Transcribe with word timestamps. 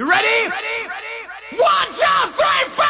You 0.00 0.08
ready? 0.08 0.24
Ready? 0.24 0.88
Ready? 0.88 1.60
One, 1.60 1.88
two, 1.92 2.32
three, 2.32 2.74
four! 2.74 2.89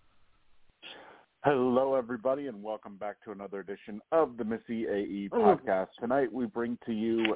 Hello, 1.43 1.95
everybody, 1.95 2.45
and 2.45 2.61
welcome 2.61 2.97
back 2.97 3.15
to 3.23 3.31
another 3.31 3.61
edition 3.61 3.99
of 4.11 4.37
the 4.37 4.43
Missy 4.43 4.85
AE 4.87 5.29
podcast. 5.33 5.87
Tonight, 5.99 6.31
we 6.31 6.45
bring 6.45 6.77
to 6.85 6.93
you, 6.93 7.35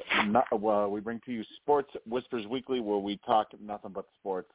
well, 0.52 0.88
we 0.92 1.00
bring 1.00 1.20
to 1.26 1.32
you 1.32 1.42
Sports 1.56 1.90
Whispers 2.08 2.46
Weekly, 2.46 2.78
where 2.78 2.98
we 2.98 3.18
talk 3.26 3.48
nothing 3.60 3.90
but 3.92 4.04
sports 4.20 4.48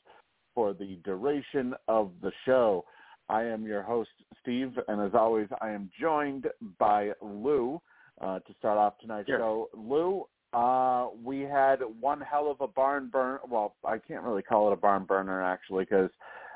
for 0.56 0.72
the 0.72 0.98
duration 1.04 1.74
of 1.90 2.12
the 2.22 2.32
show. 2.46 2.86
I 3.28 3.44
am 3.44 3.66
your 3.66 3.82
host, 3.82 4.12
Steve, 4.42 4.72
and 4.88 5.02
as 5.02 5.12
always, 5.14 5.50
I 5.60 5.72
am 5.72 5.90
joined 6.00 6.48
by 6.80 7.12
Lou 7.22 7.82
uh, 8.22 8.40
to 8.40 8.54
start 8.58 8.78
off 8.78 9.00
tonight's 9.02 9.28
Sure. 9.28 9.38
show. 9.38 9.70
Lou, 9.74 10.28
uh, 10.54 11.10
we 11.22 11.42
had 11.42 11.80
one 12.00 12.22
hell 12.22 12.50
of 12.50 12.62
a 12.62 12.70
barn 12.70 13.10
burn. 13.12 13.40
Well, 13.50 13.76
I 13.84 13.98
can't 13.98 14.24
really 14.24 14.44
call 14.44 14.70
it 14.70 14.74
a 14.74 14.78
barn 14.78 15.04
burner 15.04 15.44
actually, 15.44 15.84
because 15.84 16.10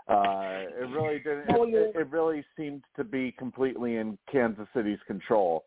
uh, 0.08 0.66
it 0.80 0.90
really 0.92 1.18
didn't. 1.18 1.46
It, 1.50 1.96
it, 1.96 2.10
really 2.12 2.46
seemed 2.56 2.84
to 2.96 3.04
be 3.04 3.32
completely 3.32 3.96
in 3.96 4.18
Kansas 4.32 4.68
City's 4.76 5.00
control. 5.08 5.66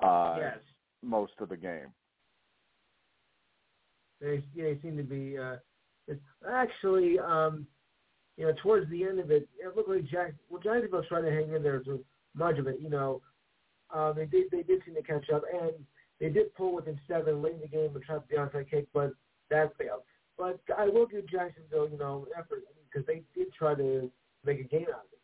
Uh, 0.00 0.36
yes. 0.38 0.58
most 1.02 1.32
of 1.40 1.48
the 1.48 1.56
game. 1.56 1.88
They 4.20 4.42
yeah, 4.54 4.64
they 4.64 4.78
seem 4.80 4.96
to 4.96 5.02
be 5.02 5.36
uh 5.36 5.56
actually 6.48 7.18
um 7.18 7.66
you 8.38 8.46
know, 8.46 8.54
towards 8.62 8.88
the 8.90 9.04
end 9.04 9.18
of 9.18 9.30
it, 9.30 9.46
it 9.58 9.76
looked 9.76 9.90
like 9.90 10.04
Jack 10.04 10.34
well 10.48 10.62
Jacksonville 10.62 11.04
tried 11.08 11.22
to 11.22 11.30
hang 11.30 11.52
in 11.52 11.62
there 11.62 11.82
through 11.82 12.04
much 12.34 12.58
of 12.58 12.68
it, 12.68 12.78
you 12.80 12.88
know. 12.88 13.20
Um 13.92 14.14
they 14.16 14.26
did 14.26 14.44
they 14.52 14.62
did 14.62 14.80
seem 14.86 14.94
to 14.94 15.02
catch 15.02 15.28
up 15.34 15.42
and 15.52 15.72
they 16.20 16.28
did 16.28 16.54
pull 16.54 16.74
within 16.74 16.98
seven 17.08 17.42
late 17.42 17.54
in 17.54 17.60
the 17.60 17.66
game 17.66 17.90
and 17.94 18.04
try 18.04 18.18
the 18.30 18.36
onside 18.36 18.70
kick, 18.70 18.86
but 18.94 19.10
that 19.50 19.76
failed. 19.76 20.02
But 20.38 20.60
I 20.78 20.86
will 20.86 21.06
give 21.06 21.28
Jacksonville, 21.28 21.90
you 21.90 21.98
know, 21.98 22.26
effort 22.38 22.62
because 22.92 23.06
they 23.06 23.22
did 23.34 23.52
try 23.52 23.74
to 23.74 24.10
make 24.44 24.60
a 24.60 24.64
game 24.64 24.86
out 24.92 25.00
of 25.00 25.12
it. 25.12 25.18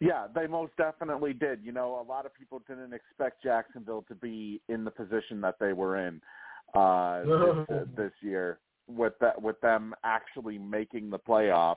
Yeah, 0.00 0.26
they 0.34 0.46
most 0.46 0.72
definitely 0.76 1.32
did. 1.32 1.60
You 1.62 1.72
know, 1.72 2.00
a 2.00 2.06
lot 2.08 2.26
of 2.26 2.34
people 2.34 2.62
didn't 2.66 2.92
expect 2.92 3.42
Jacksonville 3.42 4.04
to 4.08 4.14
be 4.14 4.60
in 4.68 4.84
the 4.84 4.90
position 4.90 5.40
that 5.42 5.56
they 5.60 5.72
were 5.72 6.06
in 6.06 6.20
uh, 6.74 7.22
this, 7.68 7.86
this 7.96 8.12
year 8.20 8.58
with 8.88 9.12
that 9.20 9.40
with 9.40 9.60
them 9.60 9.94
actually 10.02 10.58
making 10.58 11.10
the 11.10 11.18
playoffs 11.18 11.76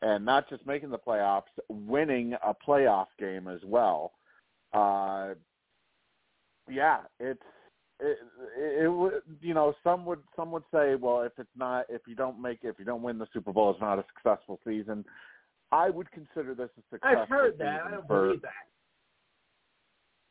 and 0.00 0.24
not 0.24 0.48
just 0.48 0.66
making 0.66 0.90
the 0.90 0.98
playoffs, 0.98 1.42
winning 1.68 2.34
a 2.44 2.52
playoff 2.54 3.06
game 3.18 3.48
as 3.48 3.60
well. 3.64 4.12
Uh, 4.72 5.34
yeah, 6.70 6.98
it's 7.20 7.42
it, 8.02 8.18
it, 8.58 8.84
it 8.84 8.88
would 8.88 9.22
you 9.40 9.54
know 9.54 9.74
some 9.84 10.04
would 10.04 10.20
some 10.36 10.50
would 10.50 10.64
say 10.72 10.94
well 10.94 11.22
if 11.22 11.32
it's 11.38 11.48
not 11.56 11.86
if 11.88 12.02
you 12.06 12.14
don't 12.14 12.40
make 12.40 12.60
if 12.62 12.78
you 12.78 12.84
don't 12.84 13.02
win 13.02 13.18
the 13.18 13.26
Super 13.32 13.52
Bowl 13.52 13.70
it's 13.70 13.80
not 13.80 13.98
a 13.98 14.04
successful 14.14 14.58
season. 14.66 15.04
I 15.70 15.88
would 15.88 16.10
consider 16.10 16.54
this 16.54 16.68
a 16.78 16.82
successful 16.90 17.22
I've 17.22 17.28
heard 17.28 17.58
that. 17.58 17.80
I 17.86 17.90
don't 17.92 18.06
for, 18.06 18.26
believe 18.26 18.42
that. 18.42 18.50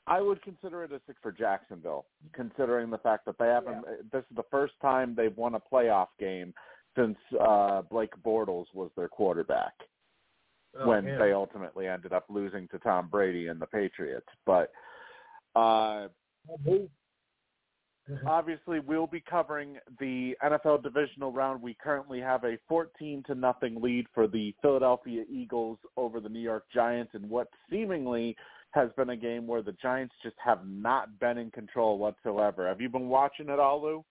I 0.07 0.21
would 0.21 0.41
consider 0.43 0.83
it 0.83 0.91
a 0.91 0.99
six 1.07 1.19
for 1.21 1.31
Jacksonville, 1.31 2.05
considering 2.33 2.89
the 2.89 2.97
fact 2.97 3.25
that 3.25 3.37
they 3.39 3.47
haven't. 3.47 3.85
This 4.11 4.23
is 4.29 4.35
the 4.35 4.43
first 4.51 4.73
time 4.81 5.15
they've 5.15 5.35
won 5.37 5.55
a 5.55 5.59
playoff 5.59 6.07
game 6.19 6.53
since 6.95 7.17
uh 7.39 7.81
Blake 7.83 8.13
Bortles 8.23 8.65
was 8.73 8.91
their 8.95 9.07
quarterback 9.07 9.73
Oh, 10.79 10.87
when 10.87 11.03
they 11.03 11.33
ultimately 11.33 11.87
ended 11.87 12.13
up 12.13 12.25
losing 12.29 12.67
to 12.69 12.79
Tom 12.79 13.09
Brady 13.09 13.47
and 13.47 13.59
the 13.59 13.65
Patriots. 13.65 14.27
But 14.45 14.71
uh 15.53 16.07
obviously 18.25 18.79
we'll 18.79 19.07
be 19.07 19.21
covering 19.21 19.77
the 19.99 20.35
NFL 20.43 20.83
divisional 20.83 21.31
round. 21.31 21.61
We 21.61 21.75
currently 21.81 22.19
have 22.19 22.43
a 22.43 22.57
14 22.67 23.23
to 23.27 23.35
nothing 23.35 23.81
lead 23.81 24.07
for 24.13 24.27
the 24.27 24.53
Philadelphia 24.61 25.23
Eagles 25.29 25.77
over 25.97 26.19
the 26.19 26.29
New 26.29 26.39
York 26.39 26.65
Giants 26.73 27.11
in 27.13 27.29
what 27.29 27.47
seemingly 27.69 28.35
has 28.71 28.89
been 28.95 29.09
a 29.09 29.15
game 29.15 29.47
where 29.47 29.61
the 29.61 29.73
Giants 29.73 30.15
just 30.23 30.35
have 30.43 30.65
not 30.65 31.19
been 31.19 31.37
in 31.37 31.51
control 31.51 31.97
whatsoever. 31.97 32.67
Have 32.67 32.81
you 32.81 32.89
been 32.89 33.09
watching 33.09 33.49
it 33.49 33.59
all, 33.59 33.81
Lou? 33.81 34.05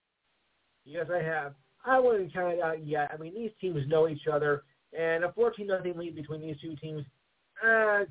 Yes, 0.85 1.07
I 1.11 1.21
have. 1.23 1.53
I 1.85 1.99
wouldn't 1.99 2.33
count 2.33 2.53
it 2.53 2.61
out 2.61 2.85
yet. 2.85 3.11
I 3.13 3.17
mean, 3.17 3.33
these 3.33 3.51
teams 3.59 3.87
know 3.87 4.07
each 4.07 4.27
other, 4.31 4.63
and 4.97 5.23
a 5.23 5.31
14 5.33 5.67
nothing 5.67 5.97
lead 5.97 6.15
between 6.15 6.41
these 6.41 6.57
two 6.61 6.75
teams, 6.75 7.03
uh, 7.63 8.05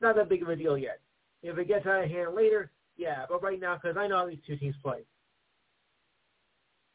not 0.00 0.16
that 0.16 0.28
big 0.28 0.42
of 0.42 0.48
a 0.48 0.56
deal 0.56 0.76
yet. 0.76 1.00
If 1.44 1.58
it 1.58 1.68
gets 1.68 1.86
out 1.86 2.04
of 2.04 2.10
hand 2.10 2.34
later, 2.34 2.70
yeah, 2.96 3.24
but 3.28 3.42
right 3.42 3.60
now, 3.60 3.78
because 3.80 3.96
I 3.96 4.06
know 4.06 4.18
how 4.18 4.26
these 4.28 4.38
two 4.46 4.56
teams 4.56 4.74
play. 4.82 5.00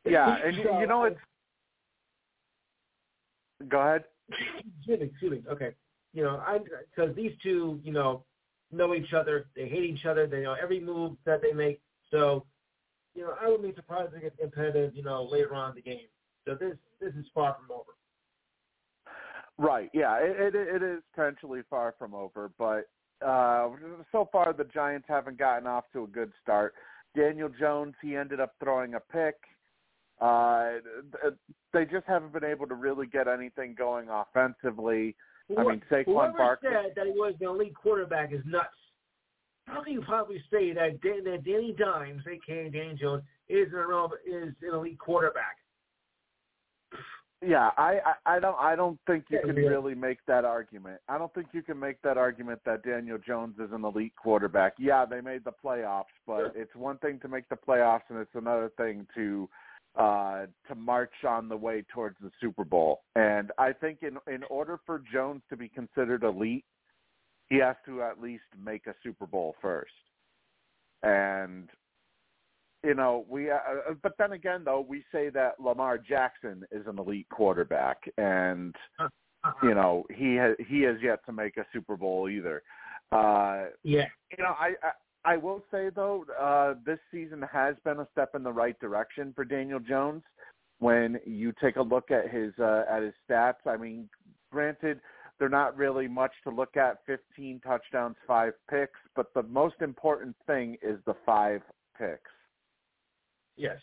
Yeah, 0.05 0.37
and 0.43 0.55
you, 0.55 0.63
So, 0.63 0.79
you 0.79 0.87
know 0.87 1.03
it's. 1.03 1.19
Go 3.67 3.79
ahead. 3.79 4.03
excuse 4.29 4.99
me, 4.99 5.05
excuse 5.07 5.31
me. 5.31 5.43
Okay, 5.49 5.73
you 6.13 6.23
know, 6.23 6.41
I 6.45 6.59
because 6.95 7.15
these 7.15 7.31
two, 7.41 7.79
you 7.83 7.91
know, 7.91 8.23
know 8.71 8.93
each 8.93 9.13
other. 9.13 9.47
They 9.55 9.67
hate 9.67 9.83
each 9.83 10.05
other. 10.05 10.27
They 10.27 10.41
know 10.41 10.55
every 10.61 10.79
move 10.79 11.17
that 11.25 11.41
they 11.41 11.51
make. 11.51 11.81
So, 12.11 12.45
you 13.15 13.23
know, 13.23 13.33
I 13.41 13.47
wouldn't 13.49 13.67
be 13.67 13.75
surprised 13.75 14.13
to 14.13 14.19
get 14.19 14.37
competitive, 14.37 14.95
you 14.95 15.03
know, 15.03 15.23
later 15.23 15.53
on 15.55 15.71
in 15.71 15.75
the 15.75 15.81
game. 15.81 16.07
So 16.45 16.55
this 16.55 16.77
this 17.01 17.13
is 17.15 17.25
far 17.33 17.55
from 17.59 17.75
over. 17.75 17.91
Right. 19.57 19.89
Yeah. 19.93 20.17
It, 20.17 20.55
it 20.55 20.55
it 20.55 20.83
is 20.83 21.01
potentially 21.13 21.61
far 21.69 21.95
from 21.97 22.13
over, 22.13 22.51
but 22.57 22.85
uh 23.25 23.69
so 24.11 24.29
far 24.31 24.53
the 24.53 24.63
Giants 24.65 25.07
haven't 25.09 25.37
gotten 25.37 25.67
off 25.67 25.85
to 25.93 26.03
a 26.03 26.07
good 26.07 26.31
start. 26.41 26.73
Daniel 27.15 27.49
Jones, 27.59 27.95
he 28.01 28.15
ended 28.15 28.39
up 28.39 28.53
throwing 28.59 28.93
a 28.95 28.99
pick. 28.99 29.35
Uh 30.19 30.73
they 31.73 31.85
just 31.85 32.05
haven't 32.07 32.33
been 32.33 32.43
able 32.43 32.67
to 32.67 32.75
really 32.75 33.07
get 33.07 33.27
anything 33.27 33.75
going 33.77 34.07
offensively. 34.09 35.15
I 35.57 35.63
mean, 35.63 35.81
Saquon 35.89 36.05
Whoever 36.05 36.37
Barkley. 36.37 36.69
said 36.71 36.93
that 36.95 37.05
he 37.05 37.11
was 37.11 37.33
the 37.39 37.47
elite 37.47 37.75
quarterback 37.75 38.33
is 38.33 38.41
nuts. 38.45 38.67
How 39.65 39.83
can 39.83 39.93
you 39.93 40.01
probably 40.01 40.41
say 40.51 40.71
that, 40.73 41.01
Dan, 41.01 41.23
that 41.25 41.43
Danny 41.43 41.75
Dimes, 41.77 42.23
aka 42.25 42.69
Danny 42.69 42.97
Jones, 42.99 43.23
is 43.49 43.67
an 43.73 44.09
is 44.25 44.53
an 44.61 44.73
elite 44.73 44.99
quarterback? 44.99 45.57
Yeah, 47.45 47.69
I, 47.77 47.99
I 48.25 48.37
I 48.37 48.39
don't 48.39 48.57
I 48.59 48.75
don't 48.75 48.99
think 49.05 49.25
you 49.29 49.39
can 49.45 49.55
really 49.55 49.93
make 49.93 50.17
that 50.25 50.43
argument. 50.43 51.01
I 51.07 51.19
don't 51.19 51.31
think 51.35 51.47
you 51.51 51.61
can 51.61 51.79
make 51.79 52.01
that 52.01 52.17
argument 52.17 52.61
that 52.65 52.83
Daniel 52.83 53.19
Jones 53.19 53.55
is 53.59 53.71
an 53.71 53.85
elite 53.85 54.13
quarterback. 54.15 54.73
Yeah, 54.79 55.05
they 55.05 55.21
made 55.21 55.43
the 55.43 55.51
playoffs, 55.63 56.05
but 56.25 56.53
it's 56.55 56.75
one 56.75 56.97
thing 56.97 57.19
to 57.21 57.27
make 57.27 57.47
the 57.49 57.55
playoffs 57.55 58.01
and 58.09 58.17
it's 58.17 58.33
another 58.33 58.71
thing 58.75 59.05
to 59.13 59.47
uh 59.99 60.45
to 60.67 60.75
march 60.75 61.13
on 61.27 61.47
the 61.47 61.57
way 61.57 61.85
towards 61.93 62.15
the 62.21 62.31
Super 62.41 62.63
Bowl. 62.63 63.01
And 63.15 63.51
I 63.59 63.71
think 63.71 63.99
in 64.01 64.17
in 64.33 64.43
order 64.49 64.79
for 64.83 65.03
Jones 65.13 65.43
to 65.51 65.57
be 65.57 65.69
considered 65.69 66.23
elite, 66.23 66.65
he 67.49 67.57
has 67.57 67.75
to 67.85 68.01
at 68.01 68.19
least 68.19 68.45
make 68.59 68.87
a 68.87 68.95
Super 69.03 69.27
Bowl 69.27 69.55
first. 69.61 69.91
And 71.03 71.69
you 72.83 72.93
know, 72.93 73.25
we. 73.27 73.49
Uh, 73.49 73.55
uh, 73.55 73.93
but 74.01 74.13
then 74.17 74.33
again, 74.33 74.63
though, 74.63 74.85
we 74.87 75.03
say 75.11 75.29
that 75.29 75.59
Lamar 75.59 75.97
Jackson 75.97 76.63
is 76.71 76.85
an 76.87 76.99
elite 76.99 77.27
quarterback, 77.29 77.97
and 78.17 78.75
you 79.63 79.73
know 79.73 80.05
he 80.13 80.35
has 80.35 80.55
he 80.69 80.81
has 80.81 80.97
yet 81.01 81.25
to 81.25 81.33
make 81.33 81.57
a 81.57 81.65
Super 81.73 81.97
Bowl 81.97 82.29
either. 82.29 82.63
Uh, 83.11 83.67
Yeah. 83.83 84.05
you 84.37 84.43
know, 84.43 84.53
I, 84.59 84.73
I 84.83 85.33
I 85.33 85.37
will 85.37 85.63
say 85.71 85.89
though, 85.89 86.25
uh, 86.39 86.75
this 86.85 86.99
season 87.11 87.41
has 87.51 87.75
been 87.83 87.99
a 87.99 88.07
step 88.11 88.35
in 88.35 88.43
the 88.43 88.51
right 88.51 88.79
direction 88.79 89.33
for 89.35 89.43
Daniel 89.43 89.79
Jones. 89.79 90.23
When 90.79 91.19
you 91.25 91.53
take 91.59 91.77
a 91.77 91.81
look 91.81 92.11
at 92.11 92.29
his 92.29 92.53
uh, 92.59 92.83
at 92.89 93.01
his 93.01 93.13
stats, 93.27 93.65
I 93.65 93.77
mean, 93.77 94.07
granted, 94.51 95.01
they're 95.39 95.49
not 95.49 95.75
really 95.75 96.07
much 96.07 96.31
to 96.43 96.51
look 96.51 96.77
at. 96.77 96.99
Fifteen 97.05 97.59
touchdowns, 97.61 98.15
five 98.27 98.53
picks, 98.69 98.99
but 99.15 99.33
the 99.33 99.43
most 99.43 99.75
important 99.81 100.35
thing 100.45 100.77
is 100.83 100.99
the 101.05 101.15
five 101.25 101.61
picks. 101.97 102.31
Yes. 103.57 103.79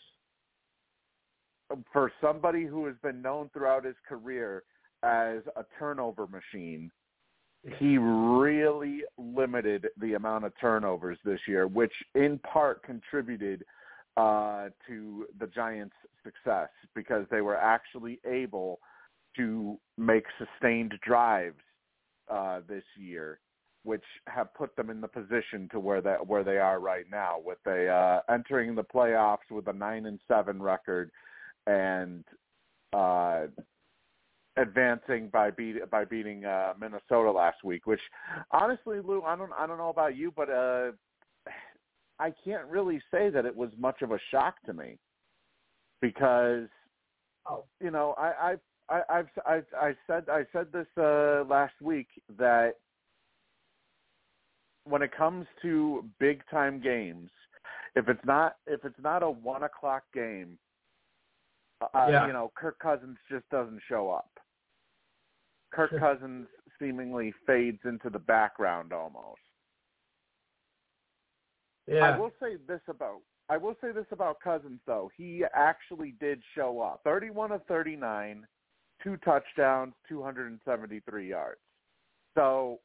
for 1.92 2.12
somebody 2.20 2.64
who 2.64 2.86
has 2.86 2.94
been 3.02 3.20
known 3.20 3.50
throughout 3.52 3.84
his 3.84 3.96
career 4.08 4.62
as 5.02 5.40
a 5.56 5.64
turnover 5.78 6.26
machine, 6.26 6.90
he 7.78 7.98
really 7.98 9.02
limited 9.16 9.88
the 9.98 10.14
amount 10.14 10.44
of 10.44 10.52
turnovers 10.60 11.18
this 11.24 11.40
year, 11.48 11.66
which 11.66 11.92
in 12.14 12.38
part 12.38 12.82
contributed 12.82 13.64
uh, 14.16 14.68
to 14.86 15.26
the 15.40 15.46
Giants' 15.46 15.94
success 16.22 16.68
because 16.94 17.26
they 17.30 17.40
were 17.40 17.56
actually 17.56 18.20
able 18.26 18.78
to 19.36 19.78
make 19.98 20.24
sustained 20.38 20.94
drives 21.02 21.60
uh, 22.30 22.60
this 22.68 22.84
year, 22.96 23.40
which 23.84 24.04
have 24.26 24.52
put 24.54 24.74
them 24.76 24.90
in 24.90 25.00
the 25.00 25.08
position 25.08 25.68
to 25.70 25.80
where 25.80 26.00
that 26.00 26.26
where 26.26 26.44
they 26.44 26.58
are 26.58 26.80
right 26.80 27.04
now, 27.10 27.36
with 27.44 27.58
a 27.66 27.88
uh, 27.88 28.20
entering 28.32 28.74
the 28.74 28.84
playoffs 28.84 29.50
with 29.50 29.68
a 29.68 29.72
nine 29.72 30.06
and 30.06 30.18
seven 30.26 30.62
record 30.62 31.10
and 31.66 32.24
uh, 32.92 33.46
advancing 34.56 35.28
by 35.28 35.50
beat 35.50 35.88
by 35.90 36.04
beating 36.04 36.44
uh, 36.44 36.74
Minnesota 36.80 37.30
last 37.30 37.62
week. 37.64 37.86
Which 37.86 38.00
honestly, 38.50 39.00
Lou, 39.00 39.22
I 39.22 39.36
don't 39.36 39.52
I 39.56 39.66
don't 39.66 39.78
know 39.78 39.90
about 39.90 40.16
you, 40.16 40.32
but 40.34 40.50
uh, 40.50 40.92
I 42.18 42.32
can't 42.44 42.66
really 42.66 43.00
say 43.10 43.30
that 43.30 43.44
it 43.44 43.54
was 43.54 43.70
much 43.78 44.02
of 44.02 44.12
a 44.12 44.18
shock 44.30 44.56
to 44.66 44.72
me 44.72 44.98
because 46.00 46.68
Oh. 47.46 47.64
you 47.80 47.90
know 47.90 48.14
I 48.16 48.52
I've 48.52 48.60
I, 48.88 49.02
I've 49.10 49.28
I've 49.46 49.66
I 49.80 49.94
said 50.06 50.28
I 50.28 50.46
said 50.52 50.68
this 50.72 50.86
uh, 50.96 51.44
last 51.48 51.74
week 51.82 52.08
that 52.38 52.74
when 54.84 55.02
it 55.02 55.12
comes 55.16 55.46
to 55.62 56.04
big 56.18 56.42
time 56.50 56.80
games, 56.80 57.30
if 57.96 58.08
it's 58.08 58.24
not 58.24 58.56
if 58.66 58.84
it's 58.84 58.98
not 59.02 59.22
a 59.22 59.30
one 59.30 59.62
o'clock 59.62 60.04
game, 60.12 60.58
uh, 61.80 62.08
Yeah. 62.10 62.26
you 62.26 62.32
know 62.32 62.52
Kirk 62.56 62.78
Cousins 62.78 63.18
just 63.30 63.48
doesn't 63.50 63.80
show 63.88 64.10
up. 64.10 64.30
Kirk 65.72 65.90
Cousins 65.98 66.48
seemingly 66.78 67.32
fades 67.46 67.80
into 67.84 68.10
the 68.10 68.18
background 68.18 68.92
almost. 68.92 69.40
Yeah. 71.86 72.14
I 72.14 72.18
will 72.18 72.32
say 72.40 72.56
this 72.66 72.80
about 72.88 73.20
I 73.48 73.56
will 73.58 73.76
say 73.80 73.92
this 73.92 74.06
about 74.10 74.40
Cousins 74.40 74.80
though. 74.86 75.10
He 75.16 75.44
actually 75.54 76.14
did 76.20 76.42
show 76.54 76.80
up. 76.80 77.00
31 77.04 77.52
of 77.52 77.64
39, 77.66 78.46
two 79.02 79.16
touchdowns, 79.18 79.92
273 80.08 81.28
yards. 81.28 81.60
So, 82.34 82.80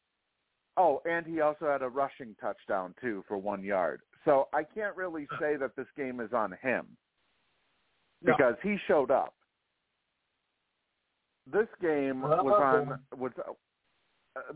oh, 0.79 1.01
and 1.05 1.25
he 1.25 1.41
also 1.41 1.65
had 1.67 1.81
a 1.81 1.89
rushing 1.89 2.35
touchdown 2.41 2.95
too 3.01 3.23
for 3.27 3.37
1 3.37 3.63
yard. 3.63 4.01
So, 4.25 4.47
I 4.53 4.63
can't 4.63 4.95
really 4.95 5.27
say 5.39 5.55
that 5.57 5.75
this 5.75 5.87
game 5.95 6.19
is 6.19 6.33
on 6.33 6.55
him 6.61 6.87
No. 8.21 8.33
because 8.35 8.55
he 8.63 8.77
showed 8.87 9.11
up. 9.11 9.33
This 11.51 11.67
game 11.81 12.21
Well, 12.21 12.43
was 12.43 12.61
on 12.61 13.19
was 13.19 13.31
uh, 13.37 13.53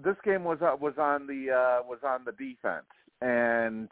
this 0.03 0.15
game 0.23 0.43
was 0.43 0.59
uh, 0.61 0.75
was 0.79 0.93
on 0.97 1.27
the 1.27 1.51
uh, 1.51 1.83
was 1.87 1.99
on 2.03 2.23
the 2.23 2.33
defense 2.33 2.85
and 3.21 3.89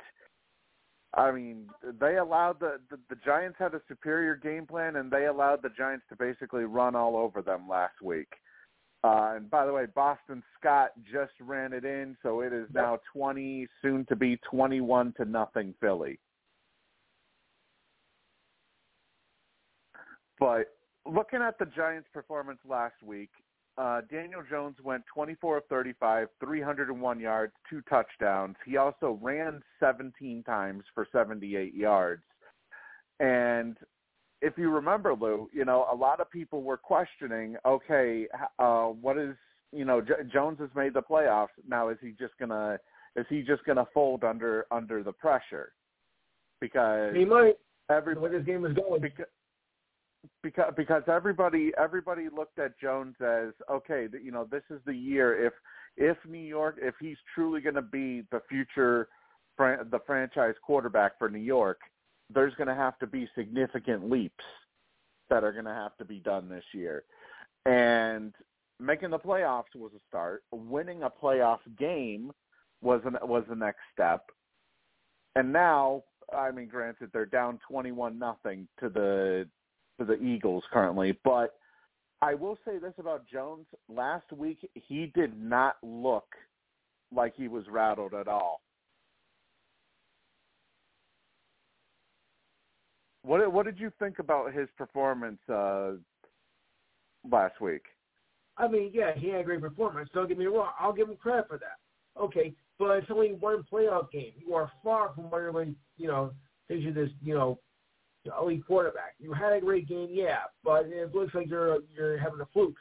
I 1.14 1.32
mean, 1.32 1.68
they 2.00 2.18
allowed 2.18 2.60
the, 2.60 2.80
the 2.90 2.98
the 3.10 3.16
Giants 3.26 3.58
had 3.60 3.74
a 3.74 3.82
superior 3.88 4.36
game 4.36 4.66
plan, 4.66 4.96
and 4.96 5.12
they 5.12 5.26
allowed 5.26 5.62
the 5.62 5.70
Giants 5.70 6.06
to 6.10 6.16
basically 6.16 6.64
run 6.64 6.96
all 6.96 7.18
over 7.18 7.42
them 7.42 7.68
last 7.68 8.02
week. 8.02 8.30
Uh, 9.04 9.34
and 9.36 9.50
by 9.50 9.66
the 9.66 9.74
way, 9.74 9.86
Boston 9.96 10.44
Scott 10.60 10.92
just 11.12 11.34
ran 11.40 11.74
it 11.74 11.86
in, 11.86 12.16
so 12.22 12.42
it 12.42 12.54
is 12.54 12.68
now 12.72 13.00
20, 13.14 13.68
soon 13.82 14.06
to 14.06 14.16
be 14.16 14.38
21 14.50 15.14
to 15.18 15.26
nothing 15.26 15.74
Philly. 15.82 16.20
But 20.40 20.68
looking 21.06 21.42
at 21.42 21.58
the 21.58 21.66
Giants' 21.66 22.10
performance 22.14 22.60
last 22.68 22.96
week, 23.04 23.30
uh, 23.78 24.02
Daniel 24.12 24.42
Jones 24.48 24.76
went 24.84 25.04
24 25.14 25.58
of 25.58 25.64
35, 25.70 26.28
301 26.40 27.20
yards, 27.20 27.54
two 27.70 27.82
touchdowns. 27.90 28.56
He 28.66 28.78
also 28.78 29.18
ran 29.22 29.62
17 29.80 30.44
times 30.44 30.84
for 30.94 31.08
78 31.12 31.74
yards. 31.74 32.24
And 33.20 33.78
if 34.42 34.58
you 34.58 34.70
remember, 34.70 35.14
Lou, 35.14 35.50
you 35.54 35.66
know, 35.66 35.88
a 35.92 35.96
lot 35.96 36.20
of 36.20 36.30
people 36.32 36.64
were 36.64 36.78
questioning, 36.78 37.56
okay, 37.66 38.28
uh, 38.60 38.86
what 38.86 39.18
is, 39.18 39.36
you 39.72 39.86
know, 39.86 40.02
J- 40.02 40.24
Jones 40.32 40.60
has 40.60 40.70
made 40.76 40.94
the 40.94 41.02
playoffs. 41.02 41.50
Now, 41.68 41.90
is 41.90 41.98
he 42.02 42.12
just 42.20 42.34
gonna, 42.40 42.80
is 43.16 43.26
he 43.30 43.42
just 43.42 43.64
gonna 43.66 43.86
fold 43.94 44.24
under 44.24 44.66
under 44.72 45.04
the 45.04 45.12
pressure? 45.12 45.74
Because 46.60 47.16
He 47.16 47.26
might. 47.26 47.58
every 47.90 48.16
The 48.16 48.20
way 48.22 48.32
this 48.32 48.46
game 48.46 48.66
is 48.66 48.74
going. 48.74 49.02
because 49.02 49.26
because 50.44 50.74
because 50.76 51.04
everybody 51.08 51.72
everybody 51.78 52.28
looked 52.36 52.60
at 52.60 52.80
Jones 52.80 53.16
as 53.22 53.54
okay, 53.70 54.08
you 54.24 54.32
know, 54.32 54.48
this 54.50 54.64
is 54.70 54.80
the 54.86 54.94
year 54.94 55.46
if 55.46 55.54
if 55.98 56.18
New 56.28 56.38
York 56.40 56.78
if 56.82 56.96
he's 57.00 57.18
truly 57.34 57.62
going 57.62 57.76
to 57.76 57.82
be 57.82 58.24
the 58.32 58.42
future 58.48 59.08
fran- 59.58 59.90
the 59.90 60.00
franchise 60.06 60.56
quarterback 60.64 61.18
for 61.18 61.30
New 61.30 61.40
York, 61.40 61.80
there's 62.34 62.56
going 62.56 62.68
to 62.68 62.76
have 62.76 62.98
to 63.00 63.08
be 63.08 63.28
significant 63.36 64.10
leaps 64.10 64.44
that 65.30 65.44
are 65.44 65.52
going 65.52 65.66
to 65.66 65.72
have 65.72 65.96
to 65.98 66.06
be 66.06 66.20
done 66.20 66.50
this 66.50 66.64
year. 66.74 67.04
And 67.66 68.34
making 68.80 69.12
the 69.12 69.20
playoffs 69.20 69.76
was 69.76 69.92
a 69.96 70.02
start. 70.08 70.44
Winning 70.52 71.04
a 71.04 71.10
playoff 71.10 71.60
game 71.78 72.32
was 72.82 73.02
an, 73.06 73.18
was 73.22 73.44
the 73.48 73.56
next 73.56 73.80
step. 73.94 74.26
And 75.36 75.54
now, 75.54 76.04
I 76.36 76.52
mean, 76.52 76.68
granted, 76.68 77.10
they're 77.14 77.26
down 77.26 77.60
twenty-one 77.68 78.18
nothing 78.20 78.68
to 78.80 78.90
the 78.90 79.48
to 80.00 80.06
the 80.06 80.22
Eagles 80.22 80.64
currently, 80.74 81.18
but 81.24 81.54
I 82.22 82.34
will 82.34 82.58
say 82.66 82.80
this 82.80 82.94
about 82.98 83.28
Jones: 83.28 83.66
last 83.88 84.32
week 84.34 84.70
he 84.74 85.12
did 85.16 85.42
not 85.42 85.78
look 85.84 86.26
like 87.14 87.34
he 87.36 87.48
was 87.48 87.66
rattled 87.70 88.14
at 88.14 88.28
all. 88.28 88.62
What 93.32 93.54
what 93.54 93.66
did 93.66 93.80
you 93.80 93.94
think 93.98 94.20
about 94.20 94.52
his 94.52 94.68
performance 94.78 95.40
uh, 95.48 95.92
last 97.32 97.62
week? 97.62 97.84
I 98.58 98.68
mean, 98.68 98.92
yeah, 98.94 99.14
he 99.16 99.30
had 99.30 99.40
a 99.40 99.44
great 99.46 99.62
performance. 99.62 100.10
Don't 100.14 100.28
get 100.28 100.38
me 100.38 100.48
wrong. 100.48 100.72
I'll 100.78 100.92
give 100.92 101.08
him 101.08 101.16
credit 101.16 101.48
for 101.48 101.58
that. 101.58 102.22
Okay, 102.22 102.54
but 102.78 102.90
it's 102.98 103.08
only 103.10 103.32
one 103.36 103.64
playoff 103.72 104.12
game. 104.12 104.34
You 104.36 104.54
are 104.56 104.70
far 104.84 105.14
from 105.16 105.30
where 105.30 105.48
everybody, 105.48 105.78
you 105.96 106.08
know, 106.08 106.34
thinks 106.68 106.84
you're 106.84 106.94
this, 106.94 107.10
you 107.24 107.34
know, 107.34 107.58
elite 108.42 108.68
quarterback. 108.68 109.16
You 109.18 109.32
had 109.32 109.54
a 109.54 109.62
great 109.62 109.88
game, 109.88 110.10
yeah, 110.12 110.40
but 110.62 110.88
it 110.88 111.16
looks 111.16 111.34
like 111.34 111.48
you're 111.48 111.78
you're 111.96 112.18
having 112.18 112.42
a 112.42 112.48
fluke. 112.52 112.76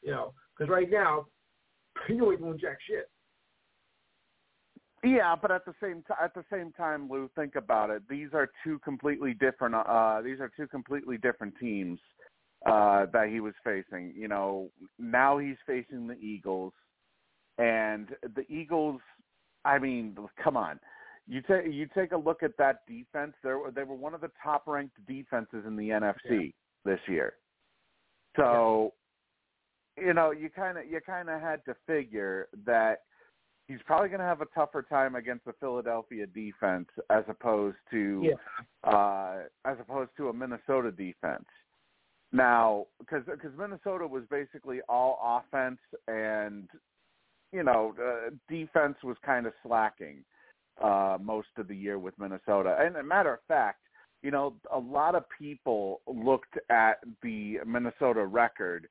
You 0.00 0.12
know, 0.12 0.32
because 0.56 0.70
right 0.70 0.90
now 0.90 1.26
you 2.08 2.32
ain't 2.32 2.40
doing 2.40 2.58
jack 2.58 2.78
shit. 2.88 3.10
Yeah, 5.02 5.34
but 5.40 5.50
at 5.50 5.64
the 5.64 5.74
same 5.82 6.02
t- 6.06 6.14
at 6.22 6.34
the 6.34 6.44
same 6.52 6.72
time, 6.72 7.08
Lou, 7.08 7.30
think 7.34 7.54
about 7.56 7.88
it. 7.88 8.02
These 8.08 8.28
are 8.34 8.50
two 8.62 8.78
completely 8.80 9.32
different. 9.32 9.74
Uh, 9.74 10.20
these 10.20 10.40
are 10.40 10.50
two 10.54 10.66
completely 10.66 11.16
different 11.16 11.54
teams 11.58 11.98
uh, 12.66 13.06
that 13.12 13.28
he 13.28 13.40
was 13.40 13.54
facing. 13.64 14.12
You 14.14 14.28
know, 14.28 14.70
now 14.98 15.38
he's 15.38 15.56
facing 15.66 16.06
the 16.06 16.18
Eagles, 16.18 16.74
and 17.56 18.08
the 18.34 18.44
Eagles. 18.50 19.00
I 19.64 19.78
mean, 19.78 20.16
come 20.42 20.56
on. 20.56 20.78
You 21.26 21.40
take 21.42 21.72
you 21.72 21.88
take 21.94 22.12
a 22.12 22.16
look 22.16 22.42
at 22.42 22.56
that 22.58 22.86
defense. 22.86 23.32
They 23.42 23.50
were 23.50 23.70
they 23.70 23.84
were 23.84 23.94
one 23.94 24.12
of 24.12 24.20
the 24.20 24.30
top 24.42 24.64
ranked 24.66 24.96
defenses 25.06 25.64
in 25.66 25.76
the 25.76 25.88
NFC 25.88 26.52
this 26.84 27.00
year. 27.08 27.34
So, 28.36 28.92
you 29.96 30.12
know, 30.12 30.30
you 30.30 30.50
kind 30.50 30.76
of 30.76 30.86
you 30.86 31.00
kind 31.04 31.30
of 31.30 31.40
had 31.40 31.64
to 31.64 31.74
figure 31.86 32.48
that 32.66 33.00
he's 33.70 33.78
probably 33.86 34.08
going 34.08 34.20
to 34.20 34.26
have 34.26 34.40
a 34.40 34.46
tougher 34.46 34.82
time 34.82 35.14
against 35.14 35.44
the 35.44 35.52
Philadelphia 35.60 36.26
defense 36.26 36.88
as 37.08 37.22
opposed 37.28 37.76
to 37.92 38.22
Yeah. 38.24 38.90
uh, 38.90 39.42
as 39.64 39.78
opposed 39.78 40.10
to 40.16 40.28
a 40.28 40.32
Minnesota 40.32 40.90
defense. 40.90 41.46
Now, 42.32 42.86
because 42.98 43.24
because 43.26 43.56
Minnesota 43.56 44.06
was 44.06 44.24
basically 44.30 44.80
all 44.88 45.18
offense 45.22 45.80
and 46.08 46.68
you 47.52 47.62
know 47.62 47.94
uh, 48.00 48.30
defense 48.48 48.96
was 49.04 49.16
kind 49.24 49.46
of 49.46 49.52
slacking 49.62 50.24
uh, 50.82 51.18
most 51.20 51.48
of 51.56 51.68
the 51.68 51.76
year 51.76 51.98
with 51.98 52.18
Minnesota. 52.18 52.76
And 52.80 52.96
a 52.96 53.02
matter 53.02 53.34
of 53.34 53.40
fact, 53.46 53.82
you 54.22 54.30
know, 54.30 54.54
a 54.72 54.78
lot 54.78 55.14
of 55.14 55.24
people 55.38 56.00
looked 56.06 56.58
at 56.70 56.98
the 57.22 57.58
Minnesota 57.66 58.24
record 58.26 58.88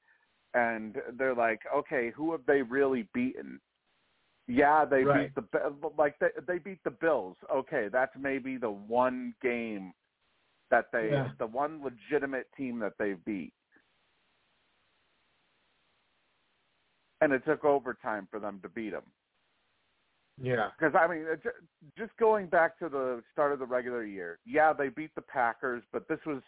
and 0.54 0.98
they're 1.18 1.36
like, 1.36 1.62
okay, 1.76 2.12
who 2.16 2.32
have 2.32 2.42
they 2.48 2.62
really 2.62 3.08
beaten? 3.14 3.60
Yeah, 4.50 4.84
they 4.84 5.04
Right. 5.04 5.34
beat 5.34 5.52
the 5.52 5.92
like 5.96 6.18
they 6.18 6.32
they 6.48 6.58
beat 6.58 6.84
the 6.84 6.90
Bills. 6.90 7.38
Okay, 7.52 7.88
that's 7.88 8.16
maybe 8.18 8.58
the 8.58 8.72
one 8.72 9.36
game 9.42 9.94
that 10.72 10.92
they 10.92 11.12
Yeah. 11.12 11.32
the 11.38 11.46
one 11.46 11.84
legitimate 11.84 12.52
team 12.54 12.80
that 12.80 12.98
they 12.98 13.14
beat. 13.14 13.54
And 17.22 17.32
it 17.32 17.46
took 17.46 17.64
overtime 17.64 18.28
for 18.32 18.40
them 18.40 18.60
to 18.62 18.70
beat 18.70 18.90
them. 18.92 19.12
Yeah. 20.42 20.72
Because 20.72 20.96
I 20.96 21.06
mean, 21.06 21.28
just 21.96 22.16
going 22.18 22.48
back 22.48 22.80
to 22.80 22.90
the 22.90 23.24
start 23.32 23.52
of 23.54 23.60
the 23.60 23.68
regular 23.68 24.04
year, 24.04 24.40
yeah, 24.46 24.74
they 24.74 24.90
beat 24.90 25.14
the 25.14 25.22
Packers, 25.22 25.84
but 25.92 26.08
this 26.08 26.26
was, 26.26 26.42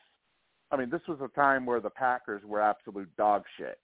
I 0.71 0.77
mean, 0.77 0.89
this 0.89 1.05
was 1.07 1.19
a 1.21 1.27
time 1.27 1.65
where 1.67 1.81
the 1.81 1.89
Packers 1.89 2.43
were 2.45 2.61
absolute 2.61 3.15
dog 3.15 3.43
shit 3.57 3.79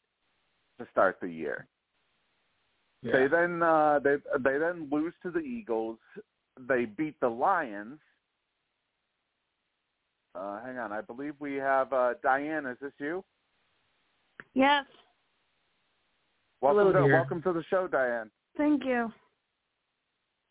to 0.79 0.87
start 0.91 1.19
the 1.19 1.29
year. 1.29 1.67
Yeah. 3.03 3.11
They 3.13 3.27
then 3.27 3.61
uh, 3.63 3.99
they 4.03 4.15
they 4.39 4.57
then 4.57 4.87
lose 4.91 5.13
to 5.23 5.31
the 5.31 5.39
Eagles. 5.39 5.97
They 6.67 6.85
beat 6.85 7.19
the 7.19 7.29
Lions. 7.29 7.99
Uh, 10.35 10.61
hang 10.63 10.77
on, 10.77 10.91
I 10.91 11.01
believe 11.01 11.33
we 11.39 11.55
have 11.55 11.91
uh, 11.93 12.13
Diane. 12.23 12.65
Is 12.65 12.77
this 12.81 12.91
you? 12.99 13.23
Yes, 14.53 14.85
Welcome 16.61 16.87
Hello, 16.87 16.93
to 16.93 17.07
dear. 17.07 17.13
welcome 17.17 17.41
to 17.43 17.53
the 17.53 17.63
show, 17.69 17.87
Diane. 17.87 18.31
thank 18.57 18.83
you. 18.83 19.11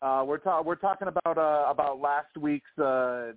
Uh, 0.01 0.23
we're 0.25 0.37
ta- 0.37 0.61
we're 0.61 0.75
talking 0.75 1.09
about 1.09 1.37
uh, 1.37 1.69
about 1.69 1.99
last 1.99 2.35
week's 2.39 2.69
uh, 2.77 3.31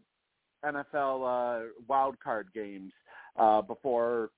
NFL 0.64 1.64
uh, 1.64 1.66
wild 1.88 2.16
card 2.22 2.48
games 2.54 2.92
uh, 3.38 3.60
before 3.62 4.24
ev- 4.24 4.30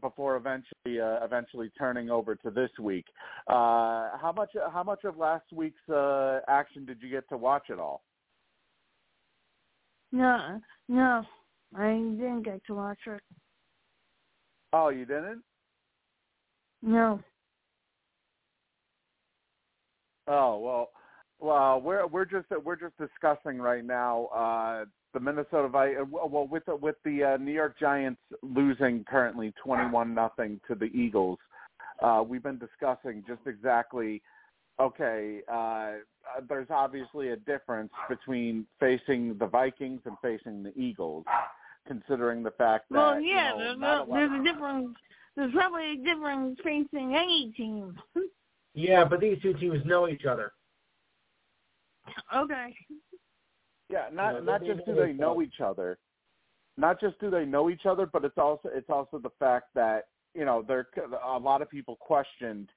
before 0.00 0.36
eventually 0.36 1.00
uh, 1.00 1.24
eventually 1.24 1.70
turning 1.78 2.10
over 2.10 2.34
to 2.36 2.50
this 2.50 2.70
week. 2.80 3.06
Uh, 3.48 4.10
how 4.20 4.32
much 4.34 4.50
how 4.72 4.82
much 4.82 5.04
of 5.04 5.16
last 5.16 5.44
week's 5.52 5.88
uh, 5.88 6.40
action 6.48 6.84
did 6.84 6.98
you 7.02 7.10
get 7.10 7.28
to 7.28 7.36
watch 7.36 7.70
at 7.70 7.78
all? 7.78 8.02
No, 10.12 10.60
no, 10.88 11.24
I 11.76 11.88
didn't 11.88 12.42
get 12.42 12.64
to 12.66 12.74
watch 12.74 12.98
it. 13.06 13.20
Oh, 14.72 14.88
you 14.88 15.04
didn't? 15.04 15.42
No. 16.82 17.20
Oh 20.28 20.58
well, 20.58 20.90
well 21.38 21.80
we're 21.80 22.06
we're 22.06 22.24
just 22.24 22.46
we're 22.64 22.76
just 22.76 22.96
discussing 22.98 23.58
right 23.58 23.84
now 23.84 24.26
uh, 24.26 24.84
the 25.16 25.20
Minnesota 25.20 25.66
Vi- 25.68 25.96
uh, 25.96 26.04
well 26.04 26.46
with 26.46 26.66
the, 26.66 26.76
with 26.76 26.96
the 27.02 27.24
uh, 27.24 27.36
New 27.38 27.52
York 27.52 27.78
Giants 27.80 28.20
losing 28.42 29.02
currently 29.04 29.50
twenty 29.64 29.88
one 29.90 30.14
nothing 30.14 30.60
to 30.68 30.74
the 30.74 30.86
Eagles. 30.86 31.38
Uh, 32.02 32.22
we've 32.26 32.42
been 32.42 32.58
discussing 32.58 33.24
just 33.26 33.40
exactly. 33.46 34.20
Okay, 34.78 35.40
uh, 35.50 35.92
there's 36.50 36.66
obviously 36.68 37.30
a 37.30 37.36
difference 37.36 37.90
between 38.10 38.66
facing 38.78 39.38
the 39.38 39.46
Vikings 39.46 40.02
and 40.04 40.14
facing 40.20 40.62
the 40.62 40.78
Eagles, 40.78 41.24
considering 41.88 42.42
the 42.42 42.50
fact 42.50 42.84
that 42.90 42.98
Well, 42.98 43.18
you 43.18 43.28
yeah, 43.34 43.52
know, 43.52 43.58
there's, 43.58 43.78
not 43.78 44.06
a 44.08 44.10
a, 44.12 44.14
there's 44.14 44.40
a 44.40 44.44
difference. 44.44 44.94
There's 45.34 45.52
probably 45.54 45.92
a 45.92 45.96
difference 45.96 46.58
facing 46.62 47.14
any 47.16 47.54
team. 47.56 47.96
Yeah, 48.78 49.06
but 49.06 49.20
these 49.20 49.40
two 49.40 49.54
teams 49.54 49.82
know 49.86 50.06
each 50.06 50.26
other. 50.26 50.52
okay. 52.36 52.74
Yeah, 53.88 54.06
not 54.12 54.34
Yeah, 54.34 54.40
not 54.40 54.64
just 54.64 54.84
do 54.86 54.94
they 54.94 55.12
know 55.12 55.32
other. 55.32 55.42
each 55.42 55.60
other, 55.60 55.98
not 56.76 57.00
just 57.00 57.18
do 57.20 57.30
they 57.30 57.44
know 57.44 57.70
each 57.70 57.86
other, 57.86 58.06
but 58.06 58.24
it's 58.24 58.38
also 58.38 58.68
it's 58.72 58.90
also 58.90 59.18
the 59.18 59.30
fact 59.38 59.66
that 59.74 60.08
you 60.34 60.44
know 60.44 60.62
there 60.66 60.86
a 61.24 61.38
lot 61.38 61.62
of 61.62 61.70
people 61.70 61.96
questioned, 61.96 62.68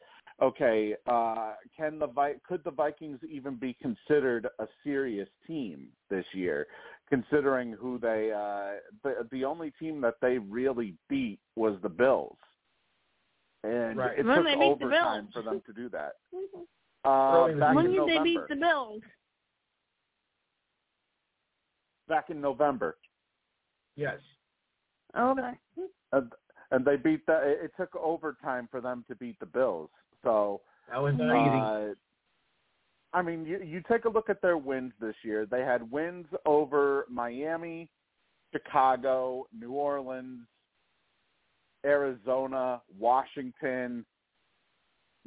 okay, 0.42 0.96
uh, 1.08 1.54
can 1.76 1.98
the 1.98 2.08
Vi- 2.08 2.36
could 2.48 2.64
the 2.64 2.72
Vikings 2.72 3.20
even 3.28 3.56
be 3.56 3.76
considered 3.82 4.48
a 4.60 4.68
serious 4.84 5.28
team 5.48 5.88
this 6.10 6.26
year, 6.34 6.68
considering 7.10 7.74
who 7.74 7.98
they 7.98 8.32
uh, 8.32 8.80
the 9.04 9.28
the 9.32 9.44
only 9.46 9.72
team 9.80 10.00
that 10.02 10.16
they 10.22 10.38
really 10.38 10.94
beat 11.10 11.40
was 11.56 11.76
the 11.82 11.90
Bills, 11.90 12.38
and 13.64 13.98
Right. 13.98 14.20
it 14.20 14.24
When 14.26 14.36
took 14.36 14.46
they 14.46 14.54
beat 14.56 14.80
the 14.80 14.86
overtime 14.86 15.24
Bills. 15.24 15.34
for 15.34 15.42
them 15.42 15.62
to 15.66 15.74
do 15.74 15.90
that. 15.90 16.14
Uh, 17.06 17.46
Early 17.46 17.52
in 17.54 17.60
the 17.60 17.66
back 17.66 17.76
when 17.78 17.86
in 17.86 17.92
did 17.94 18.10
they 18.10 18.20
beat 18.24 18.40
the 18.50 18.56
Bills? 18.58 19.02
Back 22.10 22.30
in 22.30 22.42
November, 22.42 22.98
Yes. 23.96 24.18
Okay. 25.18 25.52
and, 26.12 26.32
and 26.72 26.86
they 26.86 26.98
beat 26.98 27.26
the. 27.26 27.38
It 27.44 27.60
it 27.66 27.72
took 27.78 27.96
overtime 27.96 28.68
for 28.70 28.82
them 28.82 29.06
to 29.08 29.16
beat 29.16 29.40
the 29.40 29.46
Bills. 29.46 29.90
So 30.24 30.62
That 30.92 31.02
was 31.02 31.14
not 31.18 31.36
easy. 31.36 31.92
Uh, 31.92 31.94
I 33.12 33.22
mean, 33.22 33.46
you, 33.46 33.60
you 33.64 33.82
take 33.90 34.06
a 34.06 34.10
look 34.10 34.30
at 34.30 34.42
their 34.42 34.58
wins 34.58 34.94
this 35.00 35.16
year. 35.24 35.46
They 35.46 35.62
had 35.62 35.90
wins 35.90 36.28
over 36.46 37.06
Miami, 37.10 37.90
Chicago, 38.52 39.48
New 39.58 39.72
Orleans, 39.72 40.42
Arizona, 41.86 42.82
Washington, 42.98 44.06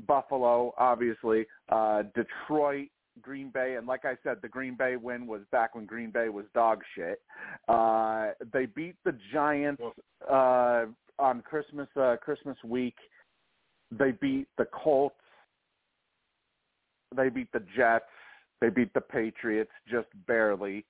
Buffalo, 0.06 0.74
obviously, 0.78 1.46
uh, 1.70 2.02
Detroit, 2.14 2.88
Green 3.20 3.50
Bay, 3.50 3.76
and 3.76 3.86
like 3.86 4.04
I 4.04 4.16
said, 4.22 4.38
the 4.40 4.48
Green 4.48 4.74
Bay 4.76 4.96
win 4.96 5.26
was 5.26 5.42
back 5.50 5.74
when 5.74 5.84
Green 5.84 6.10
Bay 6.10 6.28
was 6.28 6.46
dog 6.54 6.80
shit. 6.94 7.20
Uh, 7.68 8.30
they 8.52 8.66
beat 8.66 8.96
the 9.04 9.16
Giants 9.32 9.82
uh, 10.30 10.86
on 11.18 11.42
Christmas 11.42 11.88
uh, 11.96 12.16
Christmas 12.22 12.56
week. 12.64 12.96
They 13.90 14.12
beat 14.12 14.48
the 14.56 14.64
Colts. 14.64 15.14
They 17.14 17.28
beat 17.28 17.52
the 17.52 17.62
Jets. 17.76 18.04
They 18.60 18.70
beat 18.70 18.94
the 18.94 19.00
Patriots 19.00 19.72
just 19.90 20.08
barely. 20.26 20.86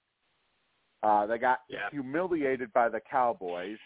Uh, 1.03 1.27
they 1.27 1.39
got 1.39 1.63
Yeah. 1.69 1.91
humiliated 1.91 2.73
by 2.73 2.89
the 2.89 3.01
Cowboys, 3.01 3.79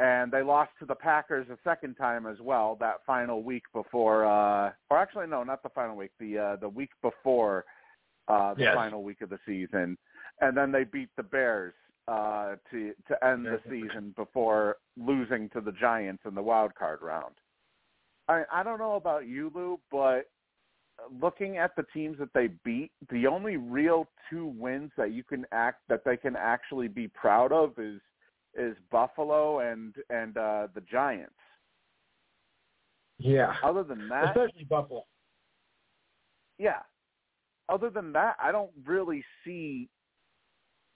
and 0.00 0.32
they 0.32 0.42
lost 0.42 0.70
to 0.78 0.86
the 0.86 0.94
Packers 0.94 1.46
a 1.50 1.58
second 1.62 1.94
time 1.94 2.26
as 2.26 2.38
well. 2.40 2.76
That 2.80 3.04
final 3.06 3.42
week 3.42 3.64
before, 3.74 4.24
uh, 4.24 4.72
or 4.88 4.98
actually 4.98 5.26
no, 5.26 5.44
not 5.44 5.62
the 5.62 5.68
final 5.68 5.94
week. 5.94 6.10
The 6.18 6.38
uh, 6.38 6.56
the 6.56 6.68
week 6.68 6.90
before 7.02 7.66
uh, 8.26 8.54
the 8.54 8.62
Yes. 8.62 8.74
final 8.74 9.02
week 9.02 9.20
of 9.20 9.28
the 9.28 9.38
season, 9.46 9.98
and 10.40 10.56
then 10.56 10.72
they 10.72 10.84
beat 10.84 11.10
the 11.16 11.22
Bears 11.22 11.74
uh, 12.08 12.56
to 12.70 12.94
to 13.08 13.24
end 13.24 13.44
the 13.44 13.60
season 13.68 14.14
before 14.16 14.78
losing 14.96 15.50
to 15.50 15.60
the 15.60 15.72
Giants 15.72 16.22
in 16.26 16.34
the 16.34 16.42
wild 16.42 16.74
card 16.74 17.02
round. 17.02 17.34
I 18.26 18.44
I 18.50 18.62
don't 18.62 18.78
know 18.78 18.94
about 18.94 19.26
you, 19.26 19.52
Lou, 19.54 19.78
but 19.90 20.30
looking 21.20 21.58
at 21.58 21.76
the 21.76 21.84
teams 21.92 22.18
that 22.18 22.32
they 22.32 22.48
beat, 22.64 22.90
the 23.10 23.26
only 23.26 23.58
real 23.58 24.08
two 24.30 24.46
wins 24.46 24.92
that 24.96 25.12
you 25.12 25.24
can 25.24 25.44
act 25.52 25.82
that 25.88 26.04
they 26.06 26.16
can 26.16 26.36
actually 26.36 26.88
be 26.88 27.06
proud 27.08 27.52
of 27.52 27.78
is 27.78 28.00
is 28.54 28.76
Buffalo 28.90 29.60
and 29.60 29.94
and 30.08 30.36
uh 30.36 30.68
the 30.74 30.80
Giants. 30.82 31.32
Yeah. 33.18 33.54
Other 33.62 33.82
than 33.82 34.08
that, 34.08 34.36
Especially 34.36 34.64
Buffalo. 34.64 35.04
yeah. 36.58 36.80
Other 37.68 37.90
than 37.90 38.12
that, 38.12 38.36
I 38.42 38.50
don't 38.50 38.70
really 38.84 39.22
see 39.44 39.88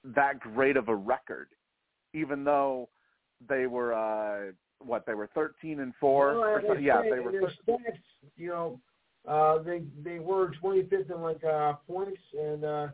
that 0.02 0.40
great 0.40 0.76
of 0.76 0.88
a 0.88 0.96
record, 0.96 1.48
even 2.12 2.44
though 2.44 2.88
they 3.48 3.66
were 3.66 3.94
uh 3.94 4.52
what 4.80 5.06
they 5.06 5.14
were 5.14 5.28
thirteen 5.34 5.80
and 5.80 5.92
four. 6.00 6.34
Well, 6.34 6.42
or 6.42 6.62
so, 6.66 6.72
yeah, 6.74 7.02
they 7.02 7.20
were. 7.20 7.32
stats, 7.32 7.98
you 8.36 8.48
know, 8.48 8.80
uh, 9.26 9.62
they 9.62 9.82
they 10.02 10.18
were 10.18 10.52
25th 10.62 11.14
in 11.14 11.22
like 11.22 11.42
uh, 11.44 11.74
points 11.86 12.20
and 12.38 12.64
uh, 12.64 12.88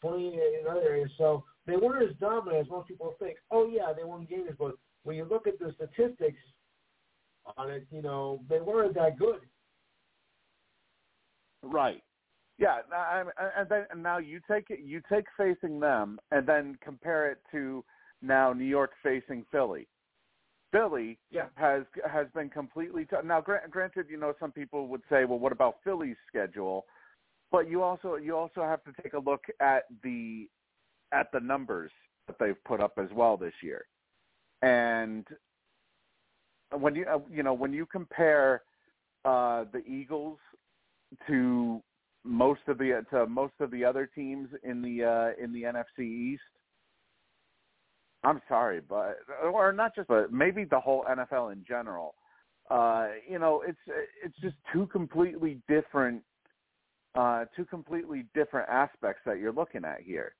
20 0.00 0.28
in 0.28 0.66
other 0.70 0.80
areas. 0.82 1.10
So 1.18 1.44
they 1.66 1.76
weren't 1.76 2.08
as 2.08 2.16
dominant 2.16 2.66
as 2.66 2.70
most 2.70 2.88
people 2.88 3.14
think. 3.18 3.38
Oh 3.50 3.66
yeah, 3.68 3.92
they 3.96 4.04
won 4.04 4.26
games, 4.28 4.50
but 4.58 4.74
when 5.04 5.16
you 5.16 5.24
look 5.24 5.46
at 5.46 5.58
the 5.58 5.72
statistics 5.74 6.40
on 7.56 7.70
it, 7.70 7.86
you 7.90 8.02
know, 8.02 8.40
they 8.48 8.60
weren't 8.60 8.94
that 8.94 9.18
good. 9.18 9.40
Right. 11.62 12.02
Yeah, 12.58 12.82
I- 12.92 13.24
I- 13.36 13.60
and 13.60 13.68
then 13.68 13.86
and 13.90 14.02
now 14.02 14.18
you 14.18 14.40
take 14.48 14.70
it, 14.70 14.80
you 14.80 15.00
take 15.08 15.26
facing 15.36 15.80
them, 15.80 16.20
and 16.30 16.46
then 16.46 16.76
compare 16.76 17.30
it 17.30 17.38
to 17.50 17.84
now 18.22 18.52
New 18.52 18.64
York 18.64 18.92
facing 19.02 19.44
Philly. 19.50 19.88
Philly 20.70 21.18
Yeah. 21.30 21.48
has 21.56 21.84
has 22.04 22.30
been 22.32 22.50
completely 22.50 23.06
t- 23.06 23.16
now. 23.24 23.40
Gra- 23.40 23.68
granted, 23.68 24.08
you 24.08 24.16
know 24.16 24.34
some 24.38 24.52
people 24.52 24.88
would 24.88 25.02
say, 25.08 25.24
well, 25.24 25.38
what 25.38 25.52
about 25.52 25.82
Philly's 25.82 26.16
schedule? 26.26 26.86
But 27.50 27.68
you 27.68 27.82
also 27.82 28.16
you 28.16 28.36
also 28.36 28.62
have 28.62 28.82
to 28.84 28.92
take 29.02 29.14
a 29.14 29.18
look 29.18 29.44
at 29.60 29.84
the 30.02 30.48
at 31.14 31.28
the 31.32 31.40
numbers 31.40 31.90
that 32.26 32.36
they've 32.38 32.62
put 32.64 32.80
up 32.80 32.94
as 32.98 33.08
well 33.14 33.36
this 33.36 33.54
year, 33.62 33.86
and 34.62 35.26
when 36.78 36.94
you 36.94 37.06
uh, 37.06 37.18
you 37.30 37.42
know 37.42 37.54
when 37.54 37.72
you 37.72 37.86
compare 37.86 38.62
uh, 39.24 39.64
the 39.72 39.82
Eagles 39.86 40.38
to 41.26 41.82
most 42.24 42.60
of 42.68 42.78
the 42.78 43.04
to 43.10 43.26
most 43.26 43.54
of 43.60 43.70
the 43.70 43.84
other 43.84 44.08
teams 44.14 44.48
in 44.62 44.82
the 44.82 45.04
uh, 45.04 45.42
in 45.42 45.52
the 45.52 45.62
NFC 45.62 46.00
East. 46.00 46.42
I'm 48.24 48.40
sorry, 48.48 48.80
but 48.80 49.18
or 49.44 49.72
not 49.72 49.94
just, 49.94 50.08
but 50.08 50.32
maybe 50.32 50.64
the 50.64 50.80
whole 50.80 51.04
NFL 51.10 51.52
in 51.52 51.64
general. 51.66 52.14
Uh, 52.70 53.08
you 53.28 53.38
know, 53.38 53.62
it's 53.66 53.78
it's 54.24 54.36
just 54.40 54.56
two 54.72 54.86
completely 54.86 55.60
different, 55.68 56.22
uh, 57.14 57.44
two 57.54 57.66
completely 57.66 58.24
different 58.34 58.68
aspects 58.70 59.20
that 59.26 59.38
you're 59.38 59.52
looking 59.52 59.84
at 59.84 60.00
here. 60.00 60.34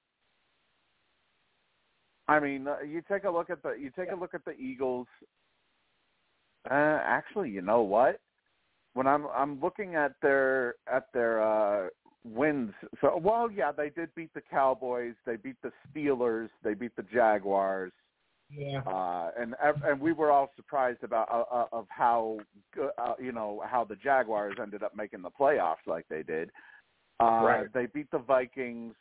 I 2.28 2.40
mean, 2.40 2.66
uh, 2.66 2.80
you 2.80 3.02
take 3.08 3.24
a 3.24 3.30
look 3.30 3.50
at 3.50 3.62
the 3.62 3.72
you 3.72 3.90
take 3.96 4.10
a 4.10 4.16
look 4.16 4.34
at 4.34 4.44
the 4.44 4.52
Eagles. 4.52 5.06
Uh, 6.70 6.98
actually, 7.04 7.50
you 7.50 7.60
know 7.60 7.82
what? 7.82 8.20
when 8.94 9.06
I'm 9.06 9.26
I'm 9.34 9.60
looking 9.60 9.96
at 9.96 10.12
their 10.22 10.76
at 10.90 11.12
their 11.12 11.42
uh 11.42 11.88
wins 12.24 12.72
so 13.02 13.20
well 13.22 13.50
yeah 13.50 13.70
they 13.70 13.90
did 13.90 14.14
beat 14.14 14.32
the 14.32 14.40
Cowboys 14.40 15.14
they 15.26 15.36
beat 15.36 15.56
the 15.62 15.70
Steelers 15.86 16.48
they 16.62 16.72
beat 16.72 16.96
the 16.96 17.04
Jaguars 17.12 17.92
Yeah. 18.50 18.80
uh 18.86 19.30
and 19.38 19.54
and 19.84 20.00
we 20.00 20.12
were 20.12 20.30
all 20.30 20.50
surprised 20.56 21.04
about 21.04 21.28
uh, 21.30 21.54
uh, 21.54 21.66
of 21.72 21.86
how 21.90 22.38
uh, 22.80 23.14
you 23.20 23.32
know 23.32 23.62
how 23.68 23.84
the 23.84 23.96
Jaguars 23.96 24.56
ended 24.62 24.82
up 24.82 24.96
making 24.96 25.20
the 25.20 25.30
playoffs 25.30 25.86
like 25.86 26.06
they 26.08 26.22
did 26.22 26.50
uh 27.20 27.42
Right. 27.42 27.72
they 27.74 27.86
beat 27.86 28.10
the 28.10 28.18
Vikings 28.18 28.94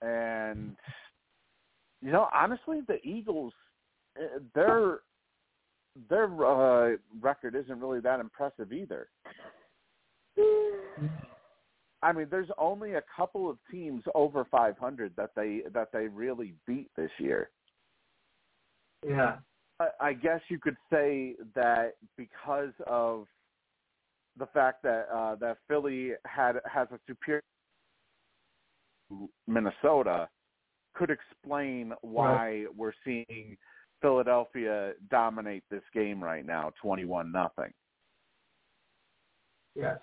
and 0.00 0.76
you 2.02 2.12
know 2.12 2.28
honestly 2.34 2.80
the 2.86 3.00
Eagles 3.06 3.52
uh, 4.18 4.38
they're 4.54 5.00
their 6.08 6.24
uh, 6.24 6.96
record 7.20 7.54
isn't 7.54 7.80
really 7.80 8.00
that 8.00 8.20
impressive 8.20 8.72
either. 8.72 9.08
I 12.02 12.12
mean, 12.12 12.26
there's 12.30 12.50
only 12.58 12.94
a 12.94 13.02
couple 13.14 13.48
of 13.48 13.58
teams 13.70 14.02
over 14.14 14.44
500 14.44 15.12
that 15.16 15.30
they 15.34 15.62
that 15.72 15.88
they 15.92 16.08
really 16.08 16.54
beat 16.66 16.90
this 16.96 17.10
year. 17.18 17.50
Yeah. 19.06 19.36
I, 19.80 19.88
I 20.00 20.12
guess 20.12 20.40
you 20.48 20.58
could 20.58 20.76
say 20.90 21.34
that 21.54 21.94
because 22.16 22.72
of 22.86 23.26
the 24.38 24.46
fact 24.46 24.82
that 24.82 25.08
uh, 25.12 25.36
that 25.36 25.58
Philly 25.68 26.12
had 26.26 26.56
has 26.70 26.88
a 26.92 26.98
superior 27.06 27.42
Minnesota 29.46 30.28
could 30.96 31.10
explain 31.10 31.92
why 32.00 32.66
we're 32.76 32.92
seeing 33.04 33.56
Philadelphia 34.00 34.92
dominate 35.10 35.64
this 35.70 35.82
game 35.94 36.22
right 36.22 36.44
now, 36.44 36.72
twenty-one 36.80 37.30
nothing. 37.30 37.72
Yes. 39.74 39.98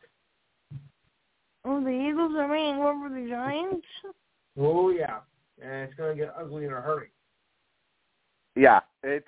Oh, 1.65 1.83
the 1.83 1.89
Eagles 1.89 2.33
are 2.37 2.47
winning 2.47 2.81
over 2.81 3.09
the 3.09 3.27
Giants. 3.29 3.87
Oh 4.57 4.89
yeah. 4.89 5.19
And 5.61 5.89
it's 5.89 5.93
gonna 5.95 6.15
get 6.15 6.33
ugly 6.37 6.65
in 6.65 6.73
a 6.73 6.81
hurry. 6.81 7.09
Yeah, 8.55 8.81
it's 9.03 9.27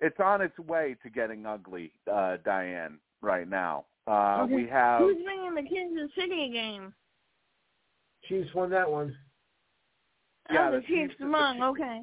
it's 0.00 0.20
on 0.20 0.40
its 0.40 0.58
way 0.58 0.96
to 1.02 1.10
getting 1.10 1.46
ugly, 1.46 1.92
uh, 2.10 2.36
Diane. 2.44 2.98
Right 3.20 3.48
now, 3.48 3.86
uh, 4.06 4.42
Okay. 4.44 4.54
we 4.54 4.68
have 4.68 5.00
Who's 5.00 5.16
winning 5.24 5.52
the 5.52 5.68
Kansas 5.68 6.14
City 6.14 6.50
game? 6.50 6.94
Chiefs 8.28 8.54
won 8.54 8.70
that 8.70 8.88
one. 8.88 9.16
Yeah, 10.50 10.68
oh, 10.68 10.72
the, 10.72 10.80
the 10.80 10.86
Chiefs 10.86 11.10
Chiefs- 11.10 11.20
the 11.20 11.28
won. 11.28 11.54
Chiefs- 11.56 11.64
Okay. 11.64 12.00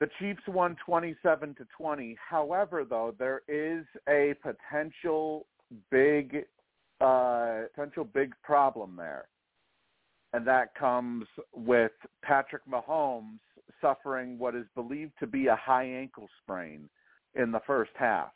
the 0.00 0.08
Chiefs 0.18 0.42
won 0.48 0.76
twenty-seven 0.84 1.54
to 1.56 1.66
twenty. 1.76 2.16
However, 2.28 2.84
though, 2.84 3.14
there 3.18 3.42
is 3.48 3.84
a 4.08 4.34
potential 4.42 5.46
big 5.90 6.44
uh, 7.00 7.62
potential 7.74 8.04
big 8.04 8.32
problem 8.42 8.94
there, 8.96 9.26
and 10.32 10.46
that 10.46 10.74
comes 10.74 11.26
with 11.54 11.92
Patrick 12.22 12.62
Mahomes 12.70 13.38
suffering 13.80 14.38
what 14.38 14.54
is 14.54 14.66
believed 14.76 15.12
to 15.18 15.26
be 15.26 15.48
a 15.48 15.56
high 15.56 15.84
ankle 15.84 16.28
sprain 16.42 16.88
in 17.34 17.50
the 17.50 17.60
first 17.66 17.90
half. 17.96 18.30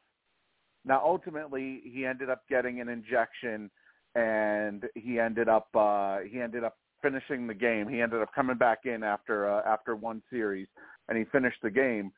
Now, 0.85 1.01
ultimately, 1.05 1.81
he 1.85 2.07
ended 2.07 2.31
up 2.31 2.43
getting 2.49 2.81
an 2.81 2.89
injection, 2.89 3.71
and 4.15 4.85
he 4.95 5.21
ended 5.21 5.49
up 5.49 5.69
uh, 5.75 6.19
he 6.21 6.41
ended 6.41 6.65
up 6.65 6.77
finishing 7.03 7.47
the 7.47 7.55
game. 7.55 7.89
He 7.89 8.01
ended 8.01 8.23
up 8.23 8.35
coming 8.35 8.57
back 8.57 8.81
in 8.85 9.03
after 9.03 9.49
uh, 9.51 9.63
after 9.67 9.97
one 9.97 10.23
series, 10.31 10.69
and 11.09 11.17
he 11.17 11.25
finished 11.25 11.59
the 11.63 11.71
game. 11.71 12.13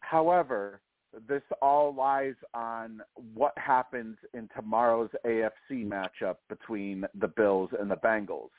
However, 0.00 0.80
this 1.28 1.42
all 1.62 1.94
lies 1.94 2.34
on 2.52 3.00
what 3.34 3.56
happens 3.56 4.16
in 4.34 4.48
tomorrow's 4.54 5.10
AFC 5.24 5.86
matchup 5.86 6.36
between 6.48 7.04
the 7.20 7.28
Bills 7.28 7.70
and 7.78 7.90
the 7.90 7.96
Bengals. 7.96 8.50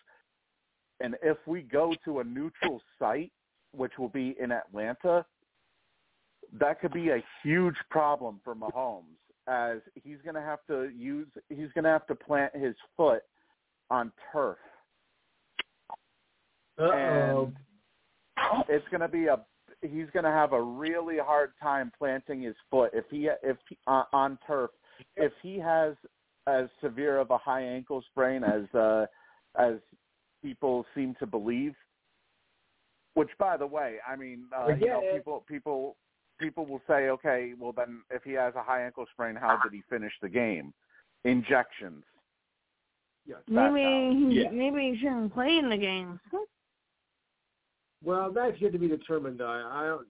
And 1.02 1.16
if 1.22 1.38
we 1.46 1.62
go 1.62 1.94
to 2.06 2.20
a 2.20 2.24
neutral 2.24 2.82
site, 2.98 3.32
which 3.74 3.92
will 4.00 4.10
be 4.10 4.36
in 4.40 4.52
Atlanta, 4.52 5.26
that 6.60 6.80
could 6.80 6.94
be 6.94 7.10
a 7.10 7.24
huge 7.44 7.76
problem 7.90 8.40
for 8.44 8.56
Mahomes 8.56 9.18
as 9.48 9.80
he's 9.96 10.18
going 10.24 10.36
to 10.36 10.42
have 10.42 10.60
to 10.68 10.90
use 10.96 11.28
he's 11.50 11.72
going 11.74 11.84
to 11.84 11.90
have 11.90 12.08
to 12.08 12.16
plant 12.16 12.56
his 12.56 12.76
foot 12.98 13.22
on 13.92 14.12
turf 14.32 14.58
Uh-oh. 16.78 17.52
and 18.38 18.66
it's 18.70 18.88
going 18.90 19.02
to 19.02 19.08
be 19.08 19.28
a 19.28 19.40
he's 19.82 20.08
going 20.14 20.26
to 20.26 20.32
have 20.32 20.54
a 20.54 20.62
really 20.62 21.18
hard 21.18 21.52
time 21.62 21.92
planting 21.98 22.42
his 22.42 22.56
foot 22.70 22.92
if 22.94 23.06
he 23.10 23.30
if 23.44 23.58
he, 23.70 23.78
uh, 23.88 24.04
on 24.14 24.38
turf 24.46 24.72
if 25.16 25.32
he 25.42 25.58
has 25.60 25.96
as 26.48 26.66
severe 26.82 27.18
of 27.18 27.32
a 27.32 27.38
high 27.38 27.62
ankle 27.62 28.04
sprain 28.12 28.44
as 28.44 28.64
uh 28.76 29.06
as 29.58 29.76
people 30.44 30.86
seem 30.94 31.16
to 31.20 31.26
believe 31.26 31.76
which 33.14 33.30
by 33.40 33.56
the 33.58 33.66
way 33.66 33.98
i 34.08 34.16
mean 34.16 34.46
uh, 34.58 34.68
you 34.68 34.88
know 34.88 35.02
it. 35.04 35.16
people 35.16 35.44
people 35.48 35.96
people 36.40 36.66
will 36.66 36.82
say 36.88 37.10
okay 37.10 37.54
well 37.60 37.72
then 37.72 38.02
if 38.12 38.24
he 38.24 38.32
has 38.34 38.54
a 38.56 38.64
high 38.64 38.84
ankle 38.86 39.06
sprain 39.14 39.36
how 39.36 39.58
did 39.64 39.72
he 39.72 39.82
finish 39.90 40.14
the 40.22 40.30
game 40.30 40.74
injections 41.24 42.04
Yes. 43.28 43.40
That 43.48 43.74
Maybe 43.74 44.36
Yeah. 44.36 44.52
maybe 44.52 44.92
he 44.92 44.98
shouldn't 44.98 45.34
play 45.34 45.58
in 45.58 45.70
the 45.70 45.78
game. 45.78 46.20
Well, 48.04 48.32
that's 48.32 48.60
yet 48.60 48.74
to 48.74 48.80
be 48.80 48.88
determined. 48.88 49.42
I, 49.42 49.64
I 49.72 49.88
don't, 49.88 50.08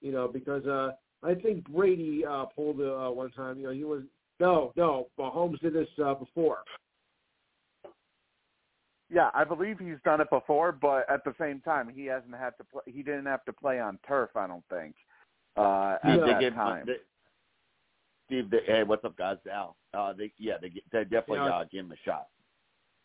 you 0.00 0.12
know, 0.12 0.28
because 0.28 0.64
uh, 0.66 0.92
I 1.22 1.34
think 1.34 1.68
Brady 1.68 2.24
uh, 2.24 2.46
pulled 2.46 2.80
it 2.80 2.88
uh, 2.88 3.10
one 3.10 3.30
time. 3.30 3.58
You 3.58 3.66
know, 3.66 3.72
he 3.72 3.84
was 3.84 4.02
no, 4.40 4.72
no. 4.76 5.08
Mahomes 5.18 5.60
did 5.60 5.74
this 5.74 5.88
uh, 6.04 6.14
before. 6.14 6.58
Yeah, 9.08 9.30
I 9.34 9.44
believe 9.44 9.78
he's 9.78 9.98
done 10.04 10.20
it 10.20 10.28
before, 10.30 10.72
but 10.72 11.08
at 11.08 11.24
the 11.24 11.32
same 11.40 11.60
time, 11.60 11.88
he 11.88 12.06
hasn't 12.06 12.34
had 12.34 12.50
to 12.58 12.64
play. 12.64 12.82
He 12.86 13.02
didn't 13.02 13.26
have 13.26 13.44
to 13.44 13.52
play 13.52 13.78
on 13.78 13.98
turf. 14.06 14.30
I 14.34 14.46
don't 14.46 14.64
think. 14.68 14.94
Uh, 15.56 15.96
at 16.02 16.20
they 16.20 16.26
that 16.26 16.40
gave 16.40 16.54
time. 16.54 16.84
They, 16.86 16.96
Steve, 18.26 18.50
they, 18.50 18.60
hey, 18.66 18.82
what's 18.82 19.04
up, 19.04 19.16
guys? 19.16 19.36
Al. 19.50 19.76
Uh, 19.94 20.12
they, 20.12 20.32
yeah, 20.38 20.54
they, 20.60 20.72
they 20.92 21.04
definitely 21.04 21.36
Yeah. 21.36 21.54
uh, 21.54 21.64
gave 21.64 21.84
him 21.84 21.92
a 21.92 21.96
shot. 22.04 22.26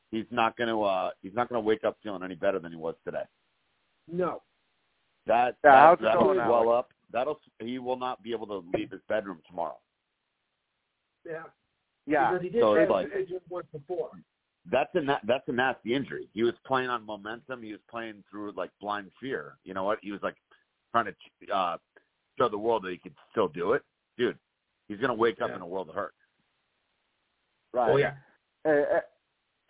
He's 0.10 0.26
not 0.32 0.58
going 0.58 0.70
to. 0.70 0.84
Uh, 0.84 1.12
he's 1.22 1.36
not 1.36 1.48
going 1.48 1.62
to 1.62 1.66
wake 1.66 1.84
up 1.84 1.98
feeling 2.04 2.24
any 2.24 2.36
better 2.36 2.60
than 2.60 2.72
he 2.72 2.78
was 2.78 2.96
today. 3.06 3.24
No. 4.08 4.42
That, 5.28 5.56
Yeah, 5.64 5.72
that 5.72 5.78
how's 5.80 6.00
that'll 6.00 6.24
going, 6.24 6.38
swell 6.38 6.54
Alex? 6.74 6.78
up. 6.78 6.90
That'll. 7.12 7.40
He 7.60 7.78
will 7.80 7.98
not 7.98 8.24
be 8.24 8.32
able 8.32 8.48
to 8.48 8.64
leave 8.76 8.92
his 8.92 9.02
bedroom 9.08 9.40
tomorrow. 9.48 9.78
Yeah. 11.26 11.44
yeah, 12.08 12.32
Because 12.32 12.44
he 12.44 12.50
did 12.50 12.62
So 12.62 12.74
it's 12.76 12.90
like- 12.90 13.10
once 13.50 13.68
before. 13.72 14.10
That's 14.72 14.94
a 14.94 15.02
na- 15.02 15.20
that's 15.24 15.48
a 15.48 15.52
nasty 15.52 15.94
injury. 15.96 16.30
He 16.34 16.44
was 16.44 16.54
playing 16.68 16.90
on 16.90 17.04
momentum. 17.06 17.64
He 17.64 17.72
was 17.72 17.82
playing 17.90 18.24
through 18.30 18.52
like 18.56 18.70
blind 18.80 19.12
fear. 19.20 19.58
You 19.64 19.74
know 19.74 19.84
what? 19.84 19.98
He 20.04 20.12
was 20.12 20.22
like 20.22 20.36
trying 20.92 21.06
to 21.06 21.52
uh, 21.54 21.78
show 22.38 22.48
the 22.48 22.58
world 22.60 22.84
that 22.84 22.92
he 22.92 22.98
could 23.00 23.16
still 23.32 23.48
do 23.48 23.74
it. 23.74 23.82
Dude, 24.20 24.38
he's 24.88 25.00
gonna 25.00 25.16
wake 25.16 25.42
up 25.42 25.50
in 25.56 25.62
a 25.62 25.66
world 25.68 25.90
of 25.90 25.96
hurt. 25.96 26.14
right. 27.74 27.90
Oh 27.92 27.98
yeah. 27.98 28.14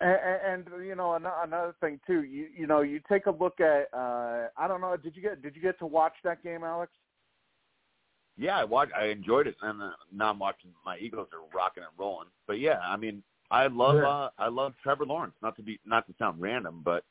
And, 0.02 0.66
and 0.68 0.86
you 0.86 0.94
know 0.94 1.14
another 1.14 1.74
thing 1.80 2.00
too. 2.06 2.22
You 2.24 2.48
you 2.56 2.66
know 2.66 2.80
you 2.80 3.00
take 3.08 3.26
a 3.26 3.30
look 3.30 3.60
at. 3.60 3.86
uh 3.92 4.48
I 4.56 4.68
don't 4.68 4.80
know. 4.80 4.96
Did 4.96 5.16
you 5.16 5.22
get 5.22 5.42
Did 5.42 5.56
you 5.56 5.62
get 5.62 5.78
to 5.78 5.86
watch 5.86 6.14
that 6.24 6.42
game, 6.42 6.64
Alex? 6.64 6.92
Yeah, 8.36 8.58
I 8.58 8.64
watched. 8.64 8.92
I 8.94 9.06
enjoyed 9.06 9.46
it, 9.46 9.56
and 9.62 9.82
uh, 9.82 9.90
now 10.12 10.30
I'm 10.30 10.38
watching. 10.38 10.70
My 10.84 10.96
Eagles 10.98 11.28
are 11.32 11.56
rocking 11.56 11.82
and 11.82 11.92
rolling. 11.98 12.28
But 12.46 12.58
yeah, 12.60 12.78
I 12.78 12.96
mean, 12.96 13.22
I 13.50 13.66
love. 13.66 13.96
Yeah. 13.96 14.08
Uh, 14.08 14.30
I 14.38 14.48
love 14.48 14.74
Trevor 14.82 15.04
Lawrence. 15.04 15.34
Not 15.42 15.56
to 15.56 15.62
be 15.62 15.78
not 15.84 16.06
to 16.06 16.14
sound 16.18 16.40
random, 16.40 16.80
but 16.84 17.04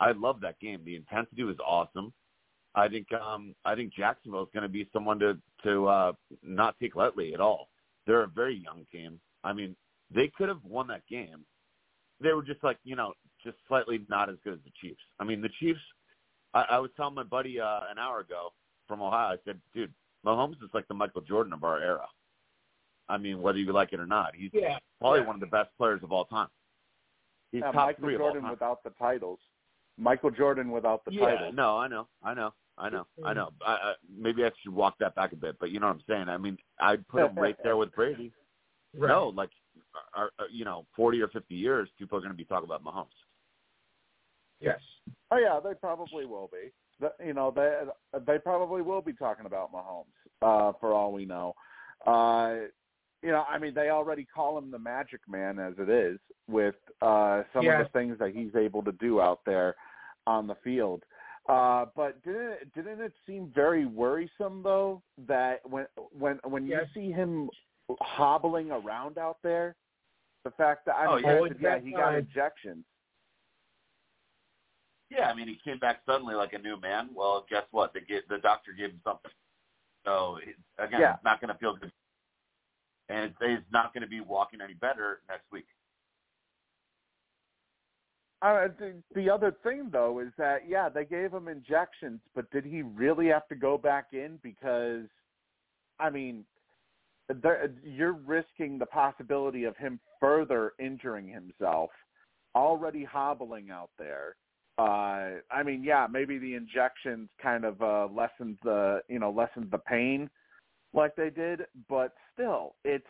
I 0.00 0.12
love 0.12 0.40
that 0.42 0.60
game. 0.60 0.82
The 0.84 0.96
intensity 0.96 1.44
was 1.44 1.56
awesome. 1.66 2.12
I 2.74 2.88
think. 2.88 3.08
Um, 3.12 3.54
I 3.64 3.74
think 3.74 3.94
Jacksonville 3.94 4.42
is 4.42 4.48
going 4.52 4.62
to 4.64 4.68
be 4.68 4.88
someone 4.92 5.18
to 5.20 5.38
to 5.64 5.86
uh, 5.86 6.12
not 6.42 6.76
take 6.80 6.94
lightly 6.94 7.32
at 7.32 7.40
all. 7.40 7.68
They're 8.06 8.22
a 8.22 8.28
very 8.28 8.56
young 8.56 8.86
team. 8.92 9.18
I 9.42 9.52
mean, 9.52 9.74
they 10.14 10.30
could 10.36 10.48
have 10.48 10.62
won 10.64 10.86
that 10.88 11.06
game. 11.08 11.44
They 12.20 12.32
were 12.32 12.42
just 12.42 12.62
like 12.64 12.78
you 12.84 12.96
know, 12.96 13.12
just 13.44 13.56
slightly 13.68 14.00
not 14.08 14.28
as 14.30 14.36
good 14.44 14.54
as 14.54 14.60
the 14.64 14.72
Chiefs. 14.80 15.02
I 15.20 15.24
mean, 15.24 15.40
the 15.40 15.50
Chiefs. 15.60 15.80
I, 16.54 16.64
I 16.70 16.78
was 16.78 16.90
telling 16.96 17.14
my 17.14 17.22
buddy 17.24 17.60
uh, 17.60 17.80
an 17.90 17.98
hour 17.98 18.20
ago 18.20 18.52
from 18.88 19.02
Ohio. 19.02 19.34
I 19.34 19.36
said, 19.44 19.60
dude, 19.74 19.92
Mahomes 20.24 20.54
is 20.62 20.70
like 20.72 20.88
the 20.88 20.94
Michael 20.94 21.20
Jordan 21.20 21.52
of 21.52 21.64
our 21.64 21.80
era. 21.80 22.06
I 23.08 23.18
mean, 23.18 23.40
whether 23.40 23.58
you 23.58 23.72
like 23.72 23.92
it 23.92 24.00
or 24.00 24.06
not, 24.06 24.34
he's 24.34 24.50
Yeah. 24.52 24.78
probably 25.00 25.20
yeah. 25.20 25.26
one 25.26 25.36
of 25.36 25.40
the 25.40 25.46
best 25.46 25.70
players 25.76 26.02
of 26.02 26.12
all 26.12 26.24
time. 26.24 26.48
He's 27.52 27.60
Yeah, 27.60 27.66
top 27.72 27.74
Michael 27.74 28.04
three 28.04 28.14
of 28.14 28.20
Jordan 28.20 28.38
all 28.38 28.42
time. 28.42 28.50
without 28.52 28.82
the 28.84 28.90
titles. 28.98 29.38
Michael 29.98 30.30
Jordan 30.30 30.70
without 30.70 31.04
the 31.04 31.12
yeah, 31.12 31.26
titles. 31.34 31.54
no, 31.54 31.78
I 31.78 31.88
know, 31.88 32.08
I 32.22 32.34
know, 32.34 32.52
I 32.76 32.90
know, 32.90 33.06
I 33.24 33.32
know. 33.32 33.50
I, 33.64 33.72
I, 33.72 33.94
maybe 34.14 34.44
I 34.44 34.50
should 34.62 34.74
walk 34.74 34.96
that 34.98 35.14
back 35.14 35.32
a 35.32 35.36
bit, 35.36 35.56
but 35.58 35.70
you 35.70 35.80
know 35.80 35.86
what 35.86 35.96
I'm 35.96 36.02
saying. 36.08 36.28
I 36.28 36.36
mean, 36.36 36.58
I'd 36.80 37.06
put 37.08 37.22
him 37.22 37.34
right 37.38 37.56
there 37.62 37.76
with 37.76 37.92
Brady. 37.94 38.32
Right. 38.98 39.08
No, 39.08 39.28
like, 39.28 39.50
are, 40.14 40.30
are, 40.38 40.48
you 40.52 40.64
know, 40.64 40.86
40 40.94 41.20
or 41.22 41.28
50 41.28 41.54
years, 41.54 41.88
people 41.98 42.18
are 42.18 42.20
going 42.20 42.32
to 42.32 42.36
be 42.36 42.44
talking 42.44 42.64
about 42.64 42.84
Mahomes. 42.84 43.06
Yes. 44.60 44.80
Oh 45.30 45.36
yeah, 45.38 45.60
they 45.62 45.74
probably 45.74 46.24
will 46.24 46.50
be. 46.50 46.72
The, 47.00 47.12
you 47.24 47.34
know, 47.34 47.52
they 47.54 47.82
they 48.26 48.38
probably 48.38 48.80
will 48.80 49.02
be 49.02 49.12
talking 49.12 49.44
about 49.44 49.72
Mahomes 49.72 50.06
uh, 50.40 50.72
for 50.80 50.94
all 50.94 51.12
we 51.12 51.26
know. 51.26 51.54
Uh, 52.06 52.68
you 53.22 53.30
know, 53.32 53.44
I 53.48 53.58
mean, 53.58 53.74
they 53.74 53.90
already 53.90 54.24
call 54.24 54.56
him 54.56 54.70
the 54.70 54.78
Magic 54.78 55.20
Man 55.28 55.58
as 55.58 55.74
it 55.78 55.90
is 55.90 56.18
with 56.48 56.76
uh, 57.02 57.42
some 57.52 57.64
Yeah. 57.64 57.80
of 57.80 57.86
the 57.86 57.98
things 57.98 58.18
that 58.18 58.30
he's 58.34 58.54
able 58.54 58.82
to 58.84 58.92
do 58.92 59.20
out 59.20 59.40
there 59.44 59.74
on 60.26 60.46
the 60.46 60.54
field. 60.56 61.02
Uh, 61.48 61.86
but 61.94 62.22
didn't 62.24 62.52
it, 62.62 62.74
didn't 62.74 63.00
it 63.00 63.12
seem 63.26 63.52
very 63.54 63.86
worrisome 63.86 64.62
though 64.62 65.02
that 65.28 65.60
when 65.68 65.86
when 66.16 66.40
when 66.44 66.66
Yes. 66.66 66.86
you 66.94 67.02
see 67.02 67.12
him 67.12 67.50
hobbling 68.00 68.70
around 68.70 69.18
out 69.18 69.38
there, 69.42 69.76
the 70.44 70.50
fact 70.52 70.86
that 70.86 70.94
I 70.96 71.06
Oh, 71.06 71.16
yeah. 71.16 71.48
yeah, 71.60 71.78
he 71.78 71.90
got 71.92 72.14
injections. 72.14 72.84
Yeah, 75.10 75.30
I 75.30 75.34
mean, 75.34 75.46
he 75.46 75.56
came 75.64 75.78
back 75.78 76.00
suddenly 76.04 76.34
like 76.34 76.52
a 76.52 76.58
new 76.58 76.80
man. 76.80 77.10
Well, 77.14 77.46
guess 77.48 77.64
what? 77.70 77.92
The 77.92 78.00
get 78.00 78.28
the 78.28 78.38
doctor 78.38 78.72
gave 78.72 78.90
him 78.90 79.00
something. 79.04 79.30
So 80.04 80.38
again, 80.78 81.00
Yeah. 81.00 81.14
it's 81.14 81.24
not 81.24 81.40
going 81.40 81.52
to 81.52 81.58
feel 81.58 81.76
good, 81.76 81.92
and 83.08 83.24
it's, 83.26 83.36
he's 83.40 83.72
not 83.72 83.92
going 83.94 84.02
to 84.02 84.08
be 84.08 84.20
walking 84.20 84.60
any 84.60 84.74
better 84.74 85.20
next 85.28 85.44
week. 85.52 85.66
Uh, 88.42 88.68
the, 88.78 89.02
the 89.14 89.30
other 89.30 89.52
thing 89.62 89.88
though 89.90 90.18
is 90.18 90.28
that 90.36 90.68
yeah, 90.68 90.88
they 90.88 91.04
gave 91.04 91.32
him 91.32 91.48
injections, 91.48 92.20
but 92.34 92.50
did 92.50 92.64
he 92.64 92.82
really 92.82 93.28
have 93.28 93.48
to 93.48 93.54
go 93.54 93.78
back 93.78 94.08
in? 94.12 94.38
Because, 94.42 95.06
I 95.98 96.10
mean, 96.10 96.44
you're 97.82 98.12
risking 98.12 98.78
the 98.78 98.86
possibility 98.86 99.64
of 99.64 99.76
him 99.76 99.98
further 100.20 100.72
injuring 100.78 101.28
himself, 101.28 101.90
already 102.54 103.04
hobbling 103.04 103.70
out 103.70 103.90
there. 103.98 104.36
Uh, 104.78 105.40
I 105.50 105.62
mean, 105.64 105.82
yeah, 105.82 106.06
maybe 106.10 106.38
the 106.38 106.54
injections 106.54 107.28
kind 107.42 107.64
of 107.64 107.80
uh, 107.80 108.08
lessened 108.12 108.58
the 108.62 109.00
you 109.08 109.18
know 109.18 109.30
lessened 109.30 109.70
the 109.70 109.78
pain 109.78 110.28
like 110.92 111.16
they 111.16 111.30
did, 111.30 111.62
but 111.88 112.12
still, 112.34 112.74
it's 112.84 113.06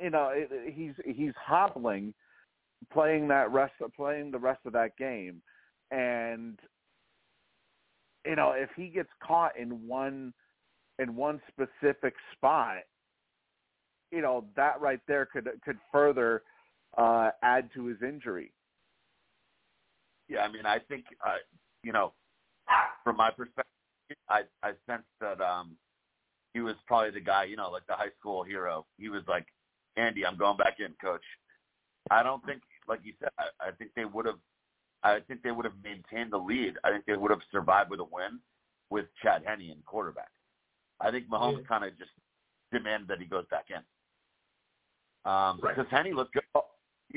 you 0.00 0.10
know 0.10 0.30
it, 0.32 0.50
he's 0.74 0.94
he's 1.04 1.34
hobbling 1.36 2.14
playing 2.92 3.28
that 3.28 3.52
rest 3.52 3.74
playing 3.94 4.30
the 4.30 4.38
rest 4.38 4.60
of 4.64 4.72
that 4.72 4.96
game 4.96 5.42
and 5.90 6.58
you 8.24 8.36
know 8.36 8.52
if 8.52 8.70
he 8.76 8.88
gets 8.88 9.10
caught 9.22 9.56
in 9.58 9.86
one 9.86 10.32
in 11.00 11.16
one 11.16 11.40
specific 11.48 12.14
spot 12.36 12.78
you 14.12 14.20
know 14.20 14.44
that 14.56 14.80
right 14.80 15.00
there 15.08 15.26
could 15.26 15.48
could 15.64 15.78
further 15.92 16.42
uh 16.98 17.30
add 17.42 17.68
to 17.74 17.86
his 17.86 17.98
injury 18.02 18.52
Yeah, 20.28 20.42
I 20.42 20.52
mean, 20.52 20.64
I 20.64 20.78
think, 20.88 21.04
uh, 21.26 21.38
you 21.82 21.92
know, 21.92 22.12
from 23.04 23.16
my 23.16 23.30
perspective, 23.30 23.64
I 24.28 24.42
I 24.62 24.72
sensed 24.86 25.08
that 25.20 25.40
um 25.40 25.76
he 26.54 26.60
was 26.60 26.76
probably 26.86 27.10
the 27.10 27.20
guy, 27.20 27.44
you 27.44 27.56
know, 27.56 27.70
like 27.70 27.86
the 27.86 27.94
high 27.94 28.10
school 28.18 28.42
hero. 28.42 28.86
He 28.98 29.08
was 29.08 29.22
like, 29.28 29.46
Andy, 29.96 30.24
I'm 30.26 30.36
going 30.36 30.56
back 30.56 30.76
in, 30.80 30.94
coach. 31.00 31.22
I 32.10 32.22
don't 32.22 32.44
think, 32.44 32.62
like 32.88 33.00
you 33.04 33.12
said, 33.20 33.30
I, 33.38 33.68
I 33.68 33.70
think 33.72 33.92
they 33.94 34.04
would 34.04 34.26
have, 34.26 34.38
I 35.02 35.20
think 35.20 35.42
they 35.42 35.52
would 35.52 35.64
have 35.64 35.74
maintained 35.82 36.32
the 36.32 36.38
lead. 36.38 36.74
I 36.84 36.90
think 36.90 37.06
they 37.06 37.16
would 37.16 37.30
have 37.30 37.40
survived 37.52 37.90
with 37.90 38.00
a 38.00 38.04
win 38.04 38.40
with 38.90 39.06
Chad 39.22 39.42
Henne 39.46 39.60
in 39.60 39.78
quarterback. 39.86 40.30
I 41.00 41.10
think 41.10 41.28
Mahomes 41.28 41.58
Yeah. 41.62 41.66
kind 41.66 41.84
of 41.84 41.96
just 41.98 42.12
demanded 42.72 43.08
that 43.08 43.18
he 43.18 43.26
goes 43.26 43.46
back 43.46 43.70
in. 43.70 43.84
Um, 45.24 45.60
Right. 45.60 45.74
because 45.76 45.90
Henne 45.90 46.12
looked 46.14 46.34
good. 46.34 46.44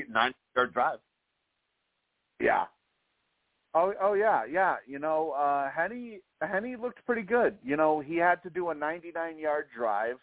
Nine 0.08 0.34
yard 0.56 0.72
drive. 0.72 1.00
yeah 2.40 2.66
Oh, 3.76 3.92
oh 4.00 4.12
yeah, 4.12 4.44
yeah. 4.44 4.76
You 4.86 5.00
know, 5.00 5.32
uh, 5.32 5.68
Henne 5.70 6.20
Henne 6.40 6.76
looked 6.80 7.04
pretty 7.06 7.22
good. 7.22 7.58
You 7.62 7.76
know, 7.76 7.98
he 8.00 8.16
had 8.16 8.40
to 8.44 8.50
do 8.50 8.70
a 8.70 8.74
99 8.74 9.36
yard 9.36 9.68
drive, 9.76 10.16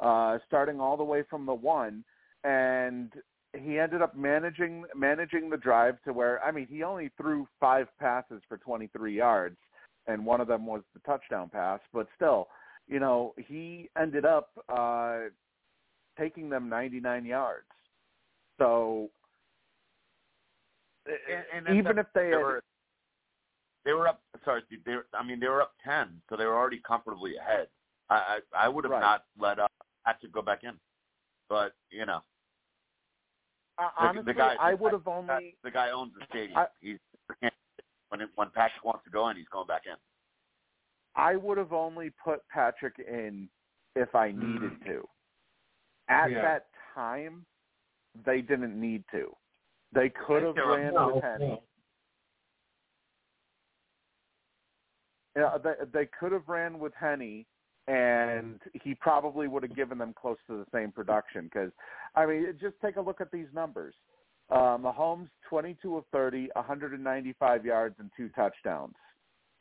uh, 0.00 0.38
starting 0.46 0.80
all 0.80 0.96
the 0.96 1.04
way 1.04 1.22
from 1.22 1.44
the 1.44 1.52
one, 1.54 2.02
and 2.44 3.12
he 3.52 3.78
ended 3.78 4.00
up 4.00 4.16
managing 4.16 4.84
managing 4.96 5.50
the 5.50 5.56
drive 5.56 6.00
to 6.04 6.12
where 6.14 6.42
I 6.42 6.50
mean, 6.50 6.66
he 6.66 6.82
only 6.82 7.10
threw 7.18 7.46
five 7.60 7.88
passes 8.00 8.42
for 8.48 8.56
23 8.56 9.14
yards, 9.14 9.58
and 10.06 10.24
one 10.24 10.40
of 10.40 10.48
them 10.48 10.64
was 10.64 10.82
the 10.94 11.00
touchdown 11.00 11.50
pass. 11.50 11.80
But 11.92 12.08
still, 12.16 12.48
you 12.88 13.00
know, 13.00 13.34
he 13.36 13.88
ended 14.00 14.24
up 14.24 14.50
uh, 14.68 15.20
taking 16.18 16.48
them 16.48 16.68
99 16.68 17.24
yards. 17.24 17.66
So 18.58 19.10
And, 21.06 21.66
and 21.66 21.76
even 21.76 21.98
if 21.98 22.06
they 22.14 22.22
they 22.24 22.30
had, 22.30 22.38
were 22.38 22.62
they 23.84 23.92
were 23.92 24.08
up. 24.08 24.22
Sorry, 24.44 24.62
Steve, 24.66 24.80
they 24.86 24.94
were, 24.94 25.06
I 25.12 25.22
mean 25.22 25.40
they 25.40 25.48
were 25.48 25.60
up 25.60 25.74
ten, 25.84 26.20
so 26.28 26.36
they 26.36 26.46
were 26.46 26.56
already 26.56 26.80
comfortably 26.86 27.36
ahead. 27.36 27.68
I 28.08 28.40
I, 28.54 28.64
I 28.66 28.68
would 28.68 28.84
have 28.84 28.92
Right. 28.92 29.00
not 29.00 29.24
let 29.38 29.58
uh, 29.58 29.68
Patrick 30.06 30.32
go 30.32 30.40
back 30.42 30.64
in, 30.64 30.72
but 31.48 31.74
you 31.90 32.06
know 32.06 32.22
uh, 33.78 33.88
the, 33.98 34.06
honestly, 34.06 34.32
the 34.32 34.38
guy 34.38 34.54
I 34.60 34.74
would 34.74 34.92
have 34.92 35.06
only. 35.08 35.56
the 35.64 35.70
guy 35.70 35.90
owns 35.90 36.12
the 36.18 36.24
stadium. 36.30 36.58
I- 36.58 36.66
he's 36.80 36.98
when 38.08 38.20
it, 38.20 38.30
when 38.36 38.48
Patrick 38.50 38.84
wants 38.84 39.04
to 39.04 39.10
go 39.10 39.28
in, 39.30 39.36
he's 39.36 39.48
going 39.50 39.66
back 39.66 39.82
in. 39.86 39.96
I 41.16 41.36
would 41.36 41.58
have 41.58 41.72
only 41.72 42.10
put 42.22 42.40
Patrick 42.48 42.98
in 42.98 43.48
if 43.94 44.14
I 44.14 44.32
needed 44.32 44.72
to. 44.86 45.08
At 46.08 46.30
Yeah. 46.30 46.42
that 46.42 46.66
time, 46.94 47.46
they 48.24 48.40
didn't 48.40 48.78
need 48.78 49.04
to. 49.08 49.36
They 49.92 50.10
could 50.10 50.42
have 50.42 50.56
ran 50.56 50.94
with 51.06 51.22
Henne. 51.22 51.58
Yeah, 55.36 55.58
they 55.58 55.74
they 55.86 56.06
could 56.06 56.32
have 56.32 56.48
ran 56.48 56.78
with 56.78 56.94
Henne, 56.94 57.44
and 57.88 58.60
he 58.72 58.94
probably 58.94 59.48
would 59.48 59.62
have 59.62 59.74
given 59.74 59.98
them 59.98 60.12
close 60.14 60.38
to 60.46 60.58
the 60.58 60.66
same 60.72 60.92
production. 60.92 61.44
Because 61.44 61.72
I 62.14 62.26
mean, 62.26 62.58
just 62.60 62.80
take 62.80 62.96
a 62.96 63.00
look 63.00 63.20
at 63.20 63.30
these 63.30 63.52
numbers. 63.52 63.94
Uh, 64.50 64.76
Mahomes, 64.76 65.30
22 65.48 65.96
of 65.96 66.04
30, 66.12 66.50
195 66.54 67.64
yards 67.64 67.98
and 67.98 68.10
two 68.16 68.28
touchdowns. 68.30 68.94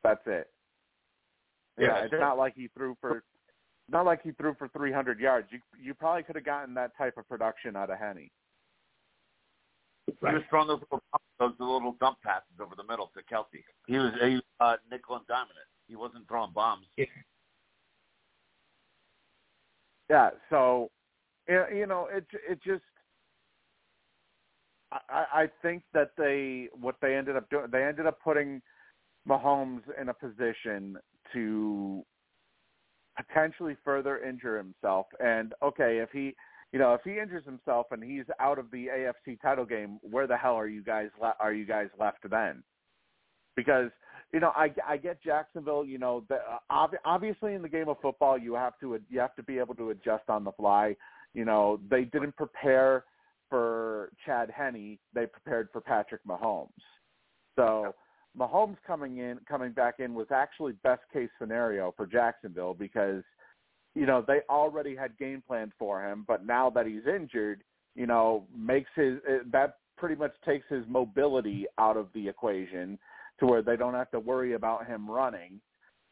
That's 0.03 0.21
it. 0.27 0.52
Yeah, 1.77 1.87
Yeah, 1.87 2.03
it's 2.05 2.13
not 2.13 2.37
like 2.37 2.53
he 2.55 2.69
threw 2.75 2.95
for 3.01 3.23
not 3.89 4.05
like 4.05 4.21
he 4.23 4.31
threw 4.31 4.53
for 4.55 4.67
300 4.69 5.19
yards. 5.19 5.47
You 5.51 5.59
you 5.81 5.93
probably 5.93 6.23
could 6.23 6.35
have 6.35 6.45
gotten 6.45 6.73
that 6.75 6.95
type 6.97 7.17
of 7.17 7.27
production 7.27 7.75
out 7.75 7.89
of 7.89 7.99
Henne. 7.99 8.29
He 10.07 10.13
was 10.21 10.41
throwing 10.49 10.67
those 10.67 10.81
little 10.91 11.03
those 11.39 11.53
little 11.59 11.95
dump 11.99 12.17
passes 12.23 12.59
over 12.61 12.75
the 12.75 12.83
middle 12.83 13.11
to 13.15 13.23
Kelce. 13.33 13.63
He 13.87 13.97
was 13.97 14.13
he 14.21 14.41
uh, 14.59 14.77
nickel 14.89 15.15
and 15.15 15.27
diming 15.27 15.51
it. 15.51 15.67
He 15.87 15.95
wasn't 15.95 16.27
throwing 16.27 16.51
bombs. 16.53 16.85
Yeah, 20.09 20.29
so 20.49 20.91
you 21.47 21.85
know, 21.87 22.07
it 22.11 22.25
it 22.49 22.61
just 22.63 22.83
I 24.91 24.99
I 25.09 25.41
I 25.43 25.49
think 25.61 25.83
that 25.93 26.11
they 26.17 26.69
what 26.79 26.95
they 27.01 27.15
ended 27.15 27.35
up 27.35 27.49
doing 27.49 27.65
they 27.71 27.83
ended 27.83 28.05
up 28.05 28.19
putting 28.23 28.61
Mahomes 29.27 29.81
in 29.99 30.09
a 30.09 30.13
position 30.13 30.97
to 31.33 32.03
potentially 33.17 33.75
further 33.83 34.23
injure 34.23 34.57
himself 34.57 35.05
and 35.19 35.53
okay, 35.61 35.99
if 35.99 36.09
he 36.11 36.35
you 36.73 36.79
know, 36.79 36.95
if 36.95 37.01
he 37.03 37.19
injures 37.19 37.45
himself 37.45 37.87
and 37.91 38.03
he's 38.03 38.25
out 38.39 38.57
of 38.57 38.71
the 38.71 38.87
AFC 38.87 39.39
title 39.39 39.63
game, 39.63 39.99
where 40.01 40.25
the 40.25 40.35
hell 40.35 40.55
are 40.55 40.67
you 40.67 40.83
guys 40.83 41.09
le- 41.21 41.35
are 41.39 41.53
you 41.53 41.65
guys 41.65 41.87
left 41.99 42.27
then? 42.29 42.63
Because 43.55 43.91
you 44.33 44.39
know, 44.39 44.51
I, 44.55 44.73
I 44.85 44.97
get 44.97 45.21
Jacksonville. 45.21 45.85
You 45.85 45.99
know, 45.99 46.23
the, 46.27 46.37
uh, 46.37 46.57
ob- 46.71 46.95
obviously 47.05 47.53
in 47.53 47.61
the 47.61 47.69
game 47.69 47.87
of 47.87 47.97
football, 48.01 48.39
you 48.39 48.55
have 48.55 48.73
to 48.79 48.99
you 49.07 49.19
have 49.19 49.35
to 49.35 49.43
be 49.43 49.59
able 49.59 49.75
to 49.75 49.91
adjust 49.91 50.23
on 50.27 50.43
the 50.43 50.51
fly. 50.53 50.95
You 51.35 51.45
know, 51.45 51.79
they 51.91 52.05
didn't 52.05 52.35
prepare 52.35 53.05
for 53.51 54.09
Chad 54.25 54.49
Henne; 54.49 54.97
they 55.13 55.27
prepared 55.27 55.69
for 55.71 55.79
Patrick 55.79 56.21
Mahomes. 56.27 56.69
So 57.55 57.93
Mahomes 58.37 58.77
coming 58.85 59.17
in, 59.17 59.39
coming 59.47 59.71
back 59.71 59.95
in, 59.99 60.13
was 60.13 60.27
actually 60.31 60.73
best 60.83 61.01
case 61.11 61.29
scenario 61.39 61.93
for 61.95 62.05
Jacksonville 62.05 62.73
because 62.73 63.23
you 63.95 64.05
know 64.05 64.23
they 64.25 64.39
already 64.49 64.95
had 64.95 65.17
game 65.17 65.43
planned 65.45 65.71
for 65.77 66.03
him, 66.03 66.25
but 66.27 66.45
now 66.45 66.69
that 66.69 66.85
he's 66.85 67.05
injured, 67.07 67.63
you 67.95 68.07
know, 68.07 68.45
makes 68.55 68.89
his 68.95 69.19
uh, 69.29 69.43
that 69.51 69.77
pretty 69.97 70.15
much 70.15 70.33
takes 70.45 70.65
his 70.69 70.83
mobility 70.87 71.65
out 71.77 71.97
of 71.97 72.07
the 72.13 72.27
equation 72.27 72.97
to 73.39 73.45
where 73.45 73.61
they 73.61 73.75
don't 73.75 73.93
have 73.93 74.09
to 74.11 74.19
worry 74.19 74.53
about 74.53 74.85
him 74.87 75.09
running 75.09 75.59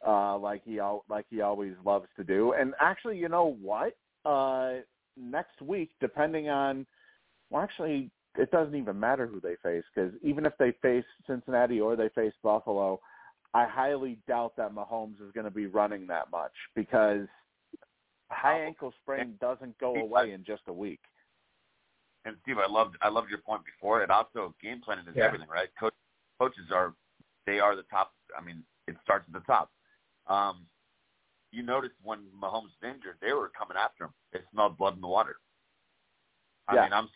uh 0.06 0.38
like 0.38 0.62
he 0.66 0.80
like 1.10 1.26
he 1.30 1.42
always 1.42 1.74
loves 1.86 2.08
to 2.16 2.24
do. 2.24 2.54
And 2.54 2.74
actually, 2.80 3.18
you 3.18 3.30
know 3.30 3.58
what? 3.62 3.96
Uh 4.26 4.76
next 5.18 5.62
week 5.62 5.92
depending 6.00 6.50
on 6.50 6.86
well 7.50 7.62
actually 7.62 8.10
it 8.38 8.50
doesn't 8.52 8.76
even 8.76 9.00
matter 9.00 9.28
who 9.28 9.40
they 9.40 9.56
face 9.58 9.84
cuz 9.94 10.14
even 10.22 10.46
if 10.46 10.58
they 10.58 10.72
face 10.82 11.06
Cincinnati 11.28 11.82
or 11.82 11.96
they 11.96 12.10
face 12.10 12.34
Buffalo, 12.42 13.00
I 13.54 13.66
highly 13.66 14.20
doubt 14.28 14.56
that 14.56 14.74
Mahomes 14.74 15.22
is 15.22 15.32
going 15.34 15.46
to 15.46 15.52
be 15.52 15.66
running 15.66 16.08
that 16.08 16.32
much 16.32 16.54
because 16.76 17.28
high 18.32 18.62
ankle 18.62 18.94
sprain 19.02 19.38
doesn't 19.42 19.78
go 19.78 19.96
away 19.96 20.32
in 20.32 20.44
just 20.44 20.64
a 20.68 20.74
week. 20.74 21.02
And 22.26 22.36
Steve, 22.44 22.58
I 22.60 22.72
loved 22.72 22.96
I 23.02 23.10
loved 23.10 23.30
your 23.30 23.40
point 23.40 23.64
before. 23.66 24.04
It 24.04 24.10
also 24.10 24.56
game 24.62 24.82
planning 24.82 25.08
is 25.08 25.16
Yeah. 25.16 25.26
everything, 25.26 25.48
right? 25.48 25.70
Coach, 25.80 25.94
coaches 26.40 26.72
are 26.72 26.94
they 27.46 27.60
are 27.60 27.76
the 27.76 27.84
top. 27.84 28.14
I 28.38 28.42
mean, 28.42 28.64
it 28.88 28.96
starts 29.04 29.26
at 29.28 29.34
the 29.34 29.46
top. 29.46 29.72
Um, 30.28 30.68
you 31.52 31.64
noticed 31.64 31.96
when 32.04 32.20
Mahomes 32.40 32.72
was 32.72 32.84
injured, 32.84 33.18
they 33.22 33.34
were 33.34 33.50
coming 33.50 33.76
after 33.76 34.06
him. 34.06 34.14
They 34.32 34.40
smelled 34.52 34.78
blood 34.78 34.96
in 34.96 35.02
the 35.02 35.08
water. 35.08 35.38
I 36.68 36.76
Yeah. 36.76 36.84
mean, 36.84 36.94
I'm. 36.94 37.10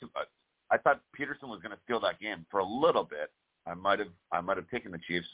I 0.71 0.77
thought 0.77 1.01
Pederson 1.17 1.47
was 1.49 1.61
going 1.61 1.75
to 1.75 1.81
steal 1.83 1.99
that 2.01 2.19
game 2.19 2.45
for 2.49 2.59
a 2.59 2.65
little 2.65 3.03
bit. 3.03 3.31
I 3.67 3.73
might 3.73 3.99
have. 3.99 4.09
I 4.31 4.41
might 4.41 4.57
have 4.57 4.69
taken 4.69 4.91
the 4.91 4.99
Chiefs. 5.07 5.27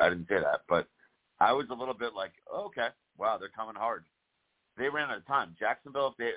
I 0.00 0.08
didn't 0.08 0.28
say 0.28 0.38
that, 0.40 0.62
but 0.68 0.88
I 1.40 1.52
was 1.52 1.66
a 1.70 1.74
little 1.74 1.94
bit 1.94 2.14
like, 2.14 2.32
oh, 2.52 2.64
okay, 2.66 2.88
wow, 3.18 3.36
they're 3.38 3.48
coming 3.50 3.74
hard. 3.74 4.04
They 4.78 4.88
ran 4.88 5.10
out 5.10 5.16
of 5.18 5.26
time. 5.26 5.54
Jacksonville, 5.58 6.08
if, 6.08 6.16
they, 6.18 6.32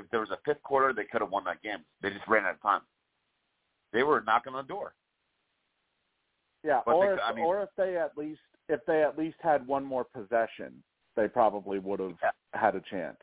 if 0.00 0.04
there 0.10 0.20
was 0.20 0.30
a 0.30 0.38
fifth 0.44 0.62
quarter, 0.64 0.92
they 0.92 1.04
could 1.04 1.20
have 1.20 1.30
won 1.30 1.44
that 1.44 1.62
game. 1.62 1.78
They 2.02 2.10
just 2.10 2.26
ran 2.26 2.44
out 2.44 2.54
of 2.54 2.62
time. 2.62 2.80
They 3.92 4.02
were 4.02 4.22
knocking 4.26 4.54
on 4.54 4.64
the 4.64 4.68
door. 4.68 4.94
Yeah, 6.64 6.80
But 6.84 6.92
or 6.94 7.06
they- 7.06 7.12
if, 7.14 7.20
I 7.24 7.32
mean- 7.34 7.44
or 7.44 7.62
if 7.62 7.68
they 7.76 7.96
at 7.96 8.16
least 8.16 8.40
if 8.68 8.80
they 8.86 9.02
at 9.02 9.18
least 9.18 9.36
had 9.40 9.66
one 9.66 9.84
more 9.84 10.04
possession, 10.04 10.82
they 11.16 11.28
probably 11.28 11.78
would 11.78 12.00
have 12.00 12.16
Yeah. 12.22 12.30
had 12.54 12.74
a 12.74 12.80
chance. 12.80 13.18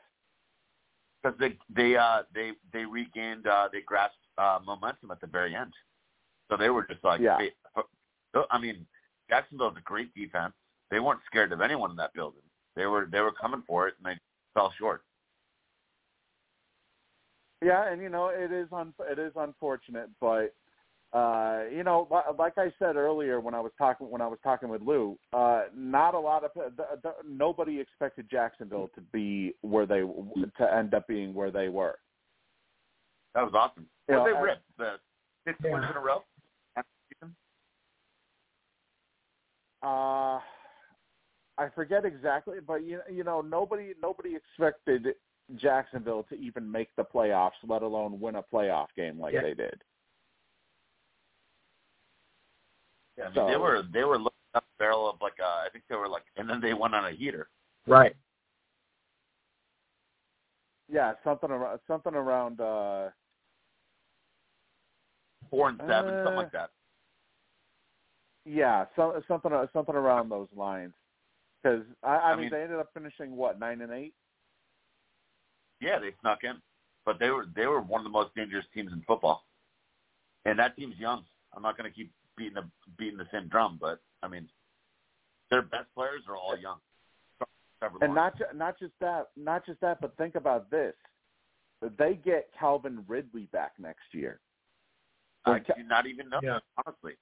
because 1.23 1.37
they 1.39 1.57
they 1.69 1.95
uh 1.95 2.23
they 2.33 2.53
they 2.73 2.85
regained 2.85 3.45
uh 3.47 3.67
they 3.71 3.81
grasped 3.81 4.17
uh 4.37 4.59
momentum 4.65 5.11
at 5.11 5.19
the 5.21 5.27
very 5.27 5.55
end 5.55 5.73
so 6.49 6.57
they 6.57 6.69
were 6.69 6.85
just 6.85 7.03
like 7.03 7.19
Yeah. 7.21 7.37
i 8.49 8.59
mean 8.59 8.85
jacksonville's 9.29 9.77
a 9.77 9.81
great 9.81 10.13
defense 10.13 10.53
they 10.89 10.99
weren't 10.99 11.21
scared 11.25 11.51
of 11.51 11.61
anyone 11.61 11.91
in 11.91 11.97
that 11.97 12.13
building 12.13 12.41
they 12.75 12.85
were 12.85 13.07
they 13.11 13.21
were 13.21 13.33
coming 13.33 13.63
for 13.67 13.87
it 13.87 13.95
and 13.97 14.05
they 14.05 14.19
fell 14.53 14.73
short 14.77 15.03
Yeah, 17.63 17.91
and 17.91 18.01
you 18.01 18.09
know 18.09 18.29
it 18.29 18.51
is 18.51 18.67
un- 18.71 18.93
it 19.01 19.19
is 19.19 19.33
unfortunate, 19.35 20.09
but 20.19 20.53
uh, 21.13 21.63
you 21.71 21.83
know, 21.83 22.07
li- 22.09 22.35
like 22.39 22.57
I 22.57 22.71
said 22.79 22.95
earlier 22.95 23.39
when 23.41 23.53
I 23.53 23.59
was 23.59 23.71
talking 23.77 24.09
when 24.09 24.21
I 24.21 24.27
was 24.27 24.39
talking 24.43 24.69
with 24.69 24.81
Lou, 24.81 25.17
uh, 25.33 25.63
not 25.75 26.15
a 26.15 26.19
lot 26.19 26.43
of 26.43 26.51
the, 26.55 26.71
the, 27.03 27.13
nobody 27.27 27.79
expected 27.79 28.27
Jacksonville 28.31 28.89
to 28.95 29.01
be 29.01 29.53
where 29.61 29.85
they 29.85 29.99
to 29.99 30.73
end 30.73 30.93
up 30.93 31.07
being 31.07 31.33
where 31.33 31.51
they 31.51 31.69
were. 31.69 31.97
That 33.35 33.43
was 33.43 33.53
awesome 33.53 33.85
You 34.07 34.15
well, 34.15 34.25
know, 34.25 34.31
they 34.31 34.37
I- 34.37 34.41
ripped 34.41 34.77
the 34.77 34.99
six 35.45 35.59
Yeah. 35.63 35.71
wins 35.73 35.85
in 35.89 35.97
a 35.97 35.99
row 35.99 36.23
after 36.75 36.89
the 37.09 37.15
season. 37.15 37.35
Uh, 39.83 40.39
I 41.57 41.69
forget 41.75 42.05
exactly, 42.05 42.59
but 42.59 42.83
you 42.83 43.01
you 43.09 43.23
know 43.23 43.41
nobody 43.41 43.93
nobody 44.01 44.35
expected 44.35 45.15
Jacksonville 45.55 46.23
to 46.29 46.35
even 46.35 46.69
make 46.71 46.89
the 46.95 47.03
playoffs, 47.03 47.51
let 47.63 47.81
alone 47.81 48.19
win 48.19 48.35
a 48.35 48.43
playoff 48.43 48.87
game 48.95 49.19
like 49.19 49.33
Yeah. 49.33 49.41
they 49.41 49.53
did. 49.53 49.83
yeah, 53.17 53.25
I 53.25 53.27
mean, 53.27 53.35
So- 53.35 53.47
they 53.47 53.57
were 53.57 53.81
they 53.83 54.03
were 54.03 54.17
looking 54.17 54.37
up 54.53 54.63
the 54.65 54.83
barrel 54.83 55.09
of 55.09 55.19
like 55.21 55.39
uh, 55.39 55.63
I 55.65 55.69
think 55.71 55.85
they 55.89 55.95
were 55.95 56.07
like 56.07 56.23
and 56.37 56.49
then 56.49 56.61
they 56.61 56.73
went 56.73 56.93
on 56.95 57.05
a 57.05 57.11
heater 57.11 57.49
Right. 57.87 58.15
Yeah, 60.91 61.13
something 61.23 61.49
around 61.49 61.79
something 61.87 62.13
around. 62.13 62.59
uh 62.59 63.09
four 65.49 65.69
and 65.69 65.79
seven 65.87 66.13
something 66.23 66.33
Uh, 66.33 66.35
like 66.37 66.51
that 66.51 66.71
Yeah, 68.45 68.85
so, 68.95 69.21
something 69.27 69.51
something 69.73 69.95
around 69.95 70.29
those 70.29 70.47
lines. 70.55 70.93
Because 71.61 71.83
I, 72.03 72.15
I, 72.15 72.19
I 72.31 72.31
mean, 72.33 72.41
mean- 72.41 72.51
they 72.51 72.63
ended 72.63 72.79
up 72.79 72.89
finishing 72.93 73.35
what 73.35 73.59
nine 73.59 73.81
and 73.81 73.91
eight. 73.91 74.13
Yeah, 75.79 75.97
they 75.99 76.11
snuck 76.21 76.43
in, 76.43 76.61
but 77.05 77.19
they 77.19 77.29
were 77.31 77.45
they 77.55 77.65
were 77.67 77.81
one 77.81 78.01
of 78.01 78.05
the 78.05 78.11
most 78.11 78.35
dangerous 78.35 78.65
teams 78.73 78.91
in 78.91 79.01
football, 79.07 79.45
and 80.45 80.59
that 80.59 80.75
team's 80.75 80.97
young. 80.97 81.23
I'm 81.53 81.63
not 81.63 81.75
going 81.77 81.89
to 81.89 81.95
keep 81.95 82.11
beating 82.37 82.53
the 82.53 82.69
beating 82.97 83.17
the 83.17 83.27
same 83.31 83.47
drum, 83.47 83.77
but 83.81 83.99
I 84.21 84.27
mean, 84.27 84.47
their 85.49 85.63
best 85.63 85.87
players 85.95 86.21
are 86.29 86.37
all 86.37 86.55
young. 86.57 86.77
Trevor 87.81 87.97
And 88.01 88.13
Lawrence. 88.13 88.37
not 88.39 88.51
ju- 88.51 88.57
not 88.57 88.79
just 88.79 88.93
that, 88.99 89.29
not 89.35 89.65
just 89.65 89.81
that, 89.81 89.99
but 90.01 90.15
think 90.17 90.35
about 90.35 90.69
this: 90.69 90.93
they 91.97 92.13
get 92.15 92.49
Calvin 92.57 93.03
Ridley 93.07 93.47
back 93.51 93.73
next 93.79 94.13
year. 94.13 94.39
I 95.45 95.57
do 95.59 95.81
not 95.83 96.05
even 96.05 96.29
know, 96.29 96.39
Yeah. 96.43 96.59
honestly. 96.85 97.17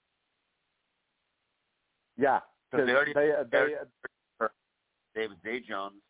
Yeah, 2.17 2.41
Because 2.69 2.85
they 2.85 2.93
already 2.93 3.13
they, 3.13 3.31
they, 3.49 3.75
David 5.15 5.41
Day 5.41 5.61
Jones, 5.61 6.01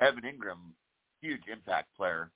Evan 0.00 0.22
Engram, 0.22 0.72
huge 1.20 1.42
impact 1.52 1.88
player. 1.96 2.30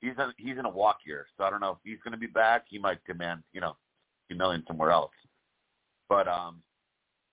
He's 0.00 0.12
in, 0.16 0.32
he's 0.36 0.56
in 0.58 0.64
a 0.64 0.70
walk 0.70 0.98
year, 1.04 1.26
so 1.36 1.42
I 1.42 1.50
don't 1.50 1.60
know 1.60 1.72
if 1.72 1.78
he's 1.82 1.98
going 2.04 2.12
to 2.12 2.18
be 2.18 2.28
back. 2.28 2.66
He 2.68 2.78
might 2.78 3.02
demand 3.04 3.42
you 3.52 3.60
know 3.60 3.76
a 4.30 4.34
million 4.34 4.62
somewhere 4.68 4.92
else. 4.92 5.10
But 6.08 6.28
um, 6.28 6.62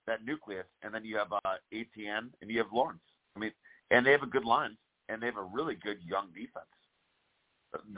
that 0.08 0.24
nucleus, 0.24 0.66
and 0.82 0.92
then 0.92 1.04
you 1.04 1.16
have 1.16 1.32
uh, 1.32 1.56
Etienne 1.72 2.32
and 2.42 2.50
you 2.50 2.58
have 2.58 2.72
Lawrence. 2.72 3.00
I 3.36 3.38
mean, 3.38 3.52
and 3.90 4.04
they 4.04 4.12
have 4.12 4.22
a 4.22 4.26
good 4.26 4.44
line, 4.44 4.76
and 5.08 5.22
they 5.22 5.26
have 5.26 5.36
a 5.36 5.42
really 5.42 5.74
good 5.74 5.98
young 6.06 6.28
defense. 6.28 6.66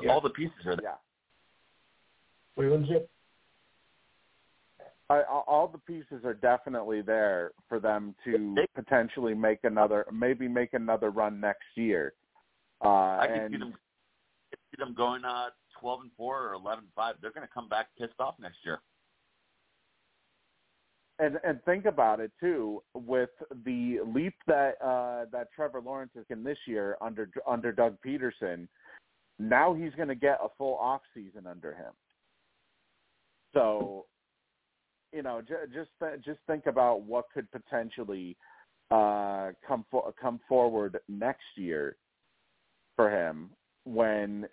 Yeah. 0.02 0.12
All 0.12 0.20
the 0.20 0.30
pieces 0.30 0.56
are 0.66 0.76
there. 0.76 0.84
yeah. 0.84 0.94
Freeland's 2.56 2.90
it? 2.90 3.08
I, 5.10 5.22
all 5.22 5.68
the 5.72 5.78
pieces 5.78 6.24
are 6.24 6.34
definitely 6.34 7.00
there 7.00 7.52
for 7.68 7.80
them 7.80 8.14
to 8.24 8.54
They- 8.54 8.66
potentially 8.74 9.32
make 9.34 9.60
another, 9.64 10.04
maybe 10.12 10.48
make 10.48 10.74
another 10.74 11.10
run 11.10 11.40
next 11.40 11.64
year. 11.76 12.12
Uh, 12.84 12.88
I 12.88 13.26
can 13.26 13.40
and 13.40 13.52
see 13.52 13.58
them 13.58 13.72
I 13.72 14.56
can 14.56 14.58
see 14.70 14.84
them 14.84 14.94
going 14.94 15.24
uh, 15.24 15.48
twelve 15.80 16.00
and 16.02 16.10
four 16.16 16.48
or 16.48 16.52
eleven 16.54 16.84
and 16.84 16.92
five. 16.94 17.14
They're 17.22 17.32
going 17.32 17.46
to 17.46 17.52
come 17.52 17.68
back 17.68 17.88
pissed 17.98 18.20
off 18.20 18.34
next 18.38 18.58
year. 18.64 18.80
And 21.20 21.38
and 21.44 21.62
think 21.64 21.84
about 21.84 22.20
it 22.20 22.30
too 22.38 22.82
with 22.94 23.30
the 23.64 23.98
leap 24.06 24.34
that 24.46 24.74
uh 24.82 25.24
that 25.32 25.48
Trevor 25.54 25.80
Lawrence 25.80 26.12
has 26.14 26.24
taken 26.28 26.44
this 26.44 26.58
year 26.66 26.96
under 27.00 27.28
under 27.46 27.72
Doug 27.72 27.96
Pederson 28.06 28.68
now 29.38 29.72
he's 29.72 29.94
going 29.94 30.08
to 30.08 30.14
get 30.14 30.38
a 30.42 30.48
full 30.56 30.76
off 30.76 31.00
season 31.14 31.46
under 31.46 31.72
him. 31.72 31.92
So 33.52 34.06
you 35.12 35.22
know 35.22 35.40
j- 35.40 35.72
just 35.74 35.90
th- 36.00 36.20
just 36.24 36.38
think 36.46 36.66
about 36.66 37.02
what 37.02 37.26
could 37.32 37.50
potentially 37.50 38.36
uh 38.90 39.50
come 39.66 39.84
for- 39.90 40.12
come 40.20 40.38
forward 40.48 40.98
next 41.08 41.46
year 41.56 41.96
for 42.94 43.10
him 43.10 43.50
when 43.84 44.46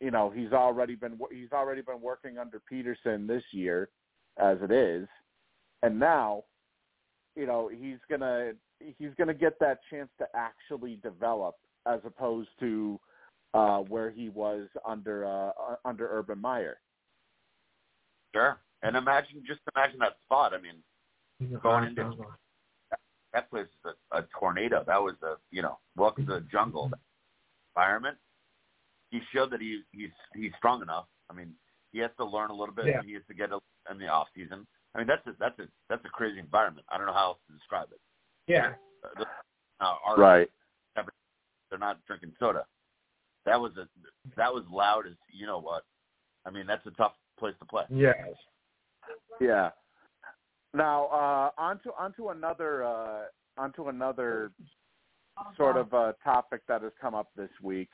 you 0.00 0.10
know 0.10 0.30
he's 0.30 0.52
already 0.52 0.94
been 0.94 1.18
he's 1.30 1.52
already 1.52 1.82
been 1.82 2.00
working 2.00 2.38
under 2.38 2.60
Pederson 2.70 3.26
this 3.26 3.42
year 3.52 3.88
as 4.38 4.58
it 4.62 4.70
is 4.70 5.08
and 5.82 5.98
now 5.98 6.44
you 7.36 7.46
know 7.46 7.68
he's 7.68 7.98
gonna 8.10 8.52
he's 8.98 9.10
gonna 9.18 9.34
get 9.34 9.58
that 9.60 9.78
chance 9.90 10.08
to 10.18 10.26
actually 10.34 10.98
develop 11.02 11.56
as 11.86 12.00
opposed 12.04 12.48
to 12.60 12.98
uh 13.54 13.78
where 13.78 14.10
he 14.10 14.28
was 14.28 14.68
under 14.86 15.24
uh 15.24 15.48
uh, 15.48 15.76
under 15.84 16.08
Urban 16.10 16.40
Meyer. 16.40 16.78
Sure. 18.34 18.58
And 18.82 18.96
imagine, 18.96 19.42
just 19.46 19.60
imagine 19.74 19.98
that 20.00 20.16
spot. 20.24 20.52
I 20.54 20.60
mean, 20.60 20.76
Going 21.62 21.84
into- 21.84 22.24
that 23.32 23.50
place 23.50 23.66
is 23.66 23.92
a, 24.12 24.18
a 24.18 24.26
tornado. 24.38 24.84
That 24.86 25.02
was 25.02 25.14
a, 25.22 25.34
you 25.50 25.62
know, 25.62 25.78
welcome 25.96 26.26
to 26.26 26.34
the 26.34 26.40
jungle 26.50 26.90
environment. 27.76 28.16
He 29.10 29.20
showed 29.32 29.50
that 29.50 29.60
he 29.60 29.82
he's 29.92 30.10
he's 30.34 30.52
strong 30.56 30.82
enough. 30.82 31.06
I 31.30 31.34
mean, 31.34 31.52
he 31.92 31.98
has 32.00 32.10
to 32.18 32.24
learn 32.24 32.50
a 32.50 32.54
little 32.54 32.74
bit. 32.74 32.86
Yeah. 32.86 33.02
He 33.04 33.14
has 33.14 33.22
to 33.28 33.34
get 33.34 33.50
a, 33.52 33.58
in 33.90 33.98
the 33.98 34.06
off 34.08 34.28
season. 34.34 34.66
I 34.94 34.98
mean, 34.98 35.06
that's 35.06 35.26
a 35.26 35.32
that's 35.38 35.58
a 35.58 35.68
that's 35.88 36.04
a 36.04 36.08
crazy 36.08 36.38
environment. 36.38 36.86
I 36.90 36.98
don't 36.98 37.06
know 37.06 37.12
how 37.12 37.26
else 37.26 37.38
to 37.48 37.54
describe 37.54 37.88
it. 37.92 38.00
Yeah. 38.46 38.72
Uh, 39.04 39.08
the- 39.18 39.26
uh, 39.84 39.94
our, 40.04 40.16
Right. 40.16 40.50
They're 41.70 41.78
not 41.78 41.98
drinking 42.06 42.32
soda. 42.40 42.64
That 43.44 43.60
was 43.60 43.72
a 43.76 43.86
that 44.36 44.52
was 44.52 44.64
loud 44.72 45.06
as 45.06 45.12
you 45.30 45.46
know 45.46 45.58
what. 45.60 45.84
I 46.46 46.50
mean, 46.50 46.66
that's 46.66 46.86
a 46.86 46.90
tough 46.92 47.12
place 47.38 47.54
to 47.60 47.66
play. 47.66 47.84
Yes. 47.90 48.16
Yeah. 49.40 49.70
Now, 50.74 51.06
uh 51.08 51.50
onto 51.58 51.90
onto 51.98 52.30
another 52.30 52.84
uh 52.84 53.24
onto 53.58 53.88
another 53.88 54.50
sort 55.56 55.76
of 55.76 55.92
uh 55.92 56.12
topic 56.24 56.62
that 56.68 56.82
has 56.82 56.92
come 57.00 57.14
up 57.14 57.28
this 57.36 57.50
week 57.62 57.90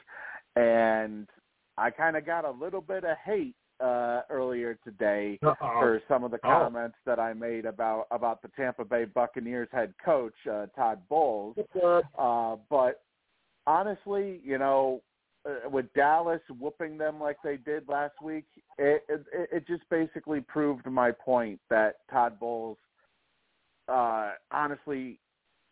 and 0.57 1.29
I 1.77 1.91
kind 1.91 2.17
of 2.17 2.25
got 2.25 2.45
a 2.45 2.51
little 2.51 2.81
bit 2.81 3.05
of 3.05 3.17
hate 3.25 3.57
uh 3.85 4.23
earlier 4.31 4.79
today 4.85 5.39
Uh-oh. 5.43 5.55
for 5.81 6.01
some 6.09 6.25
of 6.25 6.31
the 6.31 6.39
Oh. 6.45 6.49
comments 6.49 6.97
that 7.05 7.19
I 7.19 7.33
made 7.35 7.65
about 7.67 8.07
about 8.11 8.41
the 8.43 8.49
Tampa 8.57 8.85
Bay 8.85 9.05
Buccaneers 9.05 9.69
head 9.73 9.93
coach 10.05 10.35
uh, 10.51 10.67
Todd 10.79 11.01
Bowles. 11.09 11.57
Uh, 12.19 12.57
but 12.71 13.03
honestly, 13.67 14.41
you 14.45 14.59
know, 14.59 15.03
uh, 15.47 15.69
with 15.69 15.93
Dallas 15.95 16.41
whooping 16.61 16.97
them 16.97 17.21
like 17.21 17.37
they 17.45 17.57
did 17.59 17.89
last 17.89 18.15
week, 18.23 18.47
it, 18.79 19.03
it 19.09 19.27
it 19.53 19.67
just 19.67 19.83
basically 19.91 20.41
proved 20.41 20.87
my 20.87 21.11
point 21.13 21.61
that 21.69 21.97
Todd 22.11 22.41
Bowles, 22.41 22.79
uh, 23.89 24.33
honestly, 24.51 25.19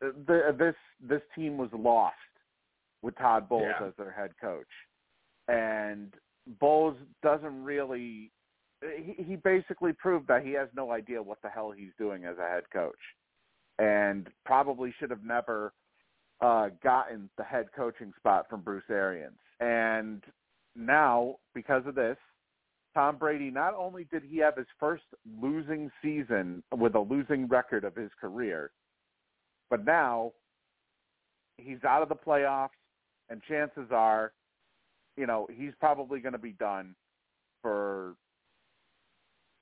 the, 0.01 0.55
this 0.59 0.75
this 1.01 1.23
team 1.35 1.57
was 1.57 1.71
lost 1.73 2.17
with 3.01 3.17
Todd 3.17 3.49
Bowles 3.49 3.73
Yeah. 3.81 3.87
as 3.89 3.95
their 3.97 4.13
head 4.13 4.33
coach, 4.41 4.73
and 5.49 6.13
Bowles 6.61 6.97
doesn't 7.23 7.65
really. 7.65 8.31
He, 8.83 9.23
he 9.23 9.37
basically 9.37 9.93
proved 9.93 10.27
that 10.29 10.45
he 10.45 10.53
has 10.53 10.69
no 10.77 10.91
idea 10.91 11.23
what 11.23 11.41
the 11.43 11.49
hell 11.49 11.71
he's 11.71 11.93
doing 11.99 12.25
as 12.25 12.37
a 12.39 12.49
head 12.49 12.65
coach, 12.73 12.95
and 13.79 14.29
probably 14.45 14.93
should 14.99 15.11
have 15.11 15.25
never 15.25 15.73
uh, 16.41 16.71
gotten 16.83 17.31
the 17.39 17.45
head 17.45 17.67
coaching 17.77 18.13
spot 18.19 18.47
from 18.51 18.61
Bruce 18.61 18.83
Arians. 18.91 19.39
And 19.61 20.23
now, 20.75 21.37
because 21.55 21.87
of 21.87 21.95
this, 21.95 22.17
Tom 22.95 23.17
Brady 23.17 23.51
not 23.51 23.75
only 23.75 24.05
did 24.11 24.23
he 24.23 24.39
have 24.39 24.57
his 24.57 24.67
first 24.79 25.05
losing 25.41 25.91
season 26.03 26.63
with 26.77 26.95
a 26.95 27.01
losing 27.01 27.47
record 27.47 27.85
of 27.85 27.95
his 27.95 28.11
career, 28.21 28.71
but 29.71 29.85
now 29.85 30.33
he's 31.57 31.83
out 31.85 32.03
of 32.03 32.09
the 32.09 32.17
playoffs, 32.17 32.71
and 33.31 33.41
chances 33.49 33.87
are, 33.91 34.33
you 35.17 35.27
know, 35.27 35.47
he's 35.53 35.73
probably 35.81 36.21
going 36.21 36.33
to 36.33 36.39
be 36.39 36.53
done 36.53 36.95
for 37.61 38.15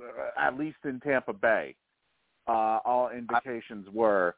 uh, 0.02 0.30
at 0.38 0.58
least 0.58 0.78
in 0.84 1.00
Tampa 1.00 1.32
Bay. 1.32 1.76
Uh, 2.48 2.78
all 2.84 3.10
indications 3.10 3.86
were 3.92 4.34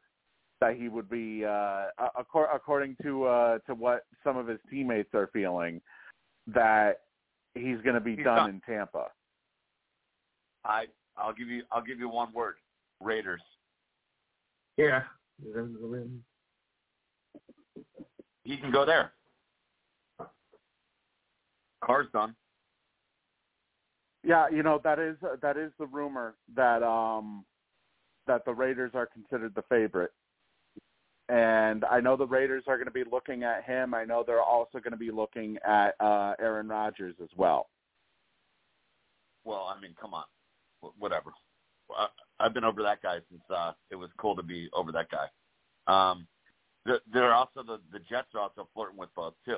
that 0.59 0.75
he 0.75 0.87
would 0.87 1.09
be, 1.09 1.43
uh, 1.43 1.87
accor- 2.17 2.53
according 2.53 2.95
to 3.01 3.25
uh, 3.25 3.57
to 3.67 3.73
what 3.73 4.05
some 4.23 4.37
of 4.37 4.47
his 4.47 4.59
teammates 4.69 5.09
are 5.13 5.29
feeling, 5.33 5.81
that 6.47 7.01
he's 7.53 7.77
going 7.83 7.95
to 7.95 8.01
be 8.01 8.15
He's 8.15 8.25
done 8.25 8.37
done. 8.37 8.49
in 8.49 8.61
Tampa. 8.61 9.07
I 10.65 10.85
I'll 11.17 11.33
give 11.33 11.47
you 11.47 11.63
I'll 11.71 11.83
give 11.83 11.99
you 11.99 12.09
one 12.09 12.33
word. 12.33 12.55
Raiders. 13.01 13.41
Yeah. 14.77 15.03
He 18.43 18.57
can 18.57 18.71
go 18.71 18.85
there. 18.85 19.11
Carr's 21.85 22.07
done. 22.13 22.35
Yeah, 24.23 24.47
you 24.49 24.63
know 24.63 24.79
that 24.83 24.99
is 24.99 25.17
that 25.41 25.57
is 25.57 25.71
the 25.77 25.85
rumor 25.85 26.35
that 26.55 26.81
um 26.81 27.45
that 28.25 28.45
the 28.45 28.53
Raiders 28.53 28.91
are 28.93 29.05
considered 29.05 29.53
the 29.53 29.63
favorite. 29.63 30.11
And 31.29 31.83
I 31.85 31.99
know 31.99 32.15
the 32.15 32.27
Raiders 32.27 32.63
are 32.67 32.77
going 32.77 32.87
to 32.87 32.91
be 32.91 33.03
looking 33.09 33.43
at 33.43 33.63
him. 33.63 33.93
I 33.93 34.03
know 34.03 34.23
they're 34.25 34.41
also 34.41 34.79
going 34.79 34.91
to 34.91 34.97
be 34.97 35.11
looking 35.11 35.57
at 35.67 35.95
uh 35.99 36.33
Aaron 36.39 36.67
Rodgers 36.67 37.15
as 37.21 37.29
well. 37.35 37.69
Well, 39.45 39.73
I 39.75 39.79
mean, 39.81 39.93
come 39.99 40.13
on, 40.13 40.23
Wh- 40.81 41.01
whatever. 41.01 41.31
I, 41.95 42.07
I've 42.39 42.53
been 42.53 42.63
over 42.63 42.81
that 42.83 43.01
guy 43.01 43.17
since 43.29 43.43
uh, 43.53 43.73
it 43.91 43.95
was 43.95 44.09
cool 44.17 44.35
to 44.37 44.43
be 44.43 44.69
over 44.73 44.91
that 44.93 45.07
guy. 45.09 45.27
Um, 45.87 46.27
the, 46.85 47.01
there 47.11 47.25
are 47.25 47.33
also 47.33 47.61
the 47.61 47.79
the 47.91 47.99
Jets 47.99 48.29
are 48.35 48.41
also 48.41 48.69
flirting 48.73 48.97
with 48.97 49.09
both 49.15 49.33
too. 49.45 49.57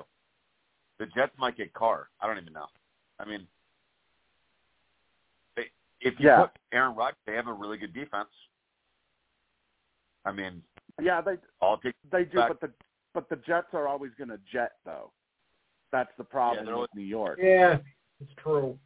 The 0.99 1.05
Jets 1.07 1.33
might 1.37 1.57
get 1.57 1.73
Carr. 1.73 2.09
I 2.21 2.27
don't 2.27 2.37
even 2.37 2.53
know. 2.53 2.67
I 3.19 3.25
mean, 3.25 3.45
they, 5.55 5.63
if 6.01 6.13
you 6.19 6.27
Yeah. 6.29 6.41
put 6.43 6.51
Aaron 6.71 6.95
Rodgers, 6.95 7.17
they 7.25 7.33
have 7.33 7.47
a 7.47 7.53
really 7.53 7.77
good 7.77 7.93
defense. 7.93 8.29
I 10.25 10.31
mean, 10.31 10.63
Yeah, 11.01 11.21
they 11.21 11.37
all 11.61 11.77
take 11.77 11.95
they 12.11 12.23
do, 12.25 12.37
Back- 12.37 12.47
but 12.47 12.61
the 12.61 12.73
but 13.13 13.29
the 13.29 13.35
Jets 13.37 13.67
are 13.73 13.87
always 13.87 14.11
going 14.17 14.29
to 14.29 14.37
jet 14.51 14.73
though. 14.85 15.11
That's 15.91 16.11
the 16.17 16.23
problem 16.23 16.65
they're 16.65 16.73
with 16.75 16.89
always- 16.89 16.95
New 16.95 17.01
York. 17.03 17.39
Yeah. 17.41 17.79
It's 18.19 18.33
true. 18.35 18.77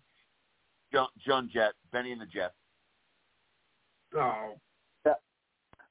John, 0.91 1.07
John 1.19 1.49
Jet, 1.51 1.73
Benny 1.91 2.11
and 2.11 2.21
the 2.21 2.25
Jets. 2.25 2.55
Oh. 4.15 4.55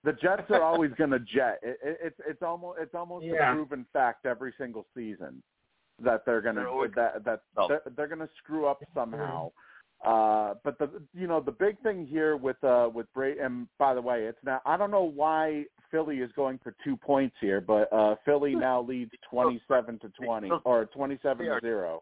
The 0.04 0.12
Jets 0.12 0.48
are 0.50 0.62
always 0.62 0.92
going 0.94 1.10
to 1.10 1.18
jet. 1.18 1.58
It, 1.62 1.78
it, 1.82 1.98
it's 2.00 2.20
it's 2.26 2.42
almost 2.42 2.78
it's 2.80 2.94
almost 2.94 3.24
Yeah. 3.26 3.50
a 3.50 3.54
proven 3.54 3.84
fact 3.92 4.26
every 4.26 4.52
single 4.56 4.86
season 4.94 5.42
that 6.02 6.24
they're 6.24 6.40
going 6.40 6.56
They're 6.56 6.64
to 6.66 6.88
that 6.96 7.24
that 7.24 7.40
Oh. 7.56 7.68
they're, 7.68 7.82
they're 7.96 8.06
going 8.08 8.20
to 8.20 8.28
screw 8.42 8.66
up 8.66 8.80
somehow. 8.94 9.50
Uh, 10.04 10.54
but 10.62 10.78
the 10.78 10.88
you 11.12 11.26
know 11.26 11.40
the 11.40 11.50
big 11.50 11.76
thing 11.82 12.06
here 12.06 12.36
with 12.36 12.62
uh 12.62 12.88
with 12.94 13.12
Brady 13.14 13.40
and 13.40 13.66
by 13.80 13.94
the 13.94 14.00
way 14.00 14.26
it's 14.26 14.38
now 14.44 14.60
I 14.64 14.76
don't 14.76 14.92
know 14.92 15.02
why 15.02 15.64
Philly 15.90 16.18
is 16.18 16.30
going 16.36 16.60
for 16.62 16.72
two 16.84 16.96
points 16.96 17.34
here, 17.40 17.60
but 17.60 17.92
uh 17.92 18.14
Philly 18.24 18.54
now 18.54 18.80
leads 18.80 19.10
twenty 19.28 19.60
seven 19.66 19.98
to 19.98 20.08
twenty 20.10 20.52
or 20.64 20.84
twenty 20.86 21.18
seven 21.20 21.46
to 21.46 21.58
zero. 21.60 22.00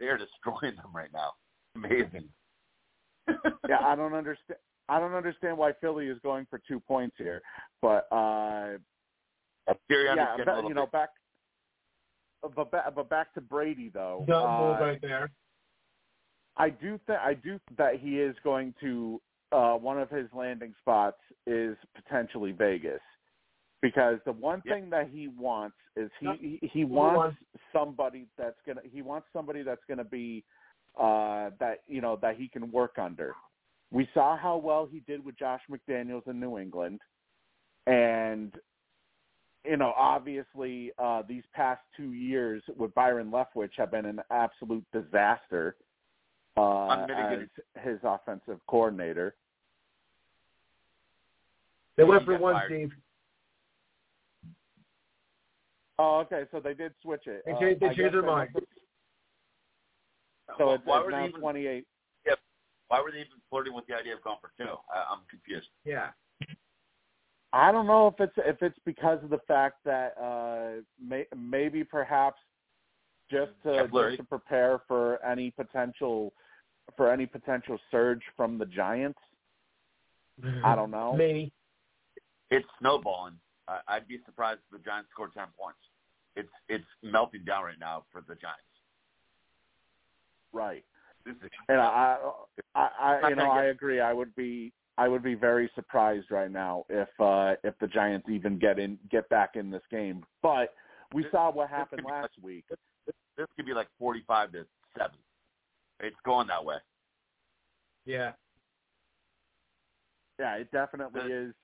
They 0.00 0.06
are 0.06 0.16
destroying 0.16 0.76
them 0.76 0.92
right 0.94 1.12
now. 1.12 1.32
Amazing. 1.76 2.28
yeah, 3.68 3.80
I 3.84 3.94
don't 3.94 4.14
understand. 4.14 4.58
I 4.88 4.98
don't 4.98 5.14
understand 5.14 5.58
why 5.58 5.72
Philly 5.80 6.06
is 6.08 6.18
going 6.22 6.46
for 6.48 6.58
two 6.66 6.80
points 6.80 7.16
here, 7.18 7.42
but 7.82 8.06
uh 8.12 8.78
Sirianni's 9.90 10.16
yeah, 10.16 10.36
getting 10.38 10.52
a 10.54 10.62
but, 10.62 10.68
you 10.68 10.74
know 10.74 10.84
bit- 10.86 10.92
back. 10.92 11.08
But 12.54 12.70
back, 12.70 12.94
but 12.94 13.08
back 13.08 13.34
to 13.34 13.40
Brady 13.40 13.90
though. 13.92 14.24
Dumb 14.26 14.46
uh, 14.46 14.58
move 14.58 14.80
right 14.80 15.00
there. 15.00 15.30
I 16.56 16.70
do 16.70 16.98
think 17.06 17.18
I 17.18 17.34
do 17.34 17.58
think 17.68 17.78
that 17.78 18.00
he 18.00 18.20
is 18.20 18.36
going 18.44 18.74
to 18.80 19.20
uh 19.52 19.74
one 19.74 20.00
of 20.00 20.10
his 20.10 20.28
landing 20.34 20.74
spots 20.80 21.18
is 21.46 21.76
potentially 21.94 22.52
Vegas. 22.52 23.00
Because 23.82 24.18
the 24.24 24.32
one 24.32 24.62
Yeah. 24.64 24.74
thing 24.74 24.90
that 24.90 25.08
he 25.10 25.28
wants 25.28 25.76
is 25.96 26.10
he 26.20 26.26
Yep. 26.26 26.36
he, 26.40 26.70
he 26.72 26.84
Number 26.84 27.16
wants 27.16 27.38
somebody 27.72 28.26
that's 28.38 28.60
gonna 28.66 28.82
he 28.84 29.02
wants 29.02 29.28
somebody 29.32 29.62
that's 29.62 29.84
gonna 29.88 30.04
be 30.04 30.44
uh 30.98 31.50
that 31.58 31.82
you 31.86 32.00
know 32.00 32.16
that 32.22 32.36
he 32.36 32.48
can 32.48 32.70
work 32.70 32.98
under. 32.98 33.34
We 33.90 34.08
saw 34.14 34.36
how 34.36 34.56
well 34.56 34.86
he 34.86 35.00
did 35.00 35.24
with 35.24 35.36
Josh 35.38 35.60
McDaniels 35.70 36.26
in 36.26 36.40
New 36.40 36.58
England. 36.58 37.00
And 37.86 38.54
you 39.64 39.76
know, 39.76 39.92
obviously, 39.96 40.92
uh, 40.98 41.22
these 41.26 41.42
past 41.54 41.80
two 41.96 42.12
years 42.12 42.62
with 42.76 42.94
Byron 42.94 43.30
Leftwich 43.30 43.70
have 43.76 43.90
been 43.90 44.04
an 44.04 44.20
absolute 44.30 44.84
disaster 44.92 45.76
uh, 46.56 47.06
as 47.16 47.38
his 47.82 47.98
offensive 48.04 48.60
coordinator. 48.68 49.34
They 51.96 52.04
went 52.04 52.22
He 52.22 52.26
for 52.26 52.38
one, 52.38 52.54
fired. 52.54 52.70
Steve. 52.70 52.92
Oh, 55.98 56.18
okay, 56.20 56.44
so 56.50 56.60
they 56.60 56.74
did 56.74 56.92
switch 57.02 57.26
it. 57.26 57.42
They 57.46 57.52
Uh, 57.52 57.60
changed- 57.60 57.80
they 57.80 57.94
changed 57.94 58.14
their 58.14 58.22
mind. 58.22 58.50
must 58.52 58.66
have- 60.48 60.56
So 60.58 60.72
it's, 60.74 60.84
why 60.84 60.98
it's 60.98 61.04
were 61.06 61.10
they 61.12 61.16
now 61.18 61.26
even 61.28 61.40
28. 61.40 61.86
why 62.88 63.00
were 63.00 63.10
they 63.10 63.20
even 63.20 63.40
flirting 63.48 63.72
with 63.72 63.86
the 63.86 63.94
idea 63.94 64.14
of 64.14 64.22
going 64.22 64.36
for 64.40 64.52
two? 64.58 64.68
I, 64.92 65.04
I'm 65.10 65.24
confused. 65.26 65.70
Yeah. 65.84 66.12
I 67.54 67.70
don't 67.70 67.86
know 67.86 68.08
if 68.08 68.14
it's 68.18 68.32
if 68.38 68.60
it's 68.62 68.78
because 68.84 69.22
of 69.22 69.30
the 69.30 69.38
fact 69.46 69.76
that 69.84 70.14
uh, 70.20 70.82
may, 71.00 71.24
maybe 71.36 71.84
perhaps 71.84 72.38
just 73.30 73.52
to 73.62 73.88
just 73.92 74.16
to 74.16 74.24
prepare 74.24 74.80
for 74.88 75.24
any 75.24 75.52
potential 75.52 76.32
for 76.96 77.12
any 77.12 77.26
potential 77.26 77.78
surge 77.92 78.22
from 78.36 78.58
the 78.58 78.66
Giants. 78.66 79.20
I 80.64 80.74
don't 80.74 80.90
know. 80.90 81.12
Maybe. 81.16 81.52
It's 82.50 82.66
snowballing. 82.80 83.38
I, 83.68 83.78
I'd 83.86 84.08
be 84.08 84.18
surprised 84.26 84.58
if 84.68 84.80
the 84.80 84.84
Giants 84.84 85.10
scored 85.12 85.30
ten 85.32 85.46
points. 85.56 85.78
It's 86.34 86.50
it's 86.68 86.84
melting 87.04 87.44
down 87.44 87.62
right 87.62 87.78
now 87.78 88.02
for 88.10 88.20
the 88.26 88.34
Giants. 88.34 88.62
Right. 90.52 90.84
This 91.24 91.36
is 91.36 91.50
And 91.68 91.80
I, 91.80 92.18
I, 92.74 92.88
I 93.22 93.28
you 93.28 93.36
know, 93.36 93.50
I 93.50 93.66
agree. 93.66 94.00
I 94.00 94.12
would 94.12 94.34
be, 94.34 94.72
I 94.96 95.08
would 95.08 95.22
be 95.22 95.34
very 95.34 95.70
surprised 95.74 96.30
right 96.30 96.50
now 96.50 96.84
if, 96.88 97.08
uh, 97.18 97.56
if 97.64 97.74
the 97.80 97.86
Giants 97.88 98.28
even 98.28 98.58
get 98.58 98.78
in, 98.78 98.98
get 99.10 99.28
back 99.28 99.56
in 99.56 99.70
this 99.70 99.82
game. 99.90 100.24
But 100.42 100.74
we 101.12 101.22
This- 101.22 101.32
saw 101.32 101.50
what 101.50 101.68
happened 101.70 102.02
could 102.02 102.06
be 102.06 102.12
last 102.12 102.38
week. 102.42 102.64
this 103.36 103.46
could 103.56 103.66
be 103.66 103.74
like 103.74 103.88
forty-five 103.98 104.52
to 104.52 104.66
seven. 104.96 105.18
It's 106.00 106.16
going 106.24 106.46
that 106.46 106.64
way. 106.64 106.78
Yeah. 108.04 108.32
Yeah, 110.38 110.56
it 110.56 110.70
definitely 110.70 111.20
Uh, 111.22 111.26
is. 111.26 111.54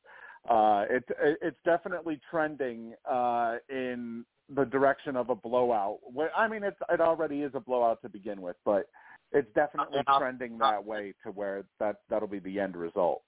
Uh, 0.49 0.87
it, 0.89 1.05
it, 1.20 1.39
it's 1.43 1.62
definitely 1.64 2.18
trending 2.31 2.95
uh, 3.05 3.59
in 3.68 4.24
the 4.49 4.64
direction 4.64 5.14
of 5.16 5.28
a 5.31 5.35
blowout. 5.35 5.99
I 6.37 6.49
mean, 6.49 6.62
it's, 6.64 6.78
it 6.89 7.01
already 7.01 7.43
is 7.43 7.55
a 7.55 7.61
blowout 7.61 8.01
to 8.03 8.09
begin 8.09 8.41
with, 8.41 8.57
but 8.64 8.89
it's 9.33 9.53
definitely 9.55 9.99
And 9.99 10.09
I'll- 10.09 10.18
trending 10.20 10.59
that 10.59 10.85
way 10.85 11.14
to 11.24 11.31
where 11.31 11.64
that 11.78 11.97
that'll 12.09 12.28
be 12.28 12.39
the 12.41 12.59
end 12.61 12.76
result. 12.76 13.22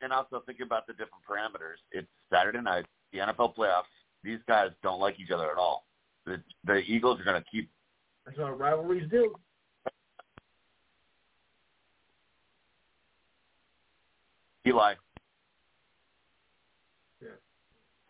And 0.00 0.12
also 0.12 0.40
think 0.46 0.60
about 0.60 0.86
the 0.86 0.92
different 0.92 1.24
parameters. 1.28 1.76
It's 1.90 2.06
Saturday 2.30 2.60
night, 2.60 2.86
the 3.12 3.18
NFL 3.18 3.54
playoffs. 3.56 3.82
These 4.22 4.38
guys 4.46 4.70
don't 4.82 5.00
like 5.00 5.18
each 5.18 5.30
other 5.30 5.50
at 5.50 5.58
all. 5.58 5.86
The 6.24 6.42
the 6.64 6.76
Eagles 6.78 7.20
are 7.20 7.24
going 7.24 7.42
to 7.42 7.48
keep 7.50 7.70
That's 8.24 8.38
what 8.38 8.58
rivalries 8.58 9.08
do. 9.10 9.34
Eli. 14.66 14.94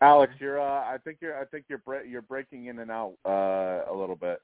Alex, 0.01 0.33
you're. 0.39 0.61
Uh, 0.61 0.63
I 0.93 0.97
think 1.03 1.17
you're. 1.21 1.37
I 1.37 1.43
think 1.45 1.65
you're. 1.67 1.79
Bre- 1.79 2.05
you're 2.07 2.21
breaking 2.21 2.67
in 2.67 2.79
and 2.79 2.89
out 2.89 3.15
uh, 3.25 3.81
a 3.91 3.93
little 3.93 4.15
bit. 4.15 4.41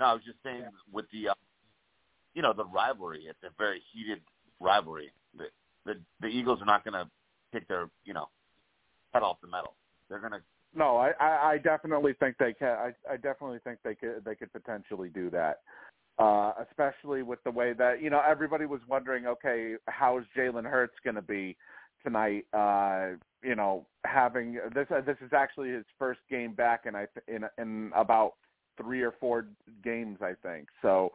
No, 0.00 0.06
I 0.06 0.12
was 0.14 0.22
just 0.24 0.38
saying 0.44 0.64
with 0.92 1.06
the, 1.12 1.30
uh, 1.30 1.34
you 2.34 2.42
know, 2.42 2.52
the 2.52 2.64
rivalry. 2.66 3.24
It's 3.28 3.38
a 3.42 3.50
very 3.58 3.82
heated 3.92 4.20
rivalry. 4.60 5.10
The 5.36 5.46
the, 5.84 5.94
the 6.20 6.26
Eagles 6.26 6.60
are 6.60 6.66
not 6.66 6.84
going 6.84 6.94
to 6.94 7.10
take 7.52 7.66
their, 7.66 7.88
you 8.04 8.12
know, 8.12 8.28
head 9.12 9.22
off 9.22 9.38
the 9.40 9.48
metal. 9.48 9.74
They're 10.08 10.20
going 10.20 10.32
to. 10.32 10.40
No, 10.74 10.98
I, 10.98 11.12
I, 11.18 11.52
I 11.52 11.58
definitely 11.58 12.12
think 12.20 12.36
they 12.38 12.52
can. 12.52 12.68
I, 12.68 12.92
I 13.10 13.16
definitely 13.16 13.58
think 13.64 13.78
they 13.82 13.94
could. 13.94 14.22
They 14.24 14.34
could 14.34 14.52
potentially 14.52 15.08
do 15.08 15.30
that. 15.30 15.60
Uh, 16.18 16.52
especially 16.68 17.22
with 17.22 17.42
the 17.44 17.50
way 17.50 17.72
that 17.72 18.02
you 18.02 18.10
know 18.10 18.20
everybody 18.26 18.66
was 18.66 18.80
wondering, 18.88 19.26
okay, 19.26 19.74
how's 19.86 20.24
Jalen 20.36 20.64
Hurts 20.64 20.94
going 21.04 21.16
to 21.16 21.22
be 21.22 21.56
tonight? 22.04 22.44
Uh, 22.52 23.16
you 23.42 23.54
know, 23.54 23.86
having 24.04 24.58
this. 24.74 24.86
Uh, 24.94 25.00
this 25.00 25.16
is 25.24 25.32
actually 25.32 25.70
his 25.70 25.84
first 25.98 26.20
game 26.28 26.52
back 26.52 26.84
in 26.86 26.94
I 26.94 27.06
th- 27.06 27.24
in 27.28 27.44
in 27.62 27.92
about 27.94 28.34
three 28.80 29.02
or 29.02 29.12
four 29.20 29.46
games, 29.84 30.18
I 30.22 30.32
think. 30.42 30.68
So, 30.82 31.12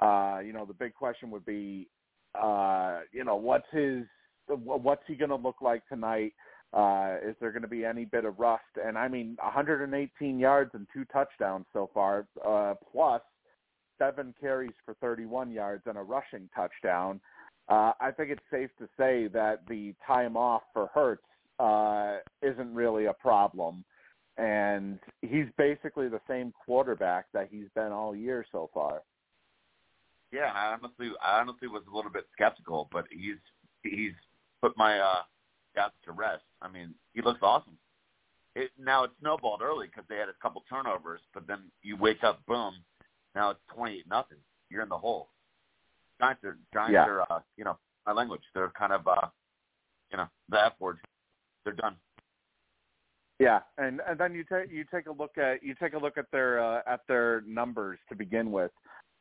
uh, 0.00 0.40
you 0.44 0.52
know, 0.52 0.64
the 0.64 0.74
big 0.74 0.94
question 0.94 1.30
would 1.30 1.46
be, 1.46 1.88
uh, 2.34 3.00
you 3.12 3.24
know, 3.24 3.36
what's 3.36 3.66
his, 3.72 4.04
what's 4.48 5.02
he 5.06 5.14
going 5.14 5.30
to 5.30 5.36
look 5.36 5.62
like 5.62 5.86
tonight? 5.88 6.34
Uh, 6.72 7.16
is 7.24 7.34
there 7.40 7.52
going 7.52 7.62
to 7.62 7.68
be 7.68 7.84
any 7.84 8.04
bit 8.04 8.24
of 8.24 8.38
rust? 8.38 8.62
And 8.84 8.98
I 8.98 9.08
mean, 9.08 9.36
118 9.42 10.38
yards 10.38 10.70
and 10.74 10.86
two 10.92 11.04
touchdowns 11.06 11.64
so 11.72 11.88
far, 11.94 12.26
uh, 12.44 12.74
plus 12.92 13.22
seven 13.98 14.34
carries 14.38 14.74
for 14.84 14.94
31 15.00 15.50
yards 15.50 15.84
and 15.86 15.96
a 15.96 16.02
rushing 16.02 16.48
touchdown. 16.54 17.20
Uh, 17.68 17.92
I 18.00 18.10
think 18.10 18.30
it's 18.30 18.42
safe 18.50 18.70
to 18.78 18.88
say 18.96 19.28
that 19.28 19.62
the 19.68 19.94
time 20.06 20.36
off 20.36 20.62
for 20.72 20.88
Hurts 20.94 21.22
uh, 21.58 22.18
isn't 22.42 22.74
really 22.74 23.06
a 23.06 23.12
problem. 23.12 23.84
And 24.38 24.98
he's 25.22 25.46
basically 25.56 26.08
the 26.08 26.20
same 26.28 26.52
quarterback 26.64 27.26
that 27.32 27.48
he's 27.50 27.68
been 27.74 27.90
all 27.92 28.14
year 28.14 28.44
so 28.52 28.68
far. 28.74 29.02
Yeah, 30.32 30.52
I 30.54 30.74
honestly, 30.74 31.10
I 31.24 31.40
honestly 31.40 31.68
was 31.68 31.82
a 31.90 31.96
little 31.96 32.10
bit 32.10 32.26
skeptical, 32.32 32.88
but 32.92 33.06
he's 33.10 33.36
he's 33.82 34.12
put 34.60 34.76
my 34.76 34.98
uh, 34.98 35.22
doubts 35.74 35.94
to 36.04 36.12
rest. 36.12 36.42
I 36.60 36.68
mean, 36.68 36.94
he 37.14 37.22
looks 37.22 37.38
awesome. 37.42 37.78
It, 38.54 38.70
now 38.78 39.04
it 39.04 39.10
snowballed 39.20 39.62
early 39.62 39.86
because 39.86 40.04
they 40.08 40.16
had 40.16 40.28
a 40.28 40.34
couple 40.42 40.64
turnovers, 40.68 41.20
but 41.32 41.46
then 41.46 41.70
you 41.82 41.96
wake 41.96 42.24
up, 42.24 42.44
boom, 42.46 42.74
now 43.34 43.50
it's 43.50 43.60
twenty-eight 43.72 44.08
nothing. 44.08 44.38
You're 44.68 44.82
in 44.82 44.88
the 44.88 44.98
hole. 44.98 45.28
Giants 46.20 46.42
are 46.44 46.58
Giants 46.74 46.92
Yeah. 46.92 47.06
are 47.06 47.32
uh, 47.32 47.40
you 47.56 47.64
know 47.64 47.78
my 48.06 48.12
language. 48.12 48.42
They're 48.54 48.70
kind 48.70 48.92
of 48.92 49.06
uh, 49.06 49.28
you 50.10 50.18
know 50.18 50.26
the 50.50 50.64
F 50.64 50.72
word. 50.80 50.98
They're 51.64 51.74
done. 51.74 51.96
Yeah, 53.38 53.60
and 53.76 54.00
and 54.08 54.18
then 54.18 54.32
you 54.32 54.44
take 54.44 54.70
you 54.70 54.84
take 54.92 55.06
a 55.06 55.12
look 55.12 55.36
at 55.36 55.62
you 55.62 55.74
take 55.74 55.92
a 55.92 55.98
look 55.98 56.16
at 56.16 56.30
their 56.32 56.58
uh, 56.58 56.80
at 56.86 57.00
their 57.06 57.42
numbers 57.46 57.98
to 58.08 58.14
begin 58.14 58.50
with, 58.50 58.70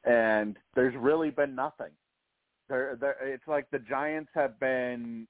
and 0.06 0.56
there's 0.74 0.96
really 0.96 1.32
been 1.32 1.54
nothing. 1.54 1.92
There, 2.70 2.98
there, 3.00 3.16
it's 3.22 3.48
like 3.48 3.70
the 3.72 3.80
Giants 3.80 4.32
have 4.34 4.58
been 4.60 5.28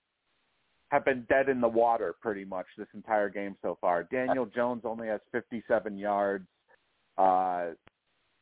have 0.90 1.04
been 1.04 1.26
dead 1.28 1.50
in 1.50 1.62
the 1.62 1.68
water 1.68 2.14
pretty 2.22 2.46
much 2.46 2.68
this 2.78 2.88
entire 2.94 3.28
game 3.30 3.56
so 3.64 3.76
far. 3.82 4.04
Daniel 4.04 4.46
Jones 4.46 4.84
only 4.86 5.08
has 5.08 5.20
57 5.32 5.98
yards. 5.98 6.46
Uh, 7.18 7.70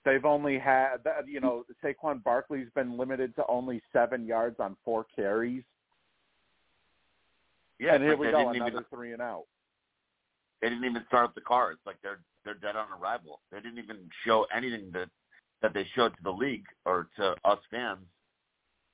they've 0.04 0.26
only 0.26 0.60
had 0.60 0.98
you 1.26 1.40
know 1.40 1.64
Saquon 1.82 2.22
Barkley's 2.22 2.68
been 2.76 2.98
limited 2.98 3.34
to 3.38 3.46
only 3.48 3.82
seven 3.94 4.26
yards 4.26 4.58
on 4.60 4.76
four 4.84 5.06
carries. 5.16 5.64
Yeah, 7.80 7.96
and 7.96 8.04
here 8.04 8.18
we 8.18 8.30
go, 8.30 8.50
another 8.50 8.72
even 8.72 8.86
three 8.90 9.14
and 9.14 9.22
out. 9.22 9.46
They 10.64 10.70
didn't 10.70 10.86
even 10.86 11.04
start 11.08 11.26
up 11.26 11.36
the 11.36 11.42
car. 11.42 11.74
It's 11.74 11.86
like 11.86 11.98
they're 12.02 12.22
they're 12.46 12.54
dead 12.54 12.78
on 12.78 12.88
arrival. 12.98 13.42
They 13.52 13.60
didn't 13.60 13.80
even 13.80 13.98
show 14.26 14.48
anything 14.56 14.92
that 14.94 15.10
that 15.62 15.74
they 15.74 15.86
showed 15.94 16.16
to 16.16 16.24
the 16.24 16.32
league 16.32 16.66
or 16.86 17.10
to 17.18 17.36
us 17.44 17.60
fans 17.70 18.06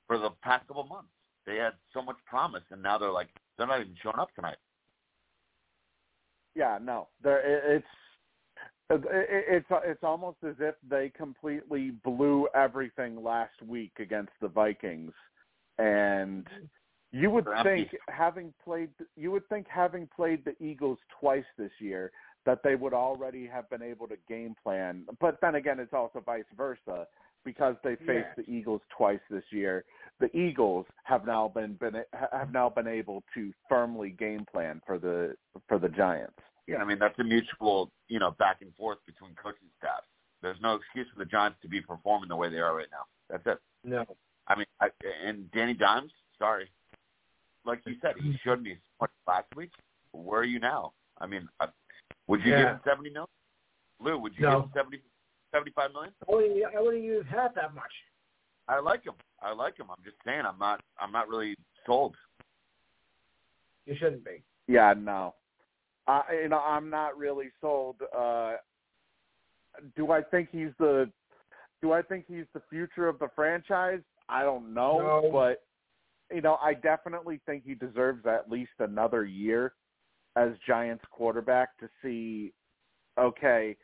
for 0.07 0.17
the 0.17 0.31
past 0.41 0.67
couple 0.67 0.83
months. 0.85 1.09
They 1.45 1.57
had 1.57 1.73
so 1.93 2.01
much 2.01 2.17
promise, 2.25 2.63
and 2.71 2.81
now 2.81 2.97
they're 2.97 3.11
like 3.11 3.29
they're 3.55 3.67
not 3.67 3.81
even 3.81 3.95
showing 4.01 4.17
up 4.17 4.33
tonight. 4.33 4.57
Yeah, 6.55 6.79
no, 6.81 7.07
there 7.21 7.39
it- 7.39 7.77
it's 7.77 7.87
It- 8.91 9.05
it- 9.05 9.45
It's 9.47 9.67
it's 9.85 10.03
almost 10.03 10.43
as 10.43 10.59
if 10.59 10.75
they 10.81 11.11
completely 11.11 11.91
blew 11.91 12.47
everything 12.55 13.21
last 13.21 13.61
week 13.61 13.99
against 13.99 14.33
the 14.41 14.47
Vikings, 14.47 15.13
and 15.77 16.49
you 17.11 17.29
would 17.31 17.45
They're 17.45 17.63
think 17.63 17.95
having 18.09 18.53
played 18.63 18.89
you 19.15 19.31
would 19.31 19.47
think 19.49 19.67
having 19.67 20.07
played 20.15 20.45
the 20.45 20.55
Eagles 20.63 20.99
twice 21.19 21.45
this 21.57 21.71
year 21.79 22.11
that 22.45 22.61
they 22.63 22.75
would 22.75 22.93
already 22.93 23.45
have 23.47 23.69
been 23.69 23.81
able 23.81 24.07
to 24.07 24.15
game 24.27 24.55
plan. 24.63 25.05
But 25.19 25.39
then 25.41 25.55
again, 25.55 25.79
it's 25.79 25.93
also 25.93 26.21
vice 26.25 26.45
versa 26.55 27.05
because 27.43 27.75
they 27.83 27.95
faced 27.95 28.09
Yeah. 28.09 28.33
the 28.43 28.49
Eagles 28.49 28.81
twice 28.89 29.19
this 29.29 29.43
year. 29.51 29.85
The 30.19 30.35
Eagles 30.37 30.85
have 31.03 31.25
now 31.25 31.47
been, 31.47 31.73
been 31.75 32.03
have 32.31 32.51
now 32.51 32.69
been 32.69 32.87
able 32.87 33.23
to 33.33 33.53
firmly 33.67 34.11
game 34.11 34.45
plan 34.51 34.81
for 34.85 34.97
the 34.97 35.35
for 35.67 35.79
the 35.79 35.89
Giants. 35.89 36.39
Yeah, 36.67 36.77
I 36.77 36.85
mean 36.85 36.99
that's 36.99 37.17
a 37.19 37.23
mutual, 37.23 37.91
you 38.07 38.19
know, 38.19 38.31
back 38.31 38.61
and 38.61 38.73
forth 38.75 38.99
between 39.05 39.33
coaching 39.35 39.69
staffs. 39.79 40.05
There's 40.41 40.59
no 40.61 40.75
excuse 40.75 41.07
for 41.11 41.19
the 41.19 41.25
Giants 41.29 41.57
to 41.63 41.67
be 41.67 41.81
performing 41.81 42.29
the 42.29 42.35
way 42.35 42.49
they 42.49 42.59
are 42.59 42.75
right 42.75 42.87
now. 42.91 43.05
That's 43.29 43.45
it. 43.47 43.59
No. 43.83 44.05
I 44.47 44.55
mean, 44.55 44.65
I, 44.79 44.89
and 45.25 45.51
Danny 45.51 45.73
Dimes, 45.73 46.11
sorry, 46.37 46.69
like 47.65 47.81
you 47.85 47.95
said, 48.01 48.15
he 48.21 48.37
showed 48.43 48.61
me 48.61 48.77
so 48.99 49.07
last 49.27 49.47
week. 49.55 49.71
Where 50.11 50.41
are 50.41 50.45
you 50.45 50.59
now? 50.59 50.93
I 51.19 51.27
mean, 51.27 51.47
uh, 51.59 51.67
would 52.27 52.39
you 52.41 52.51
give 52.51 52.67
him 52.67 52.79
seventy 52.83 53.09
million? 53.09 53.27
Lou, 53.99 54.17
would 54.19 54.33
you 54.37 54.43
No. 54.43 54.51
give 54.51 54.63
him 54.63 54.71
seventy, 54.73 55.01
seventy-five 55.51 55.91
million? 55.91 56.13
I 56.27 56.31
wouldn't, 56.31 56.75
I 56.75 56.81
wouldn't 56.81 57.03
use 57.03 57.25
half 57.29 57.53
that 57.55 57.73
much. 57.75 57.91
I 58.67 58.79
like 58.79 59.03
him. 59.03 59.15
I 59.41 59.51
like 59.51 59.77
him. 59.77 59.87
I'm 59.89 60.03
just 60.03 60.17
saying, 60.25 60.43
I'm 60.45 60.59
not. 60.59 60.81
I'm 60.99 61.11
not 61.11 61.27
really 61.27 61.55
sold. 61.85 62.15
You 63.85 63.95
shouldn't 63.97 64.23
be. 64.23 64.43
Yeah, 64.67 64.93
no. 64.97 65.35
I 66.07 66.21
you 66.43 66.49
know 66.49 66.59
I'm 66.59 66.89
not 66.89 67.17
really 67.17 67.49
sold. 67.61 67.97
Uh, 68.15 68.53
do 69.95 70.11
I 70.11 70.21
think 70.21 70.49
he's 70.51 70.69
the 70.79 71.09
Do 71.81 71.93
I 71.93 72.01
think 72.01 72.25
he's 72.27 72.45
the 72.53 72.61
future 72.69 73.07
of 73.07 73.19
the 73.19 73.29
franchise? 73.35 74.01
I 74.27 74.43
don't 74.43 74.73
know, 74.73 74.99
No. 74.99 75.29
but 75.31 75.63
you 76.31 76.41
know 76.41 76.57
I 76.61 76.73
definitely 76.73 77.39
think 77.45 77.63
he 77.65 77.75
deserves 77.75 78.25
at 78.25 78.49
least 78.49 78.71
another 78.79 79.25
year 79.25 79.73
as 80.35 80.51
Giants 80.67 81.03
quarterback 81.11 81.77
to 81.79 81.89
see. 82.01 82.53
Okay, 83.19 83.75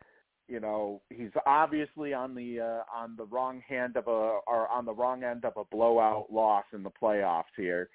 you 0.48 0.60
know 0.60 1.02
he's 1.10 1.32
obviously 1.46 2.14
on 2.14 2.36
the 2.36 2.60
uh, 2.60 2.98
on 2.98 3.16
the 3.18 3.26
wrong 3.26 3.62
hand 3.68 3.98
of 3.98 4.08
a 4.08 4.40
or 4.48 4.68
on 4.70 4.86
the 4.86 4.94
wrong 4.94 5.24
end 5.24 5.46
of 5.46 5.54
a 5.58 5.64
blowout 5.66 6.28
loss 6.32 6.66
in 6.74 6.84
the 6.84 6.92
playoffs 6.92 7.44
here. 7.58 7.90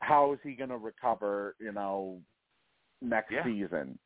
How 0.00 0.32
is 0.32 0.38
he 0.42 0.52
going 0.54 0.70
to 0.70 0.78
recover? 0.78 1.54
You 1.60 1.72
know, 1.72 2.20
next 3.00 3.32
Yeah. 3.32 3.44
season. 3.44 3.98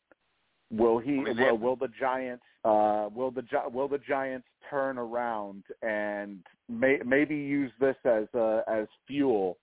Will 0.71 0.99
he? 0.99 1.21
I 1.21 1.33
mean, 1.33 1.37
will, 1.39 1.59
will 1.59 1.77
the 1.77 1.89
Giants? 1.99 2.43
Uh, 2.65 3.09
will 3.15 3.31
the 3.31 3.45
will 3.73 3.87
the 3.87 3.99
Giants 3.99 4.49
turn 4.69 4.99
around 4.99 5.63
and 5.83 6.45
may, 6.69 6.99
maybe 7.07 7.37
use 7.37 7.71
this 7.79 7.95
as 8.05 8.25
uh, 8.35 8.63
as 8.67 8.89
fuel 9.07 9.59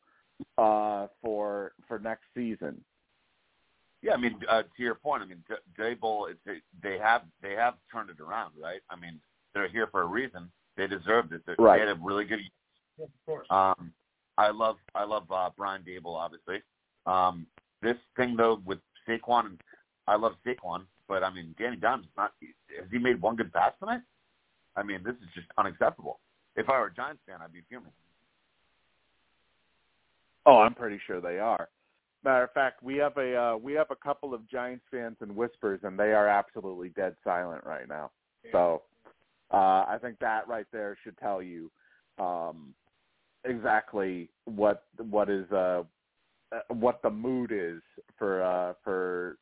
uh, 0.57 1.07
for 1.21 1.73
for 1.87 1.99
next 1.99 2.25
season? 2.35 2.83
Yeah, 4.01 4.13
I 4.13 4.17
mean, 4.17 4.35
uh, 4.49 4.63
to 4.63 4.83
your 4.83 4.95
point, 4.95 5.23
I 5.23 5.25
mean, 5.25 5.43
D- 5.47 5.55
Daboll, 5.81 6.33
they 6.81 6.97
have 6.97 7.21
they 7.41 7.53
have 7.53 7.75
turned 7.91 8.09
it 8.09 8.19
around, 8.19 8.53
right? 8.61 8.81
I 8.89 8.95
mean, 8.97 9.19
they're 9.53 9.69
here 9.69 9.87
for 9.87 10.01
a 10.01 10.05
reason. 10.05 10.51
They 10.75 10.87
deserved 10.87 11.31
it. 11.33 11.41
They, 11.45 11.53
Right. 11.57 11.79
they 11.79 11.87
had 11.87 11.97
a 11.97 11.99
really 12.01 12.25
good. 12.25 12.39
Of 13.01 13.09
course. 13.25 13.47
Um, 13.49 13.93
I 14.37 14.49
love 14.49 14.77
I 14.93 15.03
love 15.03 15.31
uh, 15.31 15.49
Brian 15.55 15.83
Daboll, 15.83 16.15
obviously. 16.15 16.61
Um, 17.05 17.47
this 17.81 17.97
thing 18.17 18.35
though 18.35 18.61
with 18.65 18.79
Saquon, 19.07 19.57
I 20.07 20.15
love 20.15 20.33
Saquon, 20.45 20.85
but 21.07 21.23
I 21.23 21.33
mean, 21.33 21.55
Danny 21.57 21.77
Dimes 21.77 22.07
not 22.17 22.33
has 22.77 22.87
he 22.91 22.97
made 22.97 23.21
one 23.21 23.35
good 23.35 23.53
pass 23.53 23.73
tonight? 23.79 24.01
I 24.75 24.83
mean, 24.83 25.01
this 25.03 25.13
is 25.15 25.29
just 25.35 25.47
unacceptable. 25.57 26.19
If 26.55 26.69
I 26.69 26.79
were 26.79 26.87
a 26.87 26.93
Giants 26.93 27.21
fan, 27.27 27.39
I'd 27.41 27.53
be 27.53 27.61
fuming. 27.69 27.91
Oh, 30.45 30.57
I'm 30.57 30.73
pretty 30.73 30.99
sure 31.05 31.21
they 31.21 31.39
are. 31.39 31.69
Matter 32.23 32.43
of 32.43 32.51
fact, 32.51 32.81
we 32.83 32.95
have 32.97 33.17
a 33.17 33.35
uh, 33.35 33.57
we 33.57 33.73
have 33.73 33.91
a 33.91 33.95
couple 33.95 34.33
of 34.33 34.49
Giants 34.49 34.85
fans 34.89 35.17
in 35.21 35.35
whispers, 35.35 35.81
and 35.83 35.99
they 35.99 36.13
are 36.13 36.27
absolutely 36.27 36.89
dead 36.89 37.15
silent 37.23 37.63
right 37.65 37.87
now. 37.87 38.11
So 38.51 38.83
uh, 39.51 39.85
I 39.87 39.97
think 40.01 40.19
that 40.19 40.47
right 40.47 40.65
there 40.71 40.97
should 41.03 41.17
tell 41.17 41.41
you 41.41 41.69
um, 42.17 42.73
exactly 43.43 44.29
what 44.45 44.85
what 44.97 45.29
is 45.29 45.49
uh, 45.51 45.83
uh, 46.53 46.59
what 46.69 47.01
the 47.01 47.09
mood 47.09 47.51
is 47.53 47.81
for 48.17 48.41
uh, 48.41 48.73
for 48.83 49.37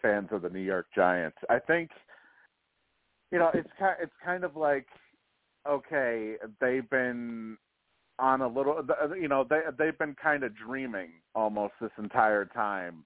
fans 0.00 0.28
of 0.32 0.42
the 0.42 0.48
New 0.48 0.60
York 0.60 0.86
Giants. 0.94 1.36
I 1.50 1.58
think 1.58 1.90
you 3.30 3.38
know 3.38 3.50
it's 3.52 3.68
kind 3.78 3.96
it's 4.00 4.12
kind 4.24 4.44
of 4.44 4.56
like 4.56 4.86
okay, 5.68 6.36
they've 6.60 6.88
been 6.88 7.56
on 8.22 8.40
a 8.40 8.46
little 8.46 8.80
you 9.20 9.26
know 9.26 9.44
they 9.48 9.60
they've 9.78 9.98
been 9.98 10.14
kind 10.14 10.44
of 10.44 10.56
dreaming 10.56 11.10
almost 11.34 11.74
this 11.80 11.90
entire 11.98 12.44
time 12.44 13.04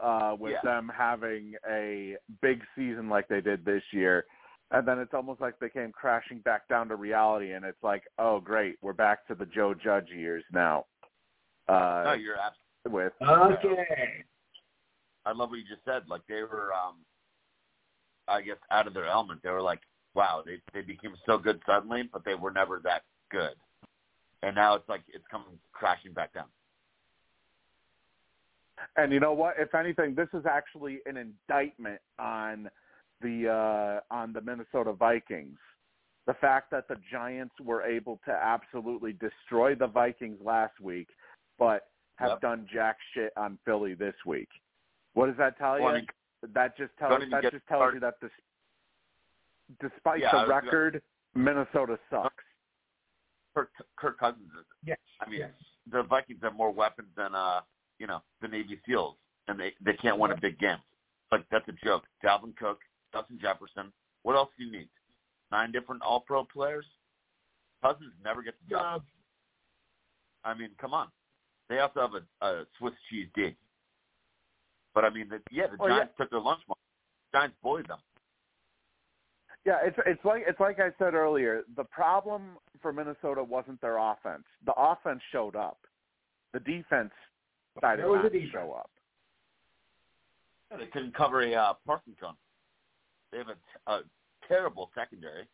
uh 0.00 0.36
with 0.38 0.52
Yeah. 0.52 0.60
them 0.62 0.92
having 0.94 1.54
a 1.68 2.16
big 2.42 2.60
season 2.76 3.08
like 3.08 3.26
they 3.28 3.40
did 3.40 3.64
this 3.64 3.82
year 3.92 4.26
and 4.72 4.86
then 4.86 4.98
it's 4.98 5.14
almost 5.14 5.40
like 5.40 5.58
they 5.58 5.70
came 5.70 5.90
crashing 5.90 6.40
back 6.40 6.68
down 6.68 6.86
to 6.88 6.96
reality 6.96 7.52
and 7.52 7.64
it's 7.64 7.82
like 7.82 8.04
oh 8.18 8.40
great 8.40 8.76
we're 8.82 8.92
back 8.92 9.26
to 9.28 9.34
the 9.34 9.46
Joe 9.46 9.72
Judge 9.74 10.10
years 10.14 10.44
now 10.52 10.84
uh 11.68 12.02
no, 12.04 12.12
you're 12.12 12.36
absolutely. 12.36 13.02
with 13.02 13.12
Okay. 13.22 14.24
I 15.26 15.32
love 15.32 15.50
what 15.50 15.58
you 15.58 15.64
just 15.64 15.84
said. 15.84 16.02
Like 16.08 16.22
they 16.28 16.42
were, 16.42 16.72
um, 16.72 16.96
I 18.26 18.40
guess, 18.40 18.56
out 18.70 18.86
of 18.86 18.94
their 18.94 19.06
element. 19.06 19.40
They 19.42 19.50
were 19.50 19.60
like, 19.60 19.80
wow, 20.14 20.42
they 20.44 20.60
they 20.72 20.80
became 20.80 21.14
so 21.26 21.36
good 21.36 21.60
suddenly, 21.66 22.08
but 22.10 22.24
they 22.24 22.34
were 22.34 22.50
never 22.50 22.80
that 22.84 23.02
good. 23.30 23.54
And 24.42 24.54
now 24.54 24.74
it's 24.74 24.88
like 24.88 25.02
it's 25.12 25.24
coming 25.30 25.58
crashing 25.72 26.12
back 26.12 26.32
down. 26.32 26.46
And 28.96 29.12
you 29.12 29.20
know 29.20 29.32
what? 29.34 29.56
If 29.58 29.74
anything, 29.74 30.14
this 30.14 30.28
is 30.32 30.46
actually 30.46 31.00
an 31.06 31.16
indictment 31.16 32.00
on 32.18 32.70
the 33.20 33.48
uh, 34.10 34.14
on 34.14 34.32
the 34.32 34.40
Minnesota 34.40 34.92
Vikings. 34.92 35.58
The 36.26 36.34
fact 36.34 36.70
that 36.70 36.88
the 36.88 36.96
Giants 37.10 37.54
were 37.62 37.82
able 37.82 38.18
to 38.24 38.30
absolutely 38.32 39.14
destroy 39.14 39.74
the 39.74 39.86
Vikings 39.86 40.38
last 40.42 40.78
week, 40.80 41.08
but 41.58 41.88
have 42.16 42.30
Yep. 42.32 42.40
done 42.40 42.66
jack 42.72 42.96
shit 43.14 43.32
on 43.36 43.58
Philly 43.64 43.94
this 43.94 44.14
week. 44.26 44.48
What 45.14 45.26
does 45.26 45.36
that 45.38 45.58
tell 45.58 45.72
Well, 45.80 45.88
I 45.88 45.90
you? 45.90 45.94
mean, 45.96 46.06
that 46.52 46.76
just 46.76 46.96
tells 46.98 47.20
that 47.30 47.42
just 47.42 47.66
tells 47.66 47.80
started- 47.80 47.94
you 47.96 48.00
that 48.00 48.20
this, 48.20 48.30
despite 49.80 50.20
Yeah, 50.20 50.30
the 50.30 50.36
was 50.38 50.48
gonna- 50.48 50.64
record, 50.66 51.02
Minnesota 51.34 51.98
sucks. 52.10 52.44
Kirk, 53.54 53.70
Kirk 53.96 54.18
Cousins 54.18 54.50
is. 54.58 54.66
Yes. 54.84 54.98
I 55.20 55.28
mean, 55.28 55.40
yes. 55.40 55.50
the 55.90 56.02
Vikings 56.02 56.40
have 56.42 56.54
more 56.54 56.70
weapons 56.70 57.08
than 57.16 57.34
uh, 57.34 57.60
you 57.98 58.06
know, 58.06 58.22
the 58.40 58.48
Navy 58.48 58.80
SEALs, 58.86 59.16
and 59.46 59.60
they 59.60 59.72
they 59.84 59.92
can't 59.94 60.18
win 60.18 60.32
a 60.32 60.40
big 60.40 60.58
game. 60.58 60.78
Like 61.30 61.44
that's 61.50 61.68
a 61.68 61.84
joke. 61.84 62.04
Dalvin 62.24 62.56
Cook, 62.56 62.80
Justin 63.12 63.38
Jefferson. 63.40 63.92
What 64.22 64.34
else 64.36 64.50
do 64.58 64.64
you 64.64 64.72
need? 64.72 64.88
Nine 65.52 65.72
different 65.72 66.02
All-Pro 66.02 66.44
players. 66.44 66.86
Cousins 67.82 68.12
never 68.24 68.42
gets 68.42 68.56
the 68.64 68.74
job. 68.74 69.02
I 70.44 70.54
mean, 70.54 70.70
come 70.80 70.92
on. 70.94 71.08
They 71.68 71.78
also 71.78 72.00
have 72.00 72.10
a, 72.14 72.46
a 72.46 72.64
Swiss 72.78 72.94
cheese 73.08 73.28
D. 73.34 73.54
But 74.94 75.04
I 75.04 75.10
mean, 75.10 75.28
the, 75.28 75.40
yeah, 75.50 75.66
the 75.66 75.76
Oh, 75.78 75.86
yeah. 75.86 75.94
Giants 75.96 76.14
took 76.18 76.30
their 76.30 76.40
lunch 76.40 76.60
money. 76.68 76.80
Giants 77.32 77.56
bullied 77.62 77.88
them. 77.88 77.98
Yeah, 79.66 79.78
it's 79.82 79.96
it's 80.06 80.24
like 80.24 80.44
it's 80.46 80.60
like 80.60 80.80
I 80.80 80.90
said 80.98 81.14
earlier. 81.14 81.62
The 81.76 81.84
problem 81.84 82.56
for 82.80 82.92
Minnesota 82.92 83.44
wasn't 83.44 83.80
their 83.80 83.98
offense. 83.98 84.44
The 84.64 84.72
offense 84.76 85.20
showed 85.32 85.54
up. 85.54 85.78
The 86.54 86.60
defense 86.60 87.10
decided 87.74 88.00
There 88.04 88.08
was 88.10 88.20
not 88.22 88.32
to 88.32 88.50
show 88.50 88.72
up. 88.72 88.90
Yeah, 90.70 90.78
they 90.78 90.86
couldn't 90.86 91.14
cover 91.14 91.42
a 91.42 91.54
uh, 91.54 91.74
parking 91.86 92.16
cone. 92.20 92.34
They 93.32 93.38
have 93.38 93.48
a, 93.48 93.90
a 93.92 94.00
terrible 94.48 94.90
secondary. 94.94 95.46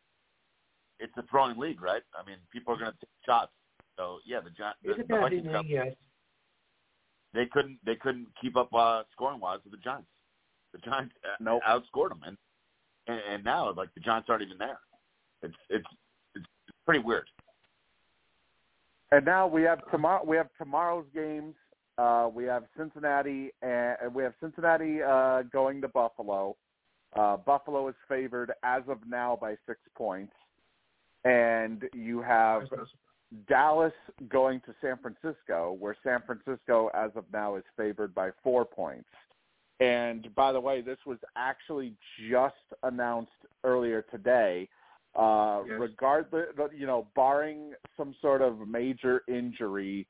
It's 1.01 1.13
a 1.19 1.23
throwing 1.31 1.59
league, 1.59 1.83
right? 1.83 2.03
I 2.15 2.27
mean, 2.27 2.37
people 2.53 2.75
are 2.75 2.79
going 2.79 2.93
to 2.93 2.99
take 2.99 3.11
shots. 3.27 3.53
So 3.99 4.19
yeah, 4.25 4.41
the 4.41 4.51
Giants, 4.51 4.79
the, 4.85 4.91
it's 4.91 5.01
a 5.01 5.03
the 5.03 5.09
passing 5.09 5.23
Vikings, 5.23 5.53
got- 5.53 5.69
yes. 5.69 5.95
they 7.35 7.47
couldn't 7.47 7.79
they 7.85 7.97
couldn't 7.97 8.29
keep 8.41 8.57
up 8.57 8.73
uh, 8.73 9.03
scoring 9.13 9.41
wise 9.41 9.59
with 9.65 9.73
the 9.73 9.79
Giants. 9.79 10.09
The 10.73 10.79
Giants 10.79 11.15
uh, 11.25 11.37
Nope. 11.41 11.63
outscored 11.69 12.11
them, 12.11 12.21
and, 12.27 12.37
and 13.07 13.21
and 13.31 13.45
now 13.45 13.73
like 13.73 13.93
the 13.95 14.01
Giants 14.01 14.29
aren't 14.29 14.43
even 14.43 14.59
there. 14.59 14.79
It's 15.43 15.55
it's 15.71 15.87
it's, 16.35 16.47
pretty 16.85 17.01
weird. 17.01 17.29
And 19.11 19.25
now 19.25 19.47
we 19.47 19.63
have 19.63 19.81
tomorrow. 19.91 20.25
We 20.25 20.37
have 20.37 20.49
tomorrow's 20.59 21.07
games. 21.15 21.55
Uh, 21.99 22.29
we 22.33 22.45
have 22.45 22.65
Cincinnati, 22.77 23.51
and 23.63 24.15
we 24.15 24.23
have 24.23 24.35
Cincinnati 24.41 25.03
uh, 25.03 25.43
going 25.43 25.81
to 25.81 25.89
Buffalo. 25.89 26.57
Uh, 27.15 27.39
Buffalo 27.39 27.89
is 27.89 27.95
favored 28.09 28.53
as 28.63 28.83
of 28.89 28.99
now 29.09 29.39
by 29.41 29.57
six 29.67 29.81
points, 29.97 30.35
and 31.25 31.85
you 31.95 32.21
have 32.21 32.65
Dallas 33.49 33.93
going 34.29 34.61
to 34.61 34.75
San 34.81 34.99
Francisco, 34.99 35.77
where 35.79 35.97
San 36.05 36.23
Francisco, 36.27 36.91
as 36.95 37.11
of 37.17 37.25
now, 37.33 37.57
is 37.57 37.65
favored 37.77 38.15
by 38.15 38.31
four 38.43 38.65
points. 38.65 39.09
And 39.81 40.35
by 40.35 40.53
the 40.53 40.61
way, 40.61 40.81
this 40.81 40.99
was 41.07 41.19
actually 41.37 41.95
just 42.31 42.55
announced 42.83 43.31
earlier 43.65 44.03
today. 44.11 44.69
Uh, 45.15 45.63
Yes. 45.67 45.81
Regardless, 45.81 46.47
you 46.77 46.87
know, 46.87 47.07
barring 47.15 47.73
some 47.97 48.15
sort 48.21 48.43
of 48.43 48.69
major 48.69 49.23
injury 49.29 50.07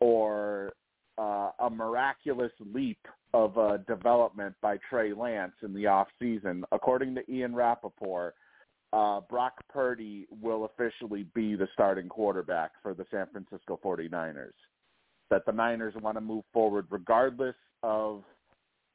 or 0.00 0.72
uh, 1.16 1.50
a 1.60 1.70
miraculous 1.70 2.52
leap 2.74 2.98
of 3.34 3.56
uh, 3.58 3.76
development 3.88 4.54
by 4.60 4.78
Trey 4.88 5.12
Lance 5.12 5.54
in 5.62 5.74
the 5.74 5.86
off 5.86 6.08
season, 6.18 6.64
according 6.72 7.14
to 7.16 7.32
Ian 7.32 7.54
Rapoport, 7.54 8.34
uh, 8.92 9.20
Brock 9.28 9.54
Purdy 9.68 10.26
will 10.40 10.64
officially 10.64 11.26
be 11.34 11.54
the 11.54 11.68
starting 11.74 12.08
quarterback 12.08 12.72
for 12.82 12.94
the 12.94 13.04
San 13.10 13.26
Francisco 13.30 13.78
49ers. 13.84 14.52
That 15.30 15.44
the 15.44 15.52
Niners 15.52 15.94
want 16.00 16.16
to 16.16 16.20
move 16.22 16.44
forward 16.52 16.86
regardless 16.90 17.56
of 17.82 18.24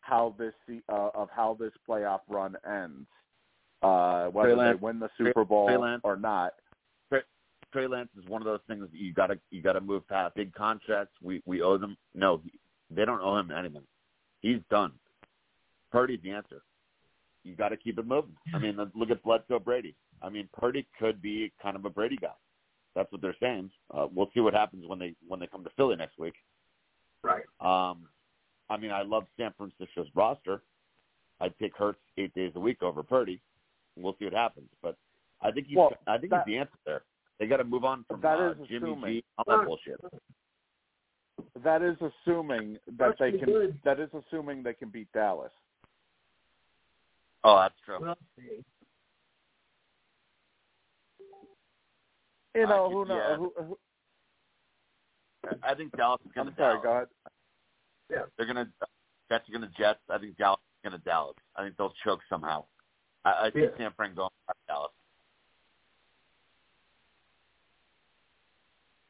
how 0.03 0.35
this 0.37 0.53
se- 0.67 0.83
uh, 0.89 1.09
of 1.15 1.29
how 1.29 1.57
this 1.59 1.71
playoff 1.87 2.19
run 2.27 2.55
ends, 2.69 3.07
uh, 3.81 4.27
whether 4.27 4.55
Trey 4.55 4.71
they 4.71 4.75
win 4.75 4.99
the 4.99 5.09
Super 5.17 5.45
Bowl 5.45 5.67
Trey 5.67 5.77
Lance- 5.77 6.01
or 6.03 6.15
not. 6.15 6.53
Trey 7.71 7.87
Lance 7.87 8.09
is 8.15 8.29
one 8.29 8.39
of 8.39 8.45
those 8.45 8.59
things 8.67 8.81
that 8.81 8.93
you 8.93 9.13
gotta 9.13 9.39
you 9.49 9.61
gotta 9.63 9.81
move 9.81 10.07
past. 10.07 10.35
Big 10.35 10.53
contracts, 10.53 11.15
we 11.23 11.41
we 11.47 11.63
owe 11.63 11.77
them. 11.77 11.97
No, 12.13 12.39
he, 12.43 12.51
they 12.91 13.03
don't 13.03 13.19
owe 13.19 13.37
him 13.37 13.49
anything. 13.49 13.81
He's 14.41 14.59
done. 14.69 14.91
Purdy's 15.91 16.19
the 16.21 16.29
answer. 16.31 16.61
You 17.43 17.55
got 17.55 17.69
to 17.69 17.77
keep 17.77 17.97
it 17.97 18.05
moving. 18.05 18.35
I 18.53 18.59
mean, 18.59 18.77
look 18.95 19.09
at 19.09 19.23
Bledsoe 19.23 19.59
Brady. 19.59 19.95
I 20.21 20.29
mean, 20.29 20.47
Purdy 20.57 20.87
could 20.99 21.21
be 21.21 21.51
kind 21.61 21.75
of 21.75 21.85
a 21.85 21.89
Brady 21.89 22.15
guy. 22.15 22.29
That's 22.95 23.11
what 23.11 23.21
they're 23.21 23.35
saying. 23.41 23.71
Uh, 23.91 24.07
we'll 24.13 24.29
see 24.33 24.39
what 24.39 24.53
happens 24.53 24.85
when 24.87 24.99
they 24.99 25.15
when 25.27 25.39
they 25.39 25.47
come 25.47 25.63
to 25.63 25.69
Philly 25.75 25.95
next 25.95 26.19
week. 26.19 26.35
Right. 27.23 27.43
Um, 27.59 28.07
I 28.69 28.77
mean, 28.77 28.91
I 28.91 29.03
love 29.03 29.25
San 29.37 29.51
Francisco's 29.57 30.07
roster. 30.15 30.61
I'd 31.41 31.57
take 31.59 31.75
Hurts 31.75 31.99
eight 32.17 32.33
days 32.33 32.51
a 32.55 32.59
week 32.59 32.81
over 32.83 33.03
Purdy. 33.03 33.41
We'll 33.97 34.15
see 34.17 34.25
what 34.25 34.33
happens, 34.33 34.69
but 34.81 34.95
I 35.41 35.51
think 35.51 35.67
he's 35.67 35.77
Well, 35.77 35.91
I 36.07 36.17
think 36.17 36.31
that- 36.31 36.43
he's 36.47 36.53
the 36.53 36.59
answer 36.59 36.77
there. 36.85 37.03
They 37.39 37.47
got 37.47 37.57
to 37.57 37.63
move 37.63 37.83
on 37.83 38.05
from 38.07 38.21
That 38.21 38.39
uh, 38.39 38.51
is 38.51 38.67
Jimmy 38.69 38.91
assuming. 38.91 39.13
G. 39.15 39.23
All 39.37 39.45
that 39.57 39.65
bullshit. 39.65 39.99
That 41.63 41.81
is 41.81 41.97
assuming 41.99 42.77
that 42.97 43.15
they 43.19 43.31
can. 43.31 43.45
good. 43.45 43.79
That 43.83 43.99
is 43.99 44.09
assuming 44.13 44.63
they 44.63 44.73
can 44.73 44.89
beat 44.89 45.11
Dallas. 45.13 45.51
Oh, 47.43 47.57
that's 47.59 47.73
true. 47.83 47.97
Well, 47.99 48.17
see. 48.37 48.63
You 52.55 52.67
know 52.67 52.87
could- 52.87 52.93
who 52.93 53.05
knows? 53.05 53.21
yeah. 53.29 53.35
Who, 53.37 53.53
who, 53.57 53.77
I 55.63 55.73
think 55.75 55.91
Dallas 55.97 56.21
is 56.25 56.31
going 56.33 56.47
I'm 56.47 56.53
to 56.53 56.59
sorry. 56.59 56.81
Dallas. 56.81 56.83
Go 56.83 56.91
ahead. 56.91 57.07
They're 58.09 58.45
going 58.45 58.65
to 58.65 58.67
Jets 59.29 59.45
are 59.49 59.61
to 59.61 59.69
Jets. 59.77 59.99
I 60.09 60.17
think 60.17 60.37
Dallas 60.37 60.59
is 60.83 60.91
to 60.99 61.03
Dallas. 61.03 61.35
I 61.55 61.63
think 61.63 61.77
they'll 61.77 61.93
choke 62.03 62.19
somehow. 62.29 62.65
I, 63.25 63.47
I 63.47 63.51
think 63.51 63.71
Yeah. 63.71 63.85
San 63.85 63.91
Fran 63.95 64.15
going 64.15 64.29
to 64.47 64.53
Dallas. 64.67 64.91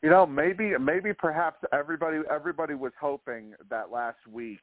You 0.01 0.09
know, 0.09 0.25
maybe, 0.25 0.77
maybe, 0.77 1.13
perhaps 1.13 1.63
everybody, 1.71 2.19
everybody 2.29 2.73
was 2.73 2.91
hoping 2.99 3.53
that 3.69 3.89
last 3.89 4.19
week 4.29 4.59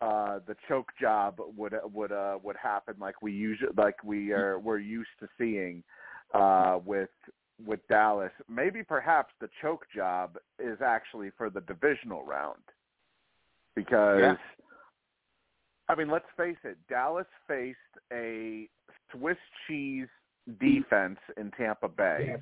uh, 0.00 0.40
the 0.46 0.56
choke 0.66 0.90
job 1.00 1.40
would 1.56 1.74
would 1.92 2.10
uh, 2.10 2.38
would 2.42 2.56
happen 2.56 2.94
like 2.98 3.22
we 3.22 3.32
usually, 3.32 3.70
like 3.76 4.02
we 4.02 4.32
are 4.32 4.58
we're 4.58 4.78
used 4.78 5.10
to 5.20 5.28
seeing 5.38 5.84
uh, 6.34 6.80
with 6.84 7.10
with 7.64 7.80
Dallas. 7.88 8.32
Maybe, 8.48 8.82
perhaps 8.82 9.32
the 9.40 9.48
choke 9.60 9.84
job 9.94 10.38
is 10.58 10.78
actually 10.84 11.30
for 11.36 11.50
the 11.50 11.60
divisional 11.60 12.24
round 12.24 12.62
because. 13.74 14.20
Yeah. 14.20 14.36
I 15.88 15.94
mean, 15.94 16.08
let's 16.08 16.24
face 16.36 16.56
it. 16.64 16.78
Dallas 16.88 17.26
faced 17.46 17.76
a 18.12 18.68
Swiss 19.10 19.36
cheese 19.66 20.06
defense 20.60 21.18
in 21.36 21.50
Tampa 21.50 21.88
Bay. 21.88 22.26
Yes. 22.28 22.40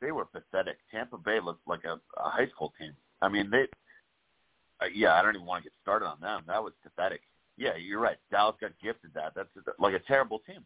They 0.00 0.10
were 0.10 0.24
pathetic. 0.24 0.78
Tampa 0.90 1.18
Bay 1.18 1.38
looked 1.40 1.66
like 1.66 1.84
a, 1.84 2.00
a 2.20 2.28
high 2.28 2.48
school 2.48 2.72
team. 2.78 2.92
I 3.22 3.28
mean, 3.28 3.50
they. 3.50 3.66
Uh, 4.80 4.86
yeah, 4.92 5.14
I 5.14 5.22
don't 5.22 5.34
even 5.34 5.46
want 5.46 5.64
to 5.64 5.70
get 5.70 5.74
started 5.82 6.06
on 6.06 6.20
them. 6.20 6.42
That 6.46 6.62
was 6.62 6.72
pathetic. 6.82 7.20
Yeah, 7.56 7.76
you're 7.76 8.00
right. 8.00 8.18
Dallas 8.30 8.56
got 8.60 8.72
gifted 8.82 9.12
that. 9.14 9.32
That's 9.34 9.48
like 9.78 9.94
a 9.94 10.00
terrible 10.00 10.40
team. 10.40 10.62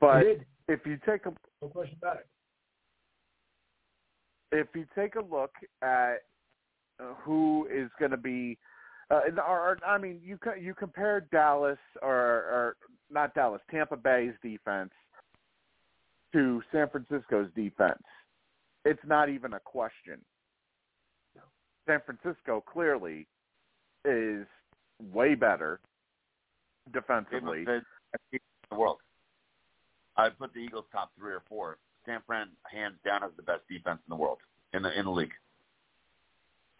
But 0.00 0.24
if 0.68 0.80
you 0.86 0.98
take 1.06 1.26
a 1.26 1.32
No 1.62 1.68
question 1.68 1.96
about 2.00 2.16
it. 2.16 2.26
if 4.52 4.66
you 4.74 4.86
take 4.96 5.14
a 5.14 5.20
look 5.22 5.52
at 5.82 6.22
who 7.22 7.68
is 7.72 7.90
going 7.98 8.10
to 8.10 8.16
be, 8.16 8.58
uh, 9.10 9.20
or, 9.46 9.78
I 9.86 9.98
mean, 9.98 10.20
you 10.24 10.38
you 10.60 10.74
compare 10.74 11.20
Dallas 11.32 11.78
or, 12.02 12.14
or 12.14 12.76
not 13.10 13.34
Dallas, 13.34 13.60
Tampa 13.70 13.96
Bay's 13.96 14.34
defense 14.42 14.90
to 16.32 16.62
San 16.72 16.88
Francisco's 16.88 17.48
defense. 17.56 18.02
It's 18.84 19.00
not 19.06 19.28
even 19.28 19.54
a 19.54 19.60
question. 19.60 20.18
San 21.86 22.00
Francisco 22.06 22.62
clearly 22.72 23.26
is 24.04 24.46
way 25.12 25.34
better 25.34 25.80
defensively. 26.92 27.64
in 28.32 28.40
the 28.70 28.76
world. 28.76 28.98
I'd 30.16 30.38
put 30.38 30.52
the 30.54 30.60
Eagles 30.60 30.84
top 30.92 31.10
three 31.18 31.32
or 31.32 31.42
four. 31.48 31.78
San 32.06 32.20
Fran, 32.26 32.48
hands 32.70 32.96
down, 33.04 33.22
has 33.22 33.32
the 33.36 33.42
best 33.42 33.62
defense 33.68 33.98
in 34.06 34.10
the 34.10 34.16
world 34.16 34.38
in 34.72 34.82
the 34.82 34.98
in 34.98 35.04
the 35.04 35.10
league. 35.10 35.32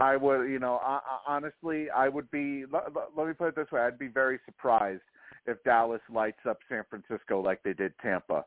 I 0.02 0.16
would, 0.16 0.50
you 0.50 0.58
know, 0.58 0.80
I, 0.82 1.00
I, 1.04 1.18
honestly, 1.36 1.90
I 1.90 2.08
would 2.08 2.30
be. 2.30 2.64
Let, 2.70 2.84
let- 3.16 3.26
me 3.26 3.32
put 3.34 3.48
it 3.48 3.56
this 3.56 3.70
way: 3.72 3.80
I'd 3.80 3.98
be 3.98 4.08
very 4.08 4.38
surprised 4.46 5.02
if 5.46 5.62
Dallas 5.64 6.00
lights 6.12 6.40
up 6.48 6.58
San 6.68 6.84
Francisco 6.88 7.40
like 7.40 7.62
they 7.62 7.72
did 7.72 7.92
Tampa. 8.02 8.44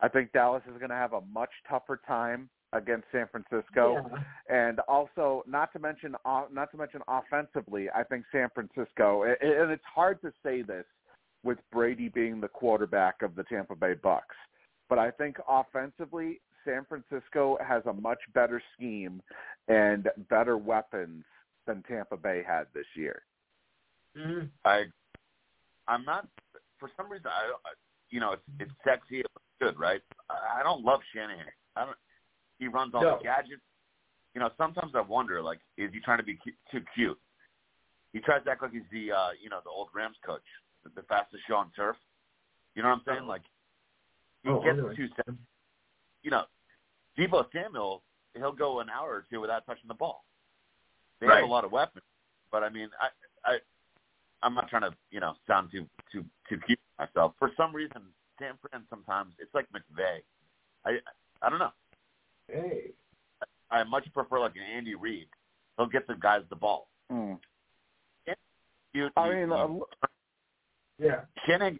I 0.00 0.08
think 0.08 0.32
Dallas 0.32 0.62
is 0.66 0.78
going 0.78 0.90
to 0.90 0.96
have 0.96 1.12
a 1.12 1.20
much 1.32 1.50
tougher 1.68 2.00
time 2.06 2.48
against 2.72 3.04
San 3.12 3.26
Francisco, 3.30 3.96
Yeah. 3.96 4.22
and 4.48 4.80
also 4.80 5.42
not 5.46 5.72
to 5.72 5.78
mention, 5.78 6.14
not 6.24 6.70
to 6.70 6.76
mention 6.76 7.02
offensively, 7.08 7.88
I 7.90 8.04
think 8.04 8.24
San 8.30 8.48
Francisco, 8.54 9.24
and 9.24 9.70
it's 9.70 9.84
hard 9.92 10.20
to 10.22 10.32
say 10.42 10.62
this 10.62 10.84
with 11.42 11.58
Brady 11.72 12.08
being 12.08 12.40
the 12.40 12.48
quarterback 12.48 13.22
of 13.22 13.34
the 13.34 13.42
Tampa 13.44 13.74
Bay 13.74 13.94
Bucks, 13.94 14.36
but 14.88 14.98
I 14.98 15.10
think 15.10 15.36
offensively, 15.48 16.40
San 16.64 16.84
Francisco 16.86 17.58
has 17.66 17.82
a 17.86 17.92
much 17.92 18.18
better 18.34 18.62
scheme 18.74 19.22
and 19.68 20.08
better 20.28 20.56
weapons 20.56 21.24
than 21.66 21.82
Tampa 21.84 22.16
Bay 22.16 22.42
had 22.46 22.64
this 22.74 22.86
year. 22.94 23.22
Mhm. 24.16 24.50
I, 24.64 24.84
I'm 25.88 26.04
not 26.04 26.26
for 26.78 26.90
some 26.96 27.10
reason. 27.10 27.26
I, 27.28 27.52
I 27.64 27.72
you 28.10 28.18
know, 28.20 28.32
it's 28.32 28.42
it's 28.58 28.72
sexy, 28.84 29.20
it 29.20 29.26
looks 29.34 29.46
good, 29.60 29.78
right? 29.78 30.02
I, 30.28 30.60
I 30.60 30.62
don't 30.62 30.82
love 30.84 31.00
Shanahan. 31.14 31.46
I 31.76 31.84
don't. 31.84 31.96
He 32.58 32.66
runs 32.68 32.94
all 32.94 33.02
No. 33.02 33.18
the 33.18 33.24
gadgets. 33.24 33.62
You 34.34 34.40
know, 34.40 34.50
sometimes 34.58 34.92
I 34.94 35.00
wonder, 35.00 35.42
like, 35.42 35.58
is 35.76 35.90
he 35.92 36.00
trying 36.00 36.18
to 36.18 36.24
be 36.24 36.34
cu- 36.42 36.52
too 36.70 36.84
cute? 36.94 37.18
He 38.12 38.20
tries 38.20 38.44
to 38.44 38.50
act 38.50 38.62
like 38.62 38.72
he's 38.72 38.82
the, 38.92 39.12
uh, 39.12 39.30
you 39.40 39.50
know, 39.50 39.60
the 39.64 39.70
old 39.70 39.88
Rams 39.94 40.16
coach, 40.24 40.42
the, 40.84 40.90
the 40.94 41.02
fastest 41.08 41.42
show 41.48 41.54
on 41.56 41.70
turf. 41.74 41.96
You 42.74 42.82
know 42.82 42.90
what 42.90 42.96
I'm 42.96 43.02
saying? 43.06 43.26
Like, 43.26 43.42
he 44.42 44.50
Oh, 44.50 44.62
gets 44.62 44.78
anyway. 44.78 44.94
too 44.96 45.08
sexy. 45.16 45.38
You 46.22 46.30
know, 46.30 46.44
Deebo 47.18 47.44
Samuel, 47.52 48.02
he'll 48.34 48.52
go 48.52 48.80
an 48.80 48.88
hour 48.90 49.10
or 49.10 49.24
two 49.30 49.40
without 49.40 49.64
touching 49.66 49.88
the 49.88 49.94
ball. 49.94 50.24
They 51.20 51.26
Right. 51.26 51.40
have 51.40 51.48
a 51.48 51.52
lot 51.52 51.64
of 51.64 51.72
weapons, 51.72 52.04
but 52.50 52.62
I 52.62 52.68
mean, 52.70 52.88
I, 53.00 53.08
I, 53.52 53.58
I'm 54.42 54.54
not 54.54 54.68
trying 54.68 54.82
to, 54.82 54.94
you 55.10 55.20
know, 55.20 55.34
sound 55.46 55.70
too 55.70 55.86
too 56.10 56.24
too 56.48 56.58
cute 56.66 56.78
myself. 56.98 57.34
For 57.38 57.50
some 57.56 57.74
reason, 57.74 58.02
San 58.38 58.54
Fran 58.62 58.84
sometimes 58.88 59.34
it's 59.38 59.52
like 59.54 59.66
McVay. 59.72 60.20
I 60.86 60.98
I 61.42 61.50
don't 61.50 61.58
know. 61.58 61.72
Hey. 62.48 62.90
I 63.70 63.84
much 63.84 64.10
prefer 64.12 64.40
like 64.40 64.56
an 64.56 64.62
Andy 64.62 64.94
Reid. 64.94 65.28
He'll 65.76 65.86
get 65.86 66.06
the 66.06 66.14
guys 66.14 66.42
the 66.50 66.56
ball. 66.56 66.88
Mm. 67.12 67.38
Cute. 68.92 69.12
I 69.16 69.28
mean, 69.28 69.48
you- 69.48 69.54
uh, 69.54 70.06
Yeah. 70.98 71.20
Shanahan. 71.46 71.78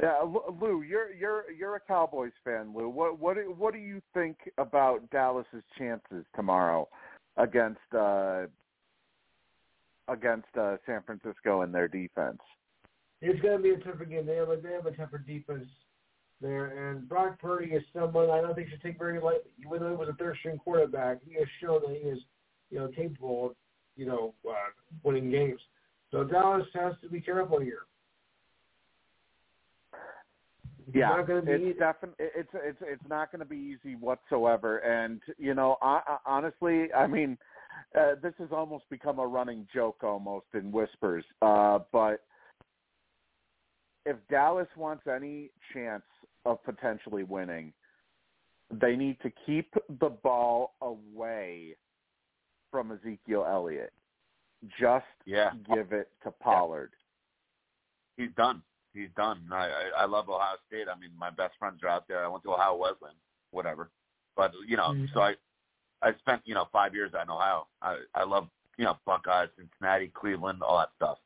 Yeah, 0.00 0.22
Lou- 0.22 0.82
you're 0.82 1.12
you're 1.12 1.50
you're 1.50 1.76
a 1.76 1.80
Cowboys 1.80 2.32
fan, 2.44 2.72
Lou. 2.74 2.88
What 2.88 3.18
what 3.18 3.36
what 3.56 3.74
do 3.74 3.80
you 3.80 4.00
think 4.14 4.36
about 4.58 5.10
Dallas's 5.10 5.64
chances 5.76 6.24
tomorrow 6.34 6.88
against 7.36 7.80
uh 7.96 8.46
against 10.08 10.56
uh 10.58 10.76
San 10.86 11.02
Francisco 11.02 11.62
and 11.62 11.74
their 11.74 11.88
defense? 11.88 12.38
It's 13.20 13.40
going 13.40 13.56
to 13.56 13.62
be 13.62 13.70
a 13.70 13.78
tougher 13.78 14.04
game. 14.04 14.26
They 14.26 14.34
have 14.36 14.48
a, 14.48 14.56
they 14.56 14.72
have 14.72 14.86
a 14.86 14.90
tougher 14.90 15.18
defense 15.18 15.66
there, 16.40 16.90
and 16.90 17.08
Brock 17.08 17.38
Purdy 17.40 17.70
is 17.70 17.82
someone 17.94 18.30
I 18.30 18.40
don't 18.40 18.54
think 18.54 18.68
should 18.68 18.82
take 18.82 18.98
very 18.98 19.20
lightly. 19.20 19.52
Even 19.64 19.78
though 19.78 19.90
he 19.90 19.96
was 19.96 20.08
a 20.08 20.14
third 20.14 20.36
string 20.40 20.58
quarterback, 20.58 21.18
he 21.24 21.34
has 21.34 21.46
shown 21.62 21.80
that 21.86 21.96
he 21.96 22.08
is, 22.08 22.18
you 22.70 22.80
know, 22.80 22.88
capable 22.88 23.46
of, 23.46 23.52
you 23.96 24.06
know, 24.06 24.34
uh, 24.48 24.54
winning 25.04 25.30
games. 25.30 25.60
So 26.10 26.24
Dallas 26.24 26.66
has 26.74 26.94
to 27.02 27.08
be 27.08 27.20
careful 27.20 27.60
here. 27.60 27.82
It's 30.88 30.96
Yeah, 30.96 31.08
not 31.08 31.26
going 31.26 31.44
to 31.44 31.58
be 31.58 31.68
it's 31.68 31.78
definitely 31.78 32.26
it's 32.34 32.48
it's 32.54 32.78
it's 32.82 33.08
not 33.08 33.30
going 33.30 33.40
to 33.40 33.44
be 33.46 33.56
easy 33.56 33.96
whatsoever. 33.96 34.78
And 34.78 35.20
you 35.38 35.54
know, 35.54 35.76
I, 35.82 36.00
I, 36.06 36.16
honestly, 36.26 36.92
I 36.92 37.06
mean, 37.06 37.38
uh, 37.98 38.16
this 38.22 38.34
has 38.38 38.48
almost 38.52 38.88
become 38.90 39.18
a 39.18 39.26
running 39.26 39.66
joke 39.72 40.02
almost 40.02 40.46
in 40.54 40.72
whispers. 40.72 41.24
Uh, 41.40 41.80
but 41.92 42.24
if 44.04 44.16
Dallas 44.28 44.68
wants 44.76 45.04
any 45.06 45.50
chance 45.72 46.02
of 46.44 46.62
potentially 46.64 47.22
winning, 47.22 47.72
they 48.70 48.96
need 48.96 49.18
to 49.22 49.30
keep 49.46 49.72
the 50.00 50.10
ball 50.10 50.74
away 50.80 51.76
from 52.70 52.90
Ezekiel 52.90 53.46
Elliott. 53.48 53.92
Just 54.80 55.04
Yeah. 55.24 55.52
give 55.68 55.92
it 55.92 56.10
to 56.24 56.30
Pollard. 56.30 56.92
He's 58.16 58.30
done. 58.36 58.62
He's 58.94 59.08
done. 59.16 59.48
I, 59.50 59.68
I 59.68 59.90
I 60.02 60.04
love 60.04 60.28
Ohio 60.28 60.56
State. 60.68 60.86
I 60.88 60.98
mean, 60.98 61.10
my 61.18 61.30
best 61.30 61.54
friends 61.58 61.82
are 61.82 61.88
out 61.88 62.06
there. 62.08 62.24
I 62.24 62.28
went 62.28 62.42
to 62.44 62.52
Ohio 62.52 62.76
Wesleyan, 62.76 63.16
whatever. 63.50 63.90
But 64.36 64.52
you 64.66 64.76
know, 64.76 64.88
Mhm. 64.90 65.12
so 65.14 65.20
I 65.22 65.34
I 66.02 66.14
spent 66.18 66.42
you 66.44 66.54
know 66.54 66.66
five 66.72 66.94
years 66.94 67.14
out 67.14 67.24
in 67.24 67.30
Ohio. 67.30 67.66
I 67.80 67.98
I 68.14 68.24
love 68.24 68.48
you 68.76 68.84
know 68.84 68.98
Buckeyes, 69.06 69.48
Cincinnati, 69.56 70.08
Cleveland, 70.08 70.62
all 70.62 70.78
that 70.78 70.90
stuff. 70.96 71.18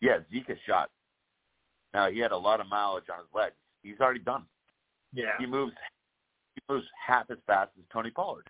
Yeah, 0.00 0.20
Zeke 0.30 0.50
is 0.50 0.58
shot. 0.66 0.90
Now 1.92 2.08
he 2.10 2.18
had 2.20 2.32
a 2.32 2.36
lot 2.36 2.60
of 2.60 2.68
mileage 2.68 3.08
on 3.10 3.18
his 3.18 3.28
legs. 3.34 3.56
He's 3.82 3.98
already 4.00 4.20
done. 4.20 4.46
Yeah. 5.12 5.36
He 5.38 5.46
moves 5.46 5.72
he 6.54 6.60
moves 6.68 6.86
half 7.04 7.30
as 7.30 7.38
fast 7.46 7.72
as 7.78 7.84
Tony 7.92 8.10
Pollard. 8.10 8.48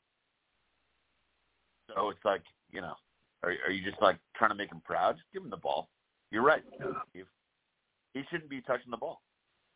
So 1.95 2.11
it's 2.11 2.25
like 2.25 2.43
you 2.71 2.81
know, 2.83 2.95
are 3.43 3.55
are 3.66 3.71
you 3.71 3.89
just 3.89 4.01
like 4.03 4.19
trying 4.37 4.51
to 4.51 4.57
make 4.57 4.71
him 4.71 4.83
proud? 4.85 5.16
Just 5.16 5.33
give 5.33 5.43
him 5.43 5.51
the 5.51 5.57
ball. 5.57 5.89
You're 6.31 6.43
right. 6.43 6.62
He, 7.14 7.23
he 8.15 8.23
shouldn't 8.31 8.51
be 8.51 8.61
touching 8.63 8.91
the 8.91 8.97
ball. 8.97 9.21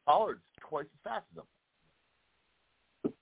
Pollard's 0.07 0.41
twice 0.69 0.85
as 0.85 1.01
fast 1.05 1.25
as 1.33 1.39
him. 1.39 3.13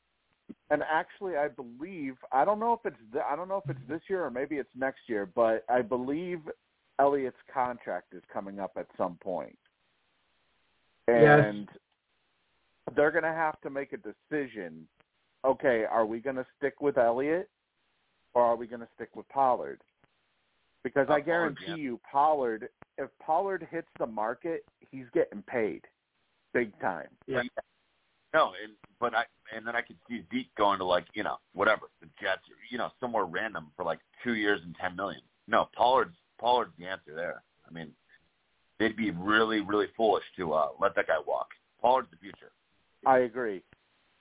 And 0.71 0.83
actually, 0.89 1.37
I 1.37 1.49
believe 1.49 2.15
I 2.33 2.45
don't 2.45 2.61
know 2.61 2.73
if 2.73 2.81
it's 2.85 3.03
th- 3.13 3.25
I 3.29 3.35
don't 3.35 3.49
know 3.49 3.61
if 3.65 3.69
it's 3.69 3.89
this 3.89 4.03
year 4.09 4.25
or 4.25 4.31
maybe 4.31 4.57
it's 4.57 4.71
next 4.77 5.01
year, 5.09 5.27
but 5.27 5.65
I 5.69 5.83
believe 5.83 6.41
Elliott's 7.01 7.37
contract 7.53 8.15
is 8.15 8.23
coming 8.33 8.61
up 8.61 8.73
at 8.77 8.87
some 8.97 9.17
point, 9.17 9.59
Yes. 11.09 11.45
and 11.45 11.69
they're 12.95 13.11
going 13.11 13.25
to 13.25 13.33
have 13.33 13.61
to 13.63 13.71
make 13.71 13.93
a 13.93 13.97
decision. 13.97 14.87
Okay, 15.45 15.85
are 15.85 16.07
we 16.07 16.21
going 16.21 16.37
to 16.37 16.47
stick 16.57 16.81
with 16.81 16.99
Elliott, 16.99 17.51
or 18.35 18.45
are 18.45 18.57
we 18.57 18.67
going 18.69 18.81
to 18.81 18.89
stick 18.95 19.17
with 19.17 19.29
Pollard? 19.29 19.81
Because 20.83 21.09
I 21.11 21.21
guarantee 21.21 21.65
yeah. 21.69 21.75
you, 21.77 22.01
Pollard, 22.11 22.69
if 22.97 23.11
Pollard 23.25 23.67
hits 23.71 23.89
the 23.99 24.07
market, 24.07 24.65
he's 24.91 25.05
getting 25.13 25.43
paid, 25.43 25.83
big 26.55 26.79
time. 26.81 27.09
Yeah. 27.27 27.43
No, 28.33 28.53
and 28.63 28.73
but 29.01 29.15
I 29.15 29.25
and 29.55 29.67
then 29.67 29.75
I 29.75 29.81
could 29.81 29.97
see 30.09 30.23
Zeke 30.33 30.55
going 30.57 30.79
to 30.79 30.85
like 30.85 31.05
you 31.15 31.25
know 31.25 31.37
whatever 31.53 31.83
the 32.01 32.07
Jets 32.21 32.43
or 32.49 32.57
you 32.71 32.79
know 32.79 32.91
somewhere 33.01 33.25
random 33.25 33.69
for 33.77 33.85
like 33.85 33.99
two 34.23 34.35
years 34.35 34.61
and 34.65 34.75
ten 34.81 34.95
million. 34.95 35.23
No, 35.49 35.69
Pollard's 35.77 36.15
Pollard's 36.39 36.73
the 36.79 36.87
answer 36.87 37.15
there. 37.15 37.43
I 37.69 37.73
mean, 37.73 37.91
they'd 38.79 38.97
be 38.97 39.11
really 39.11 39.61
really 39.61 39.89
foolish 39.97 40.25
to 40.37 40.53
uh, 40.53 40.69
let 40.81 40.95
that 40.95 41.09
guy 41.09 41.19
walk. 41.27 41.49
Pollard's 41.81 42.11
the 42.11 42.19
future. 42.19 42.53
I 43.05 43.21
agree. 43.21 43.63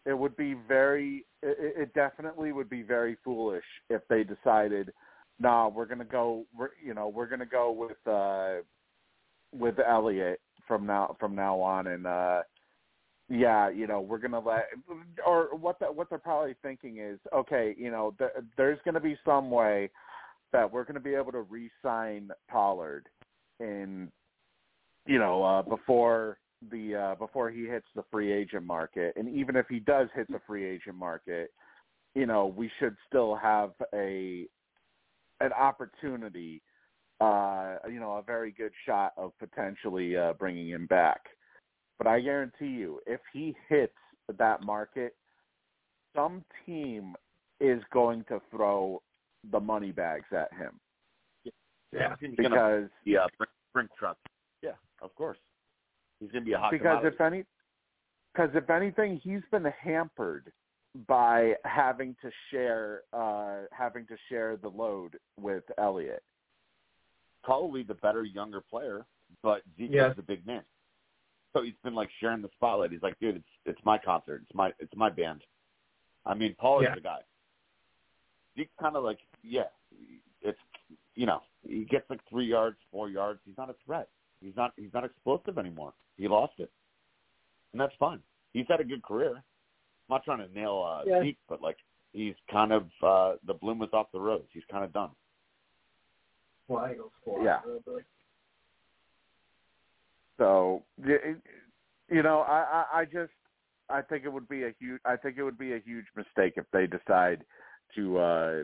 It 0.05 0.17
would 0.17 0.35
be 0.35 0.55
very. 0.67 1.25
It, 1.43 1.75
it 1.77 1.93
definitely 1.93 2.51
would 2.51 2.69
be 2.69 2.81
very 2.81 3.15
foolish 3.23 3.63
if 3.89 4.01
they 4.09 4.23
decided, 4.23 4.91
nah, 5.39 5.67
we're 5.67 5.85
gonna 5.85 6.05
go. 6.05 6.45
We're 6.57 6.69
you 6.83 6.93
know 6.93 7.07
we're 7.07 7.27
gonna 7.27 7.45
go 7.45 7.71
with 7.71 8.07
uh 8.07 8.61
with 9.57 9.75
Elliott 9.79 10.41
from 10.67 10.85
now 10.85 11.15
from 11.19 11.35
now 11.35 11.59
on, 11.59 11.87
and 11.87 12.05
uh 12.05 12.41
yeah, 13.29 13.69
you 13.69 13.87
know 13.87 14.01
we're 14.01 14.17
gonna 14.17 14.39
let 14.39 14.65
or 15.25 15.55
what 15.55 15.79
the, 15.79 15.85
what 15.85 16.09
they're 16.09 16.19
probably 16.19 16.55
thinking 16.61 16.97
is 16.97 17.19
okay, 17.33 17.75
you 17.77 17.91
know 17.91 18.13
th- 18.17 18.31
there's 18.57 18.79
gonna 18.85 18.99
be 18.99 19.17
some 19.25 19.49
way 19.51 19.89
that 20.51 20.71
we're 20.71 20.83
gonna 20.83 20.99
be 20.99 21.13
able 21.13 21.31
to 21.31 21.41
re-sign 21.41 22.29
Pollard 22.49 23.07
in 23.59 24.11
you 25.05 25.19
know 25.19 25.43
uh 25.43 25.61
before 25.61 26.37
the 26.71 26.95
uh 26.95 27.15
before 27.15 27.49
he 27.49 27.65
hits 27.65 27.85
the 27.95 28.03
free 28.11 28.31
agent 28.31 28.65
market 28.65 29.13
and 29.15 29.29
even 29.29 29.55
if 29.55 29.65
he 29.69 29.79
does 29.79 30.09
hit 30.15 30.27
the 30.29 30.41
free 30.45 30.65
agent 30.65 30.95
market 30.95 31.51
you 32.15 32.25
know 32.25 32.47
we 32.47 32.69
should 32.79 32.95
still 33.07 33.35
have 33.35 33.71
a 33.93 34.45
an 35.41 35.51
opportunity 35.53 36.61
uh 37.21 37.75
you 37.91 37.99
know 37.99 38.13
a 38.13 38.21
very 38.21 38.51
good 38.51 38.71
shot 38.85 39.13
of 39.17 39.31
potentially 39.39 40.15
uh 40.15 40.33
bringing 40.33 40.69
him 40.69 40.85
back 40.87 41.21
but 41.97 42.07
i 42.07 42.19
guarantee 42.19 42.67
you 42.67 42.99
if 43.05 43.19
he 43.33 43.55
hits 43.67 43.93
that 44.37 44.63
market 44.63 45.15
some 46.15 46.43
team 46.65 47.15
is 47.59 47.81
going 47.91 48.23
to 48.29 48.39
throw 48.51 49.01
the 49.51 49.59
money 49.59 49.91
bags 49.91 50.27
at 50.31 50.51
him 50.53 50.79
Yeah. 51.91 52.15
Because 52.19 52.89
be 53.05 53.15
a 53.15 53.27
brink, 53.73 53.89
truck. 53.97 54.17
Yeah, 54.61 54.71
of 55.01 55.13
course. 55.15 55.37
He's 56.19 56.31
gonna 56.31 56.45
be 56.45 56.53
a 56.53 56.59
hot 56.59 56.71
because 56.71 56.99
commodity. 56.99 57.15
if 57.15 57.21
any 57.21 57.45
because 58.33 58.49
if 58.53 58.69
anything 58.69 59.19
he's 59.23 59.41
been 59.51 59.65
hampered 59.81 60.51
by 61.07 61.53
having 61.65 62.15
to 62.21 62.31
share 62.51 63.01
uh 63.13 63.61
having 63.71 64.05
to 64.07 64.15
share 64.27 64.57
the 64.57 64.67
load 64.69 65.17
with 65.39 65.63
Elliott. 65.77 66.23
probably 67.43 67.83
the 67.83 67.93
better 67.95 68.23
younger 68.25 68.59
player, 68.61 69.05
but 69.41 69.61
Zeke 69.77 69.91
Yeah. 69.91 70.11
is 70.11 70.17
a 70.17 70.21
big 70.21 70.45
man. 70.45 70.63
So 71.53 71.61
he's 71.63 71.77
been 71.83 71.95
like 71.95 72.09
sharing 72.19 72.41
the 72.41 72.49
spotlight. 72.49 72.91
He's 72.91 73.01
like, 73.01 73.17
dude, 73.19 73.37
it's 73.37 73.49
it's 73.65 73.85
my 73.85 73.97
concert. 73.97 74.41
It's 74.43 74.53
my 74.53 74.73
it's 74.79 74.95
my 74.95 75.09
band. 75.09 75.43
I 76.25 76.33
mean, 76.33 76.53
Paul 76.55 76.83
Yeah. 76.83 76.89
is 76.89 76.95
the 76.95 77.01
guy. 77.01 77.21
Zeke 78.57 78.69
kind 78.79 78.95
of 78.95 79.03
like, 79.03 79.19
yeah, 79.41 79.69
it's 80.41 80.59
you 81.15 81.25
know, 81.25 81.41
he 81.63 81.85
gets 81.85 82.09
like 82.09 82.19
three 82.29 82.45
yards, 82.45 82.77
four 82.91 83.09
yards. 83.09 83.39
He's 83.45 83.57
not 83.57 83.69
a 83.69 83.75
threat. 83.85 84.09
He's 84.41 84.55
not 84.55 84.73
he's 84.75 84.93
not 84.93 85.05
explosive 85.05 85.57
anymore. 85.57 85.93
He 86.17 86.27
lost 86.27 86.53
it, 86.59 86.71
and 87.71 87.79
that's 87.79 87.95
fine. 87.99 88.21
He's 88.53 88.65
had 88.67 88.79
a 88.81 88.83
good 88.83 89.01
career. 89.03 89.43
I'm 90.09 90.15
not 90.15 90.23
trying 90.23 90.47
to 90.47 90.53
nail 90.53 90.83
uh, 90.85 91.03
Yeah. 91.05 91.21
Zeke, 91.21 91.37
but 91.47 91.61
like 91.61 91.77
he's 92.13 92.35
kind 92.51 92.71
of 92.71 92.83
uh, 93.03 93.33
the 93.45 93.53
bloom 93.53 93.81
is 93.83 93.89
off 93.93 94.07
the 94.11 94.19
rose. 94.19 94.45
He's 94.51 94.63
kind 94.71 94.83
of 94.83 94.91
done. 94.91 95.11
Fly, 96.67 96.93
Eagles, 96.93 97.11
fly. 97.23 97.41
Yeah. 97.43 97.59
So 100.37 100.83
you 102.09 102.23
know, 102.23 102.39
I, 102.39 102.85
I 102.91 102.99
I 102.99 103.05
just 103.05 103.31
I 103.89 104.01
think 104.01 104.25
it 104.25 104.31
would 104.31 104.47
be 104.49 104.63
a 104.63 104.73
huge 104.79 105.01
I 105.05 105.15
think 105.15 105.37
it 105.37 105.43
would 105.43 105.57
be 105.57 105.73
a 105.73 105.79
huge 105.79 106.05
mistake 106.15 106.53
if 106.55 106.65
they 106.71 106.87
decide 106.87 107.43
to 107.95 108.17
uh 108.17 108.63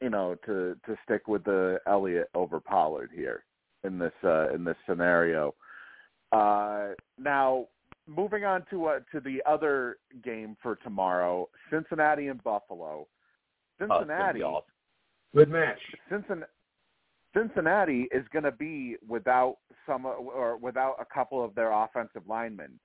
you 0.00 0.10
know 0.10 0.36
to 0.46 0.76
to 0.86 0.96
stick 1.04 1.28
with 1.28 1.44
the 1.44 1.78
Elliott 1.86 2.30
over 2.34 2.60
Pollard 2.60 3.10
here 3.14 3.44
in 3.84 3.98
this 3.98 4.12
uh 4.24 4.52
in 4.52 4.64
this 4.64 4.76
scenario. 4.88 5.54
Uh 6.32 6.88
now 7.18 7.66
moving 8.06 8.44
on 8.44 8.64
to 8.70 8.86
uh, 8.86 9.00
to 9.12 9.20
the 9.20 9.42
other 9.46 9.96
game 10.22 10.56
for 10.62 10.76
tomorrow, 10.76 11.48
Cincinnati 11.70 12.28
and 12.28 12.42
Buffalo. 12.42 13.06
Oh, 13.80 13.86
Cincinnati 13.98 14.38
be 14.40 14.42
awesome. 14.44 14.70
Good 15.34 15.50
match. 15.50 15.78
Cincinnati, 16.08 16.50
Cincinnati 17.36 18.08
is 18.12 18.24
going 18.32 18.44
to 18.44 18.52
be 18.52 18.96
without 19.06 19.56
some 19.86 20.06
or 20.06 20.56
without 20.56 20.96
a 21.00 21.04
couple 21.04 21.44
of 21.44 21.54
their 21.54 21.72
offensive 21.72 22.22
linemen. 22.28 22.78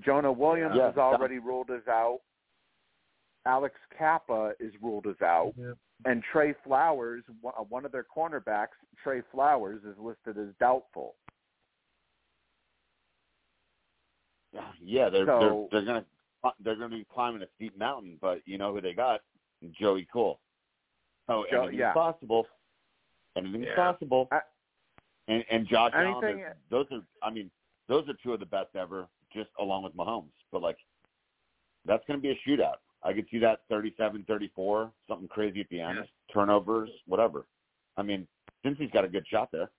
Jonah 0.00 0.32
Williams 0.32 0.74
Yeah. 0.76 0.90
is 0.90 0.96
already 0.96 1.38
ruled 1.38 1.70
as 1.70 1.86
out. 1.86 2.20
Alex 3.44 3.74
Cappa 3.96 4.54
is 4.60 4.72
ruled 4.80 5.06
as 5.06 5.20
out, 5.20 5.52
Yeah. 5.56 5.74
and 6.04 6.22
Tre 6.32 6.52
Flowers, 6.64 7.24
one 7.40 7.84
of 7.84 7.92
their 7.92 8.04
cornerbacks, 8.04 8.76
Tre 9.02 9.20
Flowers, 9.32 9.82
is 9.84 9.98
listed 9.98 10.38
as 10.38 10.54
doubtful. 10.60 11.16
Yeah, 14.80 15.08
they're 15.08 15.26
So- 15.26 15.68
they're 15.70 15.80
they're 15.82 15.86
gonna 16.42 16.54
they're 16.60 16.76
gonna 16.76 16.96
be 16.96 17.04
climbing 17.04 17.42
a 17.42 17.46
steep 17.56 17.76
mountain, 17.78 18.18
but 18.20 18.46
you 18.46 18.58
know 18.58 18.72
who 18.74 18.80
they 18.80 18.92
got? 18.94 19.22
Joey 19.70 20.06
Cool. 20.12 20.40
Oh, 21.28 21.44
Joe- 21.50 21.62
anything's 21.62 21.78
yeah. 21.80 21.92
possible. 21.92 22.46
Anything's 23.36 23.66
Yeah. 23.66 23.76
possible. 23.76 24.28
I- 24.32 24.42
and 25.28 25.44
and 25.50 25.66
Josh 25.66 25.92
Anything- 25.94 26.42
Allen. 26.42 26.56
Those 26.68 26.86
are 26.92 27.02
I 27.22 27.30
mean 27.30 27.50
those 27.88 28.08
are 28.08 28.14
two 28.14 28.32
of 28.32 28.40
the 28.40 28.46
best 28.46 28.74
ever, 28.76 29.08
just 29.32 29.50
along 29.58 29.84
with 29.84 29.94
Mahomes. 29.94 30.32
But 30.50 30.62
like 30.62 30.78
that's 31.84 32.04
gonna 32.06 32.18
be 32.18 32.30
a 32.30 32.36
shootout. 32.46 32.76
I 33.04 33.12
could 33.12 33.28
see 33.30 33.38
that 33.40 33.66
37-34, 33.68 34.92
something 35.08 35.26
crazy 35.28 35.60
at 35.60 35.68
the 35.70 35.80
end, 35.80 35.98
Yes. 35.98 36.08
turnovers, 36.32 36.88
whatever. 37.06 37.46
I 37.96 38.02
mean, 38.02 38.28
Cincy's 38.62 38.92
got 38.92 39.04
a 39.04 39.08
good 39.08 39.26
shot 39.26 39.50
there. 39.50 39.70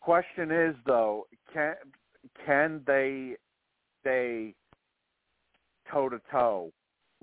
Question 0.00 0.50
is 0.50 0.76
though, 0.86 1.26
can 1.52 1.74
can 2.44 2.82
they 2.86 3.36
stay 4.00 4.54
toe 5.90 6.08
to 6.08 6.20
toe 6.30 6.72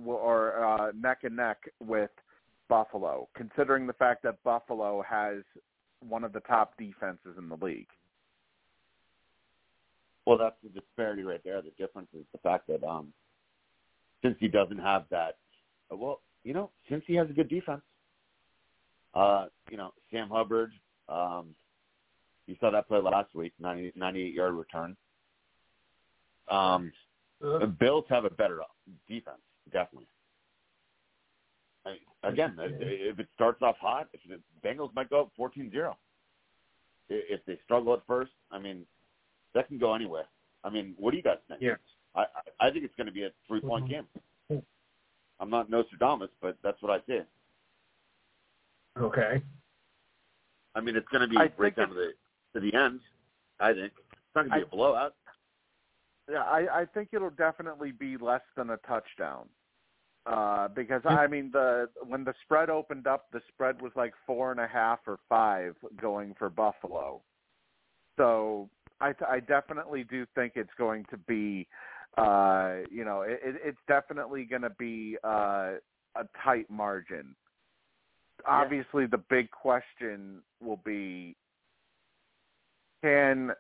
or 0.06 0.64
uh, 0.64 0.92
neck 0.94 1.20
and 1.24 1.36
neck 1.36 1.58
with 1.80 2.10
Buffalo, 2.70 3.28
considering 3.36 3.86
the 3.88 3.94
fact 3.94 4.24
that 4.24 4.42
Buffalo 4.44 5.04
has 5.08 5.44
one 6.08 6.24
of 6.24 6.34
the 6.34 6.40
top 6.42 6.78
defenses 6.78 7.38
in 7.38 7.50
the 7.50 7.58
league? 7.64 7.88
Well, 10.26 10.38
that's 10.38 10.56
the 10.64 10.70
disparity 10.70 11.24
right 11.24 11.42
there. 11.44 11.62
The 11.62 11.72
difference 11.78 12.10
is 12.14 12.26
the 12.32 12.40
fact 12.40 12.68
that 12.68 12.84
um, 12.84 13.14
since 14.22 14.36
he 14.40 14.48
doesn't 14.48 14.80
have 14.80 15.06
that, 15.12 15.38
well, 15.92 16.22
you 16.44 16.54
know, 16.54 16.70
since 16.90 17.04
he 17.06 17.16
has 17.16 17.30
a 17.30 17.34
good 17.34 17.50
defense, 17.50 17.82
Uh, 19.14 19.46
you 19.70 19.78
know, 19.78 19.94
Sam 20.10 20.28
Hubbard. 20.30 20.72
Um, 21.08 21.54
you 22.48 22.56
saw 22.60 22.70
that 22.72 22.88
play 22.88 23.00
last 23.00 23.34
week, 23.36 23.54
90, 23.60 23.94
98 23.96 24.34
yard 24.34 24.54
return. 24.54 24.98
Um, 26.50 26.92
Uh, 27.44 27.60
the 27.60 27.68
Bills 27.68 28.06
have 28.10 28.24
a 28.26 28.30
better 28.30 28.62
defense, 29.08 29.42
definitely. 29.72 30.08
I 31.86 31.90
mean, 31.90 32.00
again, 32.24 32.56
if 32.60 33.20
it 33.20 33.28
starts 33.34 33.62
off 33.62 33.76
hot, 33.78 34.08
if 34.14 34.22
the 34.30 34.40
Bengals 34.66 34.94
might 34.96 35.10
go 35.10 35.22
up 35.22 35.32
14-0. 35.38 35.94
If 37.10 37.44
they 37.46 37.60
struggle 37.66 37.94
at 37.94 38.02
first, 38.08 38.32
I 38.50 38.60
mean, 38.60 38.86
that 39.54 39.68
can 39.68 39.78
go 39.78 39.94
anywhere. 39.94 40.24
I 40.64 40.70
mean, 40.70 40.96
what 40.98 41.12
do 41.12 41.18
you 41.18 41.24
guys 41.24 41.38
think? 41.48 41.62
yeah. 41.62 41.76
I 42.16 42.22
I 42.22 42.68
I 42.68 42.72
think 42.72 42.86
it's 42.86 42.96
going 42.96 43.08
to 43.08 43.14
be 43.14 43.24
a 43.24 43.32
three 43.48 43.60
point 43.60 43.90
game. 43.90 44.08
I'm 45.40 45.50
not 45.50 45.70
Nostradamus, 45.70 46.30
but 46.42 46.58
that's 46.64 46.82
what 46.82 46.92
I 46.92 47.00
see. 47.06 47.20
Okay. 48.98 49.42
I 50.76 50.80
mean, 50.82 50.96
it's 50.96 51.08
going 51.10 51.22
to 51.22 51.28
be 51.28 51.38
I 51.38 51.52
right 51.58 51.76
down 51.76 51.90
to 51.90 51.94
the 51.96 52.14
to 52.54 52.60
the 52.60 52.74
end. 52.74 53.00
I 53.60 53.74
think 53.74 53.94
it's 54.12 54.36
not 54.36 54.48
going 54.48 54.52
to 54.52 54.56
be 54.56 54.62
I- 54.62 54.68
a 54.68 54.76
blowout. 54.76 55.16
Yeah, 56.32 56.44
I, 56.44 56.82
I 56.82 56.86
think 56.86 57.10
it'll 57.12 57.30
definitely 57.32 57.92
be 57.92 58.16
less 58.18 58.42
than 58.56 58.70
a 58.70 58.78
touchdown. 58.78 59.50
Uh, 60.26 60.70
because 60.70 61.02
I 61.04 61.28
mean 61.28 61.50
the 61.52 61.90
when 62.08 62.24
the 62.24 62.34
spread 62.46 62.70
opened 62.70 63.08
up, 63.08 63.26
the 63.34 63.42
spread 63.50 63.82
was 63.82 63.92
like 63.98 64.14
four 64.26 64.52
and 64.52 64.60
a 64.62 64.68
half 64.68 65.00
or 65.06 65.20
five 65.28 65.76
going 66.00 66.34
for 66.40 66.50
Buffalo. 66.50 67.22
So 68.18 68.70
I, 69.02 69.14
I 69.30 69.42
definitely 69.42 70.06
do 70.06 70.26
think 70.34 70.54
it's 70.56 70.74
going 70.78 71.06
to 71.12 71.18
be, 71.18 71.68
uh, 72.18 72.76
you 72.90 73.04
know, 73.04 73.24
it, 73.24 73.42
it- 73.44 73.62
it's 73.66 73.78
definitely 73.88 74.46
going 74.46 74.62
to 74.62 74.70
be 74.70 75.18
uh, 75.26 75.74
a 76.16 76.24
tight 76.42 76.70
margin. 76.70 77.36
Obviously, 78.48 79.08
the 79.08 79.22
big 79.30 79.52
question 79.52 80.42
will 80.62 80.80
be, 80.86 81.36
can, 83.04 83.52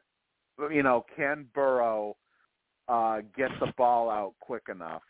you 0.71 0.83
know, 0.83 1.05
can 1.15 1.45
Burrow 1.53 2.15
uh, 2.87 3.21
get 3.35 3.49
the 3.59 3.71
ball 3.77 4.09
out 4.09 4.33
quick 4.39 4.63
enough 4.69 5.03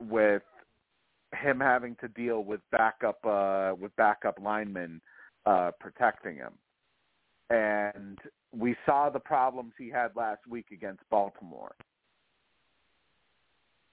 with 0.00 0.42
him 1.42 1.60
having 1.60 1.96
to 2.00 2.08
deal 2.08 2.44
with 2.44 2.60
backup 2.70 3.18
uh, 3.24 3.74
with 3.78 3.94
backup 3.96 4.38
linemen 4.42 5.00
uh, 5.46 5.70
protecting 5.80 6.36
him. 6.36 6.52
And 7.50 8.18
we 8.56 8.76
saw 8.84 9.08
the 9.10 9.20
problems 9.20 9.72
he 9.78 9.90
had 9.90 10.14
last 10.14 10.46
week 10.48 10.66
against 10.72 11.02
Baltimore. 11.10 11.74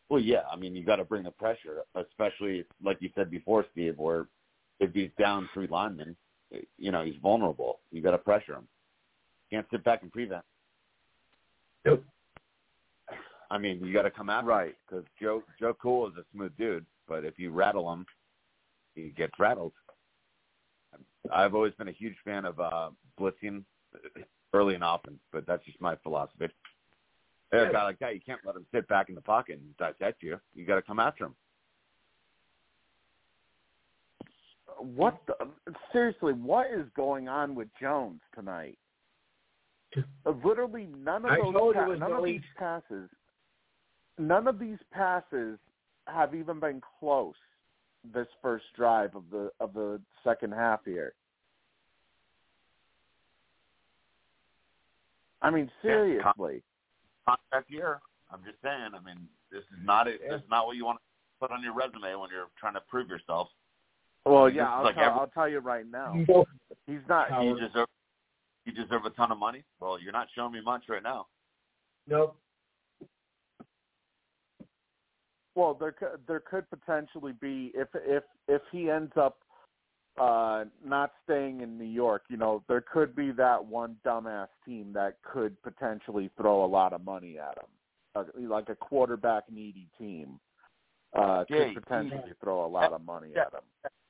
Well, 0.09 0.19
yeah. 0.19 0.43
I 0.51 0.55
mean, 0.55 0.75
you 0.75 0.83
got 0.83 0.97
to 0.97 1.05
bring 1.05 1.23
the 1.23 1.31
pressure, 1.31 1.79
especially 1.95 2.65
like 2.83 2.97
you 2.99 3.09
said 3.15 3.31
before, 3.31 3.65
Steve, 3.71 3.97
where 3.97 4.27
if 4.79 4.93
he's 4.93 5.09
down 5.17 5.49
three 5.53 5.67
linemen, 5.67 6.15
you 6.77 6.91
know, 6.91 7.03
he's 7.03 7.15
vulnerable. 7.21 7.79
You 7.91 8.01
got 8.01 8.11
to 8.11 8.17
pressure 8.17 8.55
him. 8.55 8.67
Can't 9.51 9.65
sit 9.71 9.83
back 9.83 10.01
and 10.01 10.11
prevent. 10.11 10.43
Nope. 11.85 12.03
I 13.51 13.57
mean, 13.57 13.83
you 13.85 13.93
got 13.93 14.03
to 14.03 14.11
come 14.11 14.29
after 14.29 14.47
Right. 14.49 14.75
because 14.87 15.05
Joe 15.21 15.43
Joe 15.59 15.75
Cool 15.79 16.07
is 16.07 16.13
a 16.17 16.23
smooth 16.33 16.51
dude, 16.57 16.85
but 17.07 17.23
if 17.23 17.37
you 17.37 17.51
rattle 17.51 17.91
him, 17.93 18.05
he 18.95 19.09
gets 19.09 19.33
rattled. 19.39 19.73
I've 21.31 21.53
always 21.53 21.73
been 21.73 21.87
a 21.87 21.93
huge 21.93 22.15
fan 22.23 22.45
of 22.45 22.59
uh, 22.59 22.89
blitzing 23.19 23.63
early 24.53 24.75
and 24.75 24.83
often, 24.83 25.19
but 25.31 25.45
that's 25.45 25.63
just 25.65 25.79
my 25.79 25.95
philosophy. 25.97 26.47
A 27.51 27.71
guy 27.71 27.83
like 27.83 27.99
that, 27.99 28.15
you 28.15 28.21
can't 28.25 28.41
let 28.45 28.55
him 28.55 28.65
sit 28.73 28.87
back 28.87 29.09
in 29.09 29.15
the 29.15 29.21
pocket 29.21 29.59
and 29.59 29.77
dissect 29.77 30.23
you. 30.23 30.39
You 30.53 30.65
got 30.65 30.75
to 30.75 30.81
come 30.81 30.99
after 30.99 31.25
him. 31.25 31.35
What 34.77 35.21
the, 35.27 35.35
seriously? 35.93 36.33
What 36.33 36.67
is 36.67 36.85
going 36.95 37.29
on 37.29 37.55
with 37.55 37.69
Jones 37.79 38.19
tonight? 38.33 38.77
Uh, 40.25 40.31
Literally 40.43 40.87
none 40.97 41.25
of 41.25 41.31
I 41.31 41.37
those 41.37 41.73
pa- 41.73 41.85
none 41.95 42.11
of 42.11 42.23
these 42.23 42.41
passes, 42.57 43.09
none 44.17 44.47
of 44.47 44.59
these 44.59 44.77
passes 44.91 45.57
have 46.07 46.33
even 46.35 46.59
been 46.59 46.81
close. 46.99 47.35
This 48.13 48.27
first 48.41 48.65
drive 48.75 49.15
of 49.15 49.23
the 49.31 49.51
of 49.59 49.73
the 49.73 49.99
second 50.23 50.53
half 50.53 50.85
here. 50.85 51.13
I 55.41 55.49
mean, 55.49 55.69
seriously. 55.81 56.63
Contract 57.25 57.69
year. 57.69 57.99
I'm 58.31 58.39
just 58.43 58.57
saying. 58.63 58.89
I 58.95 58.99
mean, 59.03 59.27
this 59.51 59.61
is 59.61 59.79
not 59.83 60.07
it. 60.07 60.21
Yeah. 60.23 60.31
This 60.33 60.41
is 60.41 60.49
not 60.49 60.65
what 60.67 60.75
you 60.75 60.85
want 60.85 60.97
to 60.99 61.03
put 61.39 61.51
on 61.51 61.63
your 61.63 61.73
resume 61.73 62.15
when 62.19 62.29
you're 62.31 62.47
trying 62.59 62.73
to 62.75 62.81
prove 62.81 63.09
yourself. 63.09 63.49
Well, 64.25 64.49
yeah, 64.49 64.71
I'll, 64.73 64.83
like 64.83 64.95
tell, 64.95 65.03
every- 65.05 65.19
I'll 65.19 65.27
tell 65.27 65.47
you 65.49 65.59
right 65.59 65.85
now. 65.89 66.13
He's 66.87 67.01
not. 67.07 67.29
How- 67.29 67.41
You 67.43 67.59
deserve. 67.59 67.87
You 68.65 68.73
deserve 68.73 69.05
a 69.05 69.11
ton 69.11 69.31
of 69.31 69.37
money. 69.37 69.63
Well, 69.79 69.99
you're 70.01 70.11
not 70.11 70.27
showing 70.35 70.53
me 70.53 70.61
much 70.61 70.83
right 70.89 71.03
now. 71.03 71.27
Nope. 72.07 72.35
Well, 75.55 75.73
there 75.73 75.91
could 75.93 76.19
there 76.27 76.41
could 76.41 76.69
potentially 76.69 77.33
be 77.39 77.71
if 77.75 77.87
if 77.93 78.23
if 78.47 78.61
he 78.71 78.89
ends 78.89 79.13
up 79.15 79.37
uh 80.19 80.65
not 80.85 81.13
staying 81.23 81.61
in 81.61 81.77
New 81.77 81.85
York, 81.85 82.23
you 82.29 82.37
know, 82.37 82.63
there 82.67 82.81
could 82.81 83.15
be 83.15 83.31
that 83.31 83.63
one 83.63 83.95
dumbass 84.05 84.47
team 84.65 84.91
that 84.93 85.17
could 85.23 85.61
potentially 85.61 86.29
throw 86.37 86.65
a 86.65 86.67
lot 86.67 86.91
of 86.91 87.03
money 87.05 87.37
at 87.39 87.57
him, 87.57 88.49
like 88.49 88.69
a 88.69 88.75
quarterback 88.75 89.43
needy 89.49 89.87
team. 89.97 90.39
Uh, 91.17 91.45
Yeah, 91.49 91.73
could 91.73 91.83
potentially 91.83 92.33
throw 92.41 92.65
a 92.65 92.67
lot 92.67 92.91
of 92.91 93.01
money 93.05 93.29
yeah. 93.33 93.43
at 93.43 93.53
him. 93.53 93.61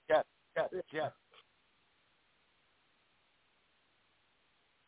Yes, 0.09 0.23
yes, 0.57 0.83
yes. 0.91 1.11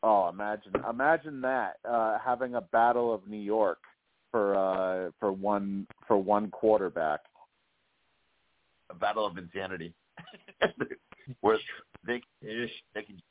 Oh, 0.09 0.29
imagine 0.29 0.71
imagine 0.89 1.41
that 1.41 1.79
uh, 1.83 2.17
having 2.23 2.55
a 2.55 2.61
battle 2.61 3.13
of 3.13 3.27
New 3.27 3.41
York 3.41 3.79
for 4.31 4.55
uh, 4.55 5.11
for 5.19 5.33
one 5.33 5.85
for 6.07 6.15
one 6.17 6.49
quarterback. 6.49 7.19
A 8.89 8.95
battle 8.95 9.25
of 9.25 9.37
insanity. 9.37 9.93
Where 11.41 11.57
they 12.05 12.21
Ish. 12.41 12.71
they 12.95 13.01
can 13.01 13.21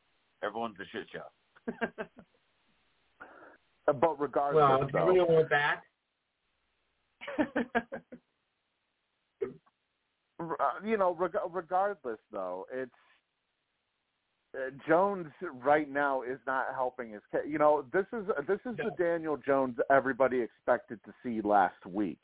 everyone's 0.44 0.76
a 0.78 0.84
shit 0.92 1.06
show. 1.10 2.02
But 3.86 4.20
regardless, 4.20 4.56
Well, 4.62 4.80
do 4.80 4.86
you 4.86 4.92
though, 4.92 5.06
really 5.06 5.20
want 5.20 5.48
that? 5.48 5.82
uh, 10.40 10.84
you 10.84 10.96
know, 10.98 11.14
reg- 11.14 11.36
regardless 11.50 12.18
though, 12.32 12.66
it's 12.72 12.90
Jones 14.88 15.26
right 15.62 15.90
now 15.90 16.22
is 16.22 16.38
not 16.46 16.66
helping 16.74 17.10
his. 17.10 17.22
Ca- 17.30 17.46
you 17.46 17.58
know, 17.58 17.84
this 17.92 18.06
is 18.12 18.26
this 18.46 18.58
is 18.64 18.76
the 18.76 18.90
Daniel 18.98 19.36
Jones 19.36 19.76
everybody 19.90 20.40
expected 20.40 20.98
to 21.04 21.12
see 21.22 21.40
last 21.40 21.84
week. 21.86 22.20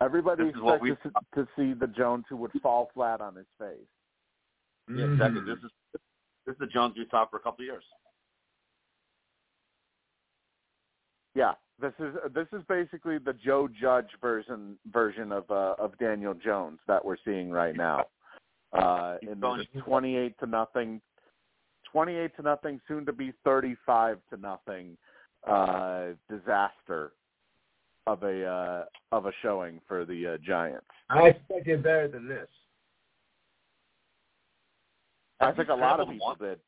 Everybody 0.00 0.44
This 0.44 0.54
is 0.54 0.60
what 0.62 0.86
expected 0.86 1.12
to, 1.34 1.44
to 1.44 1.48
see 1.56 1.78
the 1.78 1.86
Jones 1.86 2.24
who 2.28 2.36
would 2.36 2.50
fall 2.62 2.90
flat 2.94 3.20
on 3.20 3.36
his 3.36 3.46
face. 3.58 3.76
Yeah, 4.88 5.04
exactly. 5.04 5.42
This 5.42 5.58
is 5.58 5.70
this 6.46 6.54
is 6.54 6.58
the 6.58 6.66
Jones 6.66 6.94
we 6.96 7.06
saw 7.10 7.26
for 7.26 7.36
a 7.36 7.40
couple 7.40 7.62
of 7.62 7.66
years. 7.66 7.84
Yeah, 11.34 11.52
this 11.80 11.92
is 11.98 12.14
this 12.34 12.46
is 12.52 12.62
basically 12.68 13.18
the 13.18 13.32
Joe 13.32 13.68
Judge 13.80 14.08
version 14.20 14.76
version 14.92 15.32
of 15.32 15.50
uh, 15.50 15.74
of 15.78 15.96
Daniel 15.98 16.34
Jones 16.34 16.78
that 16.88 17.04
we're 17.04 17.16
seeing 17.24 17.50
right 17.50 17.76
now. 17.76 18.04
Uh, 18.72 19.16
going- 19.40 19.58
this 19.58 19.82
twenty-eight 19.84 20.38
to 20.38 20.46
nothing, 20.46 21.00
twenty-eight 21.90 22.34
to 22.36 22.42
nothing, 22.42 22.80
soon 22.88 23.04
to 23.06 23.12
be 23.12 23.32
thirty-five 23.44 24.18
to 24.30 24.36
nothing 24.38 24.96
uh, 25.46 26.08
disaster 26.30 27.12
of 28.06 28.22
a 28.22 28.44
uh, 28.46 28.84
of 29.12 29.26
a 29.26 29.32
showing 29.42 29.80
for 29.86 30.04
the 30.04 30.26
uh, 30.34 30.36
Giants. 30.44 30.86
I 31.10 31.28
expected 31.28 31.82
better 31.82 32.08
than 32.08 32.26
this. 32.26 32.48
I 35.40 35.52
think 35.52 35.68
a 35.68 35.74
lot 35.74 36.00
of 36.00 36.08
people 36.08 36.26
once? 36.26 36.38
did. 36.40 36.58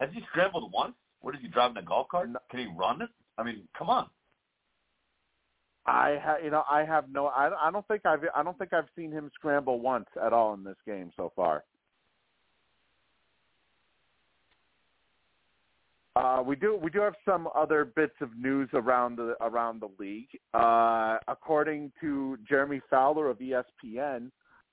Has 0.00 0.10
he 0.12 0.20
scrambled 0.30 0.70
once? 0.72 0.94
What 1.20 1.34
is 1.34 1.40
he 1.40 1.48
driving 1.48 1.76
a 1.78 1.82
golf 1.82 2.08
cart? 2.08 2.28
No. 2.28 2.38
Can 2.50 2.60
he 2.60 2.66
run 2.76 3.00
it? 3.02 3.08
I 3.38 3.42
mean, 3.42 3.62
come 3.76 3.88
on. 3.88 4.08
I 5.86 6.16
ha- 6.22 6.36
you 6.42 6.50
know 6.50 6.64
I 6.70 6.84
have 6.84 7.10
no 7.10 7.26
I, 7.26 7.50
I 7.68 7.70
don't 7.70 7.86
think 7.88 8.06
I've 8.06 8.20
I 8.34 8.42
don't 8.42 8.56
think 8.58 8.72
I've 8.72 8.88
seen 8.96 9.10
him 9.10 9.30
scramble 9.34 9.80
once 9.80 10.06
at 10.24 10.32
all 10.32 10.54
in 10.54 10.62
this 10.62 10.76
game 10.86 11.10
so 11.16 11.32
far. 11.34 11.64
Uh, 16.14 16.42
we 16.44 16.54
do 16.54 16.76
we 16.76 16.90
do 16.90 17.00
have 17.00 17.14
some 17.24 17.48
other 17.54 17.84
bits 17.84 18.14
of 18.20 18.36
news 18.36 18.68
around 18.74 19.16
the 19.16 19.34
around 19.40 19.80
the 19.80 19.88
league. 19.98 20.28
Uh, 20.52 21.16
according 21.26 21.90
to 22.00 22.38
Jeremy 22.46 22.80
Fowler 22.90 23.30
of 23.30 23.38
ESPN, 23.38 24.30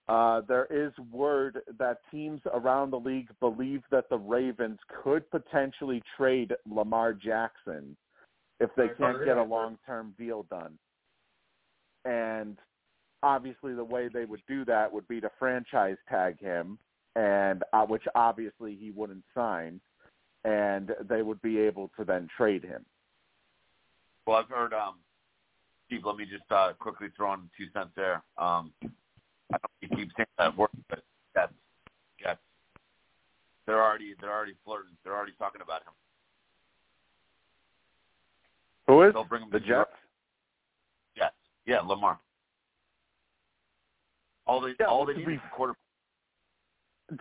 uh, 0.09 0.41
there 0.47 0.67
is 0.69 0.91
word 1.11 1.59
that 1.77 1.99
teams 2.11 2.41
around 2.53 2.91
the 2.91 2.99
league 2.99 3.29
believe 3.39 3.81
that 3.89 4.09
the 4.09 4.17
Ravens 4.17 4.79
could 5.03 5.29
potentially 5.31 6.03
trade 6.17 6.53
Lamar 6.69 7.13
Jackson 7.13 7.95
if 8.59 8.69
they 8.75 8.87
can't 8.97 9.23
get 9.23 9.37
a 9.37 9.43
long-term 9.43 10.13
deal 10.17 10.45
done. 10.49 10.77
And 12.05 12.57
obviously, 13.23 13.73
the 13.73 13.83
way 13.83 14.07
they 14.07 14.25
would 14.25 14.41
do 14.47 14.65
that 14.65 14.91
would 14.91 15.07
be 15.07 15.21
to 15.21 15.29
franchise 15.39 15.97
tag 16.09 16.39
him 16.39 16.79
and 17.15 17.63
uh, 17.73 17.85
which 17.85 18.03
obviously 18.15 18.77
he 18.79 18.91
wouldn't 18.91 19.23
sign, 19.35 19.79
and 20.45 20.91
they 21.09 21.21
would 21.21 21.41
be 21.41 21.59
able 21.59 21.91
to 21.97 22.05
then 22.05 22.27
trade 22.37 22.63
him. 22.63 22.85
Well, 24.25 24.37
I've 24.37 24.49
heard. 24.49 24.73
Um, 24.73 24.95
Steve, 25.87 26.01
let 26.05 26.17
me 26.17 26.25
just 26.25 26.49
uh, 26.51 26.73
quickly 26.79 27.07
throw 27.17 27.33
in 27.33 27.41
two 27.57 27.65
cents 27.73 27.89
there. 27.95 28.21
Um, 28.37 28.71
I 28.83 29.57
don't 29.57 29.63
know 29.63 29.69
if 29.81 29.89
you 29.91 29.97
keep 29.97 30.09
saying 30.15 30.27
that 30.37 30.55
word, 30.55 30.69
but 30.87 31.03
that's 31.33 31.51
Jets. 32.21 32.39
They're 33.65 33.83
already 33.83 34.15
they're 34.21 34.31
already 34.31 34.55
flirting. 34.63 34.93
They're 35.03 35.15
already 35.15 35.33
talking 35.37 35.61
about 35.61 35.81
him. 35.81 35.93
Who 38.87 39.01
is 39.03 39.13
They'll 39.13 39.23
bring 39.23 39.43
him 39.43 39.49
the. 39.51 39.59
Jets? 39.59 39.89
Yeah, 41.69 41.81
Lamar. 41.81 42.19
All 44.47 44.59
they 44.59 44.73
Yeah, 44.79 44.87
all 44.87 45.05
they 45.05 45.13
to 45.13 45.19
need 45.19 45.27
be- 45.27 45.33
is 45.35 45.41
quarter. 45.55 45.75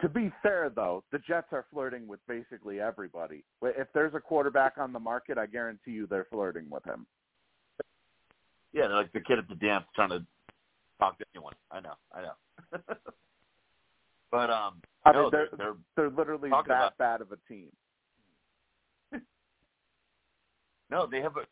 To 0.02 0.08
be 0.08 0.32
fair, 0.42 0.70
though, 0.70 1.04
the 1.12 1.18
Jets 1.18 1.48
are 1.52 1.66
flirting 1.70 2.06
with 2.08 2.20
basically 2.26 2.80
everybody. 2.80 3.44
If 3.62 3.88
there's 3.94 4.14
a 4.14 4.20
quarterback 4.20 4.78
on 4.78 4.92
the 4.92 4.98
market, 5.00 5.36
I 5.38 5.46
guarantee 5.46 5.92
you 5.92 6.06
they're 6.06 6.26
flirting 6.30 6.68
with 6.70 6.84
him. 6.84 7.06
Yeah, 8.72 8.86
like 8.86 9.12
the 9.12 9.20
kid 9.20 9.38
at 9.38 9.48
the 9.48 9.54
dance 9.54 9.84
trying 9.94 10.10
to 10.10 10.24
talk 10.98 11.18
to 11.18 11.24
anyone. 11.34 11.54
I 11.70 11.80
know, 11.80 11.94
I 12.12 12.22
know. 12.22 12.34
but 14.30 14.50
um, 14.50 14.80
I 15.04 15.12
no, 15.12 15.22
mean, 15.22 15.30
they're, 15.32 15.48
they're 15.56 15.58
they're 15.96 16.08
they're 16.08 16.10
literally 16.10 16.50
that 16.50 16.64
about- 16.66 16.98
bad 16.98 17.20
of 17.20 17.32
a 17.32 17.38
team. 17.48 17.68
no, 20.90 21.06
they 21.06 21.20
have 21.22 21.36
a 21.36 21.44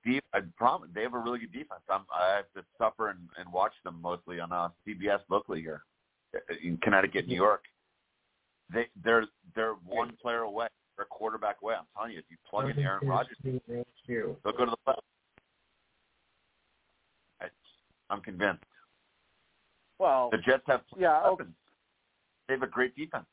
Steve. 0.00 0.22
I 0.34 0.40
promise 0.56 0.90
they 0.94 1.02
have 1.02 1.14
a 1.14 1.18
really 1.18 1.38
good 1.40 1.52
defense. 1.52 1.80
I'm, 1.88 2.02
I 2.12 2.36
have 2.36 2.52
to 2.56 2.64
suffer 2.78 3.08
and, 3.08 3.20
and 3.38 3.50
watch 3.52 3.72
them 3.84 3.98
mostly 4.02 4.40
on 4.40 4.52
uh, 4.52 4.68
CBS 4.86 5.20
locally 5.30 5.60
here 5.60 5.82
in 6.62 6.76
Connecticut, 6.78 7.26
New 7.26 7.36
York. 7.36 7.64
They 8.72 8.86
they're 9.04 9.26
they're 9.54 9.74
one 9.86 10.12
player 10.20 10.40
away, 10.40 10.68
they're 10.96 11.04
a 11.04 11.08
quarterback 11.08 11.56
away. 11.62 11.74
I'm 11.78 11.84
telling 11.96 12.12
you, 12.12 12.18
if 12.18 12.24
you 12.30 12.36
plug 12.48 12.70
in 12.70 12.78
Aaron 12.78 13.06
Rodgers, 13.06 13.36
Thank 13.42 13.62
you. 14.06 14.36
they'll 14.44 14.52
go 14.52 14.64
to 14.64 14.70
the 14.70 14.76
playoffs. 14.86 14.98
I, 17.40 17.46
I'm 18.10 18.20
convinced. 18.20 18.64
Well, 19.98 20.30
The 20.30 20.38
Jets 20.38 20.62
have 20.66 20.80
yeah, 20.98 21.20
okay. 21.20 21.30
weapons. 21.30 21.54
They 22.48 22.54
have 22.54 22.62
a 22.62 22.66
great 22.66 22.96
defense. 22.96 23.26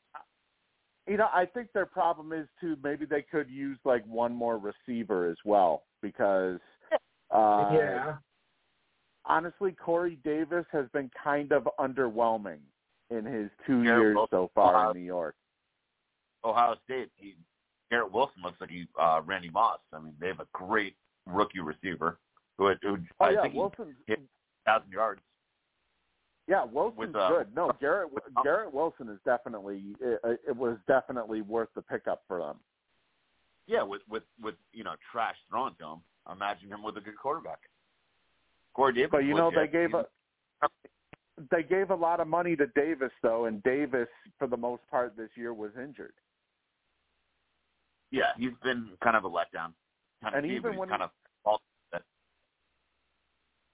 You 1.08 1.16
know, 1.16 1.28
I 1.32 1.46
think 1.46 1.68
their 1.72 1.86
problem 1.86 2.32
is 2.32 2.46
too. 2.60 2.76
Maybe 2.82 3.04
they 3.04 3.22
could 3.22 3.50
use 3.50 3.78
like 3.84 4.04
one 4.06 4.34
more 4.34 4.58
receiver 4.58 5.28
as 5.30 5.36
well 5.44 5.84
because. 6.02 6.58
Uh, 7.32 7.70
yeah. 7.72 8.14
honestly, 9.24 9.70
Corey 9.70 10.18
Davis 10.24 10.64
has 10.72 10.86
been 10.92 11.08
kind 11.22 11.52
of 11.52 11.68
underwhelming 11.78 12.58
in 13.10 13.24
his 13.24 13.50
two 13.66 13.84
Garrett 13.84 14.02
years 14.02 14.14
Wilson, 14.16 14.28
so 14.32 14.50
far 14.52 14.74
Ohio- 14.74 14.90
in 14.90 14.96
New 14.98 15.06
York. 15.06 15.36
Ohio 16.44 16.74
State, 16.84 17.10
he, 17.16 17.36
Garrett 17.90 18.12
Wilson 18.12 18.42
looks 18.42 18.60
like 18.60 18.70
he 18.70 18.86
uh, 18.98 19.20
Randy 19.24 19.50
Moss. 19.50 19.78
I 19.92 20.00
mean, 20.00 20.14
they 20.20 20.26
have 20.26 20.40
a 20.40 20.46
great 20.52 20.96
rookie 21.26 21.60
receiver 21.60 22.18
who, 22.58 22.72
who 22.82 22.98
Oh 23.20 23.24
I 23.26 23.30
yeah, 23.30 23.42
think 23.42 23.54
Wilson's 23.54 23.94
he 24.06 24.12
hit 24.12 24.20
thousand 24.66 24.90
yards. 24.90 25.20
Yeah, 26.48 26.64
Wilson's 26.64 26.98
with, 26.98 27.16
uh, 27.16 27.28
good. 27.28 27.54
No, 27.54 27.72
Garrett 27.80 28.10
Garrett 28.42 28.72
Wilson 28.74 29.08
is 29.08 29.18
definitely 29.24 29.82
it, 30.00 30.40
it 30.48 30.56
was 30.56 30.76
definitely 30.88 31.42
worth 31.42 31.68
the 31.74 31.82
pickup 31.82 32.22
for 32.26 32.38
them. 32.40 32.56
Yeah, 33.66 33.82
with 33.82 34.02
with 34.08 34.24
with 34.42 34.56
you 34.72 34.84
know 34.84 34.94
trash 35.12 35.36
thrown 35.48 35.74
to 35.76 35.84
him. 35.86 35.98
Imagine 36.30 36.68
him 36.70 36.82
with 36.82 36.96
a 36.96 37.00
good 37.00 37.16
quarterback. 37.16 37.60
Corey 38.74 38.92
Davis. 38.94 39.10
But 39.12 39.24
you 39.24 39.34
know 39.34 39.50
they 39.54 39.66
gave 39.66 39.94
a 39.94 40.06
they 41.50 41.62
gave 41.62 41.90
a 41.90 41.94
lot 41.94 42.20
of 42.20 42.26
money 42.26 42.56
to 42.56 42.66
Davis 42.68 43.12
though, 43.22 43.46
and 43.46 43.62
Davis 43.62 44.08
for 44.38 44.46
the 44.46 44.56
most 44.56 44.82
part 44.90 45.16
this 45.16 45.30
year 45.36 45.54
was 45.54 45.70
injured. 45.82 46.12
yeah, 48.10 48.32
he's 48.36 48.50
been 48.62 48.90
kind 49.02 49.16
of 49.16 49.24
a 49.24 49.30
letdown. 49.30 49.72
Kind 50.22 50.34
And 50.34 50.44
of 50.44 50.50
even 50.50 50.72
he's 50.72 50.78
when 50.80 50.88
kind 50.88 51.02
of 51.02 51.10
all. 51.44 51.60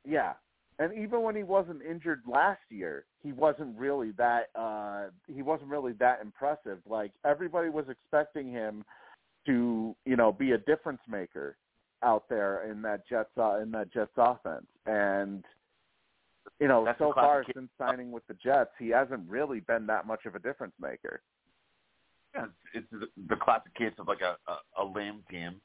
Yeah. 0.05 0.35
And 0.79 0.93
even 0.93 1.22
when 1.22 1.35
he 1.35 1.43
wasn't 1.43 1.81
injured 1.83 2.22
last 2.27 2.61
year, 2.68 3.07
he 3.22 3.33
wasn't 3.33 3.77
really 3.79 4.11
that 4.12 4.51
uh 4.55 5.05
he 5.27 5.43
wasn't 5.43 5.70
really 5.70 5.93
that 5.95 6.20
impressive. 6.20 6.79
Like 6.87 7.12
everybody 7.24 7.70
was 7.70 7.87
expecting 7.89 8.51
him 8.51 8.85
to, 9.47 9.97
you 10.05 10.16
know, 10.16 10.33
be 10.33 10.53
a 10.53 10.59
difference 10.59 11.01
maker 11.09 11.57
out 12.03 12.24
there 12.29 12.70
in 12.70 12.83
that 12.83 13.09
Jets 13.09 13.31
uh, 13.39 13.59
in 13.61 13.70
that 13.72 13.93
Jets 13.93 14.12
offense. 14.16 14.66
And 14.85 15.45
you 16.61 16.68
know, 16.68 16.85
That's 16.85 16.99
so 16.99 17.12
far 17.12 17.45
case- 17.45 17.55
since 17.55 17.70
signing 17.79 18.12
with 18.12 18.27
the 18.29 18.35
Jets, 18.35 18.70
he 18.79 18.89
hasn't 18.89 19.29
really 19.29 19.61
been 19.61 19.87
that 19.87 20.07
much 20.07 20.27
of 20.27 20.35
a 20.35 20.39
difference 20.39 20.74
maker. 20.81 21.22
Yeah, 22.35 22.47
it's, 22.74 22.87
the 23.29 23.37
classic 23.37 23.74
case 23.74 23.93
of 23.99 24.09
like 24.09 24.20
a, 24.20 24.37
a 24.51 24.83
a 24.83 24.85
lame 24.85 25.22
team 25.31 25.61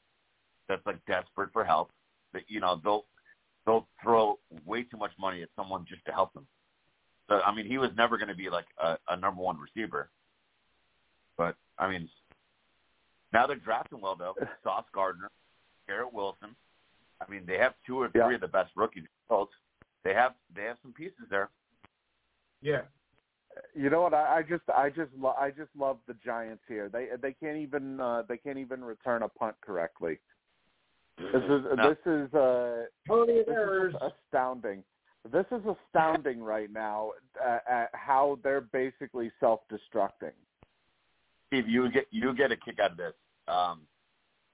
that's 0.70 0.86
like 0.86 1.06
desperate 1.06 1.50
for 1.52 1.66
help. 1.66 1.92
That 2.34 2.44
you 2.48 2.62
know 2.62 2.80
they'll 2.82 3.06
they'll 3.66 3.88
throw 4.02 4.40
way 4.66 4.84
too 4.84 4.98
much 4.98 5.12
money 5.20 5.42
at 5.44 5.50
someone 5.56 5.86
just 5.88 6.04
to 6.06 6.12
help 6.12 6.34
them. 6.34 6.46
So 7.30 7.40
I 7.42 7.54
mean, 7.54 7.66
he 7.66 7.78
was 7.78 7.92
never 7.96 8.18
going 8.18 8.30
to 8.30 8.36
be 8.36 8.50
like 8.50 8.66
a, 8.82 8.98
a 9.10 9.18
number 9.18 9.42
one 9.42 9.58
receiver. 9.58 10.10
But 11.38 11.56
I 11.78 11.90
mean, 11.90 12.10
now 13.34 13.48
they're 13.48 13.56
drafting 13.56 14.02
well 14.02 14.16
though. 14.16 14.36
Sauce 14.64 14.86
Gardner, 14.94 15.30
Garrett 15.88 16.14
Wilson. 16.14 16.56
I 17.22 17.30
mean, 17.32 17.44
they 17.46 17.58
have 17.58 17.74
two 17.86 18.00
or 18.02 18.10
three 18.10 18.22
Yeah. 18.22 18.36
of 18.36 18.42
the 18.42 18.48
best 18.48 18.72
rookies. 18.76 19.06
They 20.04 20.14
have 20.14 20.34
they 20.56 20.64
have 20.64 20.78
some 20.82 20.92
pieces 20.94 21.28
there. 21.30 21.50
Yeah. 22.62 22.82
You 23.76 23.90
know 23.90 24.02
what? 24.02 24.14
I, 24.14 24.38
I 24.38 24.42
just, 24.44 24.64
I 24.74 24.90
just, 24.90 25.12
lo- 25.20 25.36
I 25.38 25.50
just 25.52 25.70
love 25.78 25.98
the 26.08 26.16
Giants 26.26 26.64
here. 26.70 26.90
They, 26.90 27.10
they 27.22 27.34
can't 27.34 27.58
even, 27.58 28.00
uh, 28.00 28.24
they 28.28 28.38
can't 28.38 28.58
even 28.58 28.82
return 28.84 29.24
a 29.24 29.28
punt 29.28 29.56
correctly. 29.62 30.20
This 31.18 31.44
is, 31.44 31.64
No. 31.76 31.90
this 31.90 31.98
is, 32.06 32.34
uh, 32.34 32.86
Plenty 33.08 33.40
of 33.40 33.46
this 33.46 33.56
is 33.90 33.96
astounding. 34.02 34.84
This 35.32 35.46
is 35.52 35.62
astounding 35.66 36.42
right 36.44 36.72
now 36.72 37.12
at, 37.44 37.64
at 37.70 37.90
how 37.94 38.40
they're 38.44 38.62
basically 38.62 39.32
self-destructing. 39.40 40.32
Steve, 41.48 41.68
you 41.68 41.92
get 41.92 42.08
you 42.12 42.34
get 42.34 42.52
a 42.52 42.56
kick 42.56 42.80
out 42.80 42.92
of 42.92 42.98
this. 42.98 43.14
Um, 43.48 43.82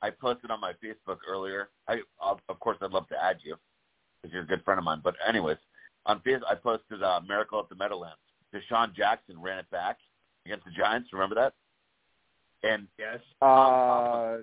I 0.01 0.09
posted 0.09 0.49
on 0.49 0.59
my 0.59 0.73
Facebook 0.83 1.17
earlier. 1.29 1.69
I 1.87 2.01
of 2.19 2.39
of 2.49 2.59
course 2.59 2.77
I'd 2.81 2.91
love 2.91 3.07
to 3.09 3.23
add 3.23 3.37
you 3.43 3.55
because 4.21 4.33
you're 4.33 4.43
a 4.43 4.47
good 4.47 4.63
friend 4.63 4.79
of 4.79 4.83
mine. 4.83 5.01
But 5.03 5.15
anyways, 5.27 5.57
on 6.07 6.19
Facebook 6.21 6.41
I 6.49 6.55
posted 6.55 7.03
uh, 7.03 7.21
"Miracle 7.27 7.59
at 7.59 7.69
the 7.69 7.75
Meadowlands." 7.75 8.17
DeSean 8.53 8.95
Jackson 8.95 9.39
ran 9.39 9.59
it 9.59 9.69
back 9.69 9.99
against 10.45 10.65
the 10.65 10.71
Giants. 10.71 11.09
Remember 11.13 11.35
that? 11.35 11.53
And 12.63 12.87
Yes. 12.97 13.19
Uh, 13.41 14.37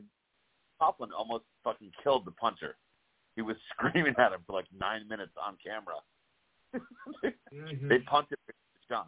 Coughlin 0.84 1.08
almost 1.16 1.44
fucking 1.62 1.90
killed 2.02 2.24
the 2.26 2.30
punter. 2.32 2.76
He 3.36 3.42
was 3.42 3.56
screaming 3.76 4.14
at 4.18 4.32
him 4.32 4.40
for 4.46 4.52
like 4.52 4.66
nine 4.78 5.08
minutes 5.08 5.32
on 5.42 5.56
camera. 5.64 5.96
Mhm. 7.52 7.88
they 7.88 7.98
punted 8.00 8.36
DeSean. 8.90 9.06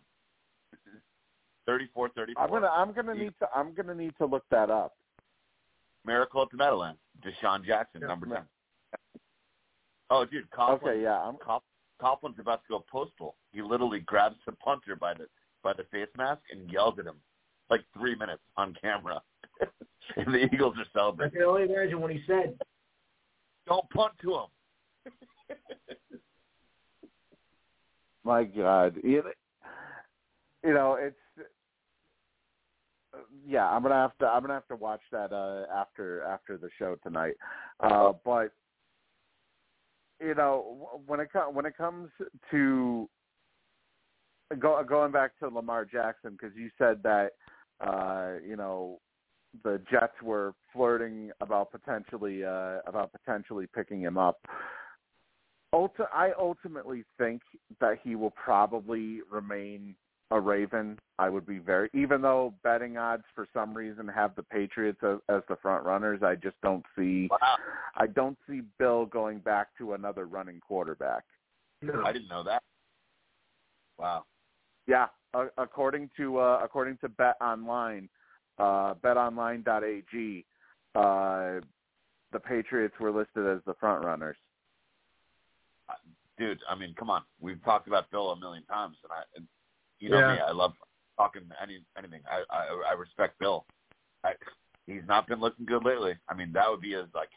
34 1.66 2.10
34 2.10 2.42
I'm 2.44 2.50
gonna, 2.50 2.68
I'm 2.68 2.92
gonna 2.92 3.14
need 3.14 3.34
to, 3.40 3.48
I'm 3.54 3.74
gonna 3.74 3.94
need 3.94 4.12
to 4.18 4.26
look 4.26 4.44
that 4.50 4.70
up. 4.70 4.94
Miracle 6.04 6.42
at 6.42 6.48
the 6.50 6.56
Meadowlands. 6.56 7.00
DeSean 7.24 7.64
Jackson, 7.64 8.02
Yeah, 8.02 8.06
number 8.06 8.26
yeah. 8.28 8.34
10. 8.36 8.44
Oh, 10.10 10.24
dude, 10.24 10.48
Coughlin, 10.50 10.82
Okay, 10.84 11.02
yeah, 11.02 11.18
I'm, 11.20 11.36
Cough- 11.38 11.64
Coughlin's 12.00 12.38
about 12.38 12.62
to 12.62 12.68
go 12.68 12.84
postal. 12.88 13.34
He 13.52 13.62
literally 13.62 13.98
grabs 14.00 14.36
the 14.46 14.52
punter 14.52 14.94
by 14.94 15.14
the 15.14 15.26
by 15.64 15.72
the 15.72 15.82
face 15.90 16.08
mask 16.16 16.42
and 16.52 16.70
yells 16.70 16.96
at 17.00 17.06
him 17.06 17.16
like 17.70 17.80
three 17.98 18.14
minutes 18.14 18.42
on 18.56 18.72
camera. 18.80 19.20
and 20.16 20.34
the 20.34 20.44
Eagles 20.52 20.74
are 20.78 20.86
celebrating. 20.92 21.38
I 21.38 21.40
celebrating. 21.40 21.68
can 21.68 21.74
only 21.74 21.82
imagine 21.82 22.00
what 22.00 22.12
he 22.12 22.20
said. 22.26 22.58
Don't 23.66 23.88
punt 23.90 24.12
to 24.22 24.34
him. 24.34 25.08
my 28.24 28.44
God, 28.44 28.96
you 29.02 29.22
you 30.64 30.74
know, 30.74 30.96
it's, 31.00 31.16
yeah, 33.46 33.68
I'm 33.68 33.82
gonna 33.82 33.94
have 33.94 34.18
to, 34.18 34.26
I'm 34.26 34.42
gonna 34.42 34.54
have 34.54 34.68
to 34.68 34.76
watch 34.76 35.00
that 35.12 35.32
uh, 35.32 35.64
after 35.72 36.22
after 36.24 36.58
the 36.58 36.68
show 36.78 36.96
tonight. 37.02 37.34
Uh, 37.80 38.12
but 38.24 38.52
you 40.20 40.34
know, 40.34 41.00
when 41.06 41.20
it 41.20 41.28
com- 41.32 41.54
when 41.54 41.66
it 41.66 41.76
comes 41.76 42.10
to 42.50 43.08
go, 44.58 44.82
going 44.86 45.12
back 45.12 45.38
to 45.38 45.48
Lamar 45.48 45.84
Jackson, 45.84 46.32
because 46.32 46.56
you 46.56 46.70
said 46.78 47.02
that 47.04 47.30
uh, 47.80 48.32
you 48.46 48.56
know 48.56 48.98
the 49.64 49.80
Jets 49.90 50.20
were 50.22 50.54
flirting 50.72 51.30
about 51.40 51.70
potentially 51.72 52.44
uh, 52.44 52.78
about 52.86 53.12
potentially 53.12 53.66
picking 53.74 54.00
him 54.00 54.18
up. 54.18 54.38
Ulti- 55.74 56.12
I 56.12 56.32
ultimately 56.38 57.04
think 57.18 57.42
that 57.80 57.98
he 58.02 58.14
will 58.14 58.30
probably 58.30 59.20
remain 59.30 59.94
a 60.30 60.40
Raven. 60.40 60.98
I 61.18 61.28
would 61.28 61.46
be 61.46 61.58
very, 61.58 61.90
even 61.94 62.22
though 62.22 62.54
betting 62.62 62.96
odds 62.96 63.24
for 63.34 63.46
some 63.52 63.74
reason 63.74 64.08
have 64.08 64.34
the 64.36 64.42
Patriots 64.42 64.98
as, 65.02 65.18
as 65.28 65.42
the 65.48 65.56
front 65.56 65.84
runners. 65.84 66.22
I 66.22 66.34
just 66.34 66.56
don't 66.62 66.84
see. 66.96 67.28
Wow. 67.30 67.56
I 67.96 68.06
don't 68.06 68.38
see 68.48 68.62
Bill 68.78 69.06
going 69.06 69.38
back 69.38 69.68
to 69.78 69.94
another 69.94 70.26
running 70.26 70.60
quarterback. 70.60 71.24
No. 71.82 72.02
I 72.04 72.12
didn't 72.12 72.28
know 72.28 72.42
that. 72.44 72.62
Wow. 73.98 74.24
Yeah, 74.86 75.06
uh, 75.34 75.46
according 75.58 76.10
to 76.16 76.38
uh, 76.38 76.60
according 76.62 76.98
to 76.98 77.08
Bet 77.08 77.36
Online, 77.40 78.08
uh, 78.58 78.94
BetOnline.ag, 78.94 80.44
uh, 80.94 81.60
the 82.32 82.40
Patriots 82.40 82.94
were 83.00 83.10
listed 83.10 83.46
as 83.46 83.60
the 83.66 83.74
front 83.74 84.04
runners. 84.04 84.36
Dude, 86.38 86.60
I 86.68 86.74
mean, 86.74 86.94
come 86.98 87.08
on. 87.08 87.22
We've 87.40 87.62
talked 87.64 87.88
about 87.88 88.10
Bill 88.10 88.30
a 88.32 88.38
million 88.38 88.62
times, 88.64 88.96
and 89.02 89.10
I, 89.10 89.22
and 89.36 89.46
you 90.00 90.10
know 90.10 90.18
Yeah. 90.18 90.34
me, 90.34 90.40
I 90.40 90.50
love 90.52 90.74
talking 91.16 91.42
any 91.62 91.82
anything. 91.96 92.20
I 92.30 92.42
I, 92.50 92.90
I 92.90 92.92
respect 92.92 93.38
Bill. 93.38 93.64
I, 94.22 94.32
he's 94.86 95.00
not 95.08 95.26
been 95.26 95.40
looking 95.40 95.64
good 95.64 95.82
lately. 95.82 96.14
I 96.28 96.34
mean, 96.34 96.52
that 96.52 96.68
would 96.68 96.82
be 96.82 96.92
his 96.92 97.06
like 97.14 97.30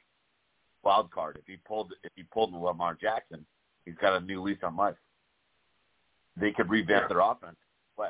wild 0.84 1.11
card 1.11 1.38
if 1.39 1.45
he 1.47 1.55
pulled 1.65 1.93
if 2.03 2.11
he 2.15 2.24
pulled 2.24 2.51
Lamar 2.51 2.97
Jackson. 2.99 3.45
He's 3.86 3.95
got 4.01 4.17
a 4.22 4.26
new 4.26 4.41
lease 4.41 4.59
on 4.63 4.76
life. 4.76 4.97
They 6.36 6.51
could 6.51 6.70
revamp 6.70 7.03
Yeah. 7.03 7.07
their 7.07 7.22
offense. 7.22 7.55
Play. 7.95 8.09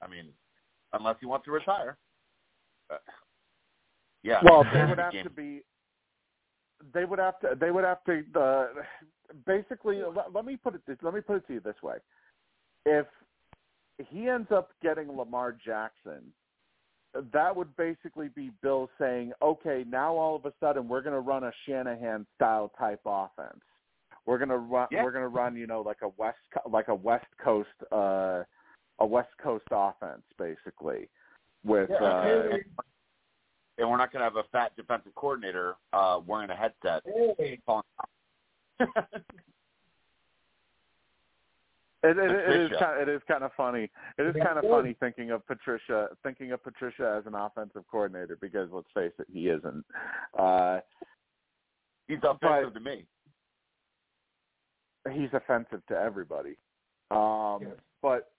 I 0.00 0.06
mean, 0.06 0.26
unless 0.92 1.16
he 1.18 1.26
wants 1.26 1.44
to 1.46 1.50
retire. 1.50 1.96
Uh, 2.90 2.96
yeah. 4.22 4.40
Well, 4.42 4.64
they 4.72 4.84
would 4.84 4.98
have 4.98 5.12
to 5.12 5.30
be. 5.30 5.62
They 6.92 7.04
would 7.04 7.18
have 7.18 7.38
to. 7.40 7.54
They 7.58 7.70
would 7.70 7.84
have 7.84 8.02
to. 8.04 8.22
Uh, 8.34 8.66
basically, 9.46 10.00
let, 10.02 10.32
let 10.32 10.44
me 10.44 10.56
put 10.56 10.74
it. 10.74 10.80
This, 10.86 10.96
let 11.02 11.14
me 11.14 11.20
put 11.20 11.36
it 11.36 11.46
to 11.48 11.54
you 11.54 11.60
this 11.60 11.80
way: 11.82 11.96
if 12.86 13.06
he 13.98 14.28
ends 14.28 14.50
up 14.50 14.70
getting 14.82 15.14
Lamar 15.14 15.56
Jackson, 15.64 16.22
that 17.32 17.54
would 17.54 17.74
basically 17.76 18.28
be 18.28 18.50
Bill 18.62 18.90
saying, 18.98 19.32
"Okay, 19.42 19.84
now 19.88 20.16
all 20.16 20.36
of 20.36 20.46
a 20.46 20.52
sudden 20.58 20.88
we're 20.88 21.02
going 21.02 21.14
to 21.14 21.20
run 21.20 21.44
a 21.44 21.52
Shanahan 21.66 22.26
style 22.34 22.72
type 22.78 23.00
offense. 23.04 23.60
We're 24.26 24.38
going 24.38 24.48
to 24.48 24.56
run. 24.56 24.88
Yeah. 24.90 25.04
We're 25.04 25.12
going 25.12 25.22
to 25.22 25.28
run, 25.28 25.54
you 25.54 25.66
know, 25.66 25.82
like 25.82 25.98
a 26.02 26.08
west, 26.16 26.38
like 26.68 26.88
a 26.88 26.94
West 26.94 27.26
Coast, 27.42 27.68
uh, 27.92 28.42
a 29.00 29.06
West 29.06 29.30
Coast 29.42 29.66
offense, 29.70 30.22
basically." 30.38 31.08
With 31.64 31.90
Yeah, 31.90 31.96
uh, 31.96 32.20
okay. 32.20 32.64
and 33.78 33.90
we're 33.90 33.96
not 33.96 34.12
going 34.12 34.20
to 34.20 34.24
have 34.24 34.36
a 34.36 34.44
fat 34.52 34.76
defensive 34.76 35.14
coordinator 35.14 35.76
uh, 35.92 36.20
wearing 36.26 36.50
a 36.50 36.56
headset. 36.56 37.02
Hey, 37.38 37.58
It, 42.06 42.18
it, 42.18 42.30
it 42.30 42.60
is 42.60 42.68
Patricia. 42.68 42.84
kind. 42.84 43.08
It 43.08 43.12
is 43.14 43.22
kind 43.26 43.44
of 43.44 43.50
funny. 43.56 43.90
It 44.18 44.22
is 44.26 44.34
kind 44.44 44.58
of 44.58 44.64
funny 44.70 44.94
thinking 45.00 45.30
of 45.30 45.46
Patricia, 45.46 46.08
thinking 46.22 46.52
of 46.52 46.62
Patricia 46.62 47.16
as 47.18 47.26
an 47.26 47.34
offensive 47.34 47.82
coordinator 47.90 48.36
because 48.38 48.68
let's 48.72 48.88
face 48.92 49.12
it, 49.18 49.26
he 49.32 49.48
isn't. 49.48 49.84
Uh, 50.38 50.80
He's 52.06 52.18
offensive 52.22 52.74
to 52.74 52.80
me. 52.80 53.06
he's 55.10 55.30
offensive 55.32 55.80
to 55.88 55.96
everybody. 55.98 56.58
Um, 57.10 57.60
Yes. 57.62 57.70
But 58.02 58.30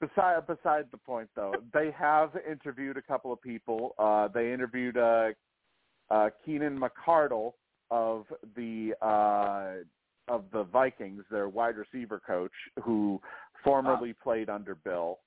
beside 0.00 0.46
beside 0.46 0.86
the 0.90 0.98
point, 0.98 1.28
though, 1.34 1.54
they 1.72 1.90
have 1.98 2.30
interviewed 2.50 2.96
a 2.96 3.02
couple 3.02 3.32
of 3.32 3.40
people. 3.40 3.94
Uh, 3.98 4.28
they 4.28 4.52
interviewed 4.52 4.96
uh, 4.96 5.28
uh, 6.10 6.30
Keenan 6.44 6.78
McCardell 6.78 7.52
of 7.90 8.26
the 8.56 8.94
uh, 9.00 9.82
of 10.28 10.44
the 10.52 10.64
Vikings, 10.64 11.22
their 11.30 11.48
wide 11.48 11.76
receiver 11.76 12.20
coach, 12.26 12.52
who 12.82 13.20
formerly 13.62 14.12
played 14.12 14.48
under 14.50 14.74
Bill. 14.74 15.18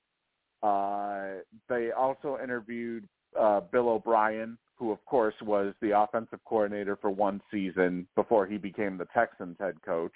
Uh, 0.62 1.40
they 1.68 1.90
also 1.90 2.38
interviewed 2.42 3.08
uh, 3.38 3.60
Bill 3.60 3.88
O'Brien, 3.88 4.58
who 4.76 4.90
of 4.90 5.04
course 5.06 5.34
was 5.42 5.74
the 5.80 5.98
offensive 5.98 6.40
coordinator 6.44 6.96
for 6.96 7.10
one 7.10 7.40
season 7.50 8.06
before 8.14 8.46
he 8.46 8.58
became 8.58 8.98
the 8.98 9.06
Texans 9.14 9.56
head 9.58 9.76
coach. 9.82 10.12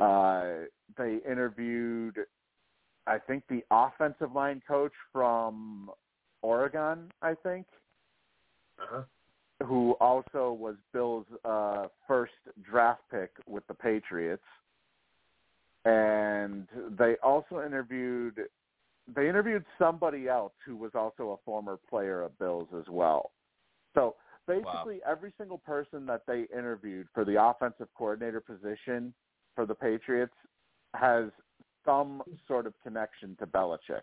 Uh, 0.00 0.66
they 0.96 1.18
interviewed, 1.28 2.16
I 3.08 3.18
think, 3.18 3.44
the 3.48 3.64
offensive 3.70 4.32
line 4.34 4.62
coach 4.66 4.92
from 5.12 5.90
Oregon, 6.42 7.10
I 7.22 7.34
think, 7.42 7.66
uh-huh. 8.80 9.02
who 9.66 9.92
also 10.00 10.52
was 10.52 10.76
Bill's 10.92 11.26
uh, 11.44 11.86
first 12.06 12.32
draft 12.62 13.02
pick 13.10 13.30
with 13.46 13.66
the 13.66 13.74
Patriots. 13.74 14.42
And 15.84 16.66
they 16.98 17.14
also 17.22 17.64
interviewed 17.64 18.40
they 19.14 19.26
interviewed 19.26 19.64
somebody 19.78 20.28
else 20.28 20.52
who 20.66 20.76
was 20.76 20.90
also 20.94 21.30
a 21.30 21.36
former 21.44 21.78
player 21.88 22.20
of 22.20 22.38
Bill's 22.38 22.68
as 22.78 22.84
well. 22.90 23.30
So 23.94 24.16
basically 24.46 25.00
every 25.08 25.32
single 25.38 25.58
person 25.58 26.04
that 26.06 26.22
they 26.26 26.46
interviewed 26.56 27.06
for 27.14 27.24
the 27.24 27.42
offensive 27.42 27.88
coordinator 27.96 28.40
position 28.40 29.14
for 29.54 29.66
the 29.66 29.74
Patriots 29.74 30.34
has 30.94 31.24
some 31.88 32.22
sort 32.46 32.66
of 32.66 32.74
connection 32.82 33.34
to 33.36 33.46
Belichick. 33.46 34.02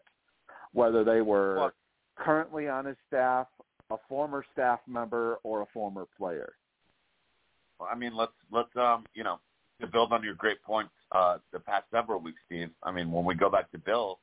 Whether 0.74 1.04
they 1.04 1.22
were 1.22 1.56
Well- 1.56 1.74
currently 2.16 2.68
on 2.68 2.86
his 2.86 2.98
staff, 3.08 3.48
a 3.92 3.98
former 4.10 4.44
staff 4.52 4.80
member, 4.88 5.36
or 5.44 5.62
a 5.62 5.66
former 5.68 6.06
player. 6.18 6.58
Well, 7.80 7.90
I 7.92 7.96
mean, 7.96 8.16
let's 8.16 8.34
let's 8.52 8.76
um, 8.76 9.06
you 9.14 9.24
know, 9.24 9.40
to 9.82 9.88
build 9.88 10.12
on 10.12 10.24
your 10.24 10.34
great 10.34 10.62
points 10.64 10.94
uh, 11.12 11.38
the 11.52 11.60
past 11.60 11.86
several 11.92 12.20
weeks, 12.20 12.40
Steve. 12.46 12.72
I 12.82 12.92
mean, 12.92 13.12
when 13.12 13.26
we 13.26 13.36
go 13.36 13.50
back 13.50 13.72
to 13.72 13.78
Bill, 13.78 14.20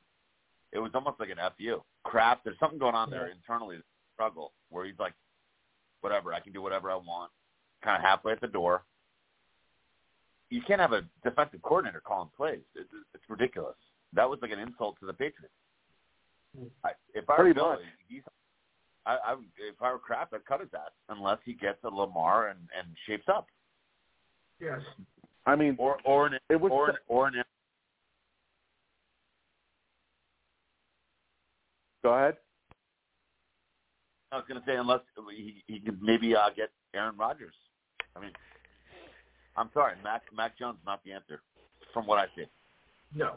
it 0.71 0.79
was 0.79 0.91
almost 0.95 1.19
like 1.19 1.29
an 1.29 1.37
fu. 1.57 1.81
Crap, 2.03 2.43
there's 2.43 2.59
something 2.59 2.79
going 2.79 2.95
on 2.95 3.09
there 3.09 3.27
internally. 3.27 3.77
Struggle 4.15 4.51
where 4.69 4.85
he's 4.85 4.99
like, 4.99 5.13
whatever, 6.01 6.33
I 6.33 6.39
can 6.39 6.51
do 6.51 6.61
whatever 6.61 6.91
I 6.91 6.95
want. 6.95 7.31
Kind 7.83 7.97
of 7.97 8.03
halfway 8.03 8.33
at 8.33 8.41
the 8.41 8.47
door. 8.47 8.83
You 10.49 10.61
can't 10.67 10.79
have 10.81 10.93
a 10.93 11.01
defensive 11.23 11.61
coordinator 11.63 12.01
calling 12.05 12.29
plays. 12.35 12.59
It's, 12.75 12.89
it's 13.13 13.23
ridiculous. 13.27 13.75
That 14.13 14.29
was 14.29 14.39
like 14.41 14.51
an 14.51 14.59
insult 14.59 14.99
to 14.99 15.05
the 15.05 15.13
Patriots. 15.13 15.53
I, 16.85 16.89
if 17.15 17.27
I 17.29 17.33
were 17.33 17.37
Pretty 17.45 17.53
Bill, 17.53 17.69
much. 17.69 17.79
he's, 18.07 18.21
I, 19.07 19.13
I, 19.13 19.33
if 19.57 19.81
I 19.81 19.91
were 19.91 19.97
crap, 19.97 20.31
I'd 20.33 20.45
cut 20.45 20.59
his 20.59 20.69
ass 20.75 20.91
unless 21.09 21.39
he 21.43 21.53
gets 21.53 21.79
a 21.83 21.89
Lamar 21.89 22.49
and 22.49 22.59
and 22.77 22.87
shapes 23.07 23.25
up, 23.27 23.47
Yes. 24.59 24.79
I 25.45 25.55
mean, 25.55 25.75
or 25.79 25.97
or 26.05 26.27
an 26.27 26.33
it 26.49 26.59
was 26.61 26.71
or 26.71 26.89
an, 26.91 26.95
or 27.07 27.27
an 27.27 27.33
go 32.03 32.13
ahead. 32.13 32.37
I 34.31 34.37
was 34.37 34.45
going 34.47 34.59
to 34.59 34.65
say 34.65 34.75
unless 34.77 35.01
he 35.35 35.63
he 35.67 35.79
could 35.79 36.01
maybe 36.01 36.35
uh, 36.35 36.49
get 36.55 36.69
Aaron 36.93 37.17
Rodgers. 37.17 37.55
I 38.15 38.19
mean, 38.21 38.31
I'm 39.55 39.69
sorry, 39.73 39.95
Mac 40.03 40.23
Mac 40.35 40.57
Jones 40.57 40.77
not 40.85 41.03
the 41.03 41.11
answer 41.11 41.41
from 41.93 42.07
what 42.07 42.19
I 42.19 42.25
see. 42.35 42.45
No. 43.15 43.35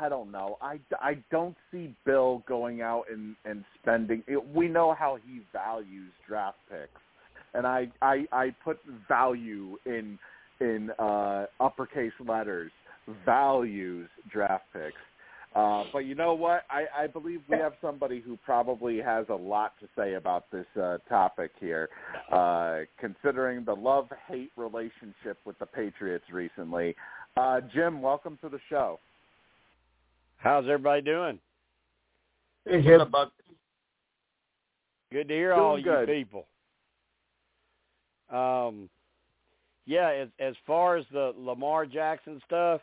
I 0.00 0.08
don't 0.08 0.30
know. 0.30 0.58
I, 0.60 0.78
I 1.00 1.16
don't 1.30 1.56
see 1.70 1.94
Bill 2.04 2.42
going 2.46 2.82
out 2.82 3.04
and 3.10 3.34
and 3.44 3.64
spending. 3.80 4.22
It, 4.26 4.46
we 4.54 4.68
know 4.68 4.94
how 4.94 5.18
he 5.24 5.40
values 5.52 6.12
draft 6.26 6.58
picks, 6.70 7.00
and 7.54 7.66
I 7.66 7.90
I, 8.02 8.26
I 8.30 8.54
put 8.62 8.78
value 9.08 9.78
in 9.86 10.18
in 10.60 10.90
uh, 10.98 11.46
uppercase 11.60 12.12
letters. 12.26 12.70
Values 13.24 14.08
draft 14.30 14.64
picks. 14.72 14.96
Uh, 15.54 15.84
but 15.92 16.00
you 16.00 16.14
know 16.14 16.34
what? 16.34 16.64
I, 16.70 16.84
I 17.04 17.06
believe 17.06 17.40
we 17.48 17.56
have 17.56 17.72
somebody 17.80 18.20
who 18.20 18.38
probably 18.44 18.98
has 18.98 19.26
a 19.30 19.34
lot 19.34 19.72
to 19.80 19.88
say 19.96 20.14
about 20.14 20.50
this 20.52 20.66
uh, 20.80 20.98
topic 21.08 21.52
here, 21.58 21.88
uh, 22.30 22.80
considering 23.00 23.64
the 23.64 23.74
love-hate 23.74 24.52
relationship 24.56 25.38
with 25.44 25.58
the 25.58 25.66
Patriots 25.66 26.26
recently. 26.30 26.94
Uh, 27.36 27.60
Jim, 27.74 28.02
welcome 28.02 28.38
to 28.42 28.48
the 28.48 28.60
show. 28.68 29.00
How's 30.36 30.64
everybody 30.64 31.02
doing? 31.02 31.38
Hey, 32.64 32.76
What's 32.76 32.86
Jim. 32.86 33.14
up, 33.14 33.32
Good 35.10 35.28
to 35.28 35.34
hear 35.34 35.54
Doing 35.54 35.60
all 35.60 35.82
good. 35.82 36.08
you 36.08 36.14
people. 36.24 36.46
Um, 38.30 38.90
yeah, 39.86 40.10
as 40.10 40.28
as 40.38 40.54
far 40.66 40.98
as 40.98 41.06
the 41.10 41.32
Lamar 41.38 41.86
Jackson 41.86 42.42
stuff, 42.46 42.82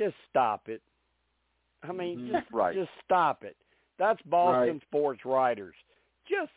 just 0.00 0.16
stop 0.28 0.68
it. 0.68 0.80
I 1.82 1.92
mean, 1.92 2.18
Mhm. 2.20 2.32
just 2.32 2.50
Right. 2.52 2.74
just 2.74 2.90
stop 3.04 3.44
it. 3.44 3.56
That's 3.98 4.20
Boston 4.22 4.74
Right. 4.74 4.82
sports 4.82 5.24
writers. 5.26 5.76
Just 6.26 6.52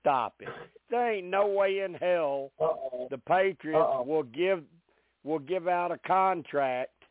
stop 0.00 0.40
it. 0.42 0.48
There 0.88 1.12
ain't 1.12 1.28
no 1.28 1.46
way 1.46 1.80
in 1.80 1.94
hell 1.94 2.50
Uh-oh. 2.58 3.06
the 3.10 3.18
Patriots 3.18 3.78
Uh-oh. 3.78 4.02
will 4.02 4.24
give 4.24 4.64
will 5.22 5.38
give 5.38 5.68
out 5.68 5.92
a 5.92 5.98
contract 5.98 7.04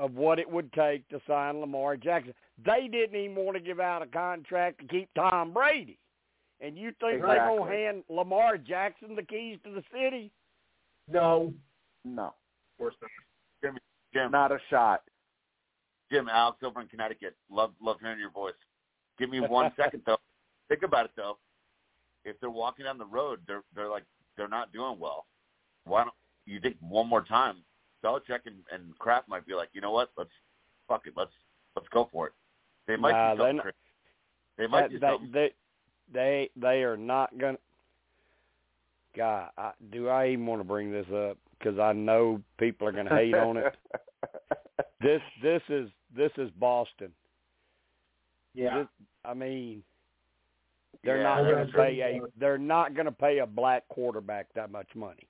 of 0.00 0.16
what 0.16 0.38
it 0.40 0.50
would 0.50 0.72
take 0.72 1.06
to 1.08 1.20
sign 1.28 1.60
Lamar 1.60 1.96
Jackson. 1.96 2.34
They 2.58 2.88
didn't 2.88 3.14
even 3.16 3.36
want 3.36 3.56
to 3.56 3.60
give 3.62 3.78
out 3.80 4.02
a 4.02 4.06
contract 4.08 4.80
to 4.80 4.86
keep 4.88 5.08
Tom 5.14 5.52
Brady. 5.52 5.98
And 6.60 6.76
you 6.76 6.90
think 6.92 7.22
they're 7.22 7.36
gonna 7.36 7.66
hand 7.70 8.04
Lamar 8.08 8.58
Jackson 8.58 9.14
the 9.14 9.22
keys 9.22 9.60
to 9.62 9.70
the 9.70 9.82
city? 9.92 10.32
No. 11.06 11.54
No, 12.04 12.26
Of 12.26 12.34
course 12.78 12.96
not. 13.00 13.10
Jim, 14.22 14.30
not 14.32 14.52
a 14.52 14.58
shot. 14.70 15.02
Jim, 16.10 16.28
Alex 16.28 16.58
over 16.62 16.80
in 16.80 16.88
Connecticut. 16.88 17.36
Love 17.50 17.72
love 17.80 17.96
hearing 18.00 18.18
your 18.18 18.30
voice. 18.30 18.54
Give 19.18 19.30
me 19.30 19.40
one 19.40 19.72
second 19.76 20.02
though. 20.06 20.18
Think 20.68 20.82
about 20.82 21.06
it 21.06 21.10
though. 21.16 21.38
If 22.24 22.38
they're 22.40 22.50
walking 22.50 22.84
down 22.84 22.98
the 22.98 23.06
road, 23.06 23.40
they're 23.46 23.62
they're 23.74 23.88
like 23.90 24.04
they're 24.36 24.48
not 24.48 24.72
doing 24.72 24.96
well. 24.98 25.26
Why 25.84 26.02
don't 26.04 26.14
you 26.46 26.60
think 26.60 26.76
one 26.80 27.08
more 27.08 27.22
time? 27.22 27.56
Belichick 28.04 28.40
and, 28.46 28.56
and 28.72 28.96
Kraft 28.98 29.28
might 29.28 29.46
be 29.46 29.54
like, 29.54 29.70
you 29.72 29.80
know 29.80 29.90
what? 29.90 30.10
Let's 30.16 30.30
fuck 30.86 31.06
it. 31.06 31.14
Let's 31.16 31.32
let's 31.76 31.88
go 31.88 32.08
for 32.12 32.28
it. 32.28 32.32
They 32.86 32.96
might 32.96 33.12
Nah, 33.12 33.34
do 33.34 33.40
something. 33.40 33.72
They 34.56 34.66
might 34.66 34.82
That- 34.82 34.90
do 34.90 34.98
they, 34.98 35.06
something. 35.06 35.32
they 35.32 35.50
they 36.12 36.50
they 36.56 36.82
are 36.84 36.96
not 36.96 37.36
gonna. 37.38 37.58
God, 39.16 39.50
I, 39.58 39.72
do 39.90 40.08
I 40.08 40.28
even 40.28 40.46
want 40.46 40.60
to 40.60 40.64
bring 40.64 40.92
this 40.92 41.06
up? 41.12 41.38
Because 41.58 41.78
I 41.78 41.92
know 41.92 42.40
people 42.58 42.86
are 42.88 42.92
gonna 42.92 43.14
hate 43.14 43.34
on 43.34 43.56
it. 43.56 43.74
This 45.00 45.20
this 45.42 45.62
is 45.68 45.88
this 46.16 46.32
is 46.38 46.50
Boston. 46.58 47.12
Yeah. 48.54 48.78
This, 48.80 48.88
I 49.24 49.32
mean, 49.34 49.82
they're 51.04 51.18
Yeah, 51.18 51.22
not 51.22 51.42
going 51.44 51.66
to 51.66 51.72
pay 51.72 52.00
a 52.00 52.20
they're 52.36 52.58
not 52.58 52.94
going 52.94 53.06
to 53.06 53.12
pay 53.12 53.38
a 53.38 53.46
black 53.46 53.86
quarterback 53.88 54.48
that 54.54 54.72
much 54.72 54.88
money. 54.96 55.28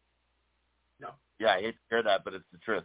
No. 1.01 1.11
Yeah, 1.39 1.49
I 1.55 1.61
hate 1.61 1.73
to 1.75 1.79
hear 1.91 2.03
that, 2.03 2.25
but 2.25 2.33
it's 2.33 2.47
the 2.51 2.59
truth. 2.59 2.85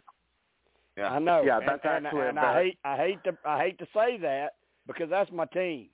Yeah. 0.98 1.08
I 1.08 1.18
know. 1.20 1.42
Yeah, 1.42 1.60
that's 1.60 1.80
and, 1.84 2.06
actually 2.06 2.20
a 2.20 2.28
and 2.28 2.38
I 2.38 2.62
hate 2.62 2.78
I 2.84 2.96
hate 2.98 3.24
to 3.24 3.36
I 3.46 3.58
hate 3.64 3.78
to 3.78 3.86
say 3.94 4.18
that 4.18 4.56
because 4.86 5.08
that's 5.08 5.32
my 5.32 5.46
team, 5.46 5.88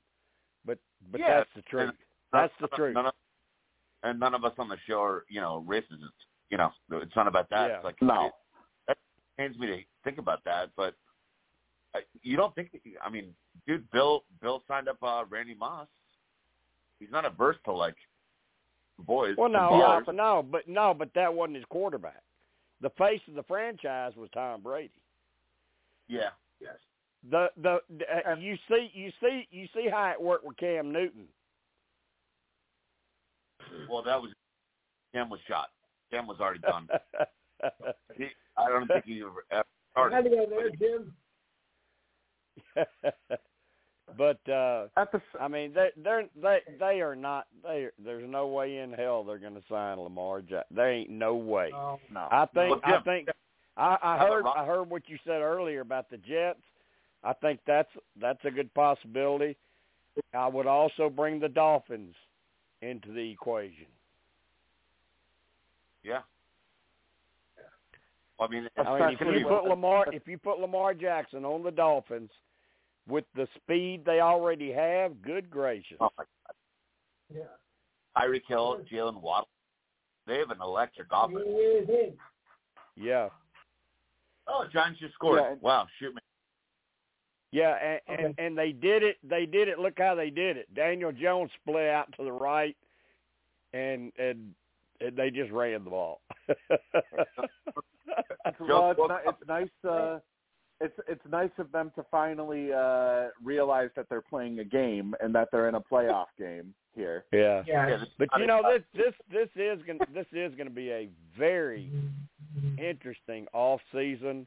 but 0.66 0.78
but 1.12 1.20
Yeah, 1.20 1.38
that's 1.38 1.50
the 1.54 1.62
truth. 1.62 1.90
and- 1.90 1.98
That's 2.32 2.52
the 2.60 2.66
None- 2.70 2.76
truth. 2.76 2.94
None 2.94 3.06
of, 3.06 3.14
and 4.02 4.18
none 4.18 4.34
of 4.34 4.44
us 4.44 4.54
on 4.58 4.68
the 4.68 4.76
show 4.88 5.00
are, 5.02 5.24
you 5.28 5.40
know, 5.40 5.64
racist. 5.68 5.84
You 6.50 6.58
know, 6.58 6.70
it's 6.92 7.14
not 7.16 7.28
about 7.28 7.48
that. 7.50 7.68
Yeah. 7.68 7.76
It's 7.76 7.84
like 7.84 8.02
No. 8.02 8.26
it, 8.26 8.32
that 8.88 8.98
pains 9.38 9.56
me 9.58 9.66
to 9.68 9.78
think 10.04 10.18
about 10.18 10.42
that, 10.44 10.70
but 10.76 10.94
you 12.22 12.36
don't 12.36 12.54
think? 12.54 12.72
That 12.72 12.80
I 13.04 13.10
mean, 13.10 13.34
dude, 13.66 13.88
Bill 13.90 14.24
Bill 14.42 14.62
signed 14.68 14.88
up 14.88 14.98
uh, 15.02 15.24
Randy 15.28 15.54
Moss. 15.54 15.88
He's 16.98 17.10
not 17.10 17.24
averse 17.24 17.56
to 17.64 17.72
like 17.72 17.96
boys. 19.06 19.34
Well, 19.38 19.48
no, 19.48 19.58
ballers. 19.58 20.08
uh, 20.08 20.12
no, 20.12 20.44
but 20.48 20.68
no, 20.68 20.94
but 20.94 21.10
that 21.14 21.32
wasn't 21.32 21.56
his 21.56 21.64
quarterback. 21.70 22.22
The 22.80 22.90
face 22.90 23.20
of 23.28 23.34
the 23.34 23.42
franchise 23.44 24.12
was 24.16 24.28
Tom 24.32 24.62
Brady. 24.62 24.90
Yeah. 26.08 26.30
Yes. 26.60 26.76
The 27.30 27.48
the, 27.62 27.78
the 27.98 28.30
uh, 28.30 28.36
you 28.36 28.56
see 28.68 28.90
you 28.92 29.10
see 29.20 29.46
you 29.50 29.66
see 29.74 29.88
how 29.90 30.10
it 30.10 30.20
worked 30.20 30.44
with 30.44 30.56
Cam 30.56 30.92
Newton. 30.92 31.26
Well, 33.88 34.02
that 34.02 34.20
was 34.20 34.30
Cam 35.12 35.28
was 35.28 35.40
shot. 35.46 35.68
Cam 36.10 36.26
was 36.26 36.38
already 36.40 36.60
done. 36.60 36.88
he, 38.16 38.26
I 38.56 38.68
don't 38.68 38.86
think 38.86 39.04
he 39.04 39.20
ever, 39.20 39.44
ever 39.50 39.64
How 39.94 40.08
started. 40.08 40.24
do 40.24 40.36
you 40.36 40.46
go 40.46 40.50
there, 40.50 40.70
Jim? 40.70 41.12
but 44.18 44.52
uh 44.52 44.86
At 44.96 45.12
the 45.12 45.18
s- 45.18 45.40
I 45.40 45.48
mean 45.48 45.72
they 45.72 45.88
they're 45.96 46.24
they 46.40 46.58
they 46.78 47.00
are 47.00 47.16
not 47.16 47.46
they 47.62 47.88
there's 48.04 48.28
no 48.28 48.48
way 48.48 48.78
in 48.78 48.92
hell 48.92 49.24
they're 49.24 49.38
going 49.38 49.54
to 49.54 49.62
sign 49.68 49.98
Lamar 49.98 50.40
Jackson. 50.40 50.76
There 50.76 50.92
ain't 50.92 51.10
no 51.10 51.34
way. 51.36 51.70
Oh, 51.74 51.98
no. 52.12 52.28
I 52.30 52.46
think 52.52 52.70
Well, 52.70 52.80
I 52.84 53.00
think 53.00 53.28
I, 53.76 53.96
I 54.02 54.18
heard 54.18 54.44
I 54.46 54.64
heard 54.64 54.90
what 54.90 55.08
you 55.08 55.16
said 55.24 55.40
earlier 55.40 55.80
about 55.80 56.10
the 56.10 56.18
Jets. 56.18 56.60
I 57.22 57.32
think 57.34 57.60
that's 57.66 57.90
that's 58.20 58.44
a 58.44 58.50
good 58.50 58.72
possibility. 58.74 59.56
I 60.34 60.48
would 60.48 60.66
also 60.66 61.08
bring 61.08 61.38
the 61.38 61.48
Dolphins 61.48 62.14
into 62.82 63.12
the 63.12 63.30
equation. 63.30 63.86
Yeah. 66.02 66.20
I 68.40 68.48
mean, 68.48 68.68
I 68.78 68.98
mean, 68.98 69.18
if 69.20 69.20
you 69.20 69.46
put 69.46 69.64
Lamar 69.64 70.06
if 70.12 70.26
you 70.26 70.38
put 70.38 70.58
Lamar 70.58 70.94
Jackson 70.94 71.44
on 71.44 71.62
the 71.62 71.70
Dolphins 71.70 72.30
with 73.06 73.24
the 73.36 73.46
speed 73.56 74.02
they 74.06 74.20
already 74.20 74.72
have, 74.72 75.20
good 75.20 75.50
gracious. 75.50 75.98
oh 76.00 76.10
my 76.16 76.24
yeah. 77.34 77.42
Tyreek 78.16 78.42
Hill, 78.48 78.80
Jalen 78.90 79.20
Waddle, 79.20 79.48
they 80.26 80.38
have 80.38 80.50
an 80.50 80.58
electric 80.62 81.08
offense. 81.12 81.44
Yeah. 82.96 83.28
Oh, 84.48 84.64
Giants 84.72 85.00
just 85.00 85.14
scored. 85.14 85.40
Yeah, 85.40 85.54
wow, 85.60 85.86
shoot 85.98 86.14
me. 86.14 86.20
Yeah, 87.52 87.98
and, 88.06 88.20
and 88.20 88.34
and 88.38 88.58
they 88.58 88.72
did 88.72 89.02
it. 89.02 89.16
They 89.28 89.44
did 89.44 89.68
it. 89.68 89.78
Look 89.78 89.98
how 89.98 90.14
they 90.14 90.30
did 90.30 90.56
it. 90.56 90.72
Daniel 90.74 91.12
Jones 91.12 91.50
split 91.60 91.88
out 91.88 92.12
to 92.16 92.24
the 92.24 92.32
right, 92.32 92.76
and 93.72 94.12
and, 94.18 94.54
and 95.00 95.16
they 95.16 95.30
just 95.30 95.50
ran 95.50 95.84
the 95.84 95.90
ball. 95.90 96.20
well, 98.60 98.90
it's, 98.90 99.00
ni- 99.00 99.16
it's 99.26 99.48
nice. 99.48 99.68
Uh, 99.88 100.18
it's 100.80 100.98
it's 101.08 101.20
nice 101.30 101.50
of 101.58 101.70
them 101.72 101.92
to 101.96 102.04
finally 102.10 102.72
uh, 102.72 103.28
realize 103.42 103.90
that 103.96 104.06
they're 104.08 104.22
playing 104.22 104.60
a 104.60 104.64
game 104.64 105.14
and 105.20 105.34
that 105.34 105.48
they're 105.52 105.68
in 105.68 105.74
a 105.74 105.80
playoff 105.80 106.26
game 106.38 106.74
here. 106.94 107.24
yeah. 107.32 107.62
Yeah. 107.66 107.88
Yeah, 107.88 108.04
But 108.18 108.28
you 108.38 108.46
know 108.46 108.62
this 108.64 108.82
this 108.94 109.14
this 109.30 109.48
is 109.56 109.80
gonna 109.86 110.00
this 110.14 110.26
is 110.32 110.54
gonna 110.56 110.70
be 110.70 110.90
a 110.90 111.08
very 111.38 111.90
interesting 112.78 113.46
off 113.52 113.80
season 113.92 114.46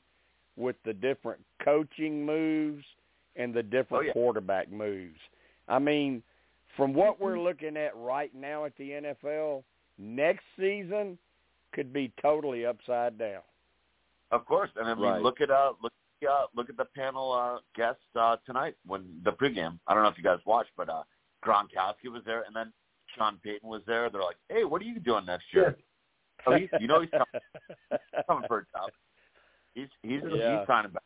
with 0.55 0.75
the 0.85 0.93
different 0.93 1.39
coaching 1.63 2.25
moves 2.25 2.83
and 3.35 3.53
the 3.53 3.63
different 3.63 4.03
Oh, 4.03 4.07
yeah. 4.07 4.13
quarterback 4.13 4.71
moves. 4.71 5.17
I 5.67 5.79
mean, 5.79 6.21
from 6.75 6.93
what 6.93 7.19
we're 7.21 7.39
looking 7.39 7.77
at 7.77 7.95
right 7.95 8.33
now 8.35 8.65
at 8.65 8.75
the 8.77 8.89
NFL, 8.91 9.63
next 9.97 10.43
season 10.59 11.17
could 11.73 11.91
be 11.93 12.11
totally 12.21 12.65
upside 12.65 13.17
down. 13.17 13.41
Of 14.31 14.45
course, 14.45 14.69
and 14.75 14.87
I 14.87 14.93
mean, 14.95 15.03
Right. 15.03 15.21
look 15.21 15.41
at 15.41 15.51
uh, 15.51 15.73
look 15.81 15.93
uh, 16.29 16.45
look 16.55 16.69
at 16.69 16.77
the 16.77 16.85
panel 16.95 17.31
uh, 17.33 17.59
guests 17.75 18.01
uh, 18.15 18.37
tonight 18.45 18.75
when 18.85 19.19
the 19.23 19.31
pregame. 19.31 19.77
I 19.87 19.93
don't 19.93 20.03
know 20.03 20.09
if 20.09 20.17
you 20.17 20.23
guys 20.23 20.39
watched, 20.45 20.71
but 20.77 20.89
uh, 20.89 21.03
Gronkowski 21.45 22.09
was 22.11 22.23
there, 22.25 22.43
and 22.47 22.55
then 22.55 22.71
Sean 23.15 23.37
Payton 23.43 23.67
was 23.69 23.81
there. 23.85 24.09
They're 24.09 24.21
like, 24.21 24.37
"Hey, 24.49 24.63
what 24.63 24.81
are 24.81 24.85
you 24.85 24.99
doing 24.99 25.25
next 25.25 25.45
year?" 25.53 25.77
Oh, 26.47 26.55
he's, 26.55 26.69
you 26.79 26.87
know 26.87 27.01
he's 27.01 27.09
coming, 27.11 28.01
coming 28.27 28.43
for 28.47 28.59
a 28.59 28.77
job. 28.77 28.89
He's 29.75 29.87
he's 30.01 30.21
Yeah. 30.23 30.59
he's 30.59 30.67
signing 30.67 30.91
back. 30.91 31.03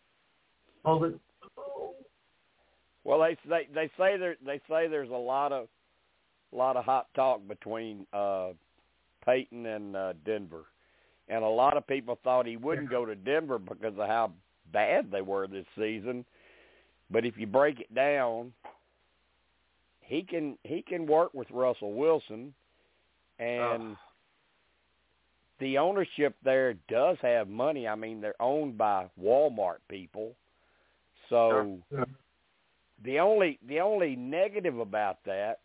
Hold 0.86 1.04
it. 1.06 1.20
Well, 3.04 3.20
they 3.20 3.38
they 3.48 3.68
they 3.74 3.90
say 3.98 4.18
there 4.18 4.36
they 4.46 4.60
say 4.70 4.88
there's 4.88 5.10
a 5.10 5.14
lot 5.14 5.52
of 5.52 5.68
lot 6.52 6.78
of 6.78 6.86
hot 6.86 7.08
talk 7.16 7.42
between 7.48 8.06
uh 8.14 8.50
Payton 9.28 9.66
and 9.66 9.96
uh, 9.96 10.14
Denver, 10.26 10.64
and 11.28 11.44
a 11.44 11.48
lot 11.48 11.78
of 11.78 11.86
people 11.86 12.18
thought 12.24 12.48
he 12.48 12.58
wouldn't 12.58 12.90
go 12.90 13.06
to 13.06 13.14
Denver 13.14 13.60
because 13.60 13.94
of 14.00 14.08
how 14.08 14.32
bad 14.72 15.12
they 15.12 15.22
were 15.22 15.48
this 15.48 15.66
season. 15.78 16.26
But 17.12 17.26
if 17.26 17.38
you 17.38 17.46
break 17.46 17.80
it 17.80 17.94
down, 17.94 18.54
he 20.02 20.24
can 20.24 20.58
he 20.64 20.82
can 20.82 21.06
work 21.06 21.34
with 21.34 21.48
Russell 21.52 21.94
Wilson, 21.94 22.54
and 23.40 23.98
the 25.60 25.78
ownership 25.78 26.36
there 26.44 26.76
does 26.90 27.18
have 27.22 27.48
money. 27.50 27.88
I 27.88 27.96
mean, 27.96 28.22
they're 28.22 28.42
owned 28.42 28.78
by 28.78 29.10
Walmart 29.22 29.80
people, 29.90 30.34
so 31.30 31.80
Sure. 31.90 32.06
the 33.04 33.20
only 33.20 33.60
the 33.68 33.80
only 33.82 34.16
negative 34.16 34.80
about 34.80 35.24
that, 35.26 35.60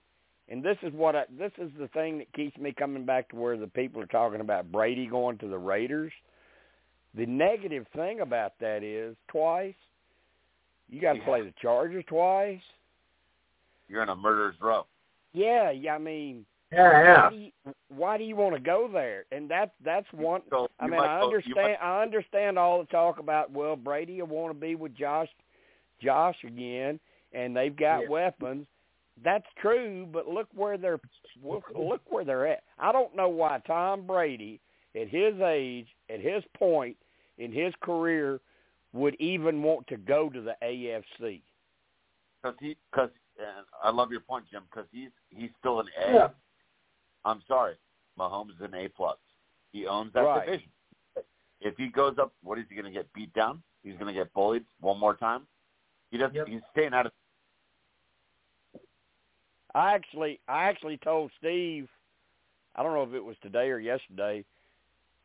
and 0.48 0.62
this 0.62 0.77
is 0.82 0.93
what 0.93 1.16
I, 1.16 1.24
this 1.39 1.52
is 1.59 1.70
the 1.78 1.89
thing 1.89 2.19
that 2.19 2.32
keeps 2.32 2.56
me 2.59 2.73
coming 2.77 3.05
back 3.05 3.28
to 3.31 3.36
where 3.36 3.56
the 3.56 3.66
people 3.69 4.01
are 4.02 4.06
talking 4.06 4.40
about 4.40 4.70
Brady 4.73 5.06
going 5.06 5.39
to 5.39 5.48
the 5.48 5.59
Raiders. 5.59 6.12
The 7.14 7.27
negative 7.27 7.86
thing 7.94 8.20
about 8.20 8.52
that 8.60 8.82
is 8.82 9.16
twice. 9.28 9.74
You 10.89 11.01
got 11.01 11.12
to 11.14 11.19
Yeah. 11.20 11.24
play 11.24 11.43
the 11.43 11.52
Chargers 11.60 12.05
twice. 12.06 12.60
You're 13.89 14.02
in 14.02 14.09
a 14.09 14.16
murderer's 14.16 14.56
row. 14.60 14.86
Yeah, 15.32 15.70
yeah. 15.70 15.94
I 15.94 15.98
mean, 15.98 16.44
Yeah, 16.70 16.90
why 16.93 17.02
yeah. 17.05 17.31
do 17.31 17.36
you, 17.36 17.51
why 17.89 18.19
do 18.19 18.24
you 18.24 18.36
want 18.36 18.55
to 18.55 18.60
go 18.60 18.89
there? 18.90 19.24
And 19.32 19.48
that's 19.51 19.70
that's 19.85 20.06
one. 20.12 20.40
So 20.51 20.69
I 20.81 20.86
mean, 20.86 20.98
might 20.98 21.09
I 21.09 21.20
go- 21.20 21.27
understand. 21.27 21.55
might- 21.56 21.82
I 21.82 22.02
understand 22.02 22.59
all 22.59 22.78
the 22.81 22.86
talk 22.86 23.19
about 23.19 23.51
well, 23.51 23.77
Brady 23.77 24.20
will 24.23 24.28
want 24.28 24.55
to 24.55 24.59
be 24.60 24.74
with 24.74 24.94
Josh, 24.94 25.28
Josh 26.02 26.36
again, 26.44 26.98
and 27.32 27.55
they've 27.56 27.77
got 27.77 28.02
Yeah. 28.05 28.09
weapons. 28.09 28.66
That's 29.22 29.47
true, 29.60 30.09
but 30.10 30.26
look 30.26 30.48
where 30.55 30.78
they're 30.78 31.01
look, 31.44 31.64
look 31.78 32.01
where 32.09 32.24
they're 32.24 32.47
at. 32.47 32.62
I 32.78 32.93
don't 32.93 33.14
know 33.14 33.28
why 33.28 33.60
Tom 33.66 34.06
Brady, 34.06 34.60
at 34.94 35.09
his 35.09 35.39
age, 35.40 35.86
at 36.10 36.20
his 36.20 36.43
point 36.56 36.97
in 37.39 37.52
his 37.52 37.74
career, 37.82 38.40
would 38.93 39.14
even 39.20 39.62
want 39.62 39.86
to 39.89 39.97
go 39.97 40.28
to 40.30 40.40
the 40.40 40.55
AFC. 40.62 41.43
Because 42.43 42.56
he, 42.60 42.76
because 42.90 43.10
uh, 43.40 43.62
I 43.82 43.90
love 43.90 44.10
your 44.10 44.20
point, 44.20 44.44
Jim. 44.51 44.62
Because 44.70 44.89
he's 44.93 45.10
he's 45.30 45.51
still 45.60 45.80
an 45.80 45.86
A. 46.06 46.12
Yeah. 46.14 46.28
am 47.24 47.43
sorry, 47.47 47.74
Mahomes 48.18 48.51
is 48.51 48.60
an 48.62 48.74
A 48.74 48.89
plus. 48.89 49.18
He 49.72 49.86
owns 49.86 50.12
that 50.14 50.20
Right. 50.20 50.47
division. 50.47 50.68
If 51.60 51.76
he 51.76 51.89
goes 51.89 52.16
up, 52.18 52.32
what 52.43 52.59
is 52.59 52.64
he 52.68 52.74
going 52.74 52.86
to 52.86 52.90
get 52.90 53.12
beat 53.12 53.32
down? 53.34 53.62
He's 53.84 53.94
going 53.94 54.06
to 54.06 54.12
get 54.12 54.32
bullied 54.34 54.64
one 54.80 54.98
more 54.98 55.14
time. 55.14 55.47
He 56.10 56.18
doesn't. 56.18 56.34
Yep. 56.34 56.48
He's 56.48 56.60
staying 56.72 56.93
out 56.93 57.06
of. 57.06 57.12
I 59.74 59.94
actually 59.94 60.40
I 60.49 60.65
actually 60.65 60.99
told 60.99 61.31
Steve, 61.39 61.89
I 62.77 62.82
don't 62.82 62.94
know 62.94 63.03
if 63.03 63.15
it 63.15 63.24
was 63.24 63.36
today 63.43 63.70
or 63.70 63.78
yesterday. 63.78 64.44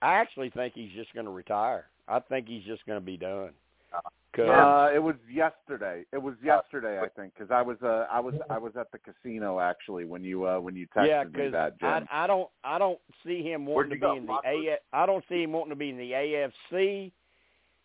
I 0.01 0.13
actually 0.15 0.49
think 0.51 0.73
he's 0.75 0.91
just 0.93 1.13
going 1.13 1.25
to 1.25 1.31
retire. 1.31 1.85
I 2.07 2.19
think 2.19 2.47
he's 2.47 2.63
just 2.63 2.85
going 2.85 2.99
to 2.99 3.05
be 3.05 3.17
done. 3.17 3.51
Uh, 4.37 4.89
it 4.93 5.01
was 5.01 5.15
yesterday. 5.31 6.05
It 6.13 6.21
was 6.21 6.35
yesterday, 6.43 6.99
I 6.99 7.07
think, 7.09 7.33
because 7.33 7.49
I 7.49 7.63
was 7.63 7.77
uh, 7.81 8.05
I 8.11 8.19
was 8.19 8.35
I 8.49 8.59
was 8.59 8.73
at 8.79 8.91
the 8.91 8.99
casino 8.99 9.59
actually 9.59 10.05
when 10.05 10.23
you 10.23 10.47
uh, 10.47 10.59
when 10.59 10.75
you 10.75 10.85
texted 10.95 11.07
yeah, 11.07 11.23
me 11.23 11.49
that, 11.49 11.79
Jim. 11.79 11.89
I 11.89 12.23
I 12.23 12.27
don't 12.27 12.49
I 12.63 12.77
don't 12.77 12.99
see 13.25 13.41
him 13.41 13.65
wanting 13.65 13.91
to 13.91 13.95
be 13.95 13.99
go, 13.99 14.15
in 14.15 14.27
the 14.27 14.37
A. 14.45 14.77
I 14.93 15.05
don't 15.07 15.23
see 15.27 15.41
him 15.41 15.53
wanting 15.53 15.71
to 15.71 15.75
be 15.75 15.89
in 15.89 15.97
the 15.97 16.11
AFC, 16.11 17.11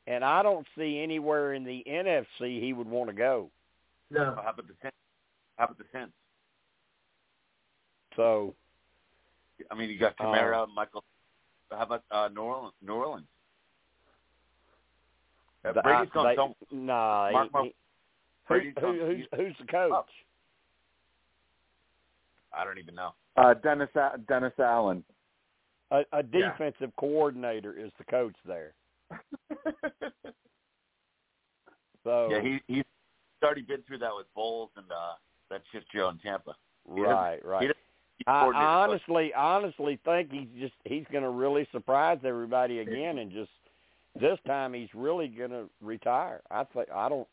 and 0.07 0.23
I 0.23 0.43
don't 0.43 0.67
see 0.77 1.01
anywhere 1.03 1.55
in 1.55 1.65
the 1.65 1.83
NFC 1.89 2.61
he 2.61 2.75
would 2.75 2.89
want 2.89 3.09
to 3.09 3.17
go. 3.17 3.51
No. 4.11 4.35
How 4.45 4.51
about 4.51 4.69
the 4.69 4.75
Saints? 4.83 4.97
How 5.57 5.65
about 5.65 5.79
the 5.79 5.85
Saints? 5.91 6.13
So 8.17 8.55
I 9.71 9.75
mean, 9.75 9.91
you 9.91 9.99
got 9.99 10.15
Uh, 10.19 10.25
Kamara, 10.25 10.67
Michael. 10.75 11.05
How 11.71 11.83
about 11.83 12.05
uh, 12.11 12.29
New 12.33 12.41
Orleans? 12.43 12.75
New 12.83 12.95
Orleans. 12.95 13.27
Uh, 15.65 15.73
the- 15.73 15.83
Brady's 15.83 16.11
I- 16.11 16.15
going. 16.15 16.29
they- 16.29 16.35
Don't 16.37 16.57
Nah, 16.73 17.29
he- 17.29 17.33
Mark 17.35 17.53
my- 17.53 17.63
he- 17.65 17.75
Brady's 18.49 18.75
who, 18.77 18.81
going. 18.81 18.99
who, 18.99 19.07
who's 19.07 19.27
who's 19.37 19.57
the 19.59 19.67
coach? 19.67 20.11
I 22.53 22.65
don't 22.65 22.79
even 22.79 22.95
know. 22.95 23.15
Uh, 23.37 23.55
Dennis 23.55 23.89
Dennis 24.29 24.53
Allen. 24.59 25.05
A, 25.91 26.05
a 26.13 26.23
Yeah. 26.33 26.51
defensive 26.51 26.91
coordinator 26.97 27.73
is 27.79 27.93
the 27.99 28.05
coach 28.05 28.37
there. 28.45 28.75
So 32.05 32.29
Yeah, 32.31 32.41
he 32.41 32.61
he's 32.67 32.85
already 33.45 33.63
been 33.63 33.81
through 33.83 33.99
that 33.99 34.11
with 34.17 34.27
Bowles 34.35 34.71
and 34.77 34.91
uh, 34.91 35.13
that 35.51 35.63
shit 35.71 35.85
show 35.95 36.09
in 36.09 36.19
Tampa. 36.19 36.57
he 36.89 37.01
doesn't- 37.01 37.15
right, 37.15 37.45
right. 37.45 37.77
He 38.19 38.25
doesn't- 38.25 38.27
he 38.27 38.39
I, 38.39 38.41
coordinated, 38.43 38.69
I 38.69 38.87
but- 38.87 38.91
honestly, 38.91 39.35
honestly 39.35 39.97
think 40.05 40.31
he's 40.33 40.49
just 40.61 40.75
he's 40.85 41.07
going 41.11 41.25
to 41.25 41.31
really 41.31 41.67
surprise 41.73 42.19
everybody 42.25 42.81
again, 42.81 43.19
and 43.19 43.31
just 43.33 43.51
this 44.21 44.39
time 44.47 44.75
he's 44.75 44.95
really 44.95 45.29
going 45.29 45.51
to 45.51 45.69
retire. 45.81 46.41
I 46.51 46.65
think 46.65 46.91
I 46.91 47.09
don't. 47.09 47.29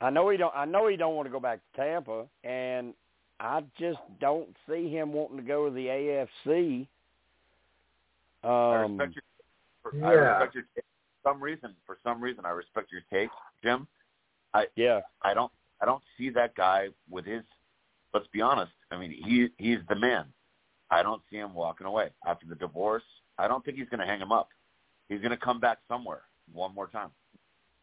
I 0.00 0.08
know 0.10 0.28
he 0.30 0.36
don't. 0.38 0.54
I 0.56 0.64
know 0.64 0.86
he 0.86 0.96
don't 0.96 1.14
want 1.14 1.26
to 1.26 1.30
go 1.32 1.40
back 1.40 1.58
to 1.74 1.80
Tampa, 1.80 2.26
and 2.44 2.94
I 3.38 3.62
just 3.78 3.98
don't 4.20 4.48
see 4.68 4.88
him 4.88 5.12
wanting 5.12 5.36
to 5.38 5.42
go 5.42 5.68
to 5.68 5.74
the 5.74 5.88
AFC. 5.88 6.86
I 8.42 8.48
Um, 8.82 8.96
respect 8.98 9.14
your. 9.16 9.22
For, 9.82 9.94
I 10.06 10.14
Yeah. 10.14 10.18
respect 10.38 10.54
your 10.54 10.64
take. 10.74 10.84
For 11.22 11.30
some 11.30 11.42
reason, 11.42 11.76
for 11.84 11.98
some 12.02 12.20
reason, 12.22 12.46
I 12.46 12.50
respect 12.50 12.90
your 12.92 13.02
take, 13.10 13.30
Jim. 13.62 13.86
yeah, 14.76 15.02
I 15.22 15.34
don't. 15.34 15.52
I 15.82 15.84
don't 15.86 16.02
see 16.16 16.30
that 16.30 16.54
guy 16.54 16.88
with 17.10 17.24
his. 17.26 17.42
Let's 18.12 18.26
be 18.32 18.40
honest. 18.40 18.72
I 18.90 18.98
mean, 18.98 19.10
he 19.12 19.48
he's 19.58 19.78
the 19.88 19.94
man. 19.96 20.26
I 20.90 21.02
don't 21.02 21.22
see 21.30 21.36
him 21.36 21.54
walking 21.54 21.86
away 21.86 22.10
after 22.26 22.46
the 22.46 22.56
divorce. 22.56 23.04
I 23.38 23.46
don't 23.48 23.64
think 23.64 23.76
he's 23.78 23.88
going 23.88 24.00
to 24.00 24.06
hang 24.06 24.20
him 24.20 24.32
up. 24.32 24.48
He's 25.08 25.20
going 25.20 25.30
to 25.30 25.36
come 25.36 25.60
back 25.60 25.78
somewhere 25.88 26.22
one 26.52 26.74
more 26.74 26.88
time. 26.88 27.10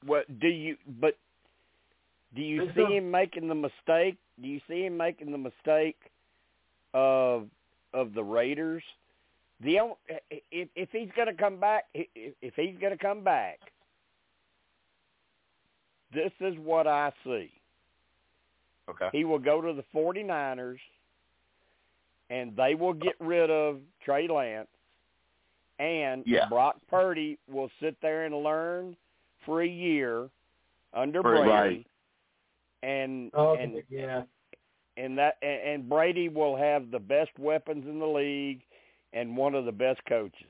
what 0.06 0.26
do 0.40 0.48
you? 0.48 0.76
But 1.00 1.18
do 2.36 2.42
you 2.42 2.60
Think 2.66 2.74
see 2.76 2.82
so? 2.82 2.92
him 2.92 3.10
making 3.10 3.48
the 3.48 3.56
mistake? 3.56 4.18
Do 4.42 4.48
you 4.48 4.60
see 4.68 4.84
him 4.86 4.98
making 4.98 5.32
the 5.32 5.38
mistake 5.38 5.98
of 6.94 7.48
of 7.94 8.14
the 8.14 8.24
Raiders? 8.24 8.84
The 9.62 9.80
on- 9.80 9.96
if 10.52 10.68
if 10.76 10.90
he's 10.92 11.10
going 11.16 11.28
to 11.30 11.34
come 11.34 11.60
back, 11.60 11.86
if 11.94 12.34
if 12.42 12.54
he's 12.56 12.78
going 12.80 12.92
to 12.96 13.02
come 13.02 13.24
back, 13.24 13.60
this 16.14 16.32
is 16.42 16.56
what 16.60 16.88
I 16.88 17.12
see. 17.24 17.52
Okay. 18.90 19.10
He 19.12 19.24
will 19.26 19.40
go 19.40 19.62
to 19.62 19.74
the 19.74 19.84
49ers 19.94 20.80
and 22.30 22.56
they 22.56 22.76
will 22.76 22.94
get 22.94 23.14
rid 23.20 23.50
of 23.50 23.80
Trey 24.04 24.28
Lance 24.28 24.68
and 25.80 26.24
Yeah. 26.26 26.48
Brock 26.50 26.78
Purdy 26.90 27.38
will 27.50 27.70
sit 27.82 27.96
there 28.02 28.26
and 28.26 28.36
learn 28.44 28.96
for 29.46 29.62
a 29.62 29.68
year 29.68 30.30
under 30.94 31.22
For 31.22 31.32
Brady. 31.36 31.50
Right. 31.50 31.88
And 32.84 33.32
Oh, 33.34 33.56
and 33.56 33.82
yeah. 33.90 34.24
and 34.98 35.18
that 35.18 35.38
and, 35.42 35.62
and 35.62 35.90
Brady 35.90 36.30
will 36.30 36.56
have 36.56 36.92
the 36.92 37.00
best 37.00 37.32
weapons 37.40 37.86
in 37.88 38.00
the 38.00 38.06
league 38.08 38.62
and 39.14 39.36
one 39.36 39.56
of 39.56 39.66
the 39.66 39.72
best 39.72 40.00
coaches. 40.08 40.48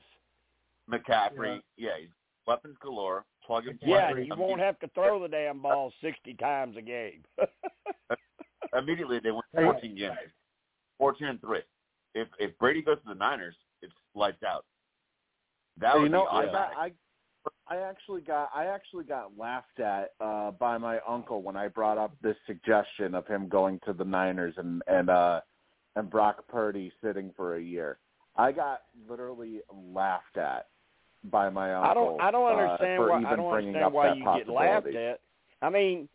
McCaffrey, 0.90 1.60
yeah, 1.76 1.90
he's 2.00 2.08
weapons 2.46 2.76
galore. 2.80 3.24
Plug 3.44 3.66
and 3.66 3.80
play. 3.80 3.90
Yeah, 3.90 4.14
you 4.16 4.34
won't 4.36 4.60
have 4.60 4.78
to 4.80 4.88
throw 4.88 5.20
the 5.22 5.28
damn 5.28 5.60
ball 5.60 5.92
60 6.02 6.34
times 6.34 6.76
a 6.76 6.82
game. 6.82 7.24
Immediately 8.76 9.20
they 9.20 9.30
went 9.30 9.44
Hey. 9.54 9.64
14 9.64 9.94
games, 9.94 10.16
14 10.98 11.28
and 11.28 11.40
three. 11.40 11.62
If 12.14 12.28
if 12.38 12.56
Brady 12.58 12.82
goes 12.82 12.98
to 12.98 13.08
the 13.08 13.14
Niners, 13.14 13.56
it's 13.82 13.92
lights 14.14 14.42
out. 14.42 14.64
That 15.78 15.92
Hey, 15.92 15.98
would 15.98 16.04
you 16.04 16.10
know, 16.10 16.24
be 16.24 16.28
I 16.30 16.36
automatic. 16.44 16.76
got, 16.76 16.78
I 16.78 16.92
I 17.70 17.76
actually 17.78 18.20
got 18.22 18.50
I 18.54 18.66
actually 18.66 19.04
got 19.04 19.36
laughed 19.38 19.78
at 19.80 20.12
uh 20.20 20.50
by 20.52 20.78
my 20.78 20.98
uncle 21.06 21.42
when 21.42 21.56
I 21.56 21.68
brought 21.68 21.98
up 21.98 22.12
this 22.22 22.36
suggestion 22.46 23.14
of 23.14 23.26
him 23.26 23.48
going 23.48 23.80
to 23.86 23.92
the 23.92 24.04
Niners 24.04 24.54
and 24.56 24.82
and 24.86 25.10
uh 25.10 25.40
and 25.96 26.10
Brock 26.10 26.46
Purdy 26.48 26.92
sitting 27.02 27.32
for 27.36 27.56
a 27.56 27.60
year. 27.60 27.98
I 28.36 28.52
got 28.52 28.82
literally 29.08 29.60
laughed 29.72 30.36
at 30.36 30.66
by 31.24 31.50
my 31.50 31.74
uncle. 31.74 31.90
I 31.90 31.94
don't 31.94 32.20
I 32.20 32.30
don't 32.30 32.46
uh, 32.46 32.62
understand 32.62 32.98
for 32.98 33.10
why 33.10 33.18
I 33.18 33.36
don't 33.36 33.52
understand 33.52 33.92
why 33.92 34.14
you 34.14 34.24
get 34.24 34.48
laughed 34.48 34.86
at. 34.88 35.20
I 35.60 35.70
mean, 35.70 36.08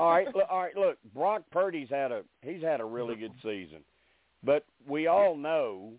all 0.00 0.10
right, 0.10 0.26
look, 0.34 0.46
all 0.50 0.60
right, 0.62 0.76
look, 0.76 0.98
Brock 1.14 1.42
Purdy's 1.50 1.88
had 1.90 2.12
a 2.12 2.22
he's 2.42 2.62
had 2.62 2.80
a 2.80 2.84
really 2.84 3.16
good 3.16 3.32
season. 3.42 3.78
But 4.42 4.64
we 4.86 5.06
all 5.06 5.36
know 5.36 5.92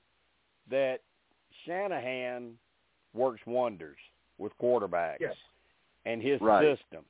that 0.69 1.01
Shanahan 1.65 2.53
works 3.13 3.41
wonders 3.45 3.97
with 4.37 4.51
quarterbacks 4.61 5.17
Yes. 5.19 5.35
and 6.05 6.21
his 6.21 6.39
Right. 6.41 6.77
system. 6.77 7.05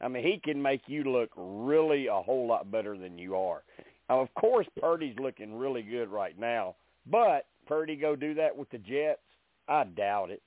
I 0.00 0.08
mean, 0.08 0.22
he 0.24 0.38
can 0.38 0.62
make 0.62 0.88
you 0.88 1.04
look 1.04 1.30
really 1.36 2.06
a 2.06 2.14
whole 2.22 2.46
lot 2.46 2.70
better 2.70 2.96
than 2.96 3.18
you 3.18 3.36
are. 3.36 3.64
Now, 4.08 4.20
of 4.20 4.32
course, 4.34 4.66
Purdy's 4.80 5.18
looking 5.18 5.58
really 5.58 5.82
good 5.82 6.08
right 6.08 6.38
now, 6.38 6.76
but 7.06 7.46
Purdy 7.66 7.96
go 7.96 8.16
do 8.16 8.32
that 8.34 8.56
with 8.56 8.70
the 8.70 8.78
Jets? 8.78 9.20
I 9.66 9.84
doubt 9.84 10.30
it. 10.30 10.42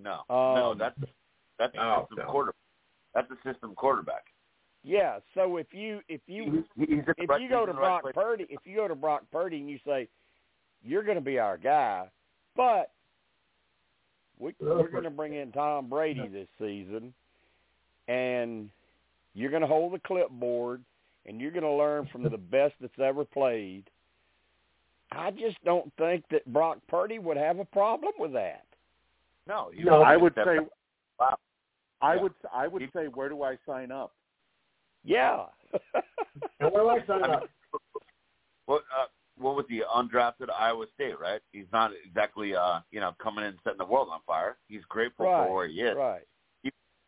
no, 0.00 0.22
no, 0.28 0.70
Um, 0.72 0.78
that's 0.78 0.98
that's 1.58 1.74
a 1.76 1.80
Oh, 1.80 2.00
system 2.08 2.18
no. 2.18 2.24
quarterback. 2.32 2.56
That's 3.14 3.30
a 3.30 3.36
system 3.44 3.74
quarterback. 3.76 4.24
Yeah, 4.86 5.18
so 5.34 5.56
if 5.56 5.68
you 5.72 6.00
if 6.08 6.20
you 6.26 6.64
He's, 6.76 6.88
he's 6.88 6.98
if 7.16 7.28
right- 7.28 7.40
you 7.40 7.48
go 7.48 7.64
to 7.64 7.70
in 7.70 7.76
the 7.76 7.82
right 7.82 8.02
Brock. 8.02 8.14
Purdy, 8.14 8.46
if 8.50 8.60
you 8.64 8.76
go 8.76 8.86
to 8.86 8.94
Brock 8.94 9.22
Purdy 9.32 9.56
and 9.58 9.68
you 9.70 9.78
say 9.86 10.08
you're 10.82 11.02
going 11.02 11.14
to 11.16 11.22
be 11.22 11.38
our 11.38 11.56
guy, 11.56 12.06
but 12.54 12.90
we, 14.38 14.52
we're 14.60 14.88
going 14.90 15.04
to 15.04 15.10
bring 15.10 15.32
in 15.34 15.52
Tom 15.52 15.88
Brady 15.88 16.28
this 16.28 16.48
season, 16.58 17.14
and 18.08 18.68
you're 19.32 19.50
going 19.50 19.62
to 19.62 19.66
hold 19.68 19.94
the 19.94 20.00
clipboard, 20.00 20.82
and 21.24 21.40
you're 21.40 21.50
going 21.52 21.62
to 21.62 21.70
learn 21.72 22.06
from 22.12 22.22
the 22.22 22.36
best 22.50 22.74
that's 22.80 22.92
ever 23.02 23.24
played. 23.24 23.84
I 25.12 25.30
just 25.30 25.56
don't 25.64 25.90
think 25.96 26.24
that 26.30 26.44
Brock 26.52 26.78
Purdy 26.88 27.18
would 27.18 27.36
have 27.38 27.58
a 27.58 27.64
problem 27.64 28.12
with 28.18 28.32
that. 28.34 28.64
no, 29.48 29.70
he 29.72 29.82
No, 29.82 30.02
I 30.02 30.16
would 30.18 30.34
say. 30.34 30.58
Wow. 31.18 31.36
I 32.02 32.16
Yeah. 32.16 32.22
would 32.22 32.32
I 32.52 32.68
would 32.68 32.82
say 32.94 33.06
where 33.06 33.30
do 33.30 33.42
I 33.44 33.56
sign 33.66 33.90
up? 33.90 34.12
Yeah. 35.04 35.44
And 36.60 36.72
what 36.72 36.80
do 36.80 36.88
I 36.88 37.06
sign 37.06 37.24
I 37.24 37.26
mean, 37.26 37.36
up? 37.36 37.48
What 38.66 38.82
uh, 38.96 39.06
what 39.36 39.56
was 39.56 39.66
the 39.68 39.82
undrafted 39.94 40.50
Iowa 40.56 40.86
State? 40.94 41.18
Right, 41.18 41.40
he's 41.52 41.66
not 41.72 41.90
exactly 42.04 42.54
uh 42.54 42.80
you 42.90 43.00
know 43.00 43.12
coming 43.22 43.44
in 43.44 43.50
and 43.50 43.58
setting 43.64 43.78
the 43.78 43.84
world 43.84 44.08
on 44.10 44.20
fire. 44.26 44.56
He's 44.68 44.82
grateful 44.88 45.26
right. 45.26 45.46
for 45.46 45.54
where 45.54 45.68
he 45.68 45.74
is. 45.74 45.96
Right. 45.96 46.22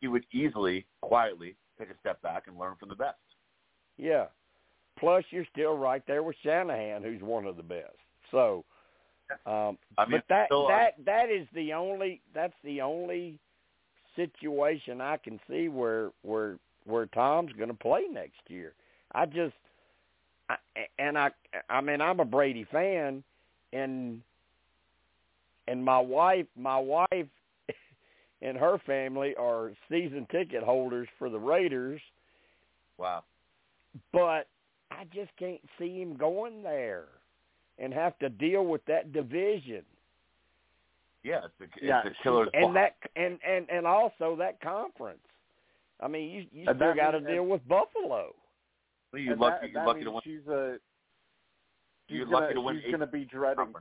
He 0.00 0.08
would 0.08 0.26
easily, 0.32 0.86
quietly 1.00 1.56
take 1.78 1.88
a 1.90 1.98
step 2.00 2.20
back 2.22 2.44
and 2.46 2.58
learn 2.58 2.74
from 2.78 2.90
the 2.90 2.94
best. 2.94 3.16
Yeah. 3.96 4.26
Plus, 4.98 5.24
you're 5.30 5.46
still 5.50 5.76
right 5.76 6.02
there 6.06 6.22
with 6.22 6.36
Shanahan, 6.42 7.02
who's 7.02 7.22
one 7.22 7.46
of 7.46 7.56
the 7.56 7.62
best. 7.62 7.96
So, 8.30 8.64
um, 9.46 9.78
I 9.98 10.06
mean, 10.06 10.20
but 10.20 10.24
that 10.28 10.46
still, 10.46 10.66
uh, 10.66 10.68
that 10.68 10.92
that 11.04 11.30
is 11.30 11.46
the 11.54 11.72
only 11.72 12.20
that's 12.34 12.54
the 12.62 12.80
only 12.80 13.38
situation 14.14 15.00
I 15.00 15.16
can 15.16 15.38
see 15.48 15.68
where 15.68 16.10
where 16.22 16.58
where 16.86 17.06
Tom's 17.06 17.52
going 17.52 17.68
to 17.68 17.74
play 17.74 18.02
next 18.10 18.40
year. 18.48 18.72
I 19.12 19.26
just 19.26 19.54
I, 20.48 20.56
and 20.98 21.18
I 21.18 21.30
I 21.68 21.80
mean 21.80 22.00
I'm 22.00 22.20
a 22.20 22.24
Brady 22.24 22.66
fan, 22.70 23.22
and 23.72 24.20
and 25.68 25.84
my 25.84 25.98
wife 25.98 26.46
my 26.56 26.78
wife 26.78 27.06
and 28.42 28.56
her 28.56 28.78
family 28.86 29.34
are 29.38 29.72
season 29.90 30.26
ticket 30.30 30.62
holders 30.62 31.08
for 31.18 31.28
the 31.30 31.38
Raiders 31.38 32.00
Wow. 32.98 33.24
but 34.12 34.48
I 34.90 35.04
just 35.12 35.30
can't 35.38 35.60
see 35.78 36.00
him 36.00 36.16
going 36.16 36.62
there 36.62 37.04
and 37.78 37.92
have 37.92 38.18
to 38.20 38.28
deal 38.28 38.64
with 38.64 38.84
that 38.86 39.12
division 39.12 39.82
Yeah, 41.22 41.40
it's 41.44 41.54
a, 41.60 41.64
it's 41.64 41.82
Yeah, 41.82 42.02
a 42.04 42.22
killer. 42.22 42.46
and 42.54 42.74
that 42.76 42.96
and 43.16 43.38
and 43.46 43.68
and 43.70 43.86
also 43.86 44.36
that 44.36 44.60
conference. 44.60 45.18
I 46.00 46.08
mean, 46.08 46.30
you 46.30 46.46
you 46.52 46.68
And 46.68 46.76
still 46.76 46.94
got 46.94 47.12
to 47.12 47.20
deal 47.20 47.46
with 47.46 47.66
Buffalo. 47.68 48.34
you're 49.14 49.32
And 49.32 49.40
lucky. 49.40 49.66
that, 49.66 49.70
you're 49.72 49.80
that 49.80 49.86
lucky 49.86 50.04
to 50.04 50.10
win. 50.10 50.20
She's 50.24 50.46
a 50.48 50.76
she's 52.08 52.16
You're 52.18 52.26
gonna, 52.26 52.40
lucky 52.40 52.54
to 52.54 52.60
win 52.60 52.80
she's 52.82 52.90
going 52.90 53.00
to 53.00 53.06
be 53.06 53.24
dreading 53.24 53.74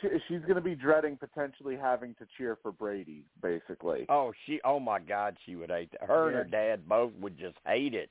she, 0.00 0.08
she's 0.28 0.40
going 0.42 0.54
to 0.54 0.60
be 0.60 0.74
dreading 0.74 1.16
potentially 1.16 1.76
having 1.76 2.14
to 2.14 2.26
cheer 2.38 2.56
for 2.62 2.72
Brady, 2.72 3.24
basically. 3.42 4.06
Oh, 4.08 4.32
she 4.46 4.60
oh 4.64 4.80
my 4.80 4.98
God, 4.98 5.36
she 5.44 5.56
would 5.56 5.70
hate 5.70 5.90
that. 5.92 6.08
Her 6.08 6.28
and 6.28 6.36
her 6.36 6.44
dad 6.44 6.88
both 6.88 7.12
would 7.20 7.38
just 7.38 7.56
hate 7.66 7.94
it, 7.94 8.10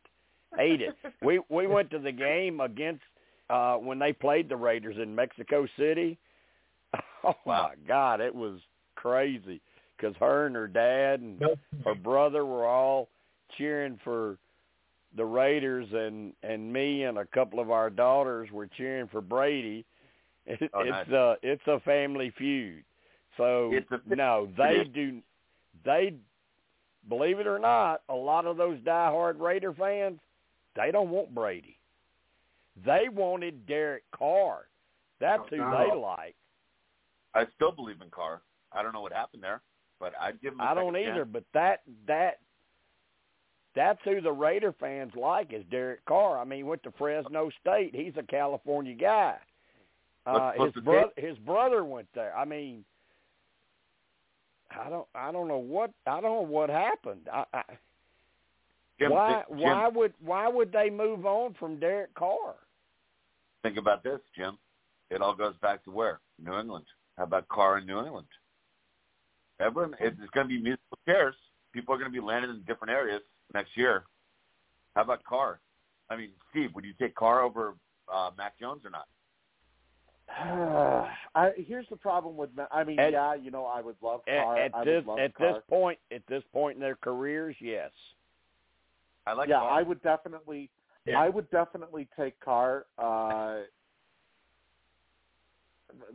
hate 0.56 0.82
it. 0.82 0.96
we 1.24 1.42
we 1.50 1.68
went 1.68 1.90
to 1.92 2.00
the 2.00 2.12
game 2.12 2.60
against 2.60 3.02
uh 3.50 3.76
when 3.76 3.98
they 3.98 4.14
played 4.14 4.50
the 4.50 4.56
Raiders 4.56 4.98
in 5.02 5.14
Mexico 5.16 5.68
City. 5.78 6.18
Oh 7.26 7.34
Wow. 7.46 7.70
my 7.70 7.76
God, 7.88 8.20
it 8.20 8.36
was 8.36 8.60
crazy 8.96 9.62
because 10.04 10.18
her 10.20 10.48
and 10.48 10.56
her 10.56 10.68
dad 10.68 11.22
and 11.22 11.42
her 11.86 11.96
brother 11.96 12.46
were 12.46 12.66
all 12.66 13.08
cheering 13.58 14.00
for 14.04 14.38
the 15.16 15.26
Raiders, 15.26 15.88
and 15.94 16.34
and 16.44 16.72
me 16.72 17.04
and 17.04 17.18
a 17.18 17.26
couple 17.26 17.60
of 17.60 17.72
our 17.72 17.90
daughters 17.90 18.50
were 18.52 18.68
cheering 18.68 19.08
for 19.08 19.22
Brady. 19.22 19.86
It, 20.46 20.70
Oh, 20.74 20.82
it's 20.82 21.10
a 21.10 21.36
it's 21.42 21.68
a 21.68 21.80
family 21.82 22.34
feud. 22.38 22.84
So 23.38 23.72
a- 23.74 24.16
no, 24.16 24.50
they 24.58 24.84
do. 24.84 25.22
They 25.86 26.16
believe 27.08 27.40
it 27.40 27.48
or 27.48 27.60
not, 27.60 28.02
a 28.10 28.14
lot 28.14 28.46
of 28.46 28.58
those 28.58 28.80
diehard 28.80 29.40
Raider 29.40 29.74
fans, 29.74 30.20
they 30.76 30.92
don't 30.92 31.10
want 31.10 31.34
Brady. 31.34 31.78
They 32.86 33.08
wanted 33.10 33.66
Derek 33.68 34.04
Carr. 34.12 34.68
That's 35.20 35.44
oh, 35.52 35.56
who 35.56 35.62
Oh, 35.62 35.78
they 35.78 35.96
like. 35.96 36.36
I 37.36 37.46
still 37.56 37.72
believe 37.72 38.02
in 38.02 38.10
Carr. 38.10 38.42
I 38.72 38.82
don't 38.82 38.94
know 38.94 39.02
what 39.02 39.14
happened 39.14 39.44
there, 39.44 39.62
but 40.00 40.14
I'd 40.20 40.42
give 40.42 40.54
him. 40.54 40.62
I 40.62 40.72
I 40.72 40.74
don't 40.74 40.98
either, 40.98 41.26
but 41.26 41.44
that 41.54 41.82
that 42.08 42.40
that's 43.76 44.00
who 44.04 44.22
the 44.22 44.32
Raider 44.32 44.74
fans 44.80 45.12
like 45.16 45.54
is 45.54 45.64
Derek 45.72 46.06
Carr. 46.06 46.40
I 46.40 46.46
mean, 46.46 46.60
he 46.60 46.64
went 46.64 46.84
to 46.84 46.94
Fresno 46.98 47.50
State. 47.62 47.92
He's 47.94 48.14
a 48.18 48.24
California 48.24 48.96
guy. 48.96 49.38
Uh, 50.26 50.52
his 50.54 50.84
brother 50.84 51.12
his 51.18 51.38
brother 51.40 51.84
went 51.84 52.08
there. 52.16 52.36
I 52.36 52.46
mean, 52.46 52.86
I 54.72 54.90
don't 54.90 55.08
I 55.14 55.32
don't 55.32 55.48
know 55.48 55.58
what 55.58 55.92
I 56.08 56.22
don't 56.22 56.24
know 56.24 56.42
what 56.42 56.70
happened. 56.70 57.28
I, 57.32 57.44
I, 57.54 57.64
Jim, 59.00 59.12
why 59.12 59.44
Jim, 59.50 59.60
why 59.60 59.88
would 59.88 60.14
why 60.24 60.48
would 60.48 60.72
they 60.72 60.90
move 60.90 61.26
on 61.26 61.56
from 61.60 61.80
Derek 61.80 62.14
Carr? 62.14 62.56
Think 63.64 63.78
about 63.78 64.04
this, 64.04 64.20
Jim. 64.36 64.58
It 65.10 65.22
all 65.22 65.36
goes 65.36 65.56
back 65.62 65.84
to 65.86 65.92
where? 65.92 66.20
New 66.44 66.58
England. 66.58 66.86
How 67.18 67.24
about 67.24 67.48
Carr 67.48 67.80
in 67.80 67.86
New 67.86 68.00
England? 68.00 68.28
Everyone, 69.60 69.96
it's 70.00 70.18
going 70.34 70.48
to 70.48 70.50
be 70.50 70.62
musical 70.62 70.98
chairs. 71.06 71.36
People 71.74 71.94
are 71.94 71.98
going 71.98 72.12
to 72.12 72.14
be 72.14 72.26
landing 72.26 72.52
in 72.52 72.62
different 72.62 72.92
areas 72.92 73.22
next 73.54 73.76
year. 73.76 74.04
How 74.96 75.04
about 75.04 75.24
Carr? 75.24 75.60
I 76.10 76.16
mean, 76.16 76.30
Steve, 76.52 76.72
would 76.76 76.86
you 76.86 76.94
take 77.00 77.16
Carr 77.16 77.42
over 77.42 77.76
uh, 78.14 78.32
Mac 78.38 78.60
Jones 78.60 78.82
or 78.86 78.92
not? 78.92 79.08
I, 81.36 81.52
here's 81.58 81.88
the 81.90 81.96
problem 81.96 82.38
with. 82.38 82.50
Ma- 82.56 82.68
I 82.72 82.84
mean, 82.84 83.00
At- 83.00 83.14
yeah, 83.14 83.36
you 83.36 83.52
know, 83.52 83.66
I 83.66 83.82
would 83.82 83.96
love 84.02 84.22
Carr. 84.26 84.58
at 84.58 84.74
I 84.74 84.84
this 84.84 85.04
would 85.06 85.08
love 85.08 85.20
at 85.20 85.34
Carr. 85.36 85.54
this 85.54 85.64
point 85.70 86.00
at 86.12 86.22
this 86.28 86.44
point 86.52 86.76
in 86.76 86.82
their 86.82 86.96
careers, 86.96 87.56
yes. 87.60 87.92
I 89.26 89.34
like 89.34 89.50
yeah, 89.50 89.60
Carr. 89.60 89.72
I 89.72 89.82
would 89.84 90.02
definitely. 90.02 90.70
Yeah. 91.06 91.20
I 91.20 91.30
would 91.30 91.50
definitely 91.52 92.08
take 92.18 92.40
Carr. 92.40 92.86
Uh, 92.98 93.60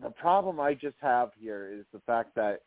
the 0.02 0.10
problem 0.10 0.58
I 0.60 0.74
just 0.74 0.96
have 1.00 1.30
here 1.38 1.70
is 1.72 1.84
the 1.92 2.00
fact 2.00 2.34
that 2.36 2.62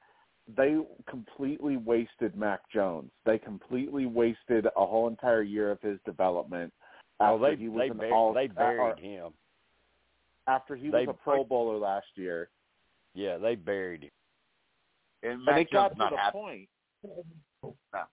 they 0.47 0.77
completely 1.09 1.77
wasted 1.77 2.35
Mac 2.35 2.61
Jones. 2.71 3.11
They 3.25 3.37
completely 3.37 4.05
wasted 4.05 4.65
a 4.65 4.85
whole 4.85 5.07
entire 5.07 5.43
year 5.43 5.71
of 5.71 5.81
his 5.81 5.99
development. 6.05 6.73
Oh, 7.19 7.35
After 7.35 7.55
they 7.55 7.61
he 7.61 7.69
was 7.69 7.79
they 7.83 7.89
an 7.89 7.97
bur- 7.97 8.11
all, 8.13 8.33
they 8.33 8.45
or 8.45 8.47
buried 8.49 8.99
him. 8.99 9.33
after 10.47 10.75
he 10.75 10.89
they- 10.89 11.05
was 11.05 11.15
a 11.15 11.23
Pro 11.23 11.43
Bowler 11.43 11.77
last 11.77 12.07
year, 12.15 12.49
Yeah, 13.13 13.37
they 13.37 13.55
buried 13.55 14.03
him. 14.03 14.11
and 15.23 15.31
and 15.33 15.45
Mac 15.45 15.61
it 15.61 15.71
got 15.71 15.89
Jones 15.89 15.93
to 15.93 15.97
not 15.99 16.09
the 16.11 16.17
happy. 16.17 16.31
point. 16.37 16.69
No. 17.93 18.07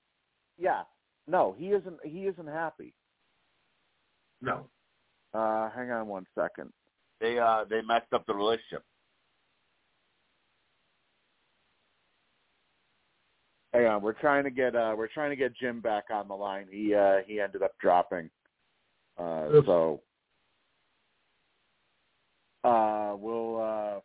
Yeah, 0.59 0.83
no, 1.27 1.53
he 1.59 1.69
isn't. 1.73 2.05
He 2.05 2.27
isn't 2.27 2.47
happy. 2.49 2.93
No. 4.41 4.69
Uh, 5.35 5.71
hang 5.71 5.91
on 5.91 6.07
one 6.09 6.27
second. 6.35 6.73
They 7.21 7.39
uh, 7.39 7.65
they 7.65 7.81
messed 7.83 8.13
up 8.13 8.25
the 8.27 8.35
relationship. 8.35 8.85
Hang 13.75 13.85
on, 13.85 14.03
we're 14.03 14.15
trying 14.15 14.45
to 14.45 14.51
get 14.51 14.75
uh 14.75 14.95
we're 14.97 15.09
trying 15.09 15.31
to 15.31 15.37
get 15.37 15.57
Jim 15.57 15.81
back 15.81 16.05
on 16.11 16.27
the 16.27 16.35
line. 16.35 16.67
He 16.71 16.95
uh 16.95 17.19
he 17.27 17.41
ended 17.41 17.63
up 17.63 17.73
dropping. 17.81 18.31
Uh 19.19 19.49
Oops. 19.55 19.67
so 19.67 20.01
uh 22.65 23.15
we'll 23.17 23.61
uh 23.61 24.01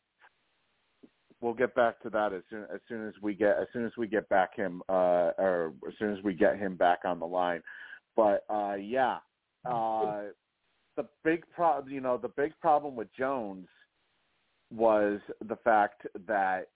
we'll 1.39 1.53
get 1.53 1.73
back 1.75 2.01
to 2.01 2.09
that 2.09 2.33
as 2.33 2.41
soon 2.49 2.65
as 2.73 2.81
soon 2.89 3.07
as 3.07 3.13
we 3.21 3.33
get 3.33 3.57
as 3.57 3.67
soon 3.71 3.85
as 3.85 3.93
we 3.97 4.07
get 4.07 4.27
back 4.27 4.55
him 4.55 4.81
uh 4.89 5.31
or 5.37 5.73
as 5.87 5.93
soon 5.97 6.15
as 6.15 6.23
we 6.23 6.33
get 6.33 6.57
him 6.57 6.75
back 6.75 6.99
on 7.05 7.19
the 7.19 7.27
line. 7.27 7.61
But 8.15 8.43
uh 8.49 8.75
yeah. 8.75 9.19
Uh 9.65 10.23
the 10.97 11.07
big 11.23 11.45
pro 11.55 11.85
you 11.87 12.01
know, 12.01 12.17
the 12.17 12.27
big 12.27 12.51
problem 12.59 12.97
with 12.97 13.07
Jones 13.17 13.67
was 14.73 15.19
the 15.47 15.55
fact 15.63 16.05
that 16.27 16.67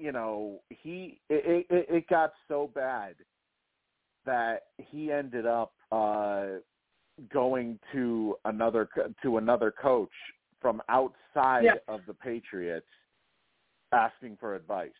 you 0.00 0.12
know 0.12 0.60
he 0.70 1.20
it, 1.28 1.66
it 1.68 1.86
it 1.88 2.08
got 2.08 2.32
so 2.48 2.70
bad 2.74 3.14
that 4.24 4.62
he 4.78 5.12
ended 5.12 5.46
up 5.46 5.72
uh 5.92 6.46
going 7.32 7.78
to 7.92 8.36
another 8.46 8.88
to 9.22 9.36
another 9.36 9.70
coach 9.70 10.10
from 10.60 10.80
outside 10.88 11.64
Yeah. 11.64 11.74
of 11.86 12.00
the 12.06 12.14
Patriots 12.14 12.86
asking 13.92 14.38
for 14.38 14.54
advice. 14.54 14.90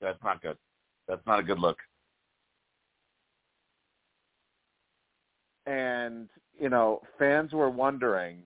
That's 0.00 0.22
not 0.24 0.42
good. 0.42 0.56
That's 1.06 1.24
not 1.26 1.38
a 1.38 1.42
good 1.42 1.58
look. 1.58 1.78
and 5.66 6.28
you 6.58 6.68
know 6.68 7.00
fans 7.18 7.52
were 7.52 7.70
wondering 7.70 8.38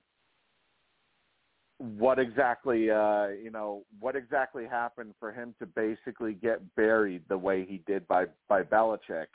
what 1.98 2.18
exactly 2.18 2.90
uh 2.90 3.28
you 3.28 3.50
know 3.50 3.84
what 4.00 4.16
exactly 4.16 4.66
happened 4.66 5.14
for 5.20 5.32
him 5.32 5.54
to 5.58 5.66
basically 5.66 6.32
get 6.34 6.60
buried 6.76 7.22
the 7.28 7.36
way 7.36 7.64
he 7.64 7.82
did 7.86 8.06
by 8.08 8.24
by 8.48 8.62
Belichick 8.62 9.26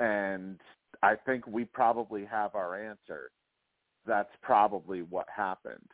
and 0.00 0.60
I 1.02 1.14
think 1.14 1.46
we 1.46 1.64
probably 1.64 2.24
have 2.26 2.54
our 2.54 2.78
answer 2.78 3.30
that's 4.06 4.30
probably 4.42 5.02
what 5.02 5.26
happened 5.34 5.88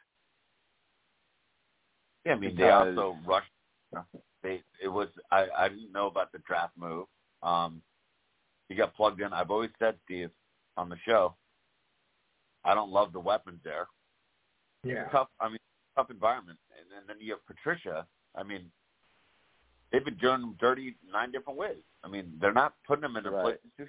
Yeah, 2.24 2.32
I 2.34 2.38
mean 2.38 2.56
they 2.56 2.70
also 2.70 3.16
rushed. 3.26 3.50
They 4.42 4.62
it 4.82 4.88
was 4.88 5.08
I 5.30 5.46
I 5.56 5.68
didn't 5.68 5.92
know 5.92 6.06
about 6.06 6.32
the 6.32 6.38
draft 6.46 6.76
move. 6.76 7.06
Um, 7.42 7.82
he 8.68 8.74
got 8.74 8.94
plugged 8.94 9.20
in. 9.20 9.32
I've 9.32 9.50
always 9.50 9.70
said 9.78 9.96
Steve 10.04 10.30
on 10.76 10.88
the 10.88 10.96
show. 11.06 11.34
I 12.64 12.74
don't 12.74 12.90
love 12.90 13.12
the 13.12 13.20
weapons 13.20 13.60
there. 13.64 13.86
Yeah. 14.82 15.04
Tough. 15.10 15.28
I 15.40 15.48
mean, 15.48 15.58
tough 15.96 16.10
environment. 16.10 16.58
And, 16.78 16.98
and 16.98 17.08
then 17.08 17.16
you 17.24 17.32
have 17.32 17.46
Patricia. 17.46 18.06
I 18.34 18.42
mean, 18.42 18.70
they've 19.92 20.04
been 20.04 20.16
doing 20.16 20.40
him 20.42 20.56
dirty 20.60 20.96
nine 21.12 21.30
different 21.32 21.58
ways. 21.58 21.82
I 22.04 22.08
mean, 22.08 22.32
they're 22.40 22.52
not 22.52 22.74
putting 22.86 23.04
him 23.04 23.16
in 23.16 23.26
a 23.26 23.30
Right. 23.30 23.58
place. 23.76 23.88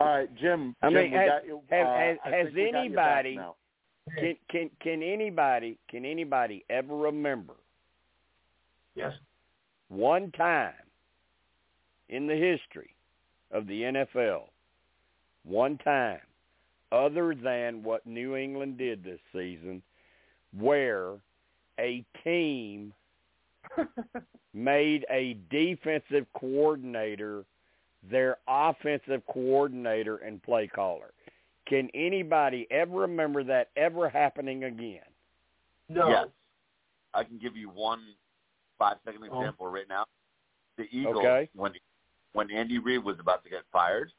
All 0.00 0.06
right 0.08 0.34
Jim 0.36 0.74
I 0.82 0.88
Jim, 0.88 0.94
mean, 0.94 1.10
we 1.12 1.16
has- 1.16 1.28
got 1.28 1.46
you, 1.46 1.62
has- 1.70 1.86
uh, 1.86 1.96
has- 1.98 2.18
I 2.24 2.28
has 2.30 2.44
think 2.46 2.56
we 2.56 2.72
got 2.72 2.82
you 2.84 2.94
back 2.94 3.24
anybody- 3.24 3.54
Can 4.16 4.36
can 4.48 4.70
can 4.80 5.02
anybody 5.02 5.78
can 5.88 6.04
anybody 6.04 6.64
ever 6.68 6.96
remember 6.96 7.54
Yes. 8.96 9.14
one 9.88 10.32
time 10.32 10.74
in 12.08 12.26
the 12.26 12.34
history 12.34 12.96
of 13.52 13.66
the 13.68 13.82
NFL, 13.84 14.50
one 15.44 15.78
time, 15.78 16.20
other 16.92 17.34
than 17.34 17.82
what 17.82 18.06
New 18.06 18.36
England 18.36 18.78
did 18.78 19.02
this 19.02 19.20
season, 19.32 19.82
where 20.56 21.14
a 21.80 22.04
team 22.22 22.92
made 24.54 25.04
a 25.10 25.36
defensive 25.50 26.26
coordinator 26.38 27.44
their 28.10 28.38
offensive 28.48 29.22
coordinator 29.32 30.16
and 30.16 30.42
play 30.42 30.66
caller. 30.66 31.12
Can 31.68 31.88
anybody 31.94 32.66
ever 32.70 32.92
remember 32.98 33.44
that 33.44 33.70
ever 33.76 34.08
happening 34.08 34.64
again? 34.64 35.00
No. 35.88 36.08
Yes. 36.08 36.26
I 37.14 37.22
can 37.24 37.38
give 37.38 37.56
you 37.56 37.68
one 37.68 38.00
five 38.78 38.96
second 39.04 39.22
Oh. 39.30 39.40
example 39.40 39.68
right 39.68 39.88
now. 39.88 40.04
The 40.76 40.88
Eagles, 40.90 41.18
Okay. 41.18 41.48
when 41.54 41.72
when 42.32 42.50
Andy 42.50 42.78
Reid 42.78 43.04
was 43.04 43.20
about 43.20 43.44
to 43.44 43.50
get 43.50 43.62
fired, 43.70 44.10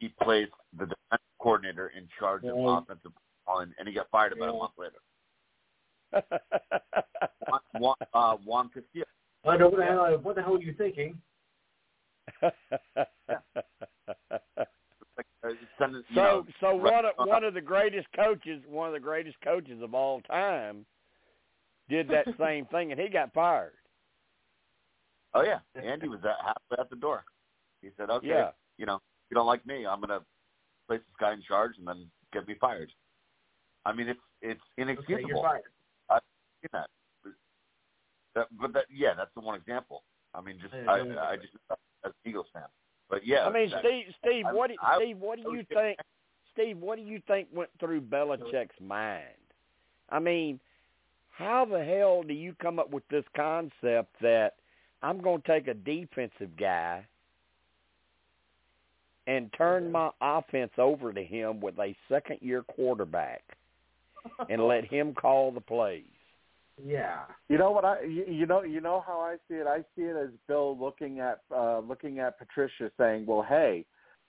he 0.00 0.08
placed 0.22 0.52
the 0.76 0.86
defensive 0.86 1.38
coordinator 1.38 1.88
in 1.96 2.08
charge 2.18 2.42
of 2.44 2.56
Yeah. 2.56 2.78
offensive 2.78 3.12
calling, 3.46 3.72
and 3.78 3.86
he 3.86 3.94
got 3.94 4.08
fired 4.10 4.32
about 4.32 4.48
a 4.48 4.52
month 4.52 4.76
later. 4.76 5.00
Juan, 7.46 7.60
Juan, 7.74 7.96
uh, 8.12 8.36
Juan 8.38 8.68
Castillo. 8.70 9.04
I 9.44 9.56
know 9.56 9.68
what 9.68 9.78
the 9.78 9.84
hell. 9.84 10.18
What 10.18 10.34
the 10.34 10.42
hell 10.42 10.56
are 10.56 10.60
you 10.60 10.74
thinking? 10.74 11.20
Like, 15.16 15.26
uh, 15.44 15.48
sending, 15.78 16.02
so 16.14 16.20
know, 16.20 16.46
so 16.60 16.74
one 16.74 17.04
of 17.04 17.12
one 17.16 17.44
of 17.44 17.52
the 17.52 17.60
greatest 17.60 18.06
coaches, 18.16 18.62
one 18.66 18.88
of 18.88 18.94
the 18.94 19.00
greatest 19.00 19.36
coaches 19.42 19.82
of 19.82 19.92
all 19.92 20.20
time, 20.22 20.86
did 21.88 22.08
that 22.08 22.26
same 22.38 22.64
thing, 22.66 22.90
and 22.90 23.00
he 23.00 23.08
got 23.08 23.32
fired. 23.34 23.74
Oh 25.34 25.42
yeah, 25.42 25.58
Andy 25.80 26.08
was 26.08 26.20
at, 26.24 26.36
halfway 26.42 26.80
out 26.80 26.88
the 26.90 26.96
door. 26.96 27.24
He 27.82 27.90
said, 27.96 28.08
"Okay, 28.08 28.28
Yeah. 28.28 28.50
you 28.78 28.86
know, 28.86 29.00
you 29.30 29.34
don't 29.34 29.46
like 29.46 29.64
me, 29.66 29.86
I'm 29.86 30.00
gonna 30.00 30.20
place 30.88 31.00
this 31.00 31.16
guy 31.20 31.32
in 31.32 31.42
charge 31.42 31.72
and 31.78 31.86
then 31.86 32.10
get 32.32 32.46
me 32.48 32.54
fired." 32.60 32.90
I 33.86 33.92
mean, 33.92 34.08
it's 34.08 34.20
it's 34.42 34.60
Okay, 34.78 34.82
inexcusable. 34.82 35.28
you're 35.28 35.42
fired. 35.42 35.62
I 36.08 36.18
seen 36.62 36.68
that. 36.72 36.88
that 38.34 38.46
but 38.60 38.72
that, 38.72 38.84
yeah, 38.90 39.14
that's 39.14 39.32
the 39.34 39.40
one 39.40 39.54
example. 39.58 40.02
I 40.34 40.40
mean, 40.40 40.58
just 40.60 40.74
I, 40.74 41.00
yeah. 41.02 41.22
I 41.22 41.36
just 41.36 41.54
as 41.70 41.76
an 42.04 42.12
Eagles 42.24 42.46
fan. 42.52 42.64
But 43.08 43.26
yeah, 43.26 43.46
I 43.46 43.52
mean, 43.52 43.70
that- 43.70 43.80
Steve, 43.84 44.14
Steve, 44.24 44.46
I- 44.46 44.52
what 44.52 44.70
I- 44.80 44.96
Steve, 44.98 45.18
what 45.18 45.42
do 45.42 45.52
you 45.52 45.64
think? 45.64 45.98
Steve, 46.52 46.78
what 46.78 46.96
do 46.96 47.02
you 47.02 47.20
think 47.26 47.48
went 47.52 47.70
through 47.78 48.02
Belichick's 48.02 48.80
mind? 48.80 49.24
I 50.10 50.18
mean, 50.18 50.60
how 51.30 51.64
the 51.64 51.82
hell 51.82 52.22
do 52.22 52.34
you 52.34 52.54
come 52.60 52.78
up 52.78 52.90
with 52.90 53.06
this 53.08 53.24
concept 53.34 54.14
that 54.20 54.56
I'm 55.02 55.20
going 55.20 55.40
to 55.42 55.48
take 55.48 55.68
a 55.68 55.74
defensive 55.74 56.56
guy 56.56 57.06
and 59.30 59.48
turn 59.56 59.92
my 59.92 60.10
offense 60.20 60.72
over 60.76 61.12
to 61.12 61.22
him 61.22 61.60
with 61.60 61.78
a 61.78 61.94
second-year 62.08 62.64
quarterback 62.64 63.42
and 64.48 64.66
let 64.66 64.84
him 64.84 65.14
call 65.14 65.52
the 65.52 65.60
plays? 65.60 66.02
Yeah. 66.84 67.20
You 67.48 67.56
know 67.56 67.70
what 67.70 67.84
I 67.84 68.02
you, 68.02 68.24
you 68.26 68.46
know 68.46 68.62
you 68.62 68.80
know 68.80 69.04
how 69.06 69.20
I 69.20 69.36
see 69.48 69.54
it. 69.54 69.66
I 69.66 69.84
see 69.94 70.02
it 70.02 70.16
as 70.16 70.30
Bill 70.48 70.76
looking 70.76 71.20
at 71.20 71.42
uh 71.54 71.78
looking 71.80 72.18
at 72.18 72.38
Patricia 72.38 72.90
saying, 72.98 73.26
"Well, 73.26 73.44
hey, 73.46 73.84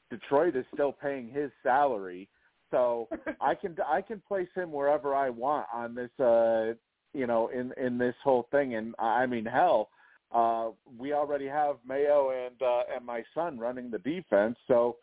Detroit 0.09 0.55
is 0.55 0.65
still 0.73 0.91
paying 0.91 1.29
his 1.29 1.49
salary, 1.63 2.27
so 2.69 3.07
I 3.41 3.55
can 3.55 3.77
I 3.87 4.01
can 4.01 4.21
place 4.27 4.49
him 4.53 4.71
wherever 4.71 5.15
I 5.15 5.29
want 5.29 5.67
on 5.73 5.95
this 5.95 6.11
uh 6.19 6.73
you 7.13 7.25
know 7.25 7.47
in 7.47 7.73
in 7.83 7.97
this 7.97 8.15
whole 8.23 8.47
thing 8.51 8.75
and 8.75 8.93
I 8.99 9.25
mean 9.25 9.45
hell, 9.45 9.89
uh 10.33 10.69
we 10.97 11.13
already 11.13 11.47
have 11.47 11.77
Mayo 11.87 12.31
and 12.31 12.61
uh 12.61 12.83
and 12.95 13.05
my 13.05 13.23
son 13.33 13.59
running 13.59 13.91
the 13.91 13.99
defense, 13.99 14.57
so 14.67 14.97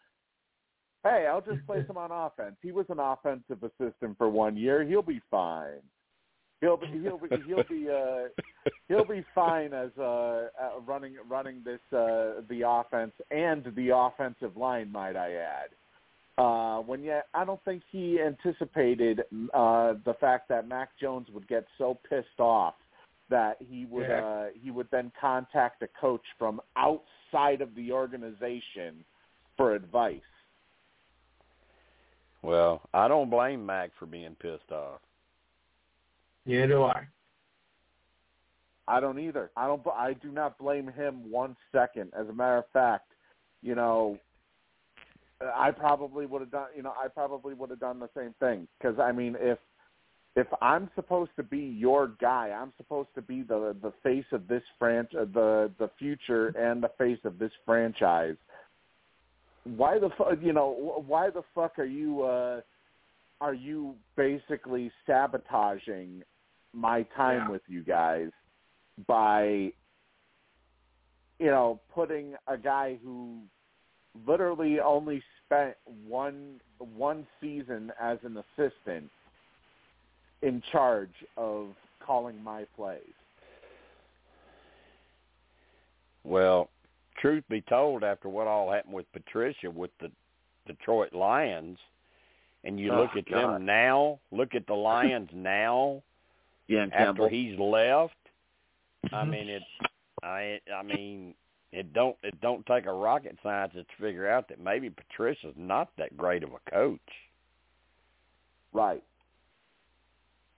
hey, 1.04 1.26
I'll 1.30 1.40
just 1.40 1.64
place 1.66 1.86
him 1.90 1.96
on 1.96 2.10
offense. 2.10 2.56
He 2.62 2.72
was 2.72 2.86
an 2.88 2.98
offensive 2.98 3.62
assistant 3.62 4.18
for 4.18 4.28
one 4.28 4.56
year. 4.56 4.84
He'll 4.84 5.02
be 5.02 5.20
fine." 5.30 5.82
He'll 6.60 6.76
be 6.76 6.86
he'll 7.02 7.18
be 7.18 7.28
he'll 7.46 7.62
be 7.68 7.88
uh 7.88 8.28
he'll 8.88 9.04
be 9.04 9.24
fine 9.34 9.72
as 9.72 9.90
uh, 9.96 10.02
uh 10.02 10.80
running 10.86 11.14
running 11.28 11.62
this 11.64 11.80
uh 11.92 12.42
the 12.48 12.62
offense 12.66 13.12
and 13.30 13.64
the 13.76 13.90
offensive 13.94 14.56
line 14.56 14.90
might 14.90 15.14
I 15.14 15.34
add. 15.34 15.68
Uh 16.36 16.80
when 16.82 17.04
yet 17.04 17.26
I 17.32 17.44
don't 17.44 17.64
think 17.64 17.82
he 17.92 18.20
anticipated 18.20 19.20
uh 19.54 19.94
the 20.04 20.14
fact 20.20 20.48
that 20.48 20.66
Mac 20.66 20.90
Jones 21.00 21.28
would 21.32 21.46
get 21.46 21.64
so 21.78 21.96
pissed 22.08 22.40
off 22.40 22.74
that 23.30 23.56
he 23.60 23.86
would 23.86 24.08
Yeah. 24.08 24.24
uh 24.24 24.46
he 24.54 24.70
would 24.70 24.88
then 24.90 25.12
contact 25.20 25.82
a 25.82 25.88
coach 26.00 26.24
from 26.38 26.60
outside 26.76 27.60
of 27.60 27.74
the 27.74 27.92
organization 27.92 29.04
for 29.56 29.74
advice. 29.74 30.20
Well, 32.42 32.82
I 32.94 33.08
don't 33.08 33.30
blame 33.30 33.66
Mac 33.66 33.90
for 33.98 34.06
being 34.06 34.36
pissed 34.36 34.70
off. 34.70 35.00
Yeah, 36.44 36.66
do 36.66 36.84
I. 36.84 37.06
I 38.86 39.00
don't 39.00 39.18
either. 39.18 39.50
I 39.56 39.66
don't. 39.66 39.86
I 39.88 40.14
do 40.14 40.30
not 40.30 40.56
blame 40.56 40.88
him 40.88 41.30
one 41.30 41.56
second. 41.72 42.12
As 42.18 42.28
a 42.28 42.32
matter 42.32 42.58
of 42.58 42.64
fact, 42.72 43.12
you 43.60 43.74
know, 43.74 44.18
I 45.54 45.72
probably 45.72 46.24
would 46.24 46.40
have 46.40 46.50
done. 46.50 46.68
You 46.74 46.82
know, 46.82 46.94
I 46.98 47.08
probably 47.08 47.52
would 47.54 47.70
have 47.70 47.80
done 47.80 47.98
the 47.98 48.08
same 48.16 48.34
thing. 48.40 48.66
Because 48.78 48.98
I 48.98 49.12
mean, 49.12 49.36
if 49.38 49.58
if 50.38 50.46
I'm 50.62 50.88
supposed 50.94 51.32
to 51.36 51.42
be 51.42 51.58
your 51.58 52.12
guy, 52.20 52.50
I'm 52.50 52.72
supposed 52.76 53.08
to 53.16 53.22
be 53.22 53.42
the 53.42 53.74
the 53.82 53.92
face 54.04 54.24
of 54.30 54.46
this 54.46 54.62
franchise, 54.78 55.26
the 55.34 55.70
the 55.78 55.90
future 55.98 56.48
and 56.56 56.80
the 56.80 56.92
face 56.96 57.18
of 57.24 57.38
this 57.40 57.50
franchise. 57.66 58.36
Why 59.64 59.98
the 59.98 60.10
fuck? 60.16 60.38
You 60.40 60.52
know, 60.52 61.02
why 61.06 61.30
the 61.30 61.42
fuck 61.54 61.78
are 61.78 61.84
you? 61.84 62.22
uh 62.22 62.60
Are 63.40 63.54
you 63.54 63.96
basically 64.16 64.92
sabotaging 65.06 66.22
my 66.72 67.02
time 67.16 67.42
Yeah. 67.46 67.50
with 67.54 67.62
you 67.66 67.82
guys 67.82 68.30
by 69.08 69.72
you 71.44 71.50
know 71.54 71.80
putting 71.94 72.34
a 72.46 72.56
guy 72.56 72.98
who 73.02 73.40
literally 74.26 74.78
only 74.80 75.22
spent 75.44 75.74
one 76.06 76.60
one 76.78 77.26
season 77.40 77.92
as 78.00 78.18
an 78.22 78.36
assistant 78.44 79.10
in 80.42 80.62
charge 80.72 81.12
of 81.36 81.68
calling 82.04 82.42
my 82.42 82.64
plays. 82.76 83.00
Well, 86.24 86.68
truth 87.20 87.44
be 87.48 87.60
told, 87.62 88.04
after 88.04 88.28
what 88.28 88.46
all 88.46 88.70
happened 88.70 88.94
with 88.94 89.10
Patricia 89.12 89.70
with 89.70 89.90
the 90.00 90.10
Detroit 90.66 91.12
Lions, 91.12 91.78
and 92.64 92.78
you 92.78 92.92
Oh, 92.92 93.02
look 93.02 93.16
at 93.16 93.26
God. 93.26 93.54
them 93.54 93.64
now, 93.66 94.18
look 94.30 94.54
at 94.54 94.66
the 94.66 94.74
Lions 94.74 95.30
now 95.34 96.02
yeah, 96.66 96.82
and 96.82 96.92
after 96.92 97.04
Campbell. 97.04 97.28
he's 97.28 97.58
left. 97.58 98.14
I 99.04 99.22
mm-hmm. 99.22 99.30
mean 99.30 99.48
it. 99.48 99.62
I 100.22 100.60
I 100.74 100.82
mean 100.82 101.34
it 101.72 101.92
don't 101.92 102.16
it 102.22 102.40
don't 102.40 102.64
take 102.66 102.86
a 102.86 102.92
rocket 102.92 103.38
scientist 103.42 103.86
to 103.96 104.02
figure 104.02 104.28
out 104.28 104.48
that 104.48 104.60
maybe 104.60 104.90
Patricia's 104.90 105.54
not 105.56 105.90
that 105.96 106.16
great 106.16 106.42
of 106.42 106.50
a 106.50 106.70
coach. 106.70 107.00
Right. 108.72 109.02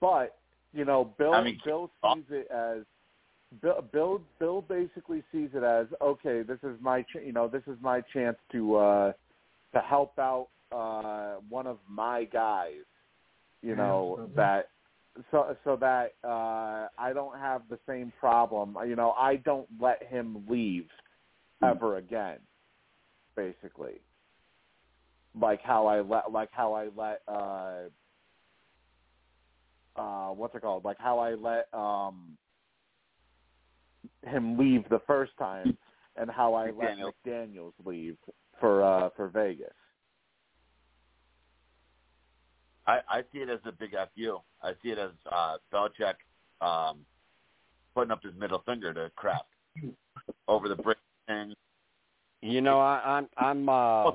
But 0.01 0.35
you 0.73 0.83
know, 0.83 1.13
Bill 1.17 1.35
I 1.35 1.43
mean, 1.43 1.61
Bill 1.63 1.89
uh, 2.03 2.15
sees 2.15 2.25
it 2.29 2.47
as 2.51 2.83
Bill 3.61 3.81
Bill 3.93 4.21
Bill 4.39 4.61
basically 4.61 5.23
sees 5.31 5.49
it 5.53 5.63
as 5.63 5.87
okay. 6.01 6.41
This 6.41 6.59
is 6.63 6.75
my 6.81 7.03
ch- 7.03 7.23
you 7.25 7.31
know 7.31 7.47
this 7.47 7.63
is 7.67 7.77
my 7.81 8.01
chance 8.13 8.37
to 8.51 8.75
uh 8.75 9.13
to 9.73 9.79
help 9.79 10.17
out 10.19 10.47
uh 10.71 11.35
one 11.49 11.67
of 11.67 11.77
my 11.87 12.25
guys. 12.25 12.83
You 13.61 13.75
know 13.75 14.17
Absolutely. 14.19 14.35
that 14.35 14.69
so 15.29 15.55
so 15.63 15.75
that 15.77 16.13
uh 16.23 16.87
I 16.97 17.13
don't 17.13 17.37
have 17.37 17.61
the 17.69 17.77
same 17.87 18.11
problem. 18.19 18.77
You 18.87 18.95
know 18.95 19.11
I 19.11 19.35
don't 19.37 19.67
let 19.79 20.01
him 20.03 20.45
leave 20.49 20.87
ever 21.61 21.97
again. 21.97 22.39
Basically, 23.35 24.01
like 25.39 25.61
how 25.61 25.87
I 25.87 26.01
let 26.01 26.31
like 26.31 26.49
how 26.51 26.73
I 26.73 26.87
let 26.95 27.21
uh 27.27 27.89
uh 29.95 30.29
what's 30.29 30.55
it 30.55 30.61
called? 30.61 30.85
Like 30.85 30.97
how 30.99 31.19
I 31.19 31.33
let 31.35 31.67
um 31.73 32.37
him 34.25 34.57
leave 34.57 34.83
the 34.89 35.01
first 35.07 35.31
time 35.37 35.77
and 36.15 36.29
how 36.29 36.53
I 36.53 36.65
let 36.65 36.97
McDaniels. 36.97 37.13
McDaniels 37.25 37.73
leave 37.85 38.17
for 38.59 38.83
uh 38.83 39.09
for 39.15 39.27
Vegas. 39.29 39.73
I, 42.87 42.99
I 43.07 43.21
see 43.31 43.39
it 43.39 43.49
as 43.49 43.59
a 43.65 43.71
big 43.71 43.91
fu. 44.15 44.37
I 44.61 44.73
see 44.81 44.89
it 44.89 44.97
as 44.97 45.11
uh, 45.31 45.57
Belichick 45.73 46.15
um, 46.61 47.05
putting 47.95 48.11
up 48.11 48.23
his 48.23 48.33
middle 48.35 48.63
finger 48.65 48.93
to 48.93 49.11
Kraft 49.15 49.45
over 50.47 50.67
the 50.67 50.75
brick 50.75 50.97
thing. 51.27 51.53
You 52.41 52.61
know, 52.61 52.79
I, 52.79 53.01
I'm 53.17 53.29
I'm 53.37 53.69
uh 53.69 54.11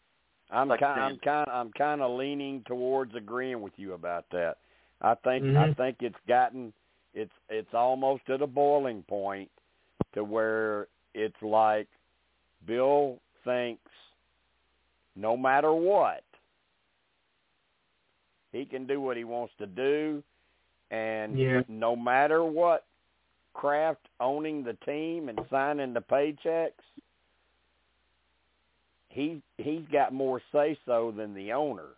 I'm 0.50 0.68
Like 0.68 0.80
kind 0.80 1.00
I'm 1.00 1.18
kind 1.18 1.50
I'm 1.50 1.72
kind 1.72 2.02
of 2.02 2.18
leaning 2.18 2.62
towards 2.66 3.14
agreeing 3.14 3.62
with 3.62 3.72
you 3.76 3.94
about 3.94 4.26
that. 4.32 4.58
I 5.02 5.14
think 5.16 5.44
I 5.56 5.68
Mhm. 5.68 5.76
think 5.76 5.96
it's 6.00 6.20
gotten 6.28 6.72
it's 7.14 7.32
it's 7.48 7.74
almost 7.74 8.28
at 8.28 8.42
a 8.42 8.46
boiling 8.46 9.02
point 9.04 9.50
to 10.12 10.24
where 10.24 10.88
it's 11.14 11.40
like 11.42 11.88
Bill 12.66 13.18
thinks 13.44 13.90
no 15.16 15.36
matter 15.36 15.72
what 15.72 16.24
he 18.52 18.64
can 18.64 18.86
do 18.86 19.00
what 19.00 19.16
he 19.16 19.24
wants 19.24 19.54
to 19.58 19.66
do 19.66 20.22
and 20.90 21.38
Yeah. 21.38 21.62
no 21.68 21.96
matter 21.96 22.44
what 22.44 22.84
Kraft 23.54 24.06
owning 24.20 24.62
the 24.62 24.74
team 24.84 25.28
and 25.28 25.38
signing 25.50 25.92
the 25.92 26.00
paychecks 26.00 26.72
he 29.08 29.42
he's 29.58 29.86
got 29.92 30.12
more 30.12 30.40
say 30.52 30.78
so 30.86 31.10
than 31.10 31.34
the 31.34 31.52
owner, 31.52 31.96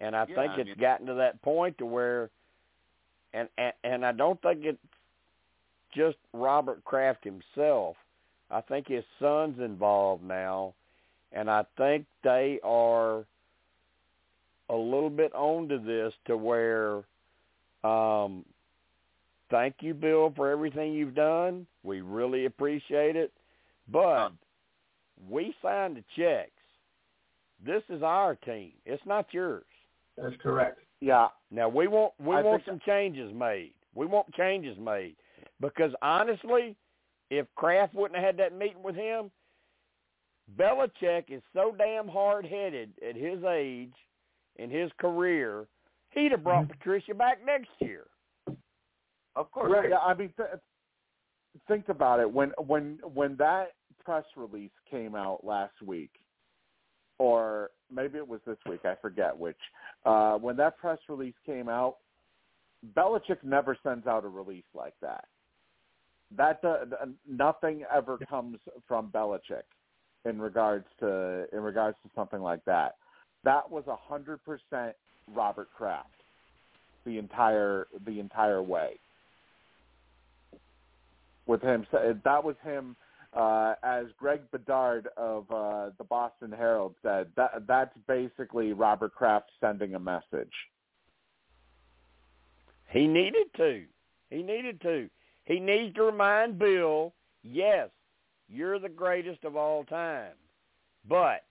and 0.00 0.16
I 0.16 0.24
Yeah, 0.28 0.34
think 0.34 0.52
I 0.52 0.60
it's 0.60 0.66
mean- 0.68 0.78
gotten 0.78 1.06
to 1.06 1.14
that 1.14 1.40
point 1.42 1.78
to 1.78 1.86
where, 1.86 2.30
and, 3.32 3.48
and 3.58 3.72
and 3.84 4.04
I 4.06 4.12
don't 4.12 4.40
think 4.42 4.64
it's 4.64 4.78
just 5.94 6.16
Robert 6.32 6.84
Kraft 6.84 7.24
himself. 7.24 7.96
I 8.50 8.60
think 8.62 8.88
his 8.88 9.04
son's 9.20 9.60
involved 9.60 10.24
now, 10.24 10.74
and 11.32 11.48
I 11.50 11.64
think 11.76 12.06
they 12.24 12.58
are 12.64 13.24
a 14.68 14.74
little 14.76 15.10
bit 15.10 15.32
onto 15.34 15.78
this 15.84 16.12
to 16.26 16.36
where, 16.36 17.02
um, 17.84 18.44
thank 19.50 19.76
you, 19.80 19.94
Bill, 19.94 20.32
for 20.34 20.50
everything 20.50 20.92
you've 20.92 21.14
done. 21.14 21.66
We 21.82 22.00
really 22.02 22.44
appreciate 22.46 23.16
it, 23.16 23.32
but 23.88 24.26
Um, 24.26 24.38
we 25.28 25.54
signed 25.62 25.96
the 25.96 26.04
checks. 26.16 26.50
This 27.64 27.82
is 27.88 28.02
our 28.02 28.36
team. 28.36 28.72
It's 28.84 29.04
not 29.06 29.32
yours. 29.34 29.64
That's 30.16 30.36
correct. 30.42 30.80
Yeah, 31.00 31.28
Now 31.50 31.68
we 31.68 31.86
want 31.88 32.12
we 32.20 32.36
I 32.36 32.42
want 32.42 32.64
think- 32.64 32.80
some 32.80 32.80
changes 32.86 33.32
made. 33.34 33.72
We 33.94 34.06
want 34.06 34.32
changes 34.34 34.76
made 34.78 35.16
because 35.60 35.92
honestly, 36.02 36.76
if 37.30 37.46
Kraft 37.56 37.94
wouldn't 37.94 38.16
have 38.16 38.24
had 38.24 38.36
that 38.38 38.56
meeting 38.56 38.82
with 38.82 38.94
him, 38.94 39.30
Belichick 40.56 41.24
is 41.30 41.42
so 41.54 41.74
damn 41.76 42.08
hard 42.08 42.44
headed 42.44 42.92
at 43.08 43.16
his 43.16 43.42
age 43.44 43.94
in 44.56 44.68
his 44.70 44.90
career, 44.98 45.66
he'd 46.10 46.32
have 46.32 46.44
brought 46.44 46.64
Mm-hmm. 46.64 46.72
Patricia 46.72 47.14
back 47.14 47.38
next 47.44 47.70
year. 47.80 48.06
Of 49.36 49.50
course. 49.52 49.72
Right. 49.72 49.88
Yeah, 49.90 49.98
I 49.98 50.12
mean, 50.14 50.32
th- 50.36 50.48
think 51.68 51.88
about 51.88 52.20
it. 52.20 52.30
When 52.30 52.50
when 52.66 52.98
when 53.14 53.36
that 53.36 53.72
press 54.04 54.24
release 54.36 54.72
came 54.90 55.14
out 55.14 55.44
last 55.44 55.80
week, 55.82 56.10
or 57.18 57.70
maybe 57.92 58.18
it 58.18 58.26
was 58.26 58.40
this 58.46 58.58
week, 58.68 58.84
I 58.84 58.94
forget 59.00 59.36
which. 59.36 59.56
Uh, 60.04 60.34
when 60.36 60.56
that 60.56 60.78
press 60.78 60.98
release 61.08 61.34
came 61.44 61.68
out, 61.68 61.96
Belichick 62.96 63.42
never 63.42 63.76
sends 63.82 64.06
out 64.06 64.24
a 64.24 64.28
release 64.28 64.64
like 64.74 64.94
that. 65.02 65.24
That 66.36 66.60
uh, 66.64 67.06
nothing 67.28 67.84
ever 67.94 68.18
comes 68.28 68.58
from 68.86 69.10
Belichick 69.10 69.64
in 70.24 70.40
regards 70.40 70.86
to 71.00 71.46
in 71.52 71.60
regards 71.62 71.96
to 72.04 72.10
something 72.14 72.40
like 72.40 72.64
that. 72.66 72.96
That 73.44 73.70
was 73.70 73.84
a 73.88 73.96
hundred 73.96 74.40
percent 74.44 74.94
Robert 75.34 75.68
Kraft 75.76 76.08
the 77.04 77.18
entire 77.18 77.86
the 78.06 78.20
entire 78.20 78.62
way. 78.62 78.98
With 81.46 81.62
him, 81.62 81.86
that 81.92 82.44
was 82.44 82.54
him. 82.62 82.96
Uh, 83.32 83.74
as 83.84 84.06
Greg 84.18 84.40
Bedard 84.50 85.08
of 85.16 85.48
uh, 85.52 85.90
the 85.98 86.04
Boston 86.04 86.50
Herald 86.50 86.96
said, 87.00 87.28
that 87.36 87.64
that's 87.66 87.96
basically 88.08 88.72
Robert 88.72 89.14
Kraft 89.14 89.50
sending 89.60 89.94
a 89.94 90.00
message. 90.00 90.52
He 92.88 93.06
needed 93.06 93.46
to. 93.56 93.84
He 94.30 94.42
needed 94.42 94.80
to. 94.82 95.08
He 95.44 95.60
needs 95.60 95.94
to 95.94 96.02
remind 96.02 96.58
Bill, 96.58 97.12
yes, 97.42 97.88
you're 98.48 98.80
the 98.80 98.88
greatest 98.88 99.44
of 99.44 99.56
all 99.56 99.84
time, 99.84 100.34
but 101.08 101.44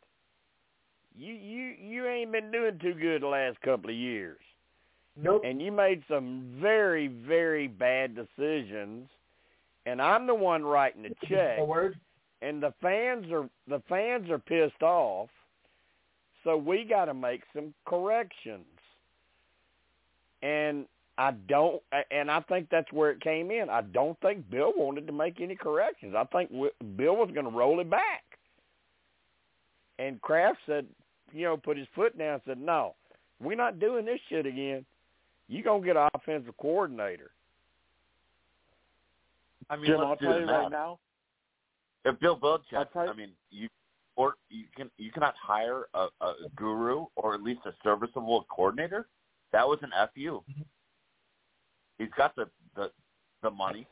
you 1.17 1.33
you 1.33 1.75
you 1.81 2.07
ain't 2.07 2.31
been 2.31 2.51
doing 2.51 2.77
too 2.79 2.93
good 2.93 3.21
the 3.21 3.27
last 3.27 3.59
couple 3.61 3.89
of 3.89 3.95
years. 3.95 4.39
Nope. 5.21 5.41
And 5.45 5.61
you 5.61 5.71
made 5.71 6.03
some 6.09 6.57
very 6.61 7.07
very 7.07 7.67
bad 7.67 8.15
decisions, 8.15 9.09
and 9.89 10.01
I'm 10.01 10.27
the 10.27 10.35
one 10.35 10.63
writing 10.63 11.03
the 11.03 11.15
check. 11.27 11.57
And 12.41 12.61
the 12.61 12.73
fans 12.81 13.25
are 13.31 13.49
the 13.67 13.81
fans 13.89 14.29
are 14.29 14.39
pissed 14.39 14.83
off. 14.83 15.29
So 16.43 16.55
we 16.55 16.85
got 16.87 17.05
to 17.05 17.13
make 17.13 17.41
some 17.53 17.73
corrections. 17.85 18.65
And 20.41 20.85
I 21.17 21.31
don't 21.31 21.81
and 22.11 22.29
I 22.31 22.39
think 22.41 22.67
that's 22.69 22.91
where 22.93 23.11
it 23.11 23.21
came 23.21 23.51
in. 23.51 23.69
I 23.69 23.81
don't 23.81 24.17
think 24.21 24.49
Bill 24.49 24.71
wanted 24.75 25.07
to 25.07 25.13
make 25.13 25.41
any 25.41 25.55
corrections. 25.55 26.13
I 26.15 26.23
think 26.25 26.51
Bill 26.51 27.15
was 27.15 27.31
going 27.33 27.45
to 27.45 27.51
roll 27.51 27.79
it 27.79 27.89
back. 27.89 28.23
And 29.97 30.21
Kraft 30.21 30.59
said, 30.65 30.85
you 31.33 31.43
know, 31.43 31.57
put 31.57 31.77
his 31.77 31.87
foot 31.93 32.17
down 32.17 32.35
and 32.35 32.41
said, 32.45 32.59
"No, 32.59 32.95
we're 33.41 33.57
not 33.57 33.79
doing 33.79 34.05
this 34.05 34.19
shit 34.29 34.45
again. 34.45 34.85
You're 35.49 35.63
going 35.63 35.81
to 35.81 35.85
get 35.85 35.97
an 35.97 36.09
offensive 36.13 36.55
coordinator." 36.57 37.31
I 39.69 39.75
mean, 39.75 39.85
Jim, 39.85 39.97
let's 39.97 40.07
I'll 40.07 40.15
do 40.15 40.25
tell 40.25 40.39
you 40.39 40.47
right 40.47 40.71
now. 40.71 40.99
If 42.05 42.19
Bill 42.19 42.37
Belichick, 42.37 42.87
I 42.95 43.13
mean, 43.13 43.31
you 43.51 43.67
or 44.15 44.35
you 44.49 44.65
can 44.75 44.89
you 44.97 45.11
cannot 45.11 45.35
hire 45.41 45.85
a, 45.93 46.07
a 46.21 46.33
guru 46.55 47.05
or 47.15 47.33
at 47.35 47.43
least 47.43 47.61
a 47.65 47.73
serviceable 47.83 48.45
coordinator. 48.49 49.07
That 49.51 49.67
was 49.67 49.79
an 49.81 49.91
fu. 50.13 50.19
Mm-hmm. 50.21 50.61
He's 51.97 52.09
got 52.17 52.35
the 52.35 52.49
the 52.75 52.91
the 53.43 53.51
money. 53.51 53.87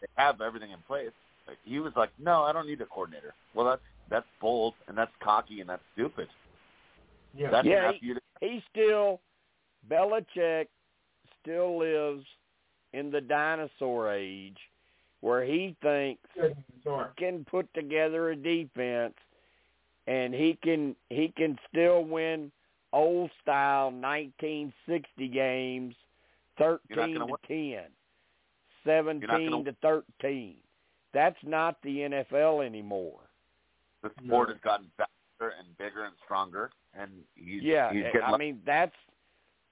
They 0.00 0.06
have 0.16 0.40
everything 0.40 0.70
in 0.70 0.78
place. 0.86 1.12
Like, 1.46 1.58
he 1.64 1.78
was 1.78 1.92
like, 1.96 2.10
no, 2.18 2.42
I 2.42 2.52
don't 2.52 2.66
need 2.66 2.80
a 2.80 2.86
coordinator. 2.86 3.34
Well, 3.54 3.66
that's 3.66 3.82
that's 4.08 4.26
bold 4.40 4.74
and 4.88 4.96
that's 4.96 5.12
cocky 5.22 5.60
and 5.60 5.68
that's 5.68 5.82
stupid. 5.94 6.28
Yeah. 7.34 7.50
That's 7.50 7.66
Yeah, 7.66 7.90
an 7.90 7.94
fu. 8.00 8.14
To, 8.14 8.20
he 8.40 8.62
still 8.70 9.20
Belichick 9.90 10.66
still 11.42 11.78
lives 11.78 12.24
in 12.92 13.10
the 13.10 13.20
dinosaur 13.20 14.12
age 14.12 14.58
where 15.20 15.44
he 15.44 15.76
thinks 15.82 16.22
Good. 16.34 16.56
Sorry. 16.84 17.08
can 17.18 17.44
put 17.44 17.72
together 17.74 18.30
a 18.30 18.36
defense 18.36 19.14
and 20.06 20.32
he 20.34 20.58
can 20.62 20.96
he 21.10 21.32
can 21.36 21.58
still 21.68 22.04
win 22.04 22.50
old 22.92 23.30
style 23.42 23.86
1960 23.90 25.28
games 25.28 25.94
13 26.58 26.80
gonna 26.96 27.18
to 27.18 27.26
win. 27.48 27.84
10 28.86 29.20
gonna 29.20 29.38
17 29.38 29.64
to 29.66 29.76
13 29.82 30.56
that's 31.12 31.36
not 31.44 31.76
the 31.82 31.98
NFL 31.98 32.64
anymore 32.64 33.20
the 34.02 34.10
sport 34.24 34.48
No. 34.48 34.54
has 34.54 34.62
gotten 34.62 34.86
faster 34.96 35.54
and 35.58 35.76
bigger 35.78 36.04
and 36.04 36.14
stronger, 36.24 36.70
and 36.94 37.10
he's 37.34 37.62
yeah 37.62 37.92
he's 37.92 38.04
getting 38.04 38.22
I 38.22 38.36
mean 38.38 38.60
that's 38.64 38.94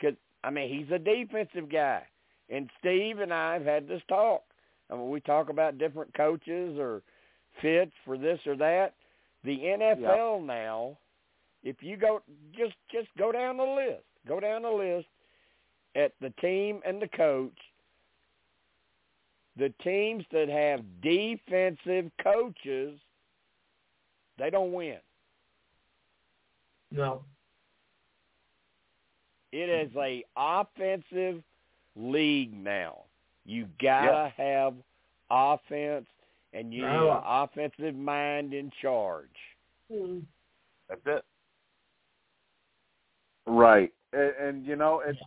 cause 0.01 0.15
I 0.45 0.51
mean 0.51 0.69
he's 0.69 0.91
a 0.95 0.99
defensive 0.99 1.71
guy 1.71 2.03
and 2.51 2.69
Steve 2.79 3.19
and 3.21 3.33
I 3.33 3.55
have 3.55 3.65
had 3.65 3.89
this 3.89 4.03
talk 4.09 4.43
I 4.91 4.95
mean 4.95 5.11
we 5.11 5.21
talk 5.21 5.51
about 5.51 5.79
different 5.79 6.15
coaches 6.15 6.79
or 6.79 7.03
fits 7.61 7.93
for 8.05 8.17
this 8.17 8.39
or 8.47 8.57
that 8.57 8.95
the 9.45 9.57
NFL 9.59 10.45
now 10.45 10.97
if 11.63 11.77
you 11.81 11.97
go 11.97 12.23
just 12.57 12.75
just 12.91 13.09
go 13.19 13.33
down 13.33 13.57
the 13.57 13.65
list 13.65 14.05
go 14.27 14.41
down 14.41 14.63
the 14.63 14.71
list 14.71 15.07
at 15.97 16.13
the 16.21 16.31
team 16.41 16.81
and 16.87 17.01
the 17.01 17.09
coach 17.09 17.59
the 19.57 19.73
teams 19.83 20.25
that 20.31 20.49
have 20.49 20.85
defensive 21.03 22.11
coaches 22.23 22.99
they 24.39 24.51
don't 24.51 24.73
win 24.73 24.99
No. 26.91 27.23
It 29.51 29.69
is 29.69 29.91
a 29.97 30.25
offensive 30.37 31.43
league 31.97 32.53
now. 32.53 33.05
You 33.49 33.67
gotta 33.81 34.31
have 34.37 34.75
offense, 35.31 36.07
and 36.53 36.73
you 36.73 36.83
need 36.83 36.89
Oh. 36.89 37.13
an 37.13 37.23
offensive 37.25 37.95
mind 37.95 38.53
in 38.53 38.71
charge. 38.83 39.57
Mm. 39.91 40.27
that's 40.87 41.01
it. 41.07 41.25
Right, 43.47 43.91
and, 44.13 44.35
and 44.37 44.67
you 44.67 44.77
know 44.77 45.01
it's 45.01 45.19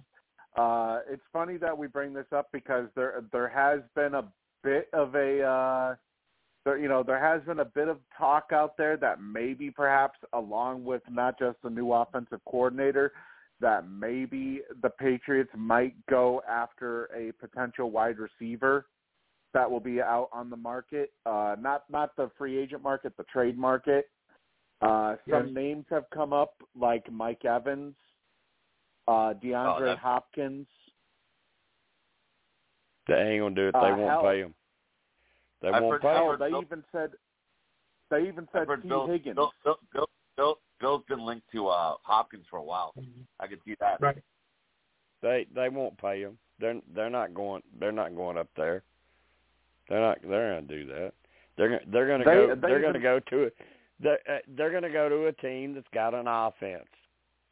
uh, 0.55 0.99
it's 1.09 1.23
funny 1.33 1.57
that 1.57 1.75
we 1.75 1.87
bring 1.87 2.13
this 2.13 2.31
up 2.31 2.51
because 2.51 2.87
there 2.95 3.23
there 3.31 3.47
has 3.47 3.79
been 3.95 4.13
a 4.13 4.31
bit 4.63 4.87
of 4.93 5.15
a 5.15 5.41
uh, 5.41 5.95
there 6.63 6.77
you 6.77 6.87
know 6.87 7.01
there 7.01 7.19
has 7.19 7.41
been 7.43 7.61
a 7.61 7.65
bit 7.65 7.87
of 7.87 7.97
talk 8.15 8.51
out 8.53 8.77
there 8.77 8.97
that 8.97 9.19
maybe 9.19 9.71
perhaps 9.71 10.19
along 10.33 10.83
with 10.83 11.01
not 11.09 11.39
just 11.39 11.57
the 11.63 11.71
new 11.71 11.91
offensive 11.91 12.41
coordinator 12.45 13.13
that 13.61 13.87
maybe 13.89 14.61
the 14.81 14.89
Patriots 14.89 15.51
might 15.55 15.93
go 16.09 16.41
after 16.49 17.05
a 17.15 17.31
potential 17.33 17.91
wide 17.91 18.17
receiver 18.19 18.87
that 19.53 19.69
will 19.69 19.79
be 19.79 20.01
out 20.01 20.29
on 20.33 20.49
the 20.49 20.55
market 20.57 21.11
uh 21.25 21.55
not 21.59 21.83
not 21.89 22.15
the 22.15 22.29
free 22.37 22.57
agent 22.57 22.81
market 22.81 23.11
the 23.17 23.23
trade 23.25 23.57
market 23.57 24.09
uh 24.81 25.15
some 25.29 25.47
Yes. 25.47 25.53
names 25.53 25.85
have 25.89 26.05
come 26.13 26.31
up 26.33 26.53
like 26.79 27.09
Mike 27.11 27.43
Evans 27.45 27.95
uh 29.07 29.33
DeAndre 29.43 29.79
that's- 29.79 29.99
Hopkins 29.99 30.67
They 33.07 33.15
ain't 33.15 33.41
gonna 33.41 33.55
do 33.55 33.67
it. 33.67 33.71
They 33.73 33.79
Uh, 33.79 33.97
won't 33.97 34.09
hell- 34.09 34.21
pay 34.23 34.39
him. 34.41 34.55
They 35.61 35.69
I've 35.69 35.81
won't 35.83 35.93
heard- 35.93 36.01
pay 36.01 36.07
I've 36.09 36.15
him. 36.17 36.29
Oh, 36.29 36.35
they 36.37 36.49
Bill- 36.49 36.61
even 36.61 36.83
said 36.91 37.13
they 38.09 38.27
even 38.27 38.47
said 38.51 38.67
T. 38.81 38.87
Bill, 38.87 39.07
Higgins. 39.07 39.35
Bill, 39.35 39.51
Bill, 39.63 39.77
Bill, 39.93 40.09
Bill, 40.37 40.59
Bill's 40.81 41.03
been 41.07 41.23
linked 41.25 41.49
to 41.53 41.67
uh, 41.67 41.93
Hopkins 42.01 42.45
for 42.49 42.57
a 42.57 42.63
while. 42.63 42.93
I 43.39 43.47
could 43.47 43.59
see 43.65 43.75
that. 43.79 44.01
Right. 44.01 44.17
They 45.21 45.45
they 45.55 45.69
won't 45.69 45.97
pay 45.97 46.21
him. 46.21 46.37
They're 46.59 46.79
they're 46.95 47.09
not 47.09 47.33
going. 47.33 47.61
They're 47.79 47.91
not 47.91 48.15
going 48.15 48.37
up 48.37 48.49
there. 48.57 48.83
They're 49.87 50.01
not. 50.01 50.17
They're 50.27 50.55
gonna 50.55 50.67
do 50.67 50.85
that. 50.87 51.13
They're 51.57 51.81
they're 51.91 52.07
gonna 52.07 52.23
They- 52.25 52.47
go. 52.47 52.55
they 52.55 52.67
They're 52.67 52.81
gonna 52.81 52.99
go 52.99 53.19
to 53.19 53.45
a. 53.45 53.49
They're, 53.99 54.19
uh, 54.27 54.39
they're 54.57 54.71
gonna 54.71 54.89
go 54.91 55.09
to 55.09 55.27
a 55.27 55.33
team 55.33 55.75
that's 55.75 55.87
got 55.93 56.15
an 56.15 56.27
offense, 56.27 56.87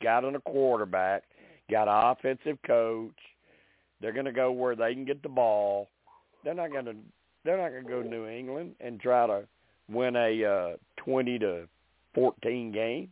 got 0.02 0.26
an, 0.26 0.36
a 0.36 0.42
quarterback, 0.42 1.24
got 1.70 1.88
an 1.88 2.12
offensive 2.12 2.58
coach. 2.66 3.14
They're 4.02 4.14
gonna 4.14 4.32
go 4.32 4.52
where 4.52 4.76
they 4.76 4.94
can 4.96 5.06
get 5.06 5.22
the 5.22 5.30
ball. 5.30 5.90
They're 6.44 6.56
not 6.56 6.72
gonna. 6.74 6.94
They're 7.46 7.58
not 7.58 7.70
gonna 7.70 7.84
go 7.84 8.02
to 8.02 8.10
New 8.10 8.26
England 8.26 8.76
and 8.80 9.00
try 9.00 9.28
to 9.28 9.48
win 9.90 10.16
a 10.16 10.44
uh, 10.44 10.78
twenty 10.98 11.38
to 11.40 11.68
fourteen 12.16 12.72
game. 12.72 13.12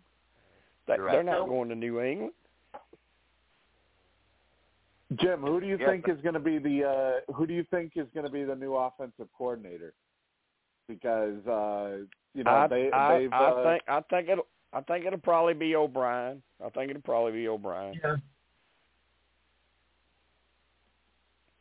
They, 0.87 0.95
You're 0.95 1.05
right, 1.05 1.11
they're 1.13 1.23
not 1.23 1.47
going 1.47 1.69
to 1.69 1.75
New 1.75 2.01
England. 2.01 2.31
Jim, 5.15 5.41
who 5.41 5.59
do 5.61 5.67
you 5.67 5.77
Yeah, 5.79 5.87
think 5.87 6.05
but- 6.05 6.15
is 6.15 6.21
going 6.21 6.33
to 6.33 6.39
be 6.39 6.57
the 6.57 6.83
uh, 7.27 7.33
who 7.33 7.45
do 7.47 7.53
you 7.53 7.63
think 7.71 7.93
is 7.95 8.07
going 8.13 8.25
to 8.25 8.31
be 8.31 8.43
the 8.43 8.55
new 8.55 8.75
offensive 8.75 9.27
coordinator? 9.37 9.93
Because 10.87 11.45
uh, 11.47 12.05
you 12.33 12.43
know 12.43 12.51
I, 12.51 12.67
they 12.67 12.91
I, 12.91 13.19
they've 13.19 13.33
I 13.33 13.45
uh, 13.45 13.63
think 13.63 13.83
I 13.87 14.01
think 14.09 14.29
it'll 14.29 14.47
I 14.73 14.81
think 14.81 15.05
it'll 15.05 15.19
probably 15.19 15.53
be 15.53 15.75
O'Brien. 15.75 16.41
I 16.63 16.69
think 16.69 16.89
it'll 16.89 17.01
probably 17.01 17.33
be 17.33 17.47
O'Brien. 17.47 17.99
Yeah. 18.03 18.15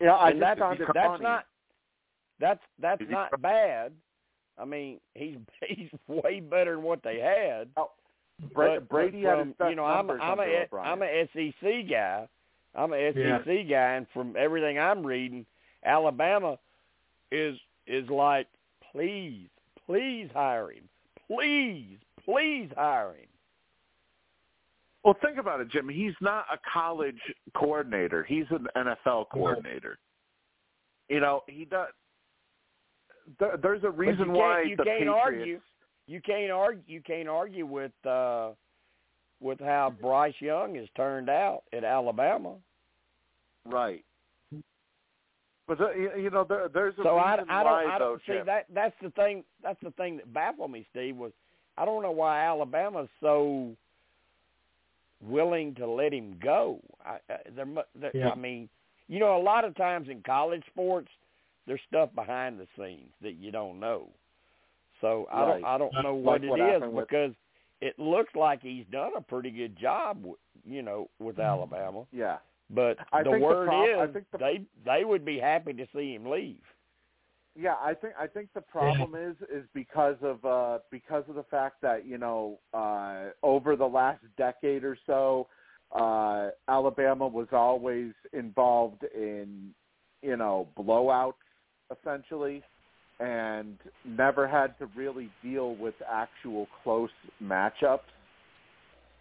yeah 0.00 0.14
I 0.14 0.30
and 0.30 0.42
that's 0.42 0.58
found 0.58 0.80
that's 0.80 1.06
funny. 1.06 1.22
not 1.22 1.46
that's 2.40 2.60
that's 2.80 3.02
not 3.08 3.40
bad. 3.40 3.92
I 4.58 4.64
mean, 4.64 5.00
he's 5.14 5.38
he's 5.68 5.90
way 6.08 6.40
better 6.40 6.74
than 6.74 6.84
what 6.84 7.02
they 7.02 7.18
had. 7.20 7.68
Bra- 8.52 8.74
but, 8.74 8.88
Brady 8.88 9.22
but 9.22 9.30
from, 9.30 9.48
his 9.48 9.56
best 9.56 9.70
you 9.70 9.76
know, 9.76 9.84
I'm 9.84 10.10
I'm 10.10 10.38
under 10.38 10.42
a 10.42 10.64
O'Brien. 10.64 10.92
I'm 10.92 11.02
a 11.02 11.28
SEC 11.32 11.88
guy. 11.90 12.28
I'm 12.74 12.92
a 12.92 13.12
SEC 13.12 13.68
guy, 13.68 13.94
and 13.94 14.06
from 14.12 14.34
everything 14.38 14.78
I'm 14.78 15.04
reading, 15.04 15.46
Alabama 15.84 16.58
is 17.32 17.56
is 17.86 18.08
like, 18.10 18.46
please, 18.92 19.48
please 19.86 20.28
hire 20.34 20.70
him. 20.70 20.88
Please, 21.26 21.96
please 22.24 22.68
hire 22.76 23.14
him. 23.14 23.28
Well, 25.04 25.16
think 25.22 25.38
about 25.38 25.60
it, 25.60 25.70
Jim. 25.70 25.88
He's 25.88 26.14
not 26.20 26.46
a 26.52 26.58
college 26.70 27.20
coordinator. 27.54 28.24
He's 28.24 28.46
an 28.50 28.66
NFL 28.76 29.26
coordinator. 29.32 29.98
You 31.08 31.20
know, 31.20 31.42
he 31.46 31.64
does. 31.64 31.88
There, 33.38 33.56
there's 33.62 33.84
a 33.84 33.90
reason 33.90 34.26
you 34.26 34.32
why 34.32 34.56
can't, 34.56 34.68
you 34.70 34.76
the 34.76 34.84
can't 34.84 34.98
Patriots. 34.98 35.20
argue. 35.24 35.60
You 36.06 36.20
can't 36.20 36.50
argue. 36.52 36.82
You 36.86 37.00
can't 37.00 37.28
argue 37.28 37.66
with 37.66 37.92
uh, 38.06 38.50
with 39.40 39.60
how 39.60 39.92
Bryce 40.00 40.34
Young 40.40 40.74
has 40.76 40.86
turned 40.96 41.28
out 41.28 41.62
at 41.72 41.84
Alabama. 41.84 42.54
Right. 43.64 44.04
But 45.68 45.78
the, 45.78 45.88
you- 45.96 46.22
you 46.24 46.30
know, 46.30 46.44
there, 46.44 46.68
there's 46.72 46.94
a 46.98 47.02
So 47.02 47.16
I, 47.16 47.32
reason 47.34 47.50
I 47.50 47.62
why 47.64 47.82
don't, 47.82 47.90
I 47.92 47.98
don't 47.98 48.20
see 48.26 48.32
Jim. 48.34 48.46
that. 48.46 48.66
That's 48.72 48.94
the 49.02 49.10
thing. 49.10 49.42
That's 49.62 49.80
the 49.82 49.90
thing 49.92 50.18
that 50.18 50.32
baffled 50.32 50.70
me, 50.70 50.86
Steve. 50.90 51.16
Was 51.16 51.32
I 51.76 51.84
don't 51.84 52.02
know 52.02 52.12
why 52.12 52.44
Alabama's 52.46 53.08
so 53.20 53.72
willing 55.26 55.74
to 55.76 55.86
let 55.88 56.12
him 56.12 56.36
go. 56.42 56.78
I, 57.04 57.18
I, 57.30 57.36
there, 57.54 57.66
mu- 57.66 57.82
there, 58.00 58.12
Yeah. 58.14 58.30
I 58.30 58.34
mean, 58.36 58.68
you 59.08 59.18
know, 59.18 59.36
a 59.36 59.42
lot 59.42 59.64
of 59.64 59.74
times 59.76 60.08
in 60.08 60.22
college 60.22 60.62
sports, 60.68 61.08
there's 61.66 61.80
stuff 61.88 62.10
behind 62.14 62.58
the 62.60 62.66
scenes 62.78 63.10
that 63.22 63.34
you 63.34 63.50
don't 63.50 63.80
know. 63.80 64.08
So 65.00 65.26
I 65.32 65.44
don't, 65.44 65.64
I 65.64 65.78
don't 65.78 66.02
know 66.02 66.16
Like 66.16 66.24
what 66.24 66.44
it 66.44 66.48
what 66.50 66.60
is 66.60 66.66
happened 66.72 66.92
with- 66.94 67.08
because 67.08 67.32
it 67.80 67.98
looks 67.98 68.34
like 68.34 68.62
he's 68.62 68.86
done 68.86 69.12
a 69.16 69.20
pretty 69.20 69.50
good 69.50 69.76
job, 69.78 70.16
w- 70.18 70.36
you 70.64 70.82
know, 70.82 71.10
with 71.18 71.38
Alabama. 71.38 72.06
Yeah. 72.12 72.38
But 72.70 72.96
I 73.12 73.22
the 73.22 73.30
think 73.30 73.42
the 73.42 73.46
word 73.46 73.66
prob- 73.68 73.88
I 73.98 74.04
is 74.04 74.12
think 74.12 74.30
the- 74.30 74.38
they 74.38 74.62
they 74.84 75.04
would 75.04 75.24
be 75.24 75.38
happy 75.38 75.72
to 75.74 75.86
see 75.94 76.14
him 76.14 76.26
leave. 76.26 76.62
Yeah, 77.54 77.76
I 77.80 77.94
think 77.94 78.14
I 78.18 78.26
think 78.26 78.48
the 78.54 78.60
problem 78.60 79.14
is 79.14 79.36
is 79.50 79.66
because 79.72 80.16
of 80.22 80.44
uh 80.44 80.78
because 80.90 81.24
of 81.28 81.36
the 81.36 81.44
fact 81.44 81.80
that, 81.82 82.04
you 82.06 82.18
know, 82.18 82.58
uh 82.74 83.30
over 83.42 83.76
the 83.76 83.86
last 83.86 84.22
decade 84.36 84.82
or 84.84 84.96
so, 85.06 85.46
uh 85.92 86.50
Alabama 86.68 87.26
was 87.28 87.48
always 87.52 88.12
involved 88.32 89.04
in, 89.14 89.74
you 90.22 90.36
know, 90.36 90.68
blowouts 90.76 91.34
essentially 91.90 92.62
and 93.20 93.78
never 94.04 94.46
had 94.46 94.78
to 94.78 94.86
really 94.94 95.30
deal 95.42 95.74
with 95.76 95.94
actual 96.10 96.66
close 96.82 97.10
matchups. 97.42 98.00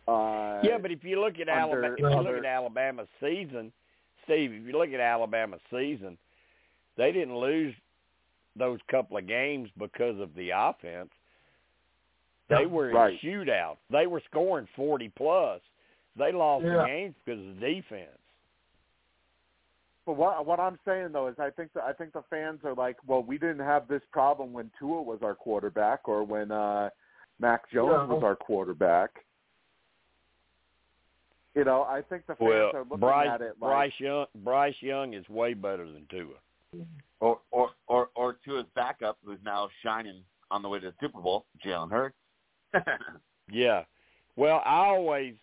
Uh 0.08 0.60
Yeah, 0.64 0.78
but 0.82 0.92
if 0.92 1.04
you 1.04 1.20
look 1.22 1.40
at 1.40 1.50
Alabama, 1.50 1.94
if 1.94 2.00
you 2.00 2.10
look 2.10 2.38
at 2.38 2.46
Alabama's 2.46 3.08
season, 3.20 3.72
Steve, 4.26 4.52
if 4.54 4.68
you 4.68 4.78
look 4.78 4.90
at 4.90 5.00
Alabama's 5.00 5.62
season, 5.72 6.18
they 6.98 7.12
didn't 7.12 7.38
lose 7.38 7.74
those 8.58 8.80
couple 8.90 9.18
of 9.18 9.28
games 9.28 9.70
because 9.78 10.20
of 10.20 10.34
the 10.36 10.52
offense. 10.56 11.10
They 12.50 12.66
were 12.66 12.90
in 12.90 12.96
right. 12.96 13.20
shootouts. 13.22 13.78
They 13.90 14.08
were 14.08 14.22
scoring 14.30 14.68
forty 14.76 15.10
plus. 15.10 15.62
They 16.18 16.32
lost 16.32 16.64
the 16.64 16.84
games 16.86 17.16
because 17.26 17.42
of 17.42 17.56
the 17.56 17.62
defense. 17.62 18.20
But 20.06 20.18
what 20.18 20.46
what 20.46 20.60
I'm 20.60 20.78
saying 20.86 21.10
though 21.14 21.28
is 21.28 21.36
I 21.40 21.50
think 21.50 21.74
that 21.74 21.84
I 21.84 21.94
think 21.94 22.14
the 22.14 22.24
fans 22.30 22.60
are 22.64 22.76
like, 22.76 22.98
well, 23.08 23.24
we 23.24 23.38
didn't 23.38 23.60
have 23.66 23.88
this 23.88 24.04
problem 24.12 24.54
when 24.54 24.70
Tua 24.78 25.02
was 25.02 25.20
our 25.24 25.34
quarterback 25.36 26.08
or 26.08 26.24
when 26.24 26.52
uh 26.52 26.90
Mac 27.40 27.70
Jones 27.72 28.08
No. 28.10 28.16
was 28.16 28.24
our 28.24 28.36
quarterback. 28.36 29.10
You 31.56 31.64
know, 31.64 31.84
I 31.84 32.02
think 32.02 32.28
the 32.28 32.36
fans 32.36 32.50
Well, 32.50 32.72
are 32.76 32.80
looking 32.84 32.98
Bryce 33.00 33.30
at 33.34 33.42
it 33.42 33.56
like 33.60 33.72
Bryce 33.72 33.94
Young 34.00 34.26
Bryce 34.44 34.76
Young 34.82 35.14
is 35.14 35.28
way 35.30 35.54
better 35.54 35.86
than 35.90 36.06
Tua. 36.10 36.36
Or 37.22 37.40
or 37.52 37.70
or 37.88 38.10
or 38.16 38.34
to 38.46 38.56
his 38.56 38.66
backup, 38.76 39.18
who's 39.26 39.40
now 39.44 39.70
shining 39.82 40.22
on 40.52 40.62
the 40.62 40.70
way 40.70 40.80
to 40.80 40.88
the 40.88 40.94
Super 41.00 41.22
Bowl, 41.22 41.46
Jalen 41.66 41.92
Hurts. 41.92 42.16
Yeah. 43.52 43.84
Well, 44.36 44.64
I 44.66 44.88
always, 44.88 45.36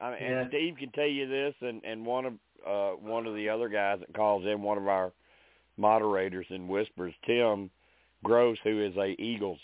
I 0.00 0.10
mean, 0.10 0.18
Yeah. 0.22 0.40
and 0.42 0.48
Steve 0.50 0.76
can 0.78 0.90
tell 0.92 1.08
you 1.08 1.26
this, 1.28 1.54
and 1.60 1.82
and 1.84 2.06
one 2.06 2.24
of 2.24 2.34
uh 2.66 2.90
one 2.92 3.26
of 3.26 3.34
the 3.34 3.48
other 3.48 3.68
guys 3.68 4.00
that 4.00 4.14
calls 4.14 4.44
in, 4.46 4.62
one 4.62 4.78
of 4.78 4.88
our 4.88 5.12
moderators 5.76 6.46
and 6.50 6.68
whispers, 6.68 7.14
Tim 7.26 7.70
Gross, 8.24 8.58
who 8.64 8.82
is 8.82 8.96
a 8.96 9.14
Eagles 9.20 9.60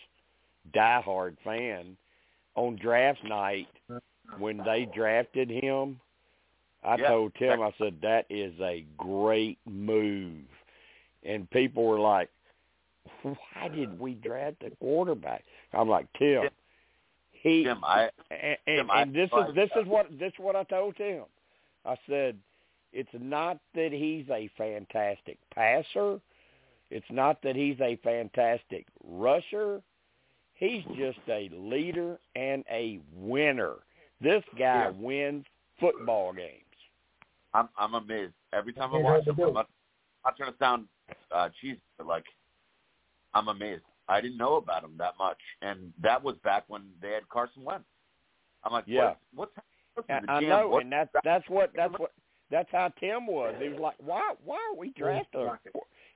diehard 0.74 1.36
fan, 1.44 1.96
on 2.54 2.76
draft 2.76 3.22
night 3.24 3.68
when 4.38 4.58
they 4.64 4.86
drafted 4.94 5.50
him, 5.50 6.00
I 6.84 6.96
Yeah. 6.96 7.08
told 7.08 7.34
Tim, 7.34 7.62
I 7.62 7.72
said 7.78 8.00
that 8.02 8.26
is 8.30 8.58
a 8.60 8.84
great 8.96 9.58
move, 9.66 10.44
and 11.24 11.50
people 11.50 11.84
were 11.84 11.98
like, 11.98 12.30
"Why 13.22 13.68
did 13.68 13.98
we 13.98 14.14
draft 14.14 14.62
a 14.62 14.70
quarterback?" 14.76 15.44
I'm 15.72 15.88
like, 15.88 16.06
Tim, 16.14 16.42
Tim- 16.42 16.50
he 17.32 17.64
Jim, 17.64 17.84
I 17.84 18.10
and, 18.30 18.58
and, 18.66 18.78
Tim, 18.78 18.90
I- 18.90 19.02
and 19.02 19.14
this 19.14 19.30
is 19.32 19.54
this 19.54 19.70
is 19.76 19.86
what 19.86 20.18
this 20.18 20.32
is 20.32 20.38
what 20.38 20.56
I 20.56 20.64
told 20.64 20.96
Tim. 20.96 21.24
I 21.84 21.96
said, 22.06 22.38
it's 22.94 23.10
not 23.20 23.58
that 23.74 23.90
he's 23.92 24.24
a 24.30 24.48
fantastic 24.56 25.38
passer. 25.54 26.20
It's 26.90 27.10
not 27.10 27.42
that 27.42 27.56
he's 27.56 27.80
a 27.80 27.96
fantastic 28.04 28.86
rusher. 29.04 29.82
He's 30.54 30.84
just 30.96 31.18
a 31.28 31.50
leader 31.52 32.18
and 32.36 32.64
a 32.70 33.00
winner. 33.16 33.74
This 34.20 34.44
guy 34.56 34.84
Yeah. 34.84 34.90
wins 34.90 35.44
football 35.80 36.32
games. 36.32 36.60
I'm 37.52 37.68
I'm 37.76 37.94
amazed 37.94 38.34
every 38.52 38.72
time 38.72 38.94
I 38.94 38.98
watch 38.98 39.26
him. 39.26 39.36
I'm 39.40 39.52
not, 39.54 39.68
not 40.24 40.36
trying 40.36 40.52
to 40.52 40.58
sound 40.58 40.88
uh, 41.32 41.48
cheesy, 41.60 41.80
but 41.98 42.06
like 42.06 42.24
I'm 43.34 43.48
amazed. 43.48 43.82
I 44.08 44.20
didn't 44.20 44.36
know 44.36 44.56
about 44.56 44.84
him 44.84 44.96
that 44.98 45.14
much, 45.18 45.38
and 45.62 45.92
that 46.02 46.22
was 46.22 46.36
back 46.44 46.64
when 46.68 46.82
they 47.02 47.10
had 47.12 47.28
Carson 47.28 47.64
Wentz. 47.64 47.84
I'm 48.62 48.72
like, 48.72 48.84
Yeah. 48.86 49.14
what's 49.34 49.52
what's 49.56 49.68
what's 49.94 50.08
And 50.10 50.28
the 50.28 50.32
I 50.32 50.40
know, 50.40 50.68
What- 50.68 50.82
and 50.82 50.92
that's 50.92 51.10
that's 51.24 51.48
what 51.48 51.72
that's 51.74 51.98
what 51.98 52.12
that's 52.55 52.68
how 52.70 52.89
Tim 53.01 53.26
was. 53.26 53.52
He 53.60 53.68
was 53.68 53.81
like, 53.81 53.97
"Why 53.98 54.32
why 54.44 54.56
are 54.70 54.76
we 54.78 54.90
drafting?" 54.90 55.51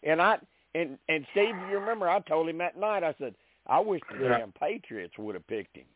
And 0.04 0.22
I 0.22 0.38
and 0.76 0.96
and 1.08 1.26
Steve, 1.32 1.56
you 1.68 1.78
remember 1.78 2.08
I 2.08 2.20
told 2.20 2.48
him 2.48 2.58
that 2.58 2.76
night. 2.78 3.02
I 3.02 3.12
said, 3.18 3.34
"I 3.66 3.80
wish 3.80 4.00
the 4.12 4.24
Yeah. 4.24 4.38
damn 4.38 4.52
Patriots 4.52 5.18
would 5.18 5.34
have 5.34 5.46
picked 5.48 5.76
him." 5.76 5.86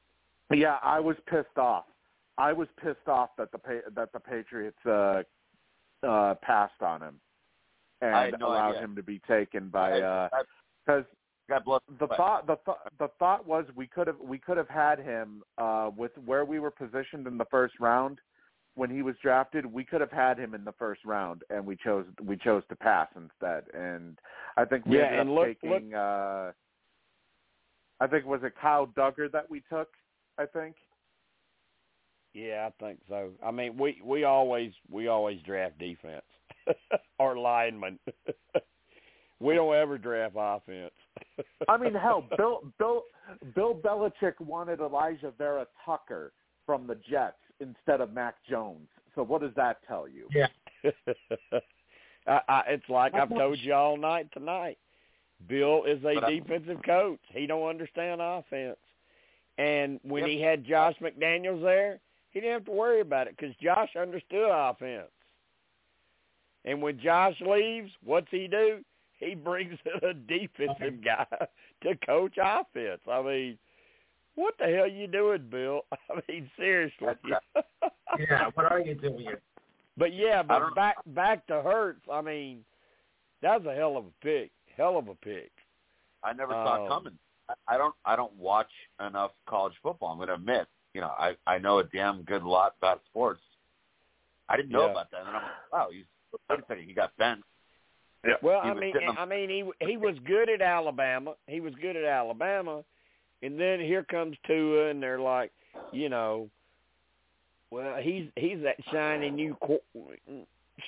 Yeah, 0.52 0.78
I 0.82 0.98
was 0.98 1.16
pissed 1.26 1.56
off. 1.56 1.84
I 2.38 2.52
was 2.52 2.66
pissed 2.82 3.06
off 3.06 3.30
that 3.38 3.52
the 3.52 3.82
that 3.94 4.12
the 4.12 4.18
Patriots 4.20 4.84
uh 4.84 5.22
uh 6.02 6.34
passed 6.42 6.82
on 6.82 7.00
him 7.02 7.20
and 8.00 8.34
no 8.40 8.48
allowed 8.48 8.70
idea. 8.70 8.80
him 8.82 8.96
to 8.96 9.02
be 9.04 9.20
taken 9.28 9.68
by 9.68 10.00
I- 10.00 10.02
uh 10.02 10.28
cuz 10.88 11.04
God 11.48 11.64
bless. 11.64 11.80
the 12.00 12.06
but- 12.08 12.16
thought 12.16 12.46
the 12.48 12.56
th- 12.56 12.78
the 12.98 13.08
thought 13.20 13.46
was 13.46 13.64
we 13.76 13.86
could 13.86 14.08
have 14.08 14.18
we 14.18 14.38
could 14.38 14.56
have 14.56 14.68
had 14.68 14.98
him 14.98 15.44
uh 15.58 15.90
with 15.96 16.16
where 16.26 16.44
we 16.44 16.58
were 16.58 16.72
positioned 16.72 17.28
in 17.28 17.38
the 17.38 17.44
first 17.46 17.78
round 17.78 18.20
when 18.74 18.90
he 18.90 19.02
was 19.02 19.14
drafted 19.22 19.66
we 19.66 19.84
could 19.84 20.00
have 20.00 20.10
had 20.12 20.38
him 20.38 20.54
in 20.54 20.64
the 20.64 20.72
first 20.72 21.04
round 21.04 21.42
and 21.50 21.64
we 21.64 21.76
chose 21.76 22.06
we 22.24 22.36
chose 22.36 22.62
to 22.68 22.76
pass 22.76 23.08
instead 23.16 23.64
and 23.74 24.18
I 24.56 24.64
think 24.64 24.86
we 24.86 24.98
Yeah, 24.98 25.04
ended 25.04 25.20
and 25.20 25.30
up 25.30 25.34
look- 25.36 25.60
taking 25.60 25.94
uh 25.94 26.52
I 28.00 28.06
think 28.08 28.24
was 28.26 28.40
it 28.42 28.54
Kyle 28.60 28.86
Dugger 28.86 29.30
that 29.32 29.48
we 29.50 29.60
took 29.70 29.88
I 30.38 30.46
think 30.46 30.76
Yeah, 32.34 32.68
I 32.70 32.82
think 32.82 32.98
so. 33.08 33.30
I 33.44 33.50
mean, 33.50 33.76
we 33.76 34.00
we 34.02 34.24
always 34.24 34.72
we 34.90 35.08
always 35.08 35.38
draft 35.42 35.78
defense 35.78 36.24
or 37.18 37.36
linemen. 37.36 37.98
we 39.40 39.54
don't 39.54 39.74
ever 39.74 39.98
draft 39.98 40.34
offense. 40.38 40.94
I 41.68 41.76
mean 41.76 41.94
hell 41.94 42.24
Bill 42.38 42.62
Bill 42.78 43.02
Bill 43.54 43.74
Belichick 43.74 44.40
wanted 44.40 44.80
Elijah 44.80 45.32
Vera 45.36 45.66
Tucker 45.84 46.32
from 46.64 46.86
the 46.86 46.94
Jets 47.08 47.36
instead 47.62 48.00
of 48.00 48.12
Mac 48.12 48.36
Jones 48.48 48.88
so 49.14 49.22
what 49.22 49.40
does 49.40 49.54
that 49.56 49.78
tell 49.86 50.06
you 50.08 50.28
Yeah. 50.34 50.48
I, 52.26 52.40
I, 52.48 52.62
it's 52.68 52.88
like 52.88 53.14
I've 53.14 53.28
told 53.30 53.58
you 53.58 53.74
all 53.74 53.96
night 53.96 54.28
tonight. 54.32 54.78
Bill 55.48 55.84
is 55.84 55.98
a 56.04 56.20
defensive 56.30 56.78
coach. 56.84 57.18
He 57.32 57.46
don't 57.46 57.68
understand 57.68 58.20
offense. 58.20 58.78
And 59.58 59.98
when 60.02 60.22
Yep. 60.22 60.30
he 60.30 60.40
had 60.40 60.64
Josh 60.64 60.94
McDaniels 61.00 61.62
there, 61.62 62.00
he 62.30 62.40
didn't 62.40 62.52
have 62.52 62.64
to 62.66 62.70
worry 62.72 63.00
about 63.00 63.26
it 63.26 63.36
because 63.36 63.54
Josh 63.56 63.90
understood 63.96 64.50
offense. 64.50 65.10
And 66.64 66.80
when 66.80 66.98
Josh 67.00 67.34
leaves, 67.40 67.90
what's 68.04 68.30
he 68.30 68.46
do? 68.46 68.84
He 69.18 69.34
brings 69.34 69.78
in 69.84 70.08
a 70.08 70.14
defensive 70.14 71.04
guy 71.04 71.26
to 71.82 71.96
coach 72.06 72.38
offense. 72.42 73.00
I 73.10 73.22
mean, 73.22 73.58
what 74.34 74.54
the 74.58 74.66
hell 74.66 74.88
you 74.88 75.06
doing, 75.06 75.46
Bill? 75.50 75.82
I 75.92 76.20
mean, 76.28 76.50
seriously. 76.56 77.08
Yeah, 78.18 78.50
what 78.54 78.70
are 78.70 78.80
you 78.80 78.94
doing? 78.94 79.26
But 79.96 80.14
yeah, 80.14 80.42
but 80.42 80.74
back 80.74 80.96
back 81.06 81.46
to 81.48 81.60
Hurts. 81.62 82.02
I 82.10 82.20
mean, 82.22 82.64
that 83.42 83.62
was 83.62 83.72
a 83.72 83.76
hell 83.78 83.96
of 83.96 84.06
a 84.06 84.12
pick. 84.24 84.50
Hell 84.76 84.96
of 84.98 85.08
a 85.08 85.14
pick. 85.14 85.50
I 86.24 86.32
never 86.32 86.52
saw 86.52 86.76
Um, 86.76 86.84
it 86.84 86.88
coming. 86.88 87.18
I- 87.48 87.74
I 87.74 87.76
don't 87.78 87.94
I 88.04 88.16
don't 88.16 88.32
watch 88.36 88.70
enough 89.00 89.32
college 89.46 89.74
football. 89.82 90.10
I'm 90.12 90.16
going 90.16 90.28
to 90.28 90.34
admit, 90.34 90.66
you 90.94 91.00
know, 91.02 91.08
I 91.18 91.36
I 91.46 91.58
know 91.58 91.78
a 91.80 91.84
damn 91.84 92.22
good 92.22 92.42
lot 92.44 92.74
about 92.78 93.02
sports. 93.06 93.42
I 94.48 94.56
didn't 94.56 94.70
know 94.70 94.84
Yeah. 94.86 94.92
about 94.92 95.10
that, 95.10 95.18
and 95.20 95.28
then 95.28 95.34
I'm 95.36 95.42
like, 95.42 95.72
wow, 95.72 95.88
he's 95.92 96.04
wait 96.48 96.60
a 96.60 96.62
second, 96.66 96.84
he 96.86 96.94
got 96.94 97.14
benched. 97.18 97.44
Yeah, 98.24 98.34
Well, 98.40 98.62
he 98.62 98.70
I 98.70 98.74
mean, 98.74 98.96
on- 99.08 99.18
I 99.18 99.24
mean, 99.26 99.50
he 99.50 99.86
he 99.86 99.96
was 99.96 100.16
good 100.20 100.48
at 100.48 100.62
Alabama. 100.62 101.34
He 101.48 101.60
was 101.60 101.74
good 101.74 101.96
at 101.96 102.04
Alabama, 102.04 102.84
and 103.42 103.58
then 103.58 103.80
here 103.80 104.04
comes 104.04 104.36
Tua, 104.46 104.88
and 104.88 105.02
they're 105.02 105.20
like, 105.20 105.52
you 105.92 106.08
know, 106.08 106.48
well, 107.70 107.96
he's 108.00 108.28
he's 108.36 108.62
that 108.62 108.76
shiny 108.90 109.30
new 109.30 109.56
co- 109.62 109.82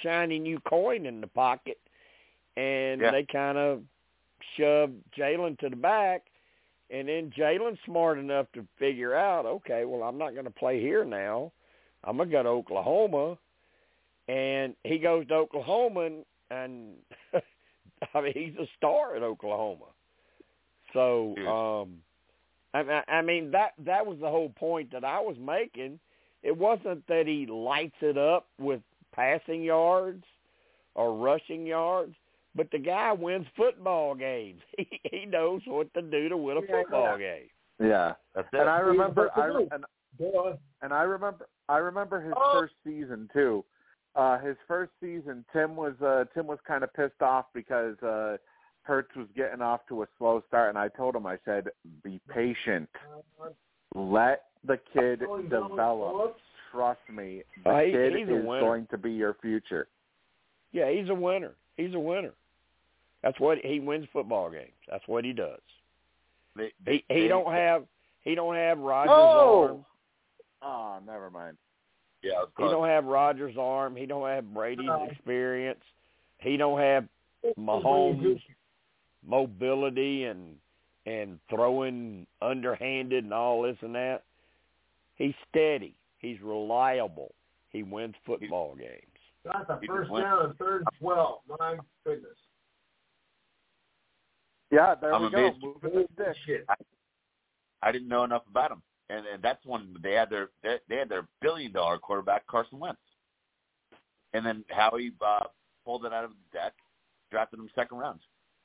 shiny 0.02 0.38
new 0.38 0.60
coin 0.60 1.06
in 1.06 1.20
the 1.20 1.26
pocket, 1.26 1.78
and 2.56 3.00
Yeah. 3.00 3.10
they 3.10 3.24
kind 3.24 3.58
of 3.58 3.82
shove 4.56 4.90
Jalen 5.16 5.58
to 5.60 5.70
the 5.70 5.76
back, 5.76 6.22
and 6.90 7.08
then 7.08 7.30
Jalen's 7.36 7.78
smart 7.84 8.18
enough 8.18 8.46
to 8.52 8.66
figure 8.78 9.14
out, 9.14 9.46
okay, 9.46 9.84
well, 9.84 10.02
I'm 10.02 10.18
not 10.18 10.34
going 10.34 10.44
to 10.44 10.50
play 10.50 10.80
here 10.80 11.04
now. 11.04 11.52
I'm 12.04 12.18
gonna 12.18 12.30
go 12.30 12.42
to 12.42 12.48
Oklahoma, 12.50 13.38
and 14.28 14.76
he 14.84 14.98
goes 14.98 15.26
to 15.28 15.34
Oklahoma, 15.34 16.00
and, 16.02 16.24
and 16.50 16.94
I 18.14 18.20
mean, 18.20 18.34
he's 18.34 18.56
a 18.58 18.68
star 18.76 19.16
at 19.16 19.22
Oklahoma. 19.22 19.86
So, 20.92 21.34
um, 21.82 22.03
I, 22.74 22.80
I- 23.08 23.12
I 23.18 23.22
mean 23.22 23.50
that 23.52 23.72
that 23.84 24.04
was 24.06 24.18
the 24.20 24.28
whole 24.28 24.50
point 24.50 24.92
that 24.92 25.04
I 25.04 25.20
was 25.20 25.36
making. 25.40 25.98
It 26.42 26.56
wasn't 26.56 27.06
that 27.06 27.26
he 27.26 27.46
lights 27.46 27.96
it 28.02 28.18
up 28.18 28.48
with 28.58 28.80
passing 29.14 29.62
yards 29.62 30.24
or 30.94 31.16
rushing 31.16 31.66
yards, 31.66 32.14
but 32.54 32.70
the 32.70 32.78
guy 32.78 33.12
wins 33.12 33.46
football 33.56 34.14
games. 34.14 34.60
He 34.76 35.00
he 35.10 35.24
knows 35.26 35.62
what 35.66 35.92
to 35.94 36.02
do 36.02 36.28
to 36.28 36.36
win 36.36 36.58
a 36.58 36.60
football 36.60 37.18
yeah. 37.18 37.36
game. 37.38 37.48
Yeah, 37.80 38.12
That's 38.34 38.48
it. 38.52 38.60
and 38.60 38.68
I 38.70 38.78
remember, 38.78 39.30
I 39.34 39.46
supposed 39.48 39.72
and 39.72 39.84
and 40.82 40.92
I 40.92 41.02
remember 41.02 41.46
I 41.68 41.78
remember 41.78 42.20
his 42.20 42.34
Oh. 42.36 42.60
first 42.60 42.74
season 42.84 43.28
too. 43.32 43.64
Uh 44.14 44.38
his 44.38 44.56
first 44.68 44.92
season 45.00 45.44
Tim 45.52 45.74
was 45.76 45.94
uh 46.02 46.24
Tim 46.34 46.46
was 46.46 46.58
kind 46.66 46.84
of 46.84 46.92
pissed 46.94 47.20
off 47.22 47.46
because 47.54 47.96
uh 48.02 48.36
Hurts 48.84 49.14
was 49.16 49.26
getting 49.36 49.60
off 49.62 49.80
to 49.88 50.02
a 50.02 50.06
slow 50.18 50.42
start 50.48 50.68
and 50.70 50.78
I 50.78 50.88
told 50.88 51.16
him 51.16 51.26
I 51.26 51.38
said 51.44 51.68
be 52.02 52.20
patient. 52.28 52.88
Let 53.94 54.44
the 54.66 54.78
kid 54.92 55.22
Oh, 55.28 55.38
you 55.38 55.48
know, 55.48 55.68
develop. 55.68 56.36
Trust 56.70 57.00
me. 57.10 57.42
The 57.64 57.70
Uh, 57.70 57.80
he- 57.80 57.92
kid 57.92 58.12
he's 58.16 58.28
is 58.28 58.44
winner. 58.44 58.60
going 58.60 58.86
to 58.88 58.98
be 58.98 59.12
your 59.12 59.34
future. 59.34 59.88
Yeah, 60.72 60.90
he's 60.90 61.08
a 61.08 61.14
winner. 61.14 61.54
He's 61.76 61.94
a 61.94 61.98
winner. 61.98 62.32
That's 63.22 63.38
what 63.40 63.58
he 63.58 63.80
wins 63.80 64.06
football 64.12 64.50
games. 64.50 64.72
That's 64.88 65.06
what 65.08 65.24
he 65.24 65.32
does. 65.32 65.60
They, 66.56 66.66
He 66.66 66.72
they, 66.84 67.04
he 67.08 67.20
they- 67.22 67.28
don't 67.28 67.50
have 67.52 67.84
he 68.22 68.34
don't 68.34 68.54
have 68.54 68.78
Rodgers' 68.78 69.12
Oh! 69.14 69.62
arm. 69.68 69.86
Oh, 70.62 70.98
never 71.06 71.30
mind. 71.30 71.56
Yeah, 72.22 72.42
of 72.42 72.48
He 72.56 72.64
don't 72.64 72.88
have 72.88 73.04
Rodgers' 73.04 73.56
arm. 73.58 73.94
He 73.96 74.06
don't 74.06 74.26
have 74.28 74.52
Brady's 74.54 74.88
experience. 75.10 75.82
He 76.38 76.56
don't 76.56 76.80
have 76.80 77.06
Mahomes' 77.58 78.40
mobility 79.26 80.24
and 80.24 80.56
and 81.06 81.38
throwing 81.50 82.26
underhanded 82.40 83.24
and 83.24 83.34
all 83.34 83.62
this 83.62 83.76
and 83.82 83.94
that. 83.94 84.24
He's 85.16 85.34
steady. 85.50 85.94
He's 86.18 86.40
reliable. 86.42 87.34
He 87.70 87.82
wins 87.82 88.14
football 88.24 88.74
games. 88.74 89.02
That's 89.44 89.68
a 89.68 89.78
first 89.86 90.10
down 90.10 90.46
and 90.46 90.56
third 90.56 90.78
and 90.78 90.88
twelve. 91.00 91.40
My 91.60 91.76
goodness. 92.04 92.30
Yeah, 94.70 94.94
there 94.94 95.14
I'm 95.14 95.22
we 95.22 95.28
amazed. 95.28 95.60
go. 95.60 95.74
Moving 95.82 96.06
the 96.16 96.24
stick. 96.24 96.36
Shit. 96.46 96.66
I 97.82 97.92
didn't 97.92 98.08
know 98.08 98.24
enough 98.24 98.42
about 98.50 98.72
him, 98.72 98.82
and, 99.10 99.26
and 99.26 99.42
that's 99.42 99.64
when 99.66 99.94
they 100.02 100.12
had 100.12 100.30
their 100.30 100.48
they, 100.62 100.78
they 100.88 100.96
had 100.96 101.10
their 101.10 101.28
billion 101.42 101.70
dollar 101.72 101.98
quarterback 101.98 102.46
Carson 102.46 102.78
Wentz, 102.78 102.98
and 104.32 104.44
then 104.44 104.64
Howie 104.70 105.12
uh, 105.24 105.44
pulled 105.84 106.06
it 106.06 106.12
out 106.14 106.24
of 106.24 106.30
the 106.30 106.58
deck, 106.58 106.72
drafted 107.30 107.60
him 107.60 107.68
second 107.74 107.98
round. 107.98 108.20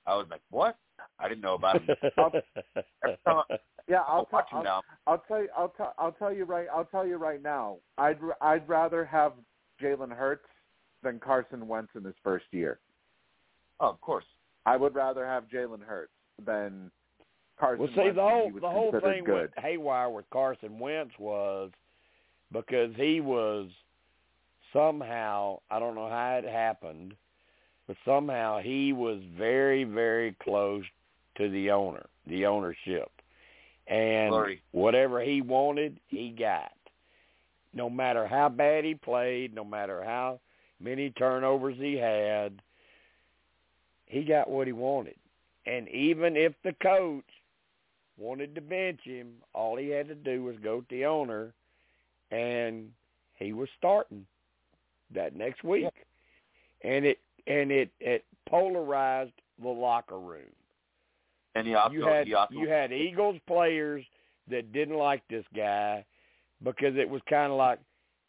I 0.10 0.16
was 0.16 0.28
like, 0.32 0.42
what? 0.50 0.78
I 1.20 1.30
didn't 1.30 1.42
know 1.42 1.54
about 1.56 1.82
him. 1.82 1.96
Every 2.18 3.18
time 3.26 3.44
Yeah, 3.88 4.00
I'll, 4.08 4.18
I'll 4.20 4.26
tell 4.26 4.40
watch 4.40 4.52
him 4.52 4.58
I'll, 4.58 4.64
now. 4.64 4.82
I'll 5.08 5.24
tell 5.28 5.42
you. 5.42 5.50
I'll 5.58 5.70
tell. 5.70 5.94
I'll 5.98 6.12
tell 6.12 6.34
you 6.34 6.46
right. 6.46 6.68
I'll 6.74 6.86
tell 6.86 7.06
you 7.06 7.18
right 7.18 7.42
now. 7.42 7.78
I'd 7.98 8.18
r- 8.22 8.38
I'd 8.42 8.68
rather 8.68 9.06
have 9.06 9.34
Jalen 9.82 10.12
Hurts 10.12 10.46
than 11.04 11.20
Carson 11.20 11.68
Wentz 11.68 11.92
in 11.96 12.04
his 12.04 12.16
first 12.24 12.46
year. 12.52 12.80
Oh, 13.80 13.90
of 13.90 14.02
course. 14.02 14.26
I 14.66 14.78
would 14.78 14.96
rather 14.96 15.26
have 15.26 15.46
Jalen 15.48 15.82
Hurts 15.84 16.12
than 16.46 16.92
Carson. 17.60 17.80
Well, 17.80 17.90
see 17.96 18.02
Wentz 18.02 18.16
the 18.16 18.22
whole 18.22 18.52
the 18.62 18.70
whole 18.70 18.92
thing 18.92 19.24
good. 19.24 19.34
went 19.34 19.60
haywire 19.60 20.10
with 20.10 20.30
Carson 20.32 20.80
Wentz 20.80 21.14
was 21.20 21.72
because 22.52 22.92
he 22.96 23.22
was 23.22 23.70
somehow 24.74 25.60
I 25.72 25.80
don't 25.80 25.96
know 25.96 26.10
how 26.10 26.42
it 26.44 26.50
happened, 26.50 27.16
but 27.90 27.98
somehow 28.06 28.60
he 28.60 28.94
was 28.94 29.20
very 29.36 29.84
very 29.84 30.36
close 30.44 30.84
to 31.38 31.50
the 31.50 31.72
owner, 31.72 32.06
the 32.28 32.46
ownership, 32.46 33.10
and 33.88 34.30
Glory. 34.30 34.62
whatever 34.72 35.22
he 35.24 35.42
wanted, 35.42 36.00
he 36.08 36.30
got. 36.30 36.72
No 37.74 37.90
matter 37.90 38.28
how 38.28 38.48
bad 38.48 38.86
he 38.86 38.94
played, 38.94 39.56
no 39.56 39.66
matter 39.66 40.04
how 40.04 40.40
many 40.80 41.10
turnovers 41.10 41.78
he 41.80 41.96
had, 41.96 42.62
he 44.06 44.24
got 44.24 44.52
what 44.52 44.68
he 44.68 44.74
wanted. 44.74 45.16
And 45.66 45.90
even 45.90 46.38
if 46.38 46.54
the 46.64 46.74
coach 46.84 47.26
wanted 48.20 48.54
to 48.54 48.62
bench 48.62 49.00
him, 49.04 49.30
all 49.56 49.78
he 49.78 49.90
had 49.90 50.08
to 50.10 50.16
do 50.16 50.44
was 50.44 50.56
go 50.64 50.82
to 50.82 50.88
the 50.92 51.06
owner, 51.06 51.54
and 52.30 52.92
he 53.38 53.52
was 53.52 53.68
starting 53.80 54.28
that 55.16 55.36
next 55.36 55.64
week. 55.64 55.88
And 56.84 57.04
it 57.04 57.18
and 57.48 57.72
it 57.72 57.90
it 58.00 58.26
polarized 58.48 59.34
the 59.62 59.70
locker 59.70 60.20
room. 60.20 60.54
And 61.56 61.68
he 61.68 61.74
also 61.74 61.94
you 61.94 62.06
had 62.06 62.28
he 62.28 62.34
also 62.34 62.54
you 62.54 62.70
had 62.70 62.92
Eagles 62.92 63.40
players 63.48 64.06
that 64.50 64.72
didn't 64.74 64.98
like 64.98 65.22
this 65.30 65.46
guy 65.56 66.06
because 66.64 66.96
it 66.96 67.10
was 67.10 67.22
kind 67.30 67.52
of 67.52 67.58
like, 67.58 67.80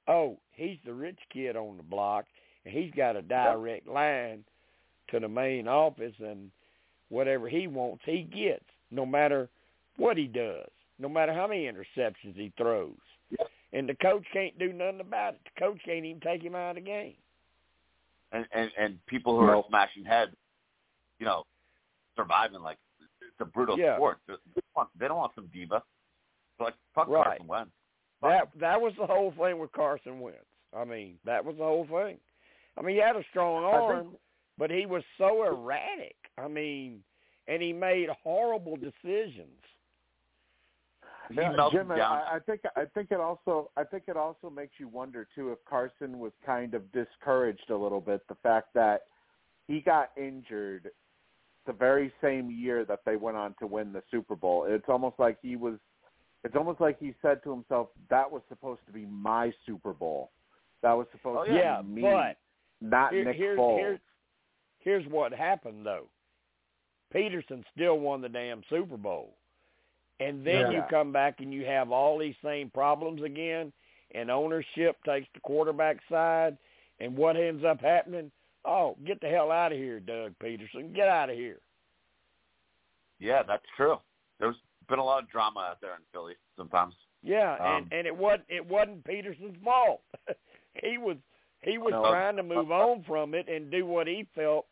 oh, 0.09 0.37
he's 0.53 0.78
the 0.85 0.93
rich 0.93 1.19
kid 1.32 1.57
on 1.57 1.77
the 1.77 1.82
block, 1.82 2.27
and 2.65 2.74
he's 2.74 2.93
got 2.97 3.16
a 3.16 3.23
direct 3.23 3.87
line 3.89 4.45
to 5.11 5.20
the 5.20 5.28
main 5.28 5.66
office, 5.66 6.15
and 6.20 6.51
whatever 7.09 7.49
he 7.49 7.66
wants, 7.66 8.03
he 8.05 8.23
gets, 8.23 8.65
no 8.91 9.05
matter 9.05 9.49
what 9.97 10.16
he 10.16 10.27
does, 10.27 10.69
no 10.99 11.09
matter 11.09 11.32
how 11.32 11.47
many 11.47 11.65
interceptions 11.65 12.35
he 12.35 12.53
throws. 12.57 12.95
And 13.73 13.89
the 13.89 13.95
coach 13.95 14.24
can't 14.32 14.59
do 14.59 14.73
nothing 14.73 15.01
about 15.01 15.35
it. 15.35 15.41
The 15.45 15.61
coach 15.61 15.78
can't 15.85 16.05
even 16.05 16.20
take 16.20 16.43
him 16.43 16.55
out 16.55 16.70
of 16.70 16.77
the 16.77 16.81
game. 16.82 17.15
And, 18.32 18.47
and 18.52 18.70
and 18.78 19.07
people 19.07 19.39
who 19.39 19.47
are 19.47 19.65
smashing 19.69 20.05
heads, 20.05 20.32
you 21.19 21.27
know, 21.27 21.44
surviving 22.16 22.61
like 22.62 22.78
it's 23.20 23.40
a 23.40 23.44
brutal 23.44 23.78
Yeah. 23.78 23.97
sport. 23.97 24.19
They 24.27 24.35
don't 24.35 24.65
want, 24.74 24.89
they 24.98 25.09
don't 25.09 25.16
want 25.16 25.35
some 25.35 25.48
diva. 25.52 25.82
So 26.59 26.65
like 26.65 26.74
fuck 26.94 27.09
Right. 27.09 27.24
Carson 27.24 27.47
Wentz. 27.47 27.70
Fuck 28.20 28.31
That 28.31 28.61
that 28.61 28.81
was 28.81 28.93
the 28.98 29.07
whole 29.07 29.32
thing 29.32 29.59
with 29.59 29.73
Carson 29.73 30.20
Wentz. 30.20 30.39
I 30.77 30.85
mean, 30.85 31.19
that 31.24 31.44
was 31.44 31.57
the 31.57 31.65
whole 31.65 31.86
thing. 31.86 32.19
I 32.77 32.82
mean, 32.82 32.94
he 32.97 33.02
had 33.02 33.16
a 33.16 33.24
strong 33.31 33.65
arm, 33.65 34.16
but 34.57 34.70
he 34.70 34.86
was 34.86 35.02
so 35.19 35.44
erratic. 35.44 36.16
I 36.39 36.47
mean, 36.47 37.02
and 37.48 37.61
he 37.61 37.73
made 37.73 38.09
horrible 38.23 38.77
decisions. 38.77 39.59
He 41.31 41.36
Yeah, 41.36 41.52
melted 41.52 41.81
Jim, 41.81 41.89
down. 41.89 42.01
I, 42.01 42.36
I 42.36 42.39
think 42.40 42.61
I 42.77 42.85
think 42.86 43.11
it 43.12 43.20
also 43.20 43.70
I 43.77 43.85
think 43.85 44.05
it 44.09 44.16
also 44.16 44.51
makes 44.51 44.74
you 44.78 44.89
wonder 44.89 45.27
too 45.35 45.52
if 45.52 45.59
Carson 45.65 46.19
was 46.19 46.32
kind 46.44 46.74
of 46.74 46.90
discouraged 46.93 47.70
a 47.70 47.77
little 47.77 48.01
bit 48.01 48.20
the 48.28 48.35
fact 48.43 48.74
that 48.74 49.02
he 49.69 49.81
got 49.81 50.11
injured 50.16 50.90
the 51.66 51.73
very 51.73 52.12
same 52.20 52.51
year 52.51 52.85
that 52.85 53.01
they 53.07 53.16
went 53.16 53.36
on 53.36 53.55
to 53.61 53.66
win 53.66 53.93
the 53.93 54.02
Super 54.11 54.35
Bowl. 54.35 54.65
It's 54.69 54.89
almost 54.89 55.19
like 55.19 55.39
he 55.40 55.55
was 55.57 55.74
it's 56.43 56.57
almost 56.57 56.81
like 56.81 56.98
he 56.98 57.15
said 57.23 57.43
to 57.44 57.51
himself 57.52 57.89
that 58.09 58.28
was 58.31 58.43
supposed 58.48 58.81
to 58.86 58.93
be 58.93 59.07
my 59.07 59.52
Super 59.66 59.93
Bowl. 59.93 60.31
That 60.82 60.94
was 60.94 61.07
supposed 61.12 61.48
Oh, 61.51 61.55
to 61.55 61.82
be 61.85 61.94
me, 61.97 62.02
but 62.02 62.39
not 62.81 63.12
here- 63.12 63.24
Nick 63.24 63.36
here's 63.36 63.59
Foles. 63.59 63.78
here's 63.78 64.01
here's 64.78 65.07
what 65.07 65.32
happened 65.32 65.86
though. 65.86 66.07
Pederson 67.15 67.62
still 67.74 67.98
won 67.98 68.20
the 68.20 68.28
damn 68.28 68.62
Super 68.70 68.97
Bowl. 68.97 69.36
And 70.21 70.47
then 70.47 70.71
you 70.71 70.83
come 70.91 71.13
back 71.13 71.37
and 71.41 71.53
you 71.53 71.65
have 71.65 71.91
all 71.91 72.19
these 72.19 72.35
same 72.45 72.71
problems 72.71 73.23
again 73.23 73.73
and 74.15 74.31
ownership 74.31 74.97
takes 75.05 75.27
the 75.35 75.41
quarterback 75.41 75.97
side 76.11 76.59
and 77.01 77.17
what 77.17 77.37
ends 77.37 77.65
up 77.65 77.81
happening? 77.81 78.31
Oh, 78.67 78.97
get 79.07 79.21
the 79.23 79.29
hell 79.29 79.51
out 79.51 79.73
of 79.73 79.79
here, 79.79 79.99
Doug 79.99 80.35
Pederson. 80.43 80.95
Get 80.95 81.09
out 81.09 81.31
of 81.31 81.37
here. 81.37 81.59
Yeah, 83.19 83.43
that's 83.43 83.65
true. 83.77 83.97
There's 84.39 84.57
been 84.89 84.99
a 84.99 85.05
lot 85.05 85.23
of 85.23 85.31
drama 85.31 85.61
out 85.71 85.81
there 85.81 85.95
in 85.95 86.01
Philly 86.13 86.35
sometimes. 86.57 86.95
Yeah, 87.23 87.55
Um, 87.55 87.85
and 87.85 87.93
and 87.93 88.07
it 88.07 88.17
wasn't 88.17 88.45
it 88.49 88.67
wasn't 88.67 89.05
Pederson's 89.05 89.57
fault. 89.65 90.03
he 90.83 90.99
was 90.99 91.17
he 91.63 91.79
was 91.79 91.93
No. 91.93 92.03
trying 92.11 92.37
to 92.37 92.43
move 92.43 92.71
on 92.71 93.05
from 93.05 93.35
it 93.35 93.49
and 93.49 93.71
do 93.71 93.87
what 93.87 94.07
he 94.07 94.27
felt 94.35 94.67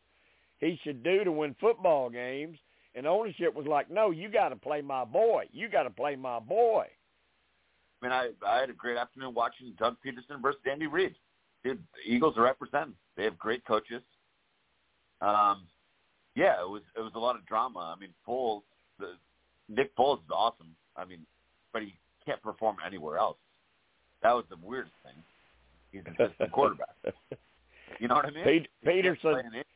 he 0.60 0.78
should 0.82 1.02
do 1.02 1.24
to 1.24 1.32
win 1.32 1.54
football 1.60 2.10
games. 2.10 2.58
And 2.98 3.06
ownership 3.06 3.54
was 3.54 3.66
like, 3.66 3.88
"No, 3.88 4.10
you 4.10 4.28
got 4.28 4.48
to 4.48 4.56
play 4.56 4.82
my 4.82 5.04
boy. 5.04 5.44
You 5.52 5.68
got 5.68 5.84
to 5.84 5.90
play 5.90 6.16
my 6.16 6.40
boy." 6.40 6.86
I 8.02 8.04
mean, 8.04 8.12
I 8.12 8.30
I 8.44 8.58
had 8.58 8.70
a 8.70 8.72
great 8.72 8.96
afternoon 8.96 9.34
watching 9.34 9.72
Doug 9.78 9.96
Pederson 10.04 10.42
versus 10.42 10.60
Andy 10.68 10.88
Reid. 10.88 11.14
Dude, 11.62 11.78
the 11.94 12.12
Eagles 12.12 12.36
are 12.36 12.42
representing. 12.42 12.94
They 13.16 13.22
have 13.22 13.38
great 13.38 13.64
coaches. 13.64 14.02
Um, 15.20 15.62
yeah, 16.34 16.60
it 16.60 16.68
was 16.68 16.82
it 16.96 17.00
was 17.00 17.12
a 17.14 17.20
lot 17.20 17.36
of 17.36 17.46
drama. 17.46 17.94
I 17.96 18.00
mean, 18.00 18.10
Foles, 18.26 18.62
the 18.98 19.12
Nick 19.68 19.96
Foles 19.96 20.18
is 20.18 20.30
awesome. 20.32 20.74
I 20.96 21.04
mean, 21.04 21.24
but 21.72 21.82
he 21.82 21.94
can't 22.26 22.42
perform 22.42 22.78
anywhere 22.84 23.18
else. 23.18 23.38
That 24.24 24.32
was 24.32 24.44
the 24.50 24.56
weirdest 24.60 24.96
thing. 25.04 25.22
He's 25.92 26.02
an 26.04 26.16
assistant 26.26 26.50
quarterback. 26.50 26.96
You 28.00 28.06
know 28.06 28.16
what 28.16 28.26
I 28.26 28.30
mean? 28.30 28.44
Pete, 28.44 28.68
Pederson 28.86 29.20
play 29.20 29.42
in 29.46 29.54
it. 29.54 29.66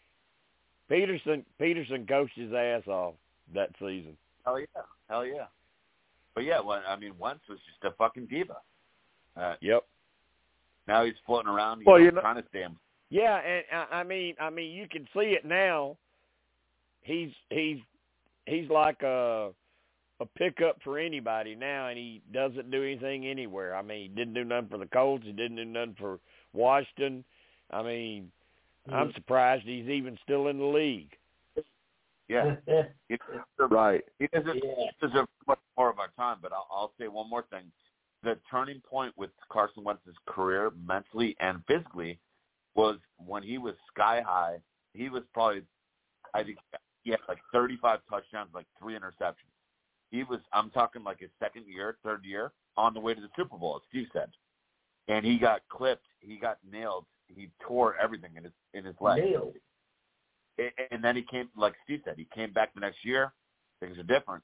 Pederson 0.92 1.42
Pederson 1.60 2.06
coached 2.06 2.36
his 2.36 2.52
ass 2.52 2.86
off 2.86 3.14
that 3.54 3.70
season. 3.78 4.16
Hell 4.44 4.60
yeah, 4.60 4.66
hell 5.08 5.24
yeah. 5.26 5.46
But 6.34 6.44
yeah, 6.44 6.60
well, 6.60 6.82
I 6.86 6.96
mean, 6.96 7.12
once 7.18 7.40
was 7.48 7.58
just 7.60 7.84
a 7.84 7.96
fucking 7.96 8.26
diva. 8.26 8.56
Uh, 9.36 9.54
Yep. 9.60 9.84
now 10.86 11.04
he's 11.04 11.14
floating 11.24 11.48
around, 11.50 11.80
you 11.80 11.84
Well, 11.86 11.98
know, 11.98 12.04
you 12.04 12.10
know- 12.10 12.20
trying 12.20 12.42
to 12.42 12.48
stay 12.48 12.60
him. 12.60 12.78
Yeah, 13.08 13.36
and 13.38 13.64
I 13.72 14.00
I 14.00 14.02
mean, 14.04 14.34
I 14.40 14.50
mean, 14.50 14.72
you 14.72 14.88
can 14.88 15.06
see 15.14 15.32
it 15.34 15.44
now. 15.44 15.96
He's 17.02 17.32
he's 17.50 17.78
he's 18.46 18.68
like 18.70 19.02
a 19.02 19.52
a 20.20 20.26
pickup 20.26 20.80
for 20.82 20.98
anybody 20.98 21.54
now, 21.54 21.88
and 21.88 21.98
he 21.98 22.22
doesn't 22.32 22.70
do 22.70 22.82
anything 22.82 23.26
anywhere. 23.26 23.74
I 23.74 23.82
mean, 23.82 24.02
he 24.02 24.08
didn't 24.08 24.34
do 24.34 24.44
nothing 24.44 24.68
for 24.68 24.78
the 24.78 24.86
Colts. 24.86 25.24
He 25.24 25.32
didn't 25.32 25.56
do 25.56 25.64
nothing 25.64 25.96
for 25.98 26.20
Washington. 26.52 27.24
I 27.70 27.82
mean, 27.82 28.30
I'm 28.90 29.10
mm. 29.10 29.14
surprised 29.14 29.64
he's 29.64 29.88
even 29.88 30.18
still 30.22 30.48
in 30.48 30.58
the 30.58 30.64
league. 30.64 31.16
Yeah, 32.28 32.56
he 33.08 33.16
deserves, 33.16 33.70
Right. 33.70 34.02
he 34.18 34.26
deserves, 34.28 34.60
Yeah. 34.62 34.86
he 35.00 35.06
deserves 35.06 35.28
much 35.46 35.58
more 35.76 35.90
of 35.90 35.98
our 35.98 36.08
time. 36.16 36.38
But 36.40 36.52
I'll, 36.52 36.66
I'll 36.70 36.92
say 36.98 37.08
one 37.08 37.28
more 37.28 37.44
thing: 37.50 37.70
the 38.22 38.38
turning 38.50 38.80
point 38.80 39.12
with 39.18 39.30
Carson 39.50 39.84
Wentz's 39.84 40.16
career, 40.26 40.70
mentally 40.86 41.36
and 41.40 41.62
physically, 41.66 42.18
was 42.74 42.96
when 43.18 43.42
he 43.42 43.58
was 43.58 43.74
sky 43.92 44.22
high. 44.24 44.58
He 44.94 45.10
was 45.10 45.24
probably, 45.34 45.62
I 46.32 46.42
think, 46.42 46.58
he 47.02 47.10
had 47.10 47.20
like 47.28 47.38
35 47.52 48.00
touchdowns, 48.08 48.50
like 48.54 48.66
three 48.80 48.94
interceptions. 48.94 49.52
He 50.10 50.22
was, 50.24 50.40
I'm 50.52 50.70
talking 50.70 51.02
like 51.02 51.20
his 51.20 51.30
second 51.38 51.64
year, 51.66 51.96
third 52.02 52.24
year, 52.24 52.52
on 52.76 52.94
the 52.94 53.00
way 53.00 53.14
to 53.14 53.20
the 53.20 53.30
Super 53.36 53.58
Bowl, 53.58 53.76
as 53.76 53.82
Steve 53.88 54.08
said. 54.12 54.30
And 55.08 55.24
he 55.24 55.38
got 55.38 55.62
clipped. 55.68 56.06
He 56.20 56.36
got 56.36 56.58
nailed. 56.70 57.06
He 57.36 57.50
tore 57.66 57.96
everything 57.96 58.30
in 58.36 58.44
his 58.44 58.52
in 58.74 58.84
his 58.84 58.94
leg. 59.00 59.22
Nailed. 59.22 59.54
And 60.90 61.02
then 61.02 61.16
he 61.16 61.22
came, 61.22 61.48
like 61.56 61.74
Steve 61.84 62.02
said, 62.04 62.14
he 62.16 62.28
came 62.34 62.52
back 62.52 62.74
the 62.74 62.80
next 62.80 63.04
year. 63.04 63.32
Things 63.80 63.98
are 63.98 64.02
different. 64.02 64.42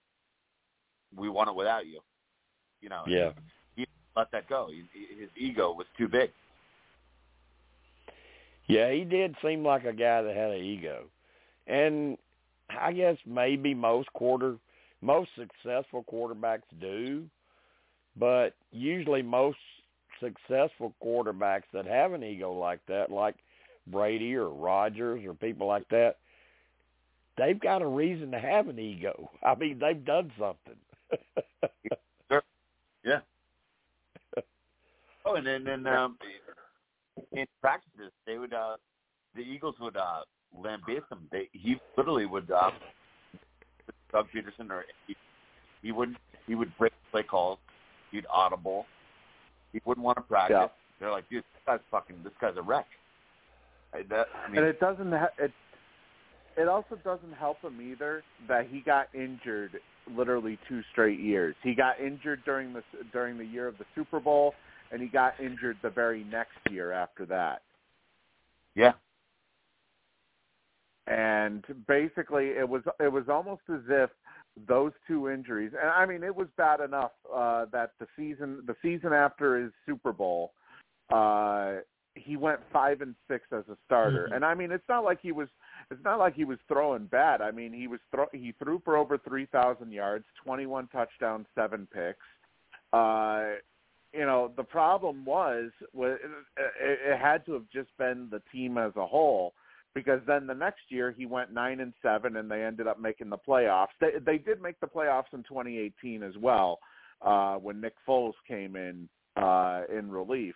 We 1.14 1.28
won 1.28 1.48
it 1.48 1.54
without 1.54 1.86
you. 1.86 2.00
You 2.80 2.88
know. 2.88 3.02
Yeah. 3.06 3.30
He 3.76 3.86
let 4.16 4.30
that 4.32 4.48
go. 4.48 4.68
He, 4.70 4.84
he- 4.92 5.20
his 5.20 5.30
ego 5.36 5.72
was 5.72 5.86
too 5.96 6.08
big. 6.08 6.30
Yeah, 8.66 8.92
he 8.92 9.04
did 9.04 9.34
seem 9.42 9.64
like 9.64 9.84
a 9.84 9.92
guy 9.92 10.20
that 10.22 10.36
had 10.36 10.50
an 10.50 10.62
ego, 10.62 11.04
and 11.66 12.18
I 12.68 12.92
guess 12.92 13.16
maybe 13.24 13.72
most 13.72 14.12
quarter 14.12 14.56
most 15.00 15.30
successful 15.36 16.04
quarterbacks 16.12 16.62
do, 16.80 17.24
but 18.16 18.54
usually 18.70 19.22
most 19.22 19.58
successful 20.20 20.94
quarterbacks 21.02 21.64
that 21.72 21.86
have 21.86 22.12
an 22.12 22.22
ego 22.22 22.52
like 22.52 22.80
that, 22.88 23.10
like 23.10 23.36
Brady 23.86 24.34
or 24.34 24.48
Rodgers 24.48 25.24
or 25.24 25.34
people 25.34 25.66
like 25.66 25.88
that, 25.88 26.16
they've 27.36 27.58
got 27.58 27.82
a 27.82 27.86
reason 27.86 28.30
to 28.32 28.38
have 28.38 28.68
an 28.68 28.78
ego. 28.78 29.30
I 29.42 29.54
mean, 29.54 29.78
they've 29.78 30.04
done 30.04 30.32
something. 30.38 30.76
Yeah. 33.04 33.20
Oh, 35.24 35.34
and 35.34 35.46
then 35.46 35.64
then 35.64 35.86
um, 35.86 36.18
in 37.32 37.46
practices 37.60 38.12
they 38.26 38.38
would 38.38 38.52
uh, 38.52 38.76
the 39.34 39.40
Eagles 39.40 39.76
would 39.80 39.96
uh, 39.96 40.22
lambaste 40.54 41.10
him. 41.10 41.28
They 41.30 41.48
he 41.52 41.76
literally 41.96 42.26
would 42.26 42.50
uh, 42.50 42.70
Doug 44.12 44.26
Pederson 44.34 44.70
or 44.70 44.84
he, 45.06 45.16
he 45.82 45.92
would 45.92 46.16
he 46.46 46.54
would 46.54 46.76
break 46.76 46.92
play 47.10 47.22
calls. 47.22 47.58
He'd 48.10 48.26
audible. 48.30 48.86
He 49.84 49.88
wouldn't 49.88 50.04
want 50.04 50.16
to 50.16 50.22
practice. 50.22 50.56
Yeah. 50.56 50.66
They're 51.00 51.12
like, 51.12 51.28
dude, 51.28 51.44
this 51.44 51.62
guy's 51.66 51.80
fucking 51.90 52.16
this 52.24 52.32
guy's 52.40 52.56
a 52.56 52.62
wreck. 52.62 52.86
I, 53.94 54.02
that, 54.10 54.26
I 54.44 54.48
mean, 54.48 54.58
and 54.58 54.66
it 54.66 54.80
doesn't 54.80 55.12
ha- 55.12 55.30
it 55.38 55.52
it 56.56 56.68
also 56.68 56.96
doesn't 57.04 57.32
help 57.32 57.60
him 57.62 57.80
either 57.80 58.22
that 58.48 58.66
he 58.68 58.80
got 58.80 59.08
injured 59.14 59.78
literally 60.16 60.58
two 60.68 60.82
straight 60.92 61.20
years. 61.20 61.54
He 61.62 61.74
got 61.74 62.00
injured 62.00 62.42
during 62.44 62.72
the 62.72 62.82
during 63.12 63.38
the 63.38 63.44
year 63.44 63.68
of 63.68 63.78
the 63.78 63.84
Super 63.94 64.20
Bowl 64.20 64.54
and 64.90 65.00
he 65.00 65.08
got 65.08 65.38
injured 65.40 65.76
the 65.82 65.90
very 65.90 66.24
next 66.24 66.58
year 66.70 66.92
after 66.92 67.26
that. 67.26 67.62
yeah, 68.74 68.92
And 71.06 71.64
basically 71.86 72.48
it 72.48 72.68
was 72.68 72.82
it 73.00 73.12
was 73.12 73.28
almost 73.28 73.62
as 73.72 73.82
if 73.88 74.10
those 74.66 74.92
two 75.06 75.28
injuries 75.28 75.72
and 75.80 75.90
I 75.90 76.06
mean 76.06 76.22
it 76.22 76.34
was 76.34 76.48
bad 76.56 76.80
enough 76.80 77.12
uh 77.34 77.66
that 77.72 77.92
the 77.98 78.06
season 78.16 78.62
the 78.66 78.76
season 78.82 79.12
after 79.12 79.58
his 79.62 79.72
Super 79.86 80.12
Bowl 80.12 80.52
uh 81.10 81.76
he 82.14 82.36
went 82.36 82.58
5 82.72 83.00
and 83.00 83.14
6 83.28 83.46
as 83.52 83.64
a 83.68 83.76
starter. 83.86 84.28
Mhm. 84.30 84.36
And 84.36 84.44
I 84.44 84.54
mean 84.54 84.72
it's 84.72 84.88
not 84.88 85.04
like 85.04 85.20
he 85.20 85.32
was 85.32 85.48
it's 85.90 86.02
not 86.04 86.18
like 86.18 86.34
he 86.34 86.44
was 86.44 86.58
throwing 86.66 87.06
bad. 87.06 87.40
I 87.40 87.50
mean, 87.50 87.72
he 87.72 87.86
was 87.86 88.00
throw, 88.10 88.26
he 88.32 88.52
threw 88.62 88.80
for 88.84 88.96
over 88.96 89.16
3,000 89.16 89.90
yards, 89.90 90.26
21 90.44 90.88
touchdowns, 90.88 91.46
7 91.54 91.86
picks. 91.92 92.26
Uh 92.92 93.54
you 94.12 94.24
know, 94.24 94.50
the 94.56 94.64
problem 94.64 95.24
was 95.24 95.70
was 95.92 96.18
it, 96.56 96.98
it 97.06 97.18
had 97.18 97.44
to 97.46 97.52
have 97.52 97.68
just 97.72 97.96
been 97.98 98.28
the 98.30 98.42
team 98.50 98.78
as 98.78 98.92
a 98.96 99.06
whole 99.06 99.54
because 99.98 100.20
then 100.26 100.46
the 100.46 100.54
next 100.54 100.82
year 100.88 101.12
he 101.16 101.26
went 101.26 101.52
9 101.52 101.80
and 101.80 101.92
7 102.02 102.36
and 102.36 102.50
they 102.50 102.62
ended 102.64 102.86
up 102.86 103.00
making 103.00 103.30
the 103.30 103.38
playoffs. 103.38 103.88
They 104.00 104.12
they 104.24 104.38
did 104.38 104.62
make 104.62 104.78
the 104.80 104.86
playoffs 104.86 105.32
in 105.32 105.42
2018 105.42 106.22
as 106.22 106.36
well 106.40 106.78
uh 107.22 107.56
when 107.56 107.80
Nick 107.80 107.94
Foles 108.06 108.34
came 108.46 108.76
in 108.76 109.08
uh 109.36 109.82
in 109.92 110.10
relief 110.10 110.54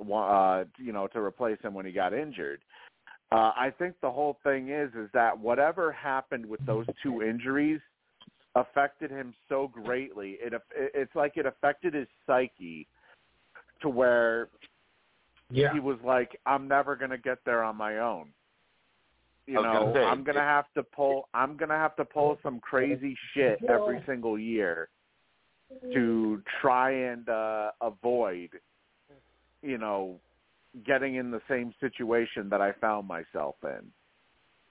uh 0.00 0.64
you 0.78 0.92
know 0.92 1.06
to 1.08 1.20
replace 1.20 1.58
him 1.62 1.74
when 1.74 1.86
he 1.86 1.92
got 1.92 2.14
injured. 2.14 2.62
Uh, 3.30 3.52
I 3.56 3.72
think 3.78 3.94
the 4.02 4.10
whole 4.10 4.38
thing 4.44 4.68
is 4.68 4.90
is 4.94 5.08
that 5.14 5.38
whatever 5.38 5.90
happened 5.92 6.44
with 6.44 6.64
those 6.66 6.86
two 7.02 7.22
injuries 7.22 7.80
affected 8.54 9.10
him 9.10 9.34
so 9.48 9.68
greatly. 9.68 10.38
It 10.40 10.52
it's 10.74 11.14
like 11.14 11.36
it 11.36 11.46
affected 11.46 11.94
his 11.94 12.08
psyche 12.26 12.86
to 13.80 13.88
where 13.88 14.48
Yeah. 15.50 15.72
he 15.72 15.80
was 15.80 15.98
like, 16.04 16.38
"I'm 16.46 16.68
never 16.68 16.96
going 16.96 17.10
to 17.10 17.18
get 17.18 17.38
there 17.44 17.62
on 17.62 17.76
my 17.76 17.98
own." 17.98 18.32
You 19.46 19.58
I 19.58 19.60
was 19.60 19.94
gonna 19.94 19.94
know, 19.94 20.06
I'm 20.08 20.24
going 20.24 20.36
to 20.36 20.40
have 20.42 20.66
to 20.74 20.82
pull. 20.82 21.28
I'm 21.34 21.56
going 21.56 21.68
to 21.68 21.74
have 21.74 21.96
to 21.96 22.04
pull 22.04 22.38
some 22.42 22.60
crazy 22.60 23.16
shit 23.34 23.58
every 23.68 24.02
single 24.06 24.38
year 24.38 24.88
to 25.92 26.42
try 26.60 26.90
and 26.90 27.28
uh, 27.28 27.70
avoid, 27.80 28.50
you 29.62 29.78
know, 29.78 30.20
getting 30.86 31.16
in 31.16 31.30
the 31.30 31.40
same 31.48 31.74
situation 31.80 32.48
that 32.50 32.60
I 32.60 32.72
found 32.72 33.08
myself 33.08 33.56
in. 33.64 33.90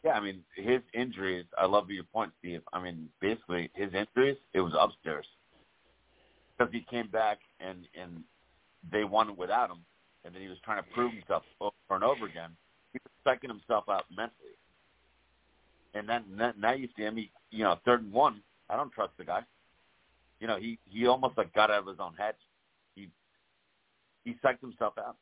yeah. 0.03 0.11
I 0.11 0.19
mean, 0.19 0.43
his 0.55 0.81
injuries. 0.93 1.45
I 1.57 1.65
love 1.65 1.89
your 1.89 2.03
point, 2.05 2.31
Steve. 2.39 2.61
I 2.71 2.81
mean, 2.81 3.09
basically, 3.19 3.69
his 3.73 3.89
injuries. 3.93 4.37
It 4.53 4.61
was 4.61 4.73
upstairs 4.79 5.25
because 6.57 6.71
he 6.73 6.85
came 6.89 7.07
back 7.07 7.39
and 7.59 7.87
and 7.99 8.23
they 8.91 9.03
won 9.03 9.35
without 9.35 9.69
him, 9.69 9.79
and 10.23 10.33
then 10.33 10.41
he 10.41 10.47
was 10.47 10.57
trying 10.63 10.81
to 10.83 10.89
prove 10.93 11.13
himself 11.13 11.43
over 11.59 11.73
and 11.89 12.03
over 12.03 12.25
again. 12.25 12.51
Psyching 13.25 13.49
himself 13.49 13.85
out 13.89 14.05
mentally, 14.15 14.55
and 15.93 16.09
then 16.09 16.23
now 16.57 16.73
you 16.73 16.87
see 16.97 17.03
him. 17.03 17.17
He, 17.17 17.31
you 17.51 17.63
know, 17.63 17.77
third 17.85 18.03
and 18.03 18.11
one. 18.11 18.41
I 18.69 18.75
don't 18.75 18.91
trust 18.91 19.11
the 19.17 19.25
guy. 19.25 19.41
You 20.39 20.47
know, 20.47 20.57
he 20.57 20.79
he 20.85 21.05
almost 21.05 21.37
like 21.37 21.53
got 21.53 21.69
out 21.69 21.79
of 21.79 21.87
his 21.87 21.99
own 21.99 22.13
head. 22.15 22.33
He 22.95 23.09
he 24.23 24.35
psyched 24.43 24.61
himself 24.61 24.93
out. 24.97 25.17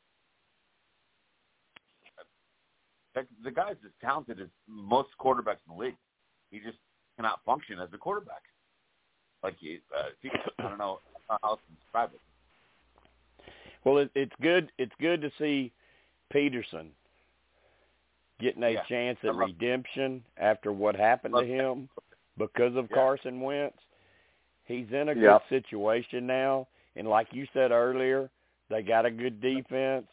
The, 3.42 3.50
guy's 3.50 3.76
as 3.84 3.90
talented 4.00 4.40
as 4.40 4.46
most 4.68 5.08
quarterbacks 5.20 5.58
in 5.68 5.76
the 5.76 5.82
league. 5.82 5.96
He 6.50 6.58
just 6.58 6.78
cannot 7.16 7.40
function 7.44 7.78
as 7.80 7.88
a 7.92 7.98
quarterback. 7.98 8.42
Like 9.42 9.56
he, 9.58 9.80
uh, 9.96 10.10
he 10.22 10.30
I 10.58 10.62
don't 10.62 10.78
know 10.78 11.00
how 11.28 11.56
to 11.56 11.74
describe 11.82 12.10
it. 12.14 12.20
Well, 13.84 13.98
it, 13.98 14.10
it's 14.14 14.32
good. 14.40 14.70
It's 14.78 14.92
good 15.00 15.20
to 15.22 15.30
see 15.38 15.72
Pederson 16.32 16.90
getting 18.40 18.62
a 18.62 18.70
Yeah, 18.70 18.82
chance 18.84 19.18
at 19.24 19.34
redemption 19.34 20.24
after 20.36 20.72
what 20.72 20.96
happened 20.96 21.34
to 21.34 21.44
him 21.44 21.88
because 22.36 22.74
of 22.76 22.88
Yeah. 22.90 22.96
Carson 22.96 23.40
Wentz. 23.40 23.78
He's 24.64 24.90
in 24.92 25.08
a 25.08 25.14
good 25.14 25.22
Yep. 25.22 25.48
situation 25.48 26.26
now, 26.26 26.68
and 26.96 27.08
like 27.08 27.32
you 27.32 27.46
said 27.52 27.72
earlier, 27.72 28.30
they 28.68 28.82
got 28.82 29.04
a 29.06 29.10
good 29.10 29.40
defense. 29.40 30.08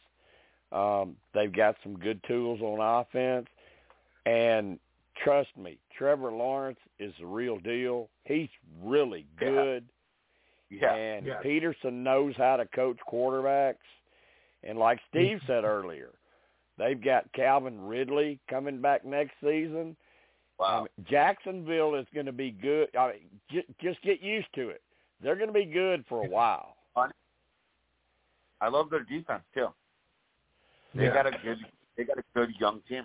Um, 0.72 1.16
they've 1.32 1.52
got 1.52 1.76
some 1.82 1.98
good 1.98 2.22
tools 2.24 2.60
on 2.60 2.80
offense, 2.80 3.48
and 4.26 4.78
trust 5.14 5.56
me, 5.56 5.78
Trevor 5.90 6.32
Lawrence 6.32 6.80
is 6.98 7.14
the 7.18 7.26
real 7.26 7.58
deal. 7.58 8.10
He's 8.24 8.50
really 8.82 9.26
Yeah. 9.40 9.48
good. 9.50 9.88
Yeah, 10.70 10.94
And 10.94 11.26
Yeah. 11.26 11.40
Pederson 11.42 12.02
knows 12.02 12.36
how 12.36 12.56
to 12.56 12.66
coach 12.66 12.98
quarterbacks. 13.10 13.76
And 14.62 14.78
like 14.78 15.00
Steve 15.08 15.40
said 15.46 15.64
earlier, 15.64 16.17
They've 16.78 17.02
got 17.02 17.30
Calvin 17.32 17.80
Ridley 17.80 18.38
coming 18.48 18.80
back 18.80 19.04
next 19.04 19.32
season. 19.42 19.96
Wow. 20.58 20.80
mean, 20.80 21.06
Jacksonville 21.08 21.94
is 21.96 22.06
going 22.14 22.26
to 22.26 22.32
be 22.32 22.50
good. 22.50 22.88
I 22.96 23.12
mean, 23.12 23.20
just, 23.50 23.66
just 23.80 24.02
get 24.02 24.22
used 24.22 24.48
to 24.54 24.68
it. 24.70 24.82
They're 25.20 25.36
going 25.36 25.48
to 25.48 25.52
be 25.52 25.64
good 25.66 26.04
for 26.08 26.24
a 26.24 26.28
while. 26.28 26.76
I 28.60 28.68
love 28.68 28.90
their 28.90 29.04
defense 29.04 29.42
too. 29.54 29.68
They 30.94 31.04
Yeah. 31.04 31.14
got 31.14 31.26
a 31.26 31.30
good 31.30 31.58
they 31.96 32.04
got 32.04 32.18
a 32.18 32.24
good 32.34 32.50
young 32.58 32.80
team. 32.88 33.04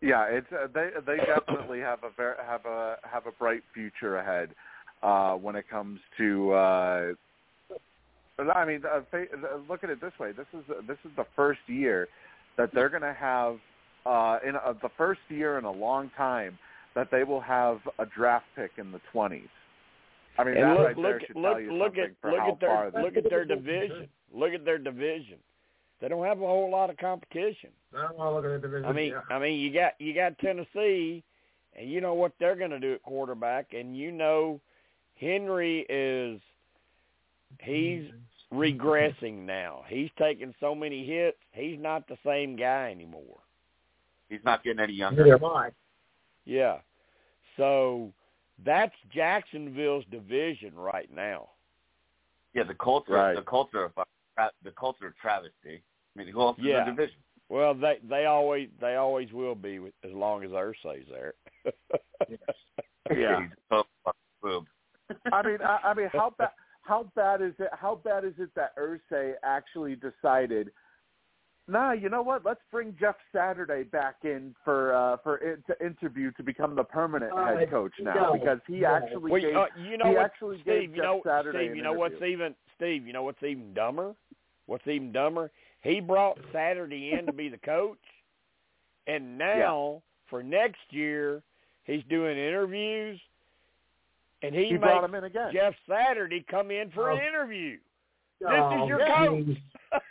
Yeah, 0.00 0.24
it's 0.24 0.46
uh, 0.52 0.68
they 0.72 0.90
they 1.06 1.18
definitely 1.26 1.80
have 1.80 2.02
a 2.04 2.10
ver- 2.10 2.38
have 2.46 2.64
a 2.64 2.96
have 3.02 3.26
a 3.26 3.32
bright 3.32 3.62
future 3.74 4.16
ahead 4.18 4.54
uh, 5.02 5.34
when 5.34 5.56
it 5.56 5.68
comes 5.68 6.00
to. 6.18 6.52
Uh, 6.52 7.12
I 8.54 8.64
mean, 8.64 8.82
uh, 8.84 9.00
look 9.68 9.82
at 9.82 9.90
it 9.90 10.00
this 10.00 10.12
way: 10.20 10.32
this 10.32 10.46
is 10.54 10.64
this 10.86 10.98
is 11.04 11.10
the 11.16 11.26
first 11.34 11.60
year 11.66 12.08
that 12.56 12.70
they're 12.72 12.88
going 12.88 13.02
to 13.02 13.14
have 13.14 13.58
uh, 14.06 14.38
in 14.46 14.56
uh, 14.56 14.74
the 14.80 14.90
first 14.96 15.20
year 15.28 15.58
in 15.58 15.64
a 15.64 15.70
long 15.70 16.10
time 16.16 16.58
that 16.94 17.10
they 17.10 17.24
will 17.24 17.40
have 17.40 17.78
a 17.98 18.06
draft 18.06 18.46
pick 18.56 18.72
in 18.78 18.92
the 18.92 19.00
twenties. 19.12 19.48
I 20.38 20.44
mean, 20.44 20.56
And 20.56 20.64
that 20.64 20.78
look, 20.78 20.86
right 20.86 20.96
look, 20.96 21.04
there 21.04 21.20
should 21.26 21.36
look, 21.36 21.52
tell 21.54 21.60
you 21.60 21.72
look 21.72 21.86
something 21.88 22.04
at 22.04 22.10
for 22.20 22.30
look 22.30 22.40
how 22.40 22.52
at 22.52 22.60
their 22.60 22.68
far 22.70 23.02
look 23.02 23.16
at 23.16 23.28
their 23.28 23.44
division. 23.44 24.08
Look 24.32 24.52
at 24.52 24.64
their 24.64 24.78
division. 24.78 25.38
They 26.00 26.08
don't 26.08 26.24
have 26.24 26.40
a 26.40 26.46
whole 26.46 26.70
lot 26.70 26.90
of 26.90 26.96
competition. 26.96 27.70
I 27.92 28.02
don't 28.02 28.16
want 28.16 28.30
to 28.30 28.34
look 28.36 28.44
at 28.44 28.62
the 28.62 28.68
division. 28.68 28.88
I 28.88 28.92
mean, 28.92 29.12
yeah. 29.12 29.34
I 29.34 29.38
mean, 29.40 29.58
you 29.58 29.72
got 29.72 29.92
you 29.98 30.14
got 30.14 30.38
Tennessee, 30.38 31.24
and 31.76 31.90
you 31.90 32.00
know 32.00 32.14
what 32.14 32.32
they're 32.38 32.54
going 32.54 32.70
to 32.70 32.78
do 32.78 32.94
at 32.94 33.02
quarterback, 33.02 33.72
and 33.72 33.96
you 33.96 34.12
know 34.12 34.60
Henry 35.20 35.86
is 35.88 36.40
he's 37.60 38.04
regressing 38.52 39.44
now. 39.44 39.82
He's 39.88 40.10
taking 40.18 40.54
so 40.60 40.74
many 40.74 41.06
hits. 41.06 41.38
He's 41.52 41.78
not 41.78 42.06
the 42.08 42.16
same 42.24 42.56
guy 42.56 42.90
anymore. 42.90 43.40
He's 44.28 44.40
not 44.44 44.62
getting 44.62 44.80
any 44.80 44.92
younger. 44.92 45.24
Neither 45.24 45.36
am 45.36 45.44
I. 45.44 45.70
Yeah. 46.44 46.78
So 47.56 48.12
that's 48.64 48.94
Jacksonville's 49.12 50.04
division 50.10 50.74
right 50.74 51.08
now. 51.14 51.50
Yeah, 52.54 52.64
the 52.64 52.74
culture, 52.74 53.12
right. 53.12 53.36
the 53.36 53.42
culture 53.42 53.84
of 53.84 53.92
uh, 53.96 54.04
a 54.38 54.50
the 54.64 54.70
culture 54.72 55.06
are 55.06 55.08
a 55.08 55.14
travesty. 55.20 55.82
I 56.16 56.18
mean, 56.18 56.28
who 56.28 56.40
else 56.40 56.56
Yeah. 56.60 56.80
in 56.80 56.86
the 56.86 56.90
division? 56.92 57.18
Well, 57.48 57.74
they 57.74 57.98
they 58.08 58.26
always 58.26 58.68
they 58.80 58.96
always 58.96 59.32
will 59.32 59.54
be 59.54 59.78
with, 59.78 59.94
as 60.04 60.12
long 60.12 60.44
as 60.44 60.50
Irsay's 60.50 61.06
there. 61.10 61.34
Yeah. 63.16 63.40
He's 63.40 63.50
so 63.70 63.84
fucking 64.04 64.20
boob. 64.42 64.66
I 65.32 65.42
mean, 65.42 65.58
I, 65.62 65.78
I 65.88 65.94
mean, 65.94 66.08
how 66.12 66.34
bad? 66.38 66.50
How 66.82 67.10
bad 67.14 67.42
is 67.42 67.52
it? 67.58 67.68
How 67.72 67.96
bad 68.02 68.24
is 68.24 68.34
it 68.38 68.50
that 68.56 68.74
Irsay 68.76 69.34
actually 69.42 69.96
decided? 69.96 70.70
Nah, 71.70 71.92
you 71.92 72.08
know 72.08 72.22
what? 72.22 72.46
Let's 72.46 72.62
bring 72.70 72.96
Jeff 72.98 73.16
Saturday 73.30 73.84
back 73.84 74.16
in 74.24 74.54
for 74.64 74.94
uh 74.94 75.18
for 75.22 75.36
in, 75.36 75.62
to 75.66 75.84
interview 75.84 76.32
to 76.32 76.42
become 76.42 76.74
the 76.74 76.84
permanent 76.84 77.30
Uh, 77.32 77.58
head 77.58 77.70
coach 77.70 77.92
now 78.00 78.14
no, 78.14 78.32
because 78.32 78.58
he 78.66 78.80
no. 78.80 78.86
actually 78.94 79.30
Well, 79.30 79.40
gave 79.40 79.54
uh, 79.56 79.66
you 79.76 79.98
know 79.98 80.08
he 80.08 80.14
what, 80.14 80.24
actually 80.24 80.56
Steve? 80.62 80.64
gave 80.64 80.96
You 80.96 81.02
know, 81.02 81.20
Jeff 81.22 81.32
Saturday 81.32 81.66
Steve. 81.66 81.76
You 81.76 81.82
know 81.82 81.92
what's 81.92 82.22
even 82.22 82.54
Steve? 82.76 83.06
You 83.06 83.12
know 83.12 83.22
what's 83.22 83.42
even 83.42 83.74
dumber? 83.74 84.14
What's 84.64 84.86
even 84.86 85.12
dumber? 85.12 85.50
He 85.82 86.00
brought 86.00 86.38
Saturday 86.52 87.12
in 87.18 87.26
to 87.26 87.32
be 87.32 87.50
the 87.50 87.58
coach, 87.58 87.98
and 89.06 89.36
now 89.38 90.02
for 90.30 90.42
next 90.42 90.80
year 90.90 91.42
he's 91.84 92.02
doing 92.08 92.38
interviews, 92.38 93.20
and 94.42 94.54
he, 94.54 94.64
he 94.66 94.72
makes 94.72 94.82
brought 94.82 95.04
him 95.04 95.14
in 95.14 95.24
again. 95.24 95.50
Jeff 95.52 95.74
Saturday 95.88 96.44
come 96.50 96.70
in 96.70 96.90
for 96.90 97.10
an 97.10 97.18
Oh. 97.22 97.28
interview. 97.28 97.78
Oh, 98.46 98.70
This 98.70 98.82
is 98.82 98.88
your 98.88 99.00
yeah. 99.00 99.26
coach. 99.26 99.56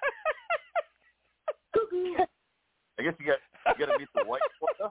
I 2.99 3.03
guess 3.03 3.13
you 3.19 3.25
got 3.25 3.37
you 3.79 3.85
got 3.85 3.91
to 3.93 3.99
meet 3.99 4.07
the 4.15 4.23
white 4.25 4.41
quota, 4.59 4.89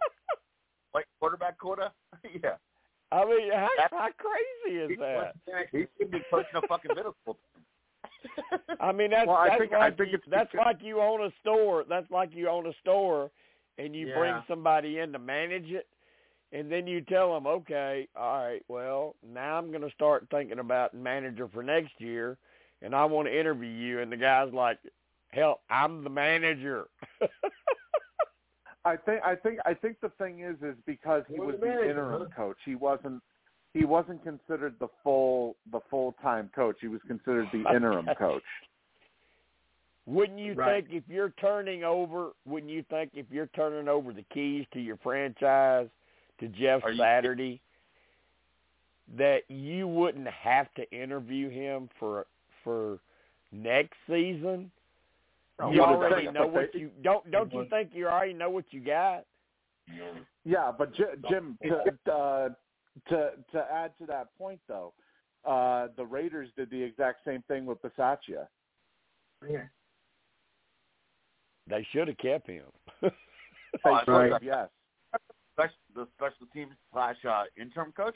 white 0.92 1.04
quarterback 1.18 1.58
quota. 1.58 1.92
yeah, 2.24 2.54
I 3.12 3.24
mean, 3.24 3.50
how, 3.52 3.68
That's- 3.76 3.90
how 3.90 4.08
crazy 4.18 4.76
is 4.94 4.98
that? 5.00 5.34
he 5.72 5.86
should 5.98 6.10
be 6.10 6.20
coaching 6.30 6.50
a 6.62 6.66
fucking 6.68 6.92
middle 6.94 7.14
school. 7.22 7.36
team. 7.54 8.58
I 8.80 8.92
mean, 8.92 9.10
that's 9.10 9.26
Well, 9.26 9.36
I 9.36 9.48
that's 9.48 9.60
think- 9.60 9.72
like 9.72 9.80
I 9.92 9.96
think 9.96 10.10
you, 10.12 10.18
it's 10.18 10.24
that's 10.30 10.54
like 10.54 10.78
you 10.82 11.00
own 11.00 11.22
a 11.24 11.30
store. 11.40 11.84
That's 11.88 12.10
like 12.10 12.30
you 12.32 12.48
own 12.48 12.66
a 12.66 12.72
store, 12.80 13.30
and 13.78 13.94
you 13.94 14.12
bring 14.16 14.34
somebody 14.48 14.98
in 15.00 15.12
to 15.12 15.18
manage 15.18 15.66
it, 15.70 15.86
and 16.52 16.70
then 16.70 16.86
you 16.86 17.00
tell 17.00 17.34
them, 17.34 17.46
okay, 17.46 18.08
all 18.16 18.44
right, 18.44 18.62
well, 18.68 19.16
now 19.26 19.58
I'm 19.58 19.70
going 19.70 19.82
to 19.82 19.90
start 19.90 20.26
thinking 20.30 20.58
about 20.58 20.94
manager 20.94 21.48
for 21.52 21.62
next 21.62 21.92
year, 21.98 22.38
and 22.82 22.94
I 22.94 23.04
want 23.04 23.28
to 23.28 23.38
interview 23.38 23.68
you. 23.68 24.00
And 24.00 24.12
the 24.12 24.16
guy's 24.16 24.52
like, 24.52 24.78
hell, 25.30 25.60
I'm 25.70 26.04
the 26.04 26.10
manager. 26.10 26.86
I 28.84 28.96
think 28.96 29.20
I 29.24 29.34
think 29.34 29.58
I 29.66 29.74
think 29.74 29.96
the 30.00 30.10
thing 30.10 30.40
is 30.40 30.54
is 30.62 30.76
because 30.86 31.24
he 31.28 31.40
was 31.40 31.56
the 31.60 31.66
the 31.66 31.90
interim 31.90 32.28
coach. 32.36 32.56
He 32.64 32.76
wasn't 32.76 33.20
he 33.74 33.84
wasn't 33.84 34.22
considered 34.22 34.76
the 34.78 34.86
full 35.02 35.56
the 35.72 35.80
full 35.90 36.14
time 36.22 36.50
coach. 36.54 36.76
He 36.80 36.86
was 36.86 37.00
considered 37.08 37.48
the 37.52 37.64
interim 37.74 38.06
coach. 38.18 38.44
Wouldn't 40.06 40.38
you 40.38 40.54
Right. 40.54 40.84
think 40.84 40.96
if 40.96 41.02
you're 41.08 41.34
turning 41.40 41.82
over, 41.82 42.30
wouldn't 42.44 42.70
you 42.70 42.84
think 42.84 43.10
if 43.12 43.26
you're 43.28 43.48
turning 43.48 43.88
over 43.88 44.12
the 44.12 44.24
keys 44.32 44.64
to 44.72 44.78
your 44.78 44.98
franchise 44.98 45.88
to 46.40 46.48
Jeff 46.48 46.84
Are 46.84 46.90
you- 46.92 46.98
Saturday, 46.98 47.60
that 49.16 49.42
you 49.48 49.86
wouldn't 49.86 50.26
have 50.28 50.72
to 50.74 50.90
interview 50.92 51.48
him 51.48 51.88
for 51.98 52.26
for 52.64 52.98
next 53.52 53.96
season? 54.08 54.70
Oh, 55.58 55.70
you 55.72 55.80
already 55.80 56.30
know 56.30 56.46
what 56.46 56.74
you 56.74 56.90
don't 57.02 57.30
don't 57.30 57.52
you 57.52 57.66
think 57.70 57.90
you 57.94 58.06
already 58.08 58.34
know 58.34 58.50
what 58.50 58.64
you 58.72 58.80
got? 58.80 59.24
Yeah, 60.44 60.72
but 60.76 60.92
J- 60.94 61.14
Jim, 61.28 61.56
to, 61.62 62.12
uh, 62.12 62.48
to 63.08 63.30
to 63.52 63.66
add 63.72 63.96
to 63.98 64.06
that 64.06 64.36
point 64.36 64.60
though, 64.66 64.92
uh, 65.44 65.88
the 65.96 66.04
Raiders 66.04 66.50
did 66.56 66.68
the 66.70 66.82
exact 66.82 67.24
same 67.24 67.42
thing 67.42 67.64
with 67.64 67.80
Bisaccia. 67.82 68.48
Yeah. 69.48 69.62
They 71.68 71.86
should 71.92 72.08
have 72.08 72.18
kept 72.18 72.48
him. 72.48 72.64
They 73.84 73.90
should 74.04 74.08
Right. 74.12 74.32
have, 74.32 74.42
yes. 74.42 74.68
Special, 75.56 75.74
the 75.94 76.06
special 76.16 76.46
teams 76.52 76.72
slash 76.92 77.16
uh, 77.28 77.44
interim 77.60 77.92
coach. 77.92 78.14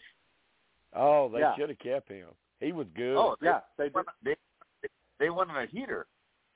oh, 0.95 1.29
they 1.31 1.39
Yeah. 1.41 1.57
should 1.57 1.71
have 1.71 1.79
kept 1.79 2.11
him. 2.11 2.29
He 2.61 2.73
was 2.73 2.87
good. 2.95 3.17
Oh, 3.17 3.37
they, 3.41 3.47
Yeah, 3.47 3.61
they 3.79 3.89
did. 3.89 4.05
they 4.23 4.37
they 5.19 5.31
went 5.31 5.51
on 5.51 5.57
a 5.63 5.67
heater, 5.67 6.07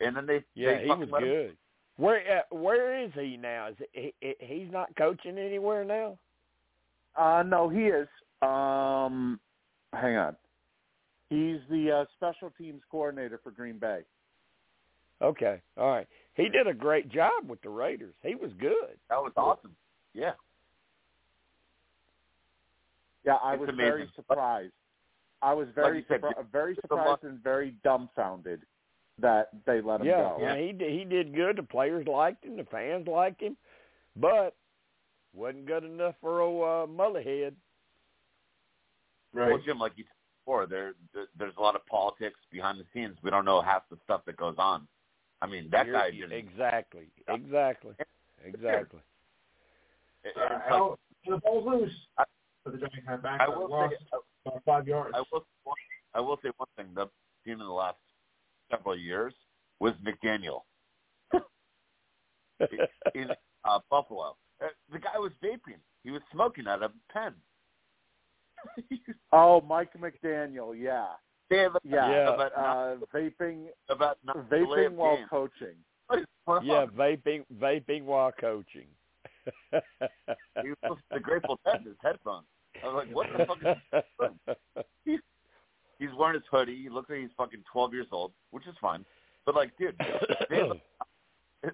and 0.01 0.15
then 0.17 0.27
they 0.27 0.45
yeah, 0.55 0.75
they 0.79 0.83
he 0.85 0.89
was 0.91 1.09
let 1.11 1.23
him- 1.23 1.29
good. 1.29 1.57
Where 1.97 2.39
uh, 2.51 2.55
where 2.55 3.01
is 3.03 3.13
he 3.15 3.37
now? 3.39 3.69
Is 3.69 3.77
he, 3.93 4.13
he 4.21 4.35
he's 4.41 4.71
not 4.73 4.95
coaching 4.97 5.39
anywhere 5.39 5.85
now? 5.85 6.19
Uh, 7.17 7.45
no, 7.47 7.69
he 7.69 7.85
is. 7.87 8.09
Um, 8.43 9.39
hang 9.93 10.17
on. 10.17 10.37
He's 11.31 11.61
the 11.71 12.01
uh, 12.01 12.05
special 12.17 12.51
teams 12.59 12.83
coordinator 12.91 13.39
for 13.43 13.53
Green 13.53 13.79
Bay. 13.79 14.01
Okay, 15.23 15.63
all 15.79 15.89
right. 15.91 16.09
He 16.35 16.49
did 16.49 16.67
a 16.67 16.75
great 16.75 17.09
job 17.09 17.49
with 17.49 17.63
the 17.63 17.71
Raiders. 17.71 18.15
He 18.23 18.35
was 18.35 18.51
good. 18.61 18.99
That 19.09 19.23
was 19.23 19.33
awesome. 19.37 19.75
Yeah. 20.13 20.33
Yeah, 23.25 23.35
I 23.43 23.55
It's 23.55 23.61
was 23.61 23.69
amazing. 23.71 23.91
very 23.93 24.11
surprised. 24.15 24.73
I 25.43 25.53
was 25.55 25.69
very 25.75 25.99
you 25.99 26.05
said, 26.09 26.23
surpri- 26.23 26.51
very 26.53 26.75
surprised 26.77 27.25
and 27.25 27.43
very 27.43 27.73
dumbfounded 27.83 28.63
that 29.19 29.51
they 29.67 29.81
let 29.81 30.01
him 30.01 30.07
Yeah, 30.07 30.35
go. 30.37 30.39
yeah, 30.41 30.57
he 30.57 30.73
did, 30.73 30.91
he 30.93 31.05
did 31.05 31.35
good. 31.35 31.57
The 31.57 31.63
players 31.63 32.07
liked 32.07 32.45
him. 32.45 32.57
The 32.57 32.65
fans 32.65 33.07
liked 33.07 33.41
him, 33.41 33.57
but 34.17 34.57
wasn't 35.35 35.67
good 35.67 35.85
enough 35.85 36.15
for 36.21 36.41
old 36.41 36.63
uh, 36.63 36.93
Mullerhead. 36.93 37.55
Well, 39.35 39.59
Jim, 39.65 39.79
like 39.79 39.93
you 39.97 40.05
said 40.05 40.15
before, 40.45 40.67
there, 40.67 40.95
there 41.13 41.27
there's 41.39 41.55
a 41.59 41.61
lot 41.61 41.75
of 41.75 41.85
politics 41.87 42.39
behind 42.53 42.79
the 42.79 42.85
scenes. 42.95 43.17
We 43.23 43.31
don't 43.31 43.45
know 43.45 43.61
half 43.61 43.83
the 43.91 43.99
stuff 44.05 44.23
that 44.27 44.37
goes 44.37 44.55
on. 44.59 44.87
I 45.43 45.47
mean, 45.47 45.69
that 45.73 45.87
You're- 45.87 45.99
guy 45.99 46.11
didn't. 46.13 46.33
exactly, 46.33 47.09
exactly, 47.29 47.95
exactly. 48.45 49.01
it- 50.25 50.29
it's 50.37 50.37
Uh, 50.71 50.89
like- 50.91 50.99
the 51.27 51.37
ball's 51.39 51.67
loose. 51.67 52.07
I- 52.19 52.25
But 52.65 52.73
the 52.73 52.79
Giants 52.79 53.07
had 53.07 53.23
back. 53.23 53.41
I 53.41 53.47
uh, 53.47 53.59
will 53.59 53.69
lost 53.71 53.93
say, 53.93 54.19
about 54.47 54.63
five 54.65 54.89
yards. 54.89 55.15
I 55.15 55.23
will, 55.33 55.45
I 56.15 56.21
will 56.21 56.39
say 56.43 56.51
one 56.57 56.69
thing. 56.77 56.87
The 56.95 57.07
team 57.45 57.61
in 57.61 57.67
the 57.67 57.73
last 57.73 57.99
several 58.71 58.97
years 58.97 59.35
was 59.81 59.93
McDaniel 60.05 60.63
in 63.15 63.31
uh, 63.65 63.79
Buffalo. 63.91 64.37
Uh, 64.63 64.69
the 64.93 64.99
guy 64.99 65.19
was 65.19 65.33
vaping. 65.43 65.79
He 66.05 66.11
was 66.11 66.23
smoking 66.33 66.67
out 66.67 66.83
of 66.83 66.93
a 66.93 67.13
pen. 67.13 67.35
Oh, 69.33 69.61
Mike 69.61 69.91
McDaniel, 69.99 70.75
yeah, 70.81 71.09
They 71.51 71.59
have 71.59 71.75
a- 71.75 71.81
yeah, 71.85 72.11
Yeah. 72.11 72.35
About, 72.35 72.53
uh, 72.57 72.97
vaping, 73.15 73.67
about 73.91 74.17
not 74.25 74.49
vaping 74.49 74.93
while 74.93 75.17
game. 75.17 75.27
coaching. 75.29 75.77
yeah, 76.63 76.87
vaping, 76.97 77.45
vaping 77.59 78.05
while 78.05 78.33
coaching. 78.33 78.87
He 79.71 79.79
was 80.71 80.77
listening 80.83 80.97
to 81.13 81.21
Grateful 81.21 81.61
Dead 81.67 81.81
in 81.81 81.85
his 81.87 81.97
headphones. 82.03 82.47
I 82.83 82.87
was 82.87 83.07
like, 83.07 83.15
what 83.15 83.27
the 83.37 83.47
fuck 83.47 84.37
is 85.07 85.19
He's 85.99 86.09
wearing 86.19 86.35
his 86.35 86.43
hoodie. 86.51 86.83
He 86.83 86.89
looks 86.89 87.09
like 87.09 87.21
he's 87.21 87.31
fucking 87.37 87.63
twelve 87.71 87.95
years 87.95 88.09
old, 88.11 88.33
which 88.51 88.67
is 88.67 88.75
fine. 88.81 89.05
But 89.47 89.55
like, 89.55 89.77
dude, 89.79 89.95
they 90.51 90.57
had, 90.57 90.69
like, 90.69 90.83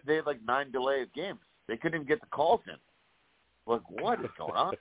they 0.07 0.17
had 0.17 0.27
like 0.27 0.41
nine 0.47 0.71
delay 0.71 1.03
of 1.03 1.13
games. 1.15 1.39
They 1.69 1.77
couldn't 1.77 1.97
even 1.97 2.07
get 2.07 2.21
the 2.21 2.27
calls 2.27 2.61
in. 2.67 2.75
Like, 3.67 3.83
what 3.89 4.21
is 4.21 4.31
going 4.37 4.53
on? 4.53 4.75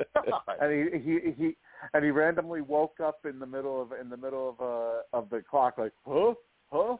and 0.60 0.72
he 0.72 0.98
he 0.98 1.32
he 1.36 1.56
and 1.94 2.04
he 2.04 2.10
randomly 2.10 2.60
woke 2.60 3.00
up 3.00 3.24
in 3.24 3.38
the 3.38 3.46
middle 3.46 3.80
of 3.80 3.92
in 3.98 4.08
the 4.08 4.16
middle 4.16 4.50
of 4.50 4.60
uh 4.60 5.18
of 5.18 5.30
the 5.30 5.42
clock 5.48 5.78
like 5.78 5.92
huh 6.06 6.34
huh 6.70 6.96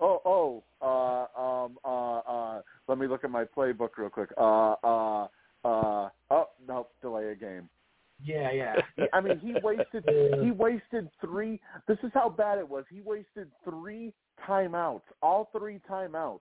oh 0.00 0.20
oh 0.24 0.62
uh 0.82 1.40
um 1.40 1.78
uh 1.84 2.18
uh 2.18 2.60
let 2.88 2.98
me 2.98 3.06
look 3.06 3.22
at 3.24 3.30
my 3.30 3.44
playbook 3.44 3.90
real 3.96 4.10
quick 4.10 4.30
uh 4.36 4.74
uh 4.82 5.28
uh 5.64 6.08
oh 6.30 6.48
no 6.66 6.88
delay 7.00 7.28
a 7.28 7.34
game 7.34 7.68
Yeah, 8.24 8.50
yeah. 8.52 9.06
I 9.12 9.20
mean 9.20 9.38
he 9.38 9.54
wasted 9.62 10.04
he 10.42 10.50
wasted 10.50 11.08
three 11.20 11.60
this 11.88 11.98
is 12.02 12.10
how 12.14 12.28
bad 12.28 12.58
it 12.58 12.68
was 12.68 12.84
he 12.90 13.00
wasted 13.00 13.48
three 13.64 14.12
timeouts 14.48 15.02
all 15.22 15.48
three 15.56 15.80
timeouts 15.88 16.40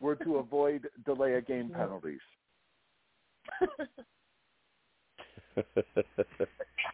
were 0.00 0.16
to 0.16 0.36
avoid 0.44 0.88
delay 1.04 1.34
a 1.34 1.40
game 1.40 1.70
penalties 1.70 2.20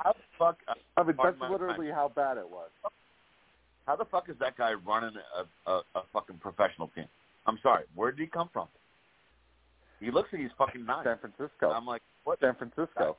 How 0.01 0.12
the 0.12 0.20
fuck? 0.38 0.59
I 0.96 1.02
mean 1.02 1.16
that's 1.22 1.36
literally 1.51 1.90
how 1.90 2.10
bad 2.14 2.38
it 2.38 2.48
was 2.48 2.70
How 3.86 3.96
the 3.96 4.06
fuck 4.06 4.30
is 4.30 4.36
that 4.40 4.56
guy 4.56 4.72
running 4.72 5.14
a, 5.36 5.70
a, 5.70 5.82
a 5.96 6.02
fucking 6.12 6.38
professional 6.38 6.88
team? 6.94 7.06
I'm 7.46 7.59
sorry. 7.62 7.84
Where 7.94 8.10
did 8.10 8.20
he 8.20 8.26
come 8.26 8.48
from? 8.52 8.68
He 10.01 10.10
looks 10.10 10.30
like 10.32 10.40
he's 10.40 10.51
fucking 10.56 10.86
nine. 10.86 11.05
San 11.05 11.18
Francisco 11.18 11.70
I'm 11.70 11.84
like, 11.86 12.02
what? 12.24 12.40
San 12.40 12.55
Francisco 12.55 13.18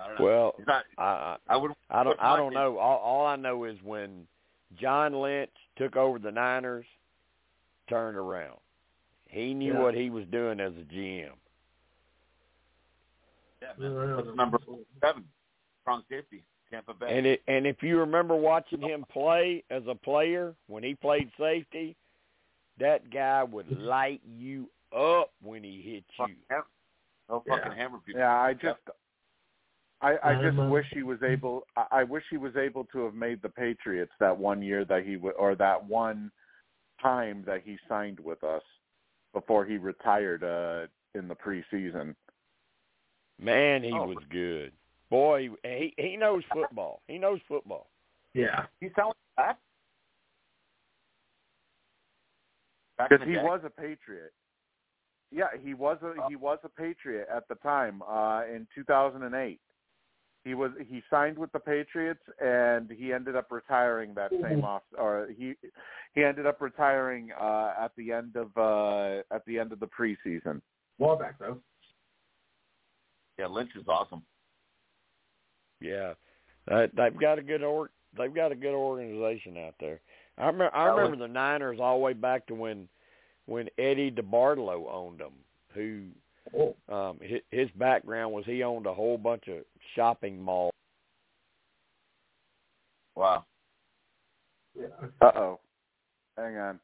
I 0.00 0.08
don't 0.08 0.18
know. 0.18 0.24
Well, 0.24 0.54
he's 0.56 0.66
not. 0.66 0.84
I 0.98 1.36
I 1.48 1.56
would. 1.56 1.72
I 1.90 2.02
don't 2.02 2.18
I 2.20 2.36
don't 2.36 2.54
know. 2.54 2.78
All, 2.78 2.98
all 2.98 3.26
I 3.26 3.36
know 3.36 3.64
is 3.64 3.76
when 3.84 4.26
John 4.80 5.12
Lynch 5.14 5.50
took 5.76 5.96
over 5.96 6.18
the 6.18 6.30
Niners, 6.30 6.86
turned 7.88 8.16
around. 8.16 8.58
He 9.28 9.54
knew 9.54 9.74
Yeah. 9.74 9.80
what 9.80 9.94
he 9.94 10.10
was 10.10 10.24
doing 10.26 10.60
as 10.60 10.72
a 10.72 10.84
GM. 10.94 11.30
Yeah, 13.62 13.68
man. 13.78 14.16
What's 14.16 14.36
number 14.36 14.58
seven? 15.00 15.24
Strong 15.82 16.04
safety, 16.08 16.42
Tampa 16.70 16.94
Bay. 16.94 17.16
And 17.16 17.26
it 17.26 17.42
and 17.46 17.66
if 17.66 17.82
you 17.82 17.98
remember 17.98 18.34
watching 18.34 18.80
him 18.80 19.04
play 19.12 19.62
as 19.70 19.82
a 19.86 19.94
player 19.94 20.54
when 20.66 20.82
he 20.82 20.94
played 20.94 21.30
safety, 21.38 21.96
that 22.78 23.10
guy 23.10 23.42
would 23.44 23.66
mm-hmm. 23.66 23.82
light 23.82 24.20
you 24.38 24.68
up 24.96 25.30
when 25.42 25.62
he 25.62 25.80
hit 25.82 25.94
you. 25.94 26.02
Fucking 26.16 26.36
ham- 26.50 26.62
He'll 27.28 27.44
Yeah. 27.46 27.56
fucking 27.56 27.72
hammer 27.72 27.98
people. 28.04 28.20
Yeah, 28.20 28.40
I 28.40 28.54
just 28.54 28.80
I, 30.02 30.16
I 30.24 30.34
just 30.34 30.56
enough. 30.56 30.70
wish 30.70 30.86
he 30.92 31.02
was 31.02 31.22
able. 31.22 31.64
I 31.76 31.86
I 32.00 32.04
wish 32.04 32.24
he 32.30 32.36
was 32.38 32.56
able 32.56 32.84
to 32.86 33.04
have 33.04 33.14
made 33.14 33.42
the 33.42 33.48
Patriots 33.50 34.12
that 34.20 34.36
one 34.36 34.62
year 34.62 34.84
that 34.86 35.04
he 35.04 35.14
w- 35.14 35.34
or 35.38 35.54
that 35.56 35.84
one 35.84 36.30
time 37.02 37.42
that 37.46 37.62
he 37.64 37.76
signed 37.88 38.18
with 38.20 38.42
us 38.44 38.62
before 39.34 39.64
he 39.64 39.76
retired 39.76 40.42
uh 40.44 40.86
in 41.18 41.28
the 41.28 41.34
preseason. 41.34 42.14
Man, 43.38 43.82
he 43.82 43.92
Oh. 43.92 44.06
was 44.06 44.24
good. 44.30 44.72
Boy, 45.10 45.50
he 45.64 45.92
he 45.98 46.16
knows 46.16 46.44
football. 46.52 47.02
He 47.08 47.18
knows 47.18 47.40
football. 47.48 47.90
Yeah. 48.32 48.66
He's 48.80 48.90
selling 48.94 49.14
back. 49.36 49.58
Back 52.96 53.10
Because 53.10 53.26
he 53.26 53.34
day? 53.34 53.42
was 53.42 53.60
a 53.64 53.70
Patriot. 53.70 54.32
Yeah, 55.32 55.46
he 55.62 55.74
was 55.74 55.98
a 56.02 56.14
he 56.28 56.36
was 56.36 56.58
a 56.64 56.68
Patriot 56.68 57.28
at 57.34 57.46
the 57.48 57.54
time 57.56 58.02
uh 58.02 58.42
in 58.44 58.66
2008. 58.74 59.60
He 60.50 60.54
was 60.54 60.72
he 60.88 61.00
signed 61.08 61.38
with 61.38 61.52
the 61.52 61.60
Patriots 61.60 62.24
and 62.44 62.90
he 62.90 63.12
ended 63.12 63.36
up 63.36 63.52
retiring 63.52 64.14
that 64.14 64.32
same 64.42 64.64
off 64.64 64.82
or 64.98 65.28
he 65.38 65.54
he 66.16 66.24
ended 66.24 66.44
up 66.44 66.60
retiring 66.60 67.30
uh 67.40 67.72
at 67.80 67.92
the 67.96 68.10
end 68.10 68.34
of 68.34 68.48
uh 68.56 69.22
at 69.32 69.44
the 69.46 69.60
end 69.60 69.70
of 69.70 69.78
the 69.78 69.86
preseason. 69.86 70.60
Ball 70.98 71.14
back 71.14 71.38
though. 71.38 71.58
Yeah, 73.38 73.46
Lynch 73.46 73.70
is 73.76 73.86
awesome. 73.86 74.22
Yeah, 75.80 76.14
uh, 76.68 76.88
they've 76.96 77.16
got 77.20 77.38
a 77.38 77.42
good 77.42 77.62
or 77.62 77.90
they've 78.18 78.34
got 78.34 78.50
a 78.50 78.56
good 78.56 78.74
organization 78.74 79.56
out 79.56 79.74
there. 79.78 80.00
I 80.36 80.46
remember 80.46 80.74
I 80.74 80.86
That 80.86 80.94
was- 80.96 81.02
remember 81.04 81.28
the 81.28 81.32
Niners 81.32 81.78
all 81.80 81.98
the 81.98 82.02
way 82.02 82.12
back 82.12 82.44
to 82.48 82.56
when 82.56 82.88
when 83.46 83.68
Eddie 83.78 84.10
DeBartolo 84.10 84.90
owned 84.92 85.20
them. 85.20 85.34
Who 85.74 86.06
Oh. 86.58 86.74
um 86.88 87.18
his, 87.22 87.40
his 87.50 87.68
background 87.76 88.32
was 88.32 88.44
he 88.44 88.62
owned 88.62 88.86
a 88.86 88.94
whole 88.94 89.16
bunch 89.18 89.46
of 89.48 89.58
shopping 89.94 90.40
malls. 90.42 90.72
Wow. 93.16 93.44
Yeah. 94.78 94.86
Uh 95.20 95.30
oh. 95.34 95.60
Hang 96.36 96.56
on. 96.56 96.80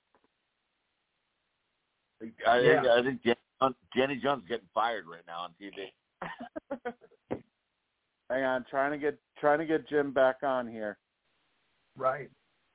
I 2.21 2.25
think 2.25 2.35
Yeah. 2.45 2.95
I 2.99 3.03
think 3.03 3.23
Jan- 3.23 3.75
Jenny 3.95 4.17
Jones 4.17 4.43
is 4.43 4.49
getting 4.49 4.69
fired 4.75 5.05
right 5.07 5.23
now 5.27 5.41
on 5.41 5.55
TV. 5.61 5.93
Hang 8.31 8.43
on, 8.45 8.65
trying 8.69 8.91
to 8.93 8.99
get 8.99 9.19
trying 9.39 9.59
to 9.59 9.67
get 9.67 9.89
Jim 9.89 10.13
back 10.13 10.37
on 10.43 10.67
here. 10.67 10.99
Right. 11.97 12.29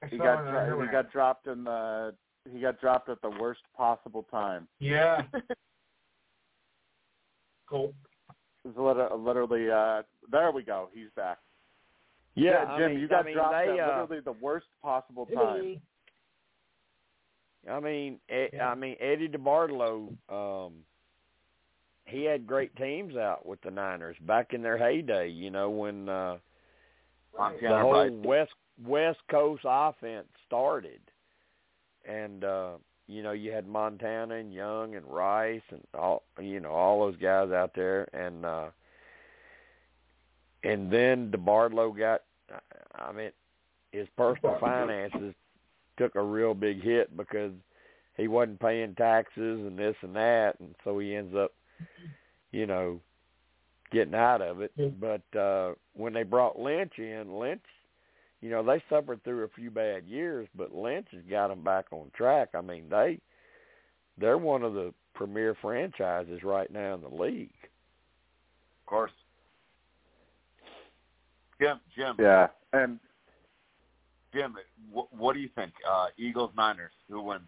I 0.03 0.07
He 0.07 0.17
got 0.17 0.41
it 0.45 0.47
on 0.55 0.69
dro- 0.69 0.81
he 0.81 0.87
got 0.91 1.11
dropped 1.11 1.47
in 1.47 1.63
the 1.63 2.15
he 2.51 2.59
got 2.59 2.79
dropped 2.81 3.09
at 3.09 3.21
the 3.21 3.29
worst 3.29 3.61
possible 3.75 4.25
time. 4.31 4.67
Yeah. 4.79 5.23
cool. 7.71 7.93
It's 8.63 8.77
literally, 8.77 9.17
literally 9.17 9.71
uh 9.71 10.03
there 10.31 10.51
we 10.51 10.61
go. 10.63 10.89
He's 10.93 11.09
back. 11.15 11.39
Yeah, 12.35 12.77
Jim, 12.77 12.85
I 12.85 12.87
mean, 12.89 12.99
you 12.99 13.07
got 13.07 13.21
I 13.21 13.23
mean, 13.23 13.33
dropped 13.33 13.53
they, 13.53 13.79
at 13.79 13.89
uh, 13.89 14.01
literally 14.01 14.21
the 14.23 14.31
worst 14.33 14.67
possible 14.81 15.25
time. 15.25 15.81
I 17.69 17.79
mean, 17.79 18.19
Ed, 18.29 18.49
Yeah. 18.53 18.69
I 18.69 18.75
mean 18.75 18.95
Eddie 18.99 19.29
DeBartolo. 19.29 20.15
Um, 20.29 20.73
he 22.05 22.23
had 22.23 22.45
great 22.45 22.75
teams 22.75 23.15
out 23.15 23.45
with 23.45 23.61
the 23.61 23.71
Niners 23.71 24.17
back 24.21 24.53
in 24.53 24.61
their 24.61 24.77
heyday. 24.77 25.29
You 25.29 25.49
know 25.49 25.69
when 25.69 26.09
uh, 26.09 26.37
Montana 27.37 27.75
the 27.75 27.81
whole 27.81 27.93
Rice. 27.93 28.11
West 28.25 28.51
West 28.85 29.19
Coast 29.29 29.63
offense 29.65 30.27
started, 30.45 31.01
and 32.07 32.43
uh, 32.43 32.71
you 33.11 33.21
know 33.21 33.31
you 33.31 33.51
had 33.51 33.67
Montana 33.67 34.35
and 34.35 34.53
Young 34.53 34.95
and 34.95 35.05
Rice 35.05 35.61
and 35.69 35.81
all 35.93 36.23
you 36.39 36.59
know 36.59 36.71
all 36.71 37.05
those 37.05 37.19
guys 37.19 37.51
out 37.51 37.71
there, 37.75 38.07
and 38.13 38.45
uh, 38.45 38.67
and 40.63 40.91
then 40.91 41.31
DeBartolo 41.31 41.97
got. 41.97 42.21
I 42.95 43.13
mean, 43.13 43.31
his 43.91 44.07
personal 44.17 44.57
finances 44.59 45.33
took 45.97 46.15
a 46.15 46.21
real 46.21 46.53
big 46.53 46.83
hit 46.83 47.15
because 47.15 47.53
he 48.17 48.27
wasn't 48.27 48.59
paying 48.59 48.93
taxes 48.95 49.59
and 49.65 49.77
this 49.77 49.95
and 50.01 50.15
that, 50.15 50.59
and 50.59 50.75
so 50.83 50.99
he 50.99 51.15
ends 51.15 51.33
up, 51.35 51.53
you 52.51 52.65
know, 52.65 52.99
getting 53.91 54.15
out 54.15 54.41
of 54.41 54.61
it. 54.61 54.71
But 54.99 55.39
uh 55.39 55.73
when 55.93 56.13
they 56.13 56.23
brought 56.23 56.59
Lynch 56.59 56.93
in, 56.97 57.37
Lynch, 57.37 57.61
you 58.41 58.49
know, 58.49 58.63
they 58.63 58.83
suffered 58.89 59.23
through 59.23 59.43
a 59.43 59.49
few 59.49 59.69
bad 59.69 60.05
years, 60.05 60.47
but 60.55 60.73
Lynch 60.73 61.07
has 61.11 61.21
got 61.29 61.49
them 61.49 61.63
back 61.63 61.85
on 61.91 62.11
track. 62.15 62.49
I 62.53 62.61
mean, 62.61 62.85
they 62.89 63.19
they're 64.17 64.37
one 64.37 64.63
of 64.63 64.73
the 64.73 64.93
premier 65.13 65.55
franchises 65.61 66.43
right 66.43 66.71
now 66.71 66.95
in 66.95 67.01
the 67.01 67.09
league. 67.23 67.53
Of 68.81 68.85
course. 68.87 69.11
Jim, 71.61 71.79
Jim, 71.95 72.15
Yeah, 72.17 72.47
and 72.73 72.99
Jim, 74.33 74.55
what, 74.91 75.13
what 75.13 75.33
do 75.33 75.39
you 75.39 75.49
think? 75.55 75.71
Uh, 75.87 76.07
Eagles, 76.17 76.51
Niners, 76.57 76.91
who 77.07 77.21
wins? 77.21 77.43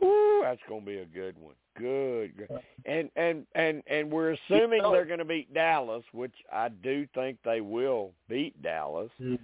Whoo, 0.00 0.40
that's 0.42 0.60
going 0.68 0.80
to 0.80 0.86
be 0.86 0.98
a 0.98 1.06
good 1.06 1.36
one. 1.38 1.54
Good. 1.78 2.48
And 2.84 3.10
and 3.16 3.46
and 3.54 3.82
and 3.86 4.10
we're 4.10 4.32
assuming 4.32 4.82
they're 4.82 5.04
going 5.04 5.18
to 5.18 5.24
beat 5.24 5.52
Dallas, 5.54 6.04
which 6.12 6.34
I 6.52 6.68
do 6.68 7.06
think 7.14 7.38
they 7.44 7.60
will 7.60 8.12
beat 8.28 8.60
Dallas. 8.62 9.10
they're 9.18 9.38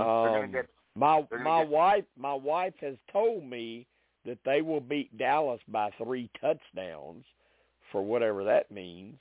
Um, 0.00 0.52
get. 0.52 0.66
my 0.94 1.26
my 1.42 1.62
get- 1.62 1.68
wife 1.70 2.04
my 2.16 2.34
wife 2.34 2.74
has 2.80 2.96
told 3.12 3.44
me 3.44 3.86
that 4.24 4.38
they 4.44 4.62
will 4.62 4.80
beat 4.80 5.16
Dallas 5.18 5.60
by 5.68 5.90
three 6.02 6.28
touchdowns, 6.40 7.24
for 7.90 8.02
whatever 8.02 8.44
that 8.44 8.70
means. 8.70 9.18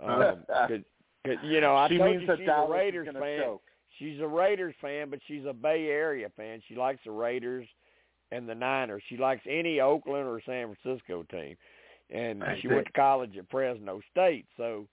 Um, 0.00 0.44
'cause- 0.48 0.80
'cause, 1.24 1.36
you 1.42 1.60
know, 1.60 1.74
I 1.74 1.88
she 1.88 1.98
told 1.98 2.20
you 2.20 2.26
that 2.26 2.38
she's 2.38 2.46
Dallas 2.46 2.70
a 2.70 2.72
Raiders 2.72 3.06
is 3.08 3.12
going 3.12 3.22
to 3.24 3.28
fan. 3.38 3.40
choke. 3.42 3.62
She's 3.98 4.20
a 4.20 4.26
Raiders 4.28 4.74
fan, 4.80 5.10
but 5.10 5.18
she's 5.26 5.44
a 5.46 5.52
Bay 5.52 5.88
Area 5.88 6.28
fan. 6.36 6.60
She 6.68 6.74
likes 6.76 7.00
the 7.04 7.10
Raiders 7.10 7.66
and 8.30 8.48
the 8.48 8.54
Niners. 8.54 9.02
She 9.08 9.16
likes 9.16 9.42
any 9.48 9.80
Oakland 9.80 10.28
or 10.28 10.40
San 10.46 10.72
Francisco 10.74 11.24
team 11.24 11.56
and 12.10 12.42
I 12.42 12.56
she 12.56 12.62
think. 12.62 12.74
went 12.74 12.86
to 12.86 12.92
college 12.92 13.36
at 13.36 13.50
Fresno 13.50 14.00
State. 14.10 14.46
So 14.56 14.86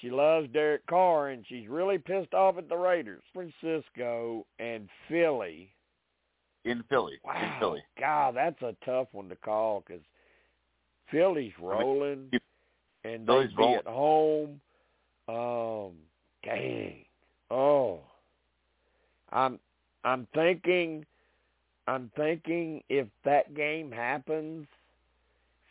she 0.00 0.10
loves 0.10 0.48
Derek 0.52 0.86
Carr, 0.86 1.28
and 1.28 1.44
she's 1.48 1.68
really 1.68 1.98
pissed 1.98 2.34
off 2.34 2.58
at 2.58 2.68
the 2.68 2.76
Raiders, 2.76 3.22
Francisco, 3.32 4.46
and 4.58 4.88
Philly. 5.08 5.72
In 6.64 6.84
Philly, 6.88 7.18
wow, 7.24 7.34
in 7.40 7.60
Philly. 7.60 7.82
God, 7.98 8.36
that's 8.36 8.60
a 8.62 8.76
tough 8.84 9.08
one 9.12 9.28
to 9.28 9.36
call 9.36 9.82
because 9.86 10.02
Philly's 11.10 11.52
rolling, 11.60 12.28
I 12.32 12.38
mean, 13.04 13.14
and 13.14 13.26
Philly's 13.26 13.50
they 13.56 13.66
be 13.66 13.74
at 13.74 13.86
home. 13.86 14.60
Um, 15.28 15.92
dang, 16.44 17.04
oh, 17.50 18.00
I'm 19.32 19.58
I'm 20.04 20.26
thinking, 20.34 21.06
I'm 21.86 22.10
thinking 22.16 22.82
if 22.88 23.06
that 23.24 23.54
game 23.54 23.90
happens, 23.90 24.66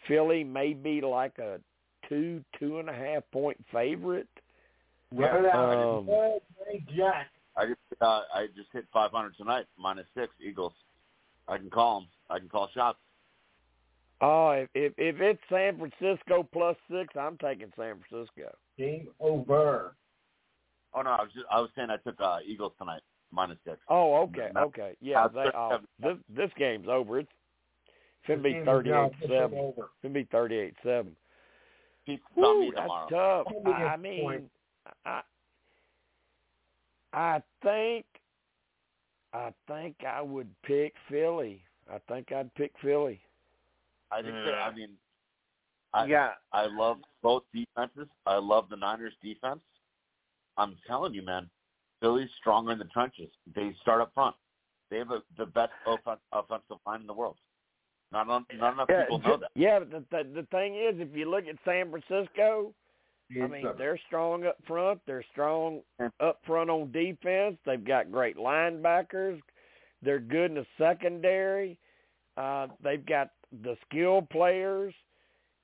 Philly 0.08 0.44
may 0.44 0.74
be 0.74 1.02
like 1.02 1.38
a 1.40 1.60
two 2.08 2.44
two 2.60 2.80
and 2.80 2.90
a 2.90 2.94
half 2.94 3.24
point 3.32 3.58
favorite. 3.72 4.28
Right 5.12 5.46
out. 5.46 6.00
Um, 6.00 6.10
Jack. 6.96 7.28
I 7.56 7.66
just 7.66 8.02
uh, 8.02 8.22
I 8.34 8.48
just 8.56 8.70
hit 8.74 8.86
500 8.94 9.36
tonight, 9.38 9.66
minus 9.80 10.06
six 10.16 10.32
Eagles. 10.46 10.74
I 11.48 11.58
can 11.58 11.70
call 11.70 12.02
them. 12.02 12.10
I 12.30 12.40
can 12.40 12.50
call 12.50 12.70
shots. 12.74 13.00
Oh, 14.20 14.50
if, 14.52 14.70
if 14.74 14.94
if 14.98 15.22
it's 15.22 15.42
San 15.50 15.78
Francisco 15.78 16.48
plus 16.52 16.76
six, 16.92 17.16
I'm 17.20 17.38
taking 17.38 17.72
San 17.78 17.96
Francisco. 18.10 18.54
Game 18.78 19.08
over. 19.20 19.96
Oh 20.94 21.02
no, 21.02 21.12
I 21.12 21.22
was 21.22 21.32
just 21.34 21.46
I 21.52 21.60
was 21.60 21.70
saying 21.76 21.90
I 21.90 21.98
took 21.98 22.20
uh, 22.20 22.38
Eagles 22.46 22.74
tonight, 22.80 23.02
minus 23.32 23.58
six. 23.66 23.78
Oh, 23.90 24.16
okay, 24.24 24.50
No. 24.54 24.62
okay, 24.66 24.96
yeah. 25.02 25.26
Uh, 25.26 25.28
They, 25.28 25.46
oh, 25.56 25.78
this 26.00 26.18
this 26.36 26.52
game's 26.58 26.88
over. 26.88 27.20
It's 27.20 27.30
it's 28.28 28.42
gonna 28.42 28.42
be 28.42 28.54
This 28.54 28.54
game 28.54 28.62
is 28.62 28.66
now 28.66 28.72
thirty-eight 28.74 29.12
officially 29.14 29.38
seven. 29.38 29.58
over. 29.60 29.90
It's 30.04 30.14
be 30.14 30.28
thirty-eight 30.32 30.74
seven. 30.84 31.16
Pizza's 32.06 32.24
me 32.36 32.42
Woo, 32.44 32.72
that's 32.74 32.82
tomorrow. 32.84 33.44
tough. 33.44 33.54
Only 33.56 33.72
I 33.74 33.94
a 33.94 33.98
mean, 33.98 34.22
point. 34.22 34.52
I 35.06 35.22
I 37.14 37.42
think 37.64 38.06
I 39.34 39.54
think 39.68 39.96
I 40.08 40.22
would 40.22 40.50
pick 40.64 40.94
Philly. 41.10 41.62
I 41.92 42.00
think 42.10 42.32
I'd 42.32 42.54
pick 42.56 42.72
Philly. 42.82 43.20
I 44.12 44.22
think 44.22 44.34
that, 44.34 44.54
I 44.54 44.74
mean, 44.74 44.92
I, 45.94 46.06
yeah, 46.06 46.32
I 46.54 46.66
love 46.68 46.98
both 47.22 47.44
defenses. 47.54 48.08
I 48.26 48.38
love 48.38 48.70
the 48.70 48.78
Niners 48.78 49.14
defense. 49.22 49.60
I'm 50.58 50.76
telling 50.88 51.14
you, 51.14 51.24
man, 51.24 51.50
Philly's 52.00 52.30
stronger 52.40 52.72
in 52.72 52.80
the 52.80 52.86
trenches. 52.86 53.30
They 53.54 53.74
start 53.82 54.02
up 54.02 54.14
front. 54.14 54.36
They 54.90 54.98
have 54.98 55.12
a, 55.12 55.22
the 55.38 55.46
best 55.46 55.72
offen- 55.86 56.18
offensive 56.32 56.78
line 56.86 57.02
in 57.02 57.08
the 57.08 57.14
world. 57.14 57.36
Not, 58.12 58.30
on, 58.30 58.46
not 58.56 58.74
enough 58.74 58.88
Yeah, 58.90 59.02
people 59.04 59.20
know 59.20 59.38
that. 59.38 59.52
Yeah, 59.56 59.80
but 59.80 59.92
the, 59.92 60.04
the 60.12 60.42
the 60.42 60.48
thing 60.48 60.76
is, 60.76 60.96
if 61.00 61.16
you 61.16 61.30
look 61.30 61.46
at 61.48 61.56
San 61.66 61.90
Francisco, 61.92 62.74
I 63.32 63.48
mean, 63.48 63.66
uh, 63.68 63.74
they're 63.78 64.00
strong 64.08 64.46
up 64.46 64.58
front. 64.66 65.02
They're 65.06 65.26
strong 65.32 65.82
Yeah. 66.00 66.10
up 66.20 66.40
front 66.46 66.70
on 66.70 66.92
defense. 66.92 67.58
They've 67.66 67.84
got 67.84 68.12
great 68.12 68.38
linebackers. 68.38 69.42
They're 70.02 70.20
good 70.20 70.52
in 70.52 70.56
the 70.56 70.66
secondary. 70.78 71.78
Uh, 72.38 72.68
they've 72.82 73.06
got 73.06 73.32
the 73.64 73.76
skill 73.90 74.22
players. 74.22 74.94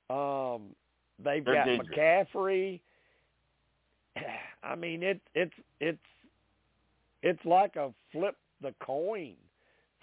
Um, 0.10 0.76
they've 1.24 1.45
got 1.45 1.65
dangerous. 1.65 1.88
McCaffrey. 1.90 2.82
I 4.64 4.76
mean, 4.76 5.03
it, 5.03 5.22
it's 5.34 5.53
it's 5.80 5.98
it's 7.22 7.45
like 7.45 7.78
a 7.78 7.94
flip 8.11 8.36
the 8.61 8.74
coin 8.80 9.36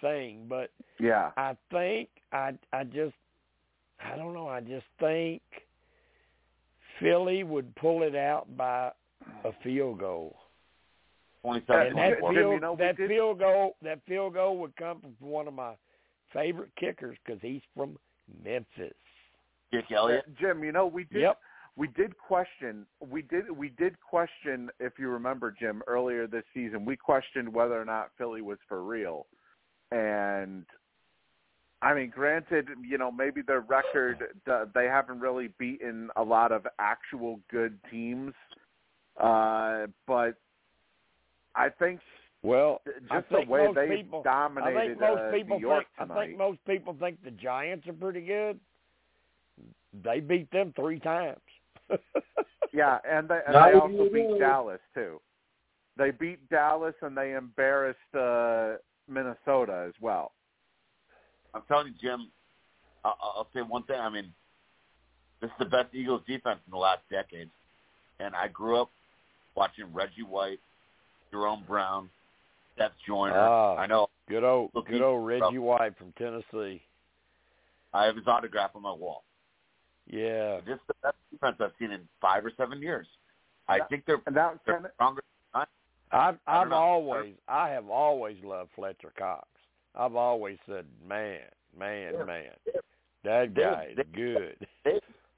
thing, 0.01 0.45
but 0.49 0.71
yeah. 0.99 1.31
I 1.37 1.55
think 1.71 2.09
I 2.31 2.53
I 2.73 2.83
just 2.83 3.15
I 4.03 4.17
don't 4.17 4.33
know. 4.33 4.47
I 4.47 4.61
just 4.61 4.85
think 4.99 5.41
Philly 6.99 7.43
would 7.43 7.73
pull 7.75 8.03
it 8.03 8.15
out 8.15 8.45
by 8.57 8.91
a 9.43 9.51
field 9.63 9.99
goal, 9.99 10.35
Twenty-seven 11.43 11.87
and 11.87 11.97
that 11.97 12.19
field 12.19 12.35
you 12.35 12.59
know, 12.59 12.75
that 12.77 12.97
field 12.97 13.39
goal 13.39 13.75
that 13.81 13.99
field 14.07 14.33
goal 14.33 14.57
would 14.57 14.75
come 14.75 14.99
from 15.01 15.13
one 15.19 15.47
of 15.47 15.53
my 15.53 15.73
favorite 16.33 16.71
kickers 16.79 17.17
because 17.25 17.41
he's 17.41 17.61
from 17.75 17.97
Memphis. 18.43 18.93
Dick 19.71 19.85
Elliott. 19.95 20.25
Jim, 20.39 20.63
you 20.63 20.71
know 20.71 20.85
we 20.85 21.05
did 21.05 21.21
Yep. 21.21 21.39
we 21.75 21.87
did 21.89 22.17
question 22.17 22.85
we 22.99 23.21
did 23.21 23.49
we 23.49 23.69
did 23.69 23.95
question 24.01 24.69
if 24.79 24.93
you 24.99 25.09
remember 25.09 25.53
Jim 25.57 25.81
earlier 25.87 26.27
this 26.27 26.43
season 26.53 26.85
we 26.85 26.95
questioned 26.95 27.51
whether 27.51 27.79
or 27.79 27.85
not 27.85 28.11
Philly 28.17 28.41
was 28.41 28.57
for 28.67 28.83
real 28.83 29.27
and 29.91 30.65
I 31.81 31.93
mean 31.93 32.09
granted 32.09 32.69
you 32.87 32.97
know 32.97 33.11
maybe 33.11 33.41
their 33.41 33.61
record 33.61 34.23
they 34.45 34.85
haven't 34.85 35.19
really 35.19 35.49
beaten 35.57 36.09
a 36.15 36.23
lot 36.23 36.51
of 36.51 36.65
actual 36.79 37.39
good 37.49 37.77
teams 37.89 38.33
uh 39.19 39.87
but 40.07 40.35
I 41.55 41.67
think 41.69 41.99
Well, 42.43 42.81
just 43.11 43.25
I 43.31 43.43
the 43.43 43.51
way 43.51 43.67
they 43.75 43.97
people, 43.97 44.21
I 44.25 44.29
dominated 44.29 44.97
think 44.97 45.01
most 45.01 45.19
uh, 45.19 45.31
people 45.31 45.57
New 45.59 45.67
York 45.67 45.85
think 45.97 46.09
tonight. 46.09 46.21
I 46.21 46.25
think 46.27 46.37
most 46.37 46.59
people 46.65 46.95
think 46.99 47.23
the 47.23 47.31
Giants 47.31 47.87
are 47.87 47.93
pretty 47.93 48.21
good. 48.21 48.59
They 50.03 50.21
beat 50.21 50.49
them 50.51 50.73
three 50.75 50.99
times. 50.99 51.39
Yeah, 52.73 52.99
and 53.09 53.27
they 53.27 53.39
and 53.45 53.55
they 53.55 53.79
also 53.79 54.09
beat. 54.11 54.39
Dallas 54.39 54.79
too. 54.93 55.19
They 55.97 56.11
beat 56.11 56.49
Dallas 56.49 56.95
and 57.01 57.17
they 57.17 57.33
embarrassed 57.33 57.99
uh, 58.17 58.75
Minnesota 59.11 59.85
as 59.87 59.93
well. 60.01 60.31
I'm 61.53 61.61
telling 61.67 61.87
you, 61.87 61.93
Jim. 62.01 62.31
I'll, 63.03 63.17
I'll 63.21 63.47
say 63.53 63.61
one 63.61 63.83
thing. 63.83 63.99
I 63.99 64.09
mean, 64.09 64.31
this 65.41 65.49
is 65.49 65.55
the 65.59 65.65
best 65.65 65.93
Eagles 65.93 66.21
defense 66.27 66.59
in 66.65 66.71
the 66.71 66.77
last 66.77 67.01
decade, 67.09 67.49
and 68.19 68.35
I 68.35 68.47
grew 68.47 68.79
up 68.81 68.89
watching 69.55 69.91
Reggie 69.91 70.23
White, 70.23 70.59
Jerome 71.31 71.63
Brown, 71.67 72.09
Seth 72.77 72.91
Joyner. 73.05 73.37
Ah. 73.37 73.75
I 73.75 73.87
know 73.87 74.07
Good 74.29 74.43
old, 74.45 74.71
Look, 74.73 74.87
good 74.87 75.01
old 75.01 75.25
Reggie 75.25 75.57
White 75.57 75.97
from 75.97 76.13
Tennessee. 76.17 76.81
I 77.93 78.05
have 78.05 78.15
his 78.15 78.27
autograph 78.27 78.71
on 78.75 78.81
my 78.81 78.93
wall. 78.93 79.23
Yeah, 80.09 80.61
This 80.65 80.75
is 80.75 80.81
the 80.87 80.93
best 81.03 81.15
defense 81.31 81.57
I've 81.59 81.71
seen 81.79 81.91
in 81.91 82.07
five 82.21 82.45
or 82.45 82.51
seven 82.55 82.81
years. 82.81 83.07
I 83.67 83.77
Yeah. 83.77 83.87
think 83.87 84.05
they're 84.05 84.21
And 84.25 84.35
now, 84.35 84.59
they're 84.65 84.79
can, 84.79 84.91
stronger. 84.93 85.21
I've 86.11 86.37
I 86.47 86.63
don't 86.63 86.67
I've 86.67 86.79
always 86.79 87.35
I 87.47 87.69
have 87.69 87.89
always 87.89 88.37
loved 88.43 88.71
Fletcher 88.75 89.13
Cox. 89.17 89.47
I've 89.95 90.15
always 90.15 90.57
said, 90.67 90.85
man, 91.07 91.39
man, 91.77 92.13
Yeah. 92.17 92.23
man, 92.23 92.51
that 93.23 93.53
They- 93.55 93.61
guy 93.61 93.93
is 93.97 94.05
good. 94.13 94.67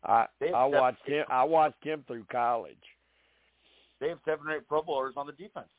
I 0.03 0.27
I 0.53 0.65
watched 0.65 1.05
him. 1.07 1.25
I 1.29 1.43
watched 1.43 1.83
him 1.83 2.03
through 2.07 2.25
college. 2.31 2.77
they 3.99 4.09
have 4.09 4.19
seven 4.25 4.47
or 4.47 4.57
eight 4.57 4.67
Pro 4.67 4.81
Bowlers 4.81 5.13
on 5.15 5.27
the 5.27 5.31
defense. 5.33 5.69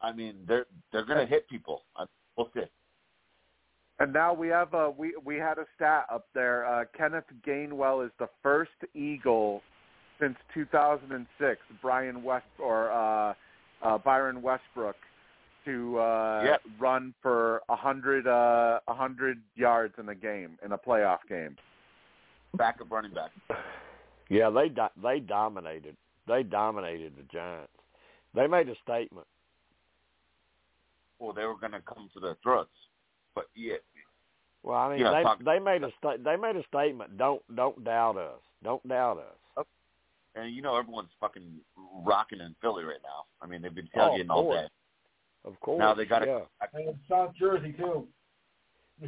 I 0.00 0.12
mean, 0.12 0.44
they're 0.48 0.66
they're 0.90 1.04
going 1.04 1.20
to 1.20 1.26
hit 1.26 1.48
people. 1.48 1.84
I- 1.96 2.06
We'll 2.36 2.50
see. 2.54 2.62
and 4.00 4.12
now 4.12 4.32
we 4.32 4.48
have 4.48 4.72
uh, 4.74 4.90
we 4.96 5.14
we 5.22 5.36
had 5.36 5.58
a 5.58 5.66
stat 5.76 6.06
up 6.10 6.26
there. 6.34 6.64
Uh, 6.66 6.84
Kenneth 6.96 7.26
Gainwell 7.46 8.04
is 8.04 8.10
the 8.18 8.28
first 8.42 8.72
Eagle 8.94 9.62
since 10.18 10.36
2006. 10.54 11.60
Brian 11.82 12.22
West 12.24 12.46
or 12.58 12.90
uh, 12.90 13.34
uh, 13.82 13.98
Brian 13.98 14.42
Westbrook 14.42 14.96
to 15.64 15.98
uh, 15.98 16.42
Yeah. 16.44 16.56
run 16.78 17.14
for 17.22 17.62
a 17.68 17.76
hundred 17.76 18.26
uh, 18.26 18.80
a 18.88 18.94
hundred 18.94 19.40
yards 19.54 19.94
in 19.98 20.08
a 20.08 20.14
game 20.14 20.58
in 20.64 20.72
a 20.72 20.78
playoff 20.78 21.18
game. 21.28 21.56
Backup 22.54 22.90
running 22.90 23.12
back. 23.14 23.30
Yeah, 24.28 24.50
they 24.50 24.68
do, 24.68 24.86
they 25.02 25.20
dominated. 25.20 25.96
They 26.26 26.42
dominated 26.42 27.14
the 27.16 27.22
Giants. 27.32 27.72
They 28.34 28.46
made 28.46 28.68
a 28.68 28.74
statement. 28.82 29.26
Well, 31.18 31.32
they 31.32 31.44
were 31.44 31.56
going 31.58 31.72
to 31.72 31.80
come 31.80 32.08
to 32.14 32.20
their 32.20 32.36
throats, 32.42 32.70
but 33.34 33.46
yeah, 33.54 33.76
Well, 34.62 34.76
I 34.78 34.90
mean, 34.90 35.00
Yeah, 35.00 35.10
they 35.12 35.22
talk- 35.22 35.38
they 35.44 35.58
made 35.58 35.82
a 35.84 35.90
sta- 35.98 36.16
they 36.18 36.36
made 36.36 36.56
a 36.56 36.62
statement. 36.68 37.16
Don't 37.16 37.42
don't 37.54 37.82
doubt 37.84 38.16
us. 38.16 38.40
Don't 38.62 38.86
doubt 38.88 39.18
us. 39.18 39.36
And 40.34 40.54
you 40.54 40.62
know 40.62 40.76
everyone's 40.76 41.10
fucking 41.20 41.42
rocking 42.04 42.40
in 42.40 42.54
Philly 42.60 42.84
right 42.84 43.02
now. 43.02 43.24
I 43.40 43.46
mean, 43.46 43.62
they've 43.62 43.74
been 43.74 43.88
Oh, 43.94 43.98
tailgating 43.98 44.24
of 44.24 44.30
all 44.30 44.52
day. 44.52 44.66
Of 45.44 45.58
course. 45.60 45.78
Now 45.78 45.94
they 45.94 46.04
got 46.04 46.20
to 46.20 46.26
yeah. 46.26 46.66
And 46.72 46.88
in 46.88 46.98
South 47.08 47.34
Jersey 47.38 47.72
too. 47.72 48.06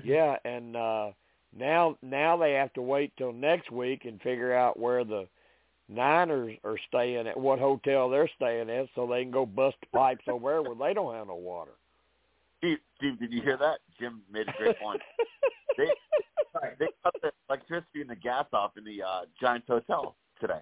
Yeah, 0.04 0.36
and 0.44 0.76
uh 0.76 1.10
now 1.56 1.96
now 2.02 2.36
they 2.36 2.54
have 2.54 2.72
to 2.72 2.82
wait 2.82 3.12
till 3.16 3.32
next 3.32 3.70
week 3.70 4.06
and 4.06 4.20
figure 4.22 4.52
out 4.52 4.78
where 4.78 5.04
the 5.04 5.28
Niners 5.88 6.56
are 6.64 6.78
staying 6.88 7.28
at, 7.28 7.38
what 7.38 7.58
hotel 7.58 8.08
they're 8.08 8.30
staying 8.34 8.70
at, 8.70 8.88
so 8.94 9.06
they 9.06 9.22
can 9.22 9.30
go 9.30 9.46
bust 9.46 9.76
pipes 9.92 10.24
over 10.26 10.50
there 10.50 10.62
where 10.62 10.74
they 10.74 10.94
don't 10.94 11.14
have 11.14 11.28
no 11.28 11.34
water. 11.36 11.72
Steve, 12.58 12.78
Steve, 12.96 13.20
did 13.20 13.32
you 13.32 13.42
hear 13.42 13.58
that? 13.58 13.80
Jim 14.00 14.22
made 14.32 14.48
a 14.48 14.52
great 14.58 14.80
point. 14.80 15.00
they 15.76 15.84
they 16.80 16.88
cut 17.04 17.14
the 17.22 17.30
electricity 17.48 18.00
and 18.00 18.10
the 18.10 18.16
gas 18.16 18.46
off 18.52 18.72
in 18.76 18.84
the 18.84 19.02
uh, 19.02 19.20
Giants 19.40 19.68
hotel 19.68 20.16
today. 20.46 20.60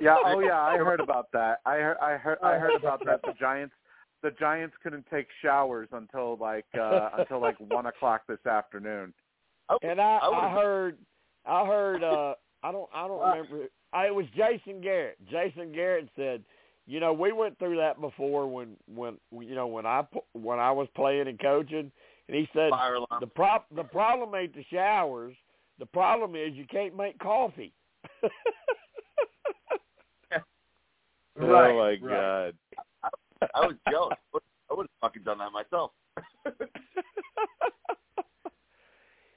Yeah. 0.00 0.16
Oh, 0.24 0.40
yeah. 0.40 0.60
I 0.60 0.76
heard 0.78 1.00
about 1.00 1.28
that. 1.32 1.60
I 1.66 1.76
heard. 1.76 1.96
I 2.02 2.12
heard. 2.16 2.38
I 2.42 2.54
heard 2.58 2.74
about 2.74 3.00
that. 3.06 3.20
The 3.22 3.32
Giants. 3.38 3.74
The 4.22 4.30
Giants 4.38 4.74
couldn't 4.82 5.04
take 5.12 5.26
showers 5.42 5.88
until 5.92 6.36
like 6.40 6.64
uh 6.78 7.10
until 7.18 7.40
like 7.40 7.56
one 7.58 7.86
o'clock 7.86 8.22
this 8.28 8.44
afternoon. 8.46 9.12
I, 9.68 9.76
And 9.82 10.00
I, 10.00 10.18
I 10.18 10.26
I, 10.26 10.28
would've- 10.28 10.62
heard, 10.62 10.98
I 11.44 11.66
heard, 11.66 12.02
uh, 12.04 12.34
I 12.62 12.70
don't, 12.72 12.88
I 12.94 13.08
don't 13.08 13.20
remember. 13.20 13.66
I, 13.92 14.06
it 14.06 14.14
was 14.14 14.26
Jason 14.36 14.80
Garrett. 14.80 15.18
Jason 15.30 15.72
Garrett 15.72 16.08
said, 16.16 16.42
you 16.86 16.98
know, 17.00 17.12
we 17.12 17.32
went 17.32 17.58
through 17.58 17.76
that 17.78 18.00
before 18.00 18.46
when, 18.48 18.76
when, 18.92 19.18
you 19.32 19.54
know, 19.54 19.66
when 19.66 19.86
I, 19.86 20.02
p- 20.12 20.20
when 20.32 20.58
I 20.58 20.70
was 20.72 20.88
playing 20.96 21.28
and 21.28 21.38
coaching, 21.40 21.90
and 22.28 22.36
he 22.36 22.48
said 22.52 22.70
the 23.20 23.26
prop, 23.26 23.66
the 23.74 23.84
problem 23.84 24.34
ain't 24.34 24.54
the 24.54 24.64
showers. 24.72 25.34
The 25.78 25.86
problem 25.86 26.34
is 26.36 26.54
you 26.54 26.64
can't 26.70 26.96
make 26.96 27.18
coffee. 27.18 27.72
Right, 31.34 31.70
oh 31.70 31.78
my 31.78 31.88
right. 31.88 32.00
god. 32.00 32.54
I 33.54 33.60
was 33.66 33.76
jealous. 33.90 34.16
I 34.70 34.74
would 34.74 34.84
have 34.84 34.90
fucking 35.00 35.22
done 35.22 35.38
that 35.38 35.50
myself. 35.50 35.92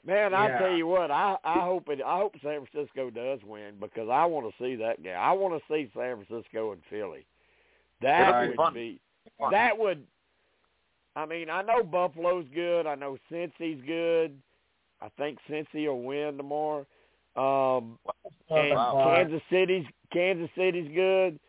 Man, 0.05 0.33
I 0.33 0.47
Yeah. 0.47 0.57
tell 0.59 0.71
you 0.71 0.87
what, 0.87 1.09
I 1.09 1.37
I 1.43 1.61
hope 1.61 1.89
it. 1.89 2.01
I 2.05 2.17
hope 2.17 2.33
San 2.43 2.65
Francisco 2.65 3.09
does 3.09 3.39
win 3.43 3.75
because 3.79 4.09
I 4.09 4.25
want 4.25 4.45
to 4.45 4.63
see 4.63 4.75
that 4.75 5.01
game. 5.01 5.17
I 5.17 5.31
want 5.31 5.53
to 5.55 5.73
see 5.73 5.89
San 5.97 6.23
Francisco 6.23 6.73
and 6.73 6.81
Philly. 6.89 7.25
That 8.01 8.29
It'll 8.29 8.47
would 8.49 8.57
fun. 8.57 8.73
be. 8.73 8.99
Fun. 9.39 9.51
That 9.51 9.77
would. 9.77 10.05
I 11.15 11.25
mean, 11.25 11.49
I 11.49 11.61
know 11.61 11.81
Buffalo's 11.81 12.45
good. 12.53 12.85
I 12.85 12.95
know 12.95 13.17
Cincy's 13.31 13.81
good. 13.85 14.37
I 15.01 15.09
think 15.17 15.39
Cincy 15.49 15.87
will 15.87 16.03
win 16.03 16.37
tomorrow. 16.37 16.85
Um, 17.35 17.97
and 18.49 18.69
Wow. 18.71 19.13
Kansas 19.15 19.41
City's 19.49 19.85
Kansas 20.11 20.49
City's 20.55 20.93
good, 20.93 21.39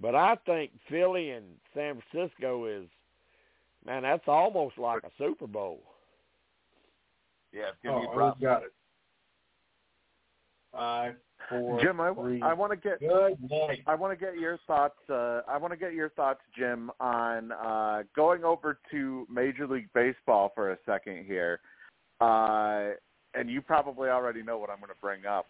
but 0.00 0.14
I 0.14 0.36
think 0.46 0.72
Philly 0.88 1.30
and 1.30 1.44
San 1.74 2.00
Francisco 2.10 2.66
is. 2.66 2.88
Man, 3.84 4.02
that's 4.02 4.26
almost 4.28 4.78
like 4.78 5.02
a 5.04 5.10
Super 5.18 5.46
Bowl. 5.46 5.82
Yeah, 7.52 7.68
it's 7.68 7.78
gonna 7.84 7.98
Oh, 7.98 8.00
be 8.00 8.06
who's 8.08 8.16
rough. 8.16 8.40
got 8.40 8.62
it? 8.62 8.72
Five, 10.72 11.16
four, 11.48 11.80
Jim, 11.80 12.00
I, 12.00 12.12
three. 12.14 12.42
I 12.42 12.52
want 12.52 12.72
to 12.72 12.76
get 12.76 12.98
Good 12.98 13.36
night. 13.48 13.82
I 13.86 13.94
want 13.94 14.18
to 14.18 14.24
get 14.24 14.36
your 14.38 14.58
thoughts. 14.66 14.98
Uh, 15.08 15.42
I 15.46 15.56
want 15.56 15.72
to 15.72 15.76
get 15.76 15.92
your 15.92 16.08
thoughts, 16.10 16.40
Jim, 16.56 16.90
on 16.98 17.52
uh, 17.52 18.02
going 18.16 18.42
over 18.44 18.78
to 18.90 19.26
Major 19.30 19.66
League 19.68 19.88
Baseball 19.94 20.50
for 20.54 20.72
a 20.72 20.78
second 20.84 21.26
here. 21.26 21.60
Uh, 22.20 22.90
and 23.34 23.48
you 23.50 23.60
probably 23.60 24.08
already 24.08 24.42
know 24.42 24.58
what 24.58 24.70
I'm 24.70 24.78
going 24.78 24.88
to 24.88 25.00
bring 25.00 25.26
up. 25.26 25.46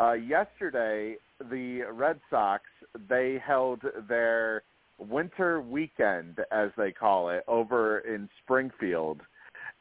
Uh, 0.00 0.12
yesterday, 0.12 1.16
the 1.50 1.82
Red 1.92 2.20
Sox 2.30 2.64
they 3.08 3.40
held 3.44 3.82
their 4.08 4.62
winter 4.98 5.60
weekend, 5.60 6.38
as 6.50 6.70
they 6.76 6.90
call 6.90 7.30
it, 7.30 7.44
over 7.46 7.98
in 8.00 8.28
Springfield, 8.42 9.20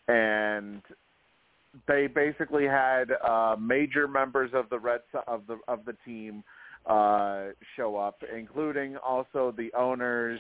and 0.08 0.82
they 1.88 2.08
basically 2.08 2.66
had 2.66 3.12
uh, 3.24 3.56
major 3.60 4.08
members 4.08 4.52
of 4.54 4.70
the 4.70 4.80
Red 4.80 5.02
So- 5.12 5.24
of 5.28 5.48
the 5.48 5.60
of 5.68 5.86
the 5.86 5.96
team 6.06 6.44
uh, 6.86 7.48
show 7.76 7.98
up, 7.98 8.22
including 8.34 8.98
also 8.98 9.54
the 9.56 9.74
owners, 9.74 10.40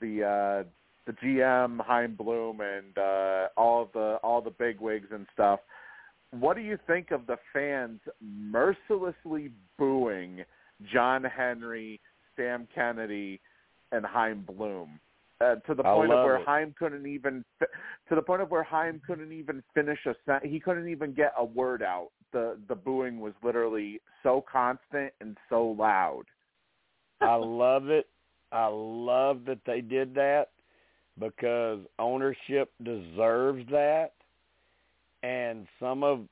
the 0.00 0.22
uh, 0.24 0.68
the 1.06 1.12
GM 1.22 1.80
Chaim 1.84 2.14
Bloom, 2.14 2.60
and 2.60 2.96
uh, 2.96 3.48
all 3.56 3.90
the 3.92 4.18
all 4.22 4.40
the 4.40 4.50
bigwigs 4.50 5.08
and 5.12 5.26
stuff. 5.32 5.60
What 6.32 6.56
do 6.56 6.62
you 6.62 6.78
think 6.86 7.10
of 7.10 7.26
the 7.26 7.36
fans 7.52 8.00
mercilessly 8.20 9.50
booing 9.78 10.44
John 10.92 11.24
Henry, 11.24 12.00
Sam 12.36 12.66
Kennedy, 12.74 13.40
and 13.92 14.04
Chaim 14.04 14.42
Bloom? 14.46 14.98
Uh, 15.42 15.56
to 15.66 15.74
the 15.74 15.82
point 15.82 16.12
of 16.12 16.24
where 16.24 16.36
it. 16.36 16.46
Chaim 16.46 16.74
couldn't 16.78 17.06
even 17.06 17.44
to 17.60 18.14
the 18.14 18.22
point 18.22 18.42
of 18.42 18.50
where 18.50 18.62
Chaim 18.62 19.00
couldn't 19.06 19.32
even 19.32 19.62
finish 19.74 19.98
a 20.06 20.14
sen- 20.24 20.48
he 20.48 20.60
couldn't 20.60 20.88
even 20.88 21.12
get 21.12 21.32
a 21.36 21.44
word 21.44 21.82
out. 21.82 22.10
The 22.32 22.56
the 22.68 22.76
booing 22.76 23.18
was 23.18 23.32
literally 23.42 24.00
so 24.22 24.44
constant 24.50 25.12
and 25.20 25.36
so 25.48 25.66
loud. 25.66 26.24
I 27.20 27.34
love 27.34 27.88
it. 27.88 28.06
I 28.52 28.68
love 28.70 29.44
that 29.46 29.60
they 29.66 29.80
did 29.80 30.14
that 30.14 30.50
because 31.18 31.80
ownership 31.98 32.70
deserves 32.82 33.66
that. 33.70 34.12
And 35.22 35.66
some 35.78 36.02
of 36.02 36.26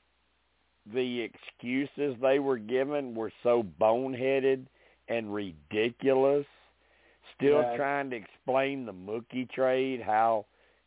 the 0.93 1.21
excuses 1.21 2.15
they 2.21 2.39
were 2.39 2.57
given 2.57 3.15
were 3.15 3.31
so 3.43 3.63
boneheaded 3.79 4.65
and 5.07 5.33
ridiculous. 5.33 6.45
Still 7.35 7.63
trying 7.75 8.09
to 8.11 8.17
explain 8.17 8.85
the 8.85 8.93
Mookie 8.93 9.49
trade, 9.49 10.01
how 10.01 10.45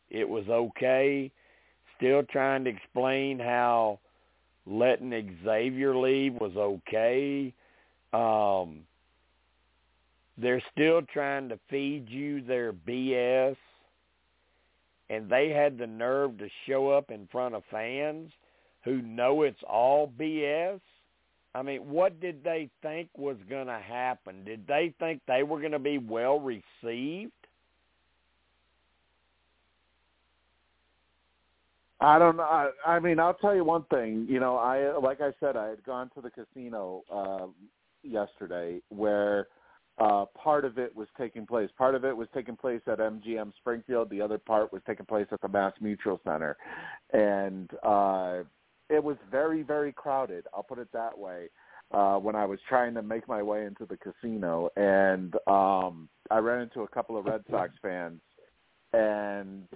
it 0.09 0.27
was 0.27 0.47
okay. 0.47 1.31
Still 1.97 2.23
trying 2.23 2.63
to 2.65 2.69
explain 2.69 3.39
how 3.39 3.99
letting 4.65 5.37
Xavier 5.43 5.95
leave 5.95 6.33
was 6.35 6.55
okay. 6.55 7.53
Um, 8.13 8.81
they're 10.37 10.63
still 10.71 11.01
trying 11.01 11.49
to 11.49 11.59
feed 11.69 12.09
you 12.09 12.41
their 12.41 12.73
BS, 12.73 13.55
and 15.09 15.29
they 15.29 15.49
had 15.49 15.77
the 15.77 15.87
nerve 15.87 16.37
to 16.39 16.47
show 16.67 16.89
up 16.89 17.11
in 17.11 17.27
front 17.31 17.55
of 17.55 17.63
fans 17.71 18.31
who 18.83 19.01
know 19.01 19.43
it's 19.43 19.61
all 19.67 20.11
BS. 20.19 20.79
I 21.53 21.61
mean, 21.61 21.89
what 21.89 22.19
did 22.19 22.43
they 22.43 22.69
think 22.81 23.09
was 23.15 23.37
going 23.49 23.67
to 23.67 23.79
happen? 23.79 24.43
Did 24.43 24.67
they 24.67 24.93
think 24.99 25.21
they 25.27 25.43
were 25.43 25.59
going 25.59 25.71
to 25.71 25.79
be 25.79 25.97
well 25.97 26.39
received? 26.39 27.31
I 32.01 32.19
don't 32.19 32.37
know. 32.37 32.43
I, 32.43 32.69
I 32.85 32.99
mean, 32.99 33.19
I'll 33.19 33.35
tell 33.35 33.55
you 33.55 33.63
one 33.63 33.85
thing. 33.85 34.27
You 34.29 34.39
know, 34.39 34.57
I 34.57 34.97
like 34.97 35.21
I 35.21 35.31
said, 35.39 35.55
I 35.55 35.69
had 35.69 35.83
gone 35.85 36.11
to 36.15 36.21
the 36.21 36.29
casino 36.29 37.03
uh, 37.11 37.47
yesterday 38.03 38.81
where 38.89 39.47
uh, 39.97 40.25
part 40.37 40.65
of 40.65 40.77
it 40.77 40.95
was 40.95 41.07
taking 41.17 41.45
place. 41.45 41.69
Part 41.77 41.95
of 41.95 42.03
it 42.03 42.15
was 42.15 42.27
taking 42.33 42.55
place 42.55 42.81
at 42.87 42.99
MGM 42.99 43.53
Springfield. 43.57 44.09
The 44.09 44.21
other 44.21 44.37
part 44.37 44.73
was 44.73 44.81
taking 44.85 45.05
place 45.05 45.27
at 45.31 45.41
the 45.41 45.47
MassMutual 45.47 46.19
Center, 46.23 46.57
and 47.13 47.69
uh, 47.83 48.43
it 48.89 49.03
was 49.03 49.17
very, 49.31 49.61
very 49.61 49.93
crowded. 49.93 50.45
I'll 50.53 50.63
put 50.63 50.79
it 50.79 50.89
that 50.93 51.17
way. 51.17 51.47
Uh, 51.91 52.17
when 52.17 52.35
I 52.35 52.45
was 52.45 52.59
trying 52.67 52.95
to 52.95 53.03
make 53.03 53.27
my 53.27 53.43
way 53.43 53.65
into 53.65 53.85
the 53.85 53.95
casino, 53.95 54.69
and 54.75 55.35
um, 55.47 56.09
I 56.31 56.39
ran 56.39 56.61
into 56.61 56.81
a 56.81 56.87
couple 56.87 57.15
of 57.15 57.25
Red 57.25 57.43
Sox 57.49 57.71
fans, 57.81 58.19
and 58.91 59.67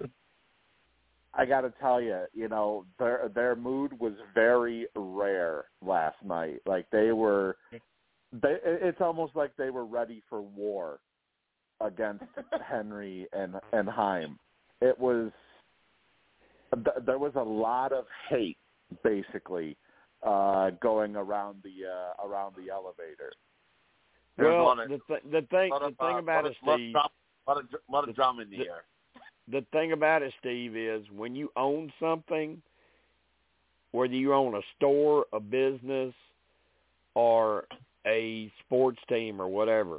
I 1.32 1.46
got 1.46 1.60
to 1.60 1.72
tell 1.80 2.00
you, 2.00 2.24
you 2.34 2.48
know, 2.48 2.84
their 2.98 3.30
their 3.32 3.54
mood 3.54 3.98
was 4.00 4.14
very 4.34 4.86
rare 4.96 5.66
last 5.80 6.16
night. 6.24 6.60
Like 6.66 6.90
they 6.90 7.12
were, 7.12 7.56
they 8.32 8.56
it's 8.64 9.00
almost 9.00 9.34
like 9.34 9.56
they 9.56 9.70
were 9.70 9.84
ready 9.84 10.22
for 10.28 10.40
war 10.40 11.00
against 11.80 12.24
Henry 12.68 13.26
and 13.32 13.54
and 13.72 13.88
Chaim. 13.88 14.38
It 14.80 14.98
was 14.98 15.30
th- 16.74 17.04
there 17.06 17.18
was 17.18 17.32
a 17.36 17.42
lot 17.42 17.92
of 17.92 18.04
hate 18.28 18.58
basically 19.04 19.76
uh 20.22 20.70
going 20.82 21.16
around 21.16 21.62
the 21.62 21.88
uh 21.88 22.26
around 22.26 22.54
the 22.56 22.70
elevator. 22.72 23.32
There's 24.36 24.54
well, 24.54 24.70
of- 24.72 24.88
the, 24.88 25.00
th- 25.08 25.22
the 25.30 25.46
thing, 25.50 25.70
lot 25.70 25.80
the 25.80 25.86
of, 25.88 25.96
thing 25.98 26.16
uh, 26.16 26.18
about 26.18 26.46
it, 26.46 26.50
of, 26.62 26.66
lot 26.66 26.74
of 26.74 26.80
Steve, 26.80 26.92
drama, 26.92 27.08
lot 27.48 27.56
of 27.58 27.70
dr- 27.70 27.82
lot 27.90 28.00
of 28.00 28.06
the- 28.06 28.12
drama 28.14 28.42
in 28.42 28.50
the, 28.50 28.56
the- 28.58 28.64
air. 28.64 28.84
the 29.50 29.66
thing 29.72 29.92
about 29.92 30.22
it, 30.22 30.32
Steve, 30.38 30.76
is 30.76 31.04
when 31.14 31.34
you 31.34 31.50
own 31.56 31.92
something, 32.00 32.62
whether 33.92 34.14
you 34.14 34.32
own 34.32 34.54
a 34.54 34.60
store, 34.76 35.26
a 35.32 35.40
business, 35.40 36.14
or 37.14 37.64
a 38.06 38.50
sports 38.64 38.98
team 39.08 39.40
or 39.40 39.48
whatever, 39.48 39.98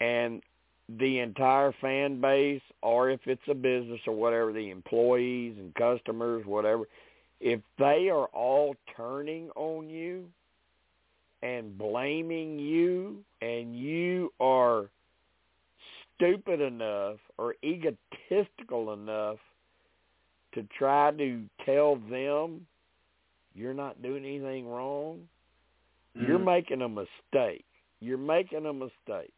and 0.00 0.42
the 0.88 1.18
entire 1.18 1.74
fan 1.80 2.20
base, 2.20 2.62
or 2.82 3.10
if 3.10 3.20
it's 3.26 3.42
a 3.48 3.54
business 3.54 4.00
or 4.06 4.14
whatever, 4.14 4.52
the 4.52 4.70
employees 4.70 5.56
and 5.58 5.74
customers, 5.74 6.46
whatever, 6.46 6.84
if 7.40 7.60
they 7.78 8.08
are 8.08 8.26
all 8.26 8.76
turning 8.96 9.50
on 9.56 9.88
you 9.88 10.24
and 11.42 11.76
blaming 11.76 12.58
you 12.58 13.18
and 13.42 13.76
you 13.76 14.32
are 14.40 14.86
stupid 16.14 16.60
enough 16.60 17.16
or 17.36 17.56
egotistical 17.62 18.92
enough 18.92 19.38
to 20.54 20.66
try 20.78 21.10
to 21.12 21.42
tell 21.64 21.96
them 22.10 22.66
you're 23.54 23.74
not 23.74 24.02
doing 24.02 24.24
anything 24.24 24.68
wrong, 24.68 25.20
you're 26.16 26.38
Mhm. 26.38 26.44
making 26.44 26.82
a 26.82 26.88
mistake. 26.88 27.64
You're 28.00 28.18
making 28.18 28.66
a 28.66 28.72
mistake. 28.72 29.32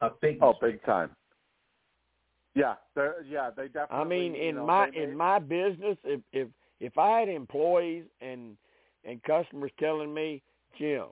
A 0.00 0.10
big 0.10 0.38
Oh, 0.42 0.54
big 0.54 0.82
time. 0.84 1.14
Yeah, 2.54 2.76
they're 2.94 3.22
yeah, 3.22 3.50
they 3.50 3.68
definitely 3.68 3.96
I 3.98 4.04
mean, 4.04 4.34
in 4.34 4.56
know, 4.56 4.66
my 4.66 4.86
made- 4.90 4.94
in 4.94 5.16
my 5.16 5.38
business, 5.38 5.98
if 6.04 6.20
if 6.32 6.48
if 6.80 6.98
I 6.98 7.20
had 7.20 7.28
employees 7.28 8.06
and 8.20 8.56
and 9.04 9.22
customers 9.22 9.72
telling 9.78 10.12
me, 10.14 10.42
Jim, 10.78 11.06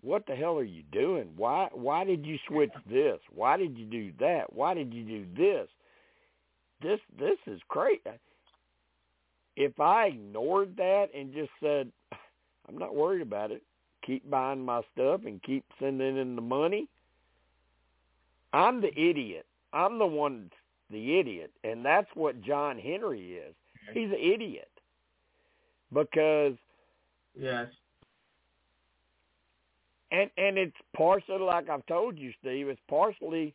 what 0.00 0.26
the 0.26 0.34
hell 0.34 0.58
are 0.58 0.64
you 0.64 0.82
doing? 0.84 1.34
Why 1.36 1.68
why 1.72 2.04
did 2.04 2.24
you 2.24 2.38
switch 2.48 2.72
this? 2.86 3.20
Why 3.30 3.56
did 3.56 3.76
you 3.76 3.86
do 3.86 4.12
that? 4.20 4.52
Why 4.52 4.74
did 4.74 4.92
you 4.94 5.04
do 5.04 5.26
this? 5.34 5.68
This 6.80 7.00
this 7.18 7.38
is 7.46 7.60
crazy. 7.68 8.00
If 9.56 9.78
I 9.78 10.06
ignored 10.06 10.76
that 10.76 11.06
and 11.14 11.32
just 11.32 11.50
said, 11.62 11.90
I'm 12.68 12.78
not 12.78 12.94
worried 12.94 13.22
about 13.22 13.50
it, 13.50 13.62
keep 14.04 14.28
buying 14.30 14.64
my 14.64 14.82
stuff 14.92 15.22
and 15.26 15.42
keep 15.42 15.64
sending 15.80 16.16
in 16.16 16.34
the 16.36 16.42
money, 16.42 16.88
I'm 18.52 18.80
the 18.80 18.92
idiot. 18.98 19.46
I'm 19.72 19.98
the 19.98 20.06
one, 20.06 20.50
the 20.90 21.18
idiot, 21.18 21.50
and 21.64 21.84
that's 21.84 22.08
what 22.14 22.40
John 22.42 22.78
Henry 22.78 23.32
is. 23.32 23.54
He's 23.92 24.10
an 24.10 24.18
idiot 24.18 24.70
because 25.92 26.54
Yes. 27.34 27.68
and 30.12 30.30
and 30.38 30.56
it's 30.56 30.76
partially 30.96 31.40
like 31.40 31.68
I've 31.68 31.84
told 31.86 32.16
you, 32.16 32.32
Steve. 32.40 32.68
It's 32.68 32.80
partially 32.88 33.54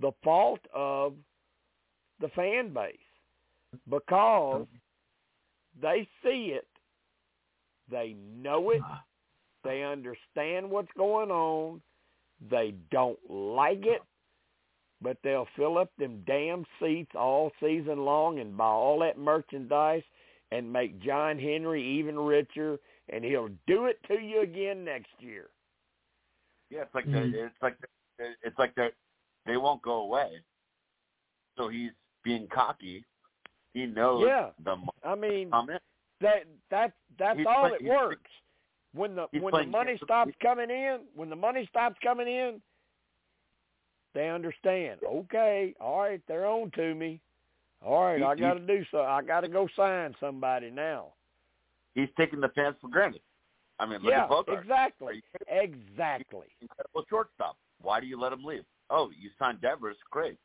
the 0.00 0.12
fault 0.22 0.60
of 0.72 1.14
the 2.20 2.28
fan 2.28 2.72
base 2.72 2.96
because 3.88 4.66
they 5.80 6.08
see 6.22 6.52
it, 6.54 6.66
they 7.90 8.14
know 8.14 8.70
it, 8.70 8.80
they 9.64 9.82
understand 9.82 10.70
what's 10.70 10.92
going 10.96 11.30
on, 11.30 11.82
they 12.50 12.74
don't 12.90 13.18
like 13.30 13.84
it, 13.84 14.02
but 15.00 15.16
they'll 15.24 15.48
fill 15.56 15.78
up 15.78 15.90
them 15.98 16.22
damn 16.26 16.64
seats 16.80 17.12
all 17.14 17.50
season 17.60 18.04
long 18.04 18.38
and 18.40 18.56
buy 18.56 18.64
all 18.66 19.00
that 19.00 19.18
merchandise 19.18 20.02
and 20.50 20.72
make 20.72 21.00
John 21.00 21.38
Henry 21.38 21.82
even 21.98 22.16
richer, 22.18 22.78
and 23.08 23.24
he'll 23.24 23.48
do 23.66 23.86
it 23.86 23.98
to 24.08 24.20
you 24.20 24.42
again 24.42 24.84
next 24.84 25.12
year. 25.18 25.50
Yeah, 26.70 26.82
it's 26.82 26.94
like 26.94 27.06
Mhm. 27.06 27.32
the, 27.32 27.44
it's 27.46 27.62
like 27.62 27.78
the, 28.18 28.36
it's 28.42 28.58
like 28.58 28.74
that 28.76 28.94
they 29.46 29.56
won't 29.56 29.82
go 29.82 30.02
away. 30.02 30.42
So 31.56 31.68
he's 31.68 31.92
being 32.24 32.48
cocky. 32.48 33.04
He 33.74 33.86
knows 33.86 34.24
Yeah. 34.26 34.50
the 34.62 34.76
money 34.76 34.92
I 35.02 35.14
mean, 35.14 35.50
that 36.20 36.44
that 36.70 36.92
that's 37.18 37.38
He's 37.38 37.46
all 37.46 37.68
he's- 37.68 37.82
works. 37.82 38.30
When 38.94 39.14
the 39.14 39.26
when 39.40 39.52
the 39.54 39.66
money 39.66 39.92
games 39.92 40.00
stops 40.04 40.32
coming 40.42 40.68
in, 40.70 41.06
when 41.14 41.30
the 41.30 41.36
money 41.36 41.66
stops 41.66 41.96
coming 42.02 42.28
in, 42.28 42.60
they 44.14 44.28
understand. 44.28 45.00
Okay, 45.02 45.74
all 45.80 46.00
right, 46.00 46.20
they're 46.26 46.46
on 46.46 46.70
to 46.72 46.94
me. 46.94 47.20
All 47.80 48.04
right, 48.04 48.18
He- 48.18 48.24
I 48.24 48.34
got 48.36 48.54
to 48.54 48.60
do 48.60 48.84
so. 48.90 49.02
I 49.02 49.22
got 49.22 49.40
to 49.40 49.48
go 49.48 49.66
sign 49.68 50.14
somebody 50.20 50.70
now. 50.70 51.14
He's 51.94 52.10
taking 52.16 52.40
the 52.40 52.50
fans 52.50 52.76
for 52.80 52.88
granted. 52.88 53.22
I 53.78 53.86
mean, 53.86 54.02
look 54.02 54.10
yeah, 54.12 54.24
at 54.24 54.28
Bogart. 54.28 54.60
Exactly, 54.60 55.22
exactly. 55.48 56.46
Incredible 56.60 57.04
shortstop. 57.08 57.56
Why 57.80 57.98
do 58.00 58.06
you 58.06 58.20
let 58.20 58.32
him 58.32 58.44
leave? 58.44 58.64
Oh, 58.90 59.10
you 59.10 59.30
signed 59.38 59.60
Devers, 59.62 59.96
great. 60.10 60.38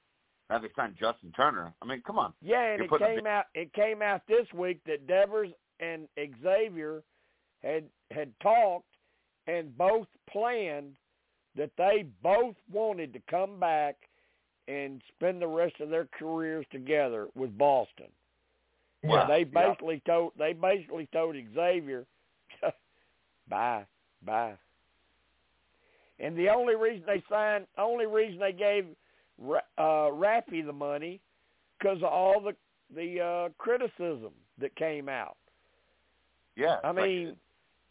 Now 0.49 0.59
they 0.59 0.69
signed 0.75 0.95
Justin 0.99 1.31
Turner. 1.35 1.73
I 1.81 1.85
mean, 1.85 2.01
come 2.05 2.17
on. 2.17 2.33
Yeah, 2.41 2.73
and 2.73 2.83
You're 2.83 3.01
it 3.01 3.15
came 3.15 3.27
out. 3.27 3.45
It 3.53 3.73
came 3.73 4.01
out 4.01 4.21
this 4.27 4.47
week 4.53 4.79
that 4.85 5.07
Devers 5.07 5.49
and 5.79 6.07
Xavier 6.41 7.03
had 7.61 7.83
had 8.11 8.31
talked 8.41 8.85
and 9.47 9.77
both 9.77 10.07
planned 10.29 10.95
that 11.55 11.71
they 11.77 12.05
both 12.21 12.55
wanted 12.71 13.13
to 13.13 13.19
come 13.29 13.59
back 13.59 13.95
and 14.67 15.01
spend 15.15 15.41
the 15.41 15.47
rest 15.47 15.75
of 15.79 15.89
their 15.89 16.07
careers 16.17 16.65
together 16.71 17.27
with 17.35 17.57
Boston. 17.57 18.07
Yeah. 19.03 19.25
They 19.27 19.39
Yeah. 19.39 19.45
basically 19.45 20.01
told 20.05 20.33
they 20.37 20.53
basically 20.53 21.07
told 21.07 21.35
Xavier, 21.53 22.05
bye, 23.47 23.85
bye. 24.21 24.57
And 26.19 26.35
the 26.35 26.49
only 26.49 26.75
reason 26.75 27.05
they 27.05 27.23
signed, 27.29 27.67
only 27.77 28.07
reason 28.07 28.39
they 28.39 28.53
gave 28.53 28.95
uh, 29.41 29.81
Raffy 30.11 30.65
the 30.65 30.73
money, 30.73 31.21
because 31.77 31.97
of 31.97 32.05
all 32.05 32.41
the 32.41 32.55
the 32.95 33.21
uh, 33.21 33.49
criticism 33.57 34.31
that 34.59 34.75
came 34.75 35.09
out. 35.09 35.37
Yeah. 36.55 36.77
I 36.83 36.91
like- 36.91 37.05
mean, 37.05 37.35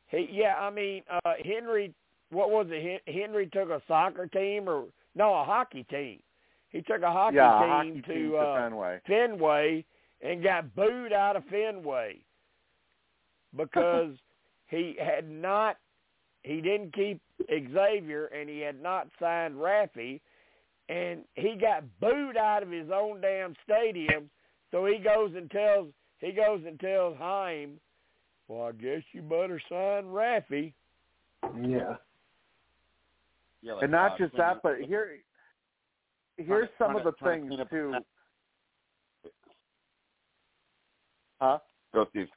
he 0.09 0.29
yeah, 0.31 0.55
I 0.57 0.71
mean 0.71 1.03
uh, 1.11 1.33
Henry. 1.45 1.93
What 2.31 2.51
was 2.51 2.67
it? 2.71 3.03
Henry 3.07 3.49
took 3.53 3.71
a 3.71 3.81
soccer 3.87 4.27
team 4.27 4.69
or 4.69 4.87
no, 5.15 5.33
a 5.35 5.45
hockey 5.45 5.85
team. 5.85 6.21
He 6.71 6.83
took 6.83 7.03
a 7.03 7.11
hockey 7.11 7.37
yeah, 7.37 7.61
team 7.61 7.69
hockey 7.69 8.03
to 8.03 8.15
team 8.15 8.35
uh, 8.37 8.45
to 8.45 8.61
Fenway. 8.61 9.01
Fenway 9.07 9.85
and 10.23 10.43
got 10.43 10.75
booed 10.75 11.13
out 11.13 11.37
of 11.37 11.45
Fenway 11.45 12.19
because 13.57 14.13
he 14.69 14.97
had 14.99 15.31
not 15.31 15.77
he 16.43 16.61
didn't 16.61 16.95
keep 16.95 17.21
Xavier 17.49 18.27
and 18.27 18.49
he 18.49 18.61
had 18.61 18.81
not 18.81 19.09
signed 19.21 19.55
Raffy 19.55 20.21
and 20.89 21.21
he 21.35 21.57
got 21.61 21.85
booed 22.01 22.37
out 22.37 22.63
of 22.63 22.71
his 22.71 22.89
own 22.93 23.21
damn 23.21 23.55
stadium 23.65 24.31
so 24.71 24.87
he 24.87 24.99
goes 24.99 25.33
and 25.37 25.51
tells 25.51 25.89
he 26.19 26.33
goes 26.33 26.63
and 26.67 26.79
tells 26.81 27.17
Chaim, 27.19 27.81
Well 28.49 28.69
I 28.69 28.73
guess 28.73 29.03
you 29.13 29.23
better 29.23 29.61
sign 29.69 30.05
Raffy. 30.05 30.73
Yeah. 31.61 31.97
yeah, 33.63 33.75
like, 33.75 33.83
and 33.85 33.93
not 33.93 34.19
just 34.19 34.37
that, 34.37 34.63
but 34.63 34.81
here, 34.81 35.19
here's 36.37 36.69
some 36.79 36.97
of 36.97 37.05
the 37.05 37.13
to- 37.13 37.19
to 37.19 37.25
things 37.25 37.55
too. 37.71 37.95
Huh? 41.41 41.59
Go 41.95 42.07
Steve. 42.11 42.29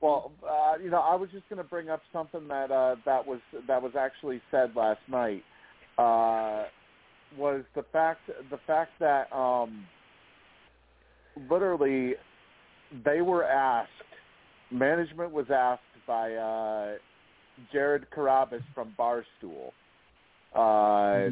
Well, 0.00 0.32
uh, 0.42 0.74
you 0.82 0.90
know, 0.90 0.98
I 0.98 1.14
was 1.14 1.30
just 1.30 1.48
going 1.48 1.58
to 1.58 1.68
bring 1.68 1.88
up 1.88 2.02
something 2.12 2.48
that 2.48 2.70
uh, 2.72 2.96
that 3.04 3.24
was 3.24 3.38
that 3.68 3.80
was 3.80 3.92
actually 3.96 4.40
said 4.50 4.74
last 4.74 5.00
night. 5.08 5.44
Uh, 5.98 6.64
was 7.36 7.62
the 7.74 7.84
fact 7.92 8.20
the 8.50 8.58
fact 8.66 8.90
that 9.00 9.32
um, 9.32 9.86
literally 11.50 12.14
they 13.04 13.22
were 13.22 13.44
asked, 13.44 13.90
management 14.70 15.32
was 15.32 15.46
asked 15.50 15.82
by 16.06 16.34
uh, 16.34 16.94
Jared 17.72 18.06
Carrabis 18.14 18.62
from 18.74 18.94
Barstool, 18.98 19.72
uh, 20.54 21.30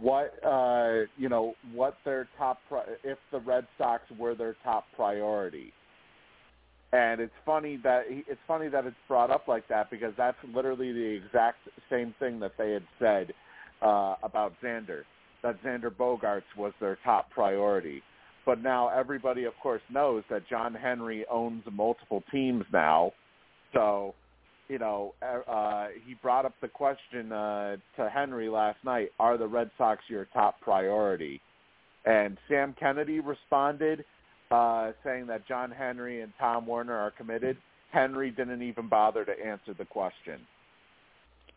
what 0.00 0.32
uh, 0.44 1.06
you 1.16 1.28
know 1.28 1.54
what 1.72 1.96
their 2.04 2.28
top 2.38 2.58
pri- 2.68 2.84
if 3.04 3.18
the 3.30 3.40
Red 3.40 3.66
Sox 3.78 4.02
were 4.18 4.34
their 4.34 4.56
top 4.64 4.84
priority. 4.96 5.72
And 6.92 7.20
it's 7.20 7.34
funny 7.44 7.78
that 7.82 8.04
it's 8.08 8.40
funny 8.46 8.68
that 8.68 8.86
it's 8.86 8.96
brought 9.08 9.30
up 9.30 9.48
like 9.48 9.68
that 9.68 9.90
because 9.90 10.14
that's 10.16 10.38
literally 10.54 10.92
the 10.92 11.20
exact 11.24 11.58
same 11.90 12.14
thing 12.18 12.38
that 12.40 12.52
they 12.56 12.72
had 12.72 12.84
said 12.98 13.34
uh, 13.82 14.14
about 14.22 14.54
Xander, 14.62 15.02
that 15.42 15.62
Xander 15.62 15.90
Bogaerts 15.90 16.42
was 16.56 16.72
their 16.80 16.98
top 17.04 17.30
priority. 17.30 18.02
But 18.44 18.62
now 18.62 18.88
everybody, 18.88 19.44
of 19.44 19.54
course, 19.62 19.82
knows 19.90 20.22
that 20.30 20.48
John 20.48 20.74
Henry 20.74 21.24
owns 21.30 21.64
multiple 21.72 22.22
teams 22.30 22.64
now. 22.72 23.12
So, 23.72 24.14
you 24.68 24.78
know, 24.78 25.14
uh, 25.22 25.88
he 26.06 26.14
brought 26.22 26.44
up 26.44 26.54
the 26.60 26.68
question 26.68 27.32
uh, 27.32 27.76
to 27.96 28.08
Henry 28.08 28.48
last 28.48 28.78
night: 28.84 29.08
Are 29.18 29.36
the 29.36 29.48
Red 29.48 29.70
Sox 29.76 30.02
your 30.08 30.26
top 30.32 30.60
priority? 30.60 31.40
And 32.04 32.38
Sam 32.48 32.74
Kennedy 32.78 33.18
responded 33.18 34.04
uh, 34.50 34.92
saying 35.04 35.26
that 35.26 35.46
John 35.48 35.72
Henry 35.72 36.20
and 36.20 36.32
Tom 36.38 36.66
Werner 36.66 36.96
are 36.96 37.10
committed. 37.10 37.56
Henry 37.90 38.30
didn't 38.30 38.62
even 38.62 38.88
bother 38.88 39.24
to 39.24 39.32
answer 39.32 39.74
the 39.76 39.84
question. 39.84 40.40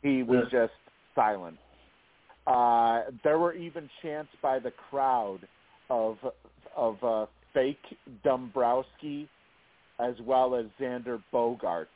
He 0.01 0.23
was 0.23 0.45
just 0.51 0.73
silent. 1.13 1.57
Uh, 2.47 3.01
there 3.23 3.37
were 3.37 3.53
even 3.53 3.89
chants 4.01 4.31
by 4.41 4.59
the 4.59 4.71
crowd 4.89 5.39
of 5.89 6.17
of 6.75 7.03
uh, 7.03 7.25
fake 7.53 7.77
Dombrowski 8.23 9.27
as 9.99 10.15
well 10.25 10.55
as 10.55 10.65
Xander 10.79 11.21
Bogaerts 11.33 11.87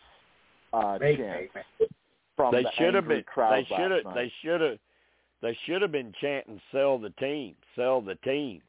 uh, 0.73 0.99
Fake, 0.99 1.17
chants 1.17 1.53
fake. 1.53 1.89
from 2.35 2.53
they 2.53 2.63
the 2.63 2.69
should 2.77 2.93
have 2.93 3.07
been 3.07 3.23
crowd 3.23 3.53
they 3.53 3.75
should 3.75 3.91
have 3.91 4.13
they 4.13 4.31
should 4.41 4.61
have 4.61 4.77
they 5.41 5.57
should 5.65 5.81
have 5.81 5.91
been 5.91 6.13
chanting 6.21 6.59
sell 6.71 6.97
the 6.97 7.09
team, 7.11 7.55
sell 7.75 7.99
the 8.01 8.15
team. 8.15 8.61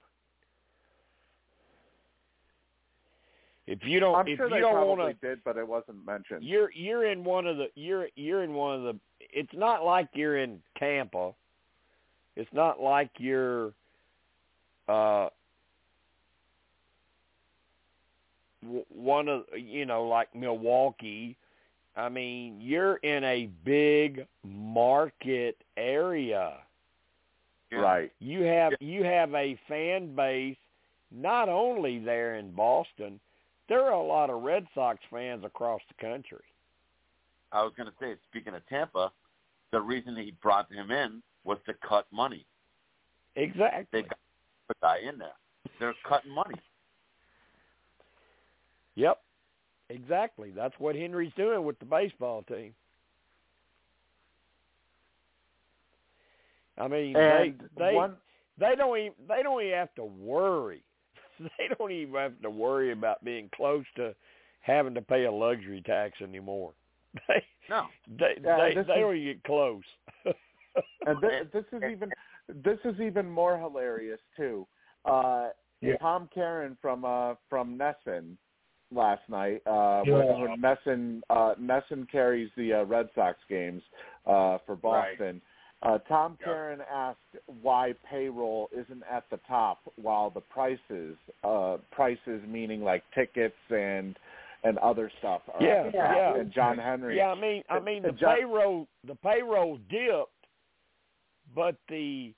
If 3.66 3.78
you 3.84 4.00
don't 4.00 4.14
I'm 4.16 4.28
if 4.28 4.36
sure 4.36 4.48
you 4.48 4.54
they 4.56 4.60
don't 4.60 4.74
probably 4.74 5.04
want 5.04 5.20
to 5.20 5.26
did, 5.26 5.44
but 5.44 5.56
it 5.56 5.66
wasn't 5.66 6.04
mentioned. 6.04 6.42
you're 6.42 6.70
you're 6.72 7.10
in 7.10 7.24
one 7.24 7.46
of 7.46 7.56
the 7.56 7.68
you're 7.76 8.08
you're 8.16 8.42
in 8.42 8.52
one 8.52 8.76
of 8.76 8.82
the 8.82 9.00
it's 9.20 9.52
not 9.54 9.84
like 9.84 10.08
you're 10.14 10.38
in 10.38 10.60
Tampa. 10.78 11.32
It's 12.36 12.52
not 12.52 12.80
like 12.80 13.10
you're 13.18 13.72
uh 14.88 15.28
w- 18.62 18.84
one 18.88 19.28
of 19.28 19.44
you 19.56 19.86
know 19.86 20.04
like 20.04 20.34
Milwaukee. 20.34 21.36
I 21.96 22.08
mean, 22.08 22.60
you're 22.60 22.96
in 22.96 23.22
a 23.22 23.48
big 23.64 24.26
market 24.44 25.56
area. 25.76 26.54
Right. 27.72 28.12
You 28.20 28.42
have 28.42 28.72
you 28.80 29.04
have 29.04 29.34
a 29.34 29.58
fan 29.68 30.14
base 30.14 30.56
not 31.10 31.48
only 31.48 31.98
there 31.98 32.36
in 32.36 32.52
Boston, 32.52 33.20
there 33.68 33.82
are 33.84 33.92
a 33.92 34.02
lot 34.02 34.30
of 34.30 34.42
Red 34.42 34.66
Sox 34.74 34.98
fans 35.10 35.44
across 35.44 35.80
the 35.88 36.06
country. 36.06 36.44
I 37.52 37.62
was 37.62 37.72
going 37.76 37.88
to 37.88 37.94
say, 38.00 38.14
speaking 38.28 38.54
of 38.54 38.66
Tampa, 38.68 39.12
the 39.70 39.80
reason 39.80 40.16
he 40.16 40.34
brought 40.42 40.70
him 40.72 40.90
in 40.90 41.22
was 41.44 41.58
to 41.66 41.74
cut 41.86 42.06
money. 42.12 42.44
Exactly. 43.36 43.86
They 43.92 44.02
got 44.02 44.18
the 44.68 44.74
guy 44.80 44.98
in 45.08 45.18
there. 45.18 45.28
They're 45.80 45.94
cutting 46.08 46.30
money. 46.32 46.54
Yep. 48.96 49.20
Exactly. 49.90 50.50
That's 50.50 50.74
what 50.78 50.94
Henry's 50.96 51.32
doing 51.36 51.64
with 51.64 51.78
the 51.78 51.84
baseball 51.84 52.42
team. 52.42 52.74
I 56.78 56.88
mean, 56.88 57.16
And 57.16 57.54
they 57.76 57.90
they 57.90 57.94
one 57.94 58.16
they 58.58 58.74
don't 58.76 58.98
even 58.98 59.12
they 59.28 59.42
don't 59.42 59.62
even 59.62 59.74
have 59.78 59.94
to 59.96 60.04
worry. 60.04 60.82
They 61.58 61.66
don't 61.76 61.90
even 61.90 62.14
have 62.14 62.40
to 62.42 62.50
worry 62.50 62.92
about 62.92 63.24
being 63.24 63.50
close 63.56 63.84
to 63.96 64.14
having 64.60 64.94
to 64.94 65.02
pay 65.02 65.24
a 65.24 65.32
luxury 65.32 65.82
tax 65.84 66.20
anymore. 66.22 66.72
They 67.28 67.44
No. 67.68 67.86
They 68.18 68.36
Yeah, 68.42 68.56
they 68.68 68.74
this 68.74 68.86
they 68.86 69.00
is- 69.00 69.04
will 69.04 69.14
get 69.14 69.42
close. 69.44 69.82
and 71.10 71.20
this, 71.20 71.46
this 71.52 71.64
is 71.72 71.82
even 71.90 72.10
this 72.64 72.78
is 72.84 73.00
even 73.00 73.30
more 73.30 73.58
hilarious 73.58 74.20
too. 74.36 74.66
Uh, 75.04 75.48
Yeah. 75.80 75.96
Tom 75.98 76.28
Caron 76.34 76.76
from 76.80 77.04
uh, 77.04 77.34
from 77.50 77.76
NESN 77.78 78.36
last 78.92 79.22
night. 79.28 79.60
Uh, 79.66 80.02
Yeah. 80.06 80.14
when, 80.14 80.40
when 80.40 80.60
NESN 80.60 81.20
uh, 81.30 81.54
NESN 81.60 82.10
carries 82.10 82.50
the 82.56 82.72
uh, 82.74 82.84
Red 82.84 83.08
Sox 83.14 83.38
games 83.48 83.82
uh, 84.26 84.58
for 84.66 84.76
Boston. 84.76 85.40
Uh, 85.82 85.98
Tom 86.08 86.38
Yeah. 86.40 86.46
Caron 86.46 86.80
asked 86.90 87.18
why 87.60 87.92
payroll 88.10 88.70
isn't 88.72 89.02
at 89.10 89.24
the 89.30 89.38
top 89.46 89.80
while 89.96 90.30
the 90.30 90.40
prices, 90.40 91.16
uh, 91.42 91.76
prices 91.90 92.40
meaning 92.48 92.82
like 92.82 93.02
tickets 93.14 93.56
and 93.70 94.16
and 94.66 94.78
other 94.78 95.10
stuff 95.18 95.42
are 95.52 95.62
Yeah, 95.62 95.90
yeah. 95.92 96.36
And 96.36 96.50
John 96.50 96.78
Henry. 96.78 97.18
Yeah, 97.18 97.32
I 97.32 97.38
mean, 97.38 97.62
I 97.68 97.78
mean 97.80 98.02
the 98.10 98.12
John- 98.12 98.36
payroll, 98.36 98.88
the 99.06 99.14
payroll 99.16 99.76
dipped, 99.90 100.32
but 101.54 101.76
the 101.88 102.32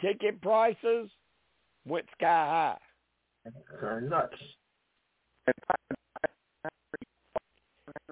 ticket 0.00 0.40
prices 0.40 1.08
went 1.86 2.06
sky 2.16 2.76
high. 3.46 3.86
Are 3.86 4.00
nuts. 4.00 4.34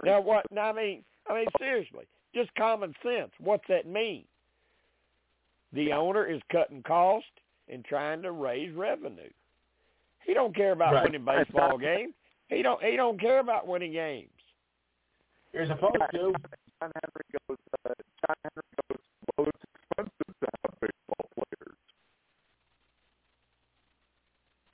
Now 0.04 0.20
what? 0.20 0.44
Now 0.50 0.70
I 0.70 0.72
mean, 0.72 1.04
I 1.28 1.34
mean 1.34 1.46
seriously, 1.58 2.06
just 2.34 2.54
common 2.56 2.94
sense. 3.02 3.30
What's 3.40 3.64
that 3.68 3.86
mean? 3.86 4.24
The 5.72 5.92
owner 5.92 6.26
is 6.26 6.40
cutting 6.50 6.82
cost 6.84 7.26
and 7.68 7.84
trying 7.84 8.22
to 8.22 8.32
raise 8.32 8.72
revenue. 8.74 9.30
He 10.24 10.32
don't 10.34 10.54
care 10.54 10.72
about 10.72 10.94
Right. 10.94 11.04
winning 11.04 11.24
baseball 11.24 11.76
games. 11.78 12.14
He 12.48 12.62
don't. 12.62 12.82
He 12.82 12.96
don't 12.96 13.20
care 13.20 13.40
about 13.40 13.66
winning 13.66 13.92
games. 13.92 14.30
You're 15.52 15.66
supposed 15.66 15.94
to. 16.12 16.32
John 16.80 16.92
Henry 16.94 17.24
goes. 17.48 17.58
Uh, 17.84 17.92
John 18.26 18.36
Henry 18.42 18.62
goes. 18.88 18.98
Well, 19.36 19.48
it's 19.48 19.64
expensive 19.64 20.34
to 20.40 20.46
have 20.62 20.80
baseball 20.80 21.26
players. 21.34 21.78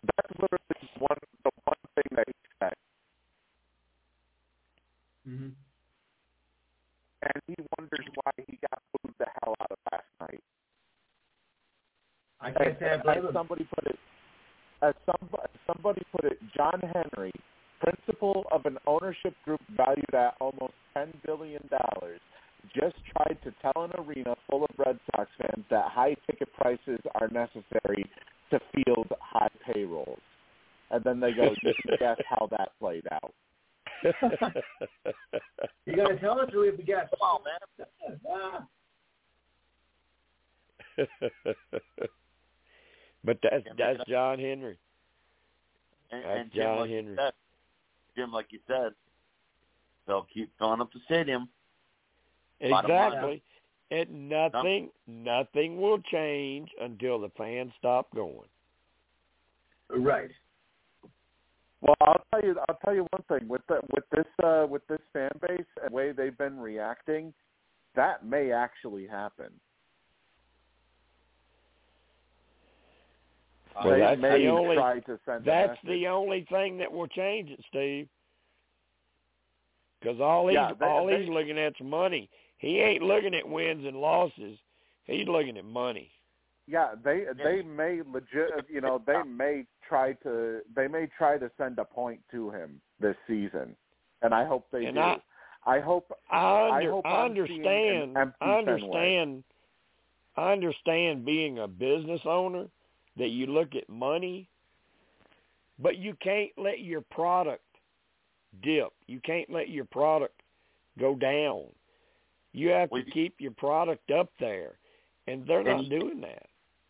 That's 0.04 0.40
literally 0.40 0.88
one 0.98 1.18
the 1.44 1.50
one 1.64 1.76
thing 1.94 2.16
that 2.16 2.24
he 2.26 2.34
said, 2.60 2.74
Mm-hmm. 5.28 5.48
And 7.22 7.42
he 7.46 7.54
wonders 7.78 8.06
why 8.14 8.32
he 8.46 8.58
got 8.70 8.82
booed 8.92 9.14
the 9.18 9.26
hell 9.42 9.54
out 9.60 9.70
of 9.70 9.78
last 9.92 10.04
night. 10.20 10.40
I 12.40 12.50
can't 12.50 12.78
say 12.78 12.90
I 12.90 12.96
blame 13.02 13.18
as 13.18 13.30
him. 13.30 13.32
somebody 13.34 13.64
put 13.74 13.86
it, 13.86 13.98
as 14.82 14.94
somebody, 15.06 15.52
somebody 15.66 16.02
put 16.10 16.24
it, 16.24 16.38
John 16.56 16.80
Henry, 16.92 17.32
principal 17.80 18.44
of 18.50 18.66
an 18.66 18.78
ownership 18.86 19.34
group 19.44 19.60
valued 19.76 20.12
at 20.14 20.34
almost 20.40 20.74
ten 20.94 21.12
billion 21.24 21.62
dollars, 21.70 22.20
just 22.74 22.96
tried 23.14 23.38
to 23.44 23.54
tell 23.62 23.84
an 23.84 23.92
arena 23.98 24.34
full 24.50 24.64
of 24.64 24.70
Red 24.78 24.98
Sox 25.10 25.30
fans 25.38 25.64
that 25.70 25.90
high 25.90 26.16
ticket 26.26 26.48
prices 26.54 27.00
are 27.14 27.28
necessary 27.28 28.10
to 28.50 28.60
field 28.74 29.08
high 29.20 29.50
payrolls. 29.66 30.20
And 30.90 31.02
then 31.04 31.20
they 31.20 31.32
go, 31.32 31.54
you 31.62 31.72
can 31.82 31.96
guess 32.00 32.18
how 32.28 32.48
that 32.50 32.70
played 32.78 33.06
out. 33.10 33.32
You 35.86 35.96
gotta 35.96 36.16
tell 36.16 36.40
us 36.40 36.50
or 36.54 36.60
we 36.60 36.66
have 36.68 36.76
to 36.76 36.82
guess? 36.82 37.08
Come 37.10 37.20
on, 37.22 37.40
man. 37.44 38.66
But 43.24 43.38
that's 43.42 43.64
that's 43.78 44.00
John 44.08 44.38
Henry. 44.38 44.78
And, 46.10 46.24
That's 46.24 46.40
and 46.40 46.52
Jim, 46.52 46.62
John 46.62 46.78
like 46.80 46.90
Henry. 46.90 47.10
You 47.12 47.16
said, 47.16 47.32
Jim, 48.16 48.32
like 48.32 48.46
you 48.50 48.58
said, 48.66 48.92
they'll 50.06 50.26
keep 50.32 50.50
filling 50.58 50.80
up 50.80 50.92
the 50.92 51.00
stadium. 51.06 51.48
Exactly. 52.60 53.42
And 53.90 54.28
nothing 54.28 54.90
nothing 55.06 55.80
will 55.80 55.98
change 56.10 56.70
until 56.80 57.20
the 57.20 57.30
fans 57.36 57.72
stop 57.78 58.08
going. 58.14 58.48
Right. 59.90 60.30
Well, 61.82 61.96
I'll 62.00 62.22
tell 62.30 62.42
you. 62.42 62.56
I'll 62.68 62.78
tell 62.84 62.94
you 62.94 63.06
one 63.10 63.22
thing 63.28 63.48
with 63.48 63.62
the, 63.68 63.80
with 63.92 64.04
this 64.14 64.26
uh, 64.42 64.66
with 64.68 64.86
this 64.86 65.00
fan 65.12 65.30
base 65.40 65.66
and 65.82 65.90
the 65.90 65.94
way 65.94 66.12
they've 66.12 66.36
been 66.38 66.58
reacting, 66.58 67.34
that 67.96 68.24
may 68.24 68.52
actually 68.52 69.06
happen. 69.06 69.50
Well, 73.74 73.94
they 73.94 74.00
that's 74.00 74.20
may 74.20 74.42
the 74.42 74.48
only- 74.48 74.76
try 74.76 75.00
to 75.00 75.18
send. 75.26 75.44
That's 75.44 75.78
the 75.84 76.06
only 76.06 76.46
thing 76.50 76.78
that 76.78 76.92
will 76.92 77.08
change 77.08 77.50
it, 77.50 77.60
Steve. 77.68 78.08
Because 80.00 80.20
all 80.20 80.48
he's 80.48 80.54
Yeah, 80.54 80.72
they- 80.78 80.86
all 80.86 81.06
they- 81.06 81.20
he's 81.20 81.28
looking 81.28 81.58
at's 81.58 81.80
money. 81.80 82.28
He 82.58 82.80
ain't 82.80 83.02
looking 83.02 83.34
at 83.34 83.48
wins 83.48 83.84
and 83.84 83.96
losses. 84.00 84.58
He's 85.04 85.26
looking 85.26 85.56
at 85.56 85.64
money. 85.64 86.12
Yeah, 86.68 86.94
they 87.02 87.24
they 87.42 87.62
may 87.62 88.02
legit. 88.02 88.68
You 88.68 88.80
know, 88.82 88.98
they 89.04 89.22
may 89.24 89.66
try 89.92 90.12
to 90.24 90.60
they 90.74 90.88
may 90.88 91.06
try 91.18 91.36
to 91.38 91.50
send 91.58 91.78
a 91.78 91.84
point 91.84 92.20
to 92.30 92.50
him 92.50 92.80
this 93.00 93.16
season, 93.26 93.76
and 94.22 94.32
I 94.34 94.44
hope 94.44 94.66
they 94.72 94.86
And 94.86 94.96
do. 94.96 95.00
I- 95.00 95.20
I 95.64 95.78
hope 95.78 96.10
I, 96.28 96.80
I 96.80 96.84
hope 96.86 97.06
I 97.06 97.08
I'm 97.10 97.34
seeing 97.46 97.64
an 97.64 98.16
understand. 98.16 98.16
I 98.18 98.24
Fenway. 98.40 98.58
understand. 98.58 99.44
I 100.36 100.52
understand 100.52 101.24
being 101.24 101.58
a 101.60 101.68
business 101.68 102.20
owner 102.24 102.66
that 103.16 103.28
you 103.28 103.46
look 103.46 103.76
at 103.76 103.88
money, 103.88 104.48
but 105.78 105.98
you 105.98 106.14
can't 106.20 106.50
let 106.56 106.80
your 106.80 107.00
product 107.00 107.62
dip. 108.64 108.88
You 109.06 109.20
can't 109.20 109.48
let 109.50 109.68
your 109.68 109.84
product 109.84 110.40
go 110.98 111.14
down. 111.14 111.66
You 112.52 112.70
have 112.70 112.90
to 112.90 113.02
keep 113.12 113.34
your 113.38 113.52
product 113.52 114.10
up 114.10 114.30
there, 114.40 114.72
and 115.28 115.46
they're 115.46 115.62
not 115.62 115.88
doing 115.88 116.20
that. 116.22 116.46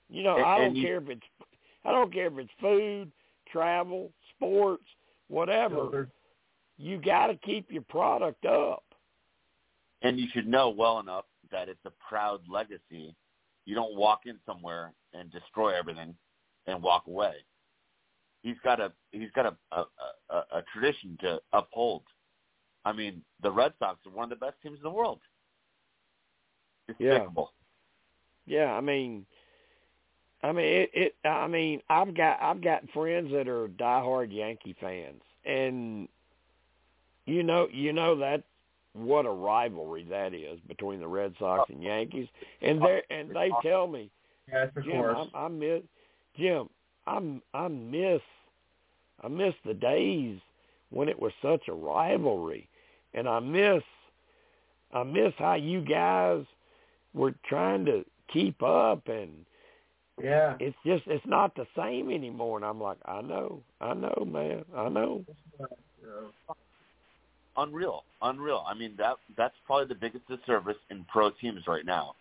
You 0.08 0.22
know, 0.22 0.36
I 0.36 0.56
don't 0.58 0.74
care 0.80 0.96
if 0.96 1.08
it's 1.10 1.22
I 1.84 1.90
don't 1.90 2.12
care 2.12 2.26
if 2.26 2.38
it's 2.38 2.50
food, 2.60 3.10
travel, 3.50 4.10
sports, 4.36 4.84
whatever. 5.28 5.76
Shelter. 5.76 6.08
You 6.78 6.98
got 6.98 7.28
to 7.28 7.36
keep 7.36 7.70
your 7.70 7.82
product 7.82 8.44
up. 8.44 8.84
And 10.02 10.18
you 10.18 10.26
should 10.32 10.48
know 10.48 10.70
well 10.70 10.98
enough 10.98 11.26
that 11.50 11.68
it's 11.68 11.84
a 11.84 11.92
proud 12.08 12.40
legacy. 12.48 13.14
You 13.66 13.74
don't 13.74 13.94
walk 13.94 14.22
in 14.26 14.38
somewhere 14.44 14.92
and 15.12 15.30
destroy 15.30 15.76
everything 15.78 16.14
and 16.66 16.82
walk 16.82 17.04
away. 17.06 17.34
He's 18.42 18.56
got 18.64 18.80
a 18.80 18.92
he's 19.12 19.30
got 19.36 19.46
a 19.46 19.56
a, 19.76 19.84
a, 20.30 20.36
a 20.36 20.62
tradition 20.72 21.16
to 21.20 21.40
uphold. 21.52 22.02
I 22.84 22.92
mean, 22.92 23.22
the 23.42 23.52
Red 23.52 23.72
Sox 23.78 24.00
are 24.06 24.10
one 24.10 24.24
of 24.24 24.30
the 24.30 24.44
best 24.44 24.56
teams 24.62 24.78
in 24.78 24.82
the 24.82 24.90
world. 24.90 25.20
Yeah. 26.98 27.26
Yeah, 28.44 28.72
I 28.72 28.80
mean, 28.80 29.24
I 30.42 30.52
mean 30.52 30.64
it. 30.66 30.90
It. 30.92 31.14
I 31.26 31.46
mean, 31.46 31.80
I've 31.88 32.16
got 32.16 32.38
I've 32.42 32.62
got 32.62 32.88
friends 32.90 33.30
that 33.32 33.48
are 33.48 33.68
diehard 33.68 34.34
Yankee 34.34 34.76
fans, 34.80 35.22
and 35.44 36.08
you 37.26 37.42
know, 37.42 37.68
you 37.72 37.92
know 37.92 38.16
that 38.18 38.42
what 38.94 39.24
a 39.24 39.30
rivalry 39.30 40.04
that 40.10 40.34
is 40.34 40.58
between 40.68 41.00
the 41.00 41.06
Red 41.06 41.34
Sox 41.38 41.70
and 41.70 41.82
Yankees, 41.82 42.28
and 42.60 42.82
they 42.82 43.02
and 43.10 43.30
they 43.30 43.50
tell 43.62 43.86
me, 43.86 44.10
Yes, 44.50 44.68
of 44.76 44.84
Jim, 44.84 44.92
course. 44.92 45.28
I, 45.34 45.44
I 45.44 45.48
miss 45.48 45.82
Jim. 46.36 46.68
I'm 47.06 47.42
I 47.54 47.68
miss 47.68 48.20
I 49.22 49.28
miss 49.28 49.54
the 49.64 49.74
days 49.74 50.38
when 50.90 51.08
it 51.08 51.18
was 51.18 51.32
such 51.40 51.68
a 51.68 51.72
rivalry, 51.72 52.68
and 53.14 53.28
I 53.28 53.38
miss 53.40 53.82
I 54.92 55.04
miss 55.04 55.32
how 55.38 55.54
you 55.54 55.80
guys 55.80 56.44
were 57.14 57.34
trying 57.48 57.84
to 57.86 58.04
keep 58.32 58.62
up, 58.62 59.06
and 59.08 59.30
Yeah. 60.22 60.56
it's 60.60 60.76
just 60.86 61.02
it's 61.06 61.26
not 61.26 61.54
the 61.56 61.66
same 61.76 62.10
anymore. 62.10 62.56
And 62.58 62.64
I'm 62.64 62.80
like, 62.80 62.98
I 63.04 63.20
know, 63.22 63.60
I 63.80 63.94
know, 63.94 64.26
man, 64.26 64.64
I 64.76 64.88
know. 64.88 65.24
Unreal. 67.56 68.04
Unreal. 68.22 68.64
I 68.66 68.74
mean 68.74 68.94
that 68.98 69.16
that's 69.36 69.54
probably 69.66 69.86
the 69.86 70.00
biggest 70.00 70.26
disservice 70.28 70.76
in 70.90 71.04
pro 71.10 71.30
teams 71.30 71.66
right 71.66 71.84
now 71.84 72.14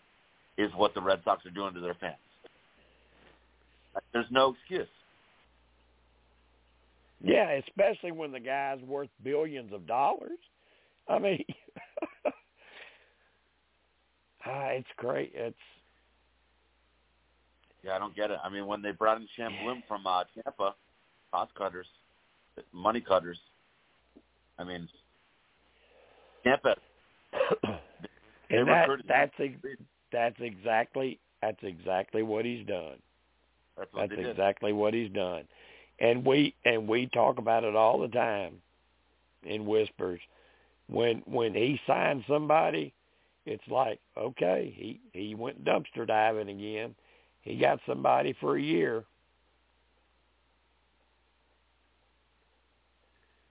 is 0.58 0.72
what 0.76 0.94
the 0.94 1.02
Red 1.02 1.22
Sox 1.24 1.46
are 1.46 1.52
doing 1.52 1.74
to 1.74 1.80
their 1.80 1.96
fans. 1.96 2.16
There's 4.14 4.26
no 4.32 4.54
excuse. 4.54 4.88
Yeah, 7.24 7.60
especially 7.68 8.12
when 8.12 8.32
the 8.32 8.40
guy's 8.40 8.82
worth 8.82 9.10
billions 9.24 9.74
of 9.74 9.86
dollars. 9.86 10.40
I 11.08 11.20
mean, 11.20 11.44
ah, 14.46 14.68
it's 14.70 14.88
great. 14.98 15.32
It's 15.36 15.56
Yeah, 17.84 17.96
I 17.96 18.00
don't 18.00 18.16
get 18.16 18.32
it. 18.32 18.38
I 18.44 18.50
mean, 18.50 18.68
when 18.68 18.82
they 18.82 18.92
brought 18.92 19.18
in 19.18 19.28
Sham 19.36 19.54
Bloom 19.64 19.84
from 19.88 20.06
uh, 20.06 20.24
Tampa, 20.36 20.76
cost 21.32 21.54
cutters, 21.56 21.88
money 22.74 23.02
cutters. 23.02 23.40
I 24.60 24.64
mean, 24.64 24.88
Tampa. 26.44 26.76
And 28.52 28.68
that 28.68 28.90
that's 29.08 29.34
ex- 29.40 29.78
that's 30.12 30.36
exactly 30.40 31.20
that's 31.42 31.64
exactly 31.64 32.22
what 32.22 32.46
he's 32.46 32.66
done. 32.68 32.98
That's 33.78 33.94
what 33.94 34.10
That's 34.10 34.22
exactly 34.22 34.74
what 34.74 34.94
he's 34.94 35.12
done. 35.12 35.44
And 36.00 36.26
we 36.26 36.54
and 36.66 36.88
we 36.88 37.08
talk 37.08 37.38
about 37.38 37.64
it 37.64 37.76
all 37.76 38.00
the 38.00 38.10
time 38.10 38.56
in 39.44 39.66
whispers. 39.66 40.20
When 40.88 41.24
when 41.26 41.54
he 41.54 41.80
signs 41.88 42.24
somebody, 42.28 42.94
it's 43.46 43.64
like 43.70 44.00
okay, 44.18 44.74
he 44.76 45.00
he 45.14 45.34
went 45.34 45.64
dumpster 45.64 46.06
diving 46.06 46.50
again. 46.50 46.94
He 47.42 47.58
got 47.58 47.80
somebody 47.88 48.36
for 48.40 48.58
a 48.58 48.62
year. 48.62 49.04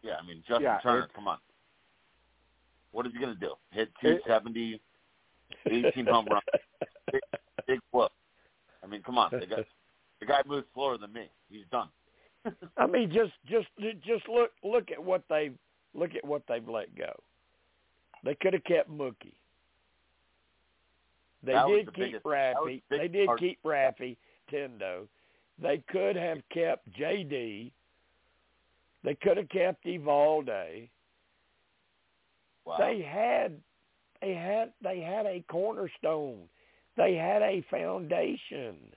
Yeah, 0.03 0.15
I 0.23 0.27
mean 0.27 0.43
Justin 0.47 0.63
Yeah, 0.63 0.79
Turner, 0.83 1.09
come 1.15 1.29
on. 1.29 1.39
What 2.93 3.07
is 3.07 3.13
he 3.13 3.19
going 3.19 3.35
to 3.35 3.41
do? 3.41 3.53
Hit 3.71 3.91
270, 4.03 4.81
18 5.67 6.07
home 6.07 6.27
runs, 6.31 6.43
big, 7.13 7.21
big 7.67 7.81
whoop. 7.93 8.11
I 8.83 8.87
mean, 8.87 9.03
come 9.03 9.19
on. 9.19 9.31
The 9.31 9.47
guy, 9.47 9.65
the 10.21 10.27
guy 10.27 10.41
moves 10.47 10.67
slower 10.75 10.97
than 10.99 11.13
me. 11.13 11.29
He's 11.51 11.67
done. 11.71 11.89
I 12.77 12.87
mean, 12.87 13.13
just 13.13 13.33
just 13.47 13.69
just 14.05 14.29
look 14.29 14.53
look 14.65 14.91
at 14.91 15.03
what 15.03 15.25
they 15.29 15.51
look 15.95 16.15
at 16.15 16.25
what 16.25 16.43
they've 16.49 16.67
let 16.67 16.95
go. 16.97 17.13
They 18.25 18.35
could 18.35 18.55
have 18.55 18.65
kept 18.65 18.91
Mookie. 18.91 19.35
They 21.43 21.53
That 21.53 21.67
did 21.69 21.87
the 21.87 21.93
keep 21.93 22.05
biggest- 22.05 22.25
Raffy. 22.25 22.83
the 22.89 22.99
They 22.99 23.09
did 23.09 23.27
part. 23.27 23.41
keep 23.41 23.63
Raffy 23.63 24.17
Tendo. 24.51 25.09
They 25.59 25.79
could 25.79 26.17
have 26.17 26.47
kept 26.51 26.91
JD. 26.93 27.73
They 29.03 29.15
could 29.15 29.37
have 29.39 29.49
kept 29.49 29.85
Eovaldi. 29.85 30.89
Wow. 32.65 32.77
They 32.79 33.01
had 33.03 33.61
they 34.21 34.35
had 34.35 34.73
they 34.83 35.01
had 35.01 35.25
a 35.27 35.41
cornerstone. 35.49 36.49
They 36.97 37.15
had 37.15 37.41
a 37.43 37.63
foundation. 37.71 38.95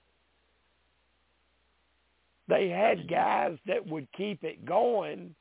They 2.50 2.68
had 2.68 3.08
guys 3.08 3.58
that 3.66 3.86
would 3.88 4.12
keep 4.12 4.44
it 4.44 4.66
going 4.66 5.34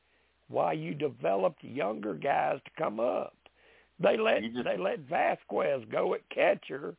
while 0.48 0.72
you 0.74 0.94
developed 0.94 1.64
younger 1.64 2.14
guys 2.14 2.60
to 2.64 2.70
come 2.78 3.00
up. 3.00 3.34
They 4.00 4.16
let 4.16 4.42
just- 4.42 4.64
they 4.64 4.76
let 4.76 5.00
Vazquez 5.06 5.88
go 5.90 6.14
at 6.14 6.28
catcher, 6.28 6.94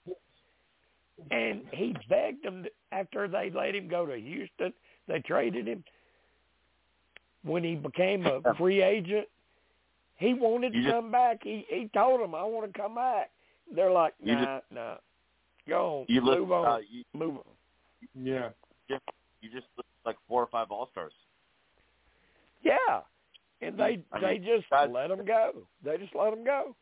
and 1.32 1.68
he 1.74 1.96
begged 2.08 2.44
them 2.44 2.64
to, 2.64 2.72
after 2.92 3.28
they 3.28 3.50
let 3.50 3.76
him 3.76 3.88
go 3.88 4.06
to 4.06 4.16
Houston. 4.16 4.74
They 5.08 5.20
traded 5.20 5.68
him 5.68 5.84
when 7.44 7.64
he 7.64 7.76
became 7.76 8.26
a 8.26 8.42
free 8.56 8.82
agent. 8.82 9.28
He 10.16 10.34
wanted 10.34 10.74
to 10.74 10.80
just- 10.82 10.92
come 10.92 11.12
back. 11.12 11.44
He 11.44 11.66
he 11.70 11.90
told 11.90 12.22
them, 12.22 12.34
"I 12.36 12.44
want 12.44 12.72
to 12.72 12.80
come 12.80 12.96
back." 12.96 13.32
They're 13.72 13.92
like, 13.92 14.14
You 14.22 14.36
"Nah, 14.36 14.62
nah, 14.72 14.98
go 15.68 16.00
on, 16.02 16.06
You 16.08 16.22
look, 16.22 16.40
move 16.40 16.52
on, 16.52 16.66
uh, 16.66 16.78
you, 16.90 17.04
move 17.14 17.38
on." 17.38 17.44
Yeah. 18.16 18.50
you 19.42 19.50
just 19.50 19.68
look 19.76 19.86
like 20.06 20.18
four 20.28 20.42
or 20.42 20.48
five 20.48 20.72
All 20.72 20.88
Stars. 20.92 21.14
Yeah, 22.62 23.02
and 23.66 23.78
they 23.78 24.00
I 24.12 24.20
they 24.20 24.38
just 24.38 24.66
that's- 24.70 24.90
let 24.94 25.12
him 25.12 25.26
go. 25.26 25.52
They 25.84 25.98
just 25.98 26.16
let 26.16 26.34
him 26.34 26.44
go. 26.44 26.76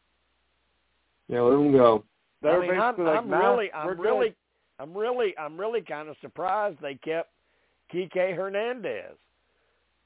Yeah, 1.27 1.41
let 1.41 1.53
him 1.59 1.71
go. 1.71 2.03
They're 2.41 2.61
I 2.63 2.67
mean, 2.67 2.79
I'm, 2.79 2.97
like, 2.97 3.17
I'm 3.19 3.29
nah, 3.29 3.37
really, 3.51 3.71
I'm 3.71 3.87
good. 3.89 3.99
really, 3.99 4.35
I'm 4.79 4.97
really, 4.97 5.37
I'm 5.37 5.59
really 5.59 5.81
kind 5.81 6.09
of 6.09 6.15
surprised 6.21 6.77
they 6.81 6.95
kept 6.95 7.29
Kike 7.93 8.35
Hernandez. 8.35 9.15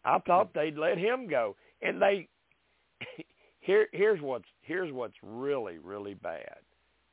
I 0.04 0.20
thought 0.20 0.54
they'd 0.54 0.78
let 0.78 0.98
him 0.98 1.28
go, 1.28 1.56
and 1.82 2.02
they. 2.02 2.28
Here, 3.62 3.88
here's 3.94 4.22
what's 4.22 4.46
here's 4.62 4.94
what's 4.94 5.16
really, 5.24 5.80
really 5.80 6.14
bad. 6.14 6.58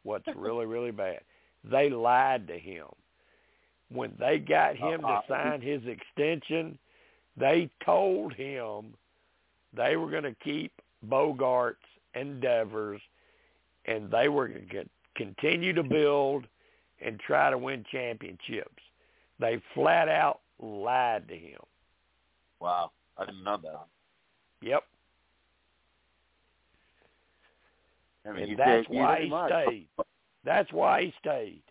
What's 0.02 0.26
really, 0.36 0.66
really 0.66 0.90
bad. 0.90 1.20
They 1.64 1.88
lied 1.88 2.46
to 2.48 2.58
him 2.58 2.84
when 3.90 4.12
they 4.18 4.36
got 4.38 4.76
him 4.76 5.00
to 5.00 5.06
Uh-uh. 5.06 5.20
sign 5.28 5.60
his 5.62 5.80
extension. 5.86 6.78
They 7.38 7.70
told 7.86 8.34
him 8.34 8.92
they 9.76 9.96
were 9.96 10.10
going 10.10 10.22
to 10.24 10.34
keep 10.42 10.72
Bogaerts 11.08 11.74
and 12.14 12.40
Devers, 12.40 13.00
and 13.86 14.10
they 14.10 14.28
were 14.28 14.48
going 14.48 14.68
to 14.68 14.84
continue 15.16 15.72
to 15.72 15.82
build 15.82 16.46
and 17.04 17.18
try 17.18 17.50
to 17.50 17.58
win 17.58 17.84
championships. 17.90 18.82
They 19.40 19.60
flat 19.74 20.08
out 20.08 20.40
lied 20.60 21.26
to 21.28 21.34
him. 21.36 21.58
Wow, 22.60 22.92
I 23.18 23.24
didn't 23.26 23.42
know 23.42 23.58
that. 23.62 23.86
Yep. 24.60 24.84
I 28.24 28.32
mean, 28.32 28.50
And 28.50 28.58
that's 28.58 28.88
why 28.88 29.22
he 29.22 29.28
much. 29.28 29.50
stayed. 29.50 29.88
That's 30.44 30.72
why 30.72 31.02
he 31.04 31.14
stayed. 31.20 31.62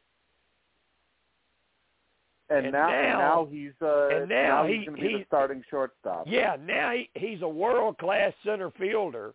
And, 2.51 2.65
and 2.65 2.73
now, 2.73 2.89
now- 2.89 3.17
now 3.17 3.47
he's 3.49 3.71
uh, 3.81 4.07
and 4.09 4.30
now 4.30 4.65
he's 4.65 4.80
he- 4.80 4.85
going 4.85 4.95
to 4.97 5.01
be 5.01 5.09
he- 5.09 5.17
the 5.19 5.23
starting 5.27 5.63
shortstop. 5.69 6.25
Yeah, 6.27 6.57
now 6.61 6.91
he, 6.91 7.09
he's 7.15 7.41
a 7.41 7.47
world 7.47 7.97
class 7.97 8.33
center 8.45 8.69
fielder. 8.71 9.33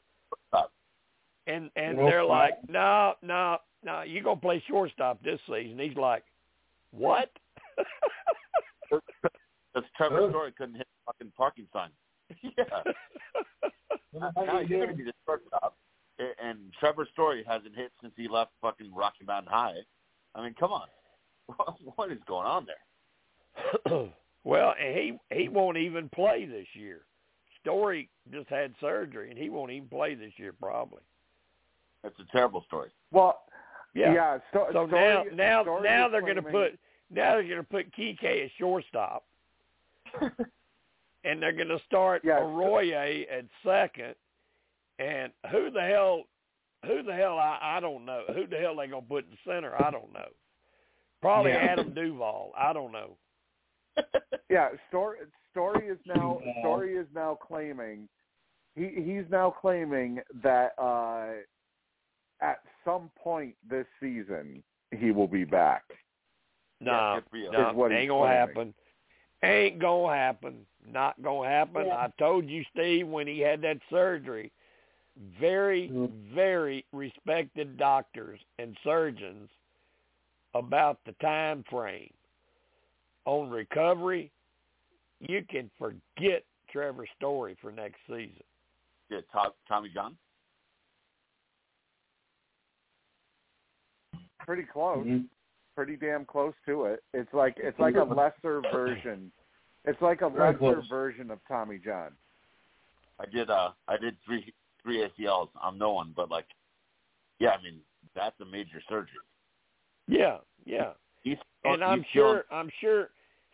And 1.48 1.70
and 1.76 1.96
they're 1.96 2.24
like, 2.24 2.54
no, 2.68 3.14
no, 3.22 3.58
no, 3.84 4.02
you 4.02 4.20
gonna 4.20 4.40
play 4.40 4.60
shortstop 4.68 5.22
this 5.22 5.38
season. 5.48 5.78
He's 5.78 5.96
like, 5.96 6.24
what? 6.90 7.30
Because 8.90 9.90
Trevor 9.96 10.30
Story 10.30 10.52
couldn't 10.56 10.76
hit 10.76 10.86
the 10.86 11.12
fucking 11.12 11.32
parking 11.36 11.66
sign. 11.72 11.90
yeah. 12.42 12.62
now 14.14 14.60
he's 14.60 14.68
going 14.70 14.88
to 14.88 14.94
be 14.94 15.04
the 15.04 15.12
shortstop. 15.26 15.76
And 16.42 16.72
Trevor 16.80 17.06
Story 17.12 17.44
hasn't 17.46 17.74
hit 17.76 17.92
since 18.00 18.14
he 18.16 18.26
left 18.26 18.52
fucking 18.62 18.90
Rocky 18.94 19.24
Mountain 19.26 19.52
High. 19.52 19.74
I 20.34 20.42
mean, 20.42 20.54
come 20.58 20.72
on. 20.72 20.86
What 21.96 22.10
is 22.10 22.18
going 22.26 22.46
on 22.46 22.64
there? 22.64 22.76
well, 24.44 24.74
he 24.78 25.18
he 25.32 25.48
won't 25.48 25.76
even 25.76 26.08
play 26.08 26.44
this 26.44 26.66
year. 26.74 27.00
Story 27.60 28.08
just 28.32 28.48
had 28.48 28.74
surgery, 28.80 29.30
and 29.30 29.38
he 29.38 29.48
won't 29.50 29.70
even 29.72 29.88
play 29.88 30.14
this 30.14 30.32
year 30.36 30.52
probably. 30.52 31.02
That's 32.02 32.14
a 32.20 32.32
terrible 32.32 32.62
story. 32.68 32.90
Well, 33.10 33.40
Yeah. 33.94 34.12
yeah. 34.14 34.38
so, 34.52 34.66
So 34.72 34.86
Story, 34.86 35.00
now 35.00 35.24
now 35.34 35.62
Story 35.62 35.88
now 35.88 36.08
they're 36.08 36.20
going 36.20 36.36
to 36.36 36.42
put 36.42 36.78
now 37.10 37.32
they're 37.34 37.42
going 37.42 37.56
to 37.56 37.62
put 37.64 37.92
Kike 37.96 38.44
at 38.44 38.50
shortstop, 38.58 39.24
and 41.24 41.42
they're 41.42 41.52
going 41.52 41.68
to 41.68 41.80
start 41.86 42.22
Yeah, 42.24 42.38
so- 42.38 42.44
Arroyo 42.46 43.24
at 43.30 43.44
second, 43.64 44.14
and 44.98 45.32
who 45.50 45.70
the 45.70 45.80
hell 45.80 46.24
who 46.84 47.02
the 47.02 47.12
hell 47.14 47.38
I 47.38 47.58
I 47.60 47.80
don't 47.80 48.04
know 48.04 48.22
who 48.28 48.46
the 48.46 48.56
hell 48.56 48.76
they 48.76 48.86
going 48.86 49.02
to 49.02 49.08
put 49.08 49.24
in 49.24 49.30
the 49.32 49.50
center 49.50 49.74
I 49.82 49.90
don't 49.90 50.12
know. 50.12 50.28
Probably 51.20 51.50
Yeah. 51.52 51.58
Adam 51.70 51.94
Duvall. 51.94 52.52
I 52.56 52.72
don't 52.72 52.92
know. 52.92 53.16
Yeah, 54.48 54.68
Story 54.88 55.18
Story 55.50 55.88
is 55.88 55.98
now 56.06 56.40
Yeah. 56.44 56.52
Story 56.60 56.96
is 56.96 57.06
now 57.14 57.34
claiming 57.40 58.08
he 58.76 58.90
he's 58.96 59.24
now 59.30 59.50
claiming 59.50 60.20
that 60.42 60.72
uh 60.78 61.28
at 62.40 62.58
some 62.84 63.10
point 63.18 63.54
this 63.68 63.86
season 64.00 64.62
he 64.96 65.10
will 65.10 65.26
be 65.28 65.44
back. 65.44 65.82
No, 66.80 66.92
Yeah, 66.92 67.14
good 67.16 67.24
for 67.30 67.36
you. 67.38 67.50
no, 67.52 67.72
what 67.74 67.92
ain't 67.92 68.08
gonna 68.08 68.20
claiming. 68.22 68.38
happen. 68.38 68.74
Ain't 69.42 69.78
gonna 69.80 70.14
happen. 70.16 70.66
Not 70.86 71.20
gonna 71.22 71.48
happen. 71.48 71.86
Yeah. 71.86 71.94
I 71.96 72.12
told 72.18 72.46
you, 72.48 72.62
Steve, 72.72 73.08
when 73.08 73.26
he 73.26 73.40
had 73.40 73.60
that 73.62 73.78
surgery, 73.90 74.52
very, 75.40 75.88
Mhm. 75.88 76.10
very 76.34 76.84
respected 76.92 77.76
doctors 77.76 78.38
and 78.58 78.76
surgeons 78.84 79.50
about 80.54 81.02
the 81.04 81.12
time 81.14 81.64
frame 81.64 82.12
on 83.26 83.50
recovery. 83.50 84.30
You 85.20 85.44
can 85.48 85.70
forget 85.78 86.44
Trevor 86.70 87.06
Story 87.16 87.56
for 87.60 87.70
next 87.70 87.98
season. 88.06 88.42
Yeah, 89.10 89.20
Tom, 89.32 89.50
Tommy 89.68 89.90
John. 89.92 90.16
Pretty 94.40 94.64
close. 94.64 95.04
Mhm. 95.06 95.28
Pretty 95.74 95.96
damn 95.96 96.24
close 96.24 96.54
to 96.64 96.86
it. 96.86 97.02
It's 97.12 97.32
like 97.34 97.58
it's 97.58 97.78
like 97.78 97.96
a 97.96 98.02
lesser 98.04 98.60
version. 98.72 99.30
It's 99.84 100.00
like 100.00 100.22
a 100.22 100.30
Very 100.30 100.52
lesser 100.52 100.58
close. 100.58 100.88
version 100.88 101.30
of 101.30 101.38
Tommy 101.46 101.78
John. 101.78 102.16
I 103.18 103.26
did. 103.26 103.50
Uh, 103.50 103.72
I 103.88 103.96
did 103.96 104.16
three 104.24 104.52
three 104.82 105.02
ACLs. 105.02 105.50
I'm 105.60 105.78
no 105.78 105.92
one, 105.92 106.12
but 106.14 106.30
like, 106.30 106.46
yeah, 107.40 107.50
I 107.50 107.62
mean 107.62 107.80
that's 108.14 108.38
a 108.40 108.44
major 108.44 108.80
surgery. 108.88 109.18
Yeah, 110.06 110.38
yeah. 110.64 110.92
He's 111.26 111.38
And 111.64 111.82
I'm 111.82 111.98
he's 112.04 112.06
sure 112.12 112.44
I'm 112.52 112.70
sure 112.80 113.10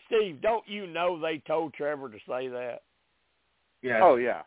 Steve, 0.07 0.43
don't 0.43 0.67
you 0.69 0.87
know 0.87 1.19
they 1.19 1.39
told 1.47 1.73
Trevor 1.73 2.11
to 2.11 2.19
say 2.29 2.49
that? 2.49 2.83
Yeah. 3.81 4.01
Oh 4.03 4.17
yeah. 4.17 4.43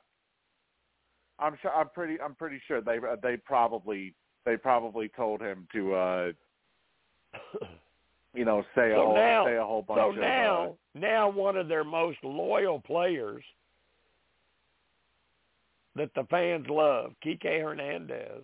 I'm 1.39 1.57
sure. 1.61 1.73
I'm 1.73 1.89
pretty. 1.89 2.21
I'm 2.21 2.35
pretty 2.35 2.61
sure 2.67 2.81
they 2.81 2.99
they 3.23 3.35
probably 3.37 4.13
they 4.45 4.57
probably 4.57 5.09
told 5.09 5.41
him 5.41 5.67
to 5.73 5.95
uh 5.95 6.31
you 8.35 8.45
know 8.45 8.63
say 8.75 8.91
a 8.91 8.95
So 8.95 9.05
whole 9.07 9.15
now- 9.15 9.45
say 9.45 9.55
a 9.57 9.63
whole 9.63 9.81
bunch 9.81 9.99
So 9.99 10.09
of 10.11 10.17
now, 10.17 10.63
uh, 10.63 10.99
now 10.99 11.29
one 11.29 11.57
of 11.57 11.67
their 11.67 11.83
most 11.83 12.19
loyal 12.23 12.79
players 12.79 13.43
that 15.95 16.11
the 16.13 16.25
fans 16.29 16.67
love, 16.69 17.13
Kike 17.25 17.61
Hernandez. 17.63 18.43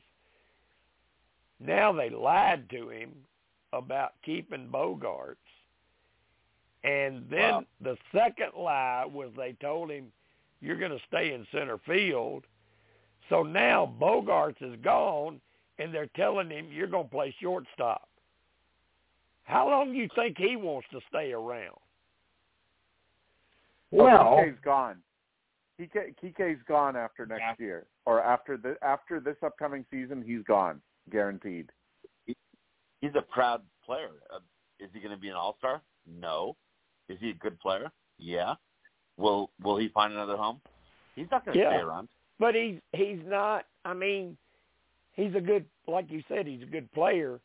Now 1.59 1.91
they 1.93 2.09
lied 2.09 2.67
to 2.71 2.89
him 2.89 3.11
about 3.73 4.13
keeping 4.23 4.67
Bogaerts. 4.67 5.35
And 6.83 7.29
then 7.29 7.53
Wow. 7.53 7.65
the 7.81 7.97
second 8.11 8.53
lie 8.57 9.05
was 9.05 9.31
they 9.37 9.53
told 9.53 9.91
him 9.91 10.11
you're 10.61 10.77
going 10.77 10.91
to 10.97 11.03
stay 11.07 11.33
in 11.33 11.45
center 11.51 11.77
field. 11.79 12.45
So 13.29 13.43
now 13.43 13.93
Bogaerts 13.99 14.61
is 14.61 14.79
gone 14.81 15.39
and 15.77 15.93
they're 15.93 16.07
telling 16.15 16.49
him 16.49 16.69
you're 16.71 16.87
going 16.87 17.05
to 17.05 17.11
play 17.11 17.35
shortstop. 17.39 18.07
How 19.43 19.69
long 19.69 19.91
do 19.93 19.97
you 19.97 20.09
think 20.15 20.37
he 20.37 20.55
wants 20.55 20.87
to 20.91 20.99
stay 21.09 21.31
around? 21.33 21.77
Oh, 23.93 23.97
Well, 24.03 24.37
Kike's 24.37 24.59
gone. 24.63 24.97
Kike, 25.79 26.15
Kike's 26.23 26.61
gone 26.67 26.95
after 26.95 27.25
next 27.25 27.59
year, 27.59 27.85
or 28.05 28.21
after 28.21 28.55
the 28.55 28.77
after 28.83 29.19
this 29.19 29.35
upcoming 29.43 29.83
season, 29.91 30.23
he's 30.25 30.43
gone, 30.43 30.79
guaranteed. 31.11 31.71
He's 33.01 33.11
a 33.15 33.21
proud 33.21 33.61
player. 33.85 34.09
Uh, 34.33 34.39
is 34.79 34.89
he 34.93 34.99
going 34.99 35.11
to 35.15 35.19
be 35.19 35.29
an 35.29 35.35
All 35.35 35.55
Star? 35.57 35.81
No. 36.07 36.55
Is 37.09 37.17
he 37.19 37.31
a 37.31 37.33
good 37.33 37.59
player? 37.59 37.91
Yeah. 38.17 38.55
Will 39.17 39.49
Will 39.61 39.77
he 39.77 39.89
find 39.89 40.13
another 40.13 40.37
home? 40.37 40.61
He's 41.15 41.27
not 41.31 41.45
going 41.45 41.57
to 41.57 41.63
Yeah. 41.63 41.69
stay 41.71 41.81
around. 41.81 42.07
But 42.39 42.55
he's 42.55 42.79
he's 42.93 43.19
not. 43.25 43.65
I 43.85 43.93
mean, 43.93 44.37
he's 45.13 45.33
a 45.35 45.41
good, 45.41 45.65
like 45.87 46.09
you 46.09 46.23
said, 46.27 46.47
he's 46.47 46.63
a 46.63 46.67
good 46.67 46.91
player. 46.91 47.39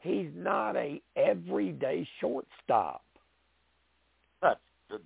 He's 0.00 0.30
not 0.34 0.76
a 0.76 1.00
everyday 1.16 2.06
shortstop. 2.20 3.02
That's 4.42 4.60
uh, 4.92 4.98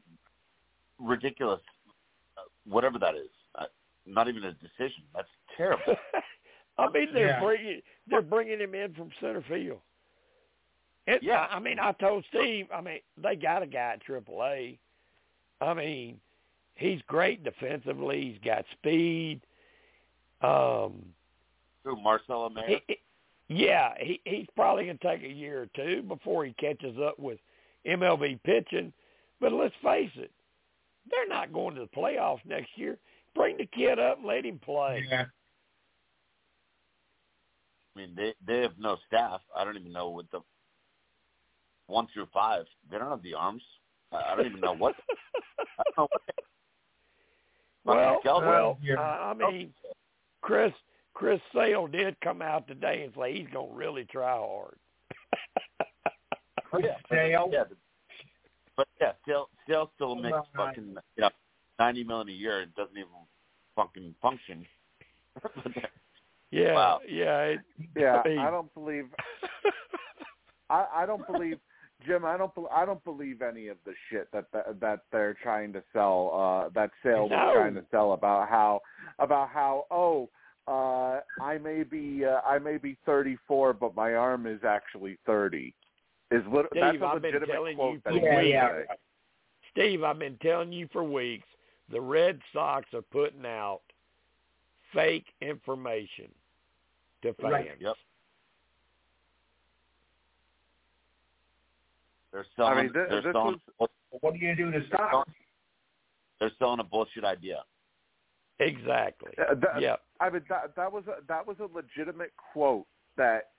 ridiculous. 1.00 1.60
Uh, 2.36 2.42
whatever 2.68 2.98
that 2.98 3.14
is, 3.14 3.30
uh, 3.54 3.66
not 4.06 4.28
even 4.28 4.44
a 4.44 4.52
decision. 4.52 5.04
That's 5.14 5.28
terrible. 5.56 5.82
I 6.78 6.88
mean, 6.90 7.12
they're 7.12 7.28
Yeah. 7.28 7.40
bringing 7.40 7.82
they're 8.06 8.22
bringing 8.22 8.60
him 8.60 8.74
in 8.74 8.94
from 8.94 9.10
center 9.20 9.42
field. 9.42 9.80
It, 11.06 11.22
Yeah. 11.22 11.46
I 11.50 11.58
mean, 11.58 11.78
I 11.78 11.92
told 11.92 12.24
Steve. 12.26 12.68
I 12.72 12.80
mean, 12.80 13.00
they 13.16 13.34
got 13.36 13.62
a 13.62 13.66
guy 13.66 13.94
at 13.94 14.04
AAA. 14.04 14.78
I 15.60 15.74
mean, 15.74 16.20
he's 16.76 17.02
great 17.02 17.42
defensively. 17.42 18.30
He's 18.30 18.38
got 18.44 18.64
speed. 18.72 19.40
Um, 20.40 21.14
Who 21.84 21.96
Marcelo 21.96 22.48
Mayer? 22.48 22.66
he, 22.68 22.82
he- 22.88 22.98
yeah, 23.50 23.94
he 23.98 24.20
he's 24.24 24.46
probably 24.54 24.84
gonna 24.86 24.98
take 24.98 25.22
a 25.22 25.28
year 25.32 25.62
or 25.62 25.66
two 25.74 26.02
before 26.02 26.44
he 26.44 26.52
catches 26.54 26.98
up 26.98 27.18
with 27.18 27.38
MLB 27.86 28.38
pitching. 28.44 28.92
But 29.40 29.52
let's 29.52 29.74
face 29.82 30.10
it, 30.16 30.30
they're 31.10 31.26
not 31.28 31.52
going 31.52 31.74
to 31.76 31.80
the 31.80 31.86
playoffs 31.88 32.44
next 32.44 32.76
year. 32.76 32.98
Bring 33.34 33.56
the 33.56 33.64
kid 33.66 33.98
up 33.98 34.18
and 34.18 34.26
let 34.26 34.44
him 34.44 34.58
play. 34.58 35.02
yeah. 35.08 35.24
I 37.98 38.00
mean, 38.00 38.12
they 38.16 38.34
they 38.46 38.60
have 38.62 38.78
no 38.78 38.96
staff. 39.08 39.40
I 39.56 39.64
don't 39.64 39.76
even 39.76 39.92
know 39.92 40.08
what 40.10 40.30
the 40.30 40.40
one 41.88 42.06
through 42.14 42.28
five. 42.32 42.64
They 42.90 42.98
don't 42.98 43.10
have 43.10 43.22
the 43.22 43.34
arms. 43.34 43.62
I, 44.12 44.16
I 44.32 44.36
don't 44.36 44.46
even 44.46 44.60
know 44.60 44.72
what. 44.74 44.94
I 45.78 45.82
don't 45.84 45.96
know 45.96 46.08
what. 46.10 46.22
They, 46.26 46.32
Well, 47.84 48.14
Fucking 48.16 48.22
Kelvin. 48.22 48.48
well, 48.48 48.78
Yeah. 48.82 48.94
uh, 49.00 49.00
I 49.00 49.34
mean, 49.34 49.72
Chris 50.42 50.72
Chris 51.14 51.40
Sale 51.54 51.86
did 51.86 52.20
come 52.20 52.42
out 52.42 52.68
today 52.68 53.02
and 53.04 53.14
say 53.16 53.34
he's 53.38 53.48
gonna 53.52 53.72
really 53.72 54.04
try 54.04 54.36
hard. 54.36 54.76
Chris 56.70 56.84
Yeah, 56.86 56.96
Sale. 57.10 57.48
Yeah, 57.50 57.64
but, 57.68 57.78
but 58.76 58.88
yeah, 59.00 59.12
Sale 59.26 59.48
Sale 59.68 59.90
still 59.96 60.14
makes 60.16 60.36
Come 60.36 60.44
on. 60.58 60.68
fucking 60.68 60.96
you 61.16 61.22
know 61.22 61.30
ninety 61.80 62.04
million 62.04 62.28
a 62.28 62.32
year. 62.32 62.60
It 62.62 62.74
doesn't 62.76 62.96
even 62.96 63.08
fucking 63.74 64.14
function. 64.22 64.66
Yeah, 66.50 66.74
Wow. 66.74 67.00
yeah. 67.08 67.40
It, 67.42 67.60
Yeah, 67.96 68.22
Hey. 68.24 68.38
I 68.38 68.50
don't 68.50 68.72
believe. 68.74 69.06
I, 70.70 70.86
I 70.94 71.06
don't 71.06 71.26
believe 71.26 71.58
Jim. 72.06 72.24
I 72.24 72.36
don't. 72.36 72.52
I 72.72 72.84
don't 72.84 73.02
believe 73.04 73.42
any 73.42 73.68
of 73.68 73.76
the 73.84 73.92
shit 74.10 74.30
that 74.32 74.46
that, 74.52 74.80
that 74.80 75.00
they're 75.12 75.34
trying 75.42 75.72
to 75.72 75.82
sell. 75.92 76.30
Uh, 76.66 76.68
that 76.74 76.90
sale 77.02 77.28
No. 77.28 77.36
was 77.36 77.54
trying 77.54 77.74
to 77.74 77.84
sell 77.90 78.12
about 78.12 78.48
how 78.48 78.80
about 79.18 79.48
how 79.50 79.84
oh. 79.90 80.28
Uh, 80.66 81.20
I 81.40 81.56
may 81.56 81.82
be 81.82 82.26
uh, 82.26 82.42
I 82.46 82.58
may 82.58 82.76
be 82.76 82.98
34, 83.06 83.72
but 83.72 83.94
my 83.94 84.12
arm 84.16 84.46
is 84.46 84.60
actually 84.64 85.16
30. 85.24 85.72
Is 86.30 86.42
lit- 86.52 86.66
Steve, 86.72 86.82
that's 86.82 86.96
a 87.00 87.06
I've 87.06 87.22
legitimate 87.22 87.46
telling 87.54 87.76
quote 87.76 87.94
you 87.94 88.00
that 88.04 88.12
for 88.12 88.20
he 88.42 88.50
Yeah, 88.50 88.68
yeah. 88.76 88.82
Steve, 89.72 90.02
I've 90.04 90.18
been 90.18 90.36
telling 90.42 90.70
you 90.70 90.86
for 90.92 91.02
weeks. 91.02 91.46
The 91.90 91.98
Red 92.02 92.38
Sox 92.52 92.84
are 92.92 93.00
putting 93.00 93.46
out 93.46 93.80
fake 94.92 95.24
information 95.40 96.28
to 97.22 97.34
fans. 97.34 97.52
Right. 97.52 97.70
Yep. 97.80 97.94
They're 102.32 102.46
selling. 102.56 102.78
I 102.78 102.82
mean, 102.82 102.92
thi- 102.92 102.98
they're 103.08 103.22
this 103.22 103.32
selling. 103.32 103.60
What 103.78 103.90
are 104.24 104.36
you 104.36 104.54
gonna 104.54 104.70
do 104.72 104.78
to 104.80 104.86
stop? 104.88 105.28
They're 106.38 106.50
selling 106.58 106.80
a 106.80 106.84
bullshit 106.84 107.24
idea. 107.24 107.62
Exactly. 108.60 109.32
Uh, 109.38 109.54
that- 109.54 109.80
Yep. 109.80 110.00
I 110.20 110.30
mean 110.30 110.42
that 110.48 110.74
that 110.76 110.92
was 110.92 111.04
a, 111.06 111.16
that 111.28 111.46
was 111.46 111.56
a 111.60 111.66
legitimate 111.66 112.32
quote 112.36 112.86
that 113.16 113.50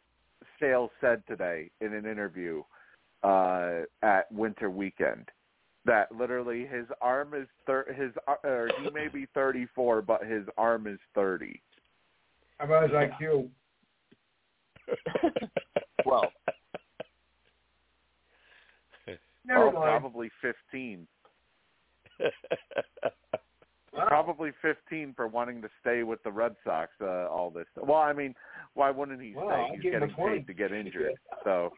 Sales 0.60 0.92
said 1.02 1.24
today 1.28 1.70
in 1.82 1.94
an 1.94 2.06
interview 2.06 2.64
uh, 3.24 3.82
at 4.02 4.32
Winter 4.32 4.70
Weekend. 4.70 5.30
That 5.86 6.12
literally 6.12 6.66
his 6.66 6.86
arm 7.02 7.34
is 7.34 7.48
thir- 7.66 7.92
his 7.94 8.12
ar- 8.28 8.40
or 8.44 8.70
he 8.82 8.90
may 8.92 9.08
be 9.08 9.26
34, 9.34 10.02
but 10.02 10.26
his 10.26 10.46
arm 10.58 10.86
is 10.88 11.00
30. 11.16 11.62
How 12.60 12.66
about 12.66 12.84
his 12.84 12.92
IQ? 12.92 13.50
Well, 16.06 16.32
Never 19.46 19.66
Oh, 19.68 19.72
mind. 19.72 19.84
probably 20.02 20.32
15. 20.42 21.08
Probably 23.94 24.52
15 24.62 25.14
for 25.16 25.28
wanting 25.28 25.62
to 25.62 25.70
stay 25.82 26.04
with 26.04 26.22
the 26.24 26.32
Red 26.32 26.56
Sox. 26.64 26.92
Uh, 27.02 27.28
all 27.28 27.50
this. 27.52 27.66
Well, 27.76 27.98
I 27.98 28.14
mean, 28.14 28.34
why 28.76 28.92
wouldn't 28.92 29.22
he 29.22 29.34
Well, 29.36 29.50
stay? 29.50 29.68
He's 29.74 29.82
give 29.84 29.94
him 29.94 30.04
a 30.04 30.08
getting 30.08 30.26
paid 30.26 30.48
to 30.48 30.54
get 30.54 30.72
injured. 30.72 31.14
So 31.44 31.74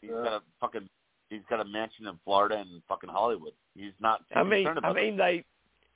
he's 0.00 0.10
got 0.10 0.26
a 0.34 0.40
fucking. 0.60 0.88
He's 1.30 1.42
got 1.50 1.60
a 1.60 1.64
mansion 1.64 2.06
in 2.06 2.18
Florida 2.24 2.58
and 2.58 2.82
fucking 2.88 3.10
Hollywood. 3.10 3.52
He's 3.74 3.92
not 4.00 4.22
I 4.34 4.42
mean, 4.44 4.66
I 4.68 4.72
about 4.72 4.94
mean 4.94 5.16
they, 5.16 5.44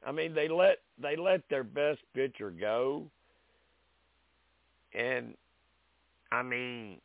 I 0.07 0.11
mean 0.13 0.35
they 0.35 0.49
let 0.49 0.79
they 1.01 1.17
let 1.17 1.43
their 1.51 1.65
best 1.65 2.01
pitcher 2.15 2.51
go, 2.51 3.11
and 4.95 5.35
I 6.31 6.43
mean, 6.43 6.99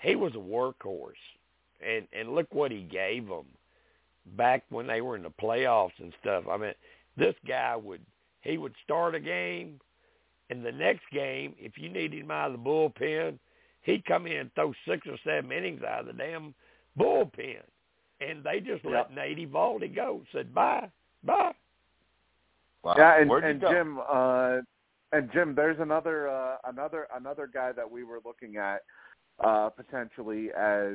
he 0.00 0.16
was 0.16 0.32
a 0.34 0.38
workhorse, 0.38 1.12
and 1.86 2.06
and 2.12 2.34
look 2.34 2.52
what 2.52 2.70
he 2.70 2.82
gave 2.82 3.28
them 3.28 3.46
back 4.36 4.64
when 4.70 4.86
they 4.86 5.00
were 5.00 5.16
in 5.16 5.22
the 5.22 5.30
playoffs 5.30 5.98
and 5.98 6.12
stuff. 6.20 6.44
I 6.50 6.56
mean, 6.56 6.74
this 7.16 7.34
guy 7.46 7.76
would 7.76 8.00
he 8.42 8.58
would 8.58 8.74
start 8.84 9.14
a 9.14 9.20
game, 9.20 9.80
and 10.50 10.64
the 10.64 10.72
next 10.72 11.02
game, 11.12 11.54
if 11.58 11.72
you 11.76 11.88
needed 11.88 12.20
him 12.20 12.30
out 12.30 12.50
of 12.50 12.52
the 12.52 12.58
bullpen, 12.58 13.38
he'd 13.82 14.04
come 14.04 14.26
in 14.26 14.36
and 14.36 14.54
throw 14.54 14.72
six 14.86 15.06
or 15.06 15.16
seven 15.24 15.50
innings 15.52 15.82
out 15.82 16.00
of 16.00 16.06
the 16.06 16.12
damn 16.12 16.54
bullpen, 16.98 17.62
and 18.20 18.44
they 18.44 18.60
just 18.60 18.84
let 18.84 19.14
Nate 19.14 19.38
Eovaldi 19.38 19.94
go. 19.94 20.22
Said 20.32 20.54
bye, 20.54 20.90
bye. 21.24 21.52
Wow. 22.82 22.94
Yeah, 22.96 23.20
and, 23.20 23.30
and 23.32 23.60
go? 23.60 23.72
Jim, 23.72 23.98
uh, 24.08 24.58
and 25.12 25.30
Jim, 25.32 25.54
there's 25.54 25.78
another 25.80 26.28
uh, 26.28 26.56
another 26.66 27.06
another 27.14 27.48
guy 27.52 27.72
that 27.72 27.90
we 27.90 28.04
were 28.04 28.20
looking 28.24 28.56
at 28.56 28.82
uh, 29.44 29.68
potentially 29.70 30.48
as 30.58 30.94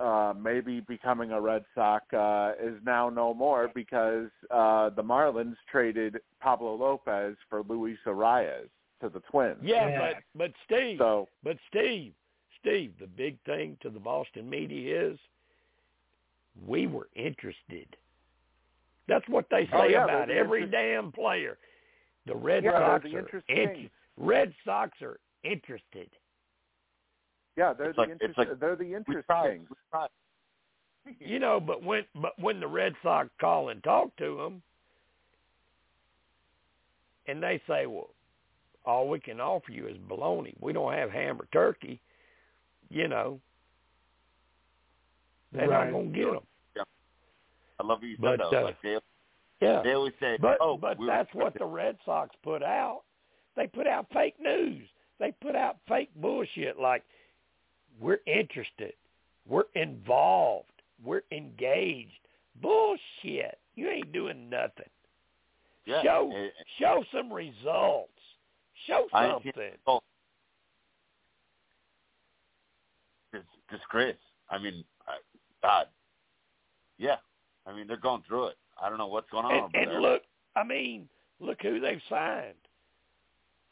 uh, 0.00 0.32
maybe 0.40 0.80
becoming 0.80 1.32
a 1.32 1.40
Red 1.40 1.64
Sox 1.74 2.04
uh, 2.14 2.52
is 2.62 2.74
now 2.84 3.08
no 3.10 3.34
more 3.34 3.70
because 3.74 4.28
uh, 4.50 4.90
the 4.90 5.02
Marlins 5.02 5.56
traded 5.70 6.18
Pablo 6.40 6.74
Lopez 6.74 7.36
for 7.50 7.62
Luis 7.68 7.98
Arraez 8.06 8.68
to 9.02 9.08
the 9.08 9.20
Twins. 9.30 9.58
Yeah, 9.62 9.88
Yeah. 9.88 9.98
but 9.98 10.22
but 10.34 10.52
Steve, 10.64 10.98
So 10.98 11.28
but 11.42 11.56
Steve, 11.68 12.12
Steve, 12.60 12.92
the 12.98 13.06
big 13.06 13.38
thing 13.44 13.76
to 13.82 13.90
the 13.90 14.00
Boston 14.00 14.48
media 14.48 15.10
is 15.10 15.18
we 16.66 16.86
were 16.86 17.08
interested. 17.14 17.96
That's 19.08 19.28
what 19.28 19.46
they 19.50 19.66
say 19.66 19.70
Oh, 19.72 19.84
yeah, 19.84 20.04
about 20.04 20.30
every 20.30 20.66
damn 20.66 21.12
player. 21.12 21.58
The 22.26 22.34
Red 22.36 22.64
yeah, 22.64 22.72
Sox 22.78 23.04
the 23.04 23.16
are 23.16 23.18
interest 23.20 23.46
inter- 23.48 23.88
Red 24.16 24.54
Sox 24.64 25.00
are 25.02 25.18
interested. 25.42 26.08
Yeah, 27.56 27.72
they're 27.72 27.88
It's 27.90 27.96
the 27.96 28.02
like- 28.02 28.10
it's 28.10 28.22
interest. 28.22 28.38
like- 28.50 28.58
they're 28.60 28.76
the 28.76 28.84
We 28.84 28.94
interest 28.94 29.26
tried. 29.26 29.50
kings. 29.50 29.68
We 29.70 29.76
tried. 29.90 30.08
You 31.18 31.38
know, 31.40 31.58
but 31.60 31.82
when 31.82 32.04
but 32.14 32.38
when 32.38 32.60
the 32.60 32.68
Red 32.68 32.94
Sox 33.02 33.28
call 33.40 33.70
and 33.70 33.82
talk 33.82 34.14
to 34.16 34.36
them, 34.36 34.62
and 37.26 37.42
they 37.42 37.60
say, 37.66 37.86
"Well, 37.86 38.14
all 38.84 39.08
we 39.08 39.18
can 39.18 39.40
offer 39.40 39.72
you 39.72 39.88
is 39.88 39.96
bologna. 39.98 40.54
We 40.60 40.72
don't 40.72 40.92
have 40.92 41.10
ham 41.10 41.40
or 41.42 41.46
turkey," 41.46 42.00
you 42.88 43.08
know, 43.08 43.40
they're 45.50 45.68
Right. 45.68 45.86
not 45.86 45.92
gonna 45.92 46.10
get 46.10 46.30
them. 46.32 46.46
I 47.80 47.84
love 47.84 48.04
you 48.04 48.14
said 48.14 48.20
But, 48.22 48.38
though. 48.38 48.58
uh, 48.60 48.62
like 48.64 48.80
they, 48.82 49.00
Yeah, 49.62 49.80
they 49.84 49.92
always 49.92 50.12
say, 50.18 50.36
but 50.40 50.58
"Oh, 50.60 50.76
but 50.76 50.98
that's 51.06 51.32
what 51.34 51.56
the 51.56 51.64
Red 51.64 51.96
Sox 52.04 52.34
put 52.42 52.64
out. 52.64 53.02
They 53.54 53.68
put 53.68 53.86
out 53.86 54.06
fake 54.12 54.34
news. 54.40 54.88
They 55.20 55.32
put 55.40 55.54
out 55.54 55.76
fake 55.86 56.10
bullshit 56.16 56.80
like 56.80 57.04
we're 58.00 58.18
interested, 58.26 58.94
we're 59.46 59.66
involved, 59.74 60.72
we're 61.04 61.22
engaged. 61.30 62.10
Bullshit. 62.60 63.58
You 63.76 63.88
ain't 63.88 64.12
doing 64.12 64.50
nothing. 64.50 64.90
yeah, 65.86 66.02
show 66.02 66.32
eh, 66.34 66.48
show 66.80 67.04
some 67.14 67.32
results. 67.32 68.10
Show 68.86 69.06
I 69.14 69.30
something. 69.30 69.52
results. 69.56 70.06
it's 73.32 73.44
disgrace. 73.70 74.16
I 74.50 74.58
mean, 74.58 74.84
I, 75.06 75.12
God, 75.62 75.86
yeah. 76.98 77.16
I 77.64 77.74
mean, 77.74 77.86
they're 77.86 77.96
going 77.96 78.22
through 78.26 78.48
it. 78.48 78.56
I 78.82 78.88
don't 78.88 78.98
know 78.98 79.06
what's 79.06 79.30
going 79.30 79.44
on 79.44 79.52
And, 79.52 79.62
over 79.64 79.76
and 79.78 79.90
there. 79.90 80.00
look, 80.00 80.22
I 80.56 80.64
mean, 80.64 81.08
look 81.40 81.58
who 81.62 81.80
they've 81.80 82.00
signed. 82.08 82.54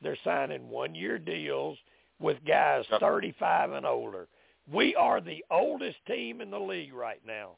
They're 0.03 0.19
signing 0.25 0.69
one-year 0.69 1.19
deals 1.19 1.77
with 2.21 2.39
guys 2.47 2.85
Yep. 2.91 3.01
35 3.01 3.73
and 3.73 3.87
older. 3.87 4.29
We 4.73 4.95
are 4.95 5.21
the 5.21 5.45
oldest 5.51 5.97
team 6.07 6.41
in 6.41 6.51
the 6.51 6.61
league 6.61 6.93
right 6.95 7.21
now. 7.27 7.57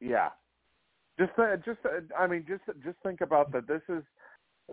Yeah. 0.00 0.30
Just, 1.18 1.32
uh, 1.38 1.56
just, 1.56 1.78
uh, 1.84 2.00
I 2.18 2.26
mean, 2.26 2.44
just, 2.46 2.62
just 2.84 2.98
think 3.02 3.20
about 3.22 3.50
that. 3.52 3.66
This 3.66 3.80
is, 3.88 4.02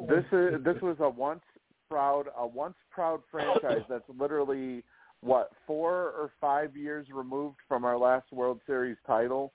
this 0.09 0.25
is, 0.31 0.63
this 0.63 0.81
was 0.81 0.97
a 0.99 1.09
once 1.09 1.43
proud, 1.89 2.25
a 2.37 2.45
once 2.45 2.75
proud 2.91 3.21
franchise 3.31 3.83
that's 3.89 4.03
literally 4.19 4.83
what 5.21 5.51
four 5.65 5.93
or 5.93 6.31
five 6.41 6.75
years 6.75 7.07
removed 7.13 7.57
from 7.67 7.85
our 7.85 7.97
last 7.97 8.25
World 8.33 8.59
Series 8.67 8.97
title. 9.07 9.53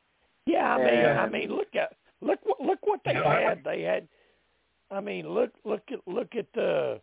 Yeah, 0.48 0.74
I 0.76 0.78
mean, 0.78 1.04
I 1.04 1.28
mean, 1.28 1.48
look 1.56 1.74
at 1.74 1.94
look 2.20 2.38
look 2.60 2.78
what 2.86 3.00
they 3.04 3.14
had. 3.14 3.62
They 3.64 3.82
had, 3.82 4.08
I 4.90 5.00
mean, 5.00 5.28
look 5.28 5.50
look 5.64 5.82
at 5.92 6.00
look 6.06 6.34
at 6.36 6.46
the 6.54 7.00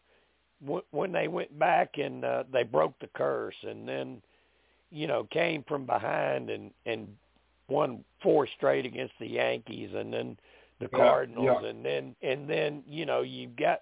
when 0.92 1.12
they 1.12 1.28
went 1.28 1.58
back 1.60 1.98
and 1.98 2.26
uh, 2.26 2.44
they 2.52 2.64
broke 2.64 2.98
the 3.00 3.10
curse, 3.16 3.56
and 3.64 3.88
then 3.88 4.22
you 4.92 5.08
know 5.08 5.28
came 5.32 5.64
from 5.68 5.86
behind 5.86 6.50
and 6.50 6.72
and 6.86 7.08
won 7.68 8.04
four 8.22 8.48
straight 8.58 8.86
against 8.86 9.14
the 9.20 9.28
Yankees, 9.28 9.90
and 9.96 10.12
then 10.12 10.38
the 10.80 10.90
Yeah, 10.92 10.98
Cardinals, 10.98 11.60
yeah. 11.62 11.70
and 11.70 11.86
then 11.86 12.16
and 12.22 12.50
then 12.50 12.84
you 12.88 13.06
know 13.06 13.22
you've 13.22 13.56
got 13.56 13.82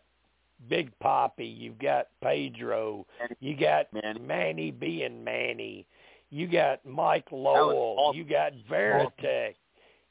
Big 0.69 0.91
Poppy, 0.99 1.45
you've 1.45 1.79
got 1.79 2.07
Pedro, 2.21 3.05
you 3.39 3.55
got 3.55 3.87
Manny. 3.93 4.19
Manny 4.19 4.71
being 4.71 5.23
Manny, 5.23 5.85
you 6.33 6.47
got 6.47 6.83
Mike 6.83 7.27
Lowell, 7.31 7.95
awesome. 7.99 8.17
you 8.17 8.25
got 8.25 8.53
Varitek, 8.69 9.53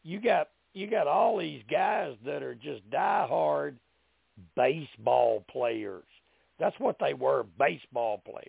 you 0.04 0.20
got 0.20 0.50
you 0.72 0.86
got 0.86 1.08
all 1.08 1.36
these 1.36 1.62
guys 1.68 2.14
that 2.24 2.44
are 2.44 2.54
just 2.54 2.88
diehard 2.90 3.74
baseball 4.56 5.44
players. 5.50 6.04
That's 6.60 6.78
what 6.78 6.96
they 7.00 7.12
were, 7.12 7.44
baseball 7.58 8.22
players. 8.24 8.46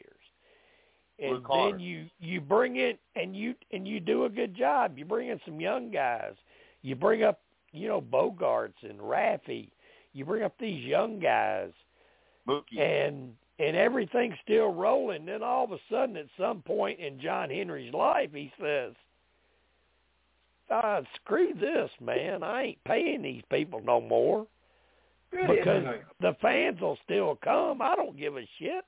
And 1.20 1.44
then 1.52 1.80
you 1.80 2.06
you 2.20 2.42
bring 2.42 2.76
in 2.76 2.94
and 3.16 3.36
you 3.36 3.56
and 3.72 3.88
you 3.88 4.00
do 4.00 4.26
a 4.26 4.30
good 4.30 4.56
job. 4.56 4.98
You 4.98 5.06
bring 5.06 5.30
in 5.30 5.40
some 5.44 5.60
young 5.60 5.90
guys. 5.90 6.34
You 6.84 6.96
bring 6.96 7.24
up 7.24 7.40
you 7.72 7.88
know 7.88 8.02
Bogaerts 8.02 8.84
and 8.84 9.00
Raffy. 9.00 9.70
You 10.14 10.26
bring 10.26 10.44
up 10.44 10.54
these 10.60 10.86
young 10.86 11.20
guys 11.20 11.72
Mookie. 12.48 12.80
and 12.80 13.34
and 13.60 13.76
everything's 13.76 14.36
still 14.44 14.74
rolling. 14.74 15.26
Then 15.26 15.44
all 15.44 15.66
of 15.66 15.72
a 15.72 15.80
sudden, 15.90 16.18
at 16.18 16.26
some 16.38 16.62
point 16.62 17.00
in 17.00 17.20
John 17.20 17.50
Henry's 17.50 17.94
life, 17.94 18.30
he 18.34 18.52
says, 18.60 18.94
"Ah, 20.70 21.02
screw 21.16 21.54
this, 21.54 21.92
man! 22.02 22.44
I 22.44 22.64
ain't 22.64 22.84
paying 22.84 23.22
these 23.22 23.44
people 23.52 23.82
no 23.82 24.02
more 24.02 24.48
because 25.32 25.86
the 26.20 26.36
fans 26.42 26.82
will 26.82 26.98
still 27.04 27.38
come. 27.44 27.82
I 27.82 27.96
don't 27.96 28.18
give 28.18 28.38
a 28.38 28.48
shit." 28.60 28.86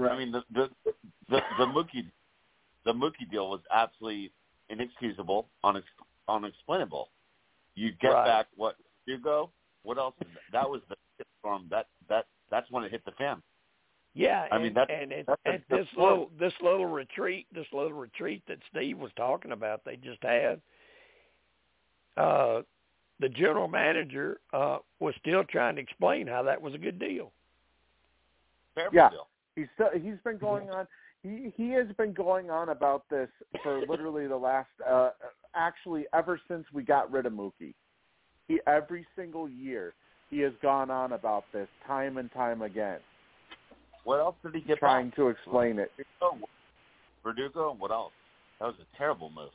I 0.00 0.16
mean, 0.16 0.32
the 0.32 0.42
the 0.52 0.70
the, 1.28 1.40
the 1.58 1.66
Mookie 1.66 2.06
the 2.84 2.92
Mookie 2.92 3.30
deal 3.30 3.50
was 3.50 3.60
absolutely 3.72 4.32
inexcusable, 4.68 5.48
unex, 5.64 5.82
unexplainable. 6.28 7.10
You 7.74 7.92
get 8.00 8.12
Right. 8.12 8.26
back 8.26 8.46
what 8.56 8.76
Hugo? 9.06 9.50
What 9.82 9.98
else? 9.98 10.14
That 10.52 10.68
was 10.68 10.80
the 10.88 10.96
storm. 11.40 11.66
That 11.70 11.88
that 12.08 12.26
that's 12.52 12.70
when 12.70 12.84
it 12.84 12.92
hit 12.92 13.04
the 13.04 13.10
fan. 13.12 13.42
Yeah, 14.14 14.46
I 14.52 14.56
and, 14.56 14.64
mean, 14.64 14.74
that's- 14.74 14.98
and 15.02 15.10
it, 15.10 15.24
that's 15.26 15.40
a 15.46 15.50
and 15.50 15.62
this 15.70 15.86
point. 15.96 15.98
little 15.98 16.30
this 16.38 16.52
little 16.62 16.86
retreat, 16.86 17.46
this 17.52 17.66
little 17.72 17.94
retreat 17.94 18.42
that 18.46 18.58
Steve 18.70 18.98
was 18.98 19.10
talking 19.16 19.50
about, 19.52 19.84
they 19.84 19.96
just 19.96 20.22
had. 20.22 20.60
Uh, 22.16 22.62
the 23.20 23.28
general 23.28 23.68
manager 23.68 24.40
uh, 24.52 24.78
was 25.00 25.14
still 25.20 25.44
trying 25.44 25.76
to 25.76 25.80
explain 25.82 26.26
how 26.26 26.42
that 26.42 26.60
was 26.60 26.74
a 26.74 26.78
good 26.78 26.98
deal. 26.98 27.32
Terrible 28.74 28.94
Yeah. 28.96 29.10
deal. 29.10 29.28
He's 29.56 29.68
still, 29.74 29.90
he's 29.94 30.18
been 30.24 30.38
going 30.38 30.68
on. 30.70 30.86
He 31.22 31.52
he 31.56 31.70
has 31.70 31.86
been 31.96 32.12
going 32.12 32.50
on 32.50 32.70
about 32.70 33.08
this 33.08 33.28
for 33.62 33.86
literally 33.86 34.26
the 34.26 34.36
last, 34.36 34.70
uh, 34.86 35.10
actually 35.54 36.06
ever 36.12 36.40
since 36.48 36.66
we 36.72 36.82
got 36.82 37.10
rid 37.12 37.26
of 37.26 37.32
Mookie. 37.32 37.74
He 38.48 38.60
every 38.66 39.06
single 39.14 39.48
year 39.48 39.94
he 40.32 40.38
has 40.40 40.52
gone 40.62 40.90
on 40.90 41.12
about 41.12 41.44
this 41.52 41.68
time 41.86 42.16
and 42.16 42.32
time 42.32 42.62
again, 42.62 42.98
What 44.04 44.18
else 44.18 44.34
did 44.42 44.54
he 44.54 44.62
get 44.62 44.78
trying 44.78 45.10
back? 45.10 45.16
to 45.16 45.28
explain 45.28 45.78
it. 45.78 45.92
Verdugo, 47.22 47.70
and 47.70 47.78
what 47.78 47.90
else? 47.90 48.12
That 48.58 48.66
was 48.66 48.74
a 48.80 48.96
terrible 48.96 49.30
move. 49.30 49.50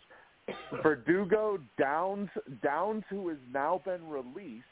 Verdugo 0.83 1.57
Downs 1.79 2.29
Downs, 2.63 3.03
who 3.09 3.27
has 3.29 3.37
now 3.51 3.81
been 3.83 4.07
released, 4.07 4.63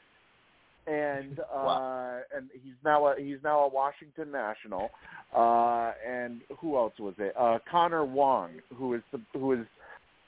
and 0.88 1.40
uh, 1.40 1.44
Wow. 1.54 2.20
and 2.36 2.50
he's 2.54 2.76
now 2.86 3.08
a, 3.08 3.16
he's 3.20 3.40
now 3.44 3.62
a 3.62 3.68
Washington 3.68 4.32
National. 4.32 4.92
Uh, 5.36 5.92
and 6.08 6.42
who 6.60 6.78
else 6.78 6.94
was 7.00 7.16
it? 7.18 7.34
Uh, 7.38 7.58
Connor 7.70 8.06
Wong, 8.06 8.52
who 8.78 8.94
is 8.94 9.02
the, 9.12 9.20
who 9.34 9.54
is 9.54 9.66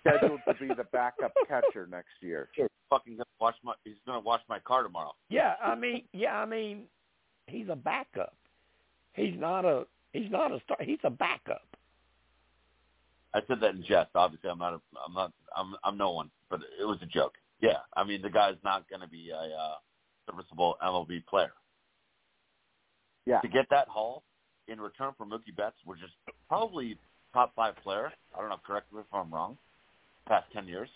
scheduled 0.07 0.41
to 0.47 0.53
be 0.55 0.67
the 0.73 0.85
backup 0.91 1.33
catcher 1.47 1.87
next 1.89 2.09
year. 2.21 2.49
Fucking 2.89 3.13
gonna 3.13 3.25
wash 3.39 3.55
my. 3.63 3.73
He's 3.83 3.95
gonna 4.05 4.21
wash 4.21 4.41
my 4.47 4.59
car 4.59 4.83
tomorrow. 4.83 5.13
Yeah, 5.29 5.55
I 5.61 5.75
mean, 5.75 6.03
yeah, 6.13 6.37
I 6.37 6.45
mean, 6.45 6.83
he's 7.47 7.67
a 7.69 7.75
backup. 7.75 8.35
He's 9.13 9.37
not 9.37 9.65
a 9.65 9.85
he's 10.13 10.31
not 10.31 10.51
a 10.51 10.59
star. 10.63 10.77
He's 10.81 10.99
a 11.03 11.09
backup. 11.09 11.67
I 13.33 13.41
said 13.47 13.59
that 13.61 13.75
in 13.75 13.83
jest. 13.83 14.11
Obviously, 14.15 14.49
I'm 14.49 14.59
not. 14.59 14.73
A, 14.73 14.79
I'm 15.05 15.13
not. 15.13 15.33
I'm. 15.55 15.75
I'm 15.83 15.97
no 15.97 16.11
one. 16.11 16.29
But 16.49 16.61
it 16.79 16.85
was 16.85 16.97
a 17.01 17.05
joke. 17.05 17.33
Yeah. 17.61 17.79
I 17.95 18.03
mean, 18.03 18.21
the 18.21 18.29
guy's 18.29 18.55
not 18.63 18.89
going 18.89 19.01
to 19.01 19.07
be 19.07 19.31
a 19.31 19.35
uh, 19.35 19.75
serviceable 20.29 20.77
MLB 20.83 21.25
player. 21.25 21.51
Yeah, 23.25 23.41
To 23.41 23.47
get 23.49 23.65
that 23.71 23.89
haul 23.89 24.23
in 24.69 24.79
return 24.79 25.11
for 25.17 25.25
Mookie 25.25 25.55
Betts, 25.55 25.75
which 25.83 25.99
is 25.99 26.09
probably 26.47 26.97
top 27.33 27.53
five 27.55 27.75
player. 27.83 28.11
I 28.33 28.39
don't 28.39 28.49
know. 28.49 28.59
Correct 28.65 28.91
me 28.93 29.01
if 29.01 29.05
I'm 29.11 29.33
wrong. 29.33 29.57
Past 30.27 30.45
ten 30.53 30.67
years, 30.67 30.89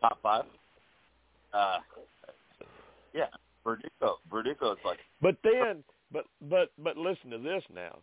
top 0.00 0.18
five. 0.22 0.44
Uh, 1.52 1.78
yeah. 3.14 3.26
Verdugo. 3.64 4.18
Verdugo 4.30 4.72
is 4.72 4.78
like 4.84 4.98
But 5.22 5.36
then, 5.42 5.82
but 6.12 6.26
but 6.50 6.70
but 6.78 6.96
listen 6.96 7.30
to 7.30 7.38
this 7.38 7.62
now. 7.74 7.98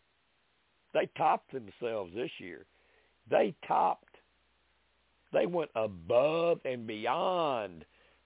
They 0.93 1.10
topped 1.18 1.53
themselves 1.53 2.11
this 2.16 2.32
year. 2.40 2.66
They 3.30 3.53
topped. 3.68 4.16
They 5.32 5.45
went 5.45 5.69
above 5.76 6.60
and 6.66 6.85
beyond 6.85 7.85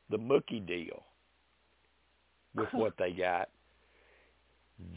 the 0.10 0.18
Mookie 0.18 0.66
deal 0.66 1.04
with 2.56 2.70
what 2.72 2.94
they 2.98 3.12
got. 3.12 3.50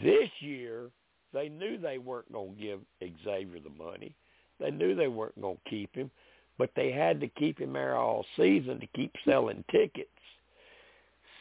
This 0.02 0.30
year, 0.40 0.90
they 1.34 1.48
knew 1.48 1.78
they 1.78 1.98
weren't 1.98 2.32
going 2.32 2.54
to 2.54 2.60
give 2.60 2.80
Xavier 3.24 3.60
the 3.60 3.84
money. 3.84 4.14
They 4.58 4.70
knew 4.70 4.94
they 4.94 5.08
weren't 5.08 5.40
going 5.40 5.56
to 5.56 5.70
keep 5.70 5.94
him, 5.94 6.10
but 6.58 6.70
they 6.74 6.90
had 6.90 7.20
to 7.20 7.28
keep 7.28 7.58
him 7.58 7.72
there 7.72 7.96
all 7.96 8.26
season 8.36 8.80
to 8.80 8.86
keep 8.88 9.12
selling 9.24 9.64
tickets. 9.70 10.10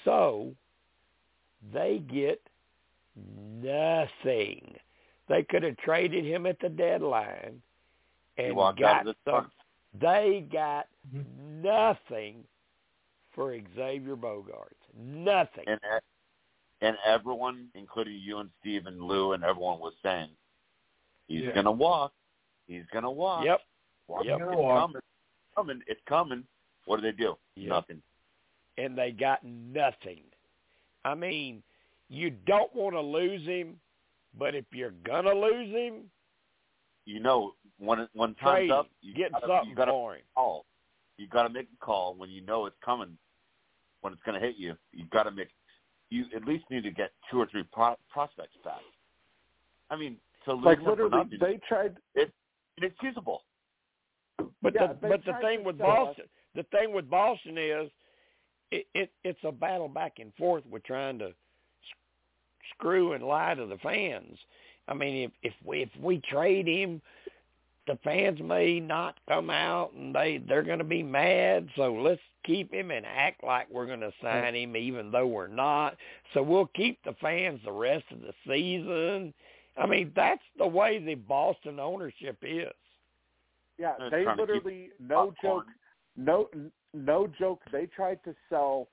So 0.06 0.52
they 1.74 2.02
get 2.12 2.42
nothing. 3.62 4.76
They 5.28 5.44
could 5.44 5.64
have 5.64 5.78
traded 5.78 6.24
him 6.24 6.46
at 6.46 6.60
the 6.62 6.70
deadline 6.70 7.62
and 8.38 8.56
got 8.56 8.84
out 8.84 9.00
of 9.02 9.06
this 9.08 9.16
some. 9.26 9.52
They 10.00 10.48
got 10.52 10.88
mm-hmm. 11.14 11.62
nothing 11.64 12.44
for 13.34 13.58
Xavier 13.76 14.16
Bogaerts. 14.16 14.74
Nothing. 14.98 15.66
and 15.68 15.80
and 16.82 16.96
everyone, 17.06 17.70
including 17.74 18.20
you 18.24 18.38
and 18.38 18.50
Steve 18.60 18.86
and 18.86 19.02
Lou 19.02 19.34
and 19.34 19.44
everyone, 19.44 19.80
was 19.80 19.94
saying 20.04 20.30
he's 21.28 21.44
Yeah. 21.44 21.52
gonna 21.52 21.72
walk. 21.72 22.14
He's 22.68 22.86
gonna 22.94 23.12
walk. 23.12 23.46
Yep. 23.46 23.62
Walk. 24.08 24.26
Yep. 24.26 24.40
It's 24.42 24.58
walk. 24.58 24.82
coming. 24.82 24.98
It's 24.98 25.56
coming. 25.56 25.82
It's 25.88 26.02
coming. 26.08 26.44
What 26.86 26.98
do 26.98 27.04
they 27.04 27.18
do? 27.18 27.36
Yep. 27.56 27.70
Nothing. 27.70 28.02
and 28.78 28.98
they 28.98 29.12
got 29.12 29.44
nothing. 29.44 30.22
I 31.04 31.16
mean, 31.16 31.64
you 32.10 32.30
don't 32.46 32.74
want 32.76 32.96
to 32.96 33.02
lose 33.02 33.46
him, 33.46 33.80
but 34.38 34.56
if 34.56 34.66
you're 34.72 34.94
gonna 35.06 35.34
lose 35.34 35.70
him, 35.74 36.10
You 37.06 37.20
know 37.20 37.54
when 37.80 38.08
when 38.14 38.36
time's 38.36 38.72
up, 38.72 38.88
you 39.02 39.14
Get 39.14 39.32
gotta, 39.32 39.48
something 39.48 39.70
you 39.70 39.76
gotta 39.76 39.92
for 39.92 40.16
him. 40.16 40.22
call. 40.36 40.66
You 41.18 41.28
gotta 41.28 41.50
make 41.50 41.68
a 41.74 41.86
call 41.86 42.14
when 42.16 42.30
you 42.30 42.42
know 42.42 42.66
it's 42.68 42.76
coming. 42.84 43.18
When 44.02 44.14
it's 44.14 44.22
gonna 44.26 44.40
hit 44.40 44.56
you, 44.58 44.76
you 44.94 45.06
gotta 45.12 45.32
make. 45.32 45.50
You 46.10 46.26
at 46.36 46.46
least 46.46 46.64
need 46.70 46.84
to 46.84 46.92
get 46.92 47.12
two 47.30 47.40
or 47.40 47.48
three 47.48 47.64
pro- 47.74 47.98
prospects 48.10 48.56
back. 48.64 48.80
I 49.90 49.96
mean, 49.98 50.18
to 50.46 50.54
lose 50.54 50.64
like 50.66 50.80
literally, 50.82 51.18
nothing, 51.18 51.40
they 51.42 51.60
tried. 51.68 51.98
it's 52.16 52.32
inexcusable. 52.78 53.44
But 54.62 54.74
Yeah, 54.76 54.88
the 54.88 55.08
but 55.08 55.26
the 55.26 55.34
thing 55.42 55.64
with 55.64 55.78
Boston, 55.78 56.26
the 56.56 56.64
thing 56.64 56.94
with 56.94 57.10
Boston 57.10 57.58
is, 57.58 57.90
it, 58.72 58.86
it 58.94 59.12
it's 59.24 59.40
a 59.44 59.52
battle 59.52 59.88
back 59.88 60.20
and 60.20 60.34
forth 60.36 60.64
with 60.70 60.84
trying 60.84 61.20
to 61.20 61.34
screw 62.76 63.14
and 63.14 63.24
lie 63.24 63.56
to 63.56 63.66
the 63.66 63.78
fans. 63.78 64.38
I 64.88 64.94
mean, 64.94 65.24
if 65.24 65.32
if 65.44 65.54
we 65.66 65.82
if 65.84 65.90
we 66.02 66.22
trade 66.30 66.68
him, 66.68 67.02
the 67.88 67.98
fans 68.04 68.40
may 68.42 68.80
not 68.80 69.18
come 69.28 69.50
out 69.50 69.94
and 69.94 70.14
they 70.14 70.42
they're 70.48 70.64
going 70.64 70.80
to 70.80 70.84
be 70.86 71.04
mad. 71.04 71.68
So 71.76 71.94
let's 71.94 72.22
keep 72.46 72.74
him 72.74 72.92
and 72.92 73.06
act 73.06 73.44
like 73.44 73.70
we're 73.70 73.86
going 73.86 74.02
to 74.02 74.14
sign 74.22 74.56
him, 74.56 74.76
even 74.76 75.12
though 75.12 75.28
we're 75.28 75.48
not. 75.48 75.98
So 76.34 76.42
we'll 76.44 76.70
keep 76.76 77.04
the 77.04 77.16
fans 77.22 77.60
the 77.66 77.72
rest 77.72 78.06
of 78.12 78.22
the 78.22 78.34
season. 78.48 79.34
I 79.78 79.86
mean, 79.86 80.12
that's 80.16 80.42
the 80.58 80.68
way 80.68 81.00
the 81.00 81.16
Boston 81.16 81.80
ownership 81.80 82.38
is. 82.42 82.74
Yeah, 83.78 83.94
They're 84.00 84.10
they 84.10 84.24
trying 84.24 84.38
to 84.38 84.44
keep 84.44 84.50
literally 84.56 84.90
no 85.00 85.32
popcorn. 85.32 85.66
joke, 85.66 85.66
no 86.16 86.50
no 86.94 87.28
joke. 87.40 87.62
They 87.72 87.86
tried 87.86 88.24
to 88.24 88.36
sell 88.50 88.88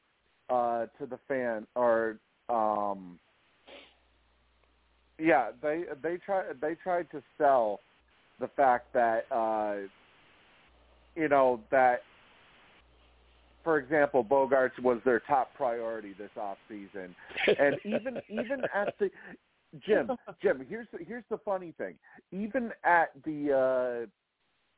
uh 0.51 0.87
to 0.99 1.07
the 1.07 1.19
fan 1.27 1.67
or 1.75 2.19
um 2.51 3.19
yeah 5.19 5.51
they 5.63 5.85
they 6.03 6.19
tried 6.19 6.45
they 6.61 6.75
tried 6.75 7.11
to 7.11 7.23
sell 7.39 7.81
the 8.41 8.49
fact 8.49 8.93
that 8.93 9.25
uh 9.31 9.77
you 11.17 11.29
know 11.29 11.61
that 11.71 12.03
for 13.63 13.79
example 13.79 14.23
Bogaerts 14.23 14.79
was 14.83 14.99
their 15.07 15.21
top 15.21 15.55
priority 15.55 16.15
this 16.19 16.31
off 16.39 16.59
season 16.69 17.15
and 17.59 17.77
even 17.85 18.21
even 18.29 18.63
at 18.75 18.95
the 18.99 19.11
Jim 19.87 20.11
Jim 20.43 20.67
here's 20.69 20.89
the, 20.93 20.99
here's 21.03 21.25
the 21.31 21.39
funny 21.39 21.73
thing 21.79 21.95
even 22.33 22.71
at 22.85 23.13
the 23.25 24.07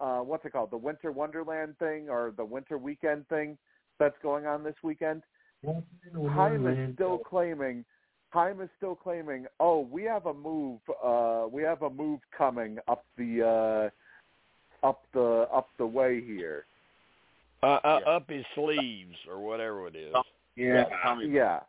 uh 0.00 0.18
what's 0.20 0.44
it 0.44 0.52
called 0.52 0.70
the 0.70 0.76
Winter 0.76 1.12
Wonderland 1.12 1.78
thing 1.78 2.08
or 2.08 2.32
the 2.36 2.44
Winter 2.44 2.78
Weekend 2.78 3.26
thing 3.28 3.56
that's 3.98 4.16
going 4.22 4.46
on 4.46 4.62
this 4.62 4.74
weekend 4.82 5.22
Chaim 5.64 6.66
is 6.66 6.94
still 6.94 7.18
claiming 7.18 7.84
Chaim 8.30 8.60
is 8.60 8.68
still 8.76 8.94
claiming, 8.94 9.46
oh, 9.60 9.80
we 9.80 10.02
have 10.02 10.26
a 10.26 10.34
move 10.34 10.80
uh 11.02 11.46
we 11.50 11.62
have 11.62 11.82
a 11.82 11.90
move 11.90 12.20
coming 12.36 12.78
up 12.88 13.04
the 13.16 13.90
uh 14.82 14.86
up 14.86 15.02
the 15.14 15.48
up 15.52 15.68
the 15.78 15.86
way 15.86 16.20
here. 16.20 16.66
Uh, 17.62 17.66
uh, 17.82 18.00
Yeah. 18.04 18.10
Up 18.12 18.28
his 18.30 18.44
sleeves 18.54 19.16
or 19.28 19.38
whatever 19.38 19.86
it 19.88 19.96
is. 19.96 20.14
Yeah. 20.56 20.84
Tommy- 21.02 21.28
Yeah. 21.28 21.60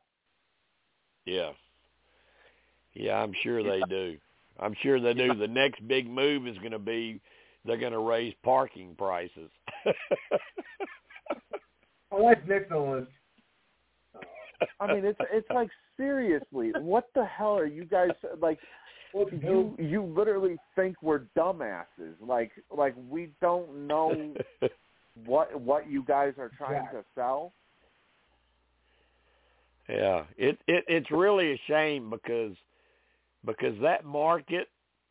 Yeah. 1.25 1.51
Yeah, 2.93 3.21
I'm 3.21 3.33
sure 3.43 3.63
they 3.63 3.81
do. 3.89 4.17
I'm 4.59 4.73
sure 4.81 4.99
they 4.99 5.13
do. 5.13 5.33
The 5.35 5.47
next 5.47 5.87
big 5.87 6.09
move 6.09 6.47
is 6.47 6.57
going 6.57 6.71
to 6.71 6.79
be 6.79 7.21
they're 7.67 7.77
going 7.77 7.91
to 7.91 7.99
raise 7.99 8.33
parking 8.43 8.95
prices. 8.97 9.51
That's 12.11 12.47
next 12.47 12.71
on. 12.71 13.05
I 14.79 14.87
mean 14.87 15.05
it's 15.05 15.19
it's 15.31 15.47
like 15.53 15.69
seriously, 15.97 16.71
what 16.79 17.09
the 17.13 17.25
hell 17.25 17.55
are 17.57 17.67
you 17.67 17.85
guys 17.85 18.09
like 18.41 18.57
you 19.13 19.75
you 19.77 20.03
literally 20.03 20.57
think 20.75 20.95
we're 21.03 21.23
dumbasses. 21.37 22.15
Like 22.19 22.51
like 22.75 22.95
we 23.09 23.31
don't 23.41 23.87
know 23.87 24.33
what 25.25 25.59
what 25.59 25.89
you 25.89 26.03
guys 26.03 26.33
are 26.37 26.51
trying 26.57 26.87
to 26.91 27.03
sell. 27.13 27.53
Yeah, 29.89 30.23
it 30.37 30.57
it 30.67 30.85
it's 30.87 31.11
really 31.11 31.53
a 31.53 31.61
shame 31.67 32.09
because 32.09 32.55
because 33.45 33.75
that 33.81 34.05
market, 34.05 34.69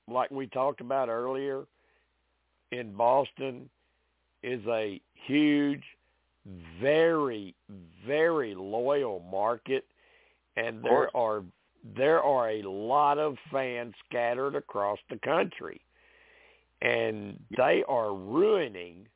like 0.08 0.30
we 0.30 0.46
talked 0.48 0.80
about 0.80 1.08
earlier, 1.08 1.64
in 2.72 2.92
Boston, 2.94 3.68
is 4.42 4.60
a 4.66 5.00
huge, 5.26 5.82
very 6.80 7.54
very 8.06 8.54
loyal 8.54 9.20
market, 9.30 9.84
and 10.56 10.82
there 10.84 11.14
are 11.16 11.42
there 11.96 12.22
are 12.22 12.50
a 12.50 12.62
lot 12.62 13.18
of 13.18 13.36
fans 13.50 13.94
scattered 14.08 14.54
across 14.54 14.98
the 15.10 15.18
country, 15.18 15.80
and 16.82 17.38
they 17.56 17.82
are 17.88 18.14
ruining 18.14 19.06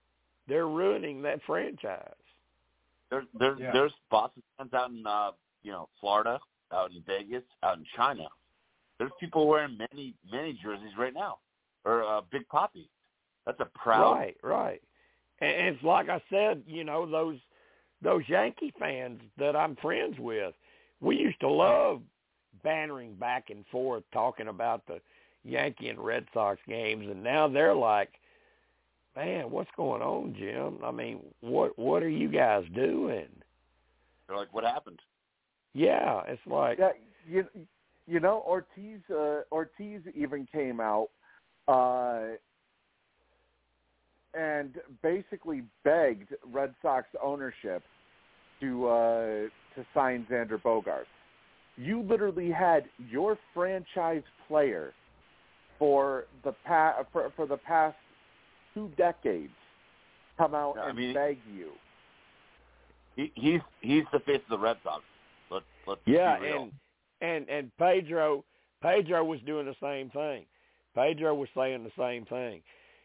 they're 0.48 0.66
ruining 0.66 1.22
that 1.22 1.40
franchise. 1.46 2.12
There's 3.10 3.26
there's 3.38 3.58
Yeah. 3.60 3.72
there's 3.72 3.94
Boston 4.10 4.42
fans 4.58 4.74
out 4.74 4.90
in 4.90 5.06
uh 5.06 5.32
you 5.62 5.72
know 5.72 5.88
Florida, 6.00 6.40
out 6.72 6.90
in 6.90 7.02
Vegas, 7.02 7.44
out 7.62 7.78
in 7.78 7.84
China. 7.96 8.28
There's 8.98 9.12
people 9.20 9.46
wearing 9.46 9.76
many 9.76 10.14
many 10.30 10.54
jerseys 10.54 10.96
right 10.98 11.14
now, 11.14 11.38
or 11.84 12.04
uh, 12.04 12.20
Big 12.22 12.46
Poppy. 12.48 12.90
That's 13.46 13.60
a 13.60 13.66
proud. 13.78 14.12
Right, 14.12 14.36
right. 14.42 14.82
And 15.40 15.74
it's 15.74 15.82
like 15.82 16.08
I 16.08 16.22
said, 16.30 16.62
you 16.66 16.84
know, 16.84 17.10
those 17.10 17.38
those 18.02 18.22
Yankee 18.28 18.72
fans 18.78 19.20
that 19.38 19.56
I'm 19.56 19.76
friends 19.76 20.16
with, 20.18 20.54
we 21.00 21.16
used 21.16 21.40
to 21.40 21.48
love 21.48 22.00
bantering 22.62 23.14
back 23.14 23.50
and 23.50 23.64
forth 23.66 24.02
talking 24.12 24.48
about 24.48 24.86
the 24.86 25.00
Yankee 25.44 25.88
and 25.88 25.98
Red 25.98 26.26
Sox 26.34 26.60
games 26.68 27.06
and 27.10 27.22
now 27.22 27.48
they're 27.48 27.74
like, 27.74 28.10
Man, 29.16 29.50
what's 29.50 29.70
going 29.76 30.02
on, 30.02 30.36
Jim? 30.38 30.78
I 30.84 30.90
mean, 30.90 31.20
what 31.40 31.78
what 31.78 32.02
are 32.02 32.08
you 32.08 32.28
guys 32.28 32.64
doing? 32.74 33.28
They're 34.28 34.36
like, 34.36 34.54
what 34.54 34.64
happened? 34.64 35.00
Yeah, 35.74 36.22
it's 36.28 36.40
like 36.46 36.78
Yeah, 36.78 36.90
you 37.28 37.44
you 38.06 38.20
know 38.20 38.44
Ortiz 38.46 39.00
uh, 39.10 39.40
Ortiz 39.50 40.02
even 40.14 40.46
came 40.52 40.80
out 40.80 41.08
uh, 41.66 42.36
and 44.34 44.74
basically 45.02 45.62
begged 45.84 46.34
Red 46.52 46.74
Sox 46.82 47.06
ownership 47.22 47.82
to 48.60 48.88
uh, 48.88 49.24
to 49.74 49.86
sign 49.94 50.26
Xander 50.30 50.60
Bogaerts. 50.60 51.04
You 51.76 52.02
literally 52.02 52.50
had 52.50 52.84
your 53.10 53.38
franchise 53.54 54.22
player 54.48 54.92
for 55.78 56.24
the 56.44 56.52
pa- 56.66 56.96
for, 57.12 57.32
for 57.36 57.46
the 57.46 57.56
past 57.56 57.96
two 58.74 58.90
decades 58.98 59.52
come 60.36 60.54
out 60.54 60.74
Yeah, 60.76 60.82
I 60.82 60.88
and 60.90 60.98
mean- 60.98 61.14
beg 61.14 61.38
you. 61.54 61.70
He, 63.16 63.32
he's 63.34 63.60
he's 63.80 64.04
the 64.12 64.20
face 64.20 64.40
of 64.44 64.50
the 64.50 64.58
Red 64.58 64.76
Sox. 64.84 65.02
Let's 65.50 65.64
let's 65.86 66.00
Yeah, 66.06 66.36
and 66.42 66.70
and 67.20 67.48
and 67.48 67.70
Pedro 67.78 68.44
Pedro 68.82 69.24
was 69.24 69.40
doing 69.44 69.66
the 69.66 69.74
same 69.82 70.10
thing. 70.10 70.44
Pedro 70.94 71.34
was 71.34 71.48
saying 71.56 71.82
the 71.84 71.90
same 71.98 72.24
thing. 72.26 72.62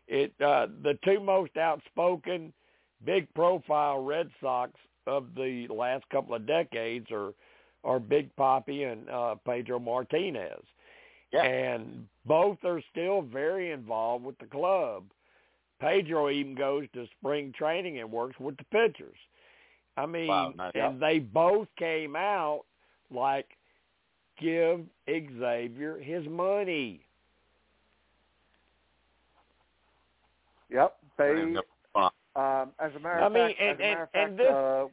It 0.07 0.33
uh 0.41 0.67
the 0.83 0.97
two 1.03 1.19
most 1.19 1.57
outspoken, 1.57 2.53
big 3.05 3.31
profile 3.33 4.03
Red 4.03 4.29
Sox 4.41 4.71
of 5.07 5.27
the 5.35 5.67
last 5.69 6.03
couple 6.09 6.35
of 6.35 6.45
decades 6.47 7.07
are 7.11 7.33
are 7.83 7.99
Big 7.99 8.35
Poppy 8.35 8.83
and 8.83 9.09
uh 9.09 9.35
Pedro 9.45 9.79
Martinez. 9.79 10.63
Yeah. 11.33 11.43
And 11.43 12.07
both 12.25 12.57
are 12.63 12.81
still 12.91 13.21
very 13.21 13.71
involved 13.71 14.23
with 14.25 14.37
the 14.37 14.45
club. 14.45 15.03
Pedro 15.81 16.29
even 16.29 16.55
goes 16.55 16.85
to 16.93 17.05
spring 17.19 17.51
training 17.57 17.99
and 17.99 18.11
works 18.11 18.39
with 18.39 18.55
the 18.57 18.63
pitchers. 18.65 19.17
I 19.97 20.05
mean, 20.05 20.27
Wow, 20.27 20.53
nice. 20.55 20.71
and 20.75 21.01
they 21.01 21.19
both 21.19 21.67
came 21.77 22.15
out 22.15 22.61
like 23.11 23.47
give 24.39 24.81
Xavier 25.09 25.99
his 25.99 26.25
money. 26.27 27.01
Yep, 30.69 30.97
they. 31.17 31.55
Um, 32.37 32.73
as 32.79 32.93
a 32.93 32.99
matter 32.99 33.19
I 33.21 33.25
of 33.27 33.31
mean, 33.31 33.55
fact, 33.55 33.61
and- 33.61 33.69
as 33.71 33.75
a 33.79 33.81
matter 33.81 34.03
of 34.03 34.09
and- 34.11 34.11
fact, 34.11 34.29
and 34.29 34.39
this- 34.39 34.51
uh, 34.51 34.87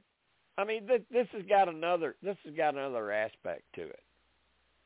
I 0.59 0.65
mean, 0.65 0.87
this, 0.87 1.01
this 1.11 1.27
has 1.33 1.43
got 1.47 1.69
another 1.69 2.15
this 2.23 2.37
has 2.45 2.55
got 2.55 2.75
another 2.75 3.11
aspect 3.11 3.63
to 3.75 3.83
it. 3.83 4.01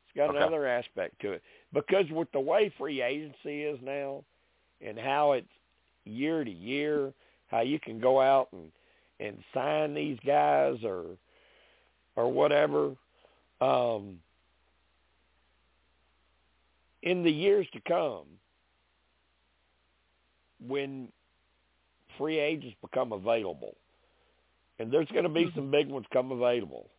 It's 0.05 0.15
got 0.15 0.29
Okay. 0.29 0.37
another 0.37 0.65
aspect 0.65 1.19
to 1.21 1.33
it 1.33 1.43
because 1.73 2.09
with 2.09 2.31
the 2.31 2.39
way 2.39 2.69
free 2.69 3.01
agency 3.01 3.63
is 3.63 3.79
now, 3.81 4.23
and 4.81 4.97
how 4.97 5.33
it's 5.33 5.51
year 6.05 6.43
to 6.43 6.49
year, 6.49 7.13
how 7.47 7.59
you 7.61 7.79
can 7.79 7.99
go 7.99 8.19
out 8.21 8.51
and 8.53 8.71
and 9.19 9.43
sign 9.53 9.93
these 9.93 10.17
guys 10.21 10.83
or 10.83 11.17
or 12.15 12.31
whatever. 12.31 12.95
Um, 13.61 14.21
in 17.03 17.23
the 17.23 17.31
years 17.31 17.67
to 17.71 17.81
come, 17.81 18.25
when 20.65 21.11
free 22.17 22.39
agents 22.39 22.75
become 22.81 23.11
available, 23.11 23.75
and 24.79 24.91
there's 24.91 25.07
going 25.09 25.23
to 25.23 25.29
be 25.29 25.51
some 25.55 25.71
big 25.71 25.87
ones 25.87 26.05
come 26.11 26.31
available. 26.31 26.89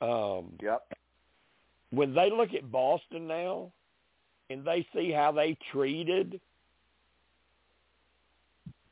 Um, 0.00 0.54
yep. 0.60 0.82
when 1.90 2.12
they 2.12 2.30
look 2.30 2.54
at 2.54 2.70
Boston 2.72 3.28
now, 3.28 3.70
and 4.50 4.64
they 4.64 4.86
see 4.94 5.10
how 5.10 5.32
they 5.32 5.56
treated 5.72 6.40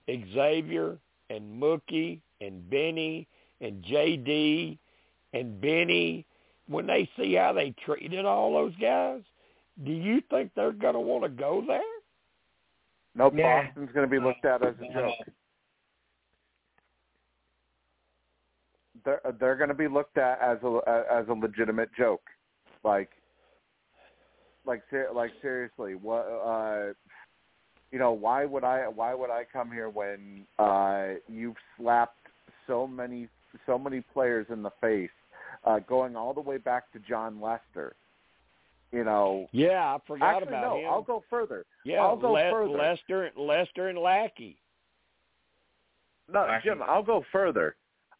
Xavier 0.09 0.99
and 1.29 1.61
Mookie 1.61 2.21
and 2.41 2.69
Benny 2.71 3.27
and 3.61 3.85
JD 3.85 4.79
and 5.33 5.61
Benny, 5.61 6.25
when 6.67 6.87
they 6.87 7.09
see 7.19 7.35
how 7.35 7.53
they 7.53 7.75
treated 7.85 8.25
all 8.25 8.55
those 8.55 8.75
guys, 8.81 9.21
do 9.85 9.93
you 9.93 10.23
think 10.31 10.53
they're 10.55 10.73
going 10.73 10.95
to 10.95 11.01
want 11.01 11.25
to 11.25 11.29
go 11.29 11.63
there? 11.67 11.81
Nope, 13.15 13.35
Nah. 13.35 13.65
Boston's 13.65 13.91
going 13.93 14.07
to 14.07 14.11
be 14.11 14.21
looked 14.21 14.45
at 14.45 14.63
as 14.63 14.75
a 14.81 14.93
joke. 14.93 15.15
They're 19.05 19.21
they're 19.39 19.57
going 19.57 19.69
to 19.69 19.75
be 19.75 19.89
looked 19.89 20.19
at 20.19 20.41
as 20.41 20.59
a 20.63 21.05
as 21.11 21.27
a 21.29 21.33
legitimate 21.33 21.91
joke, 21.97 22.23
like 22.85 23.11
like 24.67 24.83
ser- 24.91 25.09
like 25.15 25.31
seriously, 25.41 25.95
what 25.95 26.27
uh, 26.27 26.93
You 27.91 27.99
know, 27.99 28.13
why 28.13 28.45
would 28.45 28.63
I 28.63 28.87
why 28.89 29.15
would 29.15 29.31
I 29.31 29.45
come 29.51 29.73
here 29.73 29.89
when 29.89 30.47
uh 30.59 31.15
you've 31.29 31.57
slapped 31.77 32.27
so 32.67 32.87
many 32.87 33.29
so 33.67 33.79
many 33.79 34.03
players 34.13 34.47
in 34.51 34.63
the 34.63 34.71
face, 34.81 35.11
uh 35.65 35.79
going 35.81 36.15
all 36.15 36.35
the 36.35 36.41
way 36.41 36.59
back 36.59 36.93
to 36.93 36.99
Jon 37.01 37.41
Lester. 37.41 37.95
You 38.93 39.05
know, 39.05 39.47
Yeah, 39.53 39.95
I 39.95 39.99
forgot 40.07 40.37
actually 40.43 40.49
about 40.49 40.63
no, 40.75 40.77
him. 40.81 40.87
I'll 40.91 41.03
go 41.03 41.23
further. 41.31 41.65
yeah, 41.85 42.01
I'll 42.01 42.17
go 42.17 42.33
Le- 42.33 42.51
further. 42.51 42.71
Lester, 42.77 43.31
Lester, 43.37 43.89
and 43.89 43.99
Lackey. 43.99 44.61
No, 46.29 46.45
Actually- 46.47 46.71
Jim, 46.73 46.83
I'll 46.83 47.03
go 47.03 47.25
further. 47.31 47.77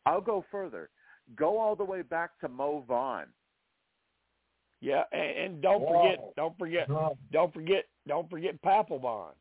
I'll 0.07 0.21
go 0.21 0.45
further. 0.51 0.91
Go 1.35 1.59
all 1.59 1.75
the 1.77 1.85
way 1.85 2.03
back 2.03 2.39
to 2.41 2.49
Mo 2.49 2.85
Vaughn. 2.87 3.27
Yeah, 4.81 5.03
and, 5.13 5.23
and 5.39 5.63
don't 5.63 5.83
Whoa. 5.83 6.03
forget, 6.03 6.37
don't 6.37 6.59
forget, 6.59 6.89
No. 6.89 7.19
don't 7.33 7.53
forget, 7.53 7.85
don't 8.07 8.31
forget 8.31 8.61
Papelbon. 8.63 9.33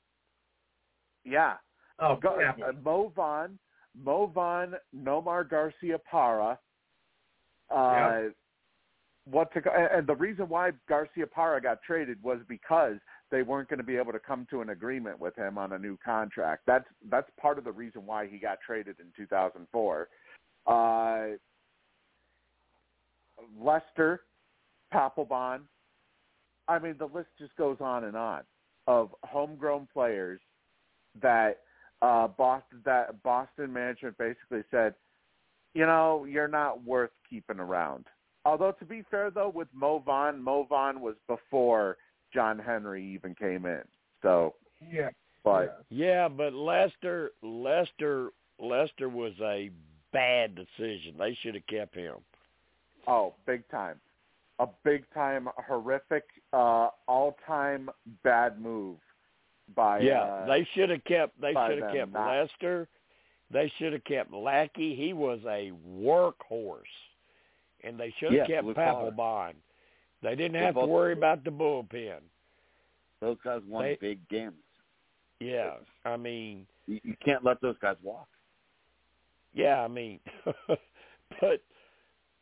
Yeah. 1.23 1.57
Oh, 1.99 2.15
Go, 2.15 2.39
yeah. 2.39 2.53
uh, 2.65 2.71
Mo 2.83 3.11
Vaughn, 3.15 3.57
Mo 3.95 4.25
Vaughn, 4.27 4.75
Nomar 4.95 5.43
Garciaparra. 5.47 6.57
Uh, 7.69 8.29
what 9.31 9.53
to, 9.53 9.61
and 9.71 10.07
the 10.07 10.15
reason 10.15 10.49
why 10.49 10.71
Garciaparra 10.89 11.63
got 11.63 11.81
traded 11.81 12.21
was 12.23 12.39
because 12.47 12.95
they 13.31 13.43
weren't 13.43 13.69
going 13.69 13.79
to 13.79 13.83
be 13.83 13.97
able 13.97 14.11
to 14.11 14.19
come 14.19 14.47
to 14.49 14.61
an 14.61 14.69
agreement 14.69 15.19
with 15.19 15.35
him 15.35 15.57
on 15.57 15.73
a 15.73 15.79
new 15.79 15.97
contract. 16.03 16.63
That's 16.65 16.85
that's 17.09 17.29
part 17.39 17.57
of 17.57 17.63
the 17.63 17.71
reason 17.71 18.05
why 18.05 18.27
he 18.27 18.37
got 18.37 18.59
traded 18.65 18.97
in 18.99 19.07
2004. 19.15 20.07
Uh, 20.67 21.25
Lester, 23.59 24.21
Papelbon. 24.93 25.61
I 26.67 26.79
mean, 26.79 26.95
the 26.99 27.05
list 27.05 27.29
just 27.39 27.55
goes 27.55 27.77
on 27.79 28.03
and 28.03 28.15
on 28.15 28.43
of 28.87 29.09
homegrown 29.23 29.87
players 29.93 30.39
that 31.21 31.59
uh, 32.01 32.27
Boston 32.27 32.81
that 32.85 33.21
Boston 33.23 33.71
management 33.71 34.17
basically 34.17 34.63
said, 34.71 34.95
you 35.73 35.85
know, 35.85 36.25
you're 36.25 36.47
not 36.47 36.83
worth 36.83 37.11
keeping 37.29 37.59
around. 37.59 38.05
Although 38.49 38.71
to 38.71 38.85
be 38.85 39.03
fair 39.11 39.29
though, 39.29 39.49
with 39.49 39.67
Mo 39.73 39.99
Vaughn, 40.03 40.41
Mo 40.41 40.63
Vaughn 40.67 41.01
was 41.01 41.13
before 41.27 41.97
John 42.33 42.57
Henry 42.57 43.05
even 43.05 43.35
came 43.35 43.67
in. 43.67 43.83
So, 44.23 44.55
Yeah. 44.91 45.09
but 45.43 45.85
Yeah, 45.89 46.27
but 46.27 46.53
Lester, 46.53 47.31
Lester, 47.43 48.31
Lester 48.57 49.07
was 49.07 49.33
a 49.39 49.69
bad 50.11 50.55
decision. 50.55 51.15
They 51.19 51.35
should 51.35 51.53
have 51.53 51.67
kept 51.67 51.93
him. 51.93 52.15
oh, 53.07 53.33
big 53.45 53.67
time, 53.69 53.99
a 54.59 54.67
big 54.83 55.03
time 55.13 55.47
horrific, 55.67 56.25
uh, 56.51 56.89
all 57.07 57.37
time 57.45 57.89
bad 58.23 58.59
move 58.59 58.97
by 59.75 59.99
yeah, 59.99 60.23
uh, 60.23 60.45
they 60.47 60.63
should 60.73 60.89
have 60.89 61.03
kept. 61.03 61.39
They 61.39 61.53
should 61.53 61.83
have 61.83 61.93
kept 61.93 62.11
not- 62.13 62.27
Lester. 62.27 62.87
They 63.51 63.69
should 63.77 63.93
have 63.93 64.03
kept 64.03 64.31
Lackey. 64.31 64.95
He 64.95 65.13
was 65.13 65.39
a 65.45 65.71
workhorse, 65.87 66.83
and 67.83 67.99
they 67.99 68.13
should 68.19 68.33
have 68.33 68.47
Yeah, 68.49 68.55
kept 68.55 68.63
blue. 68.65 68.73
Papelbon. 68.73 69.53
They 70.21 70.35
didn't 70.35 70.53
They're 70.53 70.63
have 70.65 70.75
to 70.75 70.81
both- 70.81 70.89
worry 70.89 71.13
about 71.13 71.43
the 71.43 71.51
bullpen. 71.51 72.19
Those 73.21 73.37
guys 73.43 73.61
won 73.67 73.83
They- 73.85 73.95
big 73.95 74.27
games. 74.29 74.55
Yeah, 75.39 75.75
I 76.03 76.17
mean, 76.17 76.67
You, 76.87 76.99
you 77.03 77.15
can't 77.23 77.45
let 77.45 77.61
those 77.61 77.77
guys 77.79 77.95
walk. 78.03 78.27
yeah, 79.53 79.81
I 79.81 79.87
mean, 79.87 80.19
but 81.39 81.61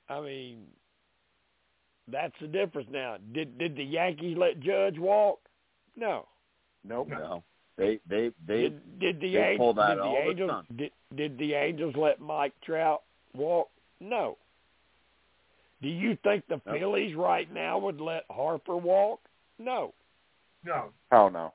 I 0.09 0.19
mean, 0.21 0.65
that's 2.07 2.33
the 2.41 2.47
difference 2.47 2.89
now. 2.91 3.17
Did 3.33 3.57
did 3.59 3.75
the 3.75 3.83
Yankees 3.83 4.35
let 4.37 4.59
Judge 4.61 4.97
walk? 4.97 5.39
No. 5.95 6.27
nope. 6.83 7.09
No, 7.09 7.43
they 7.77 7.99
they 8.07 8.31
they 8.47 8.61
did, 8.61 8.99
did 8.99 9.19
the 9.19 9.33
they 9.33 9.39
Angels 9.43 9.57
pulled 9.59 9.79
out 9.79 9.89
did 9.89 9.97
the 9.99 10.01
all 10.03 10.15
the 10.15 10.29
Angels 10.31 10.49
stunts. 10.49 10.69
did, 10.75 10.91
did 11.15 11.37
the 11.37 11.53
Angels 11.53 11.95
let 11.95 12.19
Mike 12.19 12.53
Trout 12.65 13.03
walk? 13.35 13.69
No. 13.99 14.37
Do 15.81 15.89
you 15.89 16.17
think 16.23 16.47
the 16.47 16.59
Nope. 16.65 16.75
Phillies 16.77 17.15
right 17.15 17.51
now 17.53 17.77
would 17.77 18.01
let 18.01 18.23
Harper 18.29 18.77
walk? 18.77 19.19
No. 19.59 19.93
No. 20.63 20.89
Oh 21.11 21.29
no. 21.29 21.53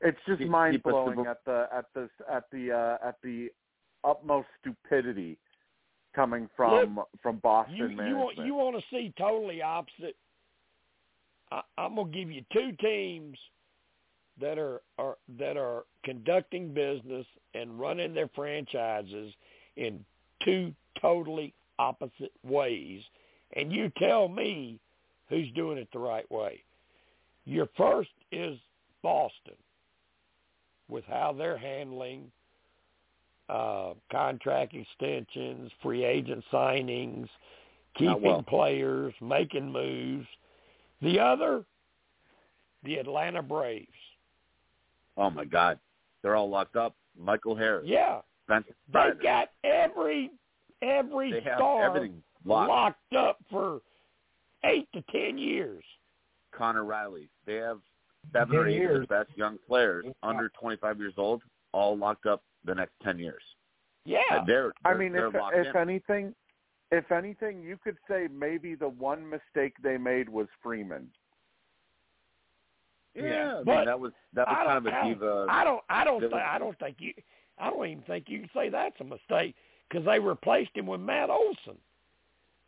It's 0.00 0.18
just 0.26 0.38
Keep- 0.40 0.48
mind 0.48 0.74
keep 0.74 0.82
blowing 0.84 1.24
to- 1.24 1.30
at 1.30 1.44
the 1.44 1.68
at 1.72 1.86
the 1.94 2.08
at 2.30 2.44
the 2.50 2.72
uh, 2.72 3.06
at 3.08 3.16
the 3.22 3.50
utmost 4.04 4.48
stupidity 4.60 5.36
coming 6.14 6.48
from 6.56 7.00
from 7.22 7.36
Boston 7.38 7.76
You 7.76 7.88
you 7.88 7.96
management. 7.96 8.18
want 8.24 8.38
you 8.38 8.54
want 8.54 8.76
to 8.76 8.82
see 8.90 9.12
totally 9.16 9.62
opposite. 9.62 10.16
I, 11.52 11.62
I'm 11.78 11.94
gonna 11.96 12.10
give 12.10 12.30
you 12.30 12.42
two 12.52 12.72
teams 12.80 13.38
that 14.40 14.58
are, 14.58 14.80
are 14.98 15.18
that 15.38 15.56
are 15.56 15.84
conducting 16.04 16.72
business 16.72 17.26
and 17.54 17.78
running 17.78 18.14
their 18.14 18.28
franchises 18.34 19.32
in 19.76 20.04
two 20.44 20.72
totally 21.00 21.52
opposite 21.78 22.32
ways, 22.42 23.02
and 23.56 23.72
you 23.72 23.90
tell 23.98 24.28
me 24.28 24.78
who's 25.28 25.50
doing 25.52 25.78
it 25.78 25.88
the 25.92 25.98
right 25.98 26.30
way. 26.30 26.62
Your 27.44 27.68
first 27.76 28.10
is 28.32 28.58
Boston 29.02 29.54
with 30.88 31.04
how 31.04 31.34
they're 31.36 31.56
handling 31.58 32.30
uh, 33.48 33.94
contract 34.12 34.74
extensions, 34.74 35.70
free 35.82 36.04
agent 36.04 36.44
signings, 36.52 37.28
keeping 37.96 38.22
well. 38.22 38.42
players, 38.42 39.12
making 39.20 39.70
moves. 39.70 40.26
The 41.02 41.18
other, 41.18 41.64
the 42.84 42.96
Atlanta 42.96 43.42
Braves. 43.42 43.88
oh 45.16 45.30
my 45.30 45.44
God, 45.44 45.78
they're 46.22 46.36
all 46.36 46.48
locked 46.50 46.76
up. 46.76 46.94
Michael 47.18 47.56
Harris, 47.56 47.84
Yeah, 47.86 48.20
Spencer 48.46 48.74
they 48.92 49.10
got 49.22 49.48
every 49.64 50.30
every 50.82 51.32
they 51.32 51.40
star 51.40 51.84
everything 51.86 52.22
locked. 52.44 52.68
locked 52.70 53.14
up 53.14 53.38
for 53.50 53.80
eight 54.64 54.88
to 54.92 55.02
ten 55.10 55.38
years. 55.38 55.84
Connor 56.52 56.84
Riley, 56.84 57.28
they 57.46 57.54
have 57.56 57.78
seven 58.32 58.56
or 58.56 58.68
eight 58.68 58.76
of 58.76 58.80
years. 58.82 59.00
the 59.08 59.14
best 59.14 59.30
young 59.36 59.58
players 59.66 60.04
under 60.22 60.48
25 60.60 60.98
years 60.98 61.14
old, 61.16 61.42
all 61.72 61.96
locked 61.96 62.26
up 62.26 62.42
the 62.64 62.74
next 62.74 62.92
10 63.02 63.18
years. 63.18 63.42
Yeah, 64.04 64.18
Uh, 64.30 64.44
They're, 64.44 64.72
I 64.84 64.90
they're- 64.90 64.98
mean, 64.98 65.12
they're 65.12 65.28
if 65.28 65.34
if 65.54 65.74
in. 65.74 65.76
anything, 65.80 66.34
if 66.90 67.10
anything, 67.12 67.62
you 67.62 67.76
could 67.78 67.96
say 68.08 68.28
maybe 68.30 68.74
the 68.74 68.88
one 68.88 69.28
mistake 69.28 69.74
they 69.82 69.96
made 69.96 70.28
was 70.28 70.48
Freeman. 70.62 71.10
yeah, 73.14 73.52
I 73.52 73.54
mean, 73.56 73.64
But 73.64 73.84
that 73.86 73.98
was 74.00 74.12
that 74.34 74.46
was 74.48 74.56
kind 74.66 74.78
of 74.78 74.86
a 74.86 75.04
diva. 75.08 75.46
I 75.48 75.64
don't. 75.64 75.82
I 75.88 76.04
don't. 76.04 76.20
Think, 76.20 76.34
I 76.34 76.58
don't 76.58 76.78
think 76.78 76.96
you. 77.00 77.12
I 77.58 77.70
don't 77.70 77.86
even 77.86 78.04
think 78.04 78.28
you 78.28 78.40
can 78.40 78.50
say 78.54 78.68
that's 78.70 78.98
a 79.00 79.04
mistake 79.04 79.54
because 79.88 80.04
they 80.06 80.18
replaced 80.18 80.70
him 80.76 80.86
with 80.86 81.00
Matt 81.00 81.28
Olson. 81.30 81.76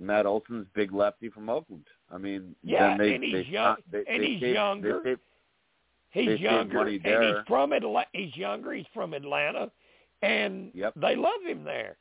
Matt 0.02 0.26
Olson's 0.26 0.66
big 0.74 0.92
lefty 0.92 1.28
from 1.30 1.48
Oakland. 1.48 1.86
I 2.10 2.18
mean, 2.18 2.54
Yeah, 2.62 2.96
they, 2.98 3.14
and 3.14 3.24
he's 3.24 3.32
they, 3.32 3.42
young- 3.50 3.76
they, 3.90 4.04
and 4.08 4.22
he's 4.22 4.40
saved- 4.40 4.54
younger. 4.54 5.00
Saved, 5.04 5.20
He's 6.10 6.40
younger 6.40 6.80
and 6.86 7.02
there. 7.02 7.22
he's 7.38 7.46
from 7.46 7.72
Atlanta. 7.72 8.06
He's 8.12 8.36
younger. 8.36 8.72
He's 8.74 8.84
from 8.92 9.14
Atlanta, 9.14 9.70
and 10.20 10.70
Yep. 10.74 10.92
they 10.96 11.16
love 11.16 11.40
him 11.46 11.64
there. 11.64 11.96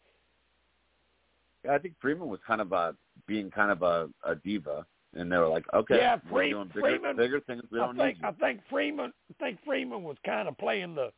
Yeah, 1.63 1.75
I 1.75 1.77
think 1.77 1.93
Freeman 2.01 2.27
was 2.27 2.39
kind 2.45 2.59
of 2.59 2.71
a 2.73 2.93
being 3.27 3.49
kind 3.51 3.71
of 3.71 3.83
a, 3.83 4.09
a 4.25 4.35
diva, 4.35 4.85
and 5.13 5.31
they 5.31 5.37
were 5.37 5.47
like, 5.47 5.63
okay, 5.73 5.97
Yeah, 5.97 6.17
we're 6.29 6.39
Free- 6.41 6.49
doing 6.49 6.67
bigger, 6.67 6.81
Freeman- 6.81 7.15
bigger 7.15 7.39
things. 7.41 7.63
We 7.71 7.79
I 7.79 7.85
don't 7.85 7.95
think 7.97 8.21
need 8.21 8.27
I 8.27 8.31
think 8.33 8.61
Freeman. 8.69 9.13
I 9.39 9.43
think 9.43 9.59
Freeman 9.63 10.03
was 10.03 10.17
kind 10.25 10.47
of 10.49 10.57
playing 10.57 10.95
the 10.95 11.11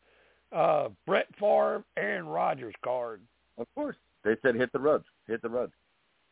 uh 0.55 0.89
Brett 1.07 1.27
Favre, 1.39 1.83
Aaron 1.97 2.27
Rodgers 2.27 2.75
card. 2.83 3.21
Of 3.57 3.65
course, 3.73 3.95
they 4.23 4.35
said 4.43 4.53
hit 4.55 4.71
the 4.71 4.79
road, 4.79 5.03
hit 5.27 5.41
the 5.41 5.49
road. 5.49 5.71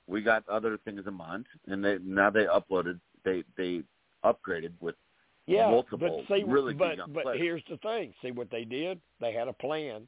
We 0.07 0.21
got 0.21 0.47
other 0.49 0.77
things 0.83 1.03
in 1.07 1.13
mind, 1.13 1.45
and 1.67 1.83
they 1.83 1.97
now 2.03 2.29
they 2.29 2.45
uploaded, 2.45 2.99
they 3.23 3.43
they 3.57 3.83
upgraded 4.23 4.71
with 4.79 4.95
Yeah, 5.47 5.69
multiple 5.69 6.25
but 6.27 6.35
see, 6.35 6.43
really 6.43 6.73
but 6.73 6.97
but 7.13 7.23
players. 7.23 7.39
here's 7.39 7.63
the 7.69 7.77
thing. 7.77 8.13
See 8.21 8.31
what 8.31 8.49
they 8.51 8.65
did? 8.65 8.99
They 9.19 9.31
had 9.33 9.47
a 9.47 9.53
plan. 9.53 10.07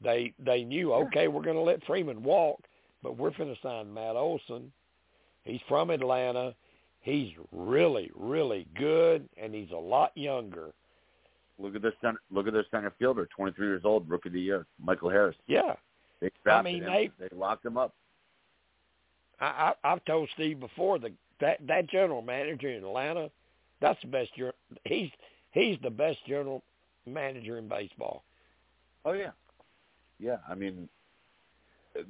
They 0.00 0.32
they 0.38 0.64
knew 0.64 0.92
okay, 0.94 1.28
we're 1.28 1.42
going 1.42 1.56
to 1.56 1.62
let 1.62 1.84
Freeman 1.84 2.22
walk, 2.22 2.60
but 3.02 3.16
we're 3.16 3.30
going 3.36 3.54
to 3.54 3.60
sign 3.62 3.92
Matt 3.92 4.16
Olson. 4.16 4.72
He's 5.44 5.60
from 5.68 5.90
Atlanta. 5.90 6.54
He's 7.00 7.32
really 7.52 8.10
really 8.14 8.66
good, 8.76 9.28
and 9.36 9.54
he's 9.54 9.70
a 9.70 9.76
lot 9.76 10.12
younger. 10.16 10.72
Look 11.58 11.74
at 11.74 11.80
their 11.82 11.94
center, 12.02 12.20
look 12.30 12.46
at 12.46 12.52
their 12.52 12.66
center 12.70 12.92
fielder, 12.98 13.26
23 13.34 13.66
years 13.66 13.82
old, 13.84 14.08
rookie 14.10 14.28
of 14.28 14.34
the 14.34 14.40
year, 14.40 14.66
Michael 14.78 15.08
Harris. 15.08 15.36
Yeah, 15.46 15.74
They 16.20 16.30
drafted 16.44 16.72
mean, 16.74 16.82
him. 16.82 16.92
they- 17.18 17.28
they 17.28 17.34
locked 17.36 17.64
him 17.64 17.78
up. 17.78 17.94
I, 19.40 19.72
I 19.84 19.92
I've 19.92 20.04
told 20.04 20.28
Steve 20.34 20.60
before 20.60 20.98
that 21.00 21.12
that 21.40 21.58
that 21.66 21.88
general 21.88 22.22
manager 22.22 22.68
in 22.70 22.84
Atlanta, 22.84 23.30
that's 23.80 24.00
the 24.02 24.08
best. 24.08 24.34
ger- 24.36 24.54
He's 24.84 25.10
he's 25.52 25.78
the 25.82 25.90
best 25.90 26.18
general 26.26 26.62
manager 27.06 27.58
in 27.58 27.68
baseball. 27.68 28.24
Oh 29.04 29.12
yeah, 29.12 29.30
yeah. 30.18 30.38
I 30.48 30.54
mean, 30.54 30.88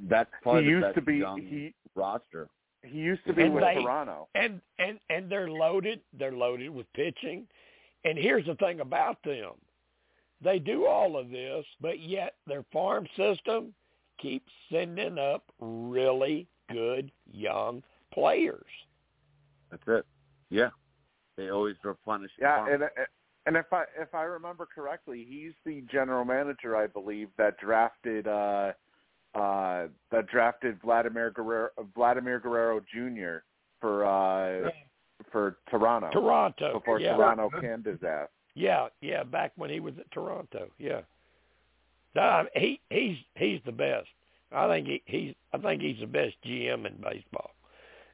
that's 0.08 0.30
probably 0.42 0.62
he 0.64 0.66
the 0.68 0.72
used 0.72 0.84
best 0.86 0.94
to 0.96 1.02
be 1.02 1.16
young 1.16 1.40
he 1.42 1.74
roster. 1.94 2.48
he 2.84 2.98
used 2.98 3.24
to 3.26 3.32
be 3.32 3.42
And 3.42 3.54
with 3.54 3.64
they- 3.64 3.82
Toronto. 3.82 4.28
and 4.34 4.60
and 4.78 4.98
and 5.10 5.30
they're 5.30 5.50
loaded. 5.50 6.00
They're 6.18 6.32
loaded 6.32 6.70
with 6.70 6.86
pitching. 6.94 7.46
And 8.04 8.16
here's 8.16 8.46
the 8.46 8.54
thing 8.54 8.80
about 8.80 9.20
them: 9.24 9.52
They 10.40 10.60
do 10.60 10.86
all 10.86 11.16
of 11.16 11.30
this, 11.30 11.66
but 11.80 11.98
yet 12.00 12.34
their 12.46 12.64
farm 12.72 13.06
system 13.16 13.74
keeps 14.18 14.50
sending 14.70 15.18
up 15.18 15.42
really 15.60 16.46
good 16.70 17.10
young 17.32 17.82
players. 18.12 18.66
That's 19.70 19.82
it. 19.86 20.06
Yeah, 20.50 20.70
they 21.36 21.50
always 21.50 21.76
replenish. 21.82 22.30
the 22.38 22.44
Yeah, 22.44 22.56
farm. 22.56 22.72
and 22.72 22.82
and 23.46 23.56
if 23.56 23.72
I 23.72 23.84
if 23.98 24.14
I 24.14 24.22
remember 24.22 24.66
correctly, 24.66 25.26
he's 25.28 25.52
the 25.64 25.82
general 25.90 26.24
manager, 26.24 26.76
I 26.76 26.86
believe, 26.86 27.28
that 27.38 27.58
drafted 27.58 28.26
uh 28.26 28.72
uh 29.34 29.88
that 30.10 30.26
drafted 30.28 30.80
Vladimir 30.82 31.30
Guerrero 31.30 31.70
Vladimir 31.94 32.40
Guerrero 32.40 32.80
Jr. 32.92 33.44
for 33.80 34.04
uh 34.06 34.70
for 35.32 35.56
Toronto. 35.70 36.10
Toronto, 36.12 36.74
Before 36.74 37.00
yeah. 37.00 37.16
Toronto 37.16 37.50
canned 37.60 37.86
his 37.86 38.02
ass. 38.02 38.28
Yeah, 38.54 38.88
yeah, 39.00 39.22
back 39.22 39.52
when 39.56 39.70
he 39.70 39.80
was 39.80 39.94
at 39.98 40.10
Toronto. 40.12 40.70
Yeah. 40.78 41.00
No, 42.14 42.44
he 42.54 42.80
he's 42.90 43.18
he's 43.36 43.60
the 43.66 43.72
best. 43.72 44.08
I 44.52 44.68
think 44.68 44.86
he, 44.86 45.02
he's 45.06 45.34
I 45.52 45.58
think 45.58 45.82
he's 45.82 46.00
the 46.00 46.06
best 46.06 46.34
GM 46.44 46.86
in 46.86 46.94
baseball. 47.02 47.50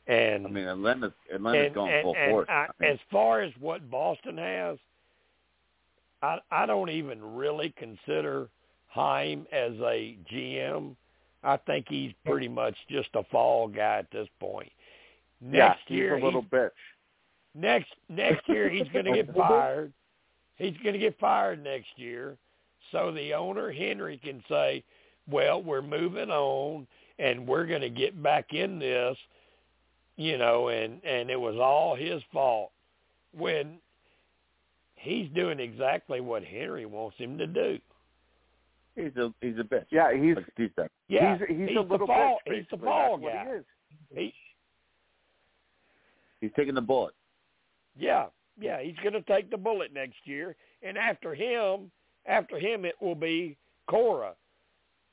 And 0.07 0.47
I 0.47 0.51
mean, 0.51 0.67
Atlanta's 0.67 1.13
Atlanta's 1.33 1.67
and, 1.67 1.75
going 1.75 1.93
and, 1.93 2.03
full 2.03 2.17
and 2.19 2.31
force. 2.31 2.49
I, 2.49 2.53
I 2.53 2.69
mean, 2.81 2.91
as 2.91 2.99
far 3.11 3.43
as 3.43 3.53
what 3.61 3.89
Boston 3.91 4.39
has, 4.39 4.79
I 6.23 6.39
I 6.51 6.67
don't 6.67 6.91
even 6.91 7.37
really 7.37 7.73
consider 7.77 8.49
Chaim 8.89 9.47
as 9.53 9.73
a 9.81 10.17
GM. 10.33 10.97
I 11.45 11.57
think 11.57 11.87
he's 11.89 12.13
pretty 12.25 12.49
much 12.49 12.77
just 12.89 13.09
a 13.15 13.25
fall 13.25 13.69
guy 13.69 13.99
at 13.99 14.11
this 14.11 14.29
point. 14.41 14.71
Next 15.41 15.81
yeah, 15.89 15.97
year, 15.97 16.15
he's 16.17 16.23
a 16.23 16.25
little 16.25 16.43
bitch. 16.43 16.71
next 17.55 17.93
next 18.09 18.49
year 18.49 18.69
he's 18.69 18.89
going 18.93 19.05
to 19.05 19.13
get 19.13 19.35
fired. 19.37 19.93
He's 20.57 20.77
going 20.83 20.93
to 20.93 21.01
get 21.01 21.19
fired 21.19 21.63
next 21.63 21.89
year. 21.97 22.37
So 22.93 23.11
the 23.11 23.35
owner 23.35 23.73
Henry 23.73 24.21
can 24.23 24.43
say, 24.49 24.85
"Well, 25.31 25.63
we're 25.63 25.83
moving 25.83 26.31
on, 26.31 26.87
and 27.19 27.47
we're 27.47 27.67
going 27.67 27.81
to 27.83 27.91
get 27.91 28.21
back 28.23 28.53
in 28.53 28.79
this." 28.79 29.17
You 30.17 30.37
know, 30.39 30.69
and 30.69 31.03
and 31.05 31.31
it 31.31 31.41
was 31.41 31.57
all 31.57 31.95
his 31.97 32.23
fault 32.33 32.71
when 33.37 33.79
he's 34.97 35.29
doing 35.31 35.59
exactly 35.59 36.21
what 36.21 36.45
Henry 36.45 36.85
wants 36.87 37.17
him 37.17 37.39
to 37.39 37.47
do. 37.47 37.79
he's 38.95 39.17
a 39.17 39.33
he's 39.41 39.59
a 39.59 39.65
bitch. 39.65 39.87
Yeah, 39.91 40.13
he's 40.15 40.37
like 40.37 40.45
Steve 40.55 40.71
said. 40.77 40.91
Yeah, 41.09 41.39
he's 41.39 41.49
he's, 41.49 41.69
he's 41.69 41.79
a 41.79 41.83
the 41.83 41.89
little 41.93 42.07
fall- 42.07 42.39
bitch. 42.47 42.55
he's 42.57 42.65
the 42.71 42.77
basically. 42.77 42.87
fall 42.87 43.19
That's 43.19 43.35
guy. 43.35 43.45
What 43.45 43.53
he 43.55 43.59
is. 43.59 43.65
He, 44.15 44.35
He's 46.41 46.51
taking 46.57 46.75
the 46.75 46.81
bullet. 46.81 47.15
yeah, 47.97 48.27
yeah, 48.61 48.81
he's 48.83 48.97
going 49.03 49.13
to 49.15 49.23
take 49.23 49.49
the 49.51 49.57
bullet 49.57 49.93
next 49.95 50.17
year, 50.25 50.57
and 50.83 50.99
after 50.99 51.35
him, 51.35 51.91
after 52.27 52.59
him, 52.59 52.85
it 52.85 52.97
will 53.01 53.15
be 53.15 53.57
Cora, 53.89 54.33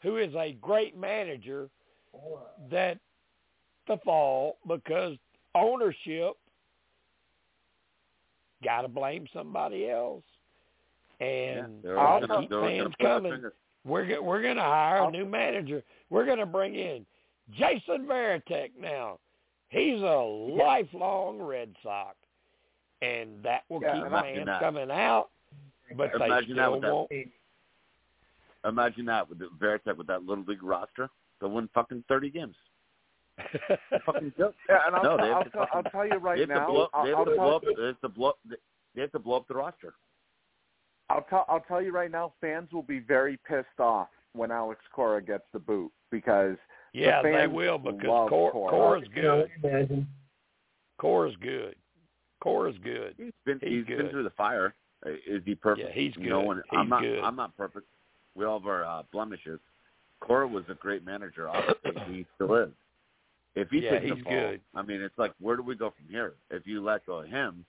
who 0.02 0.18
is 0.18 0.34
a 0.36 0.54
great 0.62 0.98
manager. 0.98 1.70
That 2.72 2.98
the 3.88 3.98
fall 4.04 4.58
because 4.68 5.16
ownership 5.56 6.34
got 8.64 8.82
to 8.82 8.88
blame 8.88 9.28
somebody 9.34 9.90
else, 9.90 10.24
and 11.20 11.82
they're 11.84 12.00
I'll 12.00 12.08
always 12.08 12.22
to 12.24 12.28
gonna, 12.28 12.42
keep 12.42 12.50
they're 12.50 12.62
fans 12.62 12.78
gonna 12.80 12.90
point 12.90 13.24
their 13.24 13.32
coming. 13.40 13.52
We're 13.86 14.06
go- 14.06 14.22
we're 14.22 14.42
going 14.42 14.58
to 14.58 14.62
hire 14.62 15.04
a 15.04 15.12
new 15.12 15.26
manager. 15.26 15.84
We're 16.10 16.26
going 16.26 16.40
to 16.40 16.46
bring 16.46 16.76
in 16.76 17.06
Jason 17.58 18.06
Varitek 18.06 18.72
now. 18.80 19.20
He's 19.70 20.02
a 20.02 20.56
lifelong 20.58 21.40
Red 21.42 21.76
Sox, 21.84 22.18
and 23.02 23.42
that 23.44 23.64
will 23.70 23.82
Yeah, 23.82 23.94
keep 23.98 24.06
imagine 24.08 24.46
fans 24.48 24.60
coming 24.60 24.92
out. 24.92 25.30
But 25.96 26.12
they 26.20 26.26
Imagine 26.26 26.56
that 26.58 26.64
still 26.70 26.82
that- 26.82 26.94
won't. 26.94 27.12
Imagine 28.66 29.06
that 29.06 29.30
with 29.30 29.40
the 29.40 29.50
Varitek 29.58 29.98
with 29.98 30.08
that 30.08 30.24
little 30.24 30.44
league 30.44 30.64
roster. 30.64 31.10
They'll 31.40 31.52
win 31.52 31.70
fucking 31.74 32.04
thirty 32.08 32.30
games. 32.30 32.56
fucking 34.06 34.34
joke. 34.38 34.56
Yeah, 34.68 34.80
and 34.86 34.96
I'll, 34.96 35.04
No, 35.04 35.18
tell, 35.18 35.34
I'll, 35.36 35.44
to 35.46 35.50
tell, 35.52 35.68
I'll 35.74 35.84
tell 35.84 36.06
you 36.06 36.18
right 36.18 36.48
now. 36.48 36.68
blow. 36.68 36.88
I'll, 36.94 37.04
They 37.04 37.10
have 37.10 37.20
I'll 37.20 37.26
to 37.26 37.32
blow 37.36 37.56
up. 37.56 37.64
They 37.78 37.86
have 37.86 38.02
to 38.02 38.10
blow 38.10 38.30
up. 38.30 38.40
They 38.96 39.02
have 39.02 39.12
to 39.14 39.20
blow 39.20 39.38
up 39.38 39.48
the 39.48 39.56
roster. 39.56 39.94
I'll 41.10 41.22
tell 41.30 41.46
I'll 41.48 41.62
tell 41.62 41.82
you 41.82 41.92
right 41.92 42.12
now, 42.12 42.34
fans 42.42 42.70
will 42.74 42.84
be 42.84 43.00
very 43.00 43.40
pissed 43.48 43.80
off 43.80 44.10
when 44.34 44.52
Alex 44.52 44.82
Cora 44.94 45.22
gets 45.22 45.46
the 45.54 45.60
boot 45.60 45.92
because 46.12 46.58
yeah, 46.94 47.22
the 47.22 47.30
they 47.30 47.48
will 47.48 47.78
because 47.78 48.30
Cor- 48.30 48.52
Cora. 48.52 48.70
Cora's 48.70 49.08
good. 49.16 49.50
imagine. 49.64 50.08
Cora's 51.00 51.36
good. 51.42 51.76
Cora's 52.42 52.76
good. 52.84 53.16
He's 53.18 53.32
been 53.46 53.60
He's 53.62 53.86
he's 53.88 53.98
been 53.98 54.10
through 54.10 54.24
the 54.24 54.30
fire. 54.32 54.76
Uh, 55.06 55.12
Is 55.26 55.42
he 55.46 55.56
perfect? 55.56 55.88
Yeah, 55.88 55.94
he's 55.94 56.14
No 56.18 56.40
good. 56.42 56.46
one. 56.46 56.64
He's 56.70 56.78
I'm 56.78 56.90
not. 56.90 57.02
good. 57.02 57.20
I'm 57.24 57.36
not 57.36 57.56
perfect. 57.58 57.88
We 58.40 58.46
all 58.46 58.60
have 58.60 58.68
our 58.68 58.86
uh, 58.86 59.04
blemishes. 59.12 59.60
Cora 60.22 60.48
was 60.48 60.64
a 60.70 60.74
great 60.76 61.06
manager. 61.06 61.50
Obviously, 61.50 62.02
he 62.08 62.26
still 62.36 62.56
is. 62.56 62.70
If 63.56 63.70
he 63.70 63.80
Yeah, 63.80 63.92
takes 63.92 64.06
he's 64.06 64.16
the 64.16 64.24
fall, 64.24 64.34
good. 64.34 64.62
I 64.74 64.82
mean, 64.82 65.02
it's 65.02 65.18
like 65.18 65.34
where 65.42 65.58
do 65.58 65.62
we 65.64 65.76
go 65.76 65.90
from 65.92 66.08
here? 66.10 66.34
If 66.50 66.66
you 66.66 66.82
let 66.84 67.06
go 67.06 67.20
of 67.20 67.28
him, 67.28 67.66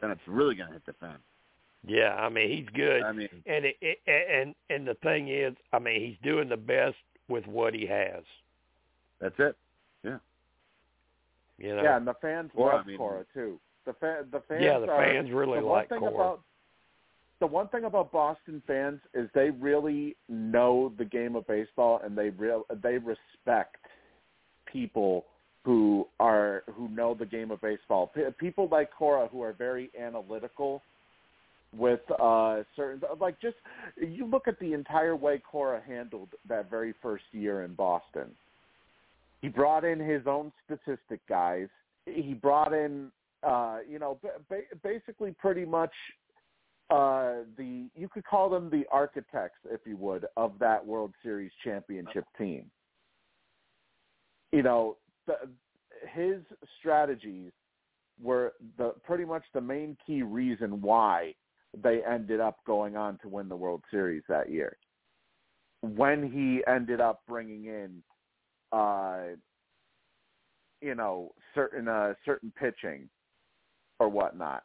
then 0.00 0.10
it's 0.12 0.20
really 0.28 0.54
going 0.54 0.68
to 0.68 0.74
hit 0.74 0.86
the 0.86 0.92
fan. 0.94 1.16
Yeah, 1.84 2.14
I 2.14 2.28
mean 2.28 2.48
he's 2.56 2.68
good. 2.74 3.02
I 3.02 3.10
mean, 3.10 3.28
And 3.46 3.64
it, 3.64 3.76
it, 3.80 3.98
and 4.06 4.54
and 4.70 4.86
the 4.86 4.94
thing 5.02 5.28
is, 5.28 5.54
I 5.72 5.80
mean 5.80 6.00
he's 6.00 6.16
doing 6.22 6.48
the 6.48 6.56
best 6.56 6.94
with 7.28 7.44
what 7.46 7.74
he 7.74 7.84
has. 7.86 8.22
that's 9.20 9.34
it. 9.38 9.56
You 11.58 11.76
know. 11.76 11.82
yeah, 11.82 11.96
and 11.96 12.06
the 12.06 12.14
fans 12.20 12.50
Cora, 12.56 12.76
love 12.76 12.84
I 12.84 12.88
mean- 12.88 12.96
Cora 12.98 13.24
too. 13.34 13.58
The 13.84 13.92
fa- 13.94 14.24
the 14.30 14.40
fans 14.48 14.62
Yeah, 14.62 14.78
the 14.78 14.88
are, 14.90 15.04
fans 15.04 15.30
really 15.32 15.60
the 15.60 15.66
like 15.66 15.88
thing 15.88 15.98
Cora. 16.00 16.14
about 16.14 16.40
the 17.42 17.46
one 17.48 17.66
thing 17.66 17.82
about 17.82 18.12
Boston 18.12 18.62
fans 18.68 19.00
is 19.14 19.28
they 19.34 19.50
really 19.50 20.14
know 20.28 20.92
the 20.96 21.04
game 21.04 21.34
of 21.34 21.44
baseball 21.48 22.00
and 22.04 22.16
they 22.16 22.28
real 22.28 22.64
they 22.84 22.98
respect 22.98 23.78
people 24.72 25.24
who 25.64 26.06
are 26.20 26.62
who 26.72 26.88
know 26.88 27.14
the 27.18 27.26
game 27.26 27.50
of 27.50 27.60
baseball. 27.60 28.12
P- 28.14 28.22
people 28.38 28.68
like 28.70 28.90
Cora 28.96 29.26
who 29.26 29.42
are 29.42 29.54
very 29.54 29.90
analytical 30.00 30.82
with 31.76 31.98
uh 32.20 32.62
certain 32.76 33.02
like 33.18 33.40
just 33.40 33.56
you 34.00 34.24
look 34.24 34.46
at 34.46 34.56
the 34.60 34.72
entire 34.72 35.16
way 35.16 35.42
Cora 35.50 35.82
handled 35.84 36.28
that 36.48 36.70
very 36.70 36.94
first 37.02 37.24
year 37.32 37.64
in 37.64 37.74
Boston. 37.74 38.30
He 39.40 39.48
brought 39.48 39.84
in 39.84 39.98
his 39.98 40.28
own 40.28 40.52
statistic 40.64 41.18
guys. 41.28 41.66
He 42.06 42.34
brought 42.34 42.72
in 42.72 43.10
uh 43.42 43.78
you 43.90 43.98
know 43.98 44.20
ba- 44.48 44.60
basically 44.84 45.34
pretty 45.40 45.64
much 45.64 45.90
uh 46.92 47.44
the 47.56 47.88
you 47.96 48.06
could 48.06 48.24
call 48.24 48.50
them 48.50 48.68
the 48.68 48.84
architects 48.92 49.58
if 49.70 49.80
you 49.86 49.96
would 49.96 50.26
of 50.36 50.52
that 50.58 50.84
World 50.84 51.14
Series 51.22 51.50
championship 51.64 52.24
team. 52.36 52.66
You 54.52 54.62
know, 54.62 54.98
the, 55.26 55.34
his 56.12 56.42
strategies 56.78 57.50
were 58.22 58.52
the 58.76 58.92
pretty 59.04 59.24
much 59.24 59.42
the 59.54 59.60
main 59.60 59.96
key 60.06 60.22
reason 60.22 60.82
why 60.82 61.34
they 61.82 62.02
ended 62.06 62.40
up 62.40 62.58
going 62.66 62.94
on 62.94 63.18
to 63.22 63.28
win 63.28 63.48
the 63.48 63.56
World 63.56 63.82
Series 63.90 64.22
that 64.28 64.50
year. 64.50 64.76
When 65.80 66.30
he 66.30 66.62
ended 66.70 67.00
up 67.00 67.22
bringing 67.26 67.64
in 67.64 68.02
uh 68.70 69.36
you 70.82 70.94
know 70.94 71.32
certain 71.54 71.88
uh 71.88 72.12
certain 72.26 72.52
pitching 72.58 73.08
or 73.98 74.10
whatnot 74.10 74.64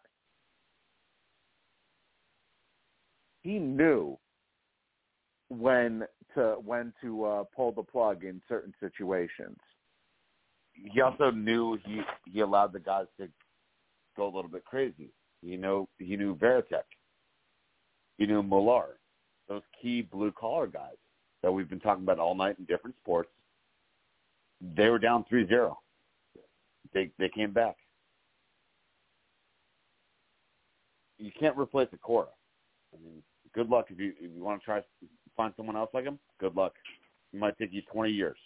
he 3.48 3.59
knew 3.59 4.17
when 5.50 6.03
to 6.34 6.58
when 6.66 6.93
to 7.01 7.24
uh 7.24 7.43
pull 7.56 7.72
the 7.72 7.84
plug 7.84 8.26
in 8.26 8.42
certain 8.50 8.74
situations 8.80 9.58
he 10.93 11.01
also 11.01 11.32
knew 11.32 11.80
he 11.85 12.01
he 12.26 12.42
allowed 12.42 12.74
the 12.74 12.80
guys 12.80 13.06
to 13.19 13.27
go 14.16 14.26
a 14.26 14.34
little 14.34 14.50
bit 14.50 14.66
crazy. 14.66 15.09
You 15.42 15.58
know, 15.58 15.88
he 15.98 16.16
knew 16.16 16.35
Varitek. 16.35 16.84
He 18.17 18.26
knew 18.26 18.43
Millar. 18.43 18.98
Those 19.48 19.61
key 19.82 20.01
blue 20.01 20.32
collar 20.32 20.67
guys 20.67 20.98
that 21.42 21.51
we've 21.51 21.69
been 21.69 21.80
talking 21.80 22.03
about 22.03 22.19
all 22.19 22.35
night 22.35 22.58
in 22.59 22.66
different 22.66 22.95
sports. 22.98 23.30
They 24.76 24.90
were 24.90 25.00
down 25.00 25.26
3-0. 25.32 25.76
They 26.93 27.11
they 27.19 27.30
came 27.30 27.51
back. 27.51 27.77
You 31.19 31.32
can't 31.40 31.58
replace 31.58 31.88
a 31.93 31.98
Cora. 31.98 32.27
I 32.93 33.03
mean, 33.03 33.24
good 33.53 33.69
luck 33.69 33.88
if 33.90 34.00
you 34.00 34.14
if 34.19 34.32
you 34.35 34.43
want 34.43 34.61
to 34.61 34.66
try 34.66 34.80
to 34.80 34.85
find 35.35 35.53
someone 35.58 35.76
else 35.76 35.90
like 35.93 36.06
him. 36.06 36.19
Good 36.40 36.56
luck. 36.56 36.74
It 37.34 37.40
might 37.40 37.58
take 37.58 37.74
you 37.74 37.82
20 37.92 38.09
years. 38.11 38.38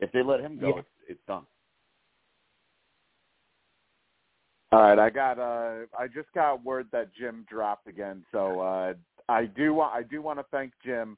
If 0.00 0.10
they 0.12 0.22
let 0.22 0.40
him 0.40 0.58
go, 0.58 0.68
Yeah. 0.68 0.78
it's, 0.78 0.88
it's 1.08 1.20
done. 1.26 1.46
all 4.72 4.80
right 4.82 4.98
i 4.98 5.08
got 5.08 5.38
uh 5.38 5.84
i 5.98 6.06
just 6.12 6.26
got 6.34 6.64
word 6.64 6.86
that 6.90 7.08
jim 7.14 7.46
dropped 7.48 7.86
again 7.86 8.24
so 8.32 8.60
uh 8.60 8.92
i 9.28 9.44
do 9.44 9.72
want 9.72 9.94
i 9.94 10.02
do 10.02 10.20
want 10.20 10.36
to 10.38 10.44
thank 10.50 10.72
jim 10.84 11.16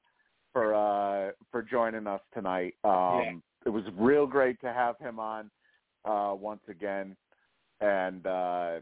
for 0.53 0.75
uh 0.75 1.31
for 1.51 1.63
joining 1.63 2.07
us 2.07 2.21
tonight 2.35 2.75
um 2.85 2.93
Yeah. 3.23 3.33
it 3.67 3.69
was 3.71 3.85
real 3.97 4.27
great 4.27 4.61
to 4.61 4.73
have 4.73 4.99
him 4.99 5.19
on 5.19 5.51
uh 6.05 6.35
once 6.39 6.61
again 6.69 7.17
and 7.81 8.27
uh 8.27 8.81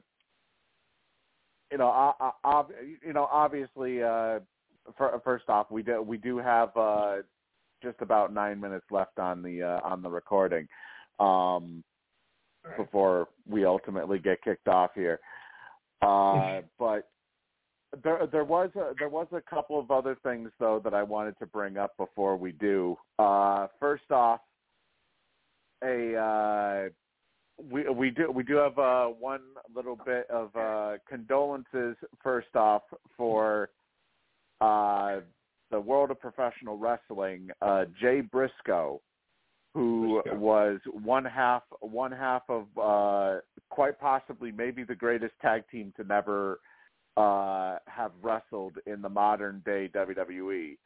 you 1.74 1.78
know 1.78 1.88
I, 1.88 2.30
I, 2.44 2.62
you 3.04 3.12
know 3.12 3.28
obviously 3.30 4.02
uh 4.02 4.38
for, 4.96 5.20
first 5.24 5.48
off, 5.48 5.70
we 5.70 5.82
do 5.82 6.02
we 6.02 6.16
do 6.16 6.38
have 6.38 6.76
uh, 6.76 7.16
just 7.82 7.96
about 8.00 8.32
nine 8.32 8.60
minutes 8.60 8.86
left 8.90 9.18
on 9.18 9.42
the 9.42 9.62
uh, 9.62 9.80
on 9.86 10.02
the 10.02 10.10
recording 10.10 10.68
um, 11.20 11.82
before 12.76 13.28
we 13.48 13.64
ultimately 13.64 14.18
get 14.18 14.42
kicked 14.42 14.68
off 14.68 14.90
here. 14.94 15.20
Uh, 16.02 16.60
but 16.78 17.08
there 18.02 18.26
there 18.30 18.44
was 18.44 18.70
a, 18.76 18.92
there 18.98 19.08
was 19.08 19.26
a 19.32 19.40
couple 19.40 19.78
of 19.78 19.90
other 19.90 20.16
things 20.22 20.50
though 20.58 20.80
that 20.84 20.94
I 20.94 21.02
wanted 21.02 21.38
to 21.38 21.46
bring 21.46 21.76
up 21.76 21.96
before 21.96 22.36
we 22.36 22.52
do. 22.52 22.96
Uh, 23.18 23.68
first 23.80 24.10
off, 24.10 24.40
a 25.82 26.16
uh, 26.16 26.88
we 27.62 27.88
we 27.88 28.10
do 28.10 28.30
we 28.30 28.42
do 28.42 28.56
have 28.56 28.78
uh, 28.78 29.06
one 29.06 29.42
little 29.74 29.98
bit 30.04 30.28
of 30.30 30.54
uh, 30.56 30.94
condolences 31.08 31.96
first 32.22 32.54
off 32.54 32.82
for 33.16 33.70
uh, 34.60 35.20
the 35.70 35.80
world 35.80 36.10
of 36.10 36.20
professional 36.20 36.76
wrestling. 36.76 37.50
Uh, 37.62 37.84
Jay 38.00 38.20
Briscoe, 38.20 39.00
who 39.72 40.20
Briscoe. 40.22 40.38
was 40.38 40.80
one 41.04 41.24
half 41.24 41.62
one 41.80 42.12
half 42.12 42.42
of 42.48 42.66
uh, 42.80 43.40
quite 43.70 43.98
possibly 44.00 44.50
maybe 44.52 44.84
the 44.84 44.94
greatest 44.94 45.34
tag 45.40 45.62
team 45.70 45.92
to 45.96 46.04
never 46.04 46.60
uh, 47.16 47.76
have 47.86 48.12
wrestled 48.22 48.78
in 48.86 49.00
the 49.00 49.08
modern 49.08 49.62
day 49.64 49.90
WWE. 49.94 50.76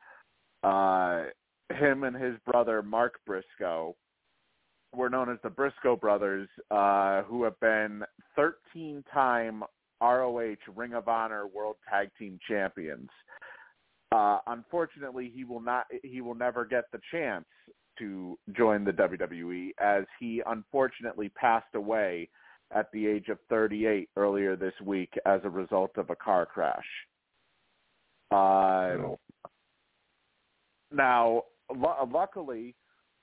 Uh, 0.62 1.30
him 1.74 2.05
and 2.05 2.16
his 2.16 2.34
brother 2.47 2.82
Mark 2.82 3.20
Briscoe 3.26 3.94
were 4.94 5.10
known 5.10 5.31
as 5.31 5.39
the 5.42 5.50
Briscoe 5.50 5.97
brothers, 5.97 6.49
uh, 6.70 7.23
who 7.23 7.44
have 7.44 7.58
been 7.60 8.02
13-time 8.39 9.62
ROH 10.00 10.55
Ring 10.75 10.94
of 10.94 11.08
Honor 11.08 11.47
World 11.47 11.76
Tag 11.89 12.10
Team 12.18 12.39
Champions. 12.49 13.08
Uh, 14.12 14.39
unfortunately, 14.47 15.31
he 15.34 15.44
will 15.44 15.60
not. 15.60 15.84
He 16.02 16.23
will 16.23 16.34
never 16.34 16.65
get 16.65 16.84
the 16.92 17.00
chance 17.10 17.44
to 17.99 18.39
join 18.57 18.84
the 18.84 18.92
WWE, 18.92 19.70
as 19.78 20.05
he 20.18 20.41
unfortunately 20.47 21.28
passed 21.31 21.75
away 21.75 22.28
at 22.75 22.91
the 22.92 23.07
age 23.07 23.28
of 23.28 23.39
38 23.50 24.08
earlier 24.17 24.57
this 24.57 24.75
week 24.84 25.12
as 25.26 25.41
a 25.44 25.50
result 25.50 25.91
of 25.97 26.10
a 26.10 26.17
car 26.17 26.47
crash. 26.47 26.84
Uh, 28.31 29.15
now, 30.92 31.42
lu- 31.70 32.12
luckily 32.12 32.75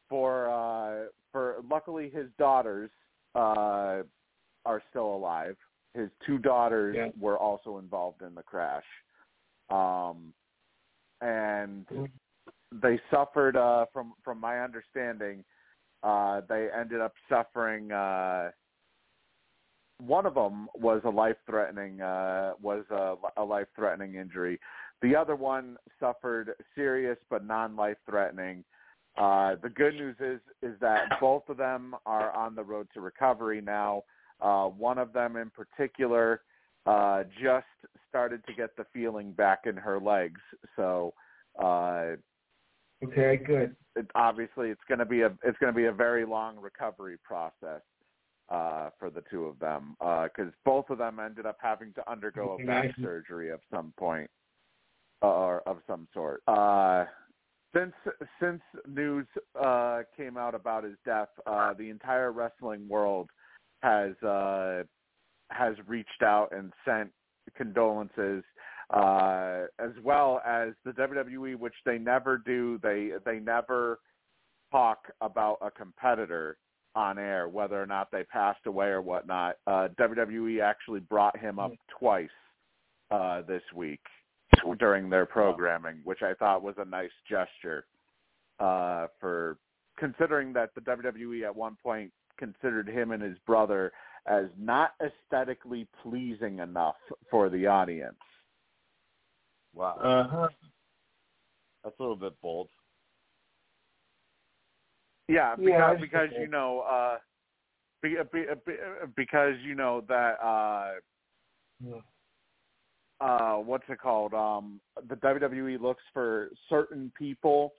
for 0.10 0.50
uh, 0.50 1.06
for 1.36 1.58
luckily 1.70 2.10
his 2.10 2.28
daughters 2.40 2.90
uh, 3.36 4.04
are 4.66 4.82
still 4.90 5.14
alive. 5.14 5.58
His 5.94 6.10
two 6.26 6.38
daughters 6.38 6.96
Yeah. 6.96 7.10
were 7.20 7.38
also 7.38 7.78
involved 7.78 8.22
in 8.22 8.34
the 8.36 8.42
crash, 8.42 8.86
um, 9.70 10.34
and 11.20 11.86
they 12.72 13.02
suffered 13.12 13.58
uh, 13.58 13.86
from 13.92 14.14
from 14.24 14.40
my 14.40 14.62
understanding. 14.62 15.44
Uh, 16.04 16.40
they 16.48 16.70
ended 16.72 17.02
up 17.02 17.14
suffering. 17.28 17.92
Uh, 17.92 18.52
one 20.00 20.26
of 20.26 20.36
them 20.36 20.70
was 20.74 21.02
a 21.04 21.10
life 21.10 21.38
threatening 21.46 22.00
uh, 22.00 22.54
was 22.62 22.86
a, 22.92 23.16
a 23.36 23.44
life 23.44 23.68
threatening 23.76 24.16
injury. 24.16 24.58
The 25.02 25.18
other 25.18 25.36
one 25.36 25.76
suffered 26.00 26.54
serious 26.76 27.18
but 27.30 27.46
non 27.46 27.76
life 27.76 27.98
threatening. 28.10 28.64
Uh, 29.18 29.56
the 29.64 29.70
good 29.70 29.94
news 29.96 30.16
is 30.20 30.42
is 30.62 30.78
that 30.82 31.04
both 31.22 31.48
of 31.48 31.58
them 31.58 31.96
are 32.06 32.32
on 32.36 32.56
the 32.56 32.64
road 32.64 32.88
to 32.94 33.02
recovery 33.02 33.62
now. 33.62 34.04
Uh, 34.42 34.66
one 34.66 34.98
of 34.98 35.14
them 35.14 35.38
in 35.38 35.50
particular 35.50 36.42
uh, 36.86 37.24
just 37.42 37.66
started 38.10 38.46
to 38.46 38.54
get 38.54 38.76
the 38.76 38.86
feeling 38.94 39.32
back 39.32 39.62
in 39.66 39.76
her 39.76 40.00
legs. 40.00 40.42
So 40.76 41.14
uh, 41.62 42.16
Okay, 43.04 43.38
good. 43.38 43.76
it, 43.96 44.08
obviously 44.16 44.70
it's 44.70 44.82
going 44.88 45.00
to 45.00 45.06
be 45.06 45.22
a 45.22 45.28
it's 45.44 45.58
going 45.60 45.74
to 45.74 45.78
be 45.78 45.86
a 45.86 45.94
very 45.94 46.26
long 46.26 46.58
recovery 46.60 47.18
process 47.24 47.82
uh, 48.50 48.90
for 49.00 49.10
the 49.10 49.24
two 49.32 49.46
of 49.46 49.58
them 49.60 49.96
because 50.00 50.52
both 50.66 50.90
of 50.90 50.98
them 50.98 51.20
ended 51.20 51.46
up 51.46 51.58
having 51.62 51.94
to 51.94 52.12
undergo 52.12 52.58
a 52.62 52.66
back 52.66 52.92
surgery 53.02 53.50
of 53.50 53.62
some 53.74 53.94
point 53.98 54.30
or 55.22 55.62
of 55.62 55.78
some 55.88 56.08
sort. 56.14 56.42
Uh, 56.48 57.06
since 57.76 57.94
since 58.40 58.62
news 58.88 59.28
uh, 59.60 60.02
came 60.16 60.38
out 60.38 60.56
about 60.56 60.84
his 60.84 60.96
death, 61.06 61.30
uh, 61.46 61.74
the 61.74 61.90
entire 61.90 62.32
wrestling 62.32 62.88
world 62.88 63.30
has 63.82 64.16
uh, 64.24 64.84
has 65.50 65.76
reached 65.88 66.24
out 66.24 66.50
and 66.52 66.72
sent 66.86 67.12
condolences, 67.56 68.44
uh, 68.92 69.64
as 69.80 69.92
well 70.04 70.42
as 70.46 70.70
the 70.84 70.92
WWE, 70.92 71.58
which 71.58 71.74
they 71.86 71.98
never 71.98 72.38
do. 72.38 72.80
They 72.82 73.12
they 73.26 73.40
never 73.40 74.00
talk 74.72 75.00
about 75.22 75.58
a 75.62 75.72
competitor 75.72 76.58
on 76.96 77.18
air, 77.18 77.50
whether 77.50 77.82
or 77.82 77.86
not 77.86 78.10
they 78.12 78.24
passed 78.24 78.66
away 78.68 78.88
or 78.88 79.02
whatnot. 79.02 79.58
Uh, 79.68 79.90
WWE 80.00 80.62
actually 80.62 81.02
brought 81.02 81.38
him 81.38 81.60
up 81.60 81.74
twice 82.00 82.30
uh, 83.12 83.42
this 83.42 83.64
week 83.76 84.00
during 84.80 85.10
their 85.10 85.26
programming, 85.26 86.02
which 86.04 86.22
I 86.22 86.34
thought 86.34 86.64
was 86.64 86.76
a 86.78 86.86
nice 86.86 87.12
gesture 87.30 87.86
uh, 88.60 89.08
for 89.20 89.58
considering 89.98 90.54
that 90.54 90.72
the 90.76 90.82
WWE 90.82 91.44
at 91.46 91.56
one 91.56 91.78
point 91.82 92.12
considered 92.38 92.88
him 92.88 93.12
and 93.12 93.22
his 93.22 93.38
brother 93.46 93.92
as 94.28 94.46
not 94.58 94.92
aesthetically 95.02 95.88
pleasing 96.02 96.60
enough 96.60 96.96
for 97.30 97.50
the 97.50 97.68
audience. 97.68 98.16
Wow, 99.74 99.98
Uh-huh. 100.02 100.48
that's 101.84 102.00
a 102.00 102.02
little 102.02 102.16
bit 102.16 102.34
bold. 102.42 102.70
Yeah, 105.28 105.56
Yeah, 105.58 105.66
because 105.66 105.82
I 105.82 105.92
just 105.94 106.02
because 106.02 106.30
you 106.40 106.48
know 106.48 106.80
uh 106.82 107.18
be, 108.02 108.16
be, 108.32 108.46
be, 108.66 108.74
because 109.16 109.56
you 109.64 109.76
know 109.76 110.02
that 110.08 110.40
uh 110.44 110.94
Yeah. 111.84 112.02
Uh 113.22 113.56
what's 113.56 113.86
it 113.90 114.00
called 114.00 114.34
um 114.34 114.80
the 115.08 115.16
WWE 115.16 115.80
looks 115.82 116.04
for 116.14 116.50
certain 116.70 117.12
people 117.18 117.74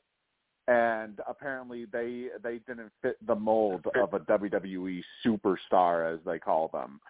and 0.69 1.21
apparently 1.29 1.87
they 1.93 2.29
they 2.43 2.59
didn't 2.67 2.91
fit 3.03 3.17
the 3.27 3.35
mold 3.35 3.85
of 4.01 4.15
a 4.15 4.21
WWE 4.21 5.03
superstar 5.25 6.13
as 6.13 6.21
they 6.25 6.39
call 6.39 6.69
them 6.73 7.01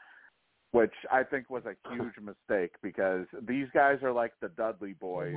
which 0.73 0.93
I 1.11 1.23
think 1.23 1.49
was 1.49 1.63
a 1.65 1.95
huge 1.95 2.15
mistake 2.21 2.73
because 2.83 3.27
these 3.49 3.67
guys 3.73 3.99
are 4.03 4.13
like 4.13 4.33
the 4.43 4.49
Dudley 4.51 4.93
boys 4.93 5.37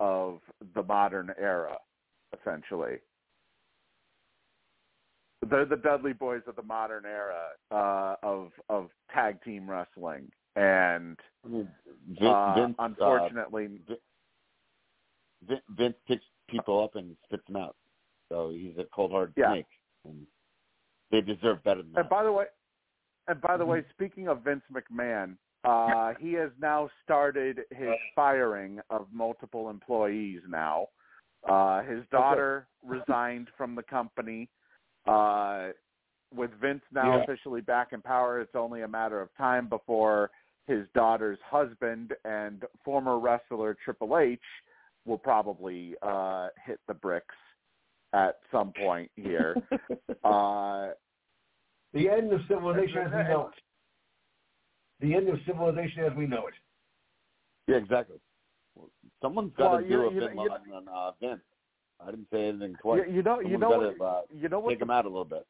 of 0.00 0.38
the 0.74 0.82
modern 0.82 1.30
era 1.38 1.76
essentially. 2.40 2.96
They're 5.48 5.66
the 5.66 5.76
Dudley 5.76 6.14
boys 6.14 6.42
of 6.46 6.56
the 6.56 6.62
modern 6.62 7.04
era 7.04 7.48
uh 7.70 8.14
of 8.22 8.52
of 8.68 8.88
tag 9.12 9.42
team 9.42 9.68
wrestling 9.68 10.30
and 10.56 11.16
I 11.44 11.48
mean, 11.48 11.68
Vin, 12.20 12.28
uh, 12.28 12.54
Vince, 12.54 12.76
unfortunately 12.78 13.80
uh, 13.90 13.94
Vin, 15.48 15.60
Vince 15.70 15.96
picks 16.06 16.24
people 16.48 16.82
up 16.82 16.94
and 16.96 17.16
spits 17.24 17.42
them 17.46 17.56
out. 17.56 17.76
So 18.28 18.50
he's 18.50 18.76
a 18.78 18.84
cold-hearted 18.94 19.34
Yeah. 19.36 19.52
snake, 19.52 19.66
and 20.04 20.26
they 21.10 21.20
deserve 21.20 21.62
better 21.64 21.82
than 21.82 21.92
And 21.94 22.04
that. 22.04 22.10
by 22.10 22.22
the 22.22 22.32
way, 22.32 22.44
and 23.28 23.40
by 23.40 23.56
the 23.56 23.64
way, 23.66 23.84
speaking 23.90 24.28
of 24.28 24.42
Vince 24.42 24.62
McMahon, 24.72 25.36
uh, 25.64 26.14
he 26.18 26.32
has 26.34 26.50
now 26.60 26.90
started 27.04 27.60
his 27.70 27.90
firing 28.14 28.80
of 28.90 29.06
multiple 29.12 29.70
employees. 29.70 30.40
Now, 30.48 30.88
uh, 31.48 31.82
his 31.82 32.04
daughter 32.10 32.68
resigned 32.84 33.48
from 33.56 33.74
the 33.74 33.82
company. 33.82 34.48
Uh, 35.06 35.68
with 36.34 36.50
Vince 36.60 36.82
now 36.92 37.16
Yeah. 37.16 37.22
officially 37.22 37.60
back 37.60 37.92
in 37.92 38.00
power, 38.00 38.40
it's 38.40 38.54
only 38.54 38.82
a 38.82 38.88
matter 38.88 39.20
of 39.20 39.28
time 39.36 39.68
before 39.68 40.30
his 40.66 40.86
daughter's 40.94 41.38
husband 41.44 42.12
and 42.24 42.62
former 42.84 43.18
wrestler 43.18 43.76
Triple 43.84 44.18
H 44.18 44.40
will 45.04 45.18
probably 45.18 45.94
uh, 46.02 46.48
hit 46.64 46.78
the 46.86 46.94
bricks 46.94 47.34
at 48.12 48.38
some 48.52 48.72
point 48.80 49.10
here. 49.16 49.56
uh, 50.24 50.90
the 51.92 52.08
end 52.08 52.32
of 52.32 52.40
civilization 52.48 52.98
as 52.98 53.10
we 53.12 53.22
know 53.24 53.50
it. 53.52 53.62
The 55.00 55.14
end 55.14 55.28
of 55.28 55.38
civilization 55.46 56.04
as 56.04 56.12
we 56.16 56.26
know 56.26 56.46
it. 56.46 56.54
Yeah, 57.66 57.76
exactly. 57.76 58.18
Someone's 59.20 59.52
got 59.56 59.72
Well, 59.72 59.80
to 59.82 59.88
do 59.88 60.02
a 60.02 60.12
you- 60.12 60.20
bin 60.20 60.36
you- 60.38 60.74
on 60.74 60.88
uh, 60.88 61.12
Vince. 61.20 61.40
I 62.00 62.06
didn't 62.10 62.28
say 62.32 62.48
anything 62.48 62.74
twice. 62.82 63.02
you, 63.06 63.14
you 63.16 63.22
know, 63.22 63.40
you 63.40 63.58
know, 63.58 63.70
gotta, 63.70 63.88
uh, 63.90 63.94
what, 63.98 64.26
you 64.34 64.48
know 64.48 64.58
what 64.58 64.70
take 64.70 64.82
him 64.82 64.90
out 64.90 65.04
a 65.04 65.08
little 65.08 65.24
bit. 65.24 65.46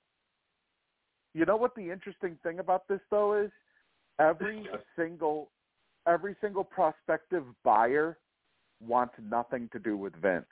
You 1.34 1.46
know 1.46 1.56
what 1.56 1.74
the 1.74 1.90
interesting 1.90 2.36
thing 2.42 2.58
about 2.58 2.86
this 2.88 3.00
though 3.10 3.34
is 3.38 3.50
every 4.18 4.66
single 4.96 5.50
every 6.06 6.34
single 6.40 6.64
prospective 6.64 7.44
buyer 7.64 8.18
wants 8.80 9.14
nothing 9.30 9.68
to 9.72 9.78
do 9.78 9.96
with 9.96 10.14
Vince. 10.16 10.44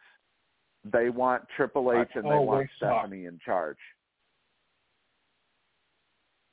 They 0.85 1.11
want 1.11 1.43
Triple 1.57 1.93
H 1.93 2.09
and 2.15 2.25
they 2.25 2.29
want 2.29 2.49
Always 2.49 2.69
suck. 2.79 2.91
Stephanie 2.93 3.27
in 3.27 3.39
charge. 3.45 3.77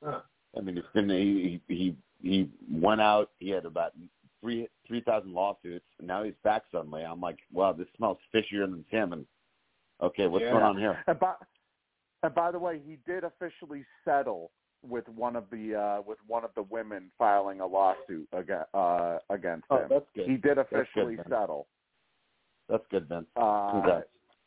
Huh. 0.04 0.22
I 0.58 0.62
mean, 0.62 0.78
it's 0.78 0.88
been 0.94 1.10
he 1.10 1.62
he 1.68 1.96
he 2.22 2.50
went 2.72 3.02
out. 3.02 3.32
He 3.40 3.50
had 3.50 3.66
about 3.66 3.94
three 4.42 4.68
three 4.88 5.02
thousand 5.02 5.34
lawsuits, 5.34 5.86
and 6.00 6.08
now 6.08 6.24
he's 6.24 6.34
back 6.44 6.64
suddenly. 6.72 7.04
I'm 7.04 7.22
like, 7.22 7.40
wow, 7.52 7.74
this 7.74 7.88
smells 7.96 8.18
fishier 8.34 8.62
than 8.70 8.84
salmon. 8.92 9.26
Okay, 10.02 10.28
what's 10.28 10.44
Yeah. 10.44 10.52
going 10.52 10.64
on 10.64 10.78
here? 10.78 11.04
And 11.08 11.20
by, 11.20 11.34
and 12.24 12.36
by 12.36 12.52
the 12.52 12.60
way, 12.60 12.80
he 12.86 12.98
did 13.06 13.24
officially 13.24 13.86
settle 14.04 14.52
with 14.90 15.08
one 15.10 15.36
of 15.36 15.46
the 15.52 15.76
uh, 15.76 16.02
with 16.06 16.18
one 16.28 16.44
of 16.44 16.52
the 16.56 16.64
women 16.64 17.12
filing 17.18 17.60
a 17.62 17.66
lawsuit 17.66 18.28
against 18.34 18.74
uh, 18.74 19.20
against 19.30 19.66
Oh, 19.70 19.78
him. 19.78 19.88
that's 19.90 20.06
good. 20.16 20.30
He 20.30 20.38
did 20.38 20.58
That's 20.58 20.70
good, 20.70 20.82
officially 20.82 21.18
settle. 21.30 21.68
That's 22.70 22.84
good, 22.92 23.08
Vince. 23.08 23.28
Uh, 23.36 24.02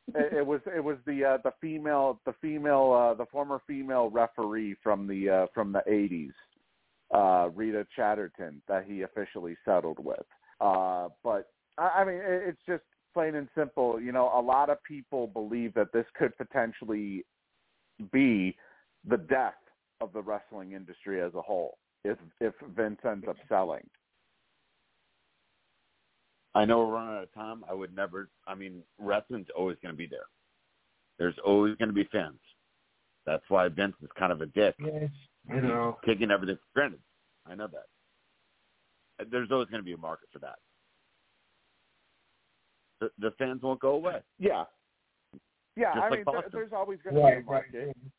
it, 0.14 0.38
it 0.38 0.46
was 0.46 0.60
it 0.74 0.82
was 0.82 0.96
the 1.06 1.24
uh, 1.24 1.38
the 1.42 1.52
female 1.60 2.20
the 2.26 2.34
female 2.40 2.92
uh, 2.92 3.14
the 3.14 3.26
former 3.26 3.60
female 3.66 4.10
referee 4.10 4.76
from 4.82 5.06
the 5.06 5.28
uh, 5.28 5.46
from 5.54 5.72
the 5.72 5.82
eighties, 5.86 6.32
uh, 7.14 7.48
Rita 7.54 7.86
Chatterton, 7.94 8.62
that 8.68 8.84
he 8.86 9.02
officially 9.02 9.56
settled 9.64 9.98
with. 9.98 10.24
Uh, 10.60 11.08
but 11.22 11.50
I, 11.78 12.00
I 12.00 12.04
mean, 12.04 12.16
it, 12.16 12.42
it's 12.48 12.60
just 12.66 12.82
plain 13.14 13.34
and 13.34 13.48
simple. 13.56 14.00
You 14.00 14.12
know, 14.12 14.30
a 14.34 14.40
lot 14.40 14.70
of 14.70 14.82
people 14.84 15.26
believe 15.26 15.74
that 15.74 15.92
this 15.92 16.06
could 16.14 16.36
potentially 16.36 17.24
be 18.12 18.56
the 19.08 19.16
death 19.16 19.54
of 20.00 20.12
the 20.12 20.22
wrestling 20.22 20.72
industry 20.72 21.20
as 21.20 21.34
a 21.34 21.42
whole 21.42 21.78
if 22.04 22.18
if 22.40 22.54
Vince 22.74 22.98
ends 23.04 23.26
up 23.28 23.36
selling. 23.48 23.86
I 26.54 26.64
know 26.64 26.78
we're 26.80 26.94
running 26.94 27.16
out 27.16 27.22
of 27.22 27.34
time. 27.34 27.64
I 27.70 27.74
would 27.74 27.94
never. 27.94 28.28
I 28.46 28.54
mean, 28.54 28.82
wrestling's 28.98 29.46
always 29.56 29.76
going 29.82 29.94
to 29.94 29.98
be 29.98 30.06
there. 30.06 30.26
There's 31.18 31.36
always 31.44 31.76
going 31.76 31.90
to 31.90 31.94
be 31.94 32.08
fans. 32.10 32.40
That's 33.26 33.44
why 33.48 33.68
Vince 33.68 33.94
is 34.02 34.08
kind 34.18 34.32
of 34.32 34.40
a 34.40 34.46
dick. 34.46 34.74
Yes, 34.82 35.10
I 35.50 35.60
know. 35.60 35.98
He's 36.02 36.14
taking 36.14 36.30
everything 36.30 36.56
for 36.56 36.80
granted. 36.80 37.00
I 37.46 37.54
know 37.54 37.68
that. 37.68 39.30
There's 39.30 39.50
always 39.52 39.68
going 39.68 39.82
to 39.82 39.84
be 39.84 39.92
a 39.92 39.98
market 39.98 40.28
for 40.32 40.38
that. 40.40 40.56
The, 43.00 43.10
the 43.18 43.30
fans 43.38 43.62
won't 43.62 43.80
go 43.80 43.90
away. 43.90 44.20
Yeah. 44.38 44.64
Yeah, 45.76 45.94
Just 45.94 46.04
I 46.04 46.08
like 46.08 46.18
mean, 46.18 46.24
Boston. 46.24 46.50
there's 46.52 46.72
always 46.72 46.98
going 47.04 47.16
to 47.16 47.22
be 47.22 47.42
a 47.42 47.44
market. 47.44 47.74
Exactly. 47.74 48.10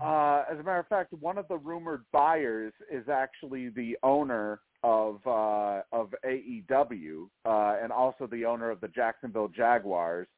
Uh, 0.00 0.44
as 0.50 0.58
a 0.58 0.62
matter 0.62 0.78
of 0.78 0.86
fact, 0.88 1.12
one 1.20 1.38
of 1.38 1.46
the 1.48 1.56
rumored 1.56 2.04
buyers 2.12 2.72
is 2.90 3.08
actually 3.08 3.68
the 3.70 3.96
owner 4.02 4.60
of 4.82 5.20
uh, 5.26 5.82
of 5.92 6.14
AEW 6.24 7.28
uh, 7.44 7.76
and 7.82 7.92
also 7.92 8.26
the 8.26 8.44
owner 8.44 8.70
of 8.70 8.80
the 8.80 8.88
Jacksonville 8.88 9.48
Jaguars, 9.48 10.28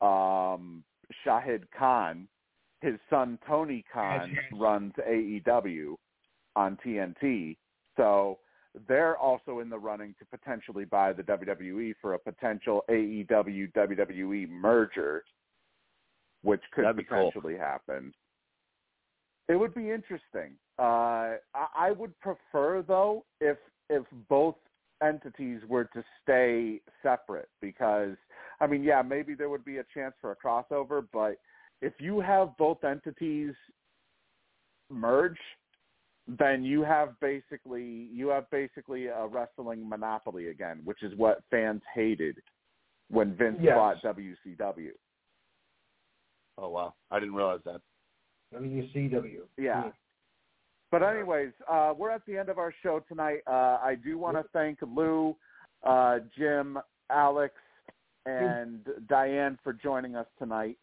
um, 0.00 0.82
Shahid 1.26 1.64
Khan. 1.76 2.28
His 2.80 2.94
son 3.08 3.38
Tony 3.46 3.82
Khan 3.92 4.30
Yes, 4.34 4.44
yes. 4.50 4.60
runs 4.60 4.92
AEW 5.08 5.94
on 6.54 6.76
TNT, 6.84 7.56
so 7.96 8.38
they're 8.88 9.16
also 9.16 9.60
in 9.60 9.70
the 9.70 9.78
running 9.78 10.14
to 10.18 10.26
potentially 10.26 10.84
buy 10.84 11.12
the 11.12 11.22
WWE 11.22 11.94
for 12.02 12.14
a 12.14 12.18
potential 12.18 12.84
AEW 12.90 13.72
WWE 13.72 14.48
merger, 14.50 15.24
which 16.42 16.60
could 16.74 16.84
That'd 16.84 16.96
be 16.96 17.04
cool. 17.04 17.30
potentially 17.30 17.56
happen. 17.56 18.12
It 19.48 19.56
would 19.56 19.74
be 19.74 19.90
interesting. 19.90 20.54
Uh, 20.78 21.36
I, 21.54 21.66
I 21.76 21.90
would 21.92 22.18
prefer 22.20 22.82
though 22.82 23.24
if 23.40 23.58
if 23.90 24.04
both 24.28 24.56
entities 25.02 25.60
were 25.68 25.84
to 25.84 26.02
stay 26.22 26.80
separate 27.02 27.48
because 27.60 28.16
I 28.60 28.66
mean, 28.66 28.82
yeah, 28.82 29.02
maybe 29.02 29.34
there 29.34 29.50
would 29.50 29.64
be 29.64 29.78
a 29.78 29.84
chance 29.92 30.14
for 30.20 30.32
a 30.32 30.36
crossover, 30.36 31.06
but 31.12 31.36
if 31.82 31.92
you 31.98 32.20
have 32.20 32.56
both 32.56 32.82
entities 32.84 33.52
merge, 34.90 35.38
then 36.26 36.64
you 36.64 36.82
have 36.82 37.18
basically 37.20 38.08
you 38.12 38.28
have 38.28 38.48
basically 38.50 39.06
a 39.06 39.26
wrestling 39.26 39.86
monopoly 39.86 40.48
again, 40.48 40.80
which 40.84 41.02
is 41.02 41.12
what 41.16 41.42
fans 41.50 41.82
hated 41.94 42.38
when 43.10 43.34
Vince 43.34 43.58
Yes. 43.60 43.74
bought 43.74 44.02
WCW. 44.02 44.92
Oh 46.56 46.68
wow, 46.68 46.94
I 47.10 47.18
didn't 47.18 47.34
realize 47.34 47.60
that. 47.64 47.80
WCW. 48.54 49.40
Yeah. 49.56 49.90
But 50.90 51.02
anyways, 51.02 51.50
uh, 51.68 51.92
we're 51.96 52.10
at 52.10 52.24
the 52.26 52.36
end 52.38 52.48
of 52.48 52.58
our 52.58 52.72
show 52.82 53.02
tonight. 53.08 53.40
Uh, 53.46 53.78
I 53.82 53.96
do 54.02 54.16
want 54.16 54.36
to 54.36 54.44
thank 54.52 54.78
Lou, 54.82 55.36
uh, 55.82 56.18
Jim, 56.36 56.78
Alex, 57.10 57.54
and 58.26 58.80
Diane 59.08 59.58
for 59.64 59.72
joining 59.72 60.14
us 60.14 60.26
tonight. 60.38 60.78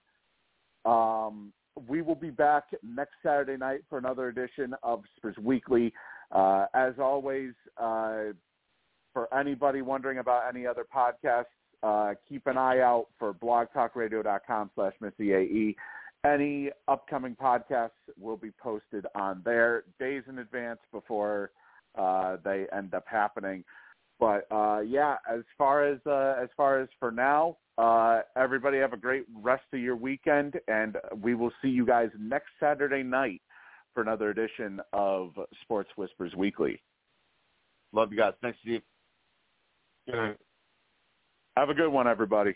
Um, 0.85 1.53
we 1.87 2.01
will 2.01 2.15
be 2.15 2.29
back 2.29 2.65
next 2.83 3.13
Saturday 3.23 3.57
night 3.57 3.81
for 3.89 3.97
another 3.97 4.27
edition 4.27 4.75
of 4.83 5.03
Spurs 5.15 5.37
Weekly. 5.41 5.93
Uh, 6.31 6.65
as 6.73 6.93
always, 6.99 7.53
uh, 7.77 8.33
for 9.13 9.33
anybody 9.33 9.81
wondering 9.81 10.19
about 10.19 10.43
any 10.53 10.65
other 10.65 10.85
podcasts, 10.93 11.45
uh, 11.83 12.13
keep 12.27 12.47
an 12.47 12.57
eye 12.57 12.79
out 12.79 13.07
for 13.17 13.33
blogtalkradio.com 13.33 14.71
slash 14.75 14.93
MissyAE. 15.01 15.75
Any 16.25 16.69
upcoming 16.87 17.35
podcasts 17.35 17.89
will 18.19 18.37
be 18.37 18.51
posted 18.61 19.05
on 19.15 19.41
there 19.43 19.85
days 19.99 20.23
in 20.29 20.39
advance 20.39 20.79
before 20.91 21.51
uh, 21.97 22.37
they 22.43 22.67
end 22.75 22.93
up 22.93 23.05
happening. 23.07 23.63
But 24.19 24.45
uh, 24.51 24.81
yeah, 24.81 25.15
as 25.31 25.41
far 25.57 25.83
as 25.83 25.99
uh, 26.05 26.35
as 26.41 26.49
far 26.55 26.79
as 26.79 26.87
for 26.99 27.11
now, 27.11 27.57
uh, 27.79 28.21
everybody 28.37 28.77
have 28.77 28.93
a 28.93 28.97
great 28.97 29.25
rest 29.41 29.63
of 29.73 29.79
your 29.79 29.95
weekend, 29.95 30.59
and 30.67 30.97
we 31.23 31.33
will 31.33 31.51
see 31.59 31.69
you 31.69 31.87
guys 31.87 32.09
next 32.19 32.49
Saturday 32.59 33.01
night 33.01 33.41
for 33.95 34.01
another 34.01 34.29
edition 34.29 34.79
of 34.93 35.31
Sports 35.63 35.89
Whispers 35.95 36.35
Weekly. 36.35 36.79
Love 37.93 38.11
you 38.11 38.17
guys. 38.19 38.33
Thanks, 38.43 38.59
Steve. 38.61 38.81
Have 41.57 41.69
a 41.69 41.73
good 41.73 41.89
one, 41.89 42.07
everybody. 42.07 42.55